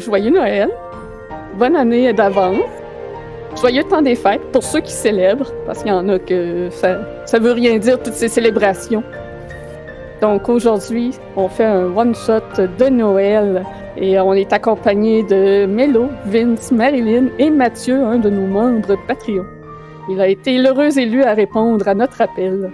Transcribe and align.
joyeux 0.00 0.30
Noël, 0.30 0.70
bonne 1.54 1.76
année 1.76 2.12
d'avance, 2.12 2.58
joyeux 3.60 3.84
temps 3.84 4.02
des 4.02 4.14
fêtes 4.14 4.42
pour 4.52 4.62
ceux 4.62 4.80
qui 4.80 4.92
célèbrent, 4.92 5.52
parce 5.66 5.80
qu'il 5.80 5.88
y 5.88 5.94
en 5.94 6.08
a 6.08 6.18
que 6.18 6.68
ça, 6.70 6.98
ça 7.26 7.38
veut 7.38 7.52
rien 7.52 7.78
dire, 7.78 8.02
toutes 8.02 8.14
ces 8.14 8.28
célébrations. 8.28 9.02
Donc 10.20 10.48
aujourd'hui, 10.48 11.12
on 11.36 11.48
fait 11.48 11.64
un 11.64 11.96
one-shot 11.96 12.40
de 12.78 12.88
Noël 12.88 13.64
et 13.96 14.18
on 14.18 14.32
est 14.32 14.52
accompagné 14.52 15.22
de 15.22 15.66
Mélo, 15.66 16.08
Vince, 16.26 16.72
Marilyn 16.72 17.28
et 17.38 17.50
Mathieu, 17.50 18.02
un 18.02 18.18
de 18.18 18.28
nos 18.28 18.46
membres 18.46 18.96
Patreon. 19.06 19.44
Il 20.10 20.20
a 20.20 20.28
été 20.28 20.58
l'heureux 20.58 20.98
élu 20.98 21.22
à 21.22 21.34
répondre 21.34 21.86
à 21.86 21.94
notre 21.94 22.20
appel. 22.20 22.70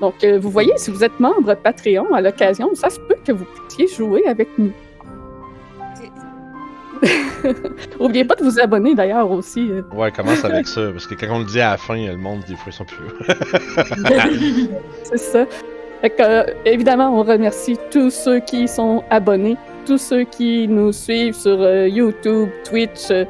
Donc, 0.00 0.22
euh, 0.24 0.38
vous 0.38 0.50
voyez, 0.50 0.72
si 0.76 0.90
vous 0.90 1.02
êtes 1.02 1.18
membre 1.18 1.54
Patreon 1.54 2.14
à 2.14 2.20
l'occasion, 2.20 2.74
ça 2.74 2.90
se 2.90 3.00
peut 3.00 3.16
que 3.24 3.32
vous 3.32 3.44
puissiez 3.44 3.88
jouer 3.88 4.26
avec 4.26 4.48
nous. 4.58 4.70
Oubliez 8.00 8.24
pas 8.24 8.34
de 8.34 8.44
vous 8.44 8.60
abonner 8.60 8.94
d'ailleurs 8.94 9.30
aussi. 9.30 9.70
Ouais, 9.92 10.10
commence 10.10 10.44
avec 10.44 10.66
ça, 10.66 10.90
parce 10.92 11.06
que 11.06 11.14
quand 11.14 11.26
on 11.30 11.38
le 11.40 11.44
dit 11.44 11.60
à 11.60 11.70
la 11.72 11.76
fin, 11.76 11.96
le 11.96 12.16
monde, 12.16 12.42
des 12.48 12.56
fois, 12.56 12.66
ils 12.68 12.72
sont 12.72 12.84
plus. 12.84 13.06
C'est 15.04 15.18
ça. 15.18 15.46
Fait 16.00 16.10
que, 16.10 16.22
euh, 16.22 16.44
évidemment, 16.64 17.18
on 17.18 17.22
remercie 17.22 17.78
tous 17.90 18.10
ceux 18.10 18.40
qui 18.40 18.68
sont 18.68 19.02
abonnés, 19.10 19.56
tous 19.86 19.98
ceux 19.98 20.24
qui 20.24 20.68
nous 20.68 20.92
suivent 20.92 21.34
sur 21.34 21.60
euh, 21.60 21.88
YouTube, 21.88 22.50
Twitch 22.64 23.10
euh, 23.10 23.24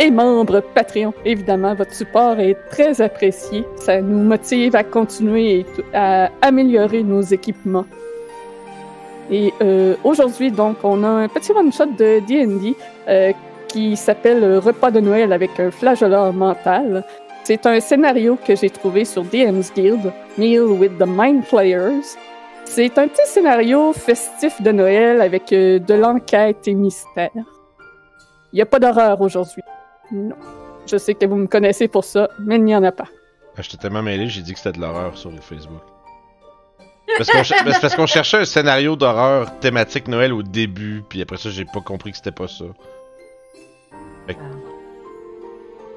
et 0.00 0.10
membres 0.10 0.60
Patreon. 0.74 1.12
Évidemment, 1.24 1.74
votre 1.74 1.94
support 1.94 2.40
est 2.40 2.56
très 2.70 3.00
apprécié. 3.00 3.64
Ça 3.76 4.00
nous 4.00 4.24
motive 4.24 4.74
à 4.74 4.82
continuer 4.82 5.60
et 5.60 5.66
à 5.92 6.30
améliorer 6.40 7.02
nos 7.02 7.20
équipements. 7.20 7.86
Et 9.30 9.52
euh, 9.62 9.96
aujourd'hui, 10.04 10.50
donc, 10.50 10.76
on 10.82 11.02
a 11.02 11.08
un 11.08 11.28
petit 11.28 11.52
one-shot 11.52 11.86
de 11.98 12.20
D&D 12.26 12.76
euh, 13.08 13.32
qui 13.68 13.96
s'appelle 13.96 14.58
Repas 14.58 14.90
de 14.90 15.00
Noël 15.00 15.32
avec 15.32 15.58
un 15.58 15.70
flageolet 15.70 16.32
mental. 16.32 17.04
C'est 17.44 17.66
un 17.66 17.80
scénario 17.80 18.38
que 18.46 18.54
j'ai 18.56 18.70
trouvé 18.70 19.04
sur 19.04 19.22
DM's 19.24 19.72
Guild, 19.74 20.12
Meal 20.38 20.62
with 20.62 20.98
the 20.98 21.06
Mind 21.06 21.44
Players. 21.46 22.16
C'est 22.64 22.96
un 22.98 23.08
petit 23.08 23.26
scénario 23.26 23.92
festif 23.92 24.60
de 24.62 24.72
Noël 24.72 25.20
avec 25.20 25.52
euh, 25.52 25.78
de 25.78 25.94
l'enquête 25.94 26.66
et 26.66 26.74
mystère. 26.74 27.30
Il 27.34 28.56
n'y 28.56 28.62
a 28.62 28.66
pas 28.66 28.78
d'horreur 28.78 29.20
aujourd'hui. 29.20 29.62
Non. 30.12 30.36
Je 30.86 30.96
sais 30.96 31.14
que 31.14 31.26
vous 31.26 31.36
me 31.36 31.46
connaissez 31.46 31.88
pour 31.88 32.04
ça, 32.04 32.28
mais 32.38 32.56
il 32.56 32.64
n'y 32.64 32.76
en 32.76 32.82
a 32.82 32.92
pas. 32.92 33.08
Ah, 33.56 33.62
J'étais 33.62 33.78
tellement 33.78 34.02
mêlé, 34.02 34.28
j'ai 34.28 34.42
dit 34.42 34.52
que 34.52 34.58
c'était 34.58 34.76
de 34.76 34.80
l'horreur 34.80 35.16
sur 35.16 35.30
Facebook. 35.40 35.80
Parce 37.18 37.30
qu'on 37.30 37.36
parce 37.80 38.10
cherchait 38.12 38.38
un 38.38 38.44
scénario 38.44 38.96
d'horreur 38.96 39.58
thématique 39.60 40.08
Noël 40.08 40.32
au 40.32 40.42
début, 40.42 41.02
puis 41.08 41.20
après 41.22 41.36
ça, 41.36 41.50
j'ai 41.50 41.64
pas 41.64 41.80
compris 41.80 42.10
que 42.10 42.16
c'était 42.16 42.30
pas 42.32 42.48
ça. 42.48 42.64
Fait 44.26 44.34
que- 44.34 44.40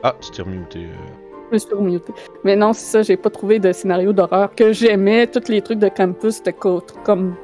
Ah, 0.04 0.14
tu 0.22 0.32
t'es 0.32 0.42
remuté. 0.42 0.80
euh. 0.80 0.96
Je 1.50 1.54
me 1.54 1.58
suis 1.60 1.74
remuté. 1.74 2.14
Mais 2.44 2.56
non, 2.58 2.74
c'est 2.74 2.86
ça, 2.86 3.02
j'ai 3.04 3.16
pas 3.18 3.30
trouvé 3.30 3.58
de 3.60 3.72
scénario 3.72 4.12
d'horreur 4.12 4.54
que 4.54 4.74
j'aimais. 4.74 5.28
Tous 5.28 5.48
les 5.50 5.62
trucs 5.62 5.80
de 5.80 5.88
campus, 5.90 6.36
c'était 6.36 6.52
co- 6.54 6.84
comme 7.06 7.36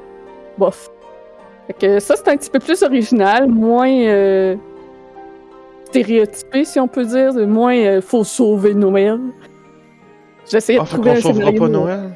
bof. 0.58 0.90
Fait 1.66 1.72
que 1.72 1.98
ça, 2.00 2.14
c'est 2.16 2.28
un 2.28 2.36
petit 2.36 2.50
peu 2.50 2.58
plus 2.58 2.82
original, 2.82 3.48
moins 3.48 3.88
euh, 3.90 4.56
stéréotypé, 5.86 6.64
si 6.64 6.78
on 6.78 6.86
peut 6.88 7.04
dire, 7.06 7.32
de 7.32 7.44
moins 7.46 7.76
euh, 7.76 8.00
faut 8.02 8.24
sauver 8.24 8.74
Noël. 8.74 9.18
J'essayais 10.50 10.78
Ah, 10.78 10.82
de 10.82 10.88
fait 10.88 10.94
trouver 10.96 11.10
qu'on 11.12 11.16
un 11.16 11.20
sauvera 11.22 11.34
scénario. 11.50 11.60
pas 11.60 11.68
Noël? 11.68 12.10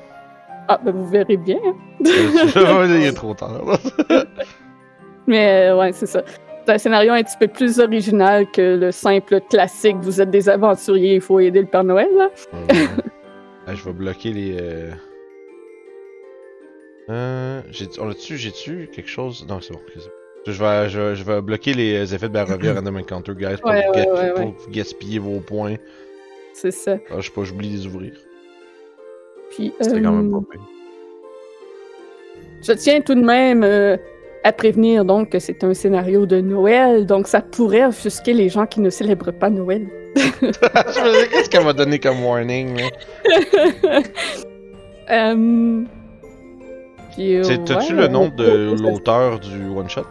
Ah, 0.68 0.78
ben 0.84 0.92
vous 0.94 1.06
verrez 1.08 1.36
bien. 1.38 1.58
Il 2.00 3.02
est 3.06 3.12
trop 3.12 3.34
tard. 3.34 3.78
Mais 5.26 5.68
euh, 5.70 5.78
ouais, 5.78 5.92
c'est 5.92 6.06
ça. 6.06 6.22
C'est 6.66 6.72
un 6.74 6.78
scénario 6.78 7.12
un 7.12 7.22
petit 7.22 7.36
peu 7.40 7.48
plus 7.48 7.80
original 7.80 8.46
que 8.50 8.76
le 8.76 8.92
simple 8.92 9.40
classique. 9.48 9.96
Vous 10.02 10.20
êtes 10.20 10.30
des 10.30 10.48
aventuriers, 10.48 11.14
il 11.16 11.20
faut 11.22 11.40
aider 11.40 11.60
le 11.62 11.66
Père 11.66 11.84
Noël. 11.84 12.08
Là. 12.16 12.28
Ah, 13.70 13.74
je 13.74 13.84
vais 13.84 13.92
bloquer 13.92 14.32
les. 14.32 14.56
Euh... 14.58 14.90
Euh, 17.10 17.60
j'ai- 17.70 17.88
on 18.00 18.08
a-tu, 18.10 18.36
j'ai-tu 18.38 18.88
quelque 18.94 19.08
chose? 19.10 19.44
Non, 19.48 19.60
c'est 19.60 19.74
bon. 19.74 19.80
Je 20.46 20.52
vais, 20.52 20.88
je, 20.88 20.98
vais- 20.98 21.16
je 21.16 21.22
vais 21.24 21.42
bloquer 21.42 21.74
les 21.74 22.14
effets 22.14 22.28
de 22.28 22.32
Barovia 22.32 22.72
Random 22.74 22.96
Encounter, 22.96 23.32
guys, 23.34 23.56
pour, 23.60 23.70
Ouais, 23.70 23.86
ouais, 23.88 24.04
ga- 24.06 24.12
ouais, 24.12 24.30
pour 24.34 24.44
ouais. 24.46 24.54
gaspiller 24.70 25.18
vos 25.18 25.40
points. 25.40 25.74
C'est 26.54 26.70
ça. 26.70 26.96
Ah, 27.10 27.16
je 27.18 27.26
sais 27.26 27.30
pas, 27.32 27.44
j'oublie 27.44 27.68
de 27.70 27.76
les 27.76 27.86
ouvrir. 27.86 28.12
Puis, 29.50 29.72
C'était 29.80 30.00
quand 30.02 30.12
même 30.12 30.34
euh, 30.34 30.38
pas 30.40 30.46
pire. 30.52 30.60
Je 32.62 32.72
tiens 32.72 33.00
tout 33.00 33.14
de 33.14 33.22
même 33.24 33.62
euh, 33.62 33.96
à 34.44 34.52
prévenir 34.52 35.04
donc 35.04 35.30
que 35.30 35.38
c'est 35.38 35.62
un 35.64 35.74
scénario 35.74 36.26
de 36.26 36.40
Noël, 36.40 37.06
donc 37.06 37.26
ça 37.28 37.40
pourrait 37.40 37.86
offusquer 37.86 38.32
les 38.34 38.48
gens 38.48 38.66
qui 38.66 38.80
ne 38.80 38.90
célèbrent 38.90 39.32
pas 39.32 39.48
Noël. 39.50 39.86
je 40.16 40.20
me 40.20 41.12
disais, 41.12 41.28
qu'est-ce 41.30 41.50
qu'elle 41.50 41.64
m'a 41.64 41.72
donné 41.72 41.98
comme 41.98 42.24
warning? 42.24 42.80
Euh, 45.10 45.84
puis, 47.12 47.36
euh, 47.36 47.42
C'est- 47.42 47.64
T'as-tu 47.64 47.94
ouais, 47.94 48.02
le 48.02 48.08
nom 48.08 48.28
de 48.28 48.74
l'auteur 48.82 49.38
du 49.38 49.68
one-shot? 49.68 50.02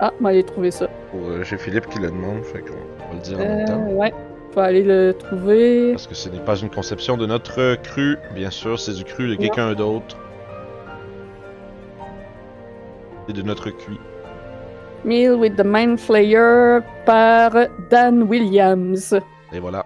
Ah, 0.00 0.12
va 0.20 0.30
aller 0.30 0.42
trouver 0.42 0.70
ça. 0.70 0.88
Euh, 1.14 1.44
J'ai 1.44 1.56
Philippe 1.56 1.86
qui 1.88 1.98
le 2.00 2.08
demande, 2.08 2.42
fait 2.44 2.60
qu'on 2.60 2.72
va 2.72 3.14
le 3.14 3.20
dire 3.20 3.36
en 3.38 3.40
même 3.42 3.60
Euh, 3.60 3.66
temps. 3.66 3.92
ouais, 3.92 4.12
vais 4.54 4.60
aller 4.60 4.82
le 4.82 5.14
trouver. 5.18 5.92
Parce 5.92 6.06
que 6.06 6.14
ce 6.14 6.28
n'est 6.28 6.44
pas 6.44 6.56
une 6.56 6.70
conception 6.70 7.16
de 7.16 7.26
notre 7.26 7.76
cru, 7.82 8.16
bien 8.34 8.50
sûr, 8.50 8.78
c'est 8.78 8.94
du 8.94 9.04
cru 9.04 9.28
de 9.28 9.34
quelqu'un 9.34 9.72
d'autre. 9.74 10.16
Et 13.28 13.32
de 13.32 13.42
notre 13.42 13.70
cuit. 13.70 13.98
Meal 15.04 15.34
with 15.34 15.56
the 15.56 15.64
Mind 15.64 15.98
Flayer 15.98 16.80
par 17.04 17.52
Dan 17.90 18.22
Williams. 18.24 19.14
Et 19.52 19.58
voilà. 19.58 19.84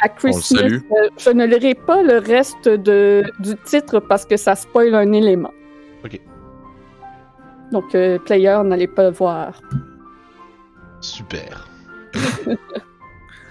À 0.00 0.08
Chris. 0.08 0.34
Smith, 0.34 0.84
euh, 0.92 1.08
je 1.18 1.30
ne 1.30 1.44
lirai 1.44 1.74
pas 1.74 2.02
le 2.02 2.18
reste 2.18 2.68
de, 2.68 3.24
du 3.40 3.56
titre 3.64 4.00
parce 4.00 4.24
que 4.24 4.36
ça 4.36 4.54
spoil 4.54 4.94
un 4.94 5.12
élément. 5.12 5.52
Ok. 6.04 6.20
Donc, 7.72 7.94
euh, 7.94 8.18
player, 8.18 8.58
n'allez 8.64 8.86
pas 8.86 9.04
le 9.04 9.10
voir. 9.10 9.60
Super. 11.00 11.68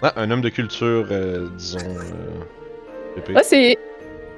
Ah, 0.02 0.14
un 0.16 0.30
homme 0.30 0.42
de 0.42 0.50
culture, 0.50 1.08
euh, 1.12 1.48
disons. 1.58 1.80
euh, 1.80 3.40
c'est. 3.44 3.78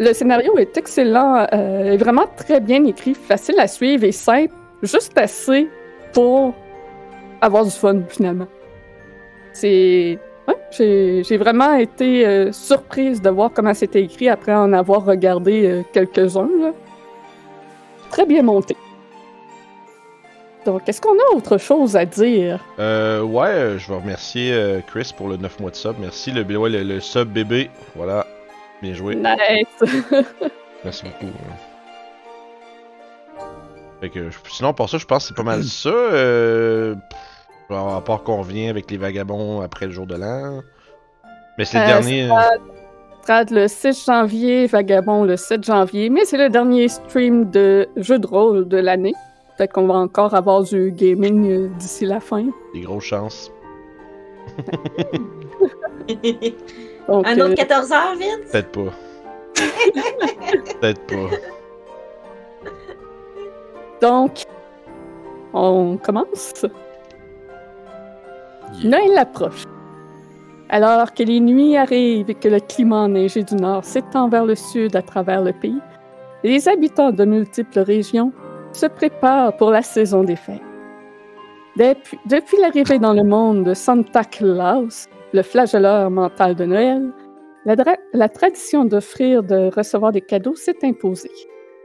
Le 0.01 0.13
scénario 0.13 0.57
est 0.57 0.77
excellent, 0.77 1.45
euh, 1.51 1.91
est 1.91 1.97
vraiment 1.97 2.25
très 2.37 2.61
bien 2.61 2.85
écrit, 2.85 3.13
facile 3.13 3.59
à 3.59 3.67
suivre 3.67 4.05
et 4.05 4.13
simple, 4.13 4.53
juste 4.81 5.17
assez 5.17 5.67
pour 6.13 6.55
avoir 7.41 7.65
du 7.65 7.71
fun 7.71 8.03
finalement. 8.07 8.47
C'est. 9.51 10.17
Ouais, 10.47 10.55
j'ai 10.71 11.37
vraiment 11.37 11.73
été 11.75 12.51
surprise 12.53 13.21
de 13.21 13.29
voir 13.29 13.51
comment 13.53 13.73
c'était 13.73 14.01
écrit 14.01 14.29
après 14.29 14.53
en 14.53 14.71
avoir 14.71 15.03
regardé 15.03 15.83
quelques-uns. 15.91 16.49
Très 18.09 18.25
bien 18.25 18.41
monté. 18.41 18.75
Donc, 20.65 20.87
est-ce 20.87 20.99
qu'on 21.01 21.17
a 21.17 21.35
autre 21.35 21.57
chose 21.57 21.95
à 21.95 22.05
dire? 22.05 22.59
Euh, 22.79 23.21
ouais, 23.21 23.47
euh, 23.47 23.77
je 23.79 23.87
vais 23.87 23.95
remercier 23.95 24.51
euh, 24.53 24.81
Chris 24.85 25.13
pour 25.15 25.29
le 25.29 25.37
9 25.37 25.59
mois 25.61 25.71
de 25.71 25.75
sub. 25.75 25.95
Merci, 25.99 26.31
le, 26.31 26.43
ouais, 26.57 26.69
le, 26.69 26.83
le 26.83 26.99
sub 26.99 27.29
bébé. 27.29 27.69
Voilà. 27.95 28.25
Bien 28.81 28.93
joué. 28.93 29.15
Nice! 29.15 29.67
Merci 30.83 31.03
beaucoup. 31.05 31.31
Fait 34.01 34.09
que, 34.09 34.29
sinon, 34.49 34.73
pour 34.73 34.89
ça, 34.89 34.97
je 34.97 35.05
pense 35.05 35.23
que 35.23 35.27
c'est 35.29 35.35
pas 35.35 35.43
mal 35.43 35.63
ça. 35.63 35.89
Euh, 35.89 36.95
pff, 37.69 37.77
à 37.77 38.01
part 38.01 38.23
qu'on 38.23 38.37
revient 38.37 38.67
avec 38.69 38.89
les 38.91 38.97
vagabonds 38.97 39.61
après 39.61 39.85
le 39.87 39.91
jour 39.91 40.07
de 40.07 40.15
l'an. 40.15 40.61
Mais 41.57 41.65
c'est 41.65 41.77
le 41.79 41.83
Euh, 41.83 41.87
dernier. 41.87 42.29
Strad 43.23 43.49
le 43.51 43.67
6 43.67 44.05
janvier, 44.05 44.65
Vagabond 44.67 45.23
le 45.25 45.35
7 45.37 45.63
janvier, 45.65 46.09
mais 46.09 46.23
c'est 46.25 46.37
le 46.37 46.49
dernier 46.49 46.87
stream 46.87 47.49
de 47.51 47.87
jeu 47.97 48.17
de 48.17 48.25
rôle 48.25 48.67
de 48.67 48.77
l'année. 48.77 49.13
Peut-être 49.59 49.73
qu'on 49.73 49.87
va 49.87 49.95
encore 49.95 50.33
avoir 50.35 50.63
du 50.63 50.89
gaming 50.89 51.51
euh, 51.51 51.67
d'ici 51.79 52.05
la 52.05 52.21
fin. 52.21 52.45
Des 52.73 52.79
grosses 52.79 53.03
chances. 53.03 53.51
Donc, 57.09 57.27
Un 57.27 57.37
autre 57.41 57.51
euh, 57.51 57.55
14 57.55 57.91
heures, 57.91 58.15
vite? 58.15 58.49
Peut-être 58.53 58.71
pas. 58.71 58.93
Peut-être 60.79 61.05
pas. 61.07 61.35
donc, 63.99 64.43
on 65.51 65.97
commence? 65.97 66.65
Noël 68.81 69.17
approche. 69.17 69.65
Alors 70.69 71.13
que 71.13 71.23
les 71.23 71.41
nuits 71.41 71.75
arrivent 71.75 72.29
et 72.29 72.35
que 72.35 72.47
le 72.47 72.61
climat 72.61 73.01
enneigé 73.01 73.43
du 73.43 73.55
nord 73.55 73.83
s'étend 73.83 74.29
vers 74.29 74.45
le 74.45 74.55
sud 74.55 74.95
à 74.95 75.01
travers 75.01 75.43
le 75.43 75.51
pays, 75.51 75.81
les 76.45 76.69
habitants 76.69 77.11
de 77.11 77.25
multiples 77.25 77.79
régions 77.79 78.31
se 78.73 78.85
préparent 78.85 79.55
pour 79.57 79.71
la 79.71 79.81
saison 79.81 80.23
des 80.23 80.35
fêtes. 80.35 80.61
Depuis, 81.77 82.57
l'arrivée 82.61 82.99
dans 82.99 83.13
le 83.13 83.23
monde 83.23 83.63
de 83.63 83.73
Santa 83.73 84.23
Claus, 84.23 85.07
le 85.33 85.41
flagelleur 85.41 86.09
mental 86.09 86.55
de 86.55 86.65
Noël, 86.65 87.11
la 88.13 88.29
tradition 88.29 88.85
d'offrir 88.85 89.43
de 89.43 89.69
recevoir 89.73 90.11
des 90.11 90.21
cadeaux 90.21 90.55
s'est 90.55 90.77
imposée. 90.83 91.31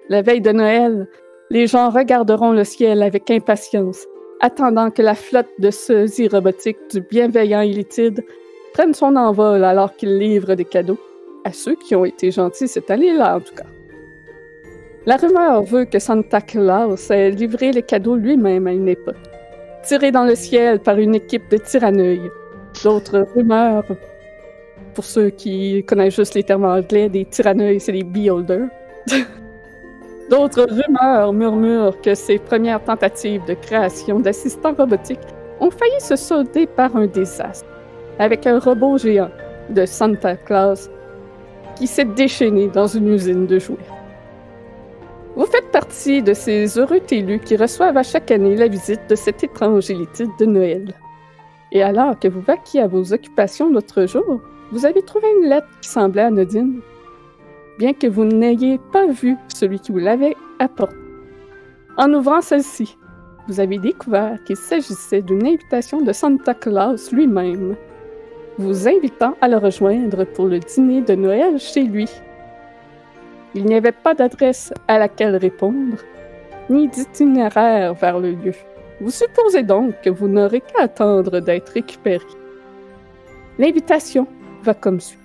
La 0.09 0.23
veille 0.23 0.41
de 0.41 0.53
Noël, 0.53 1.09
les 1.51 1.67
gens 1.67 1.91
regarderont 1.91 2.53
le 2.53 2.65
ciel 2.65 3.03
avec 3.03 3.31
impatience 3.31 4.07
attendant 4.41 4.91
que 4.91 5.03
la 5.03 5.15
flotte 5.15 5.49
de 5.59 5.71
sosies 5.71 6.29
robotiques 6.29 6.91
du 6.91 7.01
bienveillant 7.01 7.63
Illitide 7.63 8.25
prenne 8.73 8.93
son 8.93 9.17
envol 9.17 9.65
alors 9.65 9.95
qu'il 9.97 10.19
livre 10.19 10.55
des 10.55 10.65
cadeaux 10.65 10.99
à 11.45 11.53
ceux 11.53 11.77
qui 11.77 11.95
ont 11.95 12.05
été 12.05 12.31
gentils 12.31 12.69
cette 12.69 12.91
année-là, 12.91 13.37
en 13.37 13.41
tout 13.41 13.55
cas. 13.55 13.65
La 15.07 15.17
rumeur 15.17 15.63
veut 15.65 15.85
que 15.85 15.99
Santa 15.99 16.41
Claus 16.41 17.11
ait 17.11 17.31
livré 17.31 17.73
les 17.73 17.83
cadeaux 17.83 18.17
lui-même 18.17 18.67
à 18.67 18.73
une 18.73 18.89
époque, 18.89 19.17
tiré 19.83 20.11
dans 20.11 20.25
le 20.25 20.35
ciel 20.35 20.81
par 20.81 20.97
une 20.97 21.15
équipe 21.15 21.51
de 21.51 21.59
tyranneuils. 21.59 22.31
D'autres 22.83 23.27
rumeurs, 23.35 23.85
pour 24.95 25.05
ceux 25.05 25.29
qui 25.29 25.85
connaissent 25.85 26.17
juste 26.17 26.35
les 26.35 26.43
termes 26.43 26.65
anglais, 26.65 27.11
des 27.11 27.27
tyranneuils, 27.27 27.81
c'est 27.81 27.93
des 27.93 28.03
beholders. 28.03 28.69
D'autres 30.31 30.67
rumeurs 30.71 31.35
murmurent 31.35 32.01
que 32.01 32.15
ses 32.15 32.39
premières 32.39 32.83
tentatives 32.83 33.45
de 33.47 33.53
création 33.53 34.21
d'assistants 34.21 34.73
robotiques 34.73 35.21
ont 35.61 35.71
failli 35.71 36.01
se 36.01 36.17
solder 36.17 36.67
par 36.67 36.97
un 36.97 37.07
désastre, 37.07 37.69
avec 38.19 38.47
un 38.47 38.59
robot 38.59 38.97
géant 38.97 39.31
de 39.69 39.85
Santa 39.85 40.37
Claus 40.37 40.89
qui 41.77 41.87
s'est 41.87 42.07
déchaîné 42.07 42.69
dans 42.69 42.87
une 42.87 43.09
usine 43.09 43.47
de 43.47 43.59
jouets. 43.59 43.94
Vous 45.37 45.47
faites 45.47 45.73
partie 45.73 46.23
de 46.23 46.33
ces 46.33 46.79
heureux 46.79 47.01
élus 47.11 47.41
qui 47.41 47.57
reçoivent 47.57 47.97
à 47.97 48.05
chaque 48.05 48.31
année 48.31 48.55
la 48.55 48.69
visite 48.69 49.01
de 49.11 49.17
cette 49.17 49.43
étrange 49.43 49.91
élite 49.91 50.23
de 50.39 50.47
Noël. 50.47 50.95
Et 51.73 51.83
alors 51.83 52.19
que 52.19 52.29
vous 52.29 52.41
vaquiez 52.41 52.83
à 52.83 52.87
vos 52.87 53.13
occupations 53.13 53.69
l'autre 53.69 54.07
jour, 54.07 54.41
vous 54.71 54.87
avez 54.87 55.03
trouvé 55.03 55.27
une 55.41 55.49
lettre 55.49 55.67
qui 55.81 55.89
semblait 55.89 56.23
anodine, 56.23 56.81
bien 57.79 57.93
que 57.93 58.07
vous 58.07 58.25
n'ayez 58.25 58.79
pas 58.93 59.09
vu 59.09 59.37
celui 59.53 59.81
qui 59.81 59.91
vous 59.91 59.99
l'avait 59.99 60.37
apportée. 60.61 60.95
En 61.97 62.13
ouvrant 62.13 62.41
celle-ci, 62.41 62.97
vous 63.49 63.59
avez 63.59 63.79
découvert 63.79 64.39
qu'il 64.45 64.57
s'agissait 64.57 65.23
d'une 65.23 65.47
invitation 65.47 66.01
de 66.01 66.13
Santa 66.13 66.55
Claus 66.55 67.11
lui-même, 67.13 67.75
vous 68.59 68.87
invitant 68.87 69.35
à 69.41 69.49
le 69.49 69.57
rejoindre 69.57 70.25
pour 70.25 70.47
le 70.47 70.61
dîner 70.61 71.03
de 71.03 71.17
Noël 71.17 71.59
chez 71.59 71.83
lui. 71.83 72.09
Il 73.55 73.67
n'y 73.67 73.75
avait 73.77 73.93
pas 73.93 74.15
d'adresse 74.15 74.73
à 74.89 74.99
laquelle 74.99 75.37
répondre, 75.37 75.99
ni 76.69 76.89
d'itinéraire 76.89 77.95
vers 77.95 78.19
le 78.19 78.33
lieu. 78.33 78.55
Vous 79.01 79.11
supposez 79.11 79.63
donc 79.63 79.95
que 80.03 80.11
vous 80.11 80.29
n'aurez 80.29 80.61
qu'à 80.61 80.85
attendre 80.85 81.41
d'être 81.41 81.71
récupéré. 81.71 82.25
L'invitation 83.59 84.27
va 84.63 84.75
comme 84.75 85.01
suit. 85.01 85.19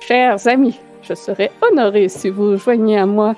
Chers 0.00 0.46
amis, 0.46 0.78
je 1.02 1.14
serais 1.14 1.50
honoré 1.60 2.08
si 2.08 2.30
vous 2.30 2.56
joigniez 2.56 2.98
à 2.98 3.06
moi 3.06 3.34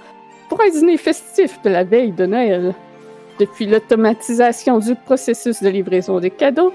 pour 0.49 0.61
un 0.61 0.69
dîner 0.69 0.99
festif 0.99 1.61
de 1.63 1.71
la 1.71 1.85
veille 1.85 2.13
de 2.13 2.27
Noël. 2.27 2.75
Depuis 3.39 3.67
l'automatisation 3.67 4.79
du 4.79 4.95
processus 4.95 5.63
de 5.63 5.71
livraison 5.71 6.21
des 6.21 6.31
cadeaux, 6.31 6.75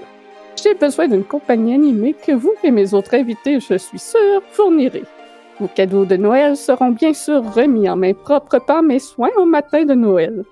j'ai 0.60 0.74
besoin 0.74 1.06
d'une 1.06 1.22
compagnie 1.22 1.74
animée 1.74 2.14
que 2.14 2.32
vous 2.32 2.54
et 2.64 2.72
mes 2.72 2.94
autres 2.94 3.14
invités, 3.14 3.60
je 3.60 3.76
suis 3.76 3.98
sûr, 3.98 4.42
fournirez. 4.50 5.04
Vos 5.58 5.68
cadeaux 5.68 6.04
de 6.04 6.16
Noël 6.16 6.56
seront 6.56 6.90
bien 6.90 7.14
sûr 7.14 7.42
remis 7.54 7.88
en 7.88 7.96
main 7.96 8.12
propre 8.12 8.58
par 8.58 8.82
mes 8.82 8.98
soins 8.98 9.30
au 9.38 9.46
matin 9.46 9.84
de 9.84 9.94
Noël. 9.94 10.44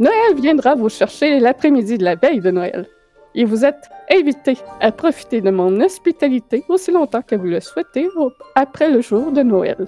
Noël 0.00 0.34
viendra 0.36 0.74
vous 0.74 0.88
chercher 0.88 1.38
l'après-midi 1.38 1.98
de 1.98 2.04
la 2.04 2.16
veille 2.16 2.40
de 2.40 2.50
Noël. 2.50 2.86
Et 3.34 3.44
vous 3.44 3.64
êtes 3.64 3.88
invité 4.10 4.56
à 4.80 4.90
profiter 4.90 5.40
de 5.40 5.50
mon 5.50 5.80
hospitalité 5.80 6.64
aussi 6.68 6.90
longtemps 6.90 7.22
que 7.22 7.36
vous 7.36 7.46
le 7.46 7.60
souhaitez 7.60 8.08
après 8.56 8.90
le 8.90 9.00
jour 9.00 9.30
de 9.30 9.42
Noël. 9.42 9.86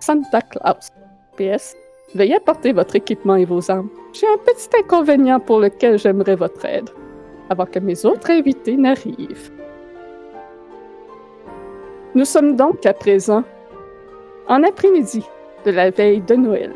Santa 0.00 0.40
Claus. 0.40 0.90
PS. 1.36 1.76
Veuillez 2.14 2.36
apporter 2.36 2.72
votre 2.72 2.96
équipement 2.96 3.36
et 3.36 3.44
vos 3.44 3.70
armes. 3.70 3.90
J'ai 4.12 4.26
un 4.26 4.38
petit 4.38 4.68
inconvénient 4.80 5.38
pour 5.38 5.60
lequel 5.60 5.98
j'aimerais 5.98 6.34
votre 6.34 6.64
aide, 6.64 6.90
avant 7.50 7.66
que 7.66 7.78
mes 7.78 8.04
autres 8.04 8.30
invités 8.30 8.76
n'arrivent. 8.76 9.52
Nous 12.14 12.24
sommes 12.24 12.56
donc 12.56 12.86
à 12.86 12.94
présent 12.94 13.44
en 14.48 14.62
après-midi 14.62 15.24
de 15.66 15.70
la 15.70 15.90
veille 15.90 16.22
de 16.22 16.34
Noël. 16.34 16.72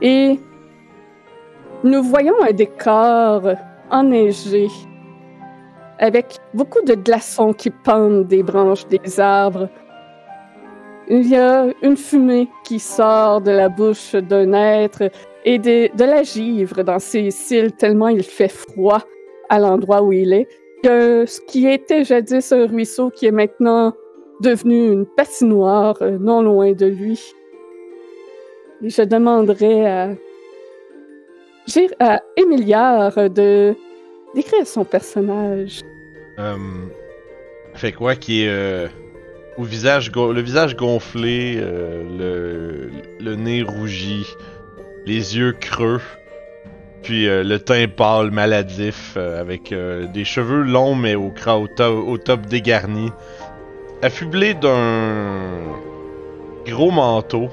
Et 0.00 0.38
nous 1.82 2.02
voyons 2.02 2.34
un 2.42 2.52
décor 2.52 3.42
enneigé 3.90 4.68
avec 5.98 6.36
beaucoup 6.54 6.82
de 6.82 6.94
glaçons 6.94 7.52
qui 7.52 7.70
pendent 7.70 8.26
des 8.26 8.42
branches 8.42 8.86
des 8.86 9.20
arbres. 9.20 9.68
Il 11.08 11.28
y 11.28 11.36
a 11.36 11.66
une 11.82 11.96
fumée 11.96 12.48
qui 12.64 12.78
sort 12.78 13.40
de 13.40 13.50
la 13.50 13.68
bouche 13.68 14.14
d'un 14.14 14.52
être 14.52 15.10
et 15.44 15.58
de, 15.58 15.94
de 15.96 16.04
la 16.04 16.22
givre 16.22 16.82
dans 16.84 17.00
ses 17.00 17.30
cils 17.32 17.72
tellement 17.72 18.08
il 18.08 18.22
fait 18.22 18.48
froid 18.48 19.02
à 19.48 19.58
l'endroit 19.58 20.02
où 20.02 20.12
il 20.12 20.32
est 20.32 20.48
ce 20.84 21.40
qui 21.46 21.66
était 21.66 22.04
jadis 22.04 22.52
un 22.52 22.66
ruisseau 22.66 23.10
qui 23.10 23.26
est 23.26 23.32
maintenant 23.32 23.94
devenu 24.40 24.92
une 24.92 25.06
patinoire 25.06 25.96
euh, 26.02 26.18
non 26.18 26.42
loin 26.42 26.72
de 26.72 26.86
lui. 26.86 27.20
Et 28.82 28.90
je 28.90 29.02
demanderais 29.02 29.86
à, 29.86 30.10
à 32.00 32.20
Émiliard 32.36 33.30
de 33.30 33.74
d'écrire 34.34 34.66
son 34.66 34.84
personnage. 34.84 35.82
Euh, 36.38 36.56
fait 37.74 37.92
quoi 37.92 38.16
qui 38.16 38.44
est 38.44 38.48
euh, 38.48 38.88
au 39.58 39.62
visage 39.62 40.10
le 40.10 40.40
visage 40.40 40.74
gonflé, 40.76 41.58
euh, 41.58 42.88
le 43.20 43.34
nez 43.34 43.62
rougi, 43.62 44.26
les 45.06 45.36
yeux 45.36 45.52
creux. 45.52 46.00
Puis 47.02 47.28
euh, 47.28 47.42
le 47.42 47.58
teint 47.58 47.86
pâle, 47.88 48.30
maladif, 48.30 49.14
euh, 49.16 49.40
avec 49.40 49.72
euh, 49.72 50.06
des 50.06 50.24
cheveux 50.24 50.62
longs 50.62 50.94
mais 50.94 51.14
au, 51.14 51.30
cra- 51.30 51.60
au, 51.60 51.66
to- 51.68 52.06
au 52.06 52.16
top 52.18 52.46
dégarni. 52.46 53.10
Affublé 54.02 54.54
d'un 54.54 55.40
gros 56.66 56.90
manteau. 56.90 57.48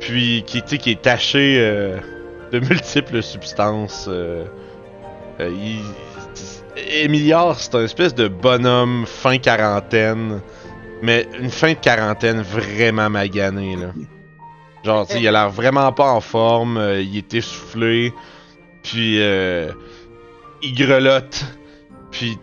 Puis 0.00 0.42
qui, 0.46 0.62
qui 0.62 0.90
est 0.90 1.00
taché 1.02 1.58
de 2.52 2.58
multiples 2.68 3.22
substances. 3.22 4.08
il... 5.40 5.80
Émiliard, 7.04 7.58
c'est 7.60 7.74
un 7.74 7.84
espèce 7.84 8.14
de 8.14 8.28
bonhomme 8.28 9.04
fin 9.06 9.36
quarantaine. 9.38 10.40
Mais 11.02 11.26
une 11.38 11.50
fin 11.50 11.72
de 11.72 11.78
quarantaine 11.78 12.40
vraiment 12.40 13.10
maganée, 13.10 13.76
là. 13.76 13.88
Genre, 14.84 15.06
il 15.14 15.28
a 15.28 15.32
l'air 15.32 15.50
vraiment 15.50 15.92
pas 15.92 16.10
en 16.12 16.20
forme, 16.20 16.80
il 17.00 17.16
est 17.18 17.34
essoufflé, 17.34 18.12
puis 18.82 19.20
euh, 19.20 19.70
il 20.62 20.74
grelotte, 20.74 21.44
puis 22.10 22.38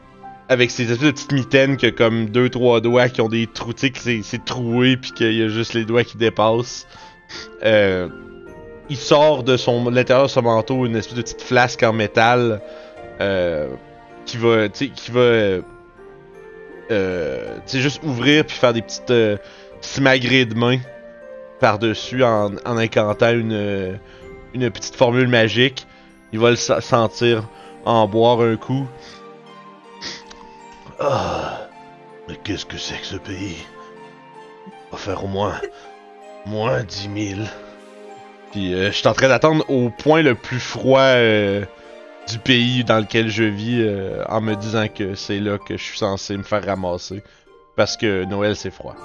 avec 0.48 0.72
ses 0.72 0.84
espèces 0.91 1.00
de 1.08 1.12
petites 1.12 1.31
mitaines 1.31 1.77
qui 1.77 1.86
a 1.86 1.91
comme 1.91 2.27
deux 2.27 2.50
trois 2.50 2.81
doigts 2.81 3.08
qui 3.10 3.22
ont 3.22 3.29
des 3.29 3.46
trous, 3.48 3.74
tu 3.74 3.81
sais, 3.88 3.89
que 3.91 4.00
c'est- 4.00 4.46
troué, 4.46 4.98
puis 4.98 5.12
qu'il 5.12 5.34
y 5.34 5.43
a 5.43 5.48
juste 5.48 5.74
les 5.74 5.86
doigts 5.86 6.03
qui 6.03 6.17
dépassent. 6.17 6.88
Euh, 7.63 8.08
il 8.89 8.98
sort 8.98 9.43
de 9.43 9.58
son 9.58 9.89
l'intérieur 9.91 10.25
de 10.25 10.31
son 10.31 10.41
manteau 10.41 10.86
une 10.88 10.96
espèce 10.96 11.15
de 11.15 11.22
petite 11.22 11.43
flasque 11.43 11.84
en 11.84 11.93
métal 11.93 12.62
euh, 13.22 13.67
qui 14.25 14.38
va, 14.38 14.67
tu 14.69 14.86
sais, 14.86 14.88
qui 14.88 15.12
va, 15.12 15.19
euh, 15.19 15.62
tu 16.89 17.62
sais, 17.67 17.79
juste 17.79 18.01
ouvrir 18.03 18.46
puis 18.46 18.55
faire 18.58 18.74
des 18.74 18.81
petites 18.81 19.13
simagrées 19.81 20.46
de 20.46 20.55
main 20.55 20.79
par-dessus 21.60 22.24
en, 22.24 22.55
en 22.65 22.77
incantant 22.77 23.29
une 23.31 24.00
petite 24.72 24.96
formule 24.96 25.27
magique. 25.27 25.86
Il 26.31 26.39
va 26.39 26.51
le 26.51 26.55
sentir 26.55 27.43
en 27.86 28.07
boire 28.07 28.41
un 28.41 28.55
coup. 28.55 28.86
Ah, 31.00 31.67
mais 32.27 32.36
qu'est-ce 32.43 32.65
que 32.65 32.77
c'est 32.77 33.00
que 33.00 33.05
ce 33.05 33.15
pays? 33.15 33.57
Va 34.91 34.98
faire 34.98 35.24
au 35.24 35.27
moins, 35.27 35.59
moins 36.45 36.83
10 36.83 37.36
000. 37.36 37.41
Puis 38.51 38.74
euh, 38.74 38.88
je 38.88 38.98
suis 38.98 39.07
en 39.07 39.13
train 39.13 39.27
d'attendre 39.27 39.63
au 39.69 39.89
point 39.89 40.21
le 40.21 40.36
plus 40.36 40.59
froid 40.59 41.00
euh, 41.00 41.63
du 42.27 42.39
pays 42.39 42.83
dans 42.83 43.00
lequel 43.00 43.29
je 43.29 43.43
vis 43.43 43.81
euh, 43.81 44.24
en 44.27 44.41
me 44.41 44.55
disant 44.55 44.88
que 44.88 45.15
c'est 45.15 45.39
là 45.39 45.57
que 45.57 45.77
je 45.77 45.83
suis 45.83 45.98
censé 45.98 46.36
me 46.36 46.43
faire 46.43 46.65
ramasser. 46.65 47.24
Parce 47.75 47.95
que 47.95 48.25
Noël 48.25 48.55
c'est 48.55 48.71
froid. 48.71 48.95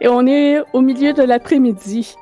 Et 0.00 0.08
on 0.08 0.26
est 0.26 0.60
au 0.72 0.80
milieu 0.80 1.12
de 1.12 1.22
l'après-midi. 1.22 2.14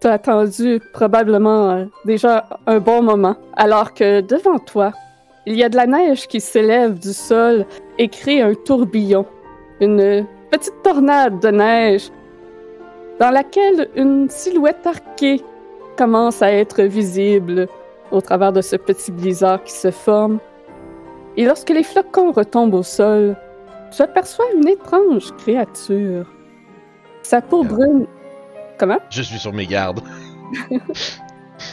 Tu 0.00 0.06
as 0.06 0.12
attendu 0.12 0.80
probablement 0.94 1.70
euh, 1.70 1.84
déjà 2.06 2.46
un 2.66 2.78
bon 2.78 3.02
moment, 3.02 3.36
alors 3.54 3.92
que 3.92 4.22
devant 4.22 4.58
toi, 4.58 4.92
il 5.44 5.56
y 5.56 5.62
a 5.62 5.68
de 5.68 5.76
la 5.76 5.86
neige 5.86 6.26
qui 6.26 6.40
s'élève 6.40 6.98
du 6.98 7.12
sol 7.12 7.66
et 7.98 8.08
crée 8.08 8.40
un 8.40 8.54
tourbillon, 8.54 9.26
une 9.78 10.26
petite 10.50 10.82
tornade 10.82 11.40
de 11.40 11.48
neige 11.48 12.10
dans 13.18 13.30
laquelle 13.30 13.88
une 13.94 14.30
silhouette 14.30 14.86
arquée 14.86 15.42
commence 15.98 16.40
à 16.40 16.50
être 16.50 16.82
visible 16.82 17.68
au 18.10 18.22
travers 18.22 18.54
de 18.54 18.62
ce 18.62 18.76
petit 18.76 19.12
blizzard 19.12 19.62
qui 19.64 19.72
se 19.72 19.90
forme. 19.90 20.38
Et 21.36 21.44
lorsque 21.44 21.68
les 21.68 21.82
flocons 21.82 22.32
retombent 22.32 22.74
au 22.74 22.82
sol, 22.82 23.36
tu 23.94 24.00
aperçois 24.00 24.46
une 24.56 24.66
étrange 24.66 25.32
créature 25.36 26.24
Sa 27.22 27.42
peau 27.42 27.64
brune. 27.64 28.06
Comment? 28.80 28.98
Je 29.10 29.20
suis 29.20 29.38
sur 29.38 29.52
mes 29.52 29.66
gardes. 29.66 30.00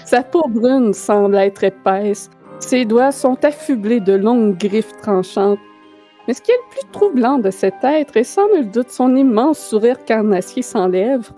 Sa 0.06 0.24
peau 0.24 0.44
brune 0.50 0.92
semble 0.92 1.38
être 1.38 1.64
épaisse. 1.64 2.30
Ses 2.60 2.84
doigts 2.84 3.14
sont 3.14 3.46
affublés 3.46 4.02
de 4.02 4.12
longues 4.12 4.58
griffes 4.58 4.92
tranchantes. 5.02 5.60
Mais 6.28 6.34
ce 6.34 6.42
qui 6.42 6.52
est 6.52 6.58
le 6.58 6.70
plus 6.70 6.92
troublant 6.92 7.38
de 7.38 7.50
cet 7.50 7.76
être 7.84 8.18
est 8.18 8.26
sans 8.26 8.50
nul 8.50 8.70
doute 8.70 8.90
son 8.90 9.16
immense 9.16 9.58
sourire 9.58 10.04
carnassier 10.04 10.62
sans 10.62 10.90
lèvres, 10.90 11.34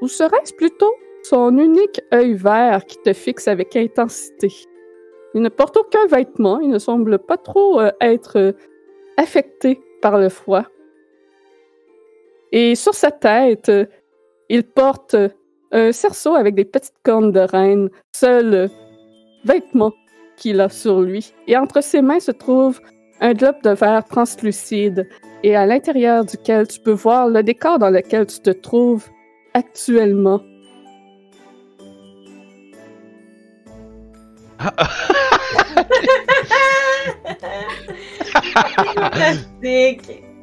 ou 0.00 0.08
serait-ce 0.08 0.54
plutôt 0.54 0.94
son 1.24 1.58
unique 1.58 2.00
œil 2.14 2.32
vert 2.32 2.86
qui 2.86 2.96
te 2.96 3.12
fixe 3.12 3.48
avec 3.48 3.76
intensité? 3.76 4.48
Il 5.34 5.42
ne 5.42 5.50
porte 5.50 5.76
aucun 5.76 6.06
vêtement, 6.06 6.58
il 6.58 6.70
ne 6.70 6.78
semble 6.78 7.18
pas 7.18 7.36
trop 7.36 7.80
euh, 7.80 7.90
être 8.00 8.38
euh, 8.38 8.52
affecté 9.18 9.78
par 10.00 10.16
le 10.16 10.30
froid. 10.30 10.64
Et 12.50 12.74
sur 12.74 12.94
sa 12.94 13.10
tête, 13.10 13.68
euh, 13.68 13.86
il 14.48 14.62
porte 14.64 15.14
euh, 15.14 15.28
un 15.72 15.92
cerceau 15.92 16.34
avec 16.34 16.54
des 16.54 16.64
petites 16.64 16.94
cornes 17.02 17.32
de 17.32 17.40
reine, 17.40 17.88
seul 18.14 18.54
euh, 18.54 18.68
vêtement 19.44 19.92
qu'il 20.36 20.60
a 20.60 20.68
sur 20.68 21.00
lui. 21.00 21.32
Et 21.46 21.56
entre 21.56 21.82
ses 21.82 22.02
mains 22.02 22.20
se 22.20 22.32
trouve 22.32 22.80
un 23.20 23.32
globe 23.32 23.62
de 23.62 23.70
verre 23.70 24.04
translucide, 24.04 25.08
et 25.42 25.56
à 25.56 25.66
l'intérieur 25.66 26.24
duquel 26.24 26.66
tu 26.66 26.80
peux 26.80 26.92
voir 26.92 27.28
le 27.28 27.42
décor 27.42 27.78
dans 27.78 27.90
lequel 27.90 28.26
tu 28.26 28.40
te 28.40 28.50
trouves 28.50 29.06
actuellement. 29.54 30.40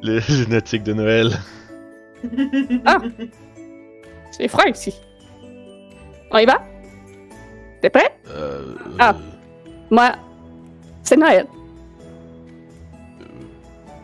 Le 0.02 0.20
génétique 0.20 0.82
de 0.82 0.92
Noël. 0.94 1.32
Ah! 2.84 2.98
C'est 4.40 4.48
froid 4.48 4.64
ici. 4.70 4.94
On 6.30 6.38
y 6.38 6.46
va? 6.46 6.62
T'es 7.82 7.90
prêt? 7.90 8.16
Euh, 8.28 8.74
Ah. 8.98 9.14
Moi, 9.90 10.12
c'est 11.02 11.16
Noël. 11.18 11.46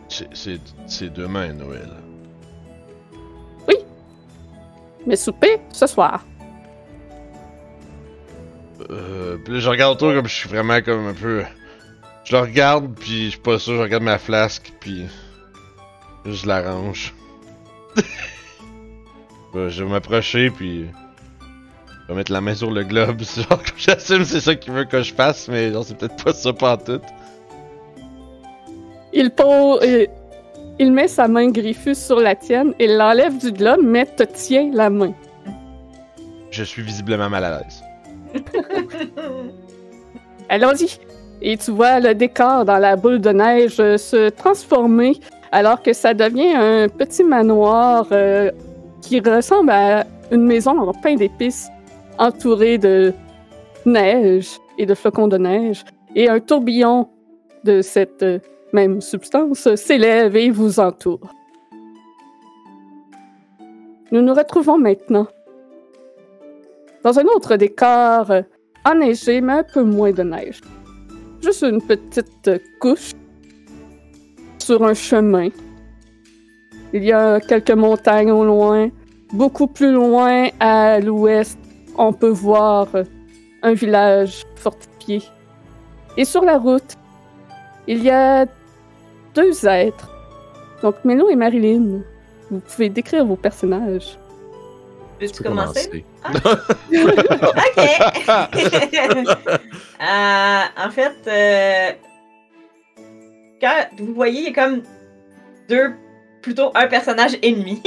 c'est- 0.07 1.09
demain, 1.09 1.53
Noël. 1.53 1.89
Mais 5.07 5.15
souper 5.15 5.59
ce 5.71 5.87
soir. 5.87 6.23
Euh, 8.89 9.37
puis 9.37 9.53
là, 9.53 9.59
je 9.61 9.69
regarde 9.69 9.93
autour 9.95 10.13
comme 10.13 10.27
je 10.27 10.33
suis 10.35 10.49
vraiment 10.49 10.81
comme 10.81 11.07
un 11.07 11.13
peu. 11.13 11.43
Je 12.25 12.35
le 12.35 12.41
regarde, 12.41 12.93
puis 12.93 13.25
je 13.25 13.29
suis 13.31 13.39
pas 13.39 13.57
sûr, 13.57 13.77
je 13.77 13.81
regarde 13.83 14.03
ma 14.03 14.17
flasque, 14.17 14.73
puis. 14.81 15.05
Je 16.25 16.45
la 16.45 16.61
je 19.69 19.83
vais 19.83 19.89
m'approcher, 19.89 20.49
puis. 20.49 20.85
Je 22.03 22.13
vais 22.13 22.17
mettre 22.19 22.31
la 22.31 22.41
main 22.41 22.55
sur 22.55 22.71
le 22.71 22.83
globe. 22.83 23.21
Genre, 23.35 23.61
j'assume 23.77 24.23
c'est 24.23 24.39
ça 24.39 24.55
qu'il 24.55 24.73
veut 24.73 24.85
que 24.85 25.01
je 25.01 25.13
fasse, 25.13 25.49
mais 25.49 25.71
genre, 25.73 25.83
c'est 25.83 25.97
peut-être 25.97 26.23
pas 26.23 26.31
ça 26.31 26.53
pantoute. 26.53 27.03
Il 29.11 29.29
pose, 29.31 29.79
il, 29.83 30.07
il 30.79 30.91
met 30.93 31.07
sa 31.07 31.27
main 31.27 31.49
griffue 31.49 31.95
sur 31.95 32.19
la 32.19 32.35
tienne, 32.35 32.73
il 32.79 32.95
l'enlève 32.95 33.37
du 33.37 33.51
globe, 33.51 33.81
mais 33.83 34.05
te 34.05 34.23
tient 34.23 34.69
la 34.73 34.89
main. 34.89 35.13
Je 36.51 36.63
suis 36.63 36.81
visiblement 36.81 37.29
mal 37.29 37.43
à 37.43 37.59
l'aise. 37.59 37.83
Allons-y. 40.49 40.99
Et 41.41 41.57
tu 41.57 41.71
vois 41.71 41.99
le 41.99 42.15
décor 42.15 42.65
dans 42.65 42.77
la 42.77 42.95
boule 42.95 43.19
de 43.19 43.29
neige 43.29 43.79
euh, 43.79 43.97
se 43.97 44.29
transformer 44.29 45.19
alors 45.51 45.81
que 45.81 45.93
ça 45.93 46.13
devient 46.13 46.55
un 46.55 46.89
petit 46.89 47.23
manoir 47.23 48.07
euh, 48.11 48.51
qui 49.01 49.19
ressemble 49.19 49.71
à 49.71 50.05
une 50.31 50.45
maison 50.45 50.77
en 50.77 50.93
pain 50.93 51.15
d'épices 51.15 51.69
entourée 52.17 52.77
de 52.77 53.13
neige 53.85 54.57
et 54.77 54.85
de 54.85 54.93
flocons 54.93 55.27
de 55.27 55.37
neige. 55.37 55.83
Et 56.15 56.29
un 56.29 56.39
tourbillon 56.39 57.09
de 57.63 57.81
cette 57.81 58.23
euh, 58.23 58.39
même 58.73 59.01
substance 59.01 59.73
s'élève 59.75 60.35
et 60.35 60.49
vous 60.49 60.79
entoure. 60.79 61.31
Nous 64.11 64.21
nous 64.21 64.33
retrouvons 64.33 64.77
maintenant 64.77 65.27
dans 67.03 67.19
un 67.19 67.25
autre 67.35 67.55
décor 67.55 68.31
euh, 68.31 68.41
enneigé, 68.85 69.41
mais 69.41 69.53
un 69.53 69.63
peu 69.63 69.83
moins 69.83 70.11
de 70.11 70.23
neige. 70.23 70.61
Juste 71.41 71.63
une 71.63 71.81
petite 71.81 72.49
couche 72.79 73.11
sur 74.59 74.83
un 74.83 74.93
chemin. 74.93 75.49
Il 76.93 77.03
y 77.03 77.11
a 77.11 77.39
quelques 77.39 77.71
montagnes 77.71 78.31
au 78.31 78.45
loin. 78.45 78.89
Beaucoup 79.33 79.67
plus 79.67 79.91
loin, 79.91 80.47
à 80.59 80.99
l'ouest, 80.99 81.59
on 81.97 82.13
peut 82.13 82.29
voir 82.29 82.87
un 83.61 83.73
village 83.73 84.45
fortifié. 84.55 85.21
Et 86.15 86.23
sur 86.23 86.43
la 86.43 86.57
route, 86.57 86.95
il 87.87 88.03
y 88.03 88.09
a 88.09 88.45
deux 89.35 89.67
êtres. 89.67 90.09
Donc, 90.81 90.95
Mélo 91.03 91.29
et 91.29 91.35
Marilyn. 91.35 92.01
Vous 92.49 92.59
pouvez 92.59 92.89
décrire 92.89 93.25
vos 93.25 93.35
personnages. 93.35 94.17
Veux-tu 95.19 95.43
peux 95.43 95.49
commencer? 95.49 96.05
commencer. 96.23 96.61
Ok. 99.17 99.37
Euh, 99.99 100.61
en 100.77 100.91
fait, 100.91 101.15
euh, 101.25 101.91
quand 103.59 103.87
vous 103.97 104.13
voyez, 104.13 104.41
il 104.41 104.45
y 104.45 104.49
a 104.49 104.53
comme 104.53 104.83
deux, 105.67 105.95
plutôt 106.41 106.71
un 106.75 106.87
personnage 106.87 107.37
ennemi. 107.41 107.81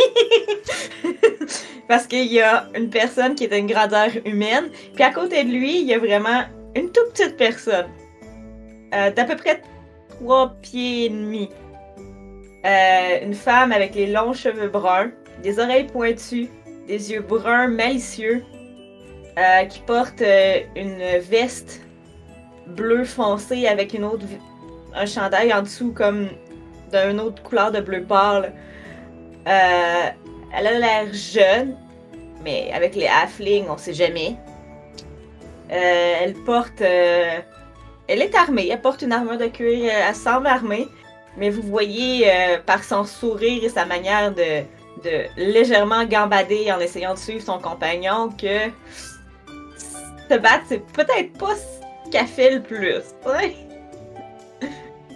Parce 1.88 2.06
qu'il 2.06 2.32
y 2.32 2.40
a 2.40 2.68
une 2.76 2.90
personne 2.90 3.34
qui 3.34 3.44
est 3.44 3.48
d'une 3.48 3.66
grandeur 3.66 4.08
humaine, 4.24 4.70
puis 4.94 5.02
à 5.02 5.10
côté 5.10 5.44
de 5.44 5.50
lui, 5.50 5.80
il 5.80 5.86
y 5.86 5.94
a 5.94 5.98
vraiment 5.98 6.42
une 6.74 6.90
toute 6.92 7.12
petite 7.12 7.36
personne. 7.36 7.88
euh, 8.94 9.10
d'à 9.10 9.24
peu 9.24 9.36
près 9.36 9.62
trois 10.08 10.54
pieds 10.62 11.06
et 11.06 11.08
demi. 11.08 11.48
Euh, 12.64 13.24
une 13.24 13.34
femme 13.34 13.72
avec 13.72 13.94
les 13.94 14.06
longs 14.06 14.32
cheveux 14.32 14.68
bruns, 14.68 15.10
des 15.42 15.58
oreilles 15.58 15.86
pointues, 15.86 16.48
des 16.86 17.12
yeux 17.12 17.22
bruns 17.22 17.68
malicieux, 17.68 18.44
euh, 19.38 19.64
qui 19.64 19.80
porte 19.80 20.22
une 20.76 21.18
veste 21.20 21.80
bleu 22.66 23.04
foncé 23.04 23.66
avec 23.66 23.94
une 23.94 24.04
autre 24.04 24.26
un 24.94 25.06
chandail 25.06 25.52
en 25.52 25.62
dessous 25.62 25.92
comme 25.92 26.28
d'une 26.92 27.20
autre 27.20 27.42
couleur 27.42 27.72
de 27.72 27.80
bleu 27.80 28.02
pâle. 28.02 28.52
Euh, 29.46 30.08
elle 30.52 30.66
a 30.66 30.78
l'air 30.78 31.12
jeune, 31.12 31.76
mais 32.42 32.70
avec 32.72 32.94
les 32.94 33.06
halflings, 33.06 33.66
on 33.68 33.78
sait 33.78 33.94
jamais. 33.94 34.36
Euh, 35.70 36.14
elle 36.22 36.34
porte. 36.34 36.80
euh, 36.80 37.38
elle 38.08 38.22
est 38.22 38.34
armée, 38.34 38.68
elle 38.68 38.80
porte 38.80 39.02
une 39.02 39.12
armure 39.12 39.38
de 39.38 39.46
cuir, 39.46 39.92
elle 39.92 40.14
semble 40.16 40.48
armée, 40.48 40.88
mais 41.36 41.48
vous 41.48 41.62
voyez 41.62 42.28
par 42.66 42.82
son 42.82 43.04
sourire 43.04 43.62
et 43.62 43.68
sa 43.68 43.86
manière 43.86 44.34
de, 44.34 44.64
légèrement 45.36 46.04
gambader 46.04 46.72
en 46.72 46.80
essayant 46.80 47.14
de 47.14 47.18
suivre 47.20 47.42
son 47.42 47.60
compagnon 47.60 48.30
que 48.30 48.68
se 50.28 50.38
battre, 50.38 50.64
c'est 50.68 50.84
peut-être 50.92 51.38
pas 51.38 51.54
ce 51.54 52.10
qu'elle 52.10 52.26
fait 52.26 52.50
le 52.50 52.62
plus. 52.62 52.96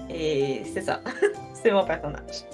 Et 0.09 0.63
c'est 0.73 0.83
ça. 0.83 1.01
c'est 1.65 1.73
mon 1.73 1.85
personnage. 1.85 2.45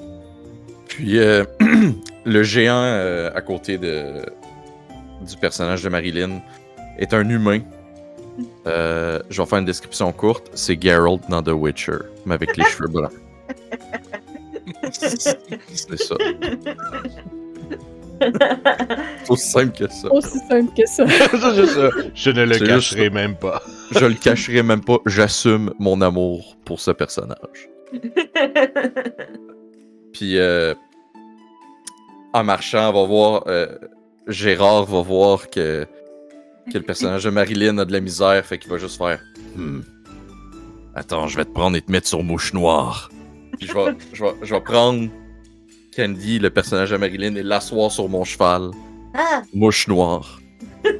Puis 0.88 1.18
euh, 1.18 1.44
le 2.24 2.42
géant 2.42 2.82
euh, 2.82 3.30
à 3.34 3.40
côté 3.40 3.76
de, 3.76 4.22
du 5.26 5.36
personnage 5.36 5.82
de 5.82 5.88
Marilyn 5.88 6.40
est 6.98 7.12
un 7.12 7.28
humain. 7.28 7.60
Euh, 8.66 9.18
je 9.28 9.42
vais 9.42 9.46
faire 9.48 9.58
une 9.58 9.66
description 9.66 10.10
courte. 10.12 10.50
C'est 10.54 10.80
Geralt 10.80 11.20
dans 11.28 11.42
The 11.42 11.50
Witcher, 11.50 11.98
mais 12.24 12.34
avec 12.34 12.56
les 12.56 12.64
cheveux 12.70 12.88
blancs. 12.88 13.10
C'est 14.92 15.20
ça. 15.20 15.34
C'est 18.20 19.30
aussi 19.30 19.50
simple 19.50 19.76
que 19.76 19.92
ça. 19.92 20.08
Aussi 20.10 20.38
simple 20.48 20.72
que 20.74 20.86
ça. 20.86 21.06
C'est 21.06 21.54
juste 21.54 21.74
ça. 21.74 21.90
Je 22.14 22.30
ne 22.30 22.44
le 22.44 22.58
cacherai 22.58 23.10
même 23.10 23.34
pas. 23.34 23.60
Je 23.90 24.06
le 24.06 24.14
cacherai 24.14 24.62
même 24.62 24.82
pas. 24.82 24.98
J'assume 25.04 25.74
mon 25.78 26.00
amour 26.00 26.56
pour 26.64 26.80
ce 26.80 26.92
personnage. 26.92 27.68
Puis 30.12 30.38
euh, 30.38 30.74
en 32.32 32.44
marchant, 32.44 32.90
on 32.90 32.92
va 32.92 33.04
voir. 33.06 33.44
euh, 33.46 33.66
Gérard 34.28 34.84
va 34.84 35.02
voir 35.02 35.50
que, 35.50 35.86
que 36.72 36.78
le 36.78 36.84
personnage 36.84 37.24
de 37.24 37.30
Marilyn 37.30 37.78
a 37.78 37.84
de 37.84 37.92
la 37.92 38.00
misère, 38.00 38.44
fait 38.44 38.58
qu'il 38.58 38.70
va 38.70 38.78
juste 38.78 38.98
faire. 38.98 39.20
Hmm. 39.56 39.80
Attends, 40.94 41.26
je 41.26 41.36
vais 41.36 41.44
te 41.44 41.50
prendre 41.50 41.76
et 41.76 41.82
te 41.82 41.90
mettre 41.90 42.06
sur 42.08 42.22
mouche 42.22 42.52
noire. 42.52 43.10
Puis 43.58 43.66
je 43.66 43.74
vais, 43.74 43.96
je 44.12 44.24
vais, 44.24 44.32
je 44.42 44.54
vais 44.54 44.60
prendre 44.60 45.08
Candy, 45.96 46.38
le 46.38 46.50
personnage 46.50 46.90
de 46.90 46.96
Marilyn, 46.96 47.34
et 47.36 47.42
l'asseoir 47.42 47.90
sur 47.90 48.08
mon 48.08 48.24
cheval. 48.24 48.70
ah, 49.14 49.42
Mouche 49.52 49.88
noire. 49.88 50.40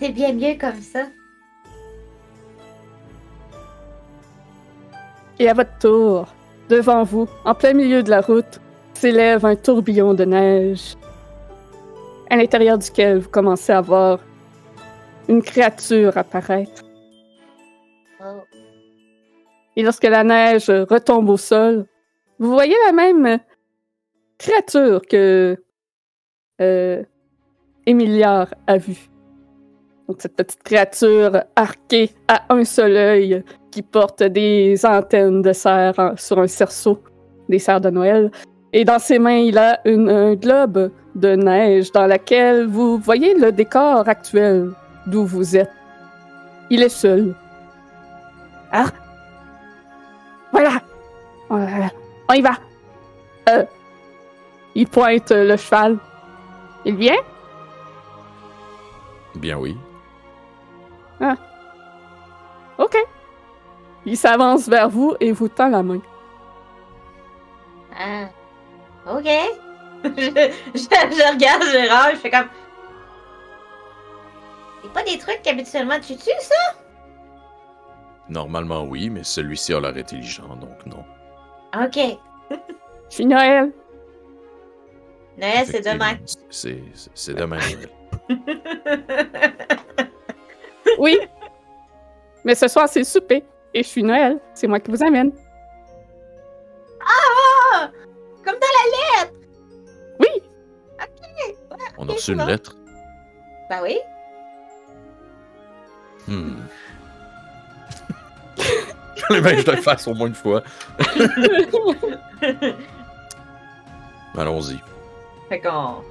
c'est 0.00 0.12
bien 0.12 0.32
mieux 0.32 0.56
comme 0.58 0.80
ça. 0.80 1.06
Et 5.40 5.48
à 5.48 5.54
votre 5.54 5.78
tour, 5.78 6.28
devant 6.68 7.02
vous, 7.02 7.26
en 7.46 7.54
plein 7.54 7.72
milieu 7.72 8.02
de 8.02 8.10
la 8.10 8.20
route, 8.20 8.60
s'élève 8.92 9.46
un 9.46 9.56
tourbillon 9.56 10.12
de 10.12 10.26
neige. 10.26 10.96
à 12.28 12.36
l'intérieur 12.36 12.76
duquel 12.76 13.18
vous 13.20 13.28
commencez 13.30 13.72
à 13.72 13.80
voir 13.80 14.20
une 15.28 15.42
créature 15.42 16.16
apparaître. 16.18 16.82
Oh. 18.20 18.42
Et 19.76 19.82
lorsque 19.82 20.04
la 20.04 20.22
neige 20.22 20.68
retombe 20.68 21.30
au 21.30 21.38
sol, 21.38 21.86
vous 22.38 22.50
voyez 22.50 22.76
la 22.86 22.92
même 22.92 23.40
créature 24.38 25.00
que 25.10 25.56
euh, 26.60 27.02
Émiliard 27.86 28.54
a 28.66 28.76
vue. 28.76 29.09
Donc 30.10 30.16
cette 30.20 30.34
petite 30.34 30.64
créature 30.64 31.44
arquée 31.54 32.10
à 32.26 32.42
un 32.52 32.64
seul 32.64 32.96
œil 32.96 33.44
qui 33.70 33.80
porte 33.80 34.24
des 34.24 34.84
antennes 34.84 35.40
de 35.40 35.52
cerf 35.52 35.94
en- 36.00 36.16
sur 36.16 36.40
un 36.40 36.48
cerceau, 36.48 37.00
des 37.48 37.60
cerfs 37.60 37.80
de 37.80 37.90
Noël. 37.90 38.32
Et 38.72 38.84
dans 38.84 38.98
ses 38.98 39.20
mains, 39.20 39.36
il 39.36 39.56
a 39.56 39.78
un 39.86 40.34
globe 40.34 40.90
de 41.14 41.36
neige 41.36 41.92
dans 41.92 42.08
lequel 42.08 42.66
vous 42.66 42.98
voyez 42.98 43.34
le 43.38 43.52
décor 43.52 44.08
actuel 44.08 44.72
d'où 45.06 45.24
vous 45.24 45.56
êtes. 45.56 45.70
Il 46.70 46.82
est 46.82 46.88
seul. 46.88 47.32
Ah! 48.72 48.86
Voilà! 50.50 50.82
Voilà. 51.48 51.90
On 52.28 52.32
y 52.34 52.40
va! 52.42 52.54
Euh, 53.48 53.62
il 54.74 54.88
pointe 54.88 55.30
le 55.30 55.56
cheval. 55.56 55.98
Il 56.84 56.96
vient? 56.96 57.22
Bien 59.36 59.56
oui. 59.56 59.76
OK. 62.78 62.96
Il 64.06 64.16
s'avance 64.16 64.68
vers 64.68 64.88
vous 64.88 65.14
et 65.20 65.32
vous 65.32 65.48
tend 65.48 65.68
la 65.68 65.82
main. 65.82 66.00
Ah. 67.98 68.28
Ok. 69.06 69.24
je, 70.04 70.10
je- 70.10 70.72
je 70.74 71.32
regarde 71.34 71.62
Gérard, 71.70 72.10
je 72.12 72.16
fais 72.16 72.30
comme. 72.30 72.48
C'est 74.82 74.92
pas 74.92 75.02
des 75.02 75.18
trucs 75.18 75.42
qu'habituellement 75.42 76.00
tu 76.00 76.16
tues, 76.16 76.30
ça? 76.40 76.54
Normalement 78.30 78.84
oui, 78.84 79.10
mais 79.10 79.24
celui-ci 79.24 79.74
a 79.74 79.80
l'air 79.80 79.94
intelligent, 79.96 80.56
donc 80.56 80.86
non. 80.86 81.04
Ok. 81.74 81.98
Je 83.10 83.14
suis 83.16 83.26
Noël. 83.26 83.72
Noël, 85.36 85.66
c'est 85.66 85.80
demain. 85.80 86.12
Effectivement, 86.12 86.46
C'est 86.50 86.82
c'est- 86.94 87.10
c'est 87.14 87.34
demain. 87.34 87.58
Noël. 88.28 88.48
Oui. 90.98 91.18
Mais 92.44 92.54
ce 92.54 92.68
soir, 92.68 92.88
c'est 92.88 93.00
le 93.00 93.04
souper. 93.04 93.44
Et 93.74 93.82
je 93.82 93.88
suis 93.88 94.02
Noël. 94.02 94.38
C'est 94.54 94.66
moi 94.66 94.80
qui 94.80 94.90
vous 94.90 95.02
amène. 95.02 95.32
Ah! 97.00 97.90
Comme 98.44 98.54
dans 98.54 98.60
la. 98.60 99.28
Oui. 100.20 100.42
On 101.98 102.08
a 102.08 102.12
Ok, 102.12 102.16
reçu 102.16 102.32
une 102.32 102.46
lettre. 102.46 102.76
Bah 103.68 103.80
oui. 103.82 103.98
Hmm. 106.26 106.56
Les 109.30 109.40
ben, 109.40 109.58
je 109.58 109.70
le 109.70 109.76
fasse 109.76 110.08
au 110.08 110.14
moins 110.14 110.26
une 110.28 110.34
fois. 110.34 110.62
Allons-y. 114.36 114.78
fait 115.48 115.60
qu'on. 115.60 116.02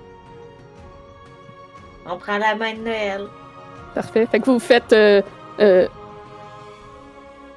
On 2.06 2.18
prend 2.18 2.38
la 2.38 2.56
main 2.56 2.74
de 2.74 2.80
Noël. 2.80 3.28
Parfait. 3.96 4.28
Fait 4.32 4.40
que 4.40 4.46
vous 4.46 4.60
faites. 4.60 4.94
euh, 4.94 5.22
euh, 5.60 5.88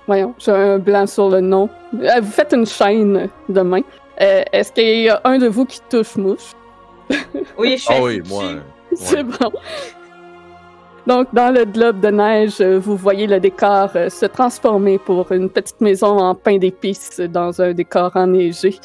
Voyons, 0.06 0.34
j'ai 0.38 0.50
un 0.52 0.78
blanc 0.78 1.06
sur 1.06 1.28
le 1.30 1.40
nom. 1.40 1.68
Euh, 1.94 2.20
Vous 2.20 2.30
faites 2.30 2.52
une 2.52 2.66
chaîne 2.66 3.28
de 3.48 3.60
main. 3.60 3.82
Euh, 4.20 4.42
Est-ce 4.52 4.72
qu'il 4.72 5.02
y 5.02 5.08
a 5.08 5.20
un 5.24 5.38
de 5.38 5.46
vous 5.46 5.64
qui 5.64 5.80
touche 5.88 6.16
mouche? 6.16 6.52
Oui, 7.58 7.76
je 7.76 7.82
suis 7.84 7.94
Ah 7.96 8.02
oui, 8.02 8.20
moi. 8.28 8.44
C'est 8.94 9.22
bon. 9.22 9.52
Donc, 11.06 11.28
dans 11.32 11.50
le 11.52 11.64
globe 11.64 12.00
de 12.00 12.08
neige, 12.08 12.60
vous 12.60 12.96
voyez 12.96 13.26
le 13.26 13.40
décor 13.40 13.90
euh, 13.96 14.08
se 14.08 14.26
transformer 14.26 14.98
pour 14.98 15.30
une 15.32 15.48
petite 15.48 15.80
maison 15.80 16.18
en 16.18 16.34
pain 16.34 16.58
d'épices 16.58 17.20
dans 17.20 17.60
un 17.60 17.72
décor 17.72 18.12
enneigé. 18.14 18.78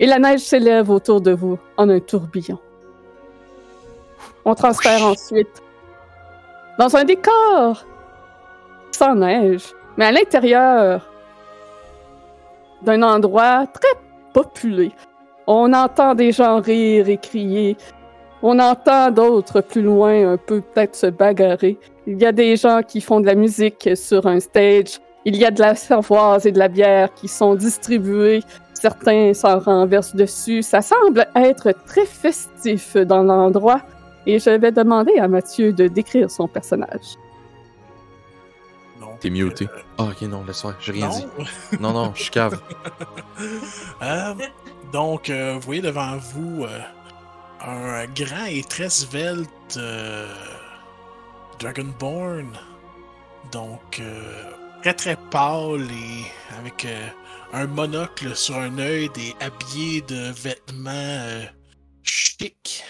Et 0.00 0.06
la 0.06 0.18
neige 0.18 0.40
s'élève 0.40 0.90
autour 0.90 1.20
de 1.20 1.32
vous 1.32 1.58
en 1.76 1.88
un 1.88 2.00
tourbillon. 2.00 2.58
On 4.44 4.54
transfère 4.54 5.06
ensuite 5.06 5.62
dans 6.78 6.96
un 6.96 7.04
décor 7.04 7.84
sans 8.92 9.14
neige, 9.14 9.72
mais 9.96 10.06
à 10.06 10.12
l'intérieur 10.12 11.08
d'un 12.82 13.02
endroit 13.02 13.66
très 13.66 13.98
populé. 14.32 14.92
On 15.46 15.72
entend 15.72 16.14
des 16.14 16.32
gens 16.32 16.60
rire 16.60 17.08
et 17.08 17.18
crier. 17.18 17.76
On 18.42 18.58
entend 18.58 19.10
d'autres 19.10 19.60
plus 19.60 19.82
loin 19.82 20.32
un 20.32 20.36
peu 20.36 20.60
peut-être 20.60 20.94
se 20.94 21.06
bagarrer. 21.06 21.78
Il 22.06 22.20
y 22.20 22.26
a 22.26 22.32
des 22.32 22.56
gens 22.56 22.82
qui 22.82 23.00
font 23.00 23.20
de 23.20 23.26
la 23.26 23.34
musique 23.34 23.90
sur 23.96 24.26
un 24.26 24.40
stage. 24.40 25.00
Il 25.24 25.36
y 25.36 25.44
a 25.44 25.50
de 25.50 25.60
la 25.60 25.74
cervoise 25.74 26.46
et 26.46 26.52
de 26.52 26.58
la 26.58 26.68
bière 26.68 27.12
qui 27.14 27.28
sont 27.28 27.54
distribuées. 27.54 28.42
Certains 28.74 29.32
s'en 29.32 29.58
renversent 29.58 30.14
dessus. 30.14 30.62
Ça 30.62 30.82
semble 30.82 31.26
être 31.34 31.72
très 31.86 32.04
festif 32.04 32.96
dans 32.96 33.22
l'endroit. 33.22 33.80
Et 34.26 34.38
je 34.38 34.50
vais 34.50 34.72
demander 34.72 35.16
à 35.18 35.28
Mathieu 35.28 35.72
de 35.72 35.88
décrire 35.88 36.30
son 36.30 36.48
personnage. 36.48 37.16
T'es 39.20 39.30
muté. 39.30 39.66
euh, 39.66 39.78
Ah, 39.98 40.04
ok, 40.04 40.22
non, 40.22 40.44
laisse 40.44 40.60
faire. 40.62 40.76
J'ai 40.80 40.92
rien 40.92 41.08
non. 41.08 41.18
dit. 41.18 41.26
Non, 41.80 41.92
non, 41.92 42.12
je 42.14 42.22
suis 42.22 42.30
cave. 42.30 42.60
Euh, 44.02 44.34
donc, 44.92 45.30
euh, 45.30 45.54
vous 45.54 45.60
voyez 45.60 45.80
devant 45.82 46.16
vous 46.18 46.64
euh, 46.64 46.78
un 47.60 48.06
grand 48.06 48.46
et 48.50 48.62
très 48.64 48.90
svelte 48.90 49.76
euh, 49.76 50.26
Dragonborn. 51.58 52.48
Donc, 53.52 54.00
euh, 54.00 54.50
très 54.82 54.94
très 54.94 55.16
pâle 55.30 55.82
et 55.90 56.24
avec 56.58 56.84
euh, 56.84 57.06
un 57.52 57.66
monocle 57.66 58.34
sur 58.36 58.56
un 58.58 58.78
œil 58.78 59.10
et 59.18 59.34
habillé 59.42 60.02
de 60.02 60.32
vêtements 60.32 60.90
euh, 60.90 61.44
chics. 62.02 62.82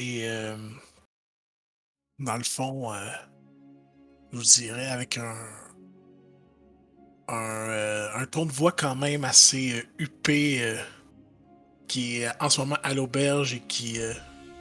Et 0.00 0.28
euh, 0.28 0.56
dans 2.20 2.36
le 2.36 2.44
fond, 2.44 2.94
euh, 2.94 3.10
je 4.32 4.38
vous 4.38 4.44
dirais 4.44 4.86
avec 4.86 5.18
un, 5.18 5.36
euh, 7.30 8.08
un 8.14 8.26
ton 8.26 8.46
de 8.46 8.52
voix 8.52 8.70
quand 8.70 8.94
même 8.94 9.24
assez 9.24 9.84
huppé, 9.98 10.76
qui 11.88 12.20
est 12.20 12.30
en 12.40 12.48
ce 12.48 12.60
moment 12.60 12.78
à 12.84 12.94
l'auberge 12.94 13.54
et 13.54 13.60
qui 13.60 13.98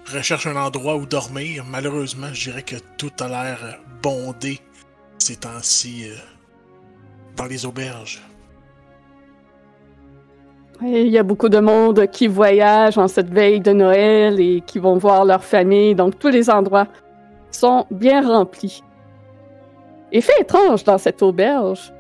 recherche 0.08 0.48
un 0.48 0.56
endroit 0.56 0.96
où 0.96 1.06
dormir. 1.06 1.66
Malheureusement, 1.66 2.34
je 2.34 2.50
dirais 2.50 2.64
que 2.64 2.78
tout 2.98 3.12
a 3.20 3.28
l'air 3.28 3.80
bondé 4.02 4.60
ces 5.20 5.36
temps-ci 5.36 6.10
dans 7.36 7.46
les 7.46 7.64
auberges. 7.64 8.24
Il 10.82 11.08
y 11.08 11.18
a 11.18 11.24
beaucoup 11.24 11.50
de 11.50 11.60
monde 11.60 12.06
qui 12.12 12.28
voyage 12.28 13.00
en 13.00 13.08
cette 13.08 13.32
veille 13.32 13.60
de 13.60 13.72
Noël 13.72 14.40
et 14.40 14.62
qui 14.62 14.78
vont 14.78 14.98
voir 14.98 15.26
leur 15.26 15.44
famille. 15.44 15.96
Donc, 15.96 16.20
tous 16.20 16.28
les 16.28 16.52
endroits 16.52 16.88
sont 17.50 17.88
bien 17.90 18.22
remplis. 18.22 18.84
Et 20.12 20.22
fait 20.22 20.40
étrange 20.40 20.84
dans 20.84 21.00
cette 21.00 21.24
auberge. 21.24 21.92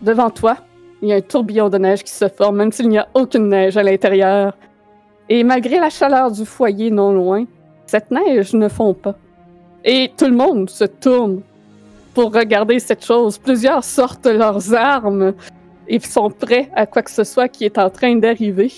Devant 0.00 0.30
toi, 0.30 0.56
il 1.02 1.08
y 1.08 1.12
a 1.12 1.16
un 1.16 1.20
tourbillon 1.20 1.68
de 1.68 1.78
neige 1.78 2.04
qui 2.04 2.12
se 2.12 2.28
forme, 2.28 2.56
même 2.56 2.70
s'il 2.70 2.88
n'y 2.88 2.98
a 2.98 3.08
aucune 3.14 3.48
neige 3.48 3.76
à 3.76 3.82
l'intérieur. 3.82 4.56
Et 5.28 5.42
malgré 5.42 5.80
la 5.80 5.90
chaleur 5.90 6.30
du 6.30 6.44
foyer 6.44 6.90
non 6.92 7.12
loin, 7.12 7.46
cette 7.86 8.12
neige 8.12 8.54
ne 8.54 8.68
fond 8.68 8.94
pas. 8.94 9.16
Et 9.84 10.12
tout 10.16 10.26
le 10.26 10.36
monde 10.36 10.70
se 10.70 10.84
tourne 10.84 11.40
pour 12.14 12.32
regarder 12.32 12.78
cette 12.78 13.04
chose. 13.04 13.38
Plusieurs 13.38 13.82
sortent 13.82 14.26
leurs 14.26 14.72
armes 14.72 15.34
et 15.88 16.00
sont 16.00 16.30
prêts 16.30 16.70
à 16.74 16.86
quoi 16.86 17.02
que 17.02 17.10
ce 17.10 17.24
soit 17.24 17.48
qui 17.48 17.64
est 17.64 17.78
en 17.78 17.90
train 17.90 18.16
d'arriver. 18.16 18.72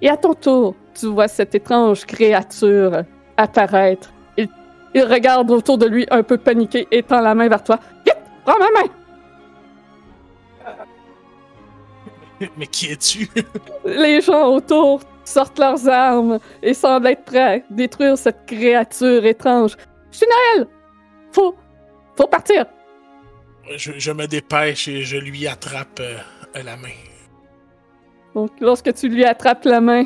Et 0.00 0.08
à 0.08 0.16
ton 0.16 0.34
tour, 0.34 0.74
tu 0.94 1.06
vois 1.06 1.28
cette 1.28 1.54
étrange 1.54 2.04
créature 2.04 3.02
apparaître. 3.36 4.12
Il, 4.36 4.48
il 4.94 5.02
regarde 5.02 5.50
autour 5.50 5.78
de 5.78 5.86
lui 5.86 6.06
un 6.10 6.22
peu 6.22 6.38
paniqué 6.38 6.86
et 6.90 7.02
tend 7.02 7.20
la 7.20 7.34
main 7.34 7.48
vers 7.48 7.62
toi. 7.62 7.78
Vite, 8.04 8.16
prends 8.44 8.58
ma 8.58 8.70
main! 8.70 8.88
Mais 12.56 12.66
qui 12.66 12.92
es-tu? 12.92 13.28
Les 13.84 14.20
gens 14.20 14.54
autour 14.54 15.00
sortent 15.24 15.58
leurs 15.58 15.88
armes 15.88 16.38
et 16.62 16.74
semblent 16.74 17.08
être 17.08 17.24
prêts 17.24 17.56
à 17.56 17.58
détruire 17.70 18.16
cette 18.16 18.46
créature 18.46 19.24
étrange. 19.26 19.76
Noël! 20.22 20.66
Faut, 21.32 21.54
faut 22.16 22.26
partir! 22.26 22.64
Je, 23.76 24.12
me 24.12 24.26
dépêche 24.26 24.88
et 24.88 25.02
je 25.02 25.16
lui 25.16 25.46
attrape 25.46 26.00
euh, 26.00 26.62
la 26.62 26.76
main. 26.76 26.88
Donc, 28.34 28.50
lorsque 28.60 28.92
tu 28.94 29.08
lui 29.08 29.24
attrapes 29.24 29.64
la 29.64 29.80
main, 29.80 30.04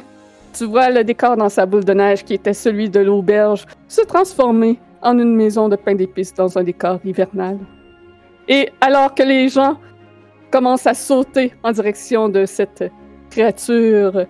tu 0.53 0.64
vois 0.64 0.90
le 0.90 1.05
décor 1.05 1.37
dans 1.37 1.48
sa 1.48 1.66
boule 1.66 1.85
de 1.85 1.92
neige 1.92 2.25
qui 2.25 2.35
était 2.35 2.55
celui 2.55 2.90
de 2.90 3.01
l'auberge 3.01 3.64
se 3.88 4.03
transformer 4.03 4.79
en 5.03 5.18
une 5.18 5.35
maison 5.35 5.68
de 5.68 5.77
pain 5.77 5.94
d'épices 5.94 6.35
dans 6.35 6.57
un 6.59 6.62
décor 6.62 6.98
hivernal. 7.05 7.59
Et 8.48 8.70
alors 8.81 9.14
que 9.14 9.22
les 9.22 9.48
gens 9.48 9.79
commencent 10.51 10.87
à 10.87 10.94
sauter 10.94 11.55
en 11.62 11.72
direction 11.72 12.29
de 12.29 12.44
cette 12.44 12.85
créature 13.31 14.27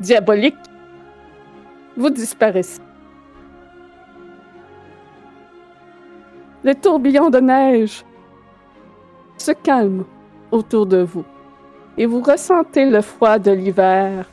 diabolique, 0.00 0.56
vous 1.96 2.10
disparaissez. 2.10 2.80
Le 6.64 6.74
tourbillon 6.74 7.30
de 7.30 7.38
neige 7.38 8.04
se 9.36 9.52
calme 9.52 10.04
autour 10.50 10.86
de 10.86 11.02
vous 11.02 11.24
et 11.98 12.06
vous 12.06 12.20
ressentez 12.20 12.86
le 12.86 13.00
froid 13.00 13.38
de 13.38 13.50
l'hiver 13.50 14.30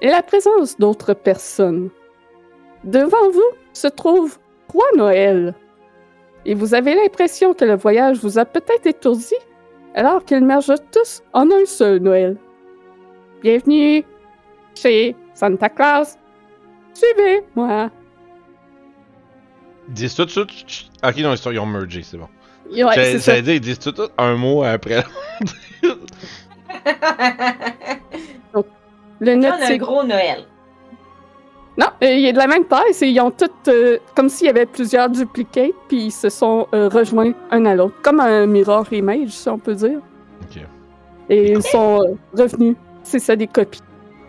et 0.00 0.08
la 0.08 0.22
présence 0.22 0.78
d'autres 0.78 1.14
personnes. 1.14 1.90
Devant 2.84 3.30
vous 3.30 3.40
se 3.72 3.88
trouve 3.88 4.38
Roi 4.72 4.86
Noël 4.96 5.54
et 6.46 6.54
vous 6.54 6.74
avez 6.74 6.94
l'impression 6.94 7.54
que 7.54 7.64
le 7.64 7.76
voyage 7.76 8.18
vous 8.20 8.38
a 8.38 8.44
peut-être 8.44 8.86
étourdi 8.86 9.34
alors 9.94 10.24
qu'ils 10.24 10.44
mergent 10.44 10.80
tous 10.92 11.22
en 11.32 11.50
un 11.50 11.64
seul 11.66 11.98
Noël. 12.00 12.36
Bienvenue 13.42 14.04
chez 14.74 15.16
Santa 15.34 15.68
Claus. 15.68 16.16
Suivez-moi. 16.94 17.90
Dis 19.88 20.14
tout, 20.14 20.26
tout, 20.26 20.44
tout. 20.44 20.54
Ok, 21.02 21.16
non, 21.18 21.34
ils 21.34 21.58
ont 21.58 21.66
mergé, 21.66 22.02
c'est 22.02 22.16
bon. 22.16 22.28
Ouais, 22.70 23.18
ça. 23.18 23.40
dire, 23.40 23.54
ils 23.54 23.60
disent 23.60 23.78
tout, 23.78 23.92
tout 23.92 24.08
un 24.18 24.34
mot 24.36 24.62
après. 24.62 25.04
Le 29.22 29.36
on 29.36 29.42
a 29.44 29.66
un 29.72 29.76
gros 29.76 30.02
Noël. 30.02 30.44
Non, 31.78 31.86
euh, 32.02 32.10
il 32.10 32.26
est 32.26 32.32
de 32.32 32.38
la 32.38 32.46
même 32.46 32.64
taille. 32.64 32.92
c'est- 32.92 33.10
Ils 33.10 33.20
ont 33.20 33.30
toutes, 33.30 33.68
euh, 33.68 33.98
comme 34.16 34.28
s'il 34.28 34.46
y 34.46 34.50
avait 34.50 34.66
plusieurs 34.66 35.08
duplicates, 35.10 35.72
puis 35.88 36.04
ils 36.06 36.10
se 36.10 36.28
sont 36.30 36.66
euh, 36.74 36.88
rejoints 36.88 37.32
un 37.50 37.64
à 37.66 37.74
l'autre, 37.74 37.94
comme 38.02 38.20
un 38.20 38.46
mirror 38.46 38.90
image, 38.92 39.28
si 39.30 39.48
on 39.48 39.58
peut 39.58 39.74
dire. 39.74 39.98
Ok. 40.42 40.62
Et 41.28 41.52
ils 41.52 41.62
sont 41.62 42.00
euh, 42.02 42.14
revenus. 42.42 42.76
C'est 43.02 43.18
ça, 43.18 43.36
des 43.36 43.46
copies. 43.46 43.82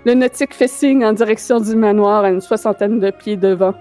Le 0.06 0.14
nautique 0.14 0.54
fait 0.54 0.68
signe 0.68 1.06
en 1.06 1.14
direction 1.14 1.60
du 1.60 1.76
manoir 1.76 2.24
à 2.26 2.30
une 2.30 2.42
soixantaine 2.42 3.00
de 3.00 3.12
pieds 3.12 3.38
devant. 3.38 3.74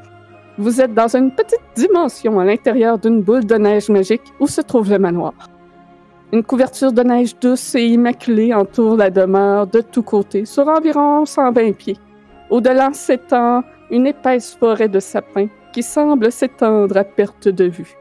Vous 0.61 0.79
êtes 0.83 0.93
dans 0.93 1.17
une 1.17 1.35
petite 1.35 1.63
dimension 1.75 2.39
à 2.39 2.45
l'intérieur 2.45 2.99
d'une 2.99 3.23
boule 3.23 3.47
de 3.47 3.55
neige 3.55 3.89
magique 3.89 4.31
où 4.41 4.47
se 4.47 4.61
trouve 4.61 4.91
le 4.91 4.99
manoir. 4.99 5.33
Une 6.35 6.45
couverture 6.45 6.93
de 6.93 7.03
neige 7.03 7.35
douce 7.41 7.75
et 7.77 7.87
immaculée 7.87 8.53
entoure 8.53 8.99
la 8.99 9.09
demeure 9.09 9.67
de 9.67 9.81
tous 9.81 10.03
côtés, 10.03 10.45
sur 10.45 10.69
environ 10.69 11.25
120 11.25 11.73
pieds. 11.73 11.97
Au-delà 12.51 12.93
s'étend 12.93 13.63
une 13.91 14.07
épaisse 14.07 14.55
forêt 14.55 14.91
de 14.91 15.01
sapins 15.01 15.49
qui 15.73 15.83
semble 15.83 16.31
s'étendre 16.31 16.95
à 16.99 17.05
perte 17.05 17.49
de 17.49 17.65
vue. 17.65 17.97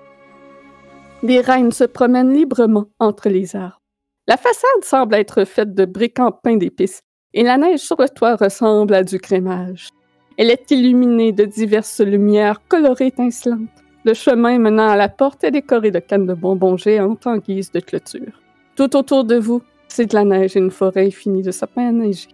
Les 1.23 1.39
reines 1.39 1.71
se 1.71 1.85
promènent 1.85 2.33
librement 2.33 2.87
entre 2.99 3.29
les 3.29 3.55
arbres. 3.55 3.79
La 4.27 4.35
façade 4.35 4.83
semble 4.83 5.15
être 5.15 5.45
faite 5.45 5.73
de 5.73 5.85
briques 5.85 6.19
en 6.19 6.33
pain 6.33 6.57
d'épices 6.57 7.03
et 7.33 7.43
la 7.43 7.55
neige 7.55 7.79
sur 7.79 7.95
le 8.01 8.09
toit 8.09 8.35
ressemble 8.35 8.95
à 8.95 9.03
du 9.05 9.17
crémage. 9.17 9.91
Elle 10.39 10.51
est 10.51 10.71
illuminée 10.71 11.33
de 11.33 11.43
diverses 11.43 11.99
lumières 11.99 12.61
colorées 12.69 13.07
étincelantes. 13.07 13.67
Le 14.05 14.13
chemin 14.13 14.57
menant 14.57 14.87
à 14.87 14.95
la 14.95 15.09
porte 15.09 15.43
est 15.43 15.51
décoré 15.51 15.91
de 15.91 15.99
cannes 15.99 16.25
de 16.25 16.33
bonbons 16.33 16.77
géantes 16.77 17.27
en 17.27 17.39
guise 17.39 17.73
de 17.73 17.81
clôture. 17.81 18.41
Tout 18.77 18.95
autour 18.95 19.25
de 19.25 19.35
vous, 19.35 19.61
c'est 19.89 20.05
de 20.05 20.15
la 20.15 20.23
neige 20.23 20.55
et 20.55 20.59
une 20.59 20.71
forêt 20.71 21.07
infinie 21.07 21.41
de 21.41 21.51
sapins 21.51 21.89
enneigés. 21.89 22.29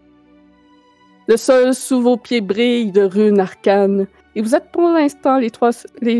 Le 1.28 1.36
sol 1.36 1.74
sous 1.74 2.00
vos 2.00 2.18
pieds 2.18 2.42
brille 2.42 2.92
de 2.92 3.02
runes 3.02 3.40
arcanes 3.40 4.06
et 4.36 4.42
vous 4.44 4.54
êtes 4.54 4.70
pour 4.72 4.88
l'instant 4.90 5.40
les 5.40 5.50
trois, 5.50 5.72
les 6.00 6.20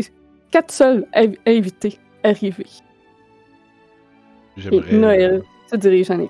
quatre 0.50 0.72
seuls 0.72 1.06
inv- 1.14 1.38
invités 1.46 2.00
arrivés. 2.24 2.66
Et. 4.72 4.96
Noël 4.96 5.44
se 5.70 5.76
dirige 5.76 6.10
en. 6.10 6.26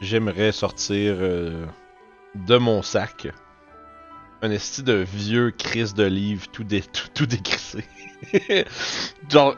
J'aimerais 0.00 0.52
sortir 0.52 1.16
euh, 1.18 1.66
de 2.34 2.56
mon 2.56 2.80
sac 2.80 3.28
un 4.42 4.50
esti 4.50 4.82
de 4.82 5.04
vieux 5.14 5.50
crise 5.50 5.94
de 5.94 6.04
livre 6.04 6.46
tout, 6.52 6.64
dé, 6.64 6.82
tout, 6.82 7.26
tout. 7.26 7.36
Genre, 9.30 9.56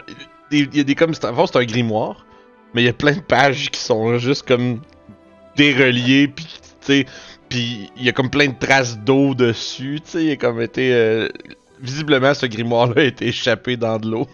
il 0.50 0.76
y 0.76 0.80
a 0.80 0.84
des 0.84 0.94
comme. 0.94 1.14
Fond, 1.14 1.46
c'est 1.46 1.58
un 1.58 1.64
grimoire, 1.64 2.26
mais 2.74 2.82
il 2.82 2.86
y 2.86 2.88
a 2.88 2.92
plein 2.92 3.14
de 3.14 3.20
pages 3.20 3.70
qui 3.70 3.80
sont 3.80 4.18
juste 4.18 4.46
comme 4.46 4.80
déreliées, 5.56 6.28
puis 6.28 6.46
tu. 6.84 7.06
Puis 7.48 7.90
il 7.96 8.04
y 8.04 8.08
a 8.08 8.12
comme 8.12 8.30
plein 8.30 8.48
de 8.48 8.58
traces 8.58 8.98
d'eau 8.98 9.34
dessus, 9.34 10.00
tu 10.04 10.10
sais. 10.10 10.24
Il 10.24 10.30
a 10.32 10.36
comme 10.36 10.60
été. 10.60 10.92
euh, 10.92 11.28
visiblement, 11.80 12.32
ce 12.32 12.46
grimoire-là 12.46 13.02
a 13.02 13.04
été 13.04 13.26
échappé 13.26 13.76
dans 13.76 13.98
de 13.98 14.08
l'eau. 14.08 14.28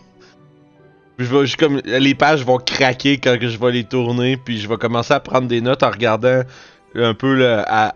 Je 1.19 1.57
comme, 1.57 1.81
les 1.85 2.15
pages 2.15 2.45
vont 2.45 2.59
craquer 2.59 3.19
quand 3.19 3.37
je 3.41 3.59
vais 3.59 3.73
les 3.73 3.85
tourner, 3.85 4.37
puis 4.37 4.61
je 4.61 4.69
vais 4.69 4.77
commencer 4.77 5.15
à 5.15 5.19
prendre 5.19 5.49
des 5.49 5.61
notes 5.61 5.83
en 5.83 5.91
regardant 5.91 6.43
un 6.95 7.15
peu 7.15 7.35
là, 7.35 7.65
à, 7.67 7.95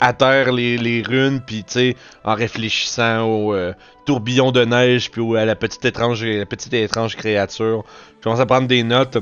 à 0.00 0.12
terre 0.12 0.52
les, 0.52 1.02
runes, 1.06 1.40
puis 1.44 1.64
tu 1.64 1.72
sais, 1.72 1.96
en 2.24 2.34
réfléchissant 2.34 3.24
au 3.24 3.54
euh, 3.54 3.72
tourbillon 4.06 4.52
de 4.52 4.64
neige, 4.64 5.10
puis 5.10 5.36
à 5.36 5.44
la 5.44 5.56
petite 5.56 5.84
étrange, 5.84 6.20
petite 6.44 6.72
et 6.72 6.84
étrange 6.84 7.16
créature. 7.16 7.84
Je 8.18 8.24
commence 8.24 8.40
à 8.40 8.46
prendre 8.46 8.68
des 8.68 8.82
notes, 8.82 9.18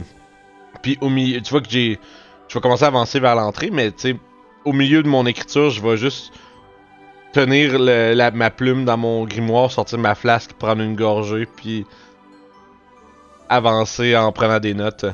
puis 0.83 0.99
au 1.01 1.09
milieu, 1.09 1.41
tu 1.41 1.51
vois 1.51 1.61
que 1.61 1.71
j'ai, 1.71 1.99
je 2.49 2.55
vais 2.55 2.61
commencer 2.61 2.85
à 2.85 2.89
avancer 2.89 3.21
vers 3.21 3.35
l'entrée, 3.35 3.71
mais 3.71 3.91
tu 3.91 4.11
sais, 4.11 4.17
au 4.65 4.73
milieu 4.73 5.03
de 5.03 5.09
mon 5.09 5.27
écriture, 5.27 5.71
je 5.71 5.81
vais 5.81 5.97
juste 5.97 6.33
tenir 7.33 7.79
la, 7.79 8.31
ma 8.31 8.51
plume 8.51 8.85
dans 8.85 8.97
mon 8.97 9.25
grimoire, 9.25 9.71
sortir 9.71 9.99
ma 9.99 10.15
flasque, 10.15 10.53
prendre 10.55 10.83
une 10.83 10.97
gorgée, 10.97 11.47
puis 11.47 11.87
avancer 13.49 14.17
en 14.17 14.33
prenant 14.33 14.59
des 14.59 14.75
notes. 14.75 15.07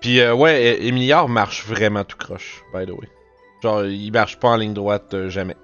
Puis 0.00 0.20
euh, 0.20 0.34
ouais, 0.34 0.84
Emiliard 0.84 1.28
marche 1.28 1.66
vraiment 1.66 2.04
tout 2.04 2.16
croche, 2.16 2.62
by 2.72 2.86
the 2.86 2.90
way. 2.90 3.08
Genre, 3.64 3.86
il 3.86 4.10
marche 4.12 4.36
pas 4.36 4.48
en 4.48 4.56
ligne 4.56 4.74
droite 4.74 5.14
euh, 5.14 5.30
jamais. 5.30 5.56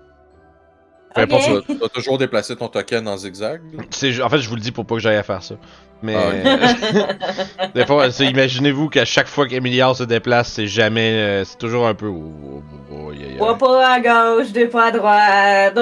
Peu 1.15 1.21
importe, 1.21 1.49
Ok. 1.51 1.67
tu 1.67 1.75
vas- 1.75 1.89
toujours 1.91 2.17
déplacer 2.17 2.57
ton 2.57 2.69
token 2.69 3.07
en 3.09 3.17
zigzag. 3.19 3.61
C'est, 3.91 4.23
en 4.23 4.29
fait, 4.31 4.39
je 4.39 4.49
vous 4.49 4.55
le 4.55 4.61
dis 4.63 4.73
pour 4.73 4.87
pas 4.87 4.95
que 4.95 5.01
j'aille 5.03 5.17
à 5.19 5.23
faire 5.23 5.43
ça. 5.43 5.57
Mais 6.03 6.17
Ah, 6.17 7.67
des 7.75 7.85
fois, 7.85 8.07
imaginez-vous 8.21 8.89
qu'à 8.89 9.05
chaque 9.05 9.27
fois 9.27 9.47
qu'Emiliard 9.47 9.95
se 9.95 10.05
déplace, 10.05 10.51
c'est 10.53 10.67
jamais, 10.67 11.11
euh, 11.13 11.45
c'est 11.45 11.59
toujours 11.59 11.87
un 11.87 11.93
peu. 11.95 12.07
oh, 12.07 12.33
oh, 12.43 12.63
oh, 12.91 12.95
oh, 13.09 13.13
yeah, 13.13 13.27
yeah. 13.27 13.37
Trois 13.37 13.59
pas 13.59 13.87
à 13.93 14.01
gauche, 14.01 14.51
deux 14.53 14.71
pas 14.71 14.87
à 14.87 14.91
droite. 14.93 15.79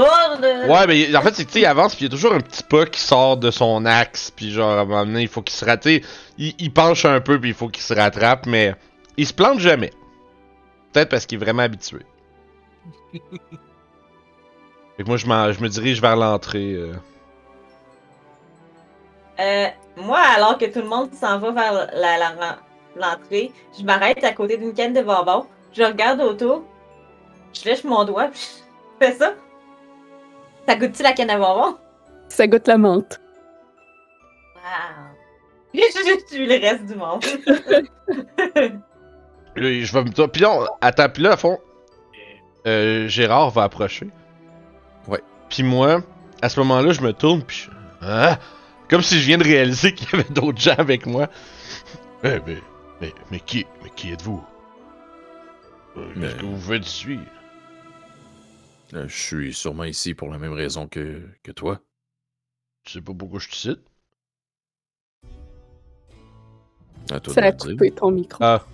Ouais, 0.66 0.87
mais 0.88 1.14
en 1.16 1.22
fait, 1.22 1.37
c'est 1.37 1.44
que 1.44 1.50
tu 1.50 1.54
sais, 1.54 1.61
il 1.61 1.66
avance, 1.66 1.94
puis 1.94 2.07
il 2.07 2.09
y 2.09 2.12
a 2.12 2.16
toujours 2.16 2.33
un 2.35 2.40
petit 2.40 2.64
pas 2.64 2.85
qui 2.87 2.98
sort 3.00 3.37
de 3.37 3.52
son 3.52 3.87
axe, 3.87 4.33
puis 4.35 4.50
genre, 4.50 4.70
à 4.70 4.81
un 4.81 4.85
moment 4.87 5.07
donné, 5.07 5.22
il 5.22 5.28
faut 5.28 5.42
qu'il 5.42 5.54
se 5.54 5.64
rate. 5.64 5.87
Il, 5.87 6.02
il 6.59 6.72
penche 6.72 7.04
un 7.04 7.20
peu, 7.20 7.38
puis 7.38 7.50
il 7.50 7.54
faut 7.54 7.68
qu'il 7.68 7.85
se 7.85 7.94
rattrape, 7.94 8.46
mais 8.46 8.74
il 9.18 9.26
se 9.26 9.33
plante 9.35 9.61
jamais. 9.61 9.90
Peut-être 10.92 11.09
parce 11.09 11.27
qu'il 11.27 11.40
est 11.40 11.44
vraiment 11.44 11.62
habitué. 11.62 12.05
Fait 14.96 15.05
que 15.05 15.09
moi, 15.09 15.16
je, 15.16 15.27
me 15.62 15.68
dirige 15.68 16.01
vers 16.01 16.16
l'entrée. 16.16 16.72
euh. 16.74 16.92
Euh, 19.38 19.68
moi, 19.96 20.18
alors 20.18 20.59
que 20.59 20.64
tout 20.66 20.81
le 20.81 20.88
monde 20.88 21.12
s'en 21.14 21.38
va 21.38 21.53
vers 21.53 21.72
la- 21.94 22.18
la- 22.18 22.59
l'entrée, 22.96 23.53
je 23.79 23.85
m'arrête 23.85 24.24
à 24.24 24.33
côté 24.33 24.57
d'une 24.57 24.74
canne 24.74 24.92
de 24.92 25.03
bonbons. 25.03 25.46
Je 25.72 25.85
regarde 25.85 26.20
autour. 26.20 26.64
Je 27.53 27.64
lèche 27.64 27.85
mon 27.85 28.05
doigt. 28.05 28.29
Puis 28.29 28.40
je 29.01 29.07
fais 29.07 29.12
ça. 29.12 29.35
Ça 30.66 30.74
goûte-tu 30.74 31.03
la 31.05 31.12
canne 31.12 31.31
à 31.31 31.38
bonbons? 31.38 31.77
Ça 32.29 32.46
goûte 32.48 32.66
la 32.66 32.77
menthe. 32.77 33.20
Wow. 34.57 35.14
Je 35.74 36.27
tue 36.29 36.46
le 36.46 36.61
reste 36.61 36.87
du 36.87 36.94
monde. 36.96 37.22
Là, 39.58 39.84
je 39.84 39.92
vais 39.92 40.04
me 40.04 40.10
dire. 40.10 40.30
Puis 40.30 40.42
là, 40.42 40.66
attends, 40.80 41.08
puis 41.08 41.22
là, 41.22 41.32
à 41.32 41.36
fond, 41.36 41.58
euh, 42.66 43.08
Gérard 43.08 43.50
va 43.50 43.64
approcher. 43.64 44.08
Ouais. 45.06 45.22
Puis 45.48 45.62
moi, 45.62 46.02
à 46.42 46.48
ce 46.48 46.58
moment-là, 46.60 46.92
je 46.92 47.00
me 47.00 47.12
tourne, 47.12 47.42
puis 47.42 47.66
je. 47.66 47.70
Ah! 48.02 48.38
Comme 48.88 49.02
si 49.02 49.18
je 49.20 49.26
viens 49.26 49.38
de 49.38 49.44
réaliser 49.44 49.92
qu'il 49.94 50.08
y 50.10 50.14
avait 50.14 50.30
d'autres 50.32 50.60
gens 50.60 50.76
avec 50.78 51.06
moi. 51.06 51.28
Eh, 52.24 52.40
mais, 52.46 52.58
mais, 53.00 53.14
mais 53.30 53.38
qui, 53.38 53.64
mais 53.84 53.90
qui 53.94 54.10
êtes-vous? 54.10 54.44
Euh, 55.96 56.04
Qu'est-ce 56.14 56.18
Mais- 56.34 56.40
que 56.40 56.46
vous 56.46 56.60
faites 56.60 56.84
ici? 56.84 57.16
Euh, 58.94 59.06
Je 59.06 59.16
suis 59.16 59.54
sûrement 59.54 59.84
ici 59.84 60.14
pour 60.14 60.28
la 60.28 60.38
même 60.38 60.52
raison 60.52 60.88
que, 60.88 61.22
que 61.44 61.52
toi. 61.52 61.78
Tu 62.82 62.94
sais 62.94 63.00
pas 63.00 63.12
pourquoi 63.16 63.38
je 63.38 63.48
te 63.48 63.54
cite? 63.54 63.80
À 67.12 67.20
toi 67.20 67.34
Ça 67.34 67.44
a 67.44 67.52
coupé 67.52 67.92
ton 67.92 68.10
micro. 68.10 68.42
Ah, 68.42 68.64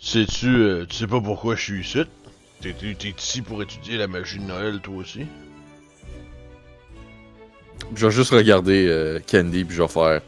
sais-tu, 0.00 0.46
euh, 0.46 0.86
tu 0.86 0.96
sais 0.96 1.06
pas 1.06 1.20
pourquoi 1.20 1.54
je 1.54 1.62
suis 1.62 1.80
ici? 1.80 2.02
T'es, 2.60 2.74
ici 3.16 3.42
pour 3.42 3.62
étudier 3.62 3.96
la 3.96 4.06
magie 4.06 4.38
de 4.38 4.44
Noël, 4.44 4.80
toi 4.80 4.96
aussi? 4.96 5.26
Je 7.94 8.06
vais 8.06 8.12
juste 8.12 8.32
regarder 8.32 8.86
euh, 8.88 9.18
Candy 9.30 9.64
puis 9.64 9.76
je 9.76 9.82
vais 9.82 9.88
faire. 9.88 10.20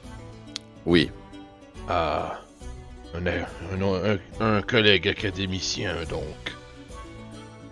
Oui. 0.87 1.11
Ah, 1.89 2.41
un, 3.15 3.27
un, 3.27 4.15
un, 4.15 4.19
un 4.41 4.63
collègue 4.63 5.09
académicien, 5.09 5.95
donc. 6.09 6.23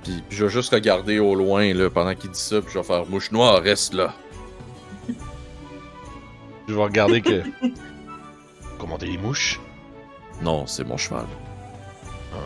Puis, 0.05 0.23
puis 0.29 0.39
je 0.39 0.45
vais 0.45 0.51
juste 0.51 0.73
regarder 0.73 1.19
au 1.19 1.35
loin 1.35 1.73
là, 1.75 1.91
pendant 1.91 2.15
qu'il 2.15 2.31
dit 2.31 2.39
ça 2.39 2.61
puis 2.61 2.73
je 2.73 2.79
vais 2.79 2.85
faire 2.85 3.07
mouche 3.07 3.31
noire, 3.33 3.63
reste 3.63 3.95
là. 3.95 4.15
Je 6.69 6.75
vais 6.75 6.83
regarder 6.83 7.21
que. 7.21 7.43
Commander 8.79 9.07
les 9.07 9.19
mouches? 9.19 9.59
Non, 10.43 10.67
c'est 10.67 10.85
mon 10.85 10.97
cheval. 10.97 11.27
Ah. 12.33 12.37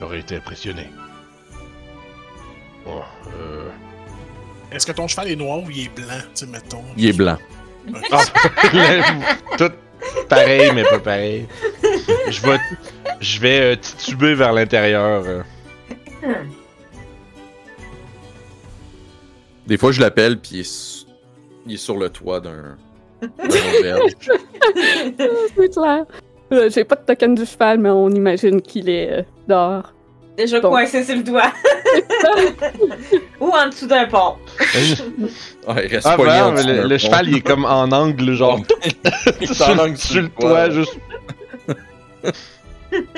J'aurais 0.00 0.20
été 0.20 0.36
impressionné. 0.36 0.88
Bon, 2.84 3.00
euh. 3.40 3.68
Est-ce 4.72 4.86
que 4.86 4.92
ton 4.92 5.06
cheval 5.08 5.30
est 5.30 5.36
noir 5.36 5.58
ou 5.62 5.70
il 5.70 5.84
est 5.86 5.94
blanc, 5.94 6.06
tu 6.34 6.44
sais, 6.44 6.46
mettons? 6.46 6.82
Il 6.96 7.06
est 7.08 7.12
blanc. 7.16 7.38
Ah, 8.10 8.22
tout 9.58 9.70
pareil, 10.28 10.72
mais 10.74 10.84
pas 10.84 10.98
pareil. 10.98 11.46
Je 12.28 12.40
vais, 12.42 12.58
je 13.20 13.40
vais 13.40 13.60
euh, 13.60 13.76
tituber 13.76 14.34
vers 14.34 14.52
l'intérieur. 14.52 15.22
euh. 15.26 15.42
Des 19.66 19.76
fois, 19.78 19.92
je 19.92 20.00
l'appelle, 20.00 20.38
puis 20.40 20.50
il, 20.56 20.60
est 20.60 20.64
su- 20.64 21.06
il 21.66 21.74
est 21.74 21.78
sur 21.78 21.96
le 21.96 22.10
toit 22.10 22.40
d'un 22.40 22.76
d'un 23.22 23.78
auberge. 23.78 24.12
C'est 25.56 25.72
clair. 25.72 26.04
Euh, 26.54 26.70
J'ai 26.70 26.84
pas 26.84 26.96
de 26.96 27.02
token 27.04 27.34
du 27.34 27.44
cheval, 27.46 27.78
mais 27.78 27.90
on 27.90 28.08
imagine 28.10 28.60
qu'il 28.62 28.88
est 28.88 29.10
euh, 29.12 29.22
dehors. 29.48 29.92
Déjà 30.36 30.58
Bon. 30.60 30.70
coincé 30.70 31.04
sur 31.04 31.14
le 31.16 31.22
doigt. 31.22 31.52
Ou 33.40 33.48
en 33.50 33.68
dessous 33.68 33.86
d'un 33.86 34.06
pont. 34.06 34.34
Ouais, 35.68 35.86
il 35.86 35.94
reste 35.94 36.06
Ah, 36.06 36.14
en 36.14 36.24
ben, 36.24 36.52
dessous 36.54 36.66
le, 36.68 36.74
d'un 36.74 36.82
le 36.82 36.88
pont. 36.88 36.98
cheval, 36.98 37.28
il 37.28 37.36
est 37.36 37.40
comme 37.40 37.64
en 37.64 37.84
angle, 37.84 38.32
genre, 38.34 38.60
Il 39.40 39.50
est 39.50 39.54
sur, 39.54 39.68
en 39.68 39.78
angle 39.78 39.96
sur 39.96 40.22
le 40.22 40.28
toit, 40.28 40.70
juste. 40.70 40.98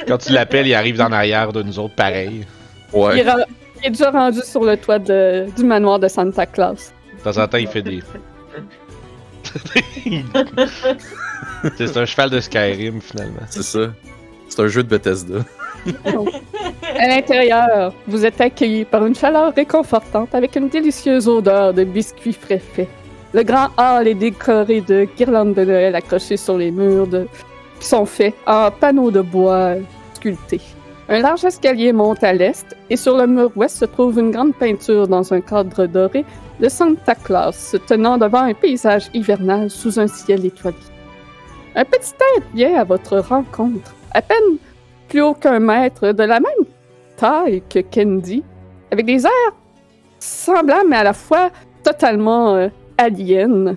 Quand 0.06 0.18
tu 0.18 0.32
l'appelles, 0.32 0.66
il 0.66 0.74
arrive 0.74 1.00
en 1.00 1.10
arrière 1.12 1.52
de 1.52 1.62
nous 1.62 1.78
autres, 1.78 1.94
pareil. 1.94 2.44
Il, 2.94 2.98
Ouais. 2.98 3.18
il 3.82 3.86
est 3.86 3.90
déjà 3.90 4.10
rendu 4.10 4.40
sur 4.44 4.64
le 4.64 4.76
toit 4.76 4.98
de- 4.98 5.46
du 5.56 5.64
manoir 5.64 5.98
de 5.98 6.08
Santa 6.08 6.46
Claus. 6.46 6.92
De 7.24 7.30
temps 7.32 7.42
en 7.42 7.48
temps, 7.48 7.58
il 7.58 7.66
fait 7.68 7.82
des. 7.82 8.02
c'est 11.76 11.96
un 11.96 12.04
cheval 12.04 12.30
de 12.30 12.40
Skyrim, 12.40 13.00
finalement. 13.00 13.40
C'est 13.48 13.62
ça. 13.62 13.90
C'est 14.48 14.60
un 14.60 14.68
jeu 14.68 14.82
de 14.82 14.88
Bethesda. 14.88 15.44
À 16.98 17.08
l'intérieur, 17.08 17.92
vous 18.06 18.24
êtes 18.24 18.40
accueillis 18.40 18.84
par 18.84 19.04
une 19.06 19.14
chaleur 19.14 19.54
réconfortante 19.54 20.34
avec 20.34 20.56
une 20.56 20.68
délicieuse 20.68 21.28
odeur 21.28 21.74
de 21.74 21.84
biscuits 21.84 22.32
frais 22.32 22.58
faits. 22.58 22.88
Le 23.32 23.42
grand 23.42 23.68
hall 23.76 24.08
est 24.08 24.14
décoré 24.14 24.80
de 24.80 25.06
guirlandes 25.16 25.54
de 25.54 25.64
Noël 25.64 25.94
accrochées 25.94 26.36
sur 26.36 26.56
les 26.56 26.70
murs 26.70 27.06
de... 27.06 27.26
qui 27.80 27.86
sont 27.86 28.06
faits 28.06 28.34
en 28.46 28.70
panneaux 28.70 29.10
de 29.10 29.20
bois 29.20 29.74
sculptés. 30.14 30.60
Un 31.08 31.20
large 31.20 31.44
escalier 31.44 31.92
monte 31.92 32.24
à 32.24 32.32
l'est 32.32 32.76
et 32.90 32.96
sur 32.96 33.16
le 33.16 33.26
mur 33.26 33.52
ouest 33.54 33.76
se 33.76 33.84
trouve 33.84 34.18
une 34.18 34.30
grande 34.30 34.54
peinture 34.54 35.06
dans 35.06 35.32
un 35.32 35.40
cadre 35.40 35.86
doré 35.86 36.24
de 36.60 36.68
Santa 36.68 37.14
Claus 37.14 37.54
se 37.54 37.76
tenant 37.76 38.18
devant 38.18 38.40
un 38.40 38.54
paysage 38.54 39.08
hivernal 39.14 39.70
sous 39.70 40.00
un 40.00 40.06
ciel 40.06 40.44
étoilé. 40.44 40.76
Un 41.76 41.84
petit 41.84 42.14
être 42.36 42.46
vient 42.54 42.74
à 42.80 42.84
votre 42.84 43.18
rencontre, 43.18 43.94
à 44.14 44.22
peine 44.22 44.56
plus 45.08 45.20
haut 45.20 45.34
qu'un 45.34 45.60
mètre, 45.60 46.12
de 46.12 46.22
la 46.24 46.40
même 46.40 46.66
taille 47.16 47.62
que 47.68 47.80
Candy, 47.80 48.42
avec 48.90 49.06
des 49.06 49.24
airs 49.26 49.54
semblables 50.18 50.88
mais 50.88 50.96
à 50.96 51.04
la 51.04 51.12
fois 51.12 51.50
totalement 51.84 52.54
euh, 52.54 52.68
aliens. 52.98 53.76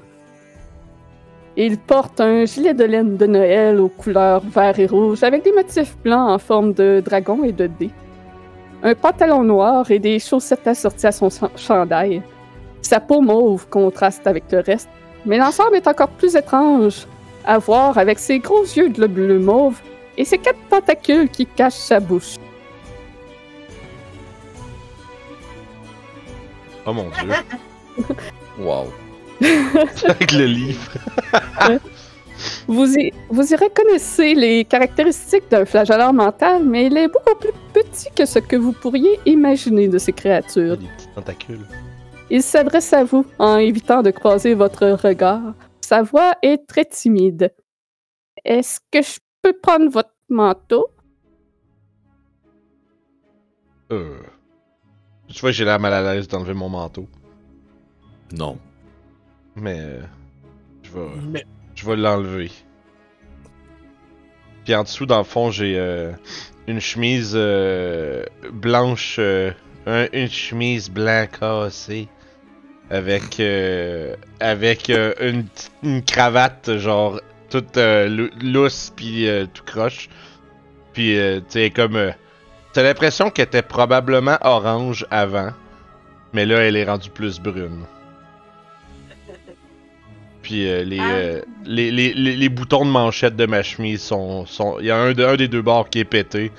Il 1.58 1.78
porte 1.78 2.22
un 2.22 2.46
gilet 2.46 2.74
de 2.74 2.86
laine 2.86 3.18
de 3.18 3.26
Noël 3.26 3.82
aux 3.82 3.90
couleurs 3.90 4.42
vert 4.46 4.80
et 4.80 4.86
rouge 4.86 5.24
avec 5.24 5.44
des 5.44 5.52
motifs 5.52 5.98
blancs 5.98 6.30
en 6.30 6.40
forme 6.40 6.74
de 6.74 7.02
dragon 7.04 7.44
et 7.44 7.52
de 7.52 7.68
dés. 7.68 7.92
Un 8.82 8.96
pantalon 8.96 9.44
noir 9.44 9.92
et 9.92 10.00
des 10.00 10.20
chaussettes 10.20 10.66
assorties 10.68 11.08
à 11.08 11.12
son 11.12 11.30
chan- 11.30 11.52
chandail. 11.58 12.22
Sa 12.82 13.02
peau 13.02 13.20
mauve 13.20 13.68
contraste 13.68 14.26
avec 14.26 14.46
le 14.54 14.60
reste, 14.60 14.90
mais 15.26 15.38
l'ensemble 15.38 15.76
est 15.76 15.88
encore 15.88 16.08
plus 16.08 16.34
étrange 16.38 17.06
à 17.50 17.58
voir 17.58 17.98
avec 17.98 18.20
ses 18.20 18.38
gros 18.38 18.62
yeux 18.62 18.90
globuleux 18.90 19.40
mauves 19.40 19.82
et 20.18 20.24
ses 20.24 20.38
quatre 20.38 20.60
tentacules 20.70 21.28
qui 21.28 21.48
cachent 21.48 21.74
sa 21.74 22.00
bouche. 22.00 22.36
Oh 26.86 26.94
mon 26.94 27.10
dieu. 27.10 27.34
Wow. 28.60 28.88
Avec 30.04 30.34
le 30.34 30.46
livre. 30.46 30.92
Vous 32.68 32.94
y, 32.98 33.12
vous 33.30 33.54
y 33.54 33.56
reconnaissez 33.56 34.34
les 34.34 34.66
caractéristiques 34.66 35.50
d'un 35.50 35.66
flageolant 35.66 36.14
mental, 36.14 36.64
mais 36.66 36.88
il 36.88 36.98
est 36.98 37.08
beaucoup 37.08 37.38
plus 37.40 37.54
petit 37.74 38.08
que 38.16 38.26
ce 38.26 38.40
que 38.40 38.56
vous 38.56 38.72
pourriez 38.74 39.20
imaginer 39.26 39.88
de 39.88 39.98
ces 39.98 40.14
créatures. 40.14 40.78
Des 40.78 40.88
petits 40.88 41.08
tentacules. 41.16 41.66
Il 42.30 42.44
s'adresse 42.44 42.94
à 42.94 43.04
vous 43.04 43.26
en 43.40 43.58
évitant 43.58 44.02
de 44.02 44.12
croiser 44.12 44.54
votre 44.54 44.88
regard. 45.04 45.54
Sa 45.89 46.04
voix 46.04 46.36
est 46.43 46.67
très 46.67 46.86
timide. 46.86 47.52
Est-ce 48.45 48.80
que 48.91 49.02
je 49.02 49.17
peux 49.41 49.54
prendre 49.60 49.89
votre 49.89 50.13
manteau? 50.30 50.88
Euh. 53.91 54.19
Tu 55.30 55.39
vois, 55.41 55.49
j'ai 55.49 55.65
l'air 55.65 55.80
mal 55.80 55.93
à 55.93 56.13
l'aise 56.13 56.28
d'enlever 56.28 56.54
mon 56.54 56.69
manteau. 56.69 57.08
Non. 58.32 58.60
Mais. 59.56 59.80
euh, 59.80 60.02
je 60.84 60.91
vais. 60.91 61.08
Mais 61.32 61.45
Je 61.73 61.86
vais 61.88 61.95
l'enlever. 61.95 62.52
Puis 64.65 64.75
en 64.75 64.84
dessous, 64.84 65.08
dans 65.08 65.17
le 65.17 65.23
fond, 65.23 65.49
j'ai 65.49 65.75
euh, 65.80 66.12
une 66.67 66.80
chemise 66.80 67.32
euh, 67.34 68.23
blanche. 68.54 69.15
euh, 69.17 69.52
un- 69.88 70.08
une 70.13 70.30
chemise 70.30 70.88
blanc 70.88 71.25
cassée. 71.39 72.08
Avec. 72.89 73.39
euh, 73.39 74.15
avec 74.39 74.89
euh, 74.89 75.13
une, 75.21 75.45
une 75.84 76.04
cravate, 76.04 76.78
genre. 76.78 77.19
Toute 77.49 77.78
euh, 77.78 78.08
lou- 78.08 78.30
lousse, 78.43 78.93
puis 78.95 79.28
euh, 79.28 79.45
tout 79.52 79.63
croche. 79.63 80.08
Puis, 80.93 81.15
tu 81.15 81.43
sais, 81.49 81.69
comme. 81.71 82.13
T'as 82.73 82.84
l'impression 82.84 83.32
qu'elle 83.32 83.45
était 83.45 83.63
probablement 83.63 84.38
orange 84.41 85.06
avant. 85.10 85.49
Mais 86.34 86.45
là, 86.45 86.58
elle 86.60 86.75
est 86.75 86.84
rendue 86.86 87.10
plus 87.10 87.39
brune. 87.39 87.86
Puis 90.43 90.63
les, 90.86 90.99
Ah. 90.99 91.41
les, 91.65 91.91
les, 91.91 92.13
les, 92.13 92.36
les 92.36 92.49
boutons 92.49 92.86
de 92.86 92.91
manchette 92.91 93.36
de 93.36 93.45
ma 93.45 93.62
chemise 93.63 94.02
sont. 94.02 94.45
sont... 94.45 94.78
Il 94.80 94.86
y 94.86 94.91
a 94.91 94.97
un, 94.97 95.13
de- 95.13 95.25
un 95.25 95.36
des 95.36 95.47
deux 95.47 95.62
bords 95.62 95.89
qui 95.89 95.99
est 95.99 96.06
pété. 96.06 96.52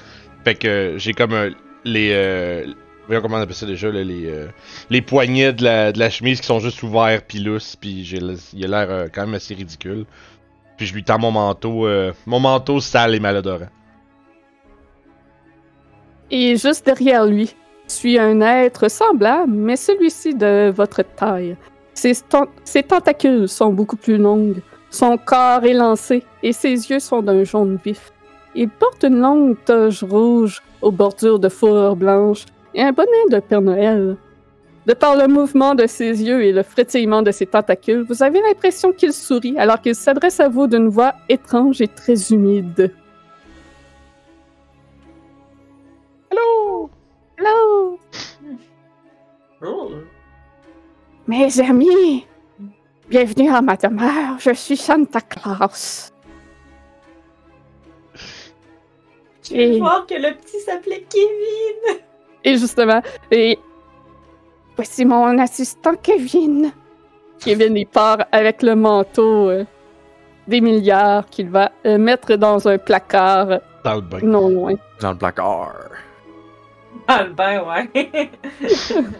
Fait 0.45 0.55
que 0.57 0.95
j'ai 0.99 1.13
comme 1.13 1.55
les. 1.85 2.65
Voyons 3.11 3.23
comment 3.23 3.39
on 3.39 3.41
appelle 3.41 3.57
ça 3.57 3.67
déjà, 3.67 3.91
les, 3.91 4.27
euh, 4.27 4.47
les 4.89 5.03
poignets 5.03 5.53
de 5.53 5.65
la, 5.65 5.91
de 5.91 5.99
la 5.99 6.11
chemise 6.11 6.41
qui 6.41 6.47
sont 6.47 6.61
juste 6.61 6.81
ouverts 6.85 7.23
puis 7.27 7.41
lousses. 7.41 7.75
Puis 7.75 8.09
il 8.53 8.65
a 8.65 8.69
l'air 8.69 8.87
euh, 8.89 9.09
quand 9.13 9.23
même 9.23 9.35
assez 9.35 9.53
ridicule. 9.53 10.05
Puis 10.77 10.87
je 10.87 10.95
lui 10.95 11.03
tends 11.03 11.19
mon 11.19 11.33
manteau. 11.33 11.89
euh, 11.89 12.13
mon 12.25 12.39
manteau 12.39 12.79
sale 12.79 13.17
et 13.17 13.19
malodorant. 13.19 13.67
Et 16.31 16.57
juste 16.57 16.87
derrière 16.87 17.27
lui 17.27 17.53
suit 17.89 18.17
un 18.17 18.41
être 18.43 18.89
semblable, 18.89 19.55
mais 19.55 19.75
celui-ci 19.75 20.37
de 20.37 20.71
votre 20.71 21.03
taille. 21.03 21.57
Ses 21.95 22.85
tentacules 22.85 23.49
sont 23.49 23.73
beaucoup 23.73 23.97
plus 23.97 24.19
longues, 24.19 24.63
son 24.89 25.19
corps 25.19 25.65
est 25.65 25.75
lancé 25.75 26.23
et 26.45 26.53
ses 26.53 26.89
yeux 26.89 27.01
sont 27.01 27.23
d'un 27.23 27.43
jaune 27.43 27.77
vif. 27.85 28.13
Il 28.55 28.69
porte 28.69 29.03
une 29.03 29.19
longue 29.19 29.57
toge 29.65 30.05
rouge 30.05 30.63
aux 30.81 30.93
bordures 30.93 31.41
de 31.41 31.49
fourrure 31.49 31.97
blanche 31.97 32.45
et 32.75 32.83
un 32.83 32.93
bonnet 32.93 33.29
de 33.31 33.41
Père 33.41 33.61
Noël. 33.61 34.17
De 34.87 34.95
par 34.95 35.15
le 35.15 35.29
mouvement 35.29 35.75
de 35.75 35.87
ses 35.87 36.23
yeux 36.23 36.43
et 36.43 36.53
le 36.53 36.63
frétillement 36.63 37.23
de 37.23 37.31
ses 37.31 37.47
tentacules, 37.47 38.05
vous 38.09 38.23
avez 38.23 38.41
l'impression 38.41 38.93
qu'il 38.93 39.13
sourit 39.13 39.59
alors 39.59 39.81
qu'il 39.81 39.95
s'adresse 39.95 40.41
à 40.41 40.49
vous 40.49 40.67
d'une 40.67 40.89
voix 40.89 41.15
étrange 41.29 41.81
et 41.83 41.89
très 41.89 42.33
humide. 42.33 42.93
Allô? 46.31 46.91
Hello! 47.37 47.99
Oh. 49.63 49.91
Mes 51.27 51.61
amis, 51.61 52.27
bienvenue 53.09 53.51
à 53.51 53.61
ma 53.61 53.77
demeure. 53.77 54.39
Je 54.39 54.55
suis 54.55 54.77
Santa 54.77 55.21
Claus. 55.21 56.11
Je 59.45 59.55
Et, 59.55 59.79
voir 59.79 60.07
que 60.07 60.15
le 60.15 60.35
petit 60.35 60.61
s'appelait 60.61 61.05
Kevin? 61.11 62.01
Et 62.45 62.57
justement, 62.57 63.01
et 63.31 63.59
voici 64.77 65.05
mon 65.05 65.39
assistant 65.39 65.95
Kevin. 66.03 66.73
Kevin, 67.41 67.77
il 67.77 67.87
part 67.87 68.25
avec 68.33 68.63
le 68.63 68.75
manteau 68.75 69.49
euh, 69.49 69.65
des 70.47 70.61
milliards 70.61 71.27
qu'il 71.27 71.49
va 71.51 71.73
euh, 71.87 71.97
mettre 71.99 72.37
dans 72.37 72.67
un 72.69 72.77
placard 72.79 73.61
Dans 73.85 73.95
le 73.95 74.01
bain. 74.03 74.19
non 74.23 74.49
loin. 74.49 74.75
Dans 75.01 75.13
le 75.13 75.19
placard. 75.19 75.75
Ah, 77.09 77.23
le 77.25 77.33
bain, 77.33 77.63
ouais. 77.65 78.31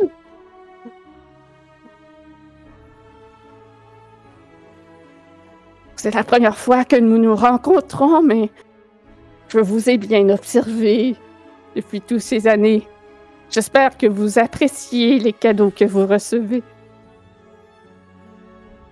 C'est 5.97 6.15
la 6.15 6.25
première 6.25 6.57
fois 6.57 6.85
que 6.85 6.97
nous 6.97 7.19
nous 7.19 7.37
rencontrons, 7.37 8.23
mais 8.23 8.49
je 9.49 9.59
vous 9.59 9.91
ai 9.91 9.99
bien 9.99 10.29
observé 10.31 11.15
depuis 11.77 12.01
toutes 12.01 12.21
ces 12.21 12.47
années. 12.49 12.89
J'espère 13.51 13.97
que 13.97 14.07
vous 14.07 14.39
appréciez 14.39 15.19
les 15.19 15.33
cadeaux 15.33 15.71
que 15.71 15.85
vous 15.85 16.07
recevez. 16.07 16.63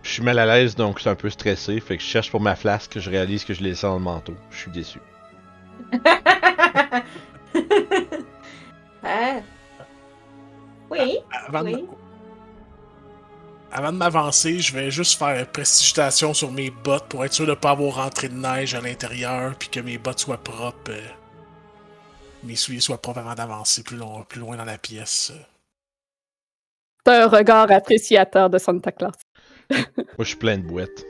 Je 0.02 0.10
suis 0.10 0.22
mal 0.22 0.38
à 0.38 0.46
l'aise, 0.46 0.74
donc 0.74 0.96
je 0.96 1.02
suis 1.02 1.10
un 1.10 1.14
peu 1.14 1.30
stressé. 1.30 1.78
Fait 1.80 1.96
que 1.96 2.02
je 2.02 2.08
cherche 2.08 2.30
pour 2.30 2.40
ma 2.40 2.56
flasque, 2.56 2.98
je 2.98 3.10
réalise 3.10 3.44
que 3.44 3.52
je 3.54 3.62
l'ai 3.62 3.70
laissé 3.70 3.86
dans 3.86 3.94
le 3.94 4.00
manteau. 4.00 4.34
Je 4.50 4.56
suis 4.56 4.70
déçu. 4.70 4.98
ah. 9.04 9.40
Oui, 10.90 11.18
avant, 11.46 11.60
de- 11.64 11.66
oui. 11.68 11.84
Avant 13.70 13.92
de 13.92 13.98
m'avancer, 13.98 14.58
je 14.60 14.72
vais 14.74 14.90
juste 14.90 15.18
faire 15.18 15.46
prestigitation 15.52 16.32
sur 16.32 16.50
mes 16.50 16.70
bottes 16.70 17.04
pour 17.10 17.26
être 17.26 17.34
sûr 17.34 17.44
de 17.44 17.50
ne 17.50 17.56
pas 17.56 17.72
avoir 17.72 17.96
rentré 17.96 18.30
de 18.30 18.34
neige 18.34 18.74
à 18.74 18.80
l'intérieur 18.80 19.54
puis 19.58 19.68
que 19.68 19.80
mes 19.80 19.98
bottes 19.98 20.20
soient 20.20 20.42
propres. 20.42 20.90
euh, 20.90 21.00
mes 22.44 22.56
souliers 22.56 22.80
soient 22.80 23.00
propres 23.00 23.20
avant 23.20 23.34
d'avancer 23.34 23.82
plus, 23.82 23.96
long- 23.96 24.24
plus 24.24 24.40
loin 24.40 24.56
dans 24.56 24.64
la 24.64 24.78
pièce. 24.78 25.32
T'as 27.04 27.24
un 27.24 27.28
regard 27.28 27.70
appréciateur 27.70 28.50
de 28.50 28.58
Santa 28.58 28.92
Claus. 28.92 29.12
Moi, 29.70 29.84
je 30.20 30.24
suis 30.24 30.36
plein 30.36 30.58
de 30.58 30.62
boîtes. 30.66 31.04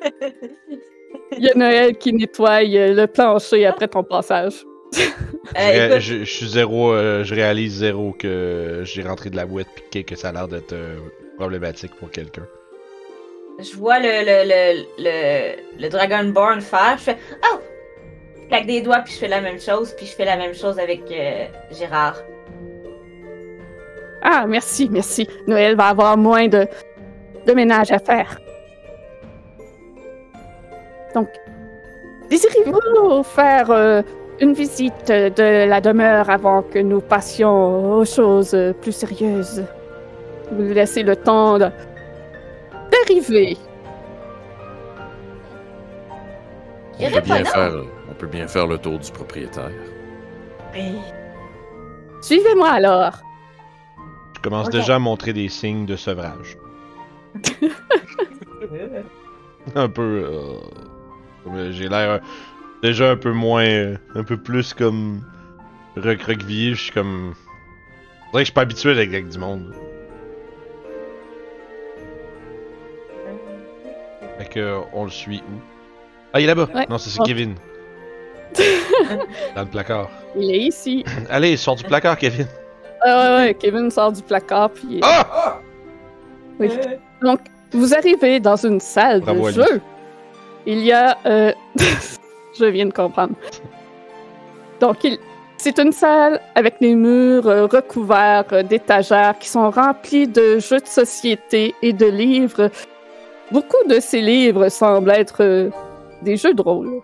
Il 1.36 1.42
y 1.42 1.50
a 1.50 1.54
Noël 1.54 1.96
qui 1.98 2.12
nettoie 2.12 2.62
euh, 2.64 2.94
le 2.94 3.06
plancher 3.06 3.66
après 3.66 3.88
ton 3.88 4.04
passage. 4.04 4.64
Je, 5.56 5.60
Euh, 5.60 5.88
ré- 5.88 5.98
écoute, 5.98 6.00
je, 6.00 6.18
je 6.24 6.24
suis 6.24 6.48
zéro, 6.48 6.92
euh, 6.92 7.22
je 7.22 7.34
réalise 7.34 7.74
zéro 7.78 8.12
que 8.12 8.80
j'ai 8.84 9.02
rentré 9.02 9.28
de 9.28 9.36
la 9.36 9.44
boîte 9.44 9.68
pis 9.90 10.02
que 10.04 10.16
ça 10.16 10.30
a 10.30 10.32
l'air 10.32 10.48
d'être 10.48 10.72
euh, 10.72 10.98
problématique 11.36 11.94
pour 11.96 12.10
quelqu'un. 12.10 12.46
je 13.58 13.76
vois 13.76 13.98
le, 14.00 14.24
le, 14.24 14.44
le, 14.48 14.84
le, 14.98 15.80
le 15.82 15.88
Dragonborn 15.90 16.60
faire. 16.60 16.96
Je 16.98 17.02
fais 17.04 17.18
Oh! 17.52 17.58
Je 18.44 18.48
claque 18.48 18.66
des 18.66 18.82
doigts, 18.82 19.00
puis 19.04 19.14
je 19.14 19.18
fais 19.18 19.28
la 19.28 19.40
même 19.40 19.58
chose, 19.58 19.92
puis 19.96 20.06
je 20.06 20.12
fais 20.14 20.24
la 20.24 20.36
même 20.36 20.54
chose 20.54 20.78
avec 20.78 21.02
euh, 21.10 21.46
Gérard. 21.72 22.16
Ah, 24.22 24.44
merci, 24.46 24.88
merci. 24.90 25.26
Noël 25.46 25.76
va 25.76 25.88
avoir 25.88 26.16
moins 26.16 26.48
de, 26.48 26.66
de 27.46 27.52
ménage 27.52 27.90
à 27.90 27.98
faire. 27.98 28.38
Donc, 31.14 31.28
désirez-vous 32.30 33.22
faire 33.22 33.70
euh, 33.70 34.02
une 34.40 34.52
visite 34.52 35.08
de 35.08 35.66
la 35.68 35.80
demeure 35.80 36.28
avant 36.30 36.62
que 36.62 36.78
nous 36.78 37.00
passions 37.00 37.98
aux 37.98 38.04
choses 38.04 38.56
plus 38.80 38.92
sérieuses? 38.92 39.64
Vous 40.52 40.72
laissez 40.72 41.02
le 41.02 41.16
temps 41.16 41.58
de- 41.58 41.70
d'arriver. 42.90 43.56
Peut, 46.98 47.10
pas, 47.12 47.20
bien 47.20 47.44
faire, 47.44 47.72
peut 48.24 48.30
bien 48.38 48.48
faire 48.48 48.66
le 48.66 48.78
tour 48.78 48.98
du 48.98 49.10
propriétaire. 49.12 49.70
Suivez-moi 52.22 52.68
alors. 52.70 53.18
Je 54.36 54.40
commence 54.40 54.70
déjà 54.70 54.96
à 54.96 54.98
montrer 54.98 55.32
des 55.32 55.48
signes 55.48 55.86
de 55.86 55.96
sevrage. 55.96 56.56
Un 59.74 59.88
peu. 59.88 60.60
euh, 61.46 61.72
j'ai 61.72 61.88
l'air 61.88 62.10
euh, 62.10 62.18
déjà 62.82 63.10
un 63.12 63.16
peu 63.16 63.32
moins. 63.32 63.64
euh, 63.64 63.96
un 64.14 64.24
peu 64.24 64.36
plus 64.36 64.74
comme. 64.74 65.22
recroquevillé. 65.96 66.74
Je 66.74 66.80
suis 66.82 66.92
comme. 66.92 67.34
C'est 67.36 68.30
vrai 68.32 68.32
que 68.32 68.38
je 68.40 68.44
suis 68.46 68.52
pas 68.54 68.60
habitué 68.62 68.90
avec, 68.90 69.08
avec 69.10 69.28
du 69.28 69.38
monde. 69.38 69.74
Fait 74.38 74.48
que, 74.50 74.80
on 74.92 75.04
le 75.04 75.10
suit 75.10 75.42
où? 75.48 75.60
Ah, 76.32 76.40
il 76.40 76.44
est 76.44 76.46
là-bas 76.48 76.68
Ouais. 76.74 76.86
Non, 76.90 76.98
c'est 76.98 77.10
c'est 77.10 77.20
Oh. 77.20 77.24
Kevin. 77.24 77.54
Dans 79.54 79.62
le 79.62 79.68
placard. 79.68 80.08
Il 80.36 80.50
est 80.54 80.58
ici. 80.60 81.04
Allez, 81.30 81.56
sors 81.56 81.76
du 81.76 81.84
placard, 81.84 82.16
Kevin. 82.16 82.46
Ah 83.02 83.36
ouais, 83.38 83.44
ouais, 83.46 83.54
Kevin 83.54 83.90
sort 83.90 84.12
du 84.12 84.22
placard 84.22 84.70
puis. 84.70 85.00
Ah 85.02 85.58
Oui. 86.58 86.70
Donc, 87.22 87.40
vous 87.72 87.94
arrivez 87.94 88.40
dans 88.40 88.56
une 88.56 88.80
salle 88.80 89.20
Bravo, 89.20 89.48
de 89.48 89.52
jeu. 89.52 89.80
Il 90.66 90.80
y 90.84 90.92
a. 90.92 91.16
euh, 91.26 91.52
Je 92.58 92.64
viens 92.66 92.86
de 92.86 92.92
comprendre. 92.92 93.34
Donc, 94.80 95.02
il... 95.04 95.18
c'est 95.58 95.78
une 95.78 95.92
salle 95.92 96.40
avec 96.54 96.80
des 96.80 96.94
murs 96.94 97.48
euh, 97.48 97.66
recouverts 97.66 98.44
euh, 98.52 98.62
d'étagères 98.62 99.36
qui 99.38 99.48
sont 99.48 99.70
remplis 99.70 100.26
de 100.28 100.58
jeux 100.60 100.80
de 100.80 100.86
société 100.86 101.74
et 101.82 101.92
de 101.92 102.06
livres. 102.06 102.70
Beaucoup 103.50 103.84
de 103.88 104.00
ces 104.00 104.20
livres 104.20 104.68
semblent 104.68 105.10
être 105.10 105.70
des 106.22 106.36
jeux 106.36 106.54
de 106.54 106.62
rôle. 106.62 107.00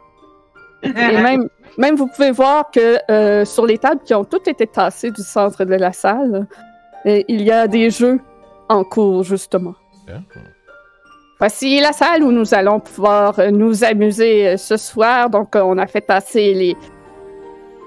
Et 0.83 0.93
même, 1.23 1.49
même 1.79 1.97
vous 1.97 2.07
pouvez 2.07 2.31
voir 2.31 2.71
que 2.71 2.99
euh, 3.11 3.45
sur 3.45 3.67
les 3.67 3.79
tables 3.79 4.03
qui 4.05 4.15
ont 4.15 4.25
toutes 4.25 4.49
été 4.49 4.67
tassées 4.67 5.11
du 5.11 5.23
centre 5.23 5.65
de 5.65 5.75
la 5.75 5.93
salle, 5.93 6.47
euh, 7.07 7.23
il 7.29 7.43
y 7.43 7.51
a 7.51 7.67
des 7.67 7.91
jeux 7.91 8.21
en 8.69 8.85
cours, 8.85 9.23
justement. 9.23 9.75
Voici 11.39 11.81
la 11.81 11.93
salle 11.93 12.23
où 12.23 12.33
nous 12.33 12.53
allons 12.55 12.81
pouvoir 12.81 13.39
euh, 13.39 13.51
nous 13.51 13.85
amuser 13.85 14.57
ce 14.57 14.77
soir. 14.77 15.31
Donc, 15.31 15.55
on 15.55 15.79
a 15.79 15.87
fait 15.87 16.01
passer 16.01 16.55
les, 16.55 16.77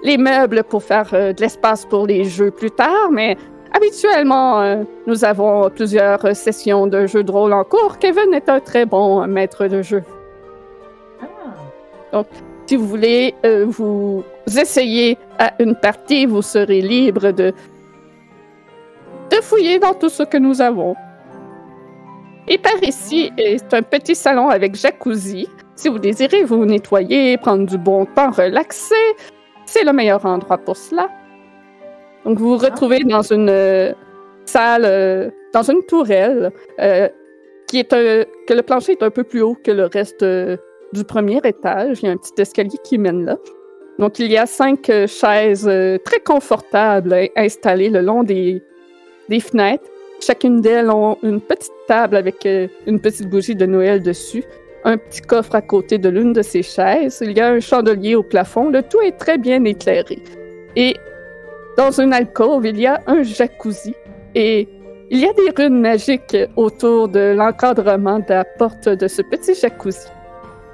les 0.04 0.18
meubles 0.18 0.64
pour 0.64 0.84
faire 0.84 1.10
de 1.12 1.40
l'espace 1.40 1.86
pour 1.86 2.08
les 2.08 2.24
jeux 2.24 2.52
plus 2.52 2.72
tard, 2.72 3.12
mais 3.12 3.38
habituellement, 3.74 4.84
nous 5.08 5.26
avons 5.26 5.70
plusieurs 5.70 6.36
sessions 6.36 6.88
de 6.88 7.06
jeux 7.08 7.24
de 7.24 7.32
rôle 7.32 7.54
en 7.54 7.64
cours. 7.64 7.98
Kevin 8.00 8.34
est 8.34 8.50
un 8.50 8.60
très 8.60 8.86
bon 8.86 9.26
maître 9.28 9.68
de 9.68 9.82
jeu. 9.82 10.04
Si 12.66 12.76
vous 12.76 12.88
voulez 12.88 13.36
euh, 13.46 13.66
vous 13.68 14.24
essayer 14.48 15.18
à 15.38 15.54
une 15.60 15.76
partie, 15.76 16.26
vous 16.26 16.42
serez 16.42 16.82
libre 16.82 17.32
de, 17.32 17.54
de 19.30 19.36
fouiller 19.42 19.80
dans 19.80 19.94
tout 19.94 20.10
ce 20.10 20.24
que 20.24 20.38
nous 20.38 20.62
avons. 20.62 20.96
Et 22.48 22.58
par 22.58 22.82
ici 22.84 23.32
est 23.38 23.74
un 23.74 23.82
petit 23.82 24.16
salon 24.16 24.50
avec 24.50 24.76
jacuzzi. 24.76 25.48
Si 25.76 25.90
vous 25.90 26.00
désirez 26.00 26.44
vous 26.44 26.66
nettoyer, 26.66 27.38
prendre 27.38 27.66
du 27.66 27.78
bon 27.78 28.06
temps, 28.06 28.32
relaxer, 28.32 28.96
c'est 29.66 29.84
le 29.84 29.92
meilleur 29.94 30.26
endroit 30.26 30.58
pour 30.58 30.78
cela. 30.78 31.10
Donc 32.26 32.38
vous 32.38 32.50
vous 32.52 32.58
retrouvez 32.58 33.00
dans 33.04 33.22
une 33.34 33.50
euh, 33.50 33.92
salle, 34.46 34.84
euh, 34.86 35.30
dans 35.54 35.64
une 35.70 35.84
tourelle, 35.86 36.52
qui 37.68 37.80
est 37.80 37.92
un- 37.94 38.24
que 38.48 38.54
le 38.54 38.62
plancher 38.62 38.94
est 38.94 39.04
un 39.04 39.10
peu 39.10 39.24
plus 39.24 39.42
haut 39.42 39.58
que 39.62 39.72
le 39.72 39.86
reste 39.86 40.24
du 40.94 41.04
premier 41.04 41.42
étage. 41.44 42.00
Il 42.02 42.06
y 42.06 42.10
a 42.10 42.12
un 42.12 42.18
petit 42.18 42.42
escalier 42.42 42.78
qui 42.84 42.98
mène 42.98 43.26
là. 43.26 43.38
Donc, 44.00 44.20
il 44.20 44.32
y 44.32 44.38
a 44.38 44.46
cinq 44.46 44.90
euh, 44.90 45.06
chaises 45.06 45.68
euh, 45.68 45.98
très 46.04 46.20
confortables 46.20 47.16
installées 47.36 47.90
le 47.90 48.02
long 48.02 48.24
des, 48.24 48.64
des 49.30 49.40
fenêtres. 49.40 49.84
Chacune 50.20 50.62
d'elles 50.62 50.90
ont 50.90 51.18
une 51.22 51.42
petite 51.42 51.74
table 51.88 52.16
avec 52.16 52.46
euh, 52.46 52.68
une 52.88 53.00
petite 53.00 53.30
bougie 53.30 53.56
de 53.56 53.66
Noël 53.66 54.02
dessus, 54.02 54.44
un 54.84 54.98
petit 54.98 55.22
coffre 55.22 55.54
à 55.54 55.62
côté 55.62 55.98
de 55.98 56.10
l'une 56.10 56.34
de 56.34 56.42
ces 56.42 56.64
chaises. 56.64 57.22
Il 57.22 57.38
y 57.38 57.42
a 57.42 57.50
un 57.50 57.60
chandelier 57.60 58.16
au 58.16 58.24
plafond. 58.24 58.70
Le 58.70 58.82
tout 58.82 59.02
est 59.02 59.18
très 59.18 59.38
bien 59.38 59.64
éclairé. 59.64 60.20
Et 60.76 60.96
dans 61.78 61.92
une 61.92 62.14
alcôve, 62.14 62.66
il 62.66 62.80
y 62.80 62.88
a 62.88 63.00
un 63.06 63.22
jacuzzi. 63.22 63.94
Et 64.34 64.68
il 65.12 65.20
y 65.20 65.26
a 65.26 65.34
des 65.34 65.52
runes 65.56 65.80
magiques 65.80 66.38
autour 66.56 67.10
de 67.10 67.36
l'encadrement 67.38 68.20
de 68.20 68.30
la 68.30 68.46
porte 68.46 68.90
de 68.90 69.08
ce 69.08 69.22
petit 69.22 69.54
jacuzzi. 69.54 70.08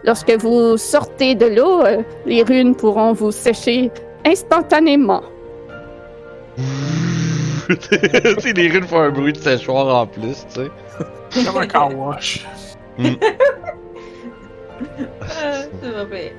Lorsque 0.04 0.32
vous 0.32 0.78
sortez 0.78 1.36
de 1.36 1.46
l'eau, 1.46 1.82
euh, 1.82 2.04
les 2.26 2.44
runes 2.44 2.76
pourront 2.76 3.14
vous 3.14 3.32
sécher 3.32 3.92
instantanément. 4.26 5.24
les 8.56 8.70
runes 8.70 8.88
font 8.88 9.02
un 9.02 9.10
bruit 9.10 9.34
de 9.34 9.38
séchoir 9.38 10.04
en 10.04 10.08
plus, 10.08 10.46
tu 10.54 10.62
sais. 10.62 10.72
Comme 11.46 11.62
un 11.62 11.68
car 11.68 11.96
wash. 11.96 12.46
Ah, 15.22 15.64
c'est 15.82 15.92
pas 15.92 16.06
pire. 16.06 16.32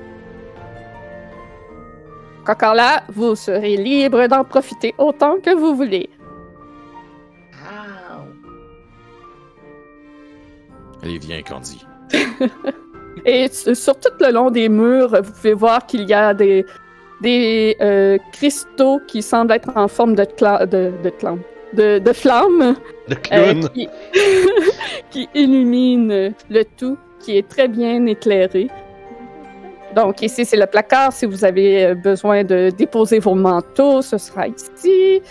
Encore 2.47 2.73
là, 2.73 3.03
vous 3.07 3.35
serez 3.35 3.77
libre 3.77 4.25
d'en 4.27 4.43
profiter 4.43 4.95
autant 4.97 5.39
que 5.39 5.55
vous 5.55 5.75
voulez. 5.75 6.09
Ah. 7.53 8.23
Allez, 11.03 11.19
viens, 11.19 11.41
Candy. 11.43 11.85
Et 13.25 13.47
sur 13.49 13.99
tout 13.99 14.09
le 14.19 14.31
long 14.31 14.49
des 14.49 14.69
murs, 14.69 15.09
vous 15.21 15.31
pouvez 15.31 15.53
voir 15.53 15.85
qu'il 15.85 16.07
y 16.09 16.13
a 16.13 16.33
des, 16.33 16.65
des 17.21 17.75
euh, 17.81 18.17
cristaux 18.31 18.99
qui 19.07 19.21
semblent 19.21 19.53
être 19.53 19.69
en 19.75 19.87
forme 19.87 20.15
de, 20.15 20.23
cla- 20.23 20.65
de, 20.65 20.91
de, 21.03 21.09
clam- 21.09 21.39
de, 21.73 21.99
de 21.99 22.13
flammes 22.13 22.75
Le 23.07 23.15
euh, 23.33 23.67
qui, 23.73 23.87
qui 25.11 25.29
illuminent 25.35 26.31
le 26.49 26.63
tout, 26.77 26.97
qui 27.19 27.37
est 27.37 27.47
très 27.47 27.67
bien 27.67 28.05
éclairé. 28.07 28.69
Donc 29.95 30.21
ici, 30.21 30.45
c'est 30.45 30.57
le 30.57 30.65
placard. 30.67 31.11
Si 31.11 31.25
vous 31.25 31.43
avez 31.45 31.85
euh, 31.85 31.95
besoin 31.95 32.43
de 32.43 32.69
déposer 32.75 33.19
vos 33.19 33.35
manteaux, 33.35 34.01
ce 34.01 34.17
sera 34.17 34.47
ici. 34.47 35.21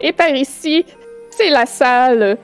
Et 0.00 0.12
par 0.12 0.28
ici, 0.30 0.84
c'est 1.30 1.48
la 1.50 1.64
salle 1.66 2.36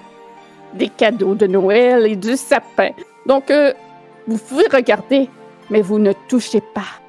des 0.75 0.89
cadeaux 0.89 1.35
de 1.35 1.47
Noël 1.47 2.07
et 2.07 2.17
du 2.17 2.37
sapin. 2.37 2.91
Donc, 3.27 3.51
euh, 3.51 3.73
vous 4.27 4.39
pouvez 4.39 4.67
regarder, 4.73 5.29
mais 5.71 5.81
vous 5.81 5.99
ne 5.99 6.13
touchez 6.29 6.61
pas. 6.61 7.01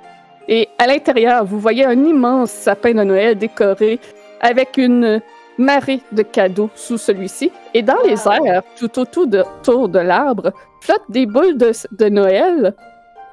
Et 0.48 0.70
à 0.78 0.88
l'intérieur, 0.88 1.46
vous 1.46 1.60
voyez 1.60 1.86
un 1.86 2.04
immense 2.06 2.52
sapin 2.52 2.94
de 2.94 3.04
Noël 3.04 3.38
décoré 3.38 4.00
avec 4.42 4.78
une 4.78 5.22
marée 5.58 6.02
de 6.12 6.24
cadeaux 6.24 6.70
sous 6.76 6.98
celui-ci. 6.98 7.52
Et 7.74 7.82
dans 7.82 8.02
les 8.06 8.28
airs, 8.28 8.64
tout 8.78 9.00
autour 9.00 9.28
de, 9.28 9.40
autour 9.40 9.90
de 9.90 10.00
l'arbre, 10.00 10.52
flottent 10.82 11.10
des 11.10 11.26
boules 11.26 11.58
de, 11.58 11.72
de 11.92 12.10
Noël. 12.10 12.76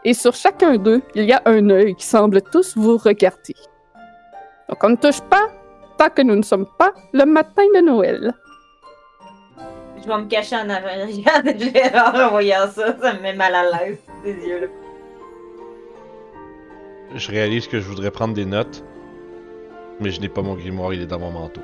Et 0.05 0.14
sur 0.14 0.35
chacun 0.35 0.76
d'eux, 0.76 1.03
il 1.14 1.24
y 1.24 1.33
a 1.33 1.43
un 1.45 1.68
œil 1.70 1.95
qui 1.95 2.07
semble 2.07 2.43
tous 2.43 2.76
vous 2.76 2.97
regarder. 2.97 3.57
Donc, 4.68 4.78
on 4.83 4.91
ne 4.91 4.97
touche 4.97 5.20
pas 5.22 5.49
tant 5.99 6.09
que 6.09 6.22
nous 6.22 6.37
ne 6.37 6.43
sommes 6.43 6.66
pas 6.78 6.93
le 7.12 7.24
matin 7.24 7.64
de 7.74 7.81
Noël. 7.81 8.33
Je 10.03 10.09
vais 10.09 10.19
me 10.19 10.27
cacher 10.27 10.57
en 10.57 10.69
avant. 10.69 10.89
Regarde 11.07 11.59
Gérard 11.59 12.15
en 12.15 12.31
voyant 12.31 12.67
ça, 12.73 12.97
ça 13.01 13.13
me 13.15 13.21
met 13.21 13.35
mal 13.35 13.55
à 13.55 13.63
l'aise, 13.65 13.99
ces 14.25 14.33
yeux-là. 14.33 14.67
Je 17.15 17.31
réalise 17.31 17.67
que 17.67 17.81
je 17.81 17.87
voudrais 17.89 18.11
prendre 18.11 18.35
des 18.35 18.45
notes, 18.47 18.85
mais 20.01 20.11
je 20.11 20.21
n'ai 20.21 20.29
pas 20.29 20.43
mon 20.43 20.55
grimoire, 20.55 20.95
il 20.95 21.03
est 21.03 21.07
dans 21.07 21.19
mon 21.19 21.31
manteau. 21.33 21.61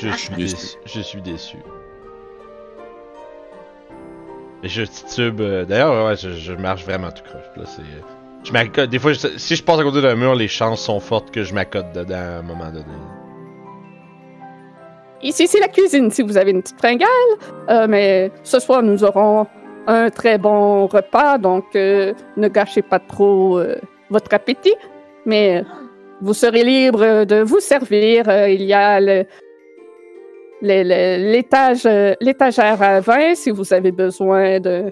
Je 0.00 0.08
suis 0.16 0.34
Déçu. 0.34 0.76
Je 0.86 1.00
suis 1.00 1.20
déçu. 1.22 1.56
Et 4.62 4.68
je 4.68 4.82
titube. 4.82 5.40
euh, 5.40 5.64
D'ailleurs, 5.64 6.06
ouais, 6.06 6.16
je, 6.16 6.30
je 6.30 6.52
marche 6.52 6.84
vraiment 6.84 7.10
tout 7.10 7.22
croche. 7.24 7.42
Là, 7.56 7.64
c'est. 7.66 7.82
euh, 7.82 8.00
Je 8.44 8.52
m'accote. 8.52 8.90
Des 8.90 8.98
fois, 9.00 9.12
je- 9.12 9.36
si 9.36 9.56
je 9.56 9.62
passe 9.62 9.80
à 9.80 9.82
côté 9.82 10.00
d'un 10.00 10.14
mur, 10.14 10.34
les 10.36 10.46
chances 10.48 10.82
sont 10.82 11.00
fortes 11.00 11.30
que 11.32 11.42
je 11.42 11.52
m'accote 11.52 11.92
dedans 11.92 12.14
à 12.14 12.38
un 12.38 12.42
moment 12.42 12.70
donné. 12.70 12.84
Ici, 15.22 15.46
c'est 15.46 15.60
la 15.60 15.68
cuisine, 15.68 16.10
si 16.10 16.22
vous 16.22 16.36
avez 16.36 16.50
une 16.50 16.62
petite 16.62 16.78
fringale. 16.78 17.08
Euh, 17.70 17.86
mais 17.88 18.30
ce 18.42 18.58
soir, 18.58 18.82
nous 18.82 19.04
aurons 19.04 19.46
un 19.86 20.10
très 20.10 20.36
bon 20.38 20.86
repas, 20.86 21.38
donc 21.38 21.64
euh, 21.76 22.12
ne 22.36 22.48
gâchez 22.48 22.82
pas 22.82 22.98
trop 22.98 23.58
euh, 23.58 23.76
votre 24.10 24.32
appétit. 24.34 24.74
Mais 25.24 25.64
vous 26.20 26.34
serez 26.34 26.64
libre 26.64 27.24
de 27.24 27.42
vous 27.42 27.60
servir. 27.60 28.24
Il 28.48 28.62
y 28.62 28.72
a 28.72 29.00
le- 29.00 29.24
l'étage, 30.62 31.84
l'étagère 32.20 32.80
à 32.82 33.00
vin 33.00 33.34
si 33.34 33.50
vous 33.50 33.72
avez 33.72 33.92
besoin 33.92 34.60
de, 34.60 34.90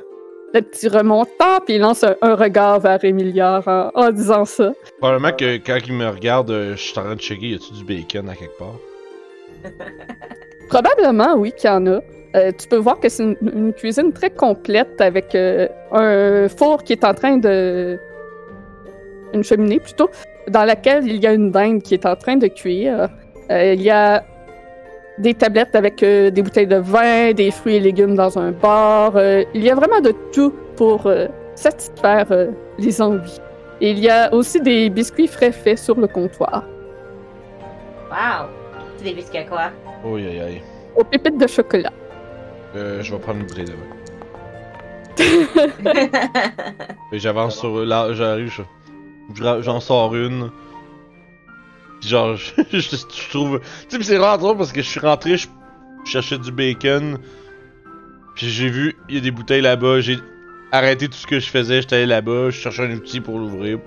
de 0.55 0.61
petits 0.61 0.89
remontants. 0.89 1.59
Puis 1.65 1.75
il 1.77 1.81
lance 1.81 2.05
un, 2.05 2.35
regard 2.35 2.81
vers 2.81 3.05
Emilia 3.05 3.61
en, 3.67 3.91
en 3.95 4.11
disant 4.11 4.45
ça. 4.45 4.73
Probablement 4.99 5.33
que 5.33 5.57
quand 5.57 5.79
il 5.87 5.93
me 5.95 6.09
regarde, 6.09 6.51
je 6.73 6.77
suis 6.77 6.99
en 6.99 7.03
train 7.03 7.15
de 7.17 7.21
checker 7.21 7.47
y 7.49 7.55
a-tu 7.55 7.73
du 7.73 7.85
bacon 7.85 8.29
à 8.29 8.35
quelque 8.35 8.59
part? 8.59 8.75
Probablement, 10.69 11.35
oui, 11.37 11.53
qu'il 11.53 11.69
y 11.69 11.73
en 11.73 11.87
a. 11.87 12.01
Euh, 12.37 12.53
tu 12.57 12.69
peux 12.69 12.77
voir 12.77 13.01
que 13.01 13.09
c'est 13.09 13.25
une, 13.25 13.73
cuisine 13.73 14.13
très 14.13 14.31
complète 14.31 15.01
avec 15.01 15.35
euh, 15.35 15.67
un 15.91 16.49
four 16.49 16.85
qui 16.85 16.93
est 16.93 17.05
en 17.05 17.15
train 17.15 17.39
de. 17.39 17.99
Une 19.35 19.43
cheminée 19.43 19.81
plutôt, 19.81 20.11
dans 20.49 20.65
laquelle 20.65 21.07
il 21.07 21.17
y 21.17 21.27
a 21.27 21.33
une 21.33 21.51
dinde 21.51 21.83
qui 21.83 21.95
est 21.95 22.07
en 22.07 22.17
train 22.17 22.37
de 22.37 22.47
cuire. 22.47 23.09
Euh, 23.51 23.75
il 23.75 23.83
y 23.83 23.91
a 23.91 24.25
des 25.19 25.35
tablettes 25.35 25.75
avec 25.75 26.01
des 26.01 26.43
bouteilles 26.43 26.67
de 26.67 26.77
vin, 26.77 27.33
des 27.33 27.51
fruits 27.51 27.77
et 27.77 27.81
légumes 27.81 28.15
dans 28.15 28.39
un 28.39 28.53
bar. 28.53 29.13
Il 29.55 29.63
y 29.63 29.71
a 29.71 29.75
vraiment 29.75 30.01
de 30.01 30.15
tout 30.33 30.55
pour 30.77 31.13
satisfaire 31.55 32.27
les 32.79 33.03
envies. 33.03 33.41
Il 33.81 33.99
y 33.99 34.09
a 34.09 34.33
aussi 34.33 34.61
des 34.61 34.89
biscuits 34.89 35.29
frais 35.29 35.53
faits 35.53 35.79
sur 35.79 35.99
le 36.01 36.07
comptoir, 36.07 36.65
Wow! 38.11 38.60
Des 39.03 39.15
biscuits 39.15 39.39
à 39.39 39.45
quoi? 39.45 39.71
Aïe 40.05 40.41
aïe. 40.41 40.63
aux 40.97 41.05
pépites 41.05 41.39
de 41.39 41.47
chocolat. 41.47 41.93
Euh, 42.77 43.03
je 43.03 43.13
vais 43.15 43.19
prendre 43.21 43.41
une 43.41 43.47
bouteille 43.47 43.65
de 43.65 43.73
vin. 43.73 43.79
Et 47.13 47.19
j'avance 47.19 47.59
sur 47.59 47.85
là, 47.85 48.13
j'arrive, 48.13 48.49
je- 48.53 48.63
je- 49.35 49.63
j'en 49.63 49.81
sors 49.81 50.15
une. 50.15 50.51
Puis 52.01 52.09
Genre, 52.11 52.37
je, 52.37 52.63
je- 52.73 52.79
je 52.81 53.31
trouve. 53.31 53.61
Tu 53.61 53.67
sais, 53.89 53.99
pis 53.99 54.05
c'est 54.05 54.19
rare 54.19 54.39
drôle 54.39 54.57
parce 54.57 54.73
que 54.73 54.83
je 54.83 54.89
suis 54.89 55.01
rentré, 55.01 55.37
je 55.37 55.49
je 56.05 56.11
cherchais 56.13 56.39
du 56.39 56.51
bacon. 56.53 57.19
Puis 58.35 58.49
j'ai 58.49 58.71
vu, 58.71 58.97
il 59.09 59.17
y 59.17 59.19
a 59.19 59.21
des 59.21 59.31
bouteilles 59.31 59.61
là-bas. 59.61 60.01
J'ai 60.01 60.17
arrêté 60.73 61.09
tout 61.09 61.15
ce 61.17 61.27
que 61.27 61.41
je 61.41 61.51
faisais, 61.51 61.83
j'étais 61.83 61.97
allé 61.97 62.07
là-bas, 62.07 62.47
je 62.51 62.59
cherchais 62.61 62.85
un 62.85 62.91
outil 62.93 63.21
pour 63.21 63.39
l'ouvrir. 63.39 63.79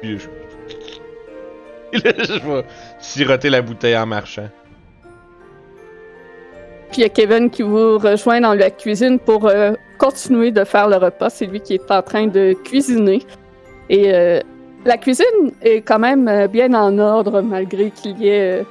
Puis 0.00 0.18
je. 0.18 0.26
Et 1.92 1.98
là, 2.04 2.12
je 2.24 2.32
vais 2.40 2.64
siroter 3.02 3.50
la 3.50 3.60
bouteille 3.60 3.96
en 3.96 4.06
marchant. 4.06 4.48
Puis 6.90 7.00
il 7.00 7.02
y 7.02 7.04
a 7.04 7.08
Kevin 7.08 7.50
qui 7.50 7.62
vous 7.62 7.98
rejoint 7.98 8.40
dans 8.40 8.54
la 8.54 8.70
cuisine 8.70 9.18
pour 9.18 9.46
euh, 9.46 9.72
continuer 9.98 10.50
de 10.50 10.64
faire 10.64 10.88
le 10.88 10.96
repas. 10.96 11.30
C'est 11.30 11.46
lui 11.46 11.60
qui 11.60 11.74
est 11.74 11.90
en 11.90 12.02
train 12.02 12.26
de 12.26 12.54
cuisiner. 12.64 13.22
Et 13.88 14.14
euh, 14.14 14.40
la 14.84 14.96
cuisine 14.96 15.52
est 15.62 15.80
quand 15.80 15.98
même 15.98 16.28
euh, 16.28 16.48
bien 16.48 16.72
en 16.74 16.98
ordre 16.98 17.40
malgré 17.40 17.90
qu'il 17.90 18.18
y 18.18 18.28
ait 18.28 18.60
euh, 18.60 18.64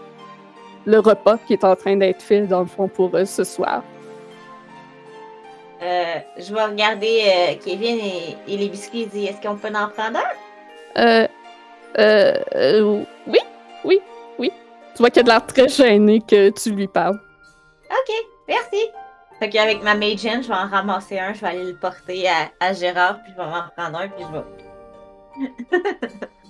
le 0.86 1.00
repas 1.00 1.38
qui 1.48 1.54
est 1.54 1.64
en 1.64 1.76
train 1.76 1.96
d'être 1.96 2.22
fait 2.22 2.42
dans 2.42 2.62
le 2.62 2.68
fond 2.68 2.88
pour 2.88 3.14
euh, 3.16 3.26
ce 3.26 3.44
soir. 3.44 3.84
Euh, 5.82 6.16
je 6.38 6.54
vais 6.54 6.64
regarder 6.64 7.24
euh, 7.26 7.54
Kevin 7.66 7.98
et, 7.98 8.38
et 8.48 8.58
les 8.58 8.70
biscuits 8.70 9.02
et 9.02 9.06
dire 9.08 9.32
est-ce 9.32 9.42
qu'on 9.42 9.56
peut 9.56 9.70
en 9.70 9.90
prendre 9.90 10.20
un? 10.20 11.02
Euh, 11.02 11.28
euh, 11.98 12.34
euh, 12.56 13.04
oui, 13.26 13.40
oui, 13.84 14.00
vois 15.02 15.10
qu'il 15.10 15.22
a 15.22 15.24
de 15.24 15.30
l'air 15.30 15.46
très 15.46 15.68
gêné 15.68 16.22
que 16.22 16.50
tu 16.50 16.72
lui 16.72 16.88
parles. 16.88 17.20
Ok, 17.90 18.14
merci. 18.48 18.88
Fait 19.40 19.50
qu'avec 19.50 19.84
ma 19.84 19.96
Mage 19.96 20.26
Hand, 20.26 20.44
je 20.44 20.48
vais 20.48 20.54
en 20.54 20.68
ramasser 20.68 21.20
un, 21.20 21.34
je 21.34 21.42
vais 21.42 21.48
aller 21.48 21.66
le 21.66 21.76
porter 21.76 22.30
à, 22.30 22.52
à 22.60 22.74
Gérard, 22.74 23.20
puis 23.24 23.34
je 23.36 23.42
vais 23.42 23.50
m'en 23.50 23.64
prendre 23.76 24.00
un, 24.00 24.08
puis 24.08 24.24
je 24.24 24.32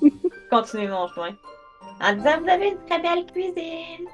vais 0.07 0.11
continuer 0.51 0.87
mon 0.87 1.07
chemin. 1.07 1.31
En 2.01 2.13
disant, 2.13 2.41
vous 2.43 2.49
avez 2.49 2.67
une 2.69 2.85
très 2.87 2.99
belle 2.99 3.25
cuisine. 3.31 4.07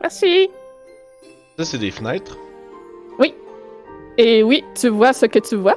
Merci. 0.00 0.50
Ça, 1.58 1.64
c'est 1.64 1.78
des 1.78 1.90
fenêtres? 1.90 2.36
Et 4.18 4.42
oui, 4.42 4.64
tu 4.74 4.88
vois 4.88 5.12
ce 5.12 5.26
que 5.26 5.38
tu 5.38 5.56
vois. 5.56 5.76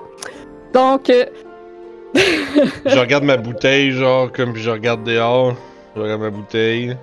Donc, 0.73 1.09
euh, 1.09 1.25
je 2.15 2.99
regarde 2.99 3.23
ma 3.23 3.37
bouteille, 3.37 3.91
genre, 3.91 4.31
comme 4.31 4.53
puis 4.53 4.61
je 4.61 4.69
regarde 4.69 5.03
dehors. 5.03 5.55
Je 5.95 6.01
regarde 6.01 6.21
ma 6.21 6.29
bouteille. 6.29 6.97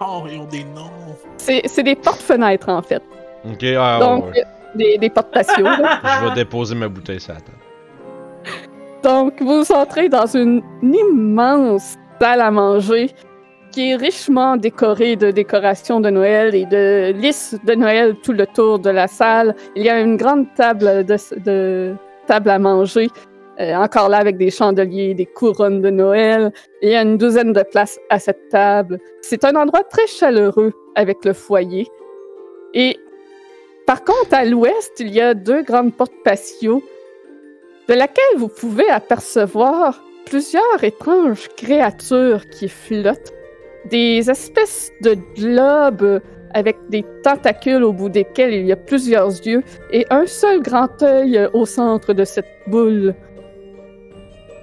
Oh, 0.00 0.24
ils 0.30 0.38
ont 0.38 0.44
des 0.44 0.64
noms. 0.64 0.90
c'est 1.38 1.62
c'est 1.66 1.82
des 1.82 1.94
portes-fenêtres 1.94 2.68
en 2.68 2.82
fait. 2.82 3.02
Ok, 3.50 3.64
ah 3.78 3.98
Donc, 4.00 4.26
ouais. 4.34 4.44
des, 4.74 4.98
des 4.98 5.08
portes 5.10 5.32
patio. 5.32 5.64
Je 5.66 6.28
vais 6.28 6.34
déposer 6.34 6.74
ma 6.74 6.88
bouteille 6.88 7.20
sur 7.20 7.32
la 7.34 7.40
table. 7.40 7.58
Donc, 9.02 9.40
vous 9.40 9.70
entrez 9.72 10.08
dans 10.08 10.26
une 10.26 10.62
immense 10.82 11.94
salle 12.20 12.40
à 12.40 12.50
manger 12.50 13.10
qui 13.70 13.90
est 13.92 13.96
richement 13.96 14.56
décorée 14.56 15.16
de 15.16 15.30
décorations 15.30 16.00
de 16.00 16.10
Noël 16.10 16.54
et 16.54 16.64
de 16.66 17.12
lys 17.12 17.56
de 17.64 17.74
Noël 17.74 18.16
tout 18.22 18.32
le 18.32 18.46
tour 18.46 18.78
de 18.78 18.90
la 18.90 19.06
salle. 19.06 19.54
Il 19.76 19.84
y 19.84 19.90
a 19.90 20.00
une 20.00 20.16
grande 20.16 20.46
table 20.56 21.04
de, 21.04 21.16
de 21.44 21.94
table 22.26 22.50
à 22.50 22.58
manger, 22.58 23.08
euh, 23.60 23.74
encore 23.74 24.08
là 24.08 24.18
avec 24.18 24.36
des 24.36 24.50
chandeliers, 24.50 25.14
des 25.14 25.26
couronnes 25.26 25.80
de 25.80 25.90
Noël. 25.90 26.52
Il 26.82 26.90
y 26.90 26.94
a 26.94 27.02
une 27.02 27.16
douzaine 27.16 27.52
de 27.52 27.62
places 27.62 27.98
à 28.10 28.18
cette 28.18 28.48
table. 28.50 28.98
C'est 29.22 29.44
un 29.44 29.56
endroit 29.56 29.84
très 29.84 30.06
chaleureux 30.06 30.72
avec 30.94 31.24
le 31.24 31.32
foyer. 31.32 31.86
Et 32.74 32.98
par 33.86 34.04
contre, 34.04 34.32
à 34.32 34.44
l'ouest, 34.44 34.92
il 34.98 35.08
y 35.14 35.20
a 35.20 35.34
deux 35.34 35.62
grandes 35.62 35.94
portes 35.94 36.12
patio 36.24 36.82
de 37.88 37.94
laquelle 37.94 38.36
vous 38.36 38.48
pouvez 38.48 38.88
apercevoir 38.90 40.02
plusieurs 40.26 40.82
étranges 40.82 41.48
créatures 41.56 42.48
qui 42.48 42.68
flottent, 42.68 43.32
des 43.88 44.28
espèces 44.28 44.90
de 45.02 45.16
globes 45.36 46.20
avec 46.52 46.76
des 46.88 47.04
tentacules 47.22 47.84
au 47.84 47.92
bout 47.92 48.08
desquels 48.08 48.52
il 48.54 48.66
y 48.66 48.72
a 48.72 48.76
plusieurs 48.76 49.28
yeux 49.28 49.62
et 49.92 50.04
un 50.10 50.26
seul 50.26 50.62
grand 50.62 51.02
œil 51.02 51.48
au 51.52 51.64
centre 51.66 52.12
de 52.12 52.24
cette 52.24 52.48
boule. 52.66 53.14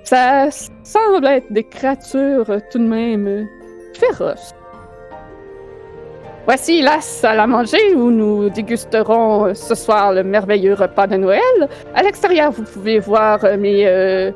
Ça 0.03 0.49
semble 0.83 1.25
être 1.27 1.51
des 1.51 1.63
créatures 1.63 2.45
tout 2.71 2.79
de 2.79 2.87
même 2.87 3.47
féroces. 3.93 4.53
Voici 6.45 6.81
la 6.81 6.99
salle 6.99 7.39
à 7.39 7.47
manger 7.47 7.95
où 7.95 8.11
nous 8.11 8.49
dégusterons 8.49 9.45
euh, 9.45 9.53
ce 9.53 9.75
soir 9.75 10.11
le 10.11 10.23
merveilleux 10.23 10.73
repas 10.73 11.07
de 11.07 11.15
Noël. 11.15 11.69
À 11.95 12.03
l'extérieur, 12.03 12.51
vous 12.51 12.63
pouvez 12.63 12.99
voir 12.99 13.45
euh, 13.45 13.55
mes 13.55 13.87
euh, 13.87 14.31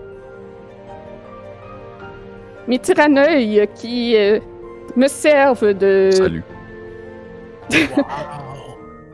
mes 2.68 2.80
tyranneuils 2.80 3.68
qui 3.76 4.16
euh, 4.16 4.40
me 4.96 5.08
servent 5.08 5.74
de 5.74 6.10
Salut. 6.12 6.44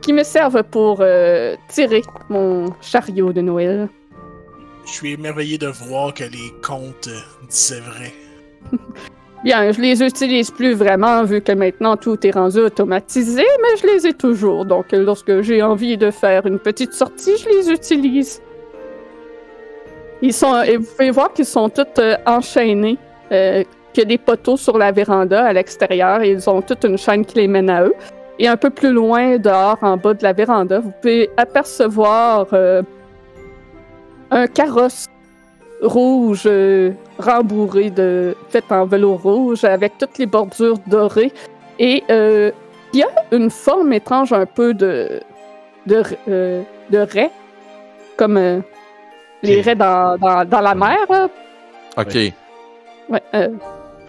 Qui 0.02 0.12
me 0.12 0.24
servent 0.24 0.64
pour 0.64 0.98
euh, 1.00 1.56
tirer 1.70 2.02
mon 2.30 2.66
chariot 2.82 3.32
de 3.32 3.40
Noël. 3.42 3.88
Je 4.86 4.92
suis 4.92 5.14
émerveillé 5.14 5.58
de 5.58 5.68
voir 5.68 6.14
que 6.14 6.24
les 6.24 6.54
contes 6.62 7.08
euh, 7.08 7.48
disaient 7.50 7.80
vrai. 7.80 8.14
Bien, 9.44 9.72
je 9.74 9.82
les 9.82 10.02
utilise 10.02 10.52
plus 10.52 10.74
vraiment 10.74 11.26
vu 11.26 11.42
que 11.42 11.52
maintenant 11.52 11.98
tout 11.98 12.26
est 12.26 12.32
rendu 12.32 12.60
automatisé, 12.60 13.44
mais 13.62 13.78
je 13.78 13.88
les 13.88 14.08
ai 14.08 14.14
toujours. 14.14 14.64
Donc, 14.66 14.86
lorsque 14.94 15.42
j'ai 15.42 15.62
envie 15.62 15.98
de 15.98 16.12
faire 16.12 16.46
une 16.46 16.60
petite 16.60 16.94
sortie, 16.94 17.34
je 17.38 17.50
les 17.50 17.70
utilise. 17.70 18.42
Ils 20.22 20.32
sont, 20.32 20.62
et 20.62 20.78
vous 20.78 20.86
pouvez 20.86 21.12
voir 21.12 21.34
qu'ils 21.34 21.46
sont 21.46 21.68
tous 21.68 21.84
euh, 22.00 22.16
enchaînés, 22.26 22.98
euh, 23.34 23.66
qu'il 23.92 24.04
y 24.04 24.06
a 24.06 24.08
des 24.08 24.18
poteaux 24.18 24.56
sur 24.56 24.78
la 24.78 24.94
véranda 24.94 25.44
à 25.46 25.52
l'extérieur 25.52 26.22
et 26.22 26.32
ils 26.32 26.50
ont 26.50 26.62
toute 26.62 26.86
une 26.86 26.98
chaîne 26.98 27.26
qui 27.26 27.36
les 27.36 27.48
mène 27.50 27.70
à 27.70 27.84
eux. 27.84 27.94
Et 28.40 28.48
un 28.48 28.56
peu 28.56 28.70
plus 28.70 28.94
loin, 28.94 29.38
dehors, 29.38 29.78
en 29.82 29.98
bas 29.98 30.14
de 30.14 30.24
la 30.24 30.32
véranda, 30.32 30.80
vous 30.80 30.94
pouvez 31.02 31.30
apercevoir 31.36 32.48
euh, 32.54 32.82
un 34.34 34.48
carrosse 34.48 35.08
rouge 35.82 36.44
euh, 36.46 36.92
rembourré 37.18 37.90
de 37.90 38.36
fait 38.50 38.64
en 38.72 38.86
velours 38.86 39.22
rouge 39.22 39.64
avec 39.64 39.98
toutes 39.98 40.18
les 40.18 40.26
bordures 40.26 40.78
dorées 40.88 41.32
et 41.80 42.04
euh, 42.10 42.52
Il 42.94 43.00
y 43.00 43.04
a 43.04 43.10
une 43.32 43.50
forme 43.50 43.92
étrange 43.94 44.32
un 44.34 44.46
peu 44.46 44.74
de 44.74 45.20
de, 45.86 46.02
euh, 46.30 46.62
de 46.90 46.98
raies, 47.00 47.32
comme 48.16 48.38
euh, 48.38 48.60
les 49.42 49.60
raies 49.62 49.76
dans, 49.76 50.18
dans, 50.18 50.46
dans 50.46 50.62
la 50.62 50.76
mer. 50.76 50.98
là. 51.10 51.28
Ok, 51.98 52.14
Ouais, 53.10 53.22
euh, 53.34 53.50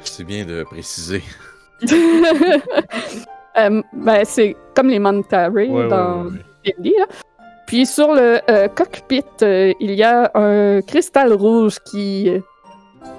c'est 0.04 0.22
bien 0.24 0.44
de 0.44 0.62
préciser. 0.64 1.22
Euh, 3.56 3.82
ben, 3.92 4.24
c'est 4.24 4.56
comme 4.74 4.88
les 4.88 4.98
manta 4.98 5.48
Ouais, 5.48 5.68
ouais, 5.68 5.86
dans 5.86 6.24
ouais, 6.24 6.74
là. 6.76 7.06
Puis 7.66 7.86
sur 7.86 8.12
le 8.12 8.40
euh, 8.50 8.68
cockpit, 8.68 9.24
euh, 9.42 9.72
il 9.80 9.94
y 9.94 10.02
a 10.02 10.30
un 10.34 10.82
cristal 10.82 11.32
rouge 11.32 11.78
qui 11.80 12.28
euh, 12.28 12.40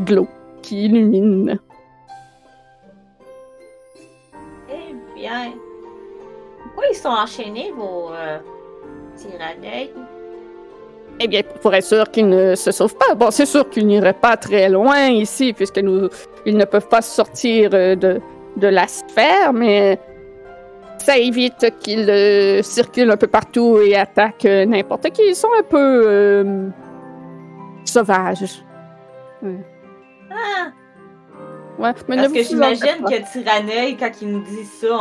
glow, 0.02 0.28
qui 0.62 0.86
illumine. 0.86 1.60
Eh 4.70 4.96
bien. 5.16 5.52
Pourquoi 6.64 6.84
ils 6.91 6.96
sont 6.96 7.10
enchaînés, 7.10 7.72
vos 7.76 8.12
euh, 8.12 8.38
tyranneuils? 9.16 9.91
Eh 11.20 11.28
bien, 11.28 11.41
pour 11.62 11.74
être 11.74 11.86
sûr 11.86 12.12
qu'ils 12.12 12.28
ne 12.28 12.56
se 12.56 12.72
sauvent 12.72 12.98
pas. 12.98 13.16
Bon, 13.16 13.32
c'est 13.32 13.46
sûr 13.46 13.70
qu'ils 13.70 13.88
n'iraient 13.88 14.14
pas 14.14 14.36
très 14.36 14.70
loin 14.70 15.08
ici, 15.08 15.54
puisque 15.54 15.80
nous, 15.80 16.10
ils 16.46 16.58
ne 16.58 16.66
peuvent 16.66 16.89
pas 16.89 17.02
sortir 17.02 17.70
de, 17.70 18.20
de 18.58 18.68
la 18.68 18.88
sphère, 18.88 19.54
mais 19.54 19.98
ça 21.06 21.18
évite 21.18 21.72
qu'ils 21.82 22.10
euh, 22.10 22.64
circulent 22.64 23.12
un 23.12 23.18
peu 23.18 23.28
partout 23.28 23.80
et 23.80 23.95
attaquent 23.95 24.45
euh, 24.45 24.66
n'importe 24.66 25.12
qui. 25.12 25.22
Ils 25.22 25.36
sont 25.36 25.49
un 25.58 25.64
peu 25.64 26.03
euh, 26.08 26.68
sauvages. 27.86 28.64
Ah! 30.32 30.72
Ouais, 31.78 31.91
mais 32.08 32.16
Parce 32.16 32.32
que 32.34 32.41
j'imagine 32.41 33.03
que 33.03 33.32
Tyranneuil, 33.32 33.97
quand 33.97 34.10
il 34.22 34.32
nous 34.32 34.43
dit 34.43 34.64
ça, 34.64 34.97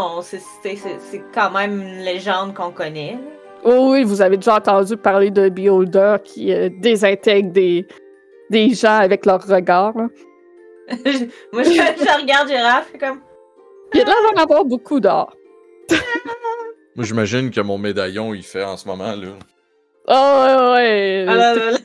c'est 0.62 1.22
quand 1.32 1.50
même 1.52 1.80
une 1.80 2.04
légende 2.04 2.52
qu'on 2.52 2.70
connaît. 2.70 3.18
Oh 3.62 3.92
oui, 3.92 4.04
vous 4.04 4.20
avez 4.20 4.36
déjà 4.36 4.56
entendu 4.56 4.96
parler 4.96 5.30
de 5.30 5.48
Beholder 5.48 6.16
qui 6.22 6.52
désintègre 6.80 7.52
des, 7.52 7.86
des 8.50 8.74
gens 8.74 8.98
avec 8.98 9.24
leur 9.24 9.42
regard. 9.46 9.96
là. 9.96 10.08
Moi, 11.52 11.62
je, 11.62 11.70
je 11.70 12.20
regarde 12.20 12.48
suis 12.48 12.98
comme. 12.98 13.20
Il 13.94 13.98
y 13.98 14.02
a 14.02 14.04
de 14.04 14.10
l'air 14.10 14.18
d'en 14.34 14.42
avoir 14.42 14.64
beaucoup 14.64 15.00
d'or. 15.00 15.34
Moi, 16.96 17.04
j'imagine 17.04 17.50
que 17.50 17.60
mon 17.60 17.76
médaillon, 17.78 18.34
il 18.34 18.42
fait 18.44 18.62
en 18.64 18.76
ce 18.76 18.86
moment, 18.86 19.14
là. 19.16 19.28
Oh 20.06 20.12
ouais, 20.12 20.72
ouais. 20.72 21.24
Ah 21.28 21.34
là 21.34 21.54
là 21.54 21.70
là. 21.72 21.78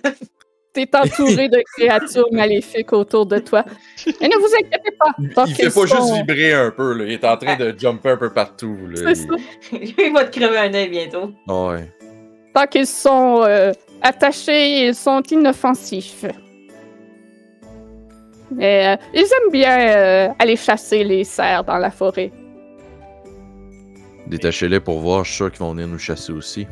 T'es 0.72 0.88
entouré 0.96 1.50
de 1.50 1.64
créatures 1.76 2.32
maléfiques 2.32 2.94
autour 2.94 3.26
de 3.26 3.40
toi. 3.40 3.66
Mais 4.22 4.28
ne 4.28 4.38
vous 4.38 4.54
inquiétez 4.54 4.92
pas. 5.00 5.08
tant 5.34 5.46
il 5.46 5.56
fait 5.56 5.70
pas 5.74 5.86
juste 5.88 6.14
vibrer 6.14 6.54
un 6.54 6.70
peu, 6.70 6.94
là. 6.94 7.06
Il 7.06 7.14
est 7.14 7.26
en 7.26 7.38
train 7.38 7.56
de 7.56 7.74
jumper 7.78 8.10
un 8.12 8.18
peu 8.18 8.30
partout, 8.32 8.78
là. 8.88 9.14
C'est 9.16 9.24
Il- 9.24 9.82
ça. 9.82 9.98
il 10.04 10.14
va 10.14 10.26
te 10.26 10.38
crever 10.38 10.58
un 10.58 10.74
œil 10.76 10.90
bientôt. 10.90 11.32
Ah 11.48 11.66
ouais. 11.70 11.92
Tant 12.54 12.68
qu'ils 12.68 12.86
sont 12.86 13.42
euh, 13.44 13.72
attachés, 14.04 14.88
ils 14.88 14.96
sont 14.96 15.22
inoffensifs. 15.32 16.26
Mais 18.52 18.94
euh, 18.96 18.98
ils 19.14 19.22
aiment 19.22 19.52
bien 19.52 19.80
euh, 19.90 20.28
aller 20.40 20.56
chasser 20.56 21.04
les 21.04 21.24
cerfs 21.24 21.64
dans 21.64 21.78
la 21.78 21.90
forêt. 21.92 22.32
Détachez-les 24.28 24.80
pour 24.80 25.00
voir, 25.00 25.24
je 25.24 25.30
suis 25.30 25.38
sûr 25.38 25.52
qu'ils 25.52 25.60
vont 25.60 25.72
venir 25.74 25.88
nous 25.88 25.98
chasser 26.00 26.32
aussi. 26.32 26.68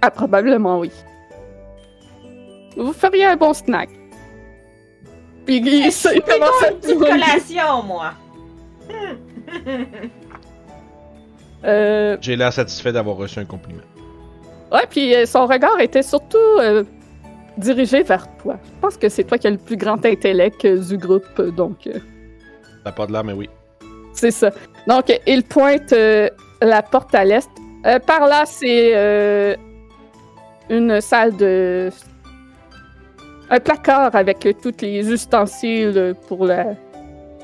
Ah, 0.00 0.10
probablement 0.10 0.78
oui. 0.80 0.90
Vous 2.76 2.92
feriez 2.92 3.26
un 3.26 3.36
bon 3.36 3.52
snack. 3.52 3.90
Puis 5.44 5.56
il, 5.58 5.66
il 5.66 5.90
Plutôt 5.90 6.22
commence 6.26 6.62
à 6.62 6.70
une 6.70 6.78
petite 6.78 6.98
collation, 6.98 7.82
moi. 7.84 8.12
Euh, 11.64 12.16
J'ai 12.20 12.34
l'air 12.34 12.52
satisfait 12.52 12.90
d'avoir 12.92 13.16
reçu 13.16 13.38
un 13.38 13.44
compliment. 13.44 13.82
Ouais, 14.72 14.84
puis 14.90 15.14
euh, 15.14 15.26
son 15.26 15.46
regard 15.46 15.78
était 15.80 16.02
surtout 16.02 16.36
euh, 16.58 16.82
dirigé 17.56 18.02
vers 18.02 18.26
toi. 18.38 18.56
Je 18.64 18.80
pense 18.80 18.96
que 18.96 19.08
c'est 19.08 19.22
toi 19.24 19.38
qui 19.38 19.46
as 19.46 19.50
le 19.50 19.58
plus 19.58 19.76
grand 19.76 20.04
intellect 20.04 20.64
euh, 20.64 20.78
du 20.78 20.96
groupe, 20.96 21.40
donc 21.40 21.86
euh, 21.86 21.92
Ça 21.92 21.98
n'a 22.86 22.92
pas 22.92 23.06
de 23.06 23.12
l'air, 23.12 23.22
mais 23.22 23.32
oui. 23.34 23.48
c'est 24.12 24.32
ça. 24.32 24.50
Donc, 24.88 25.12
il 25.24 25.44
pointe 25.44 25.92
euh, 25.92 26.28
la 26.64 26.82
porte 26.82 27.14
à 27.14 27.24
l'est. 27.24 27.50
Euh, 27.86 27.98
par 27.98 28.26
là, 28.26 28.44
c'est 28.46 28.92
euh, 28.94 29.54
une 30.70 31.00
salle 31.00 31.36
de... 31.36 31.90
Un 33.50 33.60
placard 33.60 34.14
avec 34.14 34.46
euh, 34.46 34.52
tous 34.62 34.72
les 34.80 35.10
ustensiles 35.12 36.14
pour 36.28 36.46
la, 36.46 36.66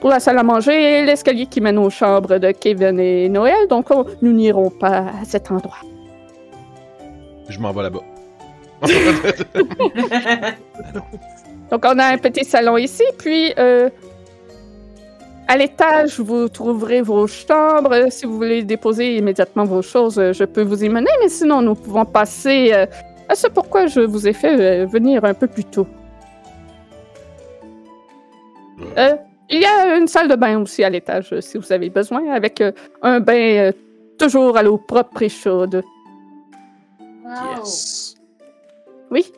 pour 0.00 0.08
la 0.10 0.20
salle 0.20 0.38
à 0.38 0.42
manger 0.42 1.00
et 1.00 1.04
l'escalier 1.04 1.46
qui 1.46 1.60
mène 1.60 1.76
aux 1.78 1.90
chambres 1.90 2.38
de 2.38 2.50
Kevin 2.52 2.98
et 3.00 3.28
Noël. 3.28 3.66
Donc, 3.68 3.90
on- 3.90 4.06
nous 4.22 4.32
n'irons 4.32 4.70
pas 4.70 4.98
à 5.20 5.24
cet 5.24 5.50
endroit. 5.50 5.76
Je 7.48 7.58
m'en 7.58 7.72
vais 7.72 7.82
là-bas. 7.82 8.00
Donc, 11.70 11.84
on 11.84 11.98
a 11.98 12.04
un 12.06 12.18
petit 12.18 12.44
salon 12.44 12.76
ici, 12.78 13.02
puis 13.18 13.52
euh, 13.58 13.90
à 15.48 15.56
l'étage, 15.56 16.20
vous 16.20 16.48
trouverez 16.48 17.02
vos 17.02 17.26
chambres. 17.26 18.10
Si 18.10 18.26
vous 18.26 18.36
voulez 18.36 18.62
déposer 18.62 19.16
immédiatement 19.16 19.64
vos 19.64 19.82
choses, 19.82 20.14
je 20.32 20.44
peux 20.44 20.62
vous 20.62 20.84
y 20.84 20.88
mener, 20.88 21.10
mais 21.20 21.28
sinon, 21.28 21.62
nous 21.62 21.74
pouvons 21.74 22.04
passer 22.04 22.72
euh, 22.72 22.86
à 23.28 23.34
ce 23.34 23.48
pourquoi 23.48 23.86
je 23.86 24.00
vous 24.00 24.28
ai 24.28 24.32
fait 24.32 24.82
euh, 24.82 24.86
venir 24.86 25.24
un 25.24 25.34
peu 25.34 25.46
plus 25.46 25.64
tôt. 25.64 25.86
Euh, 28.96 29.16
il 29.50 29.60
y 29.60 29.64
a 29.64 29.96
une 29.96 30.06
salle 30.06 30.28
de 30.28 30.36
bain 30.36 30.60
aussi 30.60 30.84
à 30.84 30.90
l'étage, 30.90 31.34
si 31.40 31.58
vous 31.58 31.72
avez 31.72 31.90
besoin, 31.90 32.30
avec 32.30 32.62
un 33.02 33.20
bain 33.20 33.72
toujours 34.18 34.56
à 34.56 34.62
l'eau 34.62 34.78
propre 34.78 35.22
et 35.22 35.28
chaude. 35.28 35.82
Wow. 37.24 37.58
Yes. 37.58 38.14
Oui, 39.10 39.32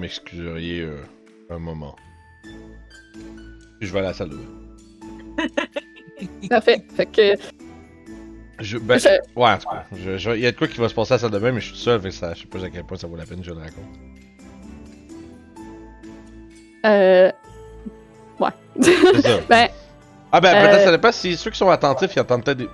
m'excuseriez 0.00 0.82
euh, 0.82 0.96
un 1.50 1.58
moment. 1.58 1.94
Je 3.80 3.92
vais 3.92 4.00
à 4.00 4.02
la 4.02 4.12
salle 4.12 4.30
de 4.30 4.36
bain. 4.36 4.59
Parfait. 6.48 6.82
Fait 6.96 7.06
que 7.06 7.22
Je, 8.58 8.78
ben, 8.78 8.98
Je- 8.98 9.08
Ouais, 9.40 9.48
en 9.50 9.58
tout 9.58 9.68
cas. 9.68 9.84
Il 10.34 10.40
y 10.40 10.46
a 10.46 10.52
de 10.52 10.56
quoi 10.56 10.68
qui 10.68 10.78
va 10.78 10.88
se 10.88 10.94
passer 10.94 11.12
à 11.14 11.16
la 11.16 11.20
salle 11.20 11.30
de 11.30 11.38
bain, 11.38 11.52
mais 11.52 11.60
je 11.60 11.66
suis 11.66 11.74
tout 11.74 11.80
seul, 11.80 12.00
fait 12.00 12.08
que 12.10 12.14
ça, 12.14 12.34
je 12.34 12.40
sais 12.40 12.46
pas 12.46 12.62
à 12.64 12.68
quel 12.70 12.84
point 12.84 12.96
ça 12.98 13.06
vaut 13.06 13.16
la 13.16 13.24
peine 13.24 13.40
que 13.40 13.46
je 13.46 13.50
le 13.52 13.58
raconte. 13.58 13.84
euh, 16.86 17.30
C'est 18.80 19.22
ça. 19.22 19.38
ben, 19.48 19.68
Ah 20.32 20.40
ben, 20.40 20.54
Euh, 20.54 20.66
peut-être 20.68 20.84
ça 20.84 20.90
dépend 20.92 21.12
si 21.12 21.36
ceux 21.36 21.50
qui 21.50 21.58
sont 21.58 21.68
attentifs, 21.70 22.12
ils 22.14 22.20
entendent 22.20 22.44
peut-être 22.44 22.58
des. 22.58 22.68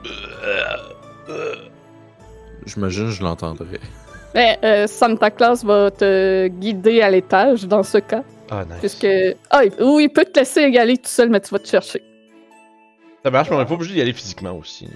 J'imagine 2.66 3.06
que 3.06 3.10
je 3.12 3.22
l'entendrai. 3.22 3.80
Ben, 4.34 4.56
euh, 4.64 4.86
Santa 4.86 5.30
Claus 5.30 5.64
va 5.64 5.90
te 5.90 6.48
guider 6.48 7.00
à 7.00 7.10
l'étage 7.10 7.64
dans 7.64 7.82
ce 7.82 7.98
cas, 7.98 8.22
Ah, 8.50 8.64
nice. 8.64 8.76
puisque 8.80 9.06
ah, 9.50 9.64
il- 9.64 9.82
ou 9.82 9.98
il 10.00 10.08
peut 10.10 10.24
te 10.24 10.38
laisser 10.40 10.68
y 10.68 10.76
aller 10.78 10.96
tout 10.98 11.08
seul, 11.08 11.30
mais 11.30 11.40
tu 11.40 11.50
vas 11.50 11.58
te 11.58 11.68
chercher. 11.68 12.02
Ça 13.26 13.30
marche, 13.32 13.50
mais 13.50 13.56
on 13.56 13.60
est 13.60 13.66
pas 13.66 13.74
obligé 13.74 13.92
d'y 13.94 14.00
aller 14.00 14.12
physiquement 14.12 14.52
aussi. 14.52 14.88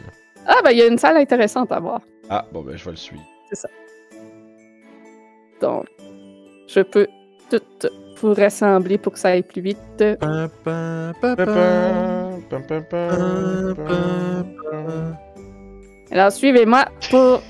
Ah 0.47 0.61
ben 0.63 0.71
il 0.71 0.79
y 0.79 0.83
a 0.83 0.87
une 0.87 0.99
salle 0.99 1.17
intéressante 1.17 1.73
à 1.73 1.81
voir, 1.81 2.01
Ah, 2.29 2.47
bon 2.53 2.63
ben, 2.63 2.77
je 2.77 2.85
vais 2.85 2.93
le 2.93 2.97
suivre. 2.97 3.25
donc 5.61 5.87
je 6.69 6.79
peux 6.79 7.09
tout 7.51 7.61
vous 8.21 8.33
rassembler 8.33 8.99
pour 8.99 9.15
que 9.15 9.19
ça 9.19 9.31
aille 9.31 9.43
plus 9.43 9.61
vite. 9.63 9.79
Alors 16.13 16.31
suivez-moi 16.31 16.85
pour 17.11 17.43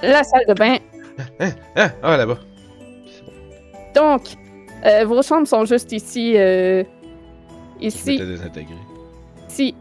la 0.00 0.22
salle 0.22 0.46
de 0.48 0.54
bain. 0.54 0.76
Ah, 1.74 1.90
ah, 2.04 2.16
là-bas. 2.16 2.38
Donc 3.96 4.22
euh, 4.86 5.04
vos 5.06 5.22
chambres 5.22 5.48
sont 5.48 5.64
juste 5.64 5.90
ici, 5.90 6.34
euh, 6.36 6.84
ici. 7.80 8.20
Ici 9.50 9.74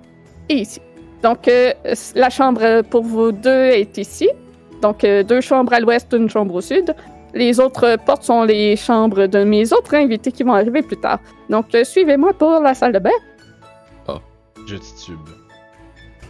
et 0.50 0.56
ici. 0.56 0.82
Donc, 1.24 1.48
euh, 1.48 1.74
la 2.16 2.30
chambre 2.30 2.82
pour 2.84 3.04
vous 3.04 3.32
deux 3.32 3.66
est 3.66 3.98
ici. 3.98 4.30
Donc, 4.82 5.04
euh, 5.04 5.24
deux 5.24 5.42
chambres 5.42 5.74
à 5.74 5.80
l'ouest, 5.80 6.14
une 6.14 6.30
chambre 6.30 6.56
au 6.56 6.62
sud. 6.62 6.96
Les 7.34 7.60
autres 7.60 7.98
portes 8.06 8.24
sont 8.24 8.44
les 8.44 8.76
chambres 8.76 9.28
de 9.28 9.44
mes 9.44 9.74
autres 9.74 9.96
invités 9.96 10.32
qui 10.32 10.44
vont 10.44 10.54
arriver 10.54 10.82
plus 10.82 10.98
tard. 10.98 11.20
Donc, 11.50 11.74
euh, 11.76 11.84
suivez-moi 11.84 12.34
pour 12.34 12.60
la 12.60 12.74
salle 12.74 12.94
de 12.94 13.00
bain. 13.00 13.10
Je 14.68 14.76
titube. 14.76 15.30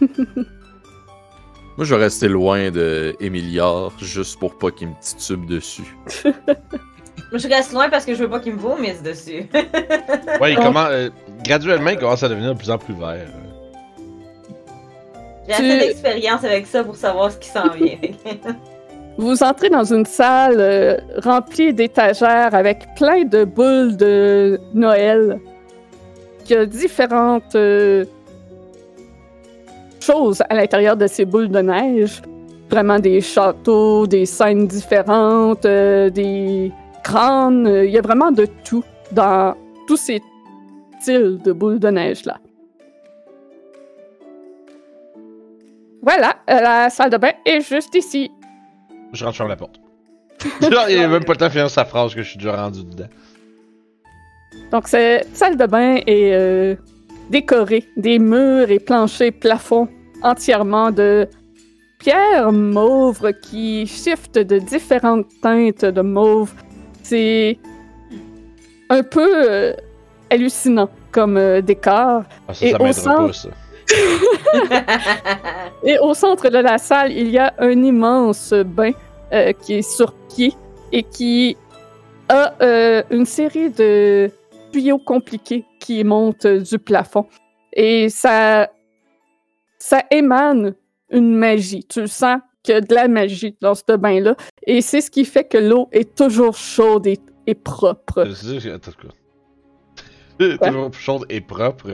Moi, 0.00 1.84
je 1.84 1.94
vais 1.94 2.02
rester 2.02 2.28
loin 2.28 2.70
de 2.70 3.16
Emiliard 3.18 3.92
juste 3.98 4.38
pour 4.38 4.56
pas 4.56 4.70
qu'il 4.70 4.88
me 4.88 4.94
titube 5.00 5.44
dessus. 5.46 5.96
Moi, 7.30 7.38
je 7.38 7.48
reste 7.48 7.72
loin 7.72 7.88
parce 7.90 8.04
que 8.04 8.14
je 8.14 8.22
veux 8.22 8.28
pas 8.30 8.40
qu'il 8.40 8.54
me 8.54 8.58
vomisse 8.58 9.02
dessus. 9.02 9.48
Ouais, 10.40 10.52
il 10.52 10.56
commence, 10.56 10.88
euh, 10.90 11.10
graduellement, 11.44 11.90
il 11.90 11.98
commence 11.98 12.22
à 12.22 12.28
devenir 12.28 12.54
de 12.54 12.58
plus 12.58 12.70
en 12.70 12.78
plus 12.78 12.94
vert. 12.94 13.26
J'ai 15.48 15.54
Tu- 15.54 15.62
assez 15.62 15.78
d'expérience 15.88 16.44
avec 16.44 16.66
ça 16.66 16.84
pour 16.84 16.94
savoir 16.96 17.32
ce 17.32 17.38
qui 17.38 17.48
s'en 17.48 17.68
vient. 17.70 17.96
Vous 19.18 19.42
entrez 19.42 19.68
dans 19.68 19.82
une 19.92 20.06
salle 20.06 20.56
euh, 20.60 20.96
remplie 21.24 21.74
d'étagères 21.74 22.54
avec 22.54 22.86
plein 22.94 23.24
de 23.24 23.44
boules 23.44 23.96
de 23.96 24.60
Noël 24.74 25.40
qui 26.44 26.54
a 26.54 26.64
différentes 26.64 27.54
euh, 27.56 28.04
choses 30.00 30.42
à 30.48 30.54
l'intérieur 30.54 30.96
de 30.96 31.06
ces 31.08 31.24
boules 31.24 31.48
de 31.48 31.58
neige. 31.60 32.22
Vraiment 32.70 32.98
des 33.00 33.20
châteaux, 33.20 34.06
des 34.06 34.24
scènes 34.26 34.66
différentes, 34.68 35.64
euh, 35.64 36.10
des 36.10 36.70
euh, 37.16 37.84
Il 37.86 37.90
y 37.90 37.98
a 37.98 38.02
vraiment 38.02 38.30
de 38.30 38.46
tout 38.64 38.84
dans 39.12 39.56
tous 39.86 39.96
ces 39.96 40.20
styles 41.00 41.38
de 41.42 41.52
boules 41.52 41.78
de 41.78 41.88
neige-là. 41.88 42.38
Voilà, 46.02 46.36
euh, 46.48 46.60
la 46.60 46.90
salle 46.90 47.10
de 47.10 47.16
bain 47.16 47.32
est 47.44 47.60
juste 47.60 47.94
ici. 47.94 48.30
Je 49.12 49.24
rentre 49.24 49.36
sur 49.36 49.48
la 49.48 49.56
porte. 49.56 49.80
Genre, 50.62 50.88
il 50.88 50.98
a 50.98 51.08
même 51.08 51.24
pas 51.24 51.32
le 51.32 51.38
temps 51.38 51.46
de 51.46 51.50
finir 51.50 51.70
sa 51.70 51.84
phrase 51.84 52.14
que 52.14 52.22
je 52.22 52.28
suis 52.28 52.38
déjà 52.38 52.56
rendu 52.56 52.84
dedans. 52.84 53.08
Donc, 54.70 54.88
cette 54.88 55.36
salle 55.36 55.56
de 55.56 55.66
bain 55.66 55.96
est 56.06 56.32
euh, 56.32 56.76
décorée, 57.30 57.84
des 57.96 58.18
murs 58.18 58.70
et 58.70 58.78
planchers 58.78 59.32
plafonds 59.32 59.88
entièrement 60.22 60.90
de 60.90 61.28
pierre 61.98 62.52
mauve 62.52 63.32
qui 63.42 63.86
shiftent 63.86 64.38
de 64.38 64.58
différentes 64.58 65.26
teintes 65.42 65.84
de 65.84 66.00
mauve. 66.00 66.52
C'est 67.08 67.58
un 68.90 69.02
peu 69.02 69.48
euh, 69.50 69.72
hallucinant 70.28 70.90
comme 71.10 71.36
euh, 71.38 71.62
décor. 71.62 72.22
Ah, 72.46 72.52
ça, 72.54 72.66
Et 72.66 72.70
ça 72.72 72.82
au 72.82 72.92
centre- 72.92 73.26
pas, 73.26 73.32
ça. 73.32 74.84
Et 75.84 75.98
au 75.98 76.12
centre 76.12 76.50
de 76.50 76.58
la 76.58 76.76
salle, 76.76 77.12
il 77.12 77.30
y 77.30 77.38
a 77.38 77.54
un 77.58 77.82
immense 77.82 78.52
bain 78.52 78.90
euh, 79.32 79.52
qui 79.52 79.74
est 79.74 79.82
sur 79.96 80.12
pied 80.34 80.52
et 80.92 81.02
qui 81.02 81.56
a 82.28 82.52
euh, 82.62 83.02
une 83.10 83.24
série 83.24 83.70
de 83.70 84.30
tuyaux 84.70 84.98
compliqués 84.98 85.64
qui 85.80 86.04
montent 86.04 86.46
du 86.46 86.78
plafond. 86.78 87.26
Et 87.72 88.10
ça, 88.10 88.68
ça 89.78 90.02
émane 90.10 90.74
une 91.10 91.34
magie. 91.34 91.84
Tu 91.88 92.06
sens 92.06 92.40
de 92.72 92.94
la 92.94 93.08
magie 93.08 93.56
dans 93.60 93.74
ce 93.74 93.96
bain-là. 93.96 94.34
Et 94.66 94.80
c'est 94.82 95.00
ce 95.00 95.10
qui 95.10 95.24
fait 95.24 95.44
que 95.44 95.58
l'eau 95.58 95.88
est 95.92 96.14
toujours 96.16 96.56
chaude 96.56 97.06
et, 97.06 97.18
et 97.46 97.54
propre. 97.54 98.24
Toujours 100.40 100.92
chaude 100.94 101.26
et 101.28 101.40
propre. 101.40 101.88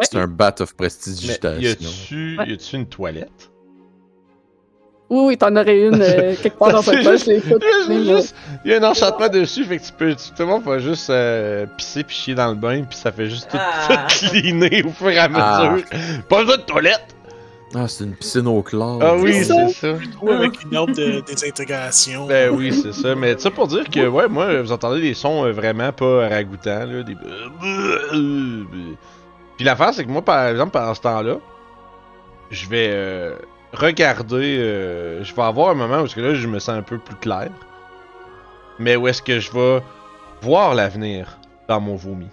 C'est 0.00 0.16
un 0.16 0.26
bat 0.26 0.54
of 0.60 0.70
Mais 0.70 0.74
y 0.74 0.76
prestidigitation. 0.76 1.70
a-tu 1.70 2.36
Ouais. 2.38 2.48
y 2.48 2.52
a-tu 2.52 2.76
une 2.76 2.86
toilette? 2.86 3.50
Oui, 5.08 5.20
oui, 5.28 5.38
t'en 5.38 5.54
aurais 5.54 5.86
une 5.86 6.02
euh, 6.02 6.34
quelque 6.42 6.58
part 6.58 6.72
dans 6.72 6.90
un 6.90 7.02
poche. 7.04 7.26
Il 7.28 8.70
y 8.70 8.74
a 8.74 8.78
un 8.78 8.82
enchantement 8.90 9.28
dessus, 9.28 9.64
fait 9.64 9.78
que 9.78 9.84
tu 9.86 9.92
peux, 9.92 10.10
tu- 10.16 10.30
tout 10.30 10.40
le 10.40 10.46
monde 10.46 10.64
va 10.64 10.80
juste 10.80 11.10
euh, 11.10 11.64
pisser 11.78 12.02
puis 12.02 12.16
chier 12.16 12.34
dans 12.34 12.48
le 12.48 12.56
bain, 12.56 12.82
puis 12.82 12.98
ça 12.98 13.12
fait 13.12 13.30
juste 13.30 13.48
tout, 13.50 13.56
Ah. 13.60 14.06
tout 14.10 14.26
cleaner 14.30 14.82
au 14.82 14.90
fur 14.90 15.08
et 15.10 15.18
à 15.18 15.28
Ah. 15.32 15.70
mesure. 15.74 15.86
Pas 16.28 16.40
besoin 16.40 16.56
de 16.56 16.62
toilette! 16.62 17.15
Ah, 17.74 17.88
c'est 17.88 18.04
une 18.04 18.14
piscine 18.14 18.46
au 18.46 18.62
chlore. 18.62 19.00
Ah 19.02 19.16
oui, 19.16 19.44
c'est 19.44 19.68
ça. 19.70 19.98
Ou 20.22 20.30
avec 20.30 20.62
une 20.62 20.76
ordre 20.76 20.94
de 20.94 21.20
désintégration. 21.20 22.26
Ben 22.26 22.50
oui, 22.50 22.72
c'est 22.72 22.92
ça. 22.92 23.14
Mais 23.14 23.36
ça 23.38 23.50
pour 23.50 23.66
dire 23.66 23.88
que, 23.90 24.06
ouais, 24.06 24.28
moi, 24.28 24.62
vous 24.62 24.72
entendez 24.72 25.00
des 25.00 25.14
sons 25.14 25.44
euh, 25.44 25.52
vraiment 25.52 25.92
pas 25.92 26.28
ragoûtants, 26.28 26.86
là. 26.86 27.02
Des... 27.02 27.16
Puis 29.56 29.64
l'affaire, 29.64 29.92
c'est 29.92 30.04
que 30.04 30.10
moi, 30.10 30.22
par 30.22 30.46
exemple, 30.48 30.70
pendant 30.72 30.94
ce 30.94 31.00
temps-là, 31.00 31.36
je 32.50 32.68
vais 32.68 32.90
euh, 32.92 33.34
regarder. 33.72 34.58
euh, 34.58 35.24
je 35.24 35.34
vais 35.34 35.42
avoir 35.42 35.70
un 35.70 35.74
moment 35.74 36.02
où 36.02 36.06
que 36.06 36.20
là, 36.20 36.34
je 36.34 36.46
me 36.46 36.60
sens 36.60 36.76
un 36.76 36.82
peu 36.82 36.98
plus 36.98 37.16
clair. 37.16 37.50
Mais 38.78 38.94
où 38.96 39.08
est-ce 39.08 39.22
que 39.22 39.40
je 39.40 39.50
vais 39.52 39.82
voir 40.40 40.74
l'avenir 40.74 41.38
dans 41.68 41.80
mon 41.80 41.96
vomi. 41.96 42.28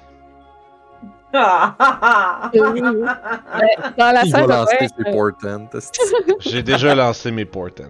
Oui, 1.33 2.59
oui. 2.73 2.81
Ben, 2.81 3.91
dans 3.97 4.11
la 4.13 4.21
Il 4.23 4.31
salle 4.31 4.43
de 4.45 4.49
lancer 4.51 4.77
bain, 4.79 4.87
ses 4.87 5.07
euh, 5.07 5.11
portents. 5.11 5.69
esti. 5.77 6.01
J'ai 6.39 6.63
déjà 6.63 6.93
lancé 6.95 7.31
mes 7.31 7.45
portents. 7.45 7.83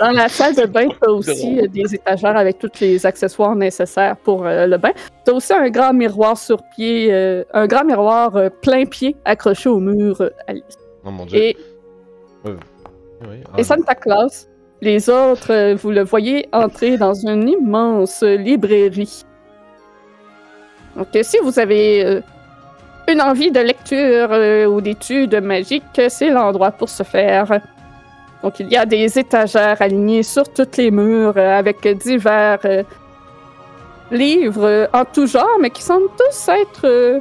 Dans 0.00 0.10
la 0.10 0.28
salle 0.28 0.54
de 0.54 0.66
bain, 0.66 0.88
t'as 1.00 1.10
aussi 1.10 1.60
euh, 1.60 1.66
des 1.68 1.94
étagères 1.94 2.36
avec 2.36 2.58
tous 2.58 2.70
les 2.80 3.06
accessoires 3.06 3.54
nécessaires 3.56 4.16
pour 4.16 4.44
euh, 4.46 4.66
le 4.66 4.76
bain. 4.76 4.92
T'as 5.24 5.32
aussi 5.32 5.52
un 5.52 5.70
grand 5.70 5.92
miroir 5.94 6.36
sur 6.36 6.62
pied, 6.76 7.12
euh, 7.12 7.42
un 7.54 7.66
grand 7.66 7.84
miroir 7.84 8.36
euh, 8.36 8.50
plein 8.62 8.84
pied 8.84 9.16
accroché 9.24 9.68
au 9.70 9.80
mur. 9.80 10.20
euh, 10.20 10.30
à 10.46 10.52
Oh 11.04 11.10
mon 11.10 11.24
dieu. 11.24 11.38
et, 11.38 11.56
Oui. 12.44 12.52
Ah, 13.52 13.58
et 13.58 13.64
Santa 13.64 13.94
Claus, 13.94 14.46
les 14.82 15.08
autres, 15.08 15.52
euh, 15.52 15.74
vous 15.74 15.90
le 15.90 16.02
voyez 16.02 16.46
entrer 16.52 16.96
dans 16.98 17.14
une 17.14 17.48
immense 17.48 18.22
librairie. 18.22 19.24
Donc, 20.96 21.08
si 21.22 21.38
vous 21.42 21.58
avez 21.58 22.04
euh, 22.04 22.20
une 23.08 23.20
envie 23.20 23.50
de 23.50 23.60
lecture 23.60 24.28
euh, 24.30 24.66
ou 24.66 24.80
d'études 24.80 25.40
magiques, 25.42 26.00
c'est 26.08 26.30
l'endroit 26.30 26.72
pour 26.72 26.88
se 26.88 27.02
faire. 27.02 27.60
Donc, 28.42 28.58
il 28.60 28.68
y 28.68 28.76
a 28.76 28.86
des 28.86 29.18
étagères 29.18 29.80
alignées 29.80 30.22
sur 30.22 30.50
tous 30.52 30.76
les 30.78 30.90
murs 30.90 31.34
euh, 31.36 31.58
avec 31.58 31.86
divers 31.98 32.84
livres 34.10 34.88
en 34.92 35.04
tout 35.04 35.26
genre, 35.26 35.58
mais 35.60 35.70
qui 35.70 35.82
semblent 35.82 36.08
tous 36.18 36.48
être 36.48 37.20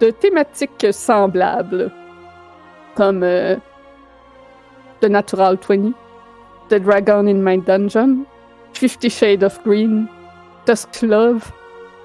de 0.00 0.10
thématiques 0.10 0.86
semblables, 0.90 1.90
comme 2.94 3.20
The 5.00 5.06
Natural 5.06 5.58
20, 5.68 5.92
The 6.70 6.80
Dragon 6.80 7.26
in 7.26 7.42
My 7.42 7.58
Dungeon, 7.58 8.24
Fifty 8.72 9.10
Shades 9.10 9.44
of 9.44 9.62
Green, 9.64 10.08
Dusk 10.66 11.02
Love. 11.02 11.52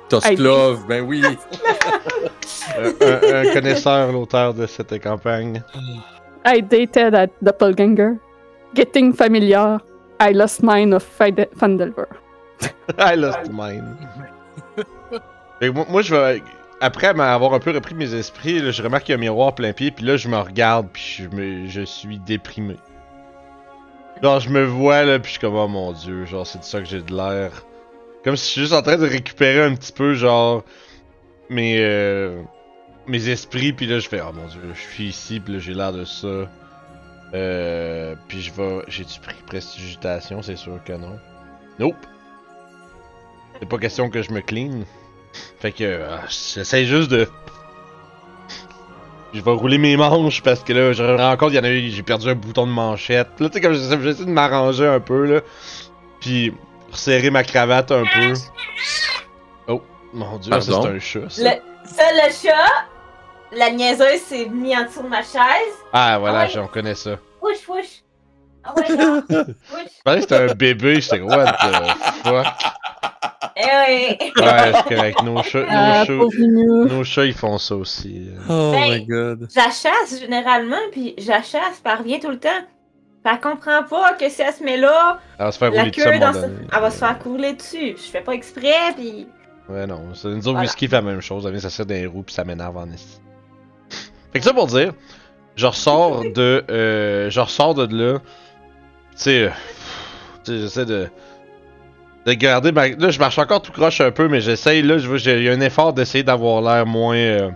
Tosklov, 0.10 0.86
ben 0.88 1.02
oui. 1.02 1.24
un, 2.78 3.06
un- 3.08 3.48
un 3.50 3.54
connaisseur, 3.54 4.12
l'auteur 4.12 4.54
de 4.54 4.66
cette 4.66 5.02
campagne. 5.02 5.62
I 6.46 6.62
dated 6.62 7.14
at 7.16 7.30
Doppelganger, 7.42 8.18
Getting 8.76 9.14
Familiar, 9.14 9.80
I 10.20 10.32
Lost 10.34 10.62
Mine 10.64 10.94
of 10.94 11.04
Fandelver. 11.04 12.08
I 12.98 13.16
lost 13.16 13.52
mine. 13.52 13.96
Moi, 15.62 15.86
moi, 15.90 16.02
je 16.02 16.16
vais. 16.16 16.42
Après 16.82 17.08
avoir 17.08 17.54
un 17.54 17.60
peu 17.60 17.72
repris 17.72 17.94
mes 17.94 18.14
esprits, 18.14 18.60
là, 18.60 18.72
je 18.72 18.82
remarque 18.82 19.04
qu'il 19.04 19.12
y 19.14 19.16
a 19.16 19.18
un 19.18 19.22
miroir 19.22 19.54
plein 19.54 19.74
pied, 19.74 19.92
puis 19.92 20.06
là, 20.06 20.16
je 20.16 20.30
me 20.30 20.38
regarde, 20.38 20.88
puis 20.94 21.18
je, 21.20 21.28
me, 21.36 21.68
je 21.68 21.82
suis 21.82 22.18
déprimé. 22.20 22.78
Genre, 24.24 24.40
je 24.40 24.50
me 24.50 24.64
vois, 24.64 25.04
là, 25.04 25.20
puis 25.20 25.28
je 25.28 25.32
suis 25.32 25.40
comme, 25.42 25.56
oh 25.56 25.68
mon 25.68 25.92
dieu, 25.92 26.24
genre, 26.26 26.48
c'est 26.48 26.60
de 26.60 26.64
ça 26.64 26.80
que 26.80 26.86
j'ai 26.86 27.02
de 27.02 27.14
l'air. 27.14 27.52
Comme 28.24 28.36
si 28.36 28.48
je 28.48 28.52
suis 28.52 28.62
juste 28.62 28.74
en 28.74 28.82
train 28.82 28.98
de 28.98 29.08
récupérer 29.08 29.64
un 29.64 29.76
petit 29.76 29.92
peu, 29.92 30.14
genre, 30.14 30.64
mes, 31.50 31.78
euh, 31.80 32.42
mes 33.08 33.30
esprits, 33.30 33.74
puis 33.74 33.86
là, 33.86 34.00
je 34.00 34.10
fais, 34.10 34.22
oh 34.22 34.34
mon 34.34 34.46
dieu, 34.48 34.62
je 34.74 34.80
suis 34.80 35.06
ici, 35.06 35.40
puis 35.40 35.54
là, 35.54 35.60
j'ai 35.60 35.74
l'air 35.74 35.94
de 35.94 36.06
ça. 36.06 36.50
Euh, 37.34 38.16
puis 38.28 38.42
je 38.42 38.52
vais. 38.54 38.84
J'ai-tu 38.88 39.20
pris 39.20 39.36
prestigitation? 39.46 40.42
C'est 40.42 40.56
sûr 40.56 40.80
que 40.84 40.94
non. 40.94 41.20
Nope. 41.78 41.96
C'est 43.60 43.68
pas 43.68 43.78
question 43.78 44.10
que 44.10 44.22
je 44.22 44.32
me 44.32 44.42
clean. 44.42 44.82
Fait 45.60 45.72
que 45.72 46.02
ah, 46.10 46.22
j'essaie 46.28 46.86
juste 46.86 47.12
de. 47.12 47.28
Je 49.34 49.42
vais 49.42 49.52
rouler 49.52 49.78
mes 49.78 49.96
manches 49.96 50.42
parce 50.42 50.64
que 50.64 50.74
là, 50.74 50.92
je 50.92 51.04
me 51.04 51.16
rends 51.16 51.38
compte, 51.38 51.54
y 51.54 51.60
en 51.60 51.64
a 51.64 51.70
eu, 51.70 51.90
j'ai 51.92 52.02
perdu 52.02 52.30
un 52.30 52.36
bouton 52.36 52.66
de 52.66 52.72
manchette. 52.72 53.28
Là, 53.40 53.50
tu 53.50 53.54
sais, 53.54 53.62
comme 53.62 53.74
j'essaie 53.74 54.26
de 54.26 54.32
m'arranger 54.32 54.88
un 54.88 55.00
peu, 55.00 55.26
là. 55.26 55.42
Puis, 56.20 56.52
resserrer 56.92 57.30
ma 57.30 57.44
cravate 57.44 57.92
un 57.92 58.04
peu. 58.04 58.34
Oh, 59.68 59.82
mon 60.14 60.38
dieu, 60.40 60.52
c'est 60.60 60.74
un 60.74 61.00
chat, 61.00 61.30
ça. 61.30 61.44
Le, 61.44 61.50
ça, 61.86 62.04
le 62.14 62.32
chat, 62.32 62.86
la 63.52 63.70
niaiseuse 63.72 64.22
s'est 64.22 64.48
mis 64.50 64.76
en 64.76 64.86
dessous 64.86 65.04
de 65.04 65.08
ma 65.08 65.22
chaise. 65.22 65.76
Ah, 65.94 66.18
voilà, 66.20 66.40
Ah 66.40 66.44
ouais. 66.46 66.50
j'en 66.50 66.68
connais 66.68 66.96
ça. 66.96 67.18
Push. 67.42 68.04
Ah. 68.64 68.74
Push. 68.76 68.88
Je 68.90 69.44
pensais 70.04 70.16
que 70.16 70.22
c'était 70.22 70.36
un 70.36 70.54
bébé, 70.56 71.02
j'étais 71.02 71.22
what 71.22 71.46
the 71.46 72.24
fuck? 72.24 72.46
Eh 73.56 73.62
oui. 73.62 74.18
Ouais, 74.42 74.72
c'est 74.74 74.96
correct. 74.96 75.22
Nos 75.24 75.44
chats, 75.44 75.66
Ah, 75.70 76.00
nos, 76.00 76.06
chats, 76.06 76.18
pauvre 76.18 76.36
minou. 76.40 76.86
nos 76.86 77.04
chats, 77.04 77.26
ils 77.26 77.34
font 77.34 77.58
ça 77.58 77.76
aussi. 77.76 78.30
Oh 78.50 78.72
Ben, 78.72 78.90
my 78.92 79.06
god. 79.06 79.48
Je 79.54 79.56
la 79.60 79.66
chasse 79.72 80.20
généralement, 80.20 80.78
puis 80.92 81.14
je 81.18 81.28
la 81.28 81.44
chasse, 81.44 81.80
puis 81.84 81.94
elle 81.94 81.98
revient 82.00 82.20
tout 82.20 82.30
le 82.32 82.40
temps. 82.40 82.50
Elle 83.32 83.40
comprend 83.40 83.84
pas 83.84 84.14
que 84.14 84.30
si 84.30 84.42
elle 84.42 84.54
se 84.54 84.64
met 84.64 84.78
là, 84.78 85.20
Elle 85.38 85.46
va 85.46 85.52
se 85.52 85.58
faire 85.58 85.72
la 85.72 85.80
rouler 85.84 85.92
dessus 85.92 86.20
dans 86.20 86.34
sa... 86.34 86.46
Elle 86.48 86.82
va 86.82 86.92
se 86.92 86.98
faire 86.98 87.20
couler 87.20 87.54
dessus. 87.54 87.96
Je 87.98 88.10
fais 88.12 88.22
pas 88.22 88.34
exprès, 88.34 88.94
puis... 88.96 89.28
Ouais, 89.70 89.86
non. 89.86 90.02
C'est 90.16 90.30
une 90.30 90.38
autre 90.38 90.46
Voilà. 90.52 90.62
whisky 90.62 90.88
fait 90.88 90.96
la 90.96 91.02
même 91.04 91.22
chose. 91.22 91.46
Elle 91.46 91.52
vient 91.52 91.60
s'asseoir 91.62 91.86
dans 91.86 91.94
les 91.94 92.06
roues 92.08 92.24
puis 92.24 92.34
ça 92.34 92.44
m'énerve 92.44 92.76
en 92.78 92.90
esti. 92.92 93.20
Fait 94.34 94.40
que 94.40 94.46
ça 94.46 94.54
pour 94.54 94.68
dire, 94.68 94.94
je 95.56 95.66
ressors 95.68 96.22
de. 96.34 96.64
Euh, 96.72 97.30
je 97.30 97.40
ressors 97.40 97.76
de 97.76 97.96
là. 97.96 98.20
Tu 98.20 98.24
sais. 99.16 99.44
euh, 99.44 99.50
Tu 100.44 100.52
sais, 100.54 100.58
j'essaie 100.60 100.86
de. 100.86 101.08
De 102.26 102.34
garder 102.34 102.72
ma. 102.72 102.88
Là, 102.90 103.10
je 103.12 103.20
marche 103.20 103.38
encore 103.38 103.62
tout 103.62 103.72
croche 103.72 104.02
un 104.02 104.12
peu, 104.12 104.28
mais 104.28 104.42
j'essaye. 104.42 104.82
Là, 104.82 104.98
j'ai 104.98 105.38
il 105.38 105.44
y 105.44 105.50
a 105.50 105.54
un 105.54 105.62
effort 105.62 105.94
d'essayer 105.94 106.24
d'avoir 106.24 106.62
l'air 106.62 106.86
moins. 106.86 107.16
euh, 107.16 107.50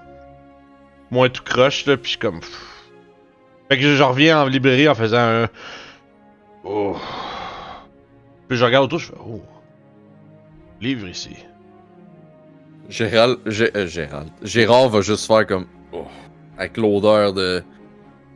moins 1.11 1.29
tout 1.29 1.43
croche, 1.43 1.85
là. 1.87 1.95
Puis 1.97 2.03
je 2.05 2.09
suis 2.11 2.19
comme. 2.19 2.39
pff. 2.41 2.72
Fait 3.73 3.79
que 3.79 3.85
je, 3.85 3.95
je 3.95 4.03
reviens 4.03 4.43
en 4.43 4.45
librairie 4.45 4.87
en 4.87 4.93
faisant 4.93 5.17
un. 5.17 5.47
Oh. 6.63 6.95
Puis 8.47 8.55
je 8.55 8.63
regarde 8.63 8.85
autour, 8.85 8.99
je 8.99 9.07
fais. 9.07 9.17
Oh. 9.27 9.41
Livre 10.79 11.07
ici. 11.07 11.35
Gérald, 12.87 13.39
Gé- 13.47 13.75
euh, 13.75 13.87
Gérald. 13.87 14.29
Gérard 14.43 14.89
va 14.89 15.01
juste 15.01 15.25
faire 15.25 15.47
comme. 15.47 15.65
oh, 15.91 16.05
avec 16.55 16.77
l'odeur 16.77 17.33
de. 17.33 17.63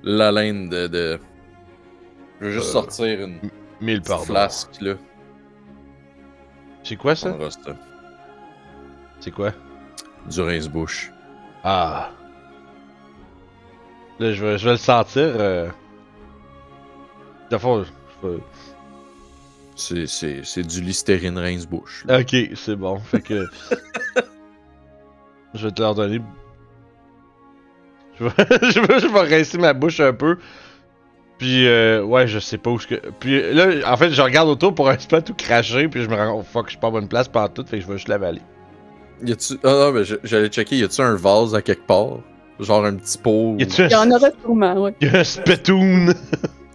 la 0.01 0.31
laine 0.31 0.69
de. 0.69 0.87
de... 0.87 1.19
Je 2.41 2.45
vais 2.47 2.51
juste 2.53 2.69
Euh, 2.69 2.71
sortir 2.71 3.21
une 3.21 3.37
Mille 3.79 4.01
pardon. 4.01 4.23
flasque 4.23 4.81
là. 4.81 4.95
C'est 6.81 6.95
quoi 6.95 7.15
ça? 7.15 7.37
C'est 9.19 9.29
quoi? 9.31 9.51
du 10.31 10.41
rince-bouche. 10.41 11.11
Ah. 11.63 12.09
Là, 14.19 14.31
je 14.33 14.43
vais, 14.45 14.57
je 14.57 14.65
vais 14.65 14.71
le 14.71 14.77
sentir. 14.77 15.21
Euh... 15.35 15.69
De 17.51 17.57
fond, 17.57 17.83
je 18.23 18.27
vais- 18.27 18.39
C'est, 19.75 20.07
c'est, 20.07 20.41
c'est 20.43 20.63
du 20.63 20.81
Listerine 20.81 21.37
rince-bouche. 21.37 22.03
là. 22.07 22.19
Ok, 22.19 22.35
c'est 22.55 22.75
bon. 22.75 22.97
Fait 22.99 23.21
que. 23.21 23.47
je 25.53 25.67
vais 25.67 25.71
te 25.71 25.81
leur 25.81 25.95
donner. 25.95 26.19
Je 28.19 28.23
vais, 28.25 28.31
je 28.71 28.79
vais, 28.79 28.99
je 28.99 29.07
vais 29.07 29.37
rincer 29.37 29.57
ma 29.59 29.73
bouche 29.73 29.99
un 29.99 30.13
peu. 30.13 30.37
Puis, 31.37 31.67
euh, 31.67 32.01
ouais, 32.03 32.27
je 32.27 32.39
sais 32.39 32.57
pas 32.57 32.71
où 32.71 32.79
je. 32.79 32.87
Puis 33.19 33.53
là, 33.53 33.93
en 33.93 33.95
fait, 33.95 34.09
je 34.09 34.21
regarde 34.23 34.49
autour 34.49 34.73
pour 34.73 34.89
un 34.89 34.95
peu 34.97 35.21
tout 35.21 35.35
cracher. 35.35 35.87
Puis 35.87 36.01
je 36.03 36.09
me 36.09 36.15
rends 36.15 36.37
compte, 36.37 36.45
fuck, 36.47 36.65
je 36.65 36.71
suis 36.71 36.79
pas 36.79 36.87
à 36.87 36.91
bonne 36.91 37.07
place 37.07 37.27
pendant 37.27 37.49
tout. 37.49 37.63
Fait 37.67 37.77
que 37.77 37.83
je 37.83 37.87
vais 37.87 37.93
juste 37.97 38.07
l'avaler. 38.07 38.41
Y 39.23 39.31
a-tu. 39.33 39.53
Ah 39.63 39.67
non, 39.69 39.91
mais 39.91 40.01
j'allais 40.23 40.47
checker, 40.49 40.77
y 40.77 40.83
a-tu 40.83 41.01
un 41.01 41.15
vase 41.15 41.53
à 41.53 41.61
quelque 41.61 41.85
part? 41.85 42.17
Genre 42.59 42.85
un 42.85 42.95
petit 42.95 43.17
pot. 43.17 43.55
Il 43.59 43.67
y 43.91 43.95
en 43.95 44.01
un, 44.01 44.11
aurait 44.11 44.33
sûrement, 44.41 44.73
ouais. 44.81 44.93
y 45.01 45.07
a 45.07 45.19
un 45.19 45.23
spittoon? 45.23 46.07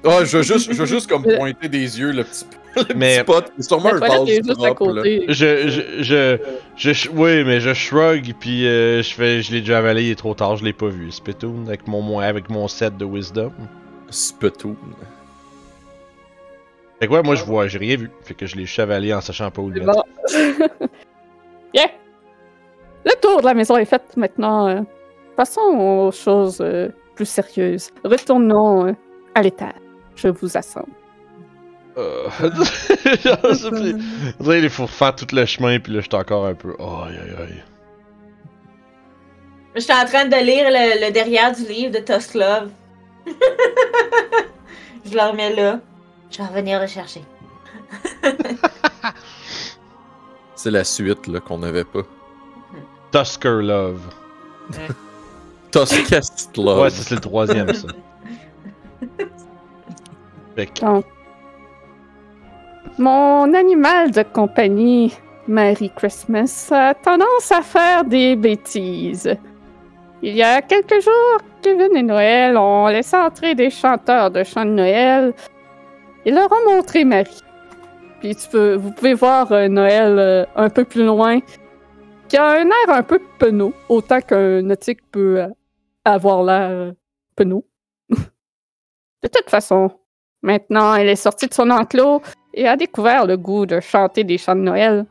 Ah, 0.04 0.24
je 0.24 0.36
veux 0.38 0.42
juste, 0.42 0.72
je 0.72 0.76
veux 0.76 0.84
juste 0.86 1.08
comme 1.08 1.22
pointer 1.22 1.68
des 1.68 2.00
yeux 2.00 2.10
le 2.10 2.24
petit, 2.24 2.44
le 2.88 2.94
Mais- 2.96 3.22
petit 3.22 3.24
pot. 3.24 3.44
C'est 3.56 3.62
sûrement 3.68 3.90
un 3.90 3.98
vase 4.00 4.26
juste 4.26 4.50
à 4.60 4.68
là. 4.70 5.02
Je, 5.28 5.68
je, 5.68 6.02
je, 6.02 6.38
je, 6.76 6.92
je- 6.92 7.08
oui, 7.10 7.44
mais 7.44 7.60
je 7.60 7.72
shrug, 7.72 8.34
puis 8.40 8.66
euh, 8.66 9.00
je 9.00 9.14
fais, 9.14 9.42
je 9.42 9.52
l'ai 9.52 9.60
déjà 9.60 9.78
avalé, 9.78 10.02
il 10.06 10.10
est 10.10 10.14
trop 10.16 10.34
tard, 10.34 10.56
je 10.56 10.64
l'ai 10.64 10.72
pas 10.72 10.88
vu. 10.88 11.12
Spittoon 11.12 11.66
avec 11.68 11.86
mon, 11.86 12.02
mon- 12.02 12.18
avec 12.18 12.50
mon 12.50 12.66
set 12.66 12.96
de 12.96 13.04
wisdom. 13.04 13.52
Spittoon. 14.10 14.74
Fait 16.98 17.06
que 17.06 17.12
ouais, 17.12 17.22
moi 17.22 17.36
je 17.36 17.44
vois, 17.44 17.68
j'ai 17.68 17.78
rien 17.78 17.96
vu. 17.96 18.10
Fait 18.24 18.34
que 18.34 18.46
je 18.46 18.56
l'ai 18.56 18.64
juste 18.66 18.80
avalé 18.80 19.14
en 19.14 19.20
sachant 19.20 19.52
pas 19.52 19.62
où 19.62 19.70
le 19.70 19.80
mettre. 19.82 19.92
bon. 19.92 20.02
yeah. 21.74 21.86
Le 23.04 23.12
tour 23.20 23.40
de 23.40 23.46
la 23.46 23.54
maison 23.54 23.76
est 23.76 23.84
fait 23.84 24.02
maintenant. 24.16 24.68
euh, 24.68 24.80
passons 25.36 25.60
aux 25.60 26.12
choses 26.12 26.60
euh, 26.60 26.88
plus 27.14 27.26
sérieuses. 27.26 27.90
Retournons 28.04 28.86
euh, 28.86 28.92
à 29.34 29.42
l'étage. 29.42 29.74
Je 30.14 30.28
vous 30.28 30.56
assemble. 30.56 30.92
Euh... 31.96 32.28
je 32.40 33.70
qu'il 34.60 34.70
faut 34.70 34.86
faire 34.86 35.14
tout 35.14 35.26
le 35.32 35.44
chemin, 35.44 35.78
puis 35.78 35.92
là 35.92 36.00
j'étais 36.00 36.16
encore 36.16 36.46
un 36.46 36.54
peu. 36.54 36.74
Oh, 36.78 37.00
aïe 37.06 37.16
aïe 37.16 37.34
aïe. 37.38 37.62
Je 39.74 39.80
suis 39.80 39.92
en 39.92 40.04
train 40.04 40.26
de 40.26 40.36
lire 40.36 40.68
le, 40.68 41.06
le 41.06 41.12
derrière 41.12 41.54
du 41.54 41.66
livre 41.66 41.92
de 41.92 41.98
Toslov. 41.98 42.70
je 45.04 45.14
le 45.14 45.20
remets 45.20 45.54
là. 45.54 45.80
Je 46.30 46.38
vais 46.38 46.44
revenir 46.44 46.80
le 46.80 46.86
chercher. 46.86 47.22
C'est 50.54 50.70
la 50.70 50.84
suite 50.84 51.26
là 51.26 51.40
qu'on 51.40 51.62
avait 51.62 51.84
pas. 51.84 52.02
Tusker 53.10 53.62
Love. 53.62 54.00
Toscast 55.72 56.56
Love. 56.56 56.82
Ouais, 56.82 56.90
ça 56.90 57.02
c'est 57.02 57.14
le 57.14 57.20
troisième 57.20 57.72
ça. 57.72 57.88
Fait 60.54 60.66
que. 60.66 60.80
Donc, 60.80 61.04
mon 62.98 63.52
animal 63.54 64.10
de 64.10 64.22
compagnie, 64.22 65.14
Mary 65.48 65.90
Christmas, 65.96 66.68
a 66.70 66.94
tendance 66.94 67.50
à 67.50 67.62
faire 67.62 68.04
des 68.04 68.36
bêtises. 68.36 69.34
Il 70.22 70.36
y 70.36 70.42
a 70.42 70.62
quelques 70.62 71.00
jours, 71.00 71.38
Kevin 71.62 71.96
et 71.96 72.02
Noël 72.02 72.56
ont 72.56 72.86
laissé 72.86 73.16
entrer 73.16 73.54
des 73.54 73.70
chanteurs 73.70 74.30
de 74.30 74.44
chants 74.44 74.64
de 74.64 74.70
Noël 74.70 75.32
et 76.24 76.30
leur 76.30 76.48
ont 76.52 76.74
montré 76.74 77.04
Marie. 77.04 77.40
Puis 78.20 78.36
tu 78.36 78.48
peux, 78.48 78.74
vous 78.76 78.92
pouvez 78.92 79.14
voir 79.14 79.50
euh, 79.50 79.66
Noël 79.66 80.16
euh, 80.18 80.44
un 80.54 80.70
peu 80.70 80.84
plus 80.84 81.04
loin, 81.04 81.40
qui 82.28 82.36
a 82.36 82.46
un 82.46 82.66
air 82.66 82.88
un 82.88 83.02
peu 83.02 83.20
penaud, 83.38 83.72
autant 83.88 84.20
qu'un 84.20 84.62
nautique 84.62 85.00
peut 85.10 85.40
euh, 85.40 85.48
avoir 86.04 86.42
l'air 86.42 86.70
euh, 86.70 86.92
penaud. 87.36 87.66
de 88.10 89.28
toute 89.28 89.50
façon, 89.50 89.90
Maintenant, 90.42 90.94
elle 90.94 91.08
est 91.08 91.16
sortie 91.16 91.46
de 91.46 91.54
son 91.54 91.70
enclos 91.70 92.20
et 92.52 92.66
a 92.66 92.76
découvert 92.76 93.26
le 93.26 93.36
goût 93.36 93.64
de 93.64 93.80
chanter 93.80 94.24
des 94.24 94.38
chants 94.38 94.56
de 94.56 94.60
Noël. 94.60 95.06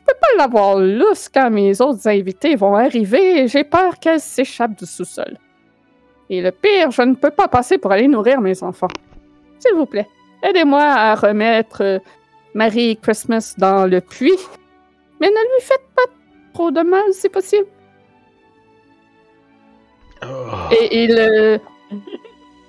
Je 0.00 0.06
peux 0.06 0.18
pas 0.18 0.42
l'avoir 0.42 0.78
lousse 0.78 1.28
quand 1.28 1.50
mes 1.50 1.80
autres 1.80 2.08
invités 2.08 2.56
vont 2.56 2.74
arriver 2.74 3.42
et 3.42 3.48
j'ai 3.48 3.64
peur 3.64 3.98
qu'elle 3.98 4.20
s'échappe 4.20 4.76
du 4.78 4.86
sous-sol. 4.86 5.38
Et 6.30 6.40
le 6.40 6.50
pire, 6.50 6.90
je 6.90 7.02
ne 7.02 7.14
peux 7.14 7.30
pas 7.30 7.48
passer 7.48 7.76
pour 7.76 7.92
aller 7.92 8.08
nourrir 8.08 8.40
mes 8.40 8.62
enfants. 8.62 8.88
S'il 9.58 9.74
vous 9.74 9.86
plaît, 9.86 10.08
aidez-moi 10.42 10.82
à 10.82 11.14
remettre 11.14 11.82
euh, 11.82 11.98
Marie 12.54 12.96
Christmas 12.96 13.54
dans 13.58 13.86
le 13.86 14.00
puits, 14.00 14.38
mais 15.20 15.28
ne 15.28 15.32
lui 15.34 15.60
faites 15.60 15.86
pas 15.94 16.10
trop 16.54 16.70
de 16.70 16.80
mal 16.80 17.12
si 17.12 17.28
possible. 17.28 17.66
Oh. 20.24 20.72
Et 20.72 21.04
il 21.04 21.16
euh, 21.18 21.58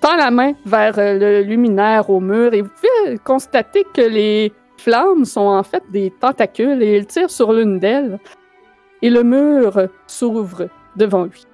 tend 0.01 0.15
la 0.15 0.31
main 0.31 0.53
vers 0.65 0.97
euh, 0.97 1.17
le 1.17 1.41
luminaire 1.41 2.09
au 2.09 2.19
mur 2.19 2.53
et 2.53 2.61
vous 2.61 2.69
pouvez 2.69 3.17
constater 3.19 3.85
que 3.93 4.01
les 4.01 4.51
flammes 4.77 5.25
sont 5.25 5.41
en 5.41 5.63
fait 5.63 5.83
des 5.91 6.11
tentacules 6.11 6.81
et 6.81 6.97
il 6.97 7.05
tire 7.05 7.29
sur 7.29 7.53
l'une 7.53 7.79
d'elles. 7.79 8.19
Et 9.01 9.09
le 9.09 9.23
mur 9.23 9.87
s'ouvre 10.07 10.69
devant 10.95 11.25
lui. 11.25 11.45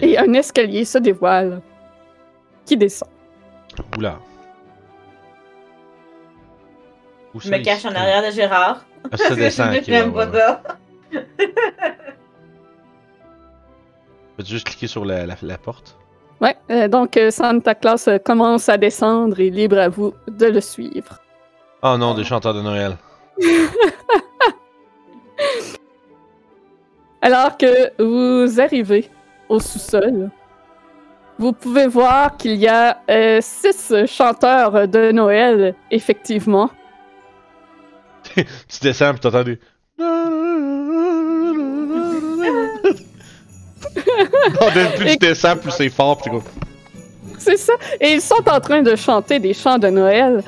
Et 0.00 0.18
un 0.18 0.32
escalier 0.34 0.84
se 0.84 0.98
dévoile 0.98 1.60
qui 2.64 2.76
descend. 2.76 3.08
Oula. 3.96 4.18
Où 7.34 7.40
Je 7.40 7.50
me 7.50 7.58
cache 7.58 7.84
en 7.84 7.94
arrière 7.94 8.24
de 8.26 8.30
Gérard. 8.30 8.84
Ah, 9.10 9.16
ça 9.16 9.34
descend. 9.34 9.74
J'aime 9.86 10.12
ouais, 10.14 10.26
pas 10.26 10.38
ça. 10.38 10.62
Peux-tu 14.40 14.52
juste 14.52 14.68
cliquer 14.68 14.86
sur 14.86 15.04
la, 15.04 15.26
la, 15.26 15.36
la 15.42 15.58
porte? 15.58 15.98
Ouais, 16.40 16.56
euh, 16.70 16.88
donc 16.88 17.18
euh, 17.18 17.30
Santa 17.30 17.74
Claus 17.74 18.08
euh, 18.08 18.16
commence 18.16 18.70
à 18.70 18.78
descendre 18.78 19.38
et 19.38 19.50
libre 19.50 19.76
à 19.76 19.90
vous 19.90 20.14
de 20.28 20.46
le 20.46 20.62
suivre. 20.62 21.18
Oh 21.82 21.98
non, 21.98 22.14
des 22.14 22.24
chanteurs 22.24 22.54
de 22.54 22.62
Noël. 22.62 22.96
Alors 27.20 27.58
que 27.58 27.92
vous 28.02 28.58
arrivez 28.62 29.10
au 29.50 29.60
sous-sol, 29.60 30.30
vous 31.38 31.52
pouvez 31.52 31.86
voir 31.86 32.38
qu'il 32.38 32.54
y 32.54 32.66
a 32.66 33.02
euh, 33.10 33.40
six 33.42 33.92
chanteurs 34.06 34.88
de 34.88 35.12
Noël, 35.12 35.74
effectivement. 35.90 36.70
Tu 38.34 38.44
descends 38.80 39.12
pis 39.12 39.20
t'entends 39.20 39.44
des. 39.44 39.58
plus 44.96 45.10
tu 45.12 45.16
descends, 45.16 45.56
plus 45.56 45.70
c'est 45.70 45.88
fort 45.88 46.18
comme. 46.18 46.42
C'est 47.38 47.56
ça. 47.56 47.72
Et 48.00 48.14
ils 48.14 48.20
sont 48.20 48.48
en 48.48 48.60
train 48.60 48.82
de 48.82 48.94
chanter 48.96 49.38
des 49.38 49.54
chants 49.54 49.78
de 49.78 49.88
Noël. 49.88 50.42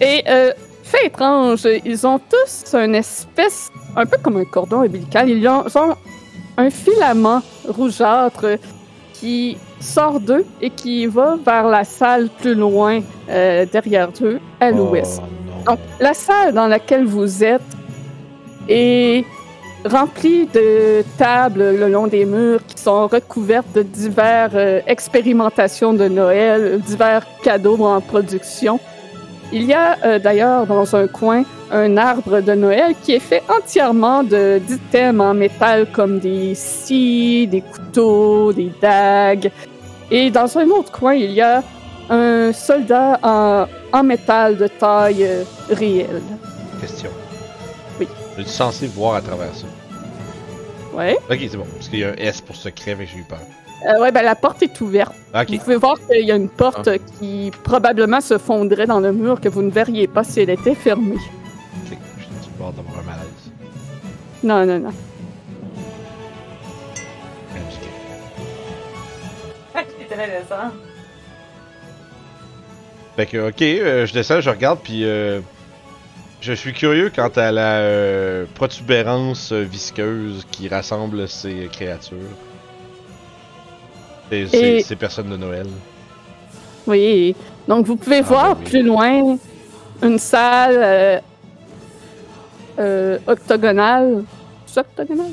Et, 0.00 0.22
euh, 0.28 0.52
fait 0.82 1.06
étrange, 1.06 1.66
ils 1.84 2.06
ont 2.06 2.18
tous 2.18 2.74
une 2.74 2.94
espèce, 2.94 3.68
un 3.94 4.06
peu 4.06 4.16
comme 4.22 4.38
un 4.38 4.44
cordon 4.44 4.78
ombilical, 4.84 5.28
ils 5.28 5.46
ont, 5.46 5.64
un 6.56 6.70
filament 6.70 7.42
rougeâtre 7.68 8.58
qui 9.12 9.56
sort 9.80 10.18
d'eux 10.18 10.44
et 10.60 10.70
qui 10.70 11.06
va 11.06 11.36
vers 11.44 11.68
la 11.68 11.84
salle 11.84 12.28
plus 12.40 12.54
loin, 12.54 13.00
euh, 13.28 13.66
derrière 13.70 14.10
eux, 14.22 14.40
à 14.60 14.70
l'ouest. 14.70 15.20
Oh. 15.22 15.70
Donc, 15.70 15.78
la 16.00 16.14
salle 16.14 16.54
dans 16.54 16.66
laquelle 16.66 17.04
vous 17.04 17.44
êtes 17.44 17.60
est 18.68 19.24
remplie 19.84 20.46
de 20.46 21.04
tables 21.16 21.76
le 21.76 21.88
long 21.88 22.06
des 22.06 22.24
murs 22.24 22.60
qui 22.66 22.80
sont 22.80 23.06
recouvertes 23.06 23.72
de 23.74 23.82
diverses 23.82 24.52
euh, 24.54 24.80
expérimentations 24.86 25.92
de 25.92 26.08
Noël, 26.08 26.80
divers 26.80 27.24
cadeaux 27.42 27.84
en 27.84 28.00
production. 28.00 28.80
Il 29.52 29.64
y 29.64 29.74
a 29.74 29.96
euh, 30.04 30.18
d'ailleurs 30.18 30.66
dans 30.66 30.94
un 30.94 31.06
coin 31.06 31.44
un 31.70 31.96
arbre 31.96 32.40
de 32.40 32.52
Noël 32.52 32.94
qui 33.02 33.12
est 33.12 33.20
fait 33.20 33.42
entièrement 33.48 34.22
d'items 34.22 35.20
en 35.20 35.34
métal 35.34 35.86
comme 35.92 36.18
des 36.18 36.54
scies, 36.54 37.46
des 37.46 37.60
couteaux, 37.60 38.52
des 38.52 38.72
dagues. 38.80 39.50
Et 40.10 40.30
dans 40.30 40.56
un 40.56 40.66
autre 40.68 40.90
coin, 40.90 41.14
il 41.14 41.32
y 41.32 41.42
a 41.42 41.62
un 42.08 42.52
soldat 42.52 43.18
en, 43.22 43.66
en 43.92 44.02
métal 44.02 44.56
de 44.56 44.66
taille 44.66 45.24
euh, 45.24 45.44
réelle. 45.70 46.22
Question. 46.80 47.10
Je 48.38 48.44
suis 48.44 48.52
censé 48.52 48.86
voir 48.86 49.16
à 49.16 49.20
travers 49.20 49.52
ça. 49.52 49.66
Ouais. 50.94 51.16
Ok, 51.28 51.38
c'est 51.40 51.56
bon. 51.56 51.66
Parce 51.74 51.88
qu'il 51.88 51.98
y 51.98 52.04
a 52.04 52.10
un 52.10 52.14
S 52.14 52.40
pour 52.40 52.54
secret, 52.54 52.94
mais 52.96 53.04
j'ai 53.06 53.18
eu 53.18 53.24
peur. 53.24 53.40
Euh, 53.86 54.00
ouais, 54.00 54.12
ben 54.12 54.22
la 54.22 54.36
porte 54.36 54.62
est 54.62 54.80
ouverte. 54.80 55.12
Ok. 55.34 55.50
Vous 55.50 55.58
pouvez 55.58 55.76
voir 55.76 55.96
qu'il 56.06 56.24
y 56.24 56.30
a 56.30 56.36
une 56.36 56.48
porte 56.48 56.88
qui 57.18 57.50
probablement 57.64 58.20
se 58.20 58.38
fondrait 58.38 58.86
dans 58.86 59.00
le 59.00 59.12
mur 59.12 59.40
que 59.40 59.48
vous 59.48 59.62
ne 59.62 59.70
verriez 59.70 60.06
pas 60.06 60.22
si 60.22 60.40
elle 60.40 60.50
était 60.50 60.76
fermée. 60.76 61.16
Ok, 61.16 61.98
Je 62.18 62.42
suis 62.42 62.52
bord 62.58 62.72
d'avoir 62.72 62.98
un 63.00 63.02
malaise. 63.02 63.52
Non, 64.42 64.64
non, 64.64 64.78
non. 64.78 64.94
Fait 73.16 73.26
que, 73.26 73.48
ok, 73.48 73.62
euh, 73.62 74.06
je 74.06 74.12
descends, 74.12 74.40
je 74.40 74.48
regarde, 74.48 74.78
puis 74.80 75.04
euh, 75.04 75.40
je 76.40 76.52
suis 76.52 76.72
curieux 76.72 77.10
quant 77.14 77.30
à 77.36 77.50
la 77.52 77.78
euh, 77.78 78.46
protubérance 78.54 79.52
visqueuse 79.52 80.46
qui 80.50 80.68
rassemble 80.68 81.28
ces 81.28 81.68
créatures. 81.72 82.16
Et- 84.30 84.82
ces 84.82 84.96
personnes 84.96 85.30
de 85.30 85.36
Noël. 85.36 85.66
Oui. 86.86 87.34
Donc, 87.66 87.86
vous 87.86 87.96
pouvez 87.96 88.18
Ah, 88.18 88.22
voir 88.22 88.56
ben 88.56 88.62
oui. 88.64 88.70
plus 88.70 88.82
loin 88.82 89.38
une 90.02 90.18
salle 90.18 90.76
euh, 90.76 91.18
euh, 92.78 93.18
octogonale. 93.26 94.24
C'est 94.66 94.80
octogonale? 94.80 95.30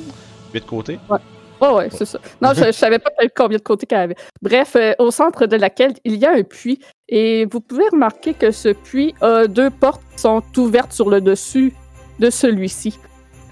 Huit 0.54 0.66
côtés? 0.66 1.00
Ouais, 1.10 1.70
ouais, 1.70 1.90
c'est 1.92 2.06
ça. 2.06 2.20
Non, 2.42 2.54
je, 2.54 2.66
je 2.66 2.72
savais 2.72 3.00
pas 3.00 3.12
combien 3.36 3.58
de 3.58 3.64
côtés 3.64 3.86
qu'elle 3.86 4.00
avait. 4.00 4.16
Bref, 4.42 4.76
euh, 4.76 4.94
au 5.00 5.12
centre 5.12 5.46
de 5.46 5.56
laquelle 5.58 5.94
il 6.04 6.16
y 6.16 6.26
a 6.26 6.32
un 6.32 6.44
puits. 6.44 6.80
Et 7.10 7.46
vous 7.46 7.60
pouvez 7.60 7.88
remarquer 7.92 8.34
que 8.34 8.52
ce 8.52 8.70
puits 8.70 9.14
a 9.22 9.48
deux 9.48 9.70
portes 9.70 10.02
qui 10.14 10.22
sont 10.22 10.44
ouvertes 10.58 10.94
sur 10.94 11.10
le 11.10 11.22
dessus 11.22 11.74
de 12.20 12.30
celui-ci. 12.30 12.98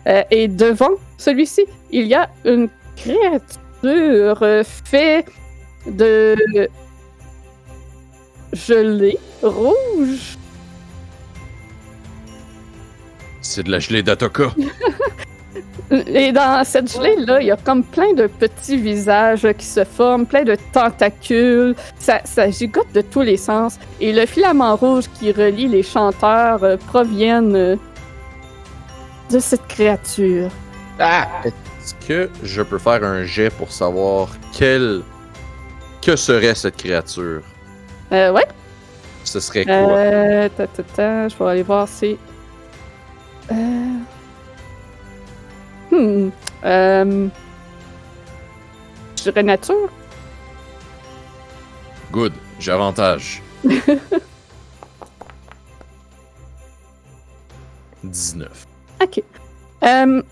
Euh, 0.07 0.23
et 0.31 0.47
devant 0.47 0.91
celui-ci, 1.17 1.65
il 1.91 2.07
y 2.07 2.15
a 2.15 2.29
une 2.45 2.69
créature 2.95 4.63
faite 4.65 5.27
de 5.85 6.35
gelée 8.53 9.19
rouge. 9.41 10.37
C'est 13.41 13.63
de 13.63 13.71
la 13.71 13.79
gelée 13.79 14.03
d'Atoka. 14.03 14.53
Et 15.91 16.31
dans 16.31 16.63
cette 16.63 16.91
gelée-là, 16.91 17.41
il 17.41 17.47
y 17.47 17.51
a 17.51 17.57
comme 17.57 17.83
plein 17.83 18.13
de 18.13 18.27
petits 18.27 18.77
visages 18.77 19.47
qui 19.57 19.65
se 19.65 19.83
forment, 19.83 20.25
plein 20.25 20.43
de 20.43 20.57
tentacules. 20.71 21.75
Ça, 21.99 22.21
ça 22.23 22.49
gigote 22.49 22.91
de 22.93 23.01
tous 23.01 23.21
les 23.21 23.37
sens. 23.37 23.77
Et 23.99 24.11
le 24.11 24.25
filament 24.25 24.75
rouge 24.75 25.05
qui 25.19 25.31
relie 25.31 25.67
les 25.67 25.83
chanteurs 25.83 26.63
euh, 26.63 26.77
proviennent 26.77 27.55
euh, 27.55 27.75
de 29.29 29.39
cette 29.39 29.67
créature. 29.67 30.49
Ah! 30.99 31.27
Est-ce 31.45 31.95
que 32.07 32.29
je 32.43 32.61
peux 32.61 32.79
faire 32.79 33.03
un 33.03 33.25
jet 33.25 33.49
pour 33.51 33.71
savoir 33.71 34.29
quel. 34.53 35.01
Que 36.01 36.15
serait 36.15 36.55
cette 36.55 36.77
créature? 36.77 37.41
Euh, 38.11 38.31
ouais. 38.31 38.45
Ce 39.23 39.39
serait 39.39 39.63
quoi? 39.63 39.73
Euh, 39.73 40.49
ta, 40.49 40.67
ta, 40.67 40.83
ta, 40.83 41.27
je 41.29 41.37
vais 41.37 41.45
aller 41.49 41.63
voir, 41.63 41.87
c'est. 41.87 42.17
Euh... 43.51 43.55
Hmm. 45.93 46.29
Euh... 46.65 47.27
Je 49.15 49.23
dirais 49.23 49.43
nature. 49.43 49.89
Good, 52.11 52.33
j'ai 52.59 52.71
avantage. 52.71 53.43
19. 58.03 58.65
OK. 59.03 59.23
Euh, 59.83 60.23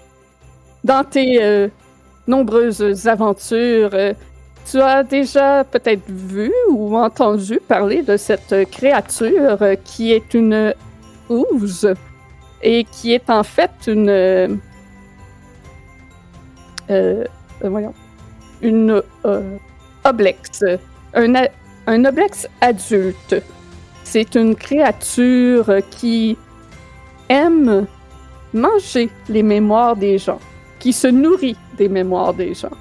dans 0.84 1.04
tes 1.04 1.44
euh, 1.44 1.68
nombreuses 2.28 3.08
aventures, 3.08 3.92
euh, 3.94 4.14
tu 4.70 4.82
as 4.82 5.04
déjà 5.04 5.64
peut-être 5.64 6.10
vu 6.10 6.52
ou 6.70 6.98
entendu 6.98 7.60
parler 7.68 8.02
de 8.02 8.18
cette 8.18 8.70
créature 8.72 9.62
euh, 9.62 9.76
qui 9.76 10.12
est 10.12 10.34
une 10.34 10.74
ouze 11.30 11.94
et 12.64 12.84
qui 12.86 13.14
est 13.14 13.30
en 13.30 13.44
fait 13.44 13.72
une. 13.86 14.60
Euh, 16.90 17.26
euh, 17.64 17.70
voyons. 17.70 17.94
Une 18.62 19.02
euh, 19.26 19.58
oblex. 20.04 20.64
Un, 21.14 21.34
un 21.88 22.06
oblex 22.06 22.48
adulte. 22.62 23.36
C'est 24.04 24.36
une 24.36 24.56
créature 24.56 25.72
qui 25.90 26.38
aime 27.30 27.88
manger 28.54 29.10
les 29.30 29.44
mémoires 29.44 29.96
des 29.96 30.18
gens, 30.18 30.40
qui 30.80 30.94
se 30.94 31.08
nourrit 31.08 31.58
des 31.78 31.88
mémoires 31.88 32.34
des 32.34 32.54
gens. 32.54 32.78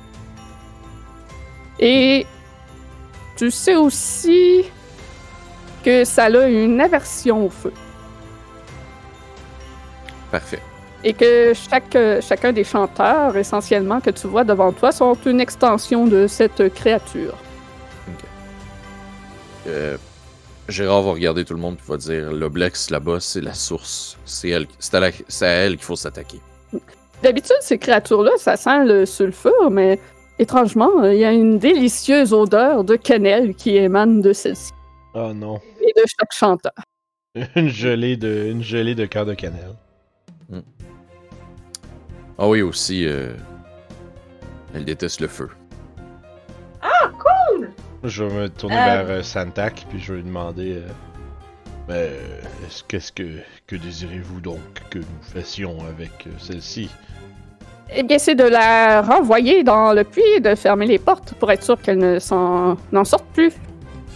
Et 1.78 2.26
tu 3.36 3.50
sais 3.50 3.76
aussi 3.76 4.64
que 5.84 6.04
ça 6.04 6.24
a 6.24 6.48
une 6.48 6.80
aversion 6.80 7.46
au 7.46 7.48
feu 7.48 7.72
Parfait. 10.30 10.60
Et 11.04 11.12
que 11.14 11.52
chaque, 11.54 11.96
chacun 12.20 12.52
des 12.52 12.64
chanteurs, 12.64 13.36
essentiellement, 13.36 14.00
que 14.00 14.10
tu 14.10 14.26
vois 14.26 14.44
devant 14.44 14.72
toi, 14.72 14.92
sont 14.92 15.14
une 15.26 15.40
extension 15.40 16.06
de 16.06 16.26
cette 16.26 16.72
créature. 16.74 17.34
Euh, 19.66 19.96
Gérard 20.68 21.02
va 21.02 21.12
regarder 21.12 21.44
tout 21.44 21.54
le 21.54 21.60
monde 21.60 21.76
et 21.76 21.90
va 21.90 21.96
dire 21.96 22.32
l'Oblex 22.32 22.90
là-bas, 22.90 23.18
c'est 23.20 23.40
la 23.40 23.54
source. 23.54 24.18
C'est 24.24 24.48
elle, 24.50 24.66
c'est 24.78 24.94
à, 24.94 25.00
la- 25.00 25.10
c'est 25.28 25.46
à 25.46 25.48
elle 25.50 25.76
qu'il 25.76 25.84
faut 25.84 25.96
s'attaquer. 25.96 26.38
D'habitude, 27.22 27.56
ces 27.60 27.76
créatures-là, 27.78 28.32
ça 28.38 28.56
sent 28.56 28.84
le 28.86 29.04
sulfure, 29.04 29.70
mais 29.70 29.98
étrangement, 30.38 31.02
il 31.04 31.18
y 31.18 31.24
a 31.24 31.32
une 31.32 31.58
délicieuse 31.58 32.32
odeur 32.32 32.82
de 32.84 32.96
cannelle 32.96 33.54
qui 33.54 33.76
émane 33.76 34.22
de 34.22 34.32
celle-ci 34.32 34.70
Oh 35.14 35.32
non. 35.34 35.60
et 35.82 35.92
de 36.00 36.04
chaque 36.18 36.32
chanteur. 36.32 36.72
Une 37.56 37.68
gelée 37.68 38.16
de, 38.16 38.46
une 38.50 38.62
gelée 38.62 38.94
de 38.94 39.06
cœur 39.06 39.24
de 39.26 39.34
cannelle. 39.34 39.74
Ah 42.42 42.48
oui, 42.48 42.62
aussi, 42.62 43.06
euh, 43.06 43.34
elle 44.74 44.84
déteste 44.86 45.20
le 45.20 45.28
feu. 45.28 45.48
Je 48.02 48.24
vais 48.24 48.34
me 48.34 48.48
tourner 48.48 48.78
Euh. 48.78 49.02
vers 49.02 49.10
euh, 49.18 49.22
Santac, 49.22 49.84
puis 49.90 50.00
je 50.00 50.12
vais 50.14 50.20
lui 50.20 50.24
demander 50.24 50.78
ben, 51.86 52.10
est-ce- 52.66 52.82
qu'est-ce 52.88 53.12
que, 53.12 53.40
que 53.66 53.76
désirez-vous 53.76 54.40
donc 54.40 54.60
que 54.88 55.00
nous 55.00 55.04
fassions 55.34 55.76
avec 55.86 56.10
euh, 56.26 56.30
celle-ci? 56.38 56.88
Eh 57.94 58.02
bien, 58.04 58.18
c'est 58.18 58.36
de 58.36 58.44
la 58.44 59.02
renvoyer 59.02 59.64
dans 59.64 59.92
le 59.92 60.04
puits 60.04 60.22
et 60.34 60.40
de 60.40 60.54
fermer 60.54 60.86
les 60.86 60.98
portes 60.98 61.34
pour 61.34 61.50
être 61.52 61.62
sûr 61.62 61.78
qu'elle 61.82 61.98
ne 61.98 62.18
s'en 62.18 62.76
n'en 62.90 63.04
sorte 63.04 63.26
plus. 63.34 63.52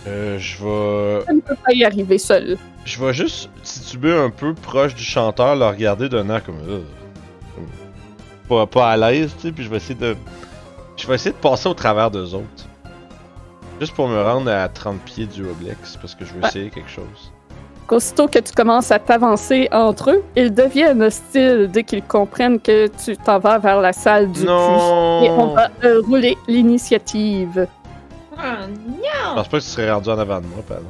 euh, 0.06 0.38
Je 0.38 0.64
vais. 0.64 1.24
Elle 1.28 1.36
ne 1.36 1.40
peut 1.42 1.56
pas 1.56 1.72
y 1.74 1.84
arriver 1.84 2.16
seule. 2.16 2.56
Je 2.86 3.04
vais 3.04 3.12
juste 3.12 3.50
tituber 3.64 4.14
un 4.16 4.30
peu 4.30 4.54
proche 4.54 4.94
du 4.94 5.02
chanteur, 5.04 5.56
le 5.56 5.66
regarder 5.66 6.08
d'un 6.08 6.30
air 6.30 6.42
comme. 6.42 6.60
euh, 6.66 6.78
comme 6.78 7.03
pas, 8.48 8.66
pas 8.66 8.90
à 8.90 8.96
l'aise, 8.96 9.32
tu 9.36 9.42
sais, 9.48 9.52
puis 9.52 9.64
je 9.64 9.70
vais 9.70 9.76
essayer 9.78 9.94
de. 9.98 10.16
Je 10.96 11.06
vais 11.06 11.14
essayer 11.16 11.32
de 11.32 11.40
passer 11.40 11.68
au 11.68 11.74
travers 11.74 12.10
d'eux 12.10 12.34
autres. 12.34 12.66
Juste 13.80 13.94
pour 13.94 14.06
me 14.08 14.22
rendre 14.22 14.50
à 14.50 14.68
30 14.68 15.00
pieds 15.00 15.26
du 15.26 15.42
Oblex, 15.48 15.96
parce 15.96 16.14
que 16.14 16.24
je 16.24 16.32
veux 16.34 16.40
Ouais. 16.42 16.48
essayer 16.48 16.70
quelque 16.70 16.88
chose. 16.90 17.32
Qu'aussitôt 17.86 18.28
que 18.28 18.38
tu 18.38 18.52
commences 18.52 18.90
à 18.92 18.98
t'avancer 18.98 19.68
entre 19.72 20.10
eux, 20.12 20.22
ils 20.36 20.54
deviennent 20.54 21.02
hostiles 21.02 21.68
dès 21.70 21.82
qu'ils 21.82 22.02
comprennent 22.04 22.58
que 22.60 22.86
tu 22.86 23.16
t'en 23.16 23.38
vas 23.40 23.58
vers 23.58 23.80
la 23.80 23.92
salle 23.92 24.28
du 24.28 24.40
puits. 24.40 24.44
Et 24.44 24.48
on 25.30 25.46
Non! 25.48 25.54
va 25.54 25.68
euh, 25.84 26.00
rouler 26.06 26.38
l'initiative. 26.48 27.66
Oh 28.32 28.36
Je 28.38 28.90
non! 28.90 29.34
pense 29.34 29.48
pas 29.48 29.58
que 29.58 29.62
tu 29.64 29.68
serais 29.68 29.92
rendu 29.92 30.08
en 30.08 30.18
avant 30.18 30.40
de 30.40 30.46
moi, 30.46 30.62
pardon. 30.66 30.86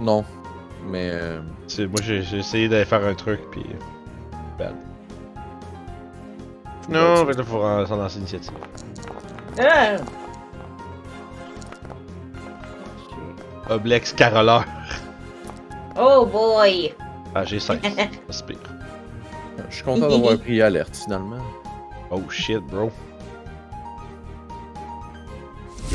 Non, 0.00 0.24
mais 0.86 1.10
euh, 1.12 1.40
Moi, 1.78 2.00
j'ai 2.02 2.22
j'ai 2.22 2.38
essayé 2.38 2.68
d'aller 2.68 2.84
faire 2.84 3.04
un 3.04 3.14
truc, 3.14 3.40
puis. 3.50 3.64
Bad. 4.58 4.74
Non, 6.88 7.24
que 7.26 7.32
là, 7.32 7.44
faut 7.44 7.86
s'en 7.86 7.96
lancer 7.96 8.16
l'initiative. 8.16 8.52
Ah! 9.60 9.96
Oblex 13.68 14.12
caroleur. 14.12 14.64
Oh 15.96 16.26
boy! 16.26 16.94
Ah, 17.34 17.44
j'ai 17.44 17.60
16. 17.60 17.78
C'est 18.30 18.46
pire. 18.46 18.58
je 19.68 19.74
suis 19.74 19.84
content 19.84 20.08
d'avoir 20.08 20.38
pris 20.38 20.60
alerte 20.60 20.96
finalement. 20.96 21.38
Oh 22.10 22.22
shit, 22.28 22.58
bro. 22.58 22.90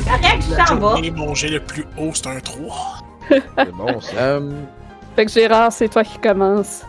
Correct, 0.04 0.44
je 0.48 1.10
t'en 1.10 1.34
jet 1.34 1.48
le 1.48 1.60
plus 1.60 1.84
haut, 1.98 2.10
c'est 2.14 2.26
un 2.28 2.40
3. 2.40 2.76
C'est 3.28 3.72
bon, 3.72 4.00
ça. 4.00 4.12
Euh, 4.16 4.50
Fait 5.16 5.26
que 5.26 5.32
Gérard, 5.32 5.72
c'est 5.72 5.88
toi 5.88 6.04
qui 6.04 6.18
commence. 6.18 6.82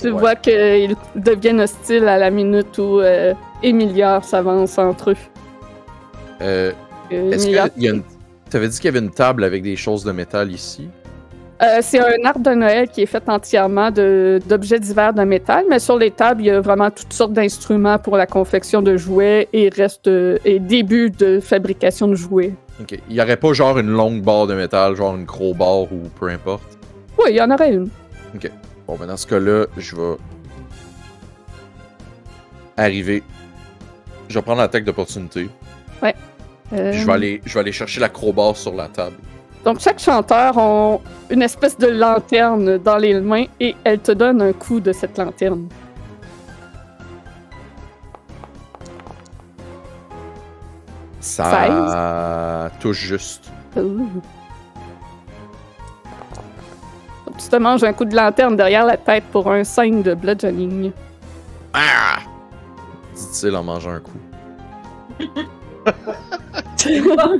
Tu 0.00 0.10
Ouais. 0.10 0.20
vois 0.20 0.34
qu'ils 0.34 0.96
deviennent 1.14 1.60
hostiles 1.60 2.08
à 2.08 2.18
la 2.18 2.30
minute 2.30 2.76
où 2.78 3.00
euh, 3.00 3.32
Emilia 3.62 4.20
s'avance 4.22 4.76
entre 4.78 5.10
eux. 5.12 5.16
euh, 6.40 6.72
Euh, 7.12 7.30
Est-ce 7.30 7.48
y 7.48 7.58
a 7.58 7.68
une... 7.92 8.02
T'avais 8.50 8.68
dit 8.68 8.76
qu'il 8.76 8.86
y 8.86 8.88
avait 8.88 9.04
une 9.04 9.10
table 9.10 9.44
avec 9.44 9.62
des 9.62 9.76
choses 9.76 10.04
de 10.04 10.12
métal 10.12 10.50
ici? 10.50 10.88
Euh, 11.62 11.78
c'est 11.82 11.98
un 12.00 12.24
arbre 12.24 12.40
de 12.40 12.50
Noël 12.54 12.88
qui 12.88 13.02
est 13.02 13.06
fait 13.06 13.22
entièrement 13.28 13.90
d'objets 13.90 14.80
divers 14.80 15.12
de 15.14 15.22
métal, 15.22 15.64
mais 15.68 15.78
sur 15.78 15.96
les 15.98 16.10
tables, 16.10 16.42
il 16.42 16.46
y 16.46 16.50
a 16.50 16.60
vraiment 16.60 16.90
toutes 16.90 17.12
sortes 17.12 17.32
d'instruments 17.32 17.98
pour 17.98 18.16
la 18.16 18.26
confection 18.26 18.82
de 18.82 18.96
jouets 18.96 19.48
et 19.52 19.68
reste 19.68 20.08
euh, 20.08 20.38
et 20.44 20.58
début 20.58 21.10
de 21.10 21.40
fabrication 21.40 22.08
de 22.08 22.14
jouets. 22.14 22.52
Ok. 22.80 22.98
Il 23.08 23.14
y 23.14 23.20
aurait 23.20 23.36
pas 23.36 23.52
genre 23.52 23.78
une 23.78 23.90
longue 23.90 24.22
barre 24.22 24.46
de 24.46 24.54
métal, 24.54 24.96
genre 24.96 25.14
une 25.14 25.24
gros 25.24 25.54
barre 25.54 25.82
ou 25.92 26.08
peu 26.18 26.28
importe? 26.28 26.78
Oui, 27.18 27.26
il 27.30 27.36
y 27.36 27.40
en 27.40 27.50
aurait 27.50 27.72
une. 27.72 27.88
Bon, 28.86 28.96
ben 28.96 29.06
dans 29.06 29.16
ce 29.16 29.26
cas-là, 29.26 29.66
je 29.76 29.96
vais 29.96 30.16
arriver. 32.76 33.22
Je 34.28 34.34
vais 34.38 34.42
prendre 34.42 34.60
l'attaque 34.60 34.84
d'opportunité. 34.84 35.48
Ouais. 36.02 36.14
Euh, 36.72 36.92
Je 36.92 37.06
vais 37.06 37.12
aller, 37.12 37.40
je 37.44 37.54
vais 37.54 37.60
aller 37.60 37.72
chercher 37.72 38.00
sur 38.54 38.74
la 38.74 38.88
table. 38.88 39.16
Donc, 39.64 39.80
chaque 39.80 39.98
chanteur 39.98 40.58
a 40.58 40.98
une 41.30 41.40
espèce 41.42 41.78
de 41.78 41.86
lanterne 41.86 42.76
dans 42.78 42.98
les 42.98 43.18
mains 43.20 43.46
et 43.60 43.74
elle 43.84 44.00
te 44.00 44.12
donne 44.12 44.42
un 44.42 44.52
coup 44.52 44.80
de 44.80 44.92
cette 44.92 45.16
lanterne. 45.16 45.68
Ça 51.20 52.70
touche 52.80 52.98
juste. 52.98 53.50
Ouh. 53.76 54.08
Tu 57.38 57.48
te 57.48 57.56
manges 57.56 57.84
un 57.84 57.92
coup 57.92 58.04
de 58.04 58.14
lanterne 58.14 58.56
derrière 58.56 58.84
la 58.86 58.96
tête 58.96 59.24
pour 59.32 59.50
un 59.50 59.64
signe 59.64 60.02
de 60.02 60.14
bludgeoning. 60.14 60.92
Ah! 61.72 62.18
Dit-il 63.14 63.54
en 63.56 63.62
mangeant 63.64 63.90
un 63.90 64.00
coup. 64.00 64.18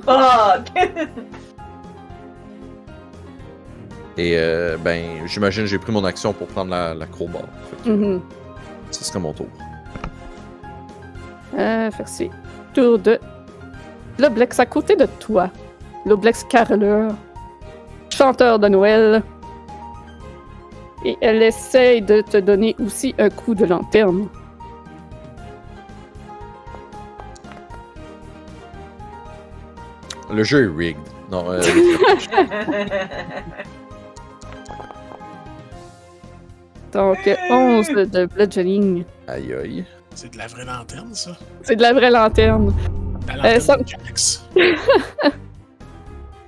Fuck! 0.05 0.70
Et 4.16 4.36
euh, 4.38 4.76
ben, 4.78 5.26
j'imagine 5.26 5.64
que 5.64 5.68
j'ai 5.70 5.78
pris 5.78 5.90
mon 5.92 6.05
action 6.05 6.32
pour 6.32 6.47
prendre 6.47 6.70
la, 6.70 6.95
la 6.95 7.07
crowbar. 7.07 7.42
Mhm. 7.84 8.20
Ce 8.90 9.05
serait 9.05 9.18
mon 9.18 9.32
tour. 9.32 9.47
Euh, 11.59 11.90
fait 11.90 12.07
c'est 12.07 12.30
tour 12.72 12.99
de 12.99 13.18
l'Oblex 14.18 14.59
à 14.61 14.66
côté 14.66 14.95
de 14.97 15.07
toi. 15.18 15.51
L'Oblex 16.07 16.45
caroleur, 16.45 17.12
chanteur 18.11 18.59
de 18.59 18.68
Noël. 18.68 19.22
Et 21.05 21.17
elle 21.21 21.43
essaye 21.43 22.01
de 22.03 22.21
te 22.23 22.37
donner 22.39 22.75
aussi 22.85 23.15
un 23.19 23.29
coup 23.31 23.55
de 23.55 23.65
lanterne. 23.67 24.29
Le 30.33 30.43
jeu 30.43 30.65
est 30.65 30.77
rigged. 30.77 31.01
Non, 31.31 31.51
euh, 31.51 31.61
Donc 36.93 37.19
11 37.51 37.89
de 38.11 38.27
bludgeoning. 38.27 39.05
aïe 39.27 39.53
aïe. 39.53 39.85
C'est 40.15 40.33
de 40.33 40.39
la 40.39 40.47
vraie 40.47 40.65
lanterne, 40.65 41.13
ça? 41.15 41.33
C'est 41.63 41.75
de 41.77 41.83
la 41.83 41.93
vraie 41.93 42.11
lanterne. 42.11 42.73
La 43.27 43.37
lanterne 43.37 43.61
ça- 43.61 43.77
de 43.77 43.85
Jax. 43.87 44.45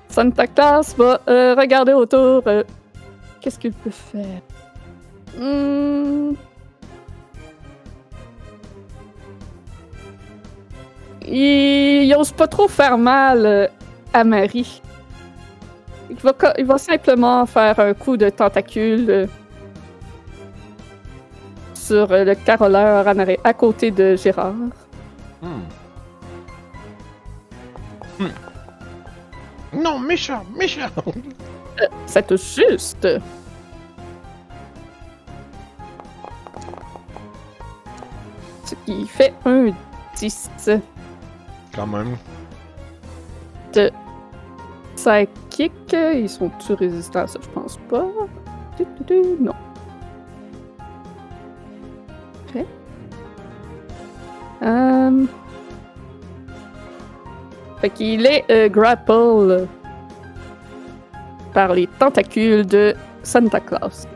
Santa 0.08 0.46
Claus 0.46 0.94
va 0.96 1.20
euh, 1.28 1.54
regarder 1.56 1.92
autour. 1.94 2.42
euh, 2.46 2.62
Qu'est-ce 3.40 3.58
qu'il 3.58 3.72
peut 3.72 3.90
faire? 3.90 4.40
Hmm. 5.38 6.32
Il... 11.26 12.04
il 12.04 12.14
ose 12.16 12.32
pas 12.32 12.46
trop 12.46 12.68
faire 12.68 12.96
mal 12.98 13.44
euh, 13.46 13.66
à 14.12 14.24
Marie. 14.24 14.80
Il 16.08 16.16
va, 16.16 16.32
co- 16.32 16.54
il 16.56 16.64
va 16.64 16.78
simplement 16.78 17.44
faire 17.46 17.78
un 17.80 17.92
coup 17.92 18.16
de 18.16 18.28
tentacule 18.30 19.10
euh, 19.10 19.26
sur 21.74 22.10
euh, 22.12 22.24
le 22.24 22.34
caroleur 22.34 23.06
en 23.06 23.18
arrêt, 23.18 23.38
à 23.44 23.52
côté 23.52 23.90
de 23.90 24.16
Gérard. 24.16 24.54
Hmm. 25.42 25.62
Hmm. 28.18 28.28
Non, 29.74 29.98
méchant, 29.98 30.44
méchant! 30.56 30.88
Ça 32.06 32.22
touche 32.22 32.54
juste. 32.54 33.06
Ce 38.66 38.74
qui 38.84 39.06
fait 39.06 39.32
un 39.44 39.68
10 40.16 40.50
Quand 41.74 41.86
même. 41.86 42.16
de 43.72 43.90
psychic. 44.96 45.72
Ils 45.92 46.28
sont-tu 46.28 46.72
résistants 46.72 47.20
à 47.20 47.26
ça? 47.28 47.38
Je 47.40 47.48
pense 47.48 47.78
pas. 47.88 48.06
Non. 49.40 49.54
Ok. 52.48 52.64
Euh... 54.62 55.26
Fait 57.80 57.90
qu'il 57.90 58.26
est 58.26 58.44
euh, 58.50 58.68
grapple 58.68 59.68
par 61.52 61.72
les 61.72 61.86
tentacules 61.86 62.66
de 62.66 62.94
Santa 63.22 63.60
Claus. 63.60 64.08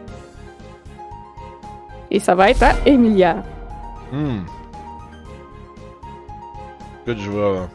Et 2.11 2.18
ça 2.18 2.34
va 2.34 2.51
être 2.51 2.62
à 2.62 2.72
Emilia. 2.86 3.44
Hmm. 4.12 4.40
Écoute, 7.06 7.18
je 7.22 7.30
vais. 7.30 7.38
euh, 7.38 7.66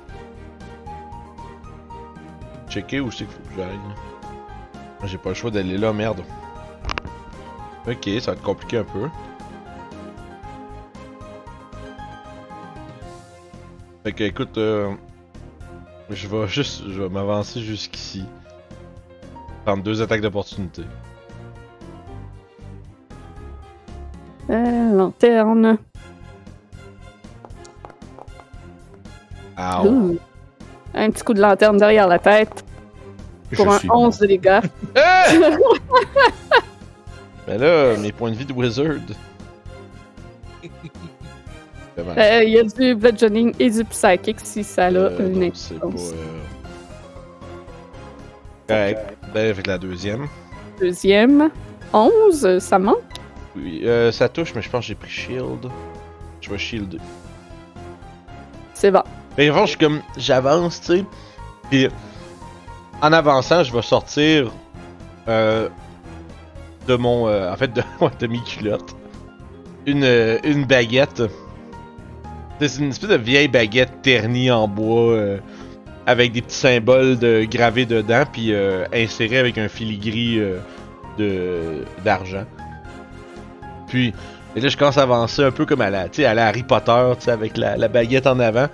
Checker 2.69 2.99
où 2.99 3.09
c'est 3.11 3.25
qu'il 3.25 3.27
faut 3.27 3.49
que 3.49 3.55
j'aille. 3.55 3.79
J'ai 5.05 5.17
pas 5.17 5.29
le 5.29 5.36
choix 5.36 5.51
d'aller 5.51 5.77
là, 5.77 5.93
merde. 5.93 6.21
Ok, 7.88 8.09
ça 8.19 8.31
va 8.31 8.38
être 8.38 8.41
compliqué 8.43 8.79
un 8.79 8.83
peu. 8.83 9.07
Fait 14.03 14.11
que, 14.11 14.23
écoute, 14.23 14.57
euh, 14.57 14.93
je 16.09 16.27
vais 16.27 16.47
juste. 16.47 16.83
Je 16.89 17.03
vais 17.03 17.09
m'avancer 17.09 17.61
jusqu'ici. 17.61 18.25
Prendre 19.63 19.83
deux 19.83 20.01
attaques 20.01 20.21
d'opportunité. 20.21 20.83
Euh, 24.49 24.95
lanterne. 24.95 25.77
Ouh. 29.57 30.17
Un 30.93 31.11
petit 31.11 31.23
coup 31.23 31.33
de 31.33 31.41
lanterne 31.41 31.77
derrière 31.77 32.07
la 32.07 32.19
tête 32.19 32.63
pour 33.53 33.65
Je 33.65 33.69
un 33.69 33.79
suis 33.79 33.89
11 33.91 34.17
de 34.19 34.25
dégâts. 34.27 34.61
Mais 37.47 37.57
là, 37.57 37.95
mes 37.97 38.11
points 38.11 38.31
de 38.31 38.35
vie 38.35 38.45
de 38.45 38.53
wizard. 38.53 38.95
Dommage. 41.97 42.17
Euh, 42.17 42.43
Il 42.43 42.49
y 42.53 42.59
a 42.59 42.63
du 42.63 42.95
bludgeoning 42.95 43.53
et 43.59 43.69
du 43.69 43.85
psychic 43.85 44.37
si 44.43 44.63
ça 44.63 44.87
a 44.87 44.91
Euh, 44.91 45.17
une 45.19 45.39
non, 45.39 45.51
c'est 45.53 45.79
pas. 45.79 45.87
Euh... 45.87 46.41
Correct. 48.67 49.17
Ben, 49.33 49.49
avec 49.49 49.67
la 49.67 49.77
deuxième. 49.77 50.27
Deuxième. 50.79 51.49
11, 51.93 52.59
ça 52.59 52.79
manque? 52.79 52.97
Oui, 53.55 53.81
euh, 53.85 54.11
ça 54.11 54.27
touche, 54.27 54.53
mais 54.55 54.61
je 54.61 54.69
pense 54.69 54.81
que 54.81 54.87
j'ai 54.87 54.95
pris 54.95 55.09
shield. 55.09 55.69
Je 56.41 56.49
vais 56.49 56.57
shielder. 56.57 56.97
C'est 58.73 58.91
bon. 58.91 59.03
Mais 59.38 59.49
avant, 59.49 59.65
je 59.65 59.71
suis 59.71 59.79
comme. 59.79 60.01
J'avance, 60.17 60.81
tu 60.81 60.88
sais. 60.88 61.05
Puis, 61.69 61.88
en 63.01 63.11
avançant, 63.13 63.63
je 63.63 63.73
vais 63.73 63.81
sortir. 63.81 64.51
Euh, 65.27 65.69
de 66.88 66.95
mon. 66.95 67.27
euh, 67.27 67.51
en 67.51 67.55
fait, 67.55 67.73
de, 67.73 67.81
de 68.19 68.27
mes 68.27 68.39
culottes. 68.41 68.95
Une, 69.86 70.03
euh, 70.03 70.38
une 70.43 70.65
baguette. 70.65 71.23
C'est 72.59 72.77
une 72.79 72.89
espèce 72.89 73.09
de 73.09 73.15
vieille 73.15 73.47
baguette 73.49 74.01
ternie 74.01 74.49
en 74.49 74.67
bois. 74.67 75.17
avec 76.07 76.31
des 76.31 76.41
petits 76.41 76.55
symboles 76.55 77.17
de, 77.17 77.45
gravés 77.49 77.86
dedans. 77.86 78.23
Puis, 78.31 78.53
insérés 78.93 79.39
avec 79.39 79.57
un 79.57 79.67
filigree 79.67 80.39
de 81.17 81.83
d'argent. 82.03 82.45
Puis, 83.88 84.13
et 84.55 84.61
là, 84.61 84.69
je 84.69 84.77
commence 84.77 84.97
à 84.97 85.01
avancer 85.01 85.43
un 85.43 85.51
peu 85.51 85.65
comme 85.65 85.81
à 85.81 85.89
la, 85.89 86.07
à 86.17 86.33
la 86.33 86.47
Harry 86.47 86.63
Potter, 86.63 87.11
avec 87.27 87.57
la, 87.57 87.75
la 87.75 87.88
baguette 87.89 88.25
en 88.25 88.39
avant. 88.39 88.67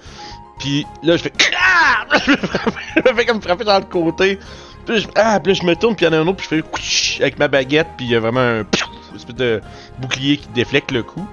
Puis 0.60 0.86
là, 1.04 1.18
je 1.18 1.24
fais. 1.24 1.34
Ah! 1.64 2.06
je 2.26 3.14
fais 3.14 3.26
comme 3.26 3.41
frapper 3.41 3.64
dans 3.64 3.80
le 3.80 3.86
côté. 3.86 4.39
Puis 4.86 4.99
je, 4.99 5.08
ah, 5.16 5.39
puis 5.39 5.54
là, 5.54 5.60
je 5.62 5.66
me 5.66 5.76
tourne, 5.76 5.95
puis 5.95 6.06
il 6.06 6.12
y 6.12 6.16
en 6.16 6.18
a 6.18 6.22
un 6.22 6.28
autre, 6.28 6.38
puis 6.38 6.64
je 6.78 7.16
fais. 7.18 7.22
avec 7.24 7.39
ma 7.39 7.47
baguette, 7.47 7.88
puis 7.97 8.08
il 8.08 8.12
y 8.12 8.16
a 8.16 8.20
vraiment 8.20 8.39
un. 8.39 8.60
une 8.60 9.16
espèce 9.16 9.36
de 9.36 9.62
bouclier 9.99 10.38
qui 10.38 10.47
déflecte 10.49 10.91
le 10.91 11.04
coup. 11.04 11.28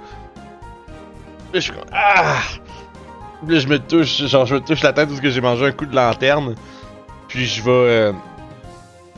Puis 1.53 1.61
je 1.61 1.61
suis 1.61 1.73
comme. 1.73 1.85
Ah! 1.93 2.41
Puis 3.45 3.55
là, 3.55 3.61
je 3.61 3.69
me 3.69 3.79
touche, 3.79 4.25
genre, 4.27 4.47
je 4.47 4.57
me 4.57 4.61
touche 4.61 4.83
la 4.83 4.93
tête 4.93 5.09
parce 5.09 5.21
que 5.21 5.31
j'ai 5.31 5.41
mangé 5.41 5.67
un 5.67 5.73
coup 5.73 5.87
de 5.87 5.95
lanterne. 5.95 6.55
Puis 7.29 7.47
je 7.47 7.63
vais. 7.63 7.71
euh, 7.71 8.13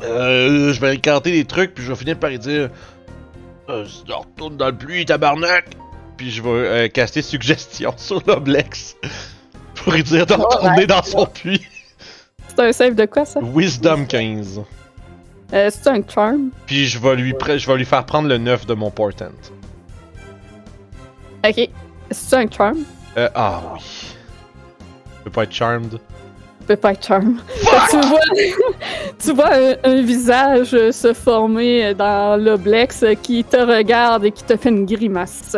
euh, 0.03 0.73
je 0.73 0.81
vais 0.81 0.91
incanter 0.91 1.33
des 1.33 1.45
trucs, 1.45 1.75
puis 1.75 1.85
je 1.85 1.91
vais 1.91 1.97
finir 1.97 2.19
par 2.19 2.31
y 2.31 2.39
dire. 2.39 2.71
Euh, 3.69 3.87
retourne 4.09 4.57
dans 4.57 4.67
le 4.67 4.77
pluie, 4.77 5.05
tabarnak! 5.05 5.77
Puis 6.17 6.31
je 6.31 6.43
vais 6.43 6.49
euh, 6.49 6.89
caster 6.89 7.23
suggestion 7.23 7.95
sur 7.97 8.23
l'Oblex. 8.27 8.97
Pour 9.83 9.93
lui 9.93 10.03
dire 10.03 10.27
de 10.27 10.35
retourner 10.35 10.87
dans 10.87 11.03
son 11.03 11.27
puits. 11.27 11.63
C'est 12.49 12.61
un 12.61 12.73
save 12.73 12.95
de 12.95 13.07
quoi 13.07 13.25
ça? 13.25 13.41
Wisdom 13.43 14.05
15. 14.07 14.61
Euh, 15.53 15.71
c'est 15.73 15.89
un 15.89 16.01
charm? 16.07 16.51
Puis 16.67 16.87
je 16.87 16.99
vais 16.99 17.17
lui 17.17 17.33
pre- 17.33 17.59
je 17.59 17.67
vais 17.67 17.77
lui 17.77 17.85
faire 17.85 18.05
prendre 18.05 18.29
le 18.29 18.39
9 18.39 18.67
de 18.67 18.75
mon 18.75 18.91
portent. 18.91 19.23
Ok. 21.45 21.69
C'est 22.11 22.37
un 22.37 22.51
charm? 22.51 22.79
Euh, 23.17 23.29
ah 23.35 23.61
oui. 23.75 23.81
Je 25.19 25.25
peux 25.25 25.31
pas 25.31 25.43
être 25.45 25.53
charmed. 25.53 25.99
peut 26.67 26.77
pas 26.77 26.93
être 26.93 27.05
charm. 27.07 27.41
tu 27.91 27.97
vois, 28.01 28.21
tu 29.19 29.33
vois 29.33 29.55
un, 29.55 29.75
un 29.85 30.03
visage 30.03 30.71
se 30.91 31.13
former 31.15 31.95
dans 31.95 32.37
l'oblex 32.43 33.05
qui 33.23 33.43
te 33.45 33.57
regarde 33.57 34.25
et 34.27 34.31
qui 34.31 34.45
te 34.45 34.57
fait 34.57 34.69
une 34.71 34.87
grimace. 34.87 35.57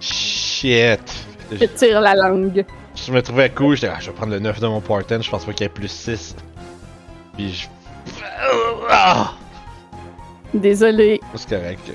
Shit. 0.00 1.00
Qui 1.58 1.68
tire 1.68 2.00
la 2.00 2.14
langue. 2.14 2.64
Je 3.06 3.12
me 3.12 3.22
trouvais 3.22 3.50
cool, 3.50 3.76
j'étais, 3.76 3.92
ah, 3.94 3.98
je 4.00 4.06
vais 4.10 4.16
prendre 4.16 4.32
le 4.32 4.38
9 4.40 4.60
de 4.60 4.66
mon 4.66 4.80
portent, 4.80 5.22
je 5.22 5.30
pense 5.30 5.44
pas 5.44 5.52
qu'il 5.52 5.64
y 5.64 5.66
ait 5.66 5.68
plus 5.68 5.88
6. 5.88 6.36
Puis 7.36 7.52
je. 7.52 7.66
Ah! 8.90 9.32
Désolé. 10.52 11.20
C'est 11.34 11.48
correct. 11.48 11.90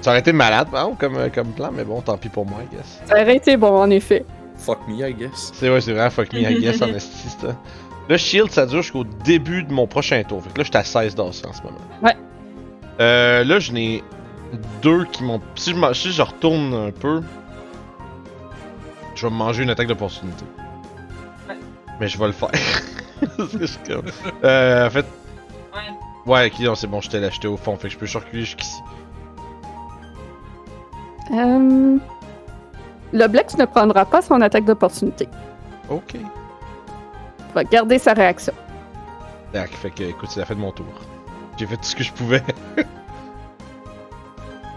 Ça 0.00 0.10
aurait 0.10 0.20
été 0.20 0.32
malade, 0.32 0.68
hein, 0.74 0.92
comme, 0.98 1.30
comme 1.30 1.52
plan, 1.52 1.70
mais 1.72 1.84
bon, 1.84 2.00
tant 2.00 2.16
pis 2.16 2.28
pour 2.28 2.46
moi, 2.46 2.58
I 2.62 2.74
guess. 2.76 3.00
Ça 3.06 3.20
aurait 3.20 3.36
été 3.36 3.56
bon, 3.56 3.80
en 3.80 3.90
effet. 3.90 4.24
Fuck 4.56 4.78
me, 4.88 4.94
I 5.08 5.14
guess. 5.14 5.52
C'est 5.54 5.70
ouais, 5.70 5.80
c'est 5.80 5.92
vraiment 5.92 6.10
fuck 6.10 6.32
me, 6.32 6.40
I 6.40 6.60
guess, 6.60 6.80
en 6.82 6.88
esti, 6.88 7.28
ça. 7.40 7.56
Le 8.08 8.16
shield, 8.16 8.50
ça 8.50 8.66
dure 8.66 8.82
jusqu'au 8.82 9.04
début 9.04 9.62
de 9.62 9.72
mon 9.72 9.86
prochain 9.86 10.22
tour. 10.24 10.42
Fait 10.42 10.50
que 10.52 10.58
là, 10.58 10.64
j'étais 10.64 10.78
à 10.78 10.84
16 10.84 11.14
d'os 11.14 11.42
en 11.48 11.52
ce 11.52 11.62
moment. 11.62 11.78
Ouais. 12.02 12.16
Euh, 13.00 13.44
là, 13.44 13.58
je 13.60 13.72
n'ai 13.72 14.02
deux 14.82 15.04
qui 15.06 15.22
m'ont. 15.22 15.40
Si 15.54 15.70
je, 15.70 15.76
m'en- 15.76 15.94
si 15.94 16.10
je 16.10 16.20
retourne 16.22 16.74
un 16.74 16.90
peu, 16.90 17.22
je 19.14 19.26
vais 19.26 19.32
me 19.32 19.36
manger 19.38 19.62
une 19.62 19.70
attaque 19.70 19.88
d'opportunité. 19.88 20.44
Ouais. 21.48 21.56
Mais 22.00 22.08
je 22.08 22.18
vais 22.18 22.26
le 22.26 22.32
faire. 22.32 22.50
C'est 23.50 23.58
juste 23.60 23.80
comme- 23.86 24.06
euh, 24.44 24.86
en 24.86 24.90
fait, 24.90 25.06
Ouais. 25.74 25.80
ouais, 26.26 26.46
ok, 26.52 26.60
non, 26.60 26.74
c'est 26.74 26.86
bon, 26.86 27.00
j'étais 27.00 27.18
là, 27.20 27.30
j'étais 27.30 27.46
au 27.48 27.56
fond, 27.56 27.76
fait 27.76 27.88
que 27.88 27.94
je 27.94 27.98
peux 27.98 28.04
juste 28.06 28.16
reculer 28.22 28.44
jusqu'ici. 28.44 28.80
Euh... 31.32 31.96
Le 33.14 33.26
Blex 33.26 33.56
ne 33.58 33.64
prendra 33.64 34.04
pas 34.04 34.22
son 34.22 34.40
attaque 34.40 34.64
d'opportunité. 34.64 35.28
Ok. 35.90 36.14
Il 36.14 36.26
va 37.54 37.64
garder 37.64 37.98
sa 37.98 38.12
réaction. 38.14 38.52
Tac, 39.52 39.70
fait 39.70 39.90
que, 39.90 40.02
écoute, 40.04 40.30
c'est 40.30 40.40
la 40.40 40.46
fin 40.46 40.54
de 40.54 40.60
mon 40.60 40.72
tour. 40.72 40.86
J'ai 41.58 41.66
fait 41.66 41.76
tout 41.76 41.84
ce 41.84 41.94
que 41.96 42.02
je 42.04 42.12
pouvais. 42.12 42.42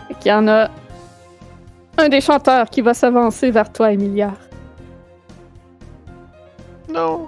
Fait 0.08 0.14
qu'il 0.20 0.32
y 0.32 0.34
en 0.36 0.48
a 0.48 0.70
un 1.98 2.10
des 2.10 2.22
chanteurs 2.22 2.70
qui 2.70 2.82
va 2.82 2.94
s'avancer 2.94 3.52
vers 3.52 3.72
toi, 3.72 3.92
Emilia. 3.92 4.34
Non, 6.90 7.28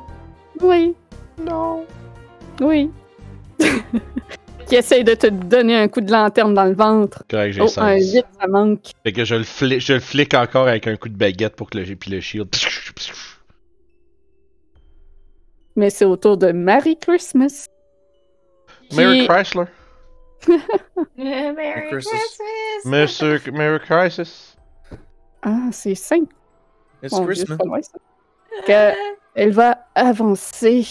Oui, 0.62 0.96
non. 1.44 1.86
oui. 2.62 2.92
qui 4.68 4.76
essaye 4.76 5.04
de 5.04 5.14
te 5.14 5.28
donner 5.28 5.76
un 5.78 5.88
coup 5.88 6.02
de 6.02 6.12
lanterne 6.12 6.54
dans 6.54 6.66
le 6.66 6.74
ventre. 6.74 7.24
Correct, 7.30 7.54
j'ai 7.54 7.62
Oh, 7.62 7.68
16. 7.68 7.78
un 7.84 7.96
8, 7.96 8.26
ça 8.40 8.48
manque. 8.48 8.80
Fait 9.04 9.14
que 9.14 9.24
je 9.26 9.36
le, 9.36 9.44
flic, 9.44 9.80
je 9.80 9.94
le 9.94 10.00
flic 10.00 10.34
encore 10.34 10.68
avec 10.68 10.88
un 10.88 10.96
coup 10.98 11.10
de 11.10 11.18
baguette 11.18 11.56
pour 11.56 11.70
que 11.70 11.78
le, 11.78 11.96
puis 11.96 12.12
le 12.12 12.20
shield. 12.20 12.50
Mais 15.76 15.90
c'est 15.90 16.06
au 16.06 16.18
tour 16.18 16.38
de 16.38 16.52
Merry 16.52 16.98
Christmas. 16.98 17.68
qui- 18.90 18.96
Merry 18.98 19.28
Chrysler. 19.28 19.66
Merry 21.18 21.88
Christmas. 21.90 22.12
Christmas! 22.12 22.86
Monsieur 22.86 23.42
Merry 23.54 23.80
Crisis. 23.80 24.57
Ah, 25.48 25.70
c'est 25.72 25.96
simple. 25.96 26.34
It's 27.02 27.18
Christmas. 27.20 27.58
loin. 27.64 27.80
Que- 28.66 28.94
Elle 29.36 29.52
va 29.52 29.78
avancer 29.96 30.86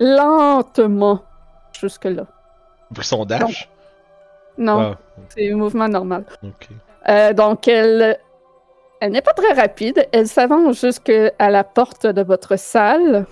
lentement 0.00 1.22
jusque-là. 1.78 2.24
Son 3.02 3.24
dash? 3.24 3.68
Non, 4.58 4.94
Ah, 4.94 4.98
c'est 5.28 5.52
un 5.52 5.56
mouvement 5.56 5.88
normal. 5.88 6.24
ok. 6.42 6.68
Euh, 7.08 7.32
donc, 7.34 7.68
elle, 7.68 8.18
elle 9.00 9.12
n'est 9.12 9.20
pas 9.22 9.34
très 9.34 9.52
rapide. 9.52 10.08
Elle 10.12 10.26
s'avance 10.26 10.80
jusqu'à 10.80 11.30
la 11.50 11.64
porte 11.64 12.06
de 12.06 12.22
votre 12.22 12.56
salle. 12.56 13.26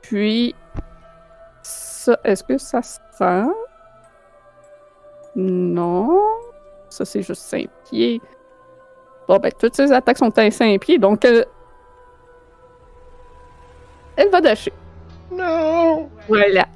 Puis, 0.00 0.54
ça, 1.62 2.18
est-ce 2.24 2.42
que 2.42 2.56
ça 2.56 2.80
se 2.82 2.98
sent? 3.18 3.44
Non. 5.36 6.18
Ça, 6.88 7.04
c'est 7.04 7.22
juste 7.22 7.42
5 7.42 7.68
pieds. 7.88 8.20
Bon, 9.28 9.36
ben, 9.38 9.52
toutes 9.58 9.76
ces 9.76 9.92
attaques 9.92 10.18
sont 10.18 10.36
à 10.38 10.50
5 10.50 10.80
pieds, 10.80 10.98
donc 10.98 11.24
euh, 11.26 11.44
elle 14.16 14.30
va 14.30 14.40
dasher. 14.40 14.72
Non! 15.30 16.08
Voilà. 16.26 16.66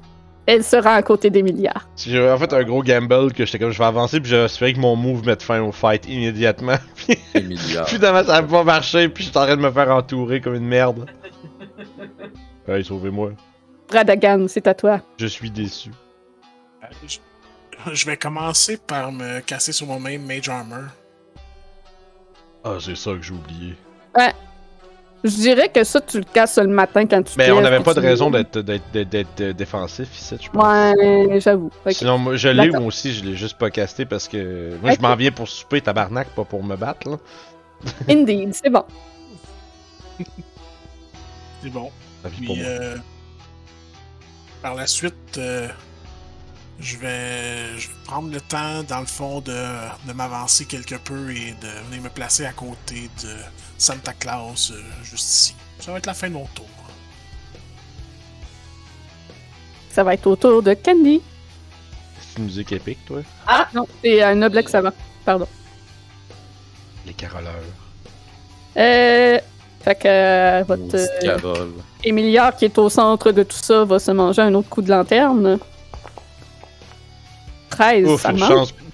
Elle 0.45 0.63
sera 0.63 0.95
à 0.95 1.01
côté 1.01 1.29
d'Emilia. 1.29 1.73
J'ai 1.95 2.29
en 2.29 2.37
fait 2.37 2.51
un 2.53 2.63
gros 2.63 2.83
gamble 2.83 3.31
que 3.33 3.45
j'étais 3.45 3.59
comme 3.59 3.71
je 3.71 3.77
vais 3.79 3.85
avancer 3.85 4.19
puis 4.19 4.33
espéré 4.33 4.73
que 4.73 4.79
mon 4.79 4.95
move 4.95 5.25
mette 5.25 5.41
fin 5.41 5.61
au 5.61 5.71
fight 5.71 6.05
immédiatement. 6.07 6.75
Puis 7.07 7.17
finalement 7.87 8.23
ça 8.25 8.35
a 8.35 8.43
pas 8.43 8.63
marché 8.65 9.07
puis 9.07 9.23
j'étais 9.23 9.37
en 9.37 9.45
train 9.45 9.55
de 9.55 9.61
me 9.61 9.71
faire 9.71 9.89
entourer 9.89 10.41
comme 10.41 10.55
une 10.55 10.67
merde. 10.67 11.09
Hey, 12.67 12.83
sauvez-moi. 12.83 13.31
Bradagan, 13.89 14.47
c'est 14.49 14.67
à 14.67 14.73
toi. 14.73 14.99
Je 15.17 15.27
suis 15.27 15.49
déçu. 15.49 15.91
Euh, 16.83 16.87
Je, 17.07 17.19
je 17.93 18.05
vais 18.05 18.17
commencer 18.17 18.77
par 18.77 19.13
me 19.13 19.39
casser 19.39 19.71
sur 19.71 19.87
mon 19.87 19.99
même 19.99 20.25
Mage 20.25 20.49
Armor. 20.49 20.83
Ah, 22.63 22.77
c'est 22.79 22.95
ça 22.95 23.11
que 23.11 23.21
j'ai 23.21 23.33
oublié. 23.33 23.75
Je 25.23 25.29
dirais 25.37 25.69
que 25.69 25.85
ça, 25.85 26.01
tu 26.01 26.17
le 26.17 26.25
casses 26.25 26.57
le 26.57 26.67
matin 26.67 27.05
quand 27.05 27.23
tu 27.23 27.37
Mais 27.37 27.49
on 27.51 27.61
n'avait 27.61 27.79
pas 27.79 27.93
de 27.93 28.01
raison 28.01 28.29
d'être 28.29 28.57
euh, 28.57 29.53
défensif 29.53 30.09
ici, 30.17 30.35
je 30.41 30.49
pense. 30.49 30.63
Ouais, 30.63 31.39
j'avoue. 31.39 31.71
Sinon, 31.91 32.17
moi, 32.17 32.35
je 32.35 32.49
l'ai 32.49 32.69
moi 32.69 32.81
aussi, 32.81 33.13
je 33.13 33.23
l'ai 33.23 33.35
juste 33.35 33.57
pas 33.57 33.69
casté 33.69 34.05
parce 34.05 34.27
que 34.27 34.77
moi 34.81 34.91
je 34.93 34.99
m'en 34.99 35.15
viens 35.15 35.31
pour 35.31 35.47
souper 35.47 35.79
tabarnak, 35.79 36.27
pas 36.29 36.43
pour 36.43 36.61
me 36.61 36.75
battre 36.75 37.09
là. 37.09 37.17
Indeed, 38.09 38.53
c'est 38.53 38.69
bon. 38.69 38.83
C'est 41.61 41.69
bon. 41.69 41.89
Puis, 42.37 42.61
euh, 42.61 42.97
par 44.61 44.75
la 44.75 44.87
suite, 44.87 45.37
euh, 45.37 45.67
je, 46.79 46.97
vais, 46.97 47.77
je 47.77 47.87
vais 47.87 47.93
prendre 48.05 48.31
le 48.31 48.41
temps, 48.41 48.83
dans 48.83 48.99
le 48.99 49.05
fond, 49.05 49.41
de, 49.41 49.51
de 50.07 50.13
m'avancer 50.13 50.65
quelque 50.65 50.95
peu 50.95 51.31
et 51.31 51.55
de 51.61 51.67
venir 51.87 52.03
me 52.03 52.09
placer 52.09 52.45
à 52.45 52.53
côté 52.53 53.09
de 53.21 53.35
Santa 53.77 54.13
Claus, 54.13 54.71
euh, 54.71 54.81
juste 55.03 55.29
ici. 55.29 55.55
Ça 55.79 55.91
va 55.91 55.97
être 55.97 56.05
la 56.05 56.13
fin 56.13 56.29
de 56.29 56.33
mon 56.33 56.45
tour. 56.55 56.65
Ça 59.91 60.03
va 60.03 60.13
être 60.15 60.25
au 60.25 60.35
tour 60.35 60.63
de 60.63 60.73
Candy. 60.73 61.21
C'est 62.19 62.39
une 62.39 62.45
musique 62.45 62.71
épique, 62.71 63.05
toi? 63.05 63.21
Ah 63.45 63.67
non, 63.73 63.87
c'est 64.03 64.23
un 64.23 64.41
oblex 64.41 64.73
avant. 64.73 64.93
Pardon. 65.23 65.47
Les 67.05 67.13
caroleurs. 67.13 67.53
Euh. 68.77 69.39
Fait 69.83 69.95
que 69.95 70.07
euh, 70.07 70.63
votre 70.65 70.95
euh, 70.95 72.51
qui 72.51 72.65
est 72.65 72.77
au 72.77 72.89
centre 72.89 73.31
de 73.33 73.43
tout 73.43 73.57
ça, 73.57 73.83
va 73.83 73.99
se 73.99 74.11
manger 74.11 74.41
un 74.41 74.53
autre 74.53 74.69
coup 74.69 74.81
de 74.81 74.89
lanterne. 74.89 75.59
13, 77.75 78.05
Ouf, 78.07 78.21
ça 78.21 78.31
une 78.31 78.39
manque. 78.39 78.49
chance. 78.49 78.73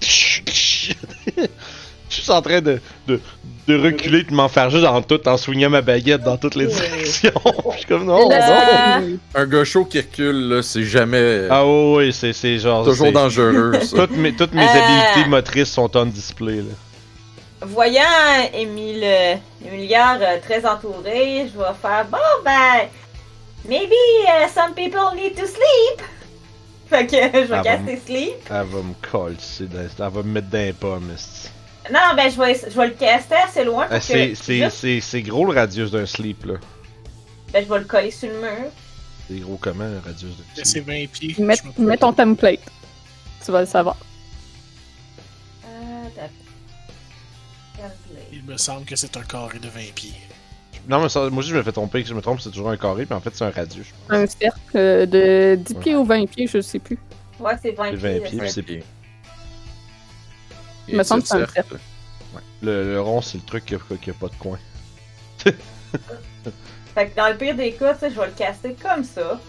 Je 2.08 2.14
suis 2.22 2.30
en 2.32 2.42
train 2.42 2.60
de, 2.60 2.80
de, 3.06 3.20
de 3.68 3.78
reculer, 3.80 4.24
de 4.24 4.34
m'en 4.34 4.48
faire 4.48 4.68
juste 4.68 4.82
dans 4.82 5.00
tout, 5.00 5.26
en 5.28 5.36
swingant 5.36 5.70
ma 5.70 5.80
baguette 5.80 6.22
dans 6.24 6.36
toutes 6.36 6.56
les 6.56 6.66
directions. 6.66 7.30
Je 7.72 7.76
suis 7.76 7.86
comme 7.86 8.04
non, 8.04 8.28
non. 8.28 9.18
Un 9.34 9.46
gars 9.46 9.64
chaud 9.64 9.84
qui 9.84 10.00
recule, 10.00 10.48
là, 10.48 10.62
c'est 10.62 10.82
jamais 10.82 11.46
Ah 11.48 11.64
oui, 11.64 11.94
oui, 12.06 12.12
c'est, 12.12 12.32
c'est 12.32 12.58
genre. 12.58 12.84
toujours 12.84 13.06
c'est- 13.06 13.12
dangereux, 13.12 13.74
ça. 13.82 13.96
Toutes 14.08 14.16
mes, 14.16 14.32
toutes 14.34 14.54
mes 14.54 14.64
Euh. 14.64 14.68
habiletés 14.68 15.28
motrices 15.30 15.70
sont 15.70 15.96
on 15.96 16.06
display 16.06 16.56
là. 16.56 16.74
Voyant 17.62 18.02
Émile, 18.54 19.02
euh, 19.04 19.34
très 20.42 20.66
entourée, 20.66 21.46
je 21.52 21.58
vais 21.58 21.64
faire 21.80 22.06
bon 22.10 22.18
ben, 22.44 22.88
maybe 23.68 23.92
uh, 24.24 24.48
some 24.52 24.74
people 24.74 25.14
need 25.14 25.34
to 25.36 25.46
sleep. 25.46 26.02
Fait 26.90 27.06
que 27.06 27.16
je 27.46 27.46
vais 27.52 27.62
caster 27.62 27.96
sleep. 28.04 28.34
Elle 28.50 28.66
va 28.66 28.82
me 28.82 28.94
coller, 29.10 29.36
elle 29.60 29.88
va 29.96 30.10
me 30.10 30.22
mettre 30.24 30.48
dans 30.48 30.58
les 30.58 30.72
pommes, 30.72 31.10
esti. 31.14 31.48
Non, 31.90 32.14
ben 32.16 32.30
je 32.30 32.36
vais, 32.38 32.54
je 32.54 32.76
vais 32.76 32.88
le 32.88 32.94
caster 32.94 33.36
assez 33.36 33.64
loin 33.64 33.86
pour 33.86 33.94
Ah, 33.96 33.98
que 34.00 34.04
c'est, 34.04 34.34
c'est, 34.34 34.58
juste- 34.58 34.76
c'est, 34.76 35.00
c'est 35.00 35.22
gros 35.22 35.46
le 35.46 35.52
radius 35.58 35.90
d'un 35.90 36.04
sleep 36.06 36.44
là. 36.44 36.54
ben, 37.52 37.64
je 37.64 37.72
vais 37.72 37.78
le 37.78 37.84
coller 37.84 38.10
sur 38.10 38.28
le 38.28 38.40
mur. 38.40 38.70
C'est 39.28 39.38
gros 39.38 39.56
comment 39.56 39.84
le 39.88 39.98
radius 40.04 40.36
d'un 40.36 40.44
C'est 40.56 40.64
sleep? 40.66 40.86
20 40.86 41.06
pieds. 41.10 41.34
Mets, 41.38 41.56
mets 41.78 41.96
ton 41.96 42.12
template. 42.12 42.60
Tu 43.44 43.50
vas 43.50 43.60
le 43.60 43.66
savoir. 43.66 43.96
Euh. 45.64 46.26
Il 48.32 48.42
me 48.44 48.56
semble 48.56 48.84
que 48.84 48.94
c'est 48.96 49.16
un 49.16 49.22
carré 49.22 49.58
de 49.58 49.68
20 49.68 49.80
pieds. 49.94 50.12
Non, 50.88 51.00
mais 51.00 51.08
ça, 51.08 51.28
moi 51.30 51.40
aussi 51.40 51.50
je 51.50 51.56
me 51.56 51.62
fais 51.62 51.72
tromper, 51.72 52.02
que 52.02 52.08
je 52.08 52.14
me 52.14 52.20
trompe, 52.20 52.40
c'est 52.40 52.50
toujours 52.50 52.70
un 52.70 52.76
carré, 52.76 53.06
mais 53.08 53.16
en 53.16 53.20
fait 53.20 53.30
c'est 53.34 53.44
un 53.44 53.50
radius. 53.50 53.88
Un 54.08 54.26
cercle 54.26 55.06
de 55.08 55.54
10 55.56 55.74
pieds 55.74 55.96
ou 55.96 56.04
20 56.04 56.26
pieds, 56.28 56.46
je 56.46 56.60
sais 56.60 56.78
plus. 56.78 56.98
Ouais, 57.38 57.52
c'est 57.62 57.72
20 57.72 57.90
C'est 57.92 57.96
pieds. 57.96 58.18
20 58.20 58.20
pieds. 58.20 58.38
ça. 58.38 58.42
puis 58.44 58.50
c'est- 58.52 58.62
pieds. 58.62 58.84
Il 60.88 60.96
me 60.96 61.02
semble 61.04 61.22
que 61.22 61.28
c'est 61.28 61.42
un 61.42 61.46
cercle. 61.46 61.78
Le, 62.62 62.92
le 62.94 63.00
rond, 63.00 63.20
c'est 63.22 63.38
le 63.38 63.44
truc 63.44 63.64
qui 63.66 63.74
a, 63.74 63.78
qui 64.00 64.10
a 64.10 64.14
pas 64.14 64.28
de 64.28 64.34
coin. 64.36 64.58
Fait 66.94 67.08
que 67.08 67.16
dans 67.16 67.28
le 67.28 67.36
pire 67.36 67.54
des 67.54 67.72
cas, 67.72 67.96
je 68.02 68.06
vais 68.08 68.26
le 68.26 68.32
caster 68.32 68.74
comme 68.82 69.04
ça. 69.04 69.40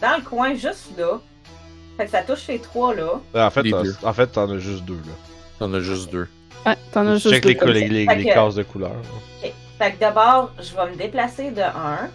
Dans 0.00 0.16
le 0.18 0.22
coin, 0.24 0.54
juste 0.54 0.96
là. 0.98 1.20
Fait 1.96 2.06
que 2.06 2.10
ça 2.10 2.22
touche 2.22 2.42
ces 2.46 2.58
trois 2.58 2.94
là. 2.94 3.20
En 3.34 3.50
fait, 3.50 3.64
en 4.02 4.12
fait, 4.12 4.26
t'en 4.28 4.50
as 4.50 4.58
juste 4.58 4.84
deux 4.84 4.96
là. 4.96 5.12
T'en 5.60 5.72
as 5.72 5.80
juste 5.80 6.10
deux. 6.10 6.28
Ouais, 6.66 6.76
t'en 6.92 7.06
as 7.06 7.16
juste 7.16 7.30
check 7.34 7.44
les, 7.44 7.54
les, 7.54 7.88
les, 7.88 8.06
Fait 8.06 8.14
les 8.16 8.24
que- 8.24 8.34
cases 8.34 8.54
de 8.54 8.62
couleur. 8.62 8.90
là. 8.92 8.96
Ok. 9.44 9.52
Fait 9.78 9.92
que 9.92 10.00
d'abord, 10.00 10.52
je 10.60 10.74
vais 10.74 10.90
me 10.90 10.96
déplacer 10.96 11.50
de 11.50 11.60
1. 11.60 12.08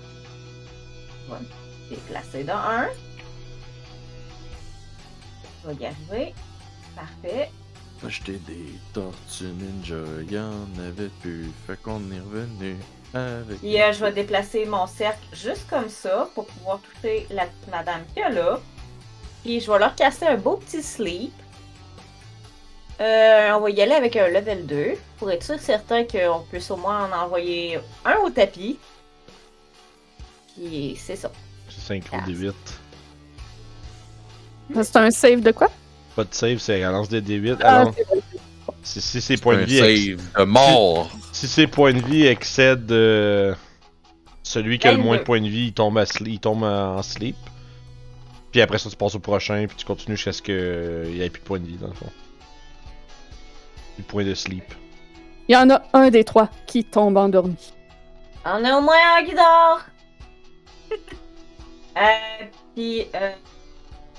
Je 1.28 1.34
vais 1.34 1.40
me 1.40 1.90
déplacer 1.96 2.44
de 2.44 2.52
1. 2.52 2.88
Je 5.64 5.70
vais 5.70 5.76
y 5.76 5.86
arriver. 5.86 6.34
Parfait. 6.96 7.52
Acheter 8.06 8.40
des 8.48 8.74
tortues 8.94 9.44
ninja, 9.58 9.96
y'en 10.30 10.52
avait 10.88 11.10
plus, 11.22 11.52
fait 11.68 11.78
qu'on 11.82 12.00
est 12.12 12.20
revenu 12.22 12.78
avec. 13.14 13.60
Puis 13.60 13.82
euh, 13.82 13.92
je 13.92 14.06
vais 14.06 14.14
déplacer 14.14 14.66
mon 14.66 14.88
cercle 14.88 15.20
juste 15.34 15.70
comme 15.70 15.90
ça 15.90 16.30
pour 16.34 16.46
pouvoir 16.48 16.80
toucher 16.80 17.28
la 17.30 17.46
petite 17.46 17.70
madame 17.70 18.02
qu'il 18.14 18.22
y 18.22 18.26
a 18.26 18.30
là. 18.30 18.60
Puis 19.44 19.60
je 19.60 19.70
vais 19.70 19.80
leur 19.80 19.96
casser 19.96 20.26
un 20.28 20.38
beau 20.38 20.56
petit 20.56 20.82
sleep. 20.82 21.34
Euh, 23.02 23.52
on 23.54 23.62
va 23.62 23.70
y 23.70 23.82
aller 23.82 23.94
avec 23.94 24.16
un 24.18 24.28
level 24.28 24.66
2 24.66 24.94
pour 25.18 25.32
être 25.32 25.44
sûr 25.44 25.58
certain 25.60 26.04
qu'on 26.04 26.42
puisse 26.50 26.70
au 26.70 26.76
moins 26.76 27.06
en 27.10 27.24
envoyer 27.26 27.80
un 28.04 28.16
au 28.26 28.30
tapis. 28.30 28.78
Puis 30.56 30.98
c'est 31.02 31.16
ça. 31.16 31.32
C'est 31.70 31.82
synchro 31.82 32.18
Ah. 32.22 32.26
des 32.26 32.34
8. 32.34 32.56
C'est 34.84 34.96
un 34.98 35.12
save 35.12 35.42
de 35.42 35.52
quoi? 35.52 35.70
Pas 36.16 36.24
de 36.26 36.34
save, 36.34 36.58
c'est 36.58 36.80
la 36.82 36.92
lance 36.92 37.10
des 37.10 37.22
D8. 37.22 37.58
Ah, 37.62 37.82
Alors, 37.82 37.94
si, 38.84 39.00
si 39.02 39.22
ses 39.22 39.38
points 39.38 39.58
de 39.58 39.64
vie 39.64 39.80
ex- 39.80 40.02
save 40.36 40.40
de 40.40 40.44
mort. 40.52 41.10
si 41.32 41.48
ses 41.48 41.68
points 41.68 41.94
de 41.94 42.02
vie 42.02 42.26
excèdent 42.28 42.92
euh, 42.92 43.56
celui 44.44 44.78
qui 44.78 44.88
a 44.88 44.92
le 44.92 44.98
moins 44.98 45.16
de 45.16 45.20
22. 45.20 45.24
points 45.24 45.42
de 45.42 45.48
vie, 45.48 45.68
il 45.68 45.74
tombe, 45.74 45.98
à 45.98 46.04
sli- 46.04 46.32
il 46.34 46.40
tombe 46.40 46.64
en 46.64 47.02
sleep. 47.02 47.36
Puis 48.52 48.62
après 48.62 48.78
ça, 48.78 48.90
tu 48.90 48.96
passes 48.96 49.16
au 49.16 49.20
prochain, 49.20 49.66
puis 49.68 49.78
tu 49.78 49.86
continues 49.86 50.18
jusqu'à 50.18 50.34
ce 50.34 50.42
qu'il 50.42 51.14
n'y 51.14 51.22
ait 51.22 51.30
plus 51.30 51.40
de 51.40 51.46
points 51.46 51.60
de 51.60 51.66
vie, 51.68 51.78
dans 51.78 51.88
le 51.88 51.94
fond. 51.94 52.10
Plus 54.08 54.24
de 54.24 54.34
sleep. 54.34 54.64
Il 55.48 55.54
y 55.54 55.58
en 55.58 55.70
a 55.70 55.82
un 55.94 56.10
des 56.10 56.24
trois 56.24 56.50
qui 56.68 56.84
tombe 56.84 57.18
endormi. 57.18 57.74
On 58.46 58.64
a 58.64 58.78
au 58.78 58.82
moins 58.82 58.96
un 59.18 59.24
qui 59.24 59.34
dort. 59.34 59.82
euh, 61.98 62.46
puis 62.76 63.08
euh, 63.16 63.32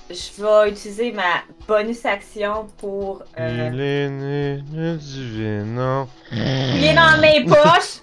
je 0.09 0.41
vais 0.43 0.71
utiliser 0.71 1.11
ma 1.11 1.43
bonus 1.67 2.05
action 2.05 2.67
pour 2.77 3.23
euh, 3.39 3.69
Il 3.73 3.81
est 3.81 4.09
né 4.09 4.57
de 4.71 4.95
divin, 4.97 6.07
fouiller 6.29 6.93
dans 6.93 7.21
mes 7.21 7.45
poches, 7.45 8.01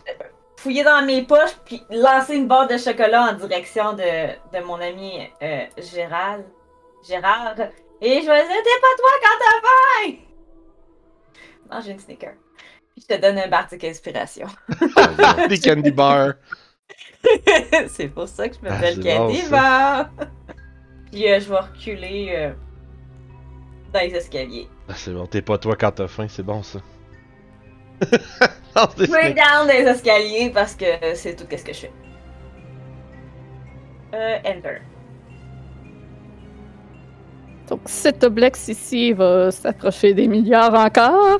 fouiller 0.56 0.84
dans 0.84 1.04
mes 1.04 1.22
poches, 1.22 1.56
puis 1.64 1.82
lancer 1.90 2.36
une 2.36 2.48
barre 2.48 2.66
de 2.66 2.76
chocolat 2.76 3.30
en 3.30 3.32
direction 3.34 3.92
de, 3.92 4.58
de 4.58 4.64
mon 4.64 4.80
ami 4.80 5.28
euh, 5.42 5.66
Gérald. 5.78 6.44
Gérard. 7.06 7.54
Et 8.00 8.20
je 8.20 8.26
vais 8.26 8.46
dire, 8.46 8.62
t'es 8.64 8.80
pas 8.80 8.96
toi 8.96 9.10
quand 9.22 9.38
t'as 9.38 10.06
faim! 10.06 10.27
Non, 11.70 11.80
j'ai 11.84 11.92
une 11.92 11.98
sneaker. 11.98 12.32
Puis 12.94 13.04
je 13.08 13.14
te 13.14 13.20
donne 13.20 13.38
un 13.38 13.48
bardic 13.48 13.84
inspiration. 13.84 14.46
Des 15.48 15.58
candy 15.60 15.90
bars. 15.90 16.34
c'est 17.88 18.08
pour 18.08 18.28
ça 18.28 18.48
que 18.48 18.54
je 18.54 18.60
Ah, 18.66 18.70
m'appelle 18.70 18.98
bon, 19.00 19.04
Candy. 19.04 19.42
Bar. 19.50 20.10
Puis 21.10 21.28
euh, 21.30 21.40
je 21.40 21.48
vais 21.48 21.58
reculer 21.58 22.32
euh, 22.34 22.52
dans 23.92 24.00
les 24.00 24.14
escaliers. 24.14 24.68
Ah, 24.88 24.94
c'est 24.96 25.12
bon, 25.12 25.26
t'es 25.26 25.42
pas 25.42 25.58
toi 25.58 25.76
quand 25.76 25.92
t'as 25.92 26.08
faim, 26.08 26.26
c'est 26.28 26.42
bon 26.42 26.62
ça. 26.62 26.80
Non, 28.00 28.88
c'est- 28.96 29.06
Je 29.06 29.10
vais 29.12 29.34
down 29.34 29.66
dans 29.66 29.72
les 29.72 29.84
escaliers 29.86 30.50
parce 30.50 30.74
que 30.74 30.84
c'est 31.14 31.34
tout 31.34 31.44
ce 31.50 31.64
que 31.64 31.72
je 31.72 31.78
fais. 31.80 31.92
Euh, 34.14 34.38
enter. 34.46 34.78
Donc 37.68 37.80
cet 37.86 38.24
oblex 38.24 38.68
ici 38.68 39.12
va 39.12 39.50
s'approcher 39.50 40.14
des 40.14 40.26
milliards 40.28 40.74
encore. 40.74 41.38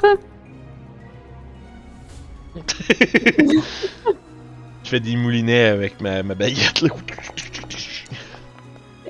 Je 4.84 4.90
fais 4.90 5.00
des 5.00 5.16
moulinets 5.16 5.66
avec 5.66 6.00
ma, 6.00 6.22
ma 6.22 6.34
baguette 6.34 6.82
là. 6.82 6.90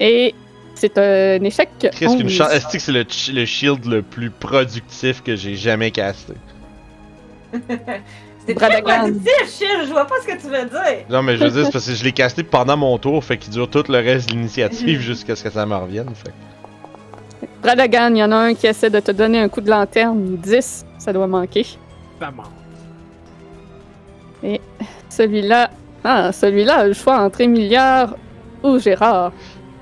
Et 0.00 0.34
c'est 0.74 0.96
un 0.98 1.42
échec. 1.42 1.68
Qu'est-ce 1.80 2.16
qu'une 2.16 2.26
11. 2.26 2.32
chance? 2.32 2.52
Est-ce 2.52 2.68
que 2.68 2.78
c'est 2.78 2.92
le, 2.92 3.04
le 3.32 3.44
shield 3.44 3.84
le 3.86 4.02
plus 4.02 4.30
productif 4.30 5.22
que 5.22 5.34
j'ai 5.36 5.56
jamais 5.56 5.90
casté? 5.90 6.34
C'est 8.46 8.54
très 8.54 8.80
positif, 8.80 9.58
Chil, 9.58 9.84
je 9.86 9.90
vois 9.90 10.06
pas 10.06 10.14
ce 10.22 10.26
que 10.26 10.40
tu 10.40 10.46
veux 10.46 10.64
dire. 10.64 11.04
Non, 11.10 11.22
mais 11.22 11.36
je 11.36 11.44
veux 11.44 11.50
dire, 11.50 11.66
c'est 11.66 11.72
parce 11.72 11.86
que 11.86 11.92
je 11.92 12.02
l'ai 12.02 12.12
casté 12.12 12.42
pendant 12.42 12.78
mon 12.78 12.96
tour, 12.96 13.22
fait 13.22 13.36
qu'il 13.36 13.52
dure 13.52 13.68
tout 13.68 13.84
le 13.90 13.98
reste 13.98 14.30
de 14.30 14.34
l'initiative 14.34 15.00
jusqu'à 15.00 15.36
ce 15.36 15.44
que 15.44 15.50
ça 15.50 15.66
me 15.66 15.76
revienne. 15.76 16.08
Fait. 16.14 16.32
Bradagan, 17.62 18.10
il 18.14 18.18
y 18.18 18.24
en 18.24 18.32
a 18.32 18.36
un 18.36 18.54
qui 18.54 18.66
essaie 18.66 18.90
de 18.90 19.00
te 19.00 19.12
donner 19.12 19.40
un 19.40 19.48
coup 19.48 19.60
de 19.60 19.70
lanterne. 19.70 20.36
10, 20.36 20.86
ça 20.98 21.12
doit 21.12 21.26
manquer. 21.26 21.66
Ça 22.20 22.30
manque. 22.30 22.46
Celui-là, 25.08 25.70
ah, 26.04 26.32
celui-là 26.32 26.76
a 26.78 26.86
le 26.86 26.92
choix 26.92 27.18
entre 27.20 27.40
Émiliard 27.40 28.14
ou 28.62 28.78
Gérard. 28.78 29.32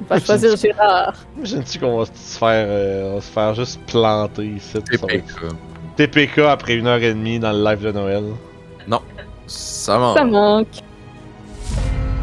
Il 0.00 0.06
va 0.06 0.18
Je 0.18 0.24
choisir 0.26 0.56
Gérard. 0.56 1.14
Imagine-tu 1.36 1.78
qu'on 1.78 1.98
va 1.98 2.04
se 2.06 2.38
faire, 2.38 2.66
euh, 2.68 3.10
on 3.10 3.14
va 3.16 3.20
se 3.20 3.30
faire 3.30 3.54
juste 3.54 3.80
planter 3.86 4.46
ici? 4.46 4.78
TPK. 4.82 5.22
TPK 5.96 6.38
après 6.38 6.74
une 6.76 6.86
heure 6.86 7.02
et 7.02 7.12
demie 7.12 7.38
dans 7.38 7.52
le 7.52 7.62
live 7.62 7.82
de 7.82 7.92
Noël. 7.92 8.24
Ça 9.46 9.98
manque. 9.98 10.18
Ça 10.18 10.24
manque. 10.24 10.82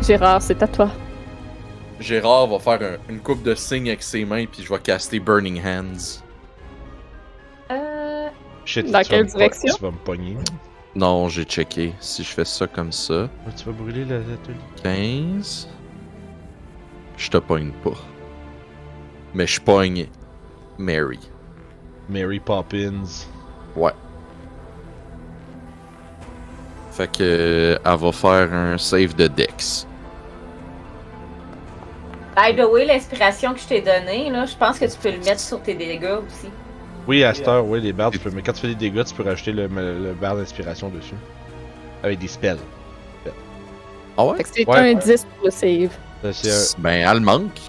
Gérard, 0.01 0.41
c'est 0.41 0.61
à 0.61 0.67
toi. 0.67 0.89
Gérard 2.03 2.47
va 2.47 2.59
faire 2.59 2.81
un- 2.81 3.11
une 3.11 3.19
coupe 3.19 3.41
de 3.43 3.55
signes 3.55 3.87
avec 3.89 4.03
ses 4.03 4.25
mains, 4.25 4.45
puis 4.45 4.61
je 4.63 4.69
vais 4.71 4.79
caster 4.79 5.19
Burning 5.19 5.61
Hands. 5.65 6.21
Euh, 7.71 8.27
Shit, 8.65 8.91
Dans 8.91 9.01
quelle 9.03 9.25
direction? 9.25 9.73
Tu 9.75 9.81
vas 9.81 9.91
me 9.91 9.97
pogner. 9.97 10.37
Non, 10.95 11.27
j'ai 11.29 11.43
checké. 11.43 11.93
Si 11.99 12.23
je 12.23 12.29
fais 12.29 12.45
ça 12.45 12.67
comme 12.67 12.91
ça, 12.91 13.27
Tu 13.57 13.65
vas 13.65 13.71
brûler 13.71 14.05
l'atelier. 14.05 14.57
15. 14.83 15.67
Je 17.17 17.29
te 17.29 17.37
pogne 17.37 17.71
pas. 17.83 17.97
Mais 19.33 19.47
je 19.47 19.59
pogne 19.59 20.07
Mary. 20.77 21.19
Mary 22.09 22.39
Poppins. 22.39 23.03
Ouais. 23.75 23.93
Fait 26.91 27.07
que 27.11 27.23
euh, 27.23 27.77
elle 27.83 27.97
va 27.97 28.11
faire 28.11 28.53
un 28.53 28.77
save 28.77 29.15
de 29.15 29.27
Dex. 29.27 29.87
By 32.35 32.55
the 32.55 32.65
way, 32.65 32.85
l'inspiration 32.85 33.53
que 33.53 33.59
je 33.59 33.67
t'ai 33.67 33.81
donnée, 33.81 34.31
je 34.31 34.57
pense 34.57 34.79
que 34.79 34.85
tu 34.85 34.97
peux 34.97 35.11
le 35.11 35.19
mettre 35.19 35.39
sur 35.39 35.61
tes 35.61 35.75
dégâts 35.75 36.17
aussi. 36.25 36.51
Oui, 37.07 37.23
à 37.23 37.33
cette 37.33 37.47
heure, 37.47 37.65
oui, 37.65 37.81
les 37.81 37.93
barres, 37.93 38.11
tu 38.11 38.19
peux, 38.19 38.31
mais 38.31 38.41
quand 38.41 38.53
tu 38.53 38.61
fais 38.61 38.69
des 38.69 38.75
dégâts, 38.75 39.03
tu 39.03 39.13
peux 39.13 39.23
rajouter 39.23 39.51
le, 39.51 39.67
le 39.67 40.13
barre 40.13 40.37
d'inspiration 40.37 40.89
dessus. 40.89 41.15
Avec 42.01 42.19
des 42.19 42.27
spells. 42.27 42.57
Ah 44.17 44.25
ouais? 44.25 44.37
C'est 44.51 44.69
un 44.69 44.93
10 44.93 45.25
pour 45.35 45.45
le 45.45 45.51
save. 45.51 45.89
Un... 46.23 46.81
Ben, 46.81 47.07
elle 47.09 47.19
manque. 47.19 47.59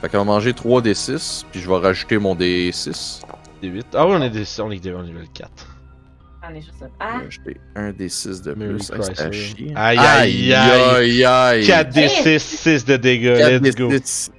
Fait 0.00 0.08
qu'elle 0.08 0.20
va 0.20 0.24
manger 0.24 0.52
3 0.52 0.82
D6, 0.82 1.44
puis 1.50 1.60
je 1.60 1.68
vais 1.68 1.76
rajouter 1.76 2.18
mon 2.18 2.34
D6. 2.34 3.22
D8. 3.62 3.82
Ah 3.94 4.06
oui, 4.06 4.14
on 4.18 4.22
est, 4.22 4.30
des... 4.30 4.44
on 4.60 4.70
est, 4.70 4.92
on 4.92 5.04
est 5.04 5.32
4 5.32 5.75
ah, 6.48 6.52
J'en 6.54 6.86
un. 7.04 7.22
J'ai 7.28 7.56
un 7.74 7.90
des 7.90 8.08
6 8.08 8.42
de 8.42 8.54
plus. 8.54 8.92
Aïe, 9.74 9.98
aïe, 9.98 10.54
aïe, 10.54 11.24
aïe. 11.24 11.66
4 11.66 11.92
des 11.92 12.04
eh! 12.04 12.38
6, 12.38 12.42
6 12.42 12.84
de 12.84 12.96
dégâts. 12.96 13.60
Let's 13.60 13.74
go. 13.74 13.90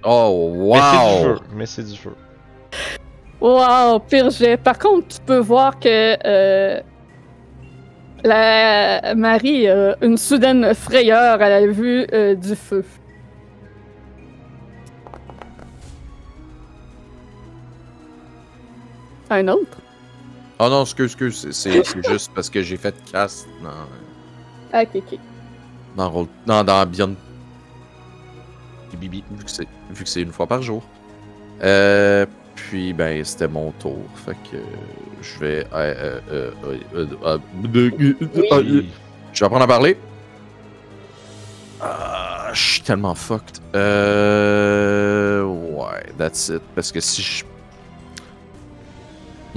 Oh, 0.04 0.52
wow! 0.56 1.40
Mais 1.54 1.66
c'est 1.66 1.84
du 1.84 1.98
feu. 1.98 2.14
Wow, 3.42 4.00
pire 4.00 4.30
jet. 4.30 4.58
Par 4.58 4.80
contre, 4.80 5.08
tu 5.08 5.18
peux 5.26 5.40
voir 5.40 5.80
que 5.80 6.18
euh, 6.26 6.80
la 8.24 9.14
Marie 9.16 9.68
a 9.68 9.96
une 10.02 10.18
soudaine 10.18 10.74
frayeur 10.74 11.42
à 11.42 11.50
la 11.50 11.68
vue 11.68 12.08
euh, 12.14 12.36
du 12.36 12.56
feu. 12.56 12.86
Un 19.30 19.48
autre? 19.50 19.78
Oh 20.60 20.70
non, 20.70 20.82
excuse, 20.84 21.06
excuse, 21.12 21.38
c'est- 21.40 21.52
c'est 21.54 21.84
c'est 21.86 22.04
juste 22.04 22.32
parce 22.34 22.50
que 22.50 22.62
j'ai 22.64 22.78
fait 22.78 22.96
cast 23.12 23.48
dans, 23.62 23.70
Ah, 24.74 24.82
ok, 24.84 24.90
ok. 24.96 25.20
dans, 25.96 26.10
Roll- 26.10 26.28
non, 26.48 26.64
dans 26.64 26.86
Beyond, 26.86 27.16
Bibi. 29.00 29.24
vu 29.30 29.44
que 29.46 29.52
c'est 29.52 29.68
vu 29.92 30.04
que 30.04 30.10
c'est 30.10 30.22
une 30.22 30.32
fois 30.32 30.48
par 30.48 30.62
jour. 30.64 30.84
Euh, 31.62 32.26
puis, 32.56 32.92
ben, 32.94 33.24
c'était 33.24 33.48
mon 33.48 33.72
tour. 33.74 34.00
Fait 34.26 34.36
que 34.52 34.58
je 35.22 35.40
vais. 35.40 35.68
euh, 35.74 36.20
euh, 36.32 36.52
euh, 36.96 37.38
Je 39.34 39.40
vais 39.40 39.46
apprendre 39.46 39.64
à 39.64 39.68
parler. 39.68 39.98
Ah, 41.80 42.50
je 42.54 42.60
suis 42.72 42.82
tellement 42.82 43.14
fucked. 43.14 43.60
Euh. 43.76 45.44
Ouais, 45.44 46.04
that's 46.18 46.50
it. 46.50 46.62
Parce 46.74 46.92
que 46.92 47.00
si 47.00 47.22
je. 47.22 47.44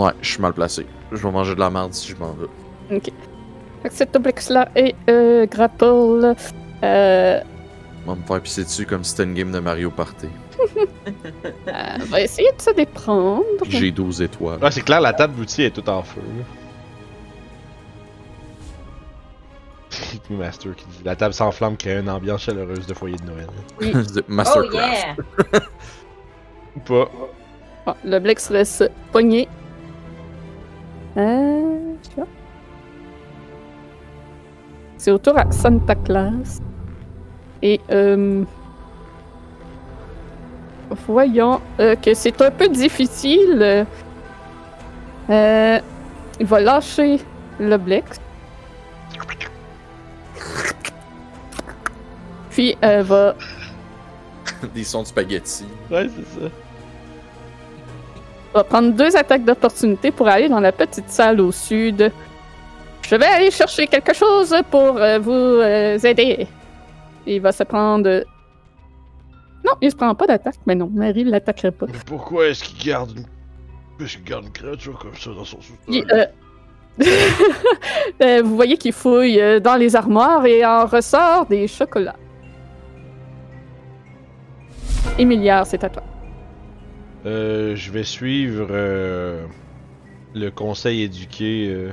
Ouais, 0.01 0.12
je 0.22 0.31
suis 0.31 0.40
mal 0.40 0.55
placé. 0.55 0.86
Je 1.12 1.18
vais 1.18 1.31
manger 1.31 1.55
de 1.55 1.60
la 1.60 1.68
merde 1.68 1.93
si 1.93 2.09
je 2.09 2.16
m'en 2.16 2.32
veux. 2.32 2.48
Fait 2.89 3.01
que 3.02 3.94
cet 3.94 4.16
oblex-là 4.16 4.70
est 4.74 4.94
euh, 5.10 5.44
grapple. 5.44 6.35
Euh, 6.82 7.40
On 8.06 8.14
va 8.14 8.18
me 8.18 8.24
faire 8.24 8.40
pisser 8.40 8.64
dessus 8.64 8.86
comme 8.86 9.05
si 9.05 9.10
c'était 9.10 9.24
une 9.24 9.35
game 9.35 9.52
de 9.52 9.59
Mario 9.59 9.90
Party. 9.90 10.28
euh, 10.78 11.72
on 12.01 12.05
va 12.06 12.22
essayer 12.22 12.51
de 12.51 12.62
se 12.62 12.70
déprendre. 12.70 13.44
J'ai 13.68 13.90
12 13.90 14.22
étoiles. 14.22 14.64
Ouais, 14.64 14.70
c'est 14.70 14.81
clair, 14.81 15.02
la 15.02 15.12
table 15.12 15.35
d'outils 15.35 15.64
est 15.64 15.70
toute 15.70 15.90
en 15.90 16.02
feu. 16.02 16.22
Master 20.31 20.74
qui 20.77 20.86
dit 20.86 21.02
La 21.05 21.14
table 21.14 21.35
s'enflamme, 21.35 21.77
crée 21.77 21.98
une 21.98 22.09
ambiance 22.09 22.44
chaleureuse 22.44 22.86
de 22.86 22.94
foyer 22.94 23.16
de 23.16 23.24
Noël. 23.24 23.48
The 24.14 24.20
oh 24.20 24.22
Mastercraft. 24.28 25.20
Ou 26.74 26.81
pas. 26.81 27.10
Bon, 27.85 27.94
l'oblex 28.02 28.48
reste 28.48 28.90
pogné. 29.12 29.47
Euh, 31.16 31.95
vois. 32.16 32.27
C'est 34.97 35.11
au 35.11 35.19
tour 35.19 35.39
à 35.39 35.51
Santa 35.51 35.95
Claus. 35.95 36.61
Et 37.62 37.81
euh, 37.91 38.45
voyons 41.07 41.61
euh, 41.78 41.95
que 41.97 42.15
c'est 42.15 42.41
un 42.41 42.51
peu 42.51 42.69
difficile. 42.69 43.87
euh, 45.31 45.81
il 46.39 46.47
va 46.47 46.61
lâcher 46.61 47.20
le 47.59 47.77
Blex. 47.77 48.19
Puis 52.51 52.77
euh, 52.85 53.03
va 53.03 53.35
Des 54.74 54.85
sons 54.85 55.03
de 55.03 55.07
spaghetti. 55.07 55.65
Ouais, 55.91 56.09
c'est 56.09 56.41
ça. 56.41 56.47
Va 58.55 58.64
prendre 58.64 58.93
deux 58.93 59.16
attaques 59.16 59.44
d'opportunité 59.44 60.10
pour 60.10 60.28
aller 60.28 60.48
dans 60.48 60.60
la 60.60 60.72
petite 60.72 61.09
salle 61.09 61.40
au 61.40 61.52
sud. 61.52 62.12
Je 63.02 63.16
vais 63.16 63.27
aller 63.27 63.51
chercher 63.51 63.86
quelque 63.86 64.14
chose 64.14 64.55
pour 64.70 64.97
euh, 64.97 65.18
vous 65.18 65.32
euh, 65.32 65.98
aider. 65.98 66.47
Il 67.27 67.40
va 67.40 67.52
se 67.52 67.62
prendre. 67.64 68.24
Non, 69.64 69.72
il 69.81 69.90
se 69.90 69.97
prend 69.97 70.14
pas 70.14 70.27
d'attaque, 70.27 70.56
mais 70.66 70.74
non, 70.74 70.90
Marie 70.93 71.24
ne 71.24 71.31
l'attaquerait 71.31 71.72
pas. 71.72 71.86
Mais 71.86 71.98
pourquoi 72.06 72.48
est-ce 72.48 72.64
qu'il 72.64 72.86
garde 72.86 73.10
une. 73.16 74.06
Qu'il 74.06 74.24
garde 74.24 74.44
une 74.47 74.52
créature 74.52 74.98
comme 74.98 75.14
ça 75.14 75.31
dans 75.31 75.44
son 75.44 75.59
sous-sol? 75.60 76.28
Euh, 78.22 78.43
vous 78.43 78.56
voyez 78.56 78.77
qu'il 78.77 78.93
fouille 78.93 79.40
dans 79.62 79.77
les 79.77 79.97
armoires 79.97 80.44
et 80.44 80.66
en 80.66 80.85
ressort 80.85 81.47
des 81.47 81.66
chocolats. 81.66 82.16
Emilia, 85.18 85.64
c'est 85.64 85.82
à 85.82 85.89
toi. 85.89 86.02
Euh, 87.26 87.76
je 87.76 87.90
vais 87.90 88.05
suivre 88.05 88.68
euh, 88.70 89.47
le 90.34 90.51
conseil 90.51 91.02
éduqué 91.02 91.68
euh, 91.68 91.92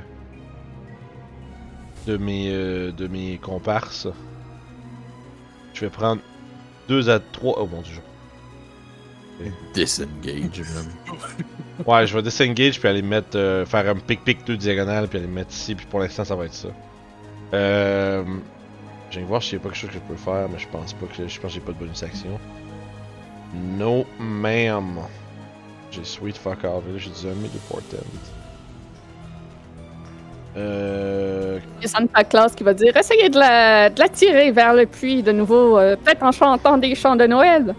de 2.06 2.16
mes 2.16 2.50
de 2.50 3.06
mes 3.08 3.38
comparses. 3.38 4.08
Je 5.74 5.80
vais 5.80 5.90
prendre 5.90 6.22
deux 6.88 7.10
à 7.10 7.20
trois. 7.20 7.58
Oh 7.60 7.66
mon 7.66 7.82
dieu. 7.82 8.00
Disengage. 9.74 10.62
Ouais, 11.86 12.08
je 12.08 12.14
vais 12.16 12.22
disengage 12.22 12.80
puis 12.80 12.88
aller 12.88 13.02
mettre 13.02 13.64
faire 13.68 13.88
un 13.88 13.94
pic 13.94 14.24
pic 14.24 14.44
deux 14.44 14.56
diagonales 14.56 15.06
puis 15.06 15.18
aller 15.18 15.28
mettre 15.28 15.52
ici 15.52 15.76
puis 15.76 15.86
pour 15.86 16.00
l'instant 16.00 16.24
ça 16.24 16.34
va 16.34 16.46
être 16.46 16.54
ça. 16.54 16.68
Euh, 17.54 18.24
je 19.10 19.20
vais 19.20 19.24
voir 19.24 19.40
si 19.42 19.50
j'ai 19.50 19.58
pas 19.60 19.68
quelque 19.68 19.78
chose 19.78 19.90
que 19.90 19.94
je 19.94 20.00
peux 20.00 20.16
faire 20.16 20.48
mais 20.48 20.58
je 20.58 20.66
pense 20.68 20.92
pas 20.92 21.06
que 21.06 21.28
je 21.28 21.40
pense 21.40 21.40
que 21.40 21.48
j'ai 21.48 21.60
pas 21.60 21.70
de 21.70 21.78
bonus 21.78 22.02
action. 22.02 22.40
No 23.54 24.04
ma'am. 24.18 24.98
J'ai 25.90 26.04
sweet 26.04 26.36
fuck 26.36 26.64
off 26.64 26.84
j'ai 26.96 27.10
du 27.10 27.26
ami 27.30 27.48
de 27.48 27.58
portent. 27.68 27.94
Euh, 30.56 31.58
Il 31.78 31.82
y 31.82 31.84
a 31.84 31.88
Santa 31.88 32.24
Claus 32.24 32.54
qui 32.54 32.64
va 32.64 32.74
dire 32.74 32.96
essayez 32.96 33.28
de 33.28 33.38
la, 33.38 33.90
de 33.90 34.00
la 34.00 34.08
tirer 34.08 34.50
vers 34.50 34.74
le 34.74 34.86
puits 34.86 35.22
de 35.22 35.32
nouveau, 35.32 35.78
euh, 35.78 35.96
peut-être 35.96 36.22
en 36.22 36.32
chantant 36.32 36.78
des 36.78 36.94
chants 36.94 37.16
de 37.16 37.26
Noël. 37.26 37.74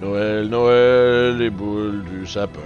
Noël, 0.00 0.48
Noël, 0.48 1.36
les 1.38 1.50
boules 1.50 2.02
du 2.04 2.26
sapin. 2.26 2.60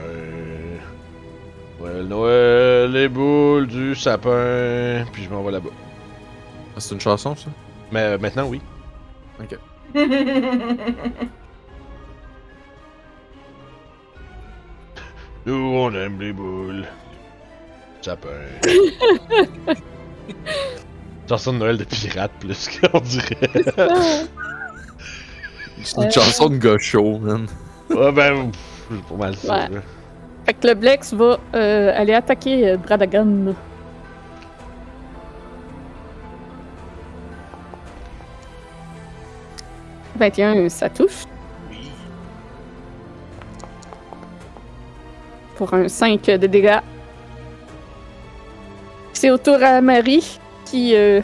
Noël, 1.79 2.07
Noël, 2.07 2.91
les 2.93 3.09
boules 3.09 3.67
du 3.67 3.95
sapin. 3.95 5.05
Puis 5.13 5.25
je 5.25 5.31
m'en 5.31 5.43
vais 5.43 5.53
là-bas. 5.53 5.71
Ah, 6.75 6.81
c'est 6.81 6.95
une 6.95 7.01
chanson, 7.01 7.37
ça? 7.37 7.51
Mais 7.93 8.01
euh, 8.01 8.19
maintenant, 8.19 8.47
oui. 8.47 8.61
Nous, 15.47 15.55
on 15.55 15.93
aime 15.95 16.21
les 16.21 16.33
boules. 16.33 16.87
Sapin. 18.03 18.29
Chanson 21.29 21.53
de 21.53 21.59
Noël 21.59 21.77
de 21.77 21.85
pirate, 21.85 22.33
plus 22.41 22.69
qu'on 22.81 23.01
dirait. 23.01 23.37
C'est 25.83 26.03
une 26.03 26.11
chanson 26.11 26.49
de 26.49 26.57
gars 26.57 26.79
chaud, 26.79 27.19
man. 27.19 27.47
ouais, 27.91 28.13
ben, 28.13 28.51
c'est 28.91 29.03
pas 29.05 29.15
mal 29.15 29.37
ça. 29.37 29.69
Ouais. 29.69 29.81
Fait 30.47 30.55
que 30.55 30.67
le 30.69 30.75
Blex 30.75 31.13
va 31.15 31.39
euh, 31.55 31.93
aller 31.95 32.15
attaquer 32.15 32.71
euh, 32.71 32.77
Bradagan. 32.77 33.55
«21, 40.17 40.69
ça 40.69 40.89
touche. 40.89 41.25
Oui. 41.71 41.91
pour 45.57 45.73
un 45.75 45.89
5 45.89 46.25
de 46.25 46.47
dégâts. 46.47 46.81
C'est 49.13 49.31
au 49.31 49.39
tour 49.39 49.57
à 49.63 49.81
Marie 49.81 50.39
qui 50.67 50.95
euh, 50.95 51.21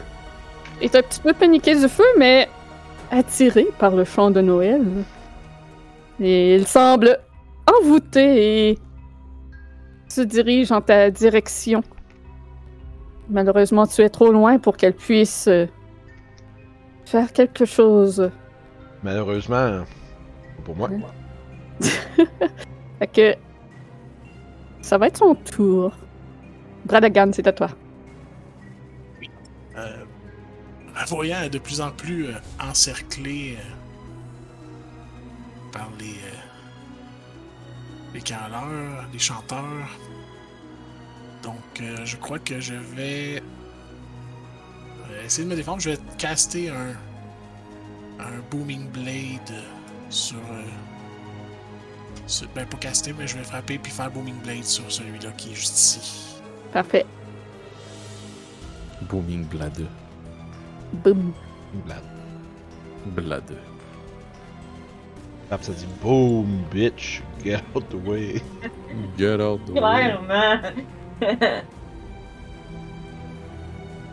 est 0.81 0.95
un 0.97 1.03
petit 1.03 1.21
peu 1.21 1.33
paniquée 1.33 1.75
du 1.75 1.89
feu, 1.89 2.05
mais 2.19 2.49
attirée 3.11 3.69
par 3.79 3.95
le 3.95 4.05
chant 4.05 4.31
de 4.31 4.41
Noël. 4.41 4.83
Et 6.21 6.55
il 6.55 6.67
semble 6.67 7.19
envoûté 7.67 8.71
et 8.71 8.79
se 10.09 10.23
dirige 10.23 10.73
en 10.73 10.81
ta 10.81 11.11
direction. 11.11 11.83
Malheureusement, 13.29 13.87
tu 13.87 14.03
es 14.03 14.09
trop 14.09 14.33
loin 14.33 14.59
pour 14.59 14.77
qu'elle 14.77 14.95
puisse 14.95 15.47
euh, 15.49 15.67
faire 17.05 17.33
quelque 17.33 17.65
chose. 17.65 18.31
Malheureusement, 19.03 19.85
pas 20.57 20.63
pour 20.65 20.77
moi. 20.77 20.91
Fait 22.99 23.07
que 23.09 23.35
ça 24.81 24.99
va 24.99 25.09
être 25.09 25.19
son 25.19 25.35
tour. 25.35 25.93
Bradagan, 26.85 27.31
c'est 27.33 27.47
à 27.47 27.53
toi. 27.53 27.71
Euh, 29.77 30.05
la 30.95 31.05
voyant 31.07 31.43
est 31.43 31.51
de 31.51 31.59
plus 31.59 31.81
en 31.81 31.91
plus 31.91 32.27
euh, 32.27 32.35
encerclée 32.61 33.57
euh, 33.59 33.63
par 35.73 35.89
les, 35.99 36.07
euh, 36.07 36.43
les 38.15 38.21
caroleurs, 38.21 39.09
les 39.13 39.19
chanteurs. 39.19 39.89
Donc, 41.43 41.57
euh, 41.81 42.05
je 42.05 42.17
crois 42.17 42.39
que 42.39 42.61
je 42.61 42.75
vais 42.75 43.43
essayer 45.25 45.45
de 45.45 45.51
me 45.51 45.57
défendre. 45.57 45.81
Je 45.81 45.91
vais 45.91 45.99
caster 46.19 46.69
un, 46.69 46.95
un 48.21 48.41
Booming 48.51 48.89
Blade 48.91 49.53
sur, 50.11 50.39
euh, 50.39 50.63
sur- 52.27 52.49
Ben, 52.55 52.67
pas 52.67 52.77
caster, 52.79 53.13
mais 53.19 53.27
je 53.27 53.37
vais 53.37 53.45
frapper 53.45 53.79
puis 53.79 53.91
faire 53.93 54.11
Booming 54.11 54.41
Blade 54.43 54.65
sur 54.65 54.91
celui-là 54.91 55.31
qui 55.37 55.53
est 55.53 55.55
juste 55.55 55.79
ici. 55.79 56.37
Parfait. 56.73 57.07
Booming 59.03 59.45
Blade. 59.47 59.87
Boum. 61.05 61.33
Blade. 61.87 62.03
Blade. 63.07 63.57
Ça 65.61 65.73
dit 65.73 65.87
Boom, 66.03 66.63
bitch, 66.73 67.23
get 67.45 67.61
out 67.75 67.85
the 67.91 67.95
way. 68.09 68.41
Get 69.19 69.39
out 69.41 69.61
the 69.67 69.71
way. 69.73 69.81
Clairement. 69.81 70.61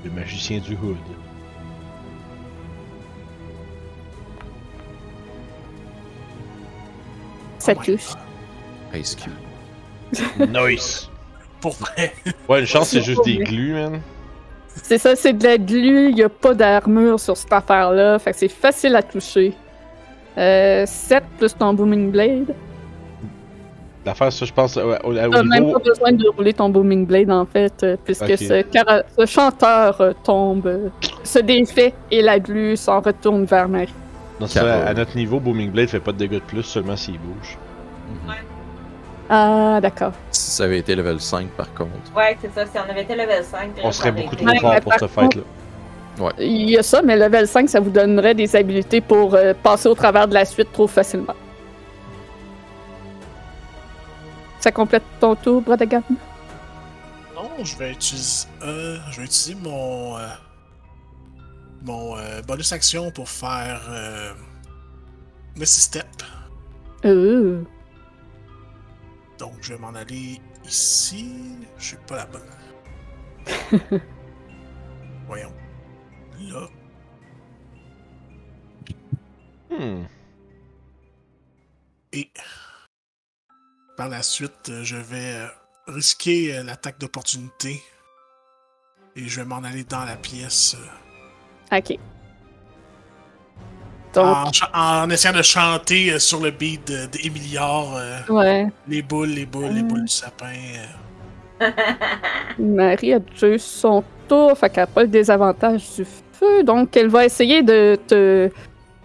Le 0.04 0.12
magicien 0.12 0.60
du 0.60 0.74
hood. 0.76 0.98
Ça 7.60 7.74
Oh 7.78 7.82
touche. 7.84 8.14
Ice 8.96 9.16
Cube. 9.16 9.34
nice! 10.50 11.10
Pour 11.62 11.74
vrai. 11.74 12.14
Ouais, 12.48 12.62
une 12.62 12.66
chance, 12.66 12.90
c'est 12.90 13.02
juste 13.02 13.24
des 13.26 13.38
glues, 13.38 13.74
man. 13.74 14.02
C'est 14.82 14.98
ça, 14.98 15.16
c'est 15.16 15.34
de 15.34 15.44
la 15.44 15.58
glu, 15.58 16.10
il 16.10 16.16
n'y 16.16 16.24
a 16.24 16.30
pas 16.30 16.54
d'armure 16.54 17.20
sur 17.20 17.36
cette 17.36 17.52
affaire-là, 17.52 18.18
fait 18.18 18.32
que 18.32 18.38
c'est 18.38 18.48
facile 18.48 18.96
à 18.96 19.04
toucher. 19.04 19.54
Euh, 20.38 20.86
7 20.88 21.24
plus 21.38 21.54
ton 21.56 21.74
Booming 21.74 22.12
Blade. 22.12 22.56
L'affaire, 24.06 24.32
ça, 24.32 24.46
je 24.46 24.54
pense, 24.54 24.78
euh, 24.78 24.96
au, 25.04 25.14
T'as 25.14 25.44
même 25.44 25.66
niveau. 25.66 25.78
pas 25.78 25.84
besoin 25.90 26.12
de 26.14 26.26
rouler 26.30 26.54
ton 26.54 26.70
Booming 26.70 27.06
Blade 27.06 27.30
en 27.30 27.46
fait, 27.46 27.84
euh, 27.84 27.98
puisque 28.04 28.38
ce, 28.38 28.62
cara- 28.62 29.04
ce 29.18 29.26
chanteur 29.26 30.00
euh, 30.00 30.14
tombe, 30.24 30.66
euh, 30.68 30.88
se 31.24 31.40
défait 31.40 31.94
et 32.10 32.22
la 32.22 32.40
glu 32.40 32.78
s'en 32.78 33.02
retourne 33.02 33.44
vers 33.44 33.68
Marie. 33.68 33.94
Non, 34.40 34.48
à 34.56 34.94
notre 34.94 35.16
niveau, 35.18 35.40
Booming 35.40 35.72
Blade 35.72 35.90
fait 35.90 36.00
pas 36.00 36.12
de 36.14 36.18
dégâts 36.18 36.34
de 36.36 36.40
plus, 36.40 36.64
seulement 36.64 36.96
s'il 36.96 37.20
bouge. 37.20 37.58
Ah, 39.30 39.80
d'accord. 39.82 40.14
Si 40.32 40.52
ça 40.52 40.64
avait 40.64 40.80
été 40.80 40.96
level 40.96 41.20
5, 41.20 41.50
par 41.50 41.72
contre. 41.74 41.92
Ouais, 42.16 42.36
c'est 42.42 42.52
ça. 42.54 42.66
Si 42.66 42.72
on 42.78 42.90
avait 42.90 43.04
été 43.04 43.16
level 43.16 43.44
5, 43.44 43.72
On 43.84 43.92
serait 43.92 44.12
beaucoup 44.12 44.36
trop 44.36 44.46
Ouais, 44.48 44.60
fort 44.60 44.80
pour 44.82 44.94
ce 45.00 45.08
fight-là. 45.08 45.42
Il 46.40 46.70
y 46.70 46.78
a 46.78 46.84
ça, 46.84 47.02
mais 47.04 47.16
level 47.16 47.48
5, 47.48 47.70
ça 47.70 47.80
vous 47.80 47.92
donnerait 47.92 48.34
des 48.34 48.56
habilités 48.56 49.02
pour 49.02 49.36
euh, 49.36 49.54
passer 49.54 49.88
au 49.88 49.94
travers 49.94 50.28
de 50.28 50.34
la 50.34 50.46
suite 50.46 50.72
trop 50.74 50.88
facilement. 50.88 51.36
Ça 54.60 54.72
complète 54.72 55.04
ton 55.20 55.36
tour, 55.36 55.62
Bradagan? 55.62 56.02
Non, 57.36 57.50
je 57.64 57.78
vais 57.78 57.92
utiliser, 57.92 58.48
euh, 58.64 58.98
je 59.12 59.20
vais 59.22 59.26
utiliser 59.26 59.56
mon, 59.62 60.18
euh, 60.18 60.28
mon 61.82 62.18
euh, 62.18 62.42
bonus 62.42 62.72
action 62.74 63.12
pour 63.12 63.30
faire 63.30 63.82
euh, 63.90 64.34
Missy 65.56 65.82
Step. 65.82 66.24
Euh, 67.06 67.64
Donc, 69.38 69.54
je 69.62 69.74
vais 69.74 69.80
m'en 69.80 69.96
aller 69.96 70.42
ici. 70.66 71.56
Je 71.78 71.86
suis 71.86 71.98
pas 72.08 72.18
la 72.18 72.26
bonne. 72.26 72.42
Voyons. 75.28 75.54
Là. 76.42 76.68
Hmm. 79.70 80.04
Et 82.12 82.32
par 83.96 84.10
la 84.10 84.24
suite, 84.24 84.70
euh, 84.70 84.84
je 84.84 84.96
vais 84.98 85.48
risquer 85.88 86.64
l'attaque 86.64 87.00
d'opportunité. 87.00 87.82
Et 89.16 89.28
je 89.28 89.42
vais 89.42 89.46
m'en 89.46 89.64
aller 89.64 89.84
dans 89.84 90.06
la 90.06 90.16
pièce 90.16 90.76
euh, 90.76 91.09
Ok. 91.72 91.98
Donc, 94.14 94.26
en, 94.74 95.10
essayant 95.12 95.36
de 95.38 95.44
chanter 95.44 96.12
euh, 96.14 96.20
sur 96.20 96.42
le 96.42 96.50
beat 96.50 96.88
de- 96.88 97.06
d'Emiliard 97.06 97.96
euh, 97.96 98.18
ouais. 98.30 98.68
les 98.88 99.04
boules, 99.04 99.30
les 99.30 99.46
boules, 99.46 99.68
les 99.72 99.84
boules 99.84 100.06
du 100.06 100.12
sapin. 100.12 100.48
euh. 101.62 101.70
Marie 102.60 103.14
a 103.14 103.20
eu 103.44 103.60
son 103.60 104.04
tour, 104.28 104.58
fait 104.58 104.70
qu'elle 104.72 104.84
n'a 104.84 104.88
pas 104.88 105.02
le 105.04 105.10
désavantage 105.10 105.84
du 105.96 106.06
feu, 106.34 106.64
donc 106.64 106.98
elle 106.98 107.10
va 107.10 107.24
essayer 107.26 107.62
de 107.62 108.00
te 108.08 108.50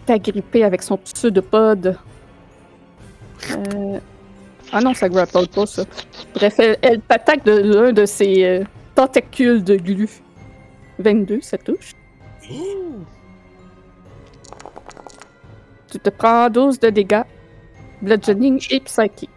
t'agripper 0.06 0.64
avec 0.64 0.82
son 0.82 0.96
pseudopode. 0.96 1.98
Euh... 3.50 3.98
Ah 4.72 4.80
non, 4.80 4.94
ça 4.94 5.08
grapple 5.10 5.46
pas, 5.48 5.66
ça. 5.66 5.84
Bref, 6.34 6.54
elle, 6.58 6.78
elle 6.80 7.00
t'attaque 7.02 7.44
de 7.44 7.52
l'un 7.58 7.92
de 7.92 8.06
ses 8.06 8.42
euh, 8.44 8.64
tentacules 8.94 9.62
de 9.62 9.76
glu. 9.76 10.08
22, 10.98 11.40
ça 11.42 11.58
touche. 11.58 11.92
Tu 15.90 15.98
te 15.98 16.10
prends 16.10 16.50
12 16.50 16.78
de 16.80 16.90
dégâts. 16.90 17.22
Bludgeoning 18.02 18.64
et 18.70 18.80
psychic. 18.80 19.30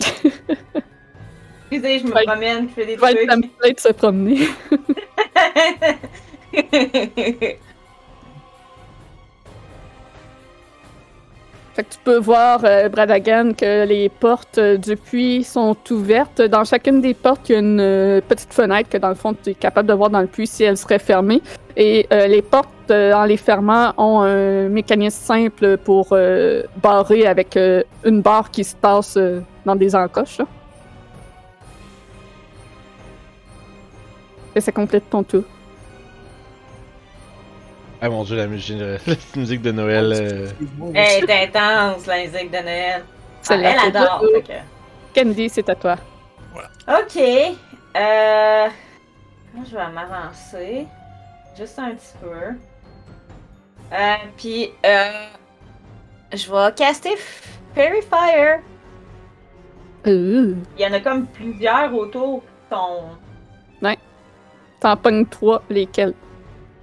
Excusez, 1.70 1.98
je 1.98 2.04
me 2.06 2.24
promène, 2.24 2.68
je 2.68 2.74
fais 2.74 2.86
des 2.86 2.96
Va 2.96 3.12
le 3.12 3.18
trucs. 3.18 3.28
template 3.28 3.74
de 3.74 3.80
se 3.80 3.92
promener. 3.92 4.48
Tu 11.78 11.98
peux 12.02 12.18
voir, 12.18 12.62
euh, 12.64 12.88
Bradagan, 12.88 13.52
que 13.52 13.86
les 13.86 14.08
portes 14.08 14.58
euh, 14.58 14.76
du 14.76 14.96
puits 14.96 15.44
sont 15.44 15.76
ouvertes. 15.92 16.42
Dans 16.42 16.64
chacune 16.64 17.00
des 17.00 17.14
portes, 17.14 17.48
il 17.48 17.52
y 17.52 17.54
a 17.54 17.58
une 17.60 17.78
euh, 17.78 18.20
petite 18.20 18.52
fenêtre 18.52 18.88
que, 18.90 18.98
dans 18.98 19.10
le 19.10 19.14
fond, 19.14 19.32
tu 19.32 19.50
es 19.50 19.54
capable 19.54 19.88
de 19.88 19.94
voir 19.94 20.10
dans 20.10 20.20
le 20.20 20.26
puits 20.26 20.48
si 20.48 20.64
elle 20.64 20.76
serait 20.76 20.98
fermée. 20.98 21.40
Et 21.76 22.08
euh, 22.12 22.26
les 22.26 22.42
portes, 22.42 22.90
en 22.90 23.24
les 23.24 23.36
fermant, 23.36 23.92
ont 23.96 24.22
un 24.22 24.68
mécanisme 24.68 25.22
simple 25.22 25.76
pour 25.76 26.16
barrer 26.82 27.26
avec 27.26 27.56
une 28.02 28.22
barre 28.22 28.50
qui 28.50 28.64
se 28.64 28.74
passe 28.74 29.18
dans 29.66 29.76
des 29.76 29.94
encoches. 29.94 30.40
Et 34.56 34.60
ça 34.62 34.72
complète 34.72 35.10
ton 35.10 35.22
tour. 35.22 35.44
Ah 38.00 38.08
mon 38.08 38.22
dieu, 38.24 38.36
la 38.36 38.46
musique, 38.46 38.78
la 38.80 38.98
petite 38.98 39.36
musique 39.36 39.62
de 39.62 39.72
Noël. 39.72 40.12
euh, 40.12 40.48
Elle 40.94 41.28
est 41.30 41.56
intense, 41.56 42.06
la 42.06 42.18
musique 42.18 42.50
de 42.50 42.58
Noël. 42.58 43.02
Ah, 43.04 43.38
Celle-là, 43.42 43.70
elle 43.72 43.96
adore. 43.96 44.20
tout. 44.20 44.28
fait 44.34 44.42
que- 45.14 45.20
Candy, 45.20 45.48
c'est 45.48 45.68
à 45.68 45.74
toi. 45.74 45.96
Ok. 46.88 47.16
Euh... 47.96 48.66
Moi, 49.54 49.64
je 49.68 49.74
vais 49.76 49.88
m'avancer. 49.92 50.86
Juste 51.56 51.78
un 51.78 51.90
petit 51.90 52.12
peu. 52.20 52.54
Euh, 53.92 54.14
puis, 54.36 54.70
euh... 54.86 55.26
Je 56.32 56.50
vais 56.52 56.72
caster 56.74 57.16
Fairy 57.74 58.02
Fire. 58.02 58.60
Euh, 60.06 60.54
Il 60.78 60.82
y 60.82 60.86
en 60.86 60.92
a 60.92 61.00
comme 61.00 61.26
plusieurs 61.26 61.92
autour 61.94 62.42
qui 62.42 62.74
sont... 62.76 63.04
T'en 64.80 64.96
pognes 64.96 65.26
trois, 65.26 65.60
lesquels? 65.68 66.14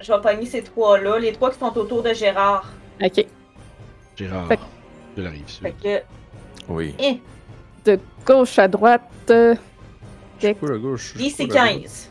Je 0.00 0.12
vais 0.12 0.20
pogner 0.20 0.46
ces 0.46 0.62
trois-là, 0.62 1.18
les 1.18 1.32
trois 1.32 1.50
qui 1.50 1.58
sont 1.58 1.76
autour 1.76 2.02
de 2.02 2.12
Gérard. 2.12 2.70
Ok. 3.02 3.26
Gérard 4.16 4.48
Fait- 4.48 4.58
de 5.16 5.22
la 5.22 5.30
rive 5.30 5.48
sud. 5.48 5.62
Fait 5.62 5.72
que... 5.72 6.02
Oui. 6.68 6.94
Eh, 6.98 7.20
De 7.84 7.98
gauche 8.26 8.58
à 8.58 8.68
droite. 8.68 9.02
euh, 9.30 9.54
Je 10.40 10.46
suis 10.46 10.54
pas 10.54 10.66
la 10.68 10.78
gauche. 10.78 11.12
je 11.14 11.18
suis 11.18 11.18
10 11.30 11.36
pas 11.36 11.42
et 11.44 11.46
la 11.46 11.72
gauche. 11.74 11.82
15. 11.82 12.10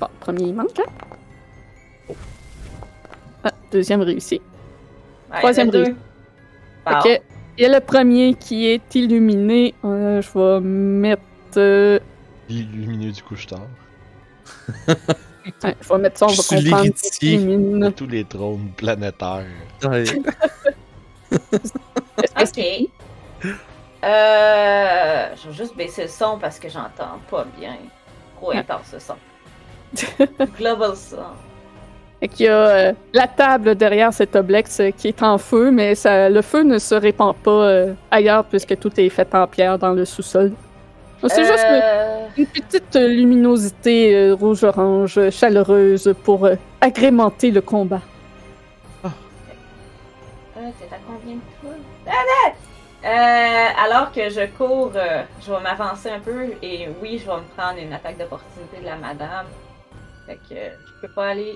Bon, 0.00 0.08
premier 0.20 0.42
il 0.44 0.54
manque, 0.54 0.78
hein? 0.80 2.14
Ah, 3.44 3.50
deuxième 3.70 4.00
réussi. 4.02 4.40
Ouais, 5.30 5.38
Troisième 5.38 5.70
réussi. 5.70 5.90
deux. 5.92 5.96
Bon. 6.86 6.98
Ok. 6.98 7.22
Il 7.58 7.62
y 7.62 7.66
a 7.66 7.78
le 7.78 7.84
premier 7.84 8.34
qui 8.34 8.66
est 8.68 8.94
illuminé. 8.94 9.74
Euh, 9.84 10.22
je 10.22 10.38
vais 10.38 10.60
mettre. 10.60 11.22
euh, 11.58 11.98
Lumineux 12.48 13.12
du 13.12 13.22
couche-tard. 13.22 13.66
ouais, 15.64 15.76
je 15.80 15.88
vais 15.88 15.98
mettre 15.98 16.18
ça, 16.18 16.26
on 16.26 16.28
Je 16.28 16.36
va 16.36 16.42
suis 16.42 17.38
comprendre. 17.38 17.90
Tous 17.94 18.06
les 18.06 18.24
trônes 18.24 18.70
planétaires. 18.76 19.44
Ouais. 19.84 20.04
Ok. 22.40 22.58
Euh, 24.04 25.28
je 25.36 25.48
vais 25.48 25.54
juste 25.54 25.76
baisser 25.76 26.02
le 26.02 26.08
son 26.08 26.38
parce 26.38 26.58
que 26.58 26.68
j'entends 26.68 27.18
pas 27.30 27.46
bien. 27.58 27.76
Trop 28.36 28.50
Ouais. 28.50 28.56
intense 28.56 28.86
ce 28.92 28.98
son? 28.98 29.14
Global 30.58 30.96
son. 30.96 31.16
Et 32.20 32.28
qu'il 32.28 32.46
y 32.46 32.48
a 32.48 32.68
euh, 32.68 32.92
la 33.12 33.26
table 33.28 33.74
derrière 33.76 34.12
cet 34.12 34.36
oblex 34.36 34.80
euh, 34.80 34.90
qui 34.90 35.08
est 35.08 35.22
en 35.22 35.38
feu, 35.38 35.70
mais 35.70 35.94
ça, 35.94 36.28
le 36.28 36.42
feu 36.42 36.62
ne 36.62 36.78
se 36.78 36.94
répand 36.94 37.34
pas 37.36 37.50
euh, 37.50 37.94
ailleurs 38.10 38.44
puisque 38.44 38.78
tout 38.78 38.98
est 39.00 39.08
fait 39.08 39.34
en 39.34 39.46
pierre 39.46 39.78
dans 39.78 39.92
le 39.92 40.04
sous-sol. 40.04 40.52
C'est 41.28 41.44
juste 41.44 41.64
une- 41.68 41.80
Euh, 41.82 42.26
une 42.36 42.46
petite 42.46 42.94
luminosité 42.96 44.14
euh, 44.16 44.34
rouge-orange 44.34 45.30
chaleureuse 45.30 46.14
pour 46.24 46.46
euh, 46.46 46.56
agrémenter 46.80 47.50
le 47.50 47.60
combat. 47.60 48.00
euh, 49.04 49.08
T'es 50.78 50.94
à 50.94 50.98
combien 51.06 51.36
de? 51.36 51.40
Ah! 52.06 52.52
Euh, 53.04 53.84
alors 53.84 54.12
que 54.12 54.28
je 54.30 54.46
cours, 54.56 54.92
euh, 54.94 55.22
je 55.44 55.50
vais 55.52 55.60
m'avancer 55.60 56.08
un 56.10 56.20
peu 56.20 56.52
et 56.62 56.88
oui, 57.02 57.18
je 57.18 57.26
vais 57.26 57.36
me 57.36 57.56
prendre 57.56 57.78
une 57.80 57.92
attaque 57.92 58.16
d'opportunité 58.18 58.78
de 58.80 58.84
la 58.84 58.96
madame. 58.96 59.46
Fait 60.26 60.36
que 60.36 60.54
euh, 60.54 60.68
je 60.86 61.06
peux 61.06 61.12
pas 61.12 61.28
aller 61.30 61.54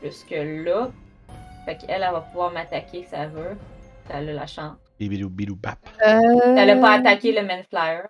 plus 0.00 0.24
que 0.28 0.64
là. 0.64 0.88
Fait 1.66 1.76
qu'elle, 1.76 2.02
elle 2.02 2.12
va 2.12 2.20
pouvoir 2.20 2.52
m'attaquer 2.52 3.04
si 3.08 3.14
elle 3.14 3.30
veut. 3.30 3.56
Si 4.06 4.12
elle 4.16 4.28
a 4.30 4.32
la 4.32 4.46
chance. 4.46 4.76
Bidou 5.00 5.28
bidou 5.28 5.56
bap. 5.56 5.78
Elle 6.00 6.70
a 6.70 6.76
pas 6.76 6.92
attaqué 6.92 7.32
le 7.32 7.42
Man 7.46 7.62
Flyer. 7.68 8.02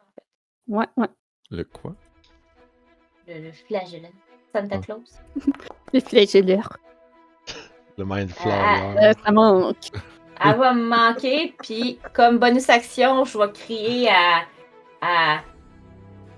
Ouais, 0.70 0.86
ouais. 0.96 1.08
Le 1.50 1.64
quoi? 1.64 1.94
Le, 3.26 3.40
le 3.40 3.52
flagellant. 3.52 4.08
Santa 4.54 4.76
Ah. 4.78 4.82
Claus. 4.84 5.20
Les 5.92 6.00
flagellaires. 6.00 6.76
Le 7.98 8.04
Mind 8.04 8.30
Ah, 8.38 8.40
Flower. 8.40 8.96
Euh, 9.04 9.12
ça 9.24 9.30
manque. 9.32 9.76
Elle 10.42 10.56
va 10.56 10.72
me 10.72 10.86
manquer, 10.88 11.54
puis 11.62 11.98
comme 12.14 12.38
bonus 12.38 12.70
action, 12.70 13.24
je 13.26 13.36
vais 13.36 13.52
crier 13.52 14.08
à, 14.08 14.44
à 15.02 15.40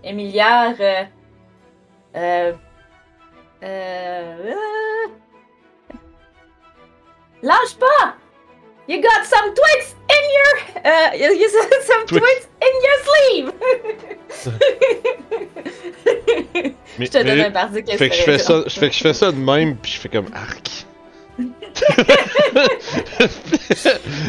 Emilia. 0.02 0.72
Euh, 0.80 1.04
euh, 2.16 2.52
euh, 3.62 4.54
lâche 7.42 7.76
pas! 7.78 8.16
You 8.88 9.00
got 9.00 9.24
some 9.26 9.54
twigs 9.54 9.94
in 10.10 10.22
your. 10.36 10.52
Uh, 10.84 11.12
you 11.14 11.32
you 11.34 11.48
got 11.70 11.82
some 11.84 12.06
Twigs. 12.06 12.24
twigs 12.24 12.46
in 12.60 12.72
your 12.86 12.98
sleeve! 13.06 13.48
Mais- 16.98 17.06
je 17.06 17.10
te 17.10 17.18
donne 17.18 17.36
mais- 17.38 17.46
un 17.46 17.50
parti 17.52 17.96
Fait 17.96 18.09
que 18.10 18.14
je 18.14 18.22
fais 18.22 18.38
ça, 18.38 18.64
je 18.66 18.78
fais 18.78 18.88
que 18.90 18.94
je 18.94 19.00
fais 19.00 19.14
ça 19.14 19.30
de 19.32 19.36
même, 19.36 19.76
puis 19.76 19.92
je 19.92 19.98
fais 19.98 20.09
comme 20.09 20.26
arc. 20.34 20.68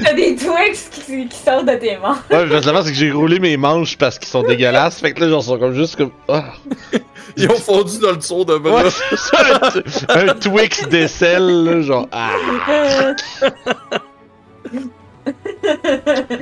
T'as 0.04 0.14
des 0.14 0.36
twigs 0.36 0.78
qui, 1.06 1.28
qui 1.28 1.38
sortent 1.38 1.66
de 1.66 1.76
tes 1.76 1.98
mains. 1.98 2.18
Ouais, 2.32 2.48
je 2.48 2.62
c'est 2.62 2.92
que 2.92 2.94
j'ai 2.94 3.12
roulé 3.12 3.40
mes 3.40 3.58
manches 3.58 3.98
parce 3.98 4.18
qu'ils 4.18 4.30
sont 4.30 4.44
dégueulasses. 4.44 5.00
Fait 5.02 5.12
que 5.14 5.20
là, 5.22 5.30
genre, 5.30 5.44
sont 5.44 5.60
comme 5.60 5.74
juste 5.76 5.98
comme. 5.98 6.12
Ah. 6.30 6.54
Ils 7.36 7.50
ont 7.52 7.56
fondu 7.56 8.00
dans 8.00 8.12
le 8.12 8.22
son 8.22 8.46
de 8.46 8.58
bras. 8.58 8.84
Ouais, 8.84 8.90
un, 10.10 10.30
un 10.30 10.34
Twix 10.36 10.88
d'aisselle, 10.88 11.64
là, 11.66 11.82
genre. 11.82 12.08
Ah. 12.12 12.32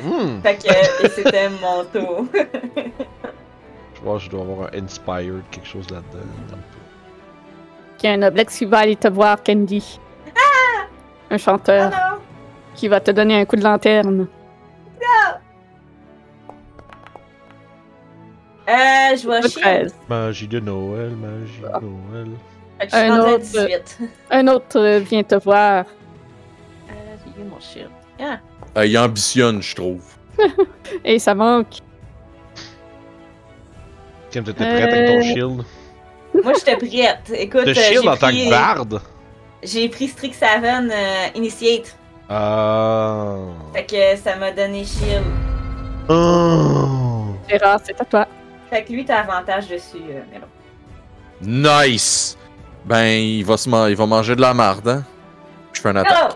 Hmm. 0.04 0.42
Fait 0.42 0.56
que 0.56 1.06
et 1.06 1.10
c'était 1.10 1.50
mon 1.50 1.84
tour. 1.86 2.26
Je 3.94 4.02
vois, 4.02 4.18
je 4.18 4.30
dois 4.30 4.42
avoir 4.42 4.74
un 4.74 4.84
Inspired, 4.84 5.44
quelque 5.52 5.68
chose 5.68 5.88
là-dedans. 5.92 6.26
Il 8.02 8.06
y 8.08 8.10
a 8.10 8.14
un 8.14 8.24
oblex 8.24 8.58
qui 8.58 8.66
va 8.66 8.80
aller 8.80 8.96
te 8.96 9.08
voir, 9.08 9.44
Candy. 9.44 10.00
Un 11.30 11.38
chanteur 11.38 11.92
Ah 11.94 12.18
qui 12.76 12.88
va 12.88 13.00
te 13.00 13.12
donner 13.12 13.40
un 13.40 13.46
coup 13.46 13.56
de 13.56 13.64
lanterne. 13.64 14.28
Euh, 18.70 19.16
je 19.16 19.48
chier. 19.50 19.62
13. 19.62 19.96
Magie 20.08 20.48
de 20.48 20.60
Noël, 20.60 21.12
magie 21.12 21.62
de 21.62 21.86
Noël. 21.86 22.28
Fait 22.80 22.88
que 22.88 22.92
je 22.92 22.98
suis 22.98 23.06
Un 23.06 23.20
autre. 23.20 23.40
18. 23.40 24.00
Un 24.30 24.48
autre 24.48 24.80
euh, 24.80 25.00
vient 25.00 25.24
te 25.24 25.36
voir. 25.36 25.86
Euh, 26.90 27.44
mon 27.50 27.60
shield? 27.60 27.90
Ah! 28.22 28.40
Euh, 28.78 28.86
il 28.86 28.98
ambitionne, 28.98 29.62
je 29.62 29.76
trouve. 29.76 30.04
Et 31.06 31.20
ça 31.20 31.34
manque. 31.36 31.80
Kim, 34.30 34.44
t'étais 34.44 34.64
prête 34.64 34.94
avec 34.94 35.08
ton 35.08 35.18
Euh, 35.18 35.22
shield? 35.22 35.64
Moi, 36.44 36.54
j'étais 36.54 36.78
prête. 36.78 37.32
Écoute, 37.34 37.66
Le 37.66 37.72
euh, 37.72 37.74
shield 37.74 38.02
j'ai 38.04 38.08
en 38.10 38.16
tant 38.18 38.28
pris- 38.28 38.46
que 38.46 38.50
barde? 38.50 39.02
J'ai 39.64 39.90
pris 39.90 40.08
Strixhaven 40.08 40.90
euh, 40.92 41.28
Initiate. 41.36 41.96
Ah. 42.30 43.36
Fait 43.74 43.86
que 43.86 44.16
ça 44.22 44.36
m'a 44.38 44.52
donné 44.52 44.86
shield. 44.86 45.24
Oh. 46.08 47.26
Gérard, 47.50 47.80
c'est 47.84 48.00
à 48.00 48.06
toi. 48.06 48.28
Fait 48.70 48.84
que 48.84 48.94
lui, 48.94 49.04
t'as 49.04 49.20
avantage 49.20 49.68
dessus, 49.68 49.98
euh, 50.10 50.22
Melo. 50.32 50.46
Nice! 51.42 52.38
Ben, 52.86 53.04
il 53.06 53.44
va, 53.44 53.58
se 53.58 53.68
man- 53.70 53.90
il 53.90 53.96
va 53.96 54.06
manger 54.06 54.36
de 54.36 54.42
la 54.42 54.54
marde, 54.54 54.88
hein? 54.88 55.04
Je 55.74 55.82
fais 55.82 55.90
un 55.90 55.96
attaque. 55.98 56.12
Hello! 56.18 56.36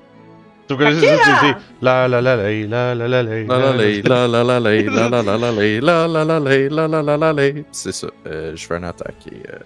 C'est 7.71 7.91
ça. 7.91 8.07
Euh, 8.27 8.55
je 8.55 8.65
fais 8.65 8.75
une 8.75 8.83
attaque 8.83 9.27
et 9.31 9.47
euh, 9.49 9.57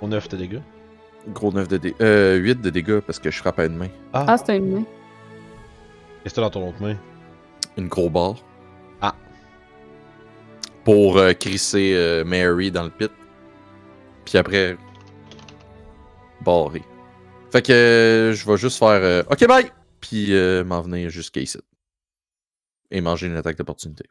Au 0.00 0.08
9 0.08 0.28
de 0.28 0.36
dégâts. 0.36 0.60
gros 1.28 1.52
9 1.52 1.68
de 1.68 1.76
dégâts. 1.76 1.94
Euh, 2.00 2.36
8 2.36 2.60
de 2.60 2.70
dégâts 2.70 3.00
parce 3.00 3.18
que 3.18 3.30
je 3.30 3.38
frappe 3.38 3.58
à 3.58 3.66
une 3.66 3.76
main. 3.76 3.88
Ah, 4.12 4.36
c'était 4.38 4.56
une 4.56 4.70
main. 4.72 4.84
Qu'est-ce 6.22 6.34
que 6.34 6.40
t'as 6.40 6.42
dans 6.42 6.50
ton 6.50 6.68
autre 6.68 6.80
main? 6.82 6.96
Une 7.76 7.88
gros 7.88 8.10
barre. 8.10 8.36
Ah. 9.00 9.14
Pour 10.84 11.18
euh, 11.18 11.32
crisser 11.32 11.92
euh, 11.94 12.24
Mary 12.24 12.70
dans 12.70 12.84
le 12.84 12.90
pit. 12.90 13.10
Puis 14.24 14.36
après. 14.38 14.76
Barrer. 16.44 16.82
Fait 17.50 17.62
que 17.62 17.72
euh, 17.72 18.32
je 18.34 18.46
vais 18.48 18.56
juste 18.56 18.78
faire 18.78 18.88
euh, 19.02 19.22
OK 19.30 19.46
bye! 19.48 19.70
Puis 20.00 20.34
euh, 20.34 20.64
m'en 20.64 20.80
venir 20.80 21.10
jusqu'à 21.10 21.40
ici. 21.40 21.58
Et 22.90 23.00
manger 23.00 23.26
une 23.26 23.36
attaque 23.36 23.58
d'opportunité. 23.58 24.04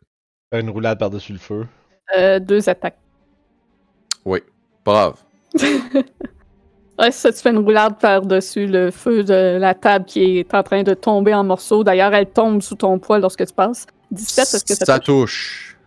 Une 0.51 0.69
roulade 0.69 0.99
par-dessus 0.99 1.33
le 1.33 1.39
feu. 1.39 1.67
Euh, 2.15 2.39
deux 2.39 2.69
attaques. 2.69 2.97
Brave. 4.87 5.17
Ouais, 6.99 7.11
ça, 7.11 7.31
tu 7.31 7.37
fais 7.37 7.51
une 7.51 7.59
roulade 7.59 7.99
par-dessus 7.99 8.65
le 8.65 8.89
feu 8.89 9.23
de 9.23 9.59
la 9.59 9.75
table 9.75 10.05
qui 10.05 10.39
est 10.39 10.53
en 10.55 10.63
train 10.63 10.81
de 10.81 10.95
tomber 10.95 11.31
en 11.31 11.43
morceaux. 11.43 11.83
D'ailleurs, 11.83 12.11
elle 12.15 12.25
tombe 12.25 12.59
sous 12.63 12.73
ton 12.73 12.97
poids 12.97 13.19
lorsque 13.19 13.45
tu 13.45 13.53
passes. 13.53 13.85
17, 14.09 14.39
est-ce 14.39 14.65
que 14.65 14.73
ça, 14.73 14.85
ça 14.85 14.97
touche? 14.97 15.05
touche. 15.05 15.77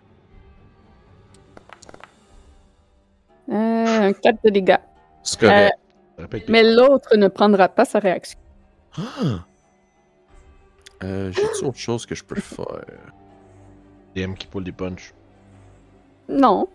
Euh, 3.49 4.09
un 4.09 4.13
4 4.13 4.39
de 4.45 4.51
dégâts. 4.51 4.77
C'est 5.25 5.41
correct. 5.41 5.75
Répète. 6.17 6.49
Mais 6.49 6.63
l'autre 6.63 7.17
ne 7.17 7.27
prendra 7.27 7.69
pas 7.69 7.85
sa 7.85 7.99
réaction. 7.99 8.39
Euh, 11.03 11.33
J'ai-tu 11.33 11.65
autre 11.65 11.79
chose 11.79 12.05
que 12.07 12.15
je 12.15 12.23
peux 12.25 12.41
faire? 12.41 12.85
DM 14.15 14.35
qui 14.35 14.47
pull 14.47 14.65
des 14.65 14.73
punches. 14.73 15.15
Non, 16.29 16.69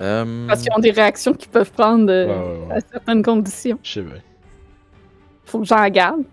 Euh, 0.00 0.46
parce 0.48 0.62
qu'ils 0.62 0.72
ont 0.76 0.80
des 0.80 0.90
réactions 0.90 1.32
qu'ils 1.34 1.48
peuvent 1.50 1.70
prendre 1.70 2.10
euh, 2.10 2.26
Ouais, 2.26 2.58
ouais, 2.62 2.66
ouais. 2.66 2.74
à 2.74 2.80
certaines 2.80 3.22
conditions. 3.22 3.78
Je 3.82 3.92
sais 3.92 4.02
bien. 4.02 4.20
Faut 5.44 5.60
que 5.60 5.66
j'en 5.66 5.88
garde. 5.88 6.24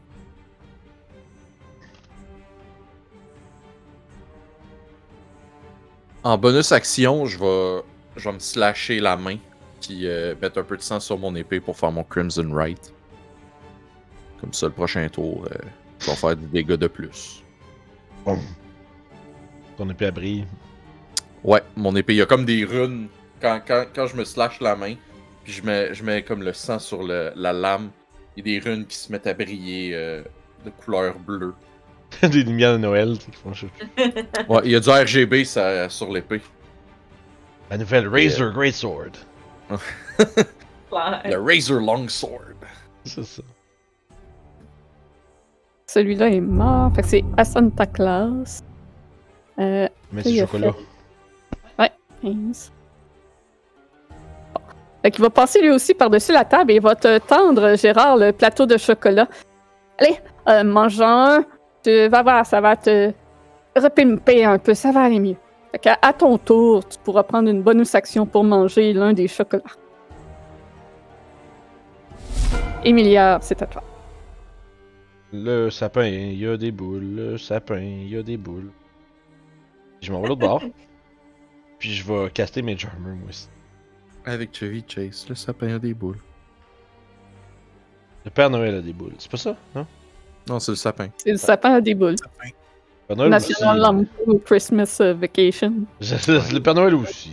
En 6.23 6.37
bonus 6.37 6.71
action, 6.71 7.25
je 7.25 7.37
vais, 7.39 7.83
je 8.15 8.29
vais 8.29 8.33
me 8.33 8.39
slasher 8.39 8.99
la 8.99 9.17
main. 9.17 9.37
Puis 9.81 10.07
euh, 10.07 10.35
mettre 10.39 10.59
un 10.59 10.63
peu 10.63 10.77
de 10.77 10.81
sang 10.81 10.99
sur 10.99 11.17
mon 11.17 11.35
épée 11.35 11.59
pour 11.59 11.75
faire 11.75 11.91
mon 11.91 12.03
Crimson 12.03 12.47
Right. 12.53 12.93
Comme 14.39 14.53
ça, 14.53 14.67
le 14.67 14.71
prochain 14.73 15.07
tour, 15.09 15.45
euh, 15.51 15.55
je 16.01 16.09
vais 16.09 16.15
faire 16.15 16.35
des 16.35 16.45
dégâts 16.47 16.77
de 16.77 16.87
plus. 16.87 17.43
Ton 19.77 19.89
épée 19.89 20.07
à 20.07 20.11
brille. 20.11 20.45
Ouais, 21.43 21.61
mon 21.75 21.95
épée, 21.95 22.13
il 22.13 22.17
y 22.17 22.21
a 22.21 22.25
comme 22.25 22.45
des 22.45 22.65
runes. 22.65 23.07
Quand, 23.41 23.61
quand, 23.65 23.85
quand 23.93 24.07
je 24.07 24.15
me 24.15 24.23
slash 24.23 24.59
la 24.61 24.75
main, 24.75 24.95
puis 25.43 25.53
je 25.53 25.63
mets, 25.63 25.93
je 25.93 26.03
mets 26.03 26.23
comme 26.23 26.43
le 26.43 26.53
sang 26.53 26.77
sur 26.77 27.01
le- 27.03 27.31
la 27.35 27.51
lame, 27.53 27.89
il 28.37 28.45
y 28.47 28.57
a 28.57 28.59
des 28.59 28.69
runes 28.69 28.85
qui 28.85 28.95
se 28.95 29.11
mettent 29.11 29.25
à 29.25 29.33
briller 29.33 29.91
euh, 29.95 30.23
de 30.63 30.69
couleur 30.69 31.17
bleue. 31.17 31.55
des 32.21 32.43
lumières 32.43 32.73
de 32.73 32.77
Noël 32.77 33.17
tu 33.17 33.25
sais, 33.25 33.31
qui 33.31 33.37
font. 33.37 33.51
Ouais, 34.53 34.61
il 34.65 34.71
y 34.71 34.75
a 34.75 34.79
du 34.79 34.89
RGB 34.89 35.45
ça, 35.45 35.89
sur 35.89 36.11
l'épée. 36.11 36.41
La 37.71 37.77
nouvelle 37.77 38.07
Razor 38.07 38.51
Greatsword. 38.51 39.11
Claire. 40.89 41.21
Le 41.25 41.37
Razor 41.41 41.79
Longsword. 41.79 42.55
C'est 43.05 43.23
ça. 43.23 43.41
Celui-là 45.93 46.29
est 46.29 46.39
mort. 46.39 46.89
Fait 46.95 47.01
que 47.01 47.07
c'est 47.07 47.25
à 47.35 47.43
Santa 47.43 47.85
Claus. 47.85 48.61
Euh, 49.59 49.89
Mais 50.13 50.23
c'est 50.23 50.39
chocolat. 50.39 50.71
15. 52.21 52.71
Bon. 54.53 54.61
Fait 55.01 55.11
qu'il 55.11 55.21
va 55.21 55.29
passer 55.29 55.59
lui 55.59 55.71
aussi 55.71 55.93
par-dessus 55.93 56.31
la 56.31 56.45
table 56.45 56.71
et 56.71 56.75
il 56.75 56.81
va 56.81 56.95
te 56.95 57.17
tendre, 57.17 57.75
Gérard, 57.75 58.15
le 58.15 58.31
plateau 58.31 58.65
de 58.65 58.77
chocolat. 58.77 59.27
Allez, 59.97 60.17
euh, 60.47 60.63
mange-en. 60.63 61.41
Tu 61.83 62.07
vas 62.07 62.21
voir, 62.23 62.45
ça 62.45 62.61
va 62.61 62.77
te 62.77 63.11
repimper 63.75 64.45
un 64.45 64.59
peu, 64.59 64.73
ça 64.73 64.91
va 64.91 65.01
aller 65.01 65.19
mieux. 65.19 65.37
Fait 65.71 65.79
qu'à 65.79 65.97
à 66.01 66.13
ton 66.13 66.37
tour, 66.37 66.87
tu 66.87 66.99
pourras 67.03 67.23
prendre 67.23 67.49
une 67.49 67.63
bonus 67.63 67.95
action 67.95 68.25
pour 68.25 68.43
manger 68.43 68.93
l'un 68.93 69.13
des 69.13 69.27
chocolats. 69.27 69.63
Emilia, 72.85 73.39
c'est 73.41 73.61
à 73.61 73.65
toi. 73.65 73.83
Le 75.33 75.69
sapin, 75.69 76.05
il 76.05 76.37
y 76.37 76.47
a 76.47 76.57
des 76.57 76.71
boules. 76.71 77.15
Le 77.15 77.37
sapin, 77.37 77.79
il 77.79 78.09
y 78.09 78.17
a 78.17 78.23
des 78.23 78.37
boules. 78.37 78.69
Je 80.01 80.11
m'en 80.11 80.21
vais 80.21 80.27
l'autre 80.27 80.41
bord. 80.41 80.63
Puis 81.79 81.93
je 81.93 82.05
vais 82.05 82.29
caster 82.29 82.61
mes 82.61 82.77
Charmer, 82.77 83.15
moi 83.15 83.29
aussi. 83.29 83.47
Avec 84.25 84.55
Chevy 84.55 84.83
Chase, 84.87 85.25
le 85.29 85.35
sapin 85.35 85.75
a 85.75 85.79
des 85.79 85.93
boules. 85.93 86.19
Le 88.23 88.29
Père 88.29 88.49
Noël 88.49 88.75
a 88.75 88.81
des 88.81 88.93
boules. 88.93 89.13
C'est 89.17 89.31
pas 89.31 89.37
ça, 89.37 89.55
non? 89.73 89.87
Non, 90.47 90.59
c'est 90.59 90.73
le 90.73 90.75
sapin. 90.75 91.07
C'est 91.17 91.31
le 91.31 91.37
sapin 91.37 91.73
à 91.73 91.81
des 91.81 91.95
boules. 91.95 92.11
Le 92.11 92.47
Père 93.07 93.17
Noël 93.17 93.31
National 93.31 93.79
aussi. 93.79 94.07
Lampoon 94.25 94.39
Christmas 94.45 94.97
euh, 95.01 95.13
Vacation. 95.13 95.73
Le 96.01 96.59
Père 96.59 96.75
Noël 96.75 96.93
aussi. 96.93 97.31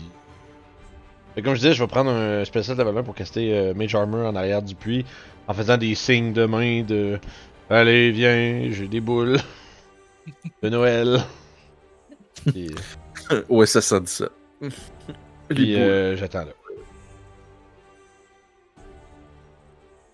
Comme 1.36 1.54
je 1.54 1.60
disais, 1.60 1.72
je 1.74 1.82
vais 1.82 1.88
prendre 1.88 2.10
un 2.10 2.44
spécial 2.44 2.80
1 2.80 3.02
pour 3.02 3.14
caster 3.14 3.56
euh, 3.56 3.74
Mage 3.74 3.94
Armor 3.94 4.26
en 4.26 4.34
arrière 4.34 4.62
du 4.62 4.74
puits 4.74 5.04
en 5.46 5.54
faisant 5.54 5.76
des 5.76 5.94
signes 5.94 6.32
de 6.32 6.46
main 6.46 6.82
de 6.82 7.20
Allez, 7.70 8.10
viens, 8.12 8.70
j'ai 8.70 8.88
des 8.88 9.00
boules 9.00 9.38
de 10.62 10.68
Noël. 10.68 11.20
Puis, 12.46 12.74
OSS 13.48 13.80
117. 13.80 14.30
puis, 15.48 15.76
euh, 15.76 16.16
j'attends 16.16 16.44
là. 16.44 16.52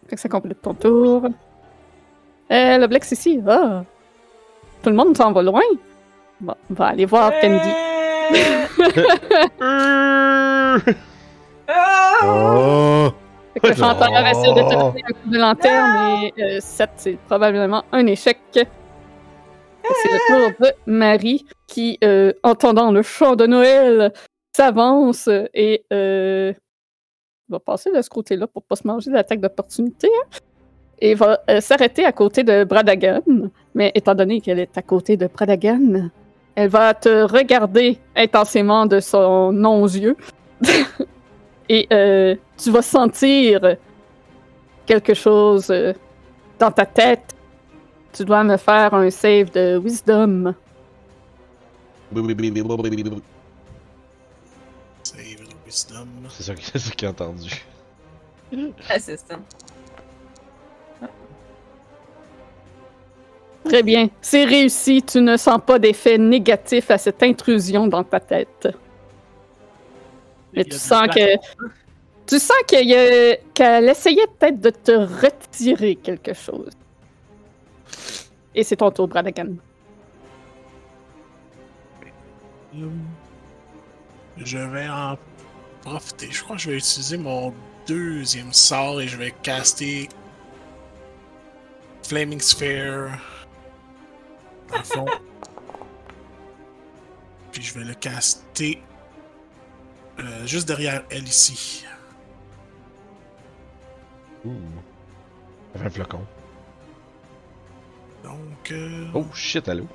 Fait 0.09 0.17
que 0.17 0.21
ça 0.21 0.29
complète 0.29 0.61
ton 0.61 0.75
tour. 0.75 1.25
Euh, 2.51 2.79
le 2.79 2.87
Blex 2.87 3.11
ici. 3.13 3.41
Ah! 3.47 3.85
Tout 4.83 4.91
le 4.91 4.97
monde 4.97 5.17
s'en 5.17 5.33
va 5.33 5.43
loin. 5.43 5.63
Bon, 6.41 6.55
on 6.71 6.75
va 6.75 6.87
aller 6.89 7.07
voir 7.07 7.33
Candy. 7.41 7.71
Ah! 9.61 10.79
Oh! 12.25 13.15
Fait 13.55 13.61
que 13.61 13.67
le 13.69 13.75
chanteur 13.75 14.09
Oh. 14.13 14.27
essaie 14.27 14.53
de 14.53 14.61
te 14.69 14.75
donner 14.75 15.03
un 15.09 15.13
coup 15.13 15.31
de 15.31 15.39
lanterne 15.39 16.31
et 16.37 16.61
7, 16.61 16.91
c'est 16.97 17.19
probablement 17.27 17.85
un 17.93 18.07
échec. 18.07 18.39
C'est 18.53 18.65
le 20.11 20.19
tour 20.51 20.67
de 20.67 20.73
Marie 20.87 21.45
qui, 21.67 21.99
euh, 22.05 22.33
entendant 22.43 22.91
le 22.91 23.03
chant 23.03 23.37
de 23.37 23.47
Noël, 23.47 24.13
s'avance 24.57 25.29
et 25.53 25.85
euh, 25.93 26.53
va 27.49 27.59
passer 27.61 27.91
de 27.93 28.01
ce 28.01 28.09
côté-là 28.09 28.47
pour 28.47 28.63
pas 28.63 28.77
se 28.77 28.87
manger 28.87 29.11
l'attaque 29.11 29.41
d'opportunité. 29.41 30.09
hein. 30.09 30.39
Et 31.01 31.15
va 31.15 31.41
euh, 31.51 31.61
s'arrêter 31.61 32.05
à 32.05 32.13
côté 32.13 32.45
de 32.45 32.65
Bradagan. 32.65 33.21
Mais 33.75 33.93
étant 33.95 34.15
donné 34.15 34.41
qu'elle 34.41 34.59
est 34.61 34.77
à 34.79 34.83
côté 34.83 35.17
de 35.19 35.27
Bradagan, 35.27 36.09
elle 36.55 36.69
va 36.71 36.95
te 36.95 37.23
regarder 37.25 37.99
intensément 38.17 38.87
de 38.87 39.01
son 39.01 39.53
non-yeux. 39.53 40.17
Et 41.69 41.87
euh, 41.93 42.37
tu 42.57 42.71
vas 42.71 42.83
sentir 42.83 43.77
quelque 44.87 45.15
chose 45.15 45.71
euh, 45.71 45.93
dans 46.59 46.71
ta 46.71 46.85
tête. 46.87 47.35
Tu 48.13 48.25
dois 48.25 48.45
me 48.45 48.57
faire 48.57 48.95
un 48.95 49.11
save 49.11 49.51
de 49.51 49.79
wisdom. 49.79 50.55
Save. 55.03 55.21
Wisdom. 55.67 56.09
C'est 56.29 56.43
ça, 56.43 56.55
qui- 56.55 56.65
c'est 56.73 56.79
ça 56.79 57.07
a 57.07 57.11
entendu. 57.11 57.65
Ah, 58.89 58.99
c'est 58.99 59.17
ça. 59.17 59.37
Très 63.65 63.83
bien. 63.83 64.09
C'est 64.21 64.45
réussi. 64.45 65.03
Tu 65.03 65.21
ne 65.21 65.37
sens 65.37 65.59
pas 65.65 65.79
d'effet 65.79 66.19
négatif 66.19 66.91
à 66.91 66.99
cette 66.99 67.23
intrusion 67.23 67.87
dans 67.87 68.05
ta 68.05 68.21
tête. 68.21 68.69
Mais 70.57 70.65
tu 70.65 70.79
sens 70.79 71.09
que. 71.09 71.37
Tu 72.27 72.39
sens 72.39 72.57
qu'il 72.67 72.89
y 72.89 72.95
a- 72.95 73.37
qu'elle 73.53 73.89
essayait 73.89 74.27
peut-être 74.39 74.61
de 74.61 74.71
te 74.71 74.93
retirer 74.93 75.97
quelque 75.97 76.33
chose. 76.33 76.71
Et 78.55 78.63
c'est 78.65 78.77
ton 78.77 78.91
tour, 78.91 79.09
Bradagan. 79.09 79.57
Je 84.37 84.59
vais 84.59 84.89
en 84.89 85.17
profiter. 85.83 86.29
Je 86.31 86.43
crois 86.43 86.57
que 86.57 86.63
je 86.63 86.71
vais 86.71 86.77
utiliser 86.79 87.17
mon 87.17 87.53
deuxième 87.87 88.53
sort 88.53 89.01
et 89.01 89.09
je 89.09 89.17
vais 89.17 89.33
caster 89.43 90.09
Flaming 92.03 92.41
Sphere. 92.41 93.11
Dans 94.71 94.79
le 94.79 94.83
fond. 94.85 95.07
Puis 97.53 97.63
je 97.63 97.75
vais 97.79 97.85
le 97.85 97.95
caster 97.95 98.83
euh, 100.21 100.47
juste 100.47 100.69
derrière 100.69 101.03
elle 101.11 101.25
ici. 101.25 101.85
Ouh. 104.45 104.53
Un 105.83 105.91
flocon. 105.91 106.21
Donc. 108.23 108.71
euh, 108.73 109.07
Oh 109.15 109.25
shit, 109.35 109.69
allô? 109.69 109.87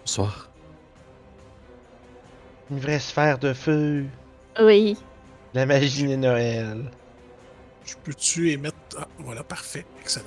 Bonsoir. 0.00 0.48
Une 2.70 2.78
vraie 2.78 2.98
sphère 2.98 3.38
de 3.38 3.52
feu. 3.52 4.06
Oui. 4.60 4.96
La 5.54 5.66
magie 5.66 6.06
de 6.08 6.16
Noël. 6.16 6.90
Je 7.84 7.94
peux-tu 8.02 8.50
émettre. 8.52 8.76
Ah, 8.98 9.06
voilà, 9.18 9.42
parfait. 9.44 9.84
Excellent. 10.00 10.26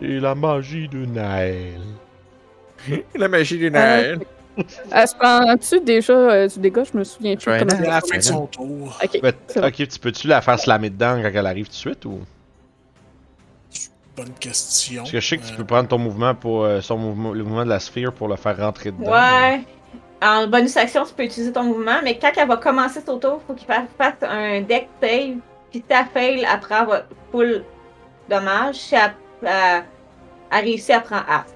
Et 0.00 0.20
la 0.20 0.34
magie 0.34 0.88
de 0.88 1.04
Noël. 1.06 1.80
La 3.16 3.26
magie 3.26 3.58
du 3.58 3.68
Noël. 3.70 4.20
Elle 4.90 5.08
se 5.08 5.14
prend-tu 5.14 5.80
déjà 5.80 6.12
euh, 6.12 6.48
du 6.48 6.58
dégât? 6.58 6.84
Je 6.92 6.98
me 6.98 7.04
souviens 7.04 7.36
plus. 7.36 7.50
Ouais, 7.50 7.58
comment 7.58 7.70
fin 7.76 8.00
de 8.00 8.12
Ouais, 8.12 8.20
son 8.20 8.46
tour. 8.46 8.98
Ok. 9.02 9.88
Tu 9.88 9.98
peux-tu 9.98 10.28
la 10.28 10.40
faire 10.40 10.58
slammer 10.58 10.90
dedans 10.90 11.20
quand 11.22 11.30
elle 11.32 11.46
arrive 11.46 11.66
tout 11.66 11.72
de 11.72 11.76
suite 11.76 12.04
ou? 12.04 12.20
Bonne 14.16 14.32
question. 14.40 15.02
Parce 15.02 15.12
que 15.12 15.20
je 15.20 15.28
sais 15.28 15.36
que 15.38 15.44
tu 15.46 15.52
Euh, 15.52 15.56
peux 15.58 15.64
prendre 15.64 15.88
ton 15.88 15.98
mouvement 15.98 16.34
pour 16.34 16.64
euh, 16.64 16.80
son 16.80 16.96
mouvement, 16.98 17.32
le 17.32 17.44
mouvement 17.44 17.64
de 17.64 17.68
la 17.68 17.78
sphère 17.78 18.12
pour 18.12 18.26
le 18.26 18.34
faire 18.36 18.56
rentrer 18.56 18.90
dedans. 18.90 19.12
Ouais. 19.12 19.60
En 20.20 20.48
bonus 20.48 20.76
action, 20.76 21.04
tu 21.04 21.14
peux 21.14 21.22
utiliser 21.22 21.52
ton 21.52 21.62
mouvement, 21.62 22.00
mais 22.02 22.18
quand 22.18 22.32
elle 22.36 22.48
va 22.48 22.56
commencer 22.56 23.00
son 23.06 23.18
tour, 23.18 23.40
faut 23.46 23.54
qu'il 23.54 23.68
fasse, 23.68 24.14
un 24.22 24.62
deck 24.62 24.88
save. 25.00 25.36
Puis 25.70 25.78
si 25.80 25.82
elle 25.88 26.06
fail, 26.12 26.44
elle 26.52 26.60
prend 26.60 26.84
votre 26.84 27.06
full 27.30 27.62
dommage. 28.28 28.74
Si 28.74 28.96
elle, 28.96 29.12
elle, 29.42 29.84
elle 30.50 30.64
réussit, 30.64 30.90
elle 30.90 31.02
prend 31.02 31.18
half. 31.28 31.46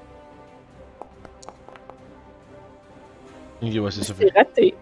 Ok, 3.63 3.71
ouais, 3.75 3.91
c'est 3.91 4.05
ça. 4.05 4.15
C'est 4.19 4.33
raté. 4.37 4.75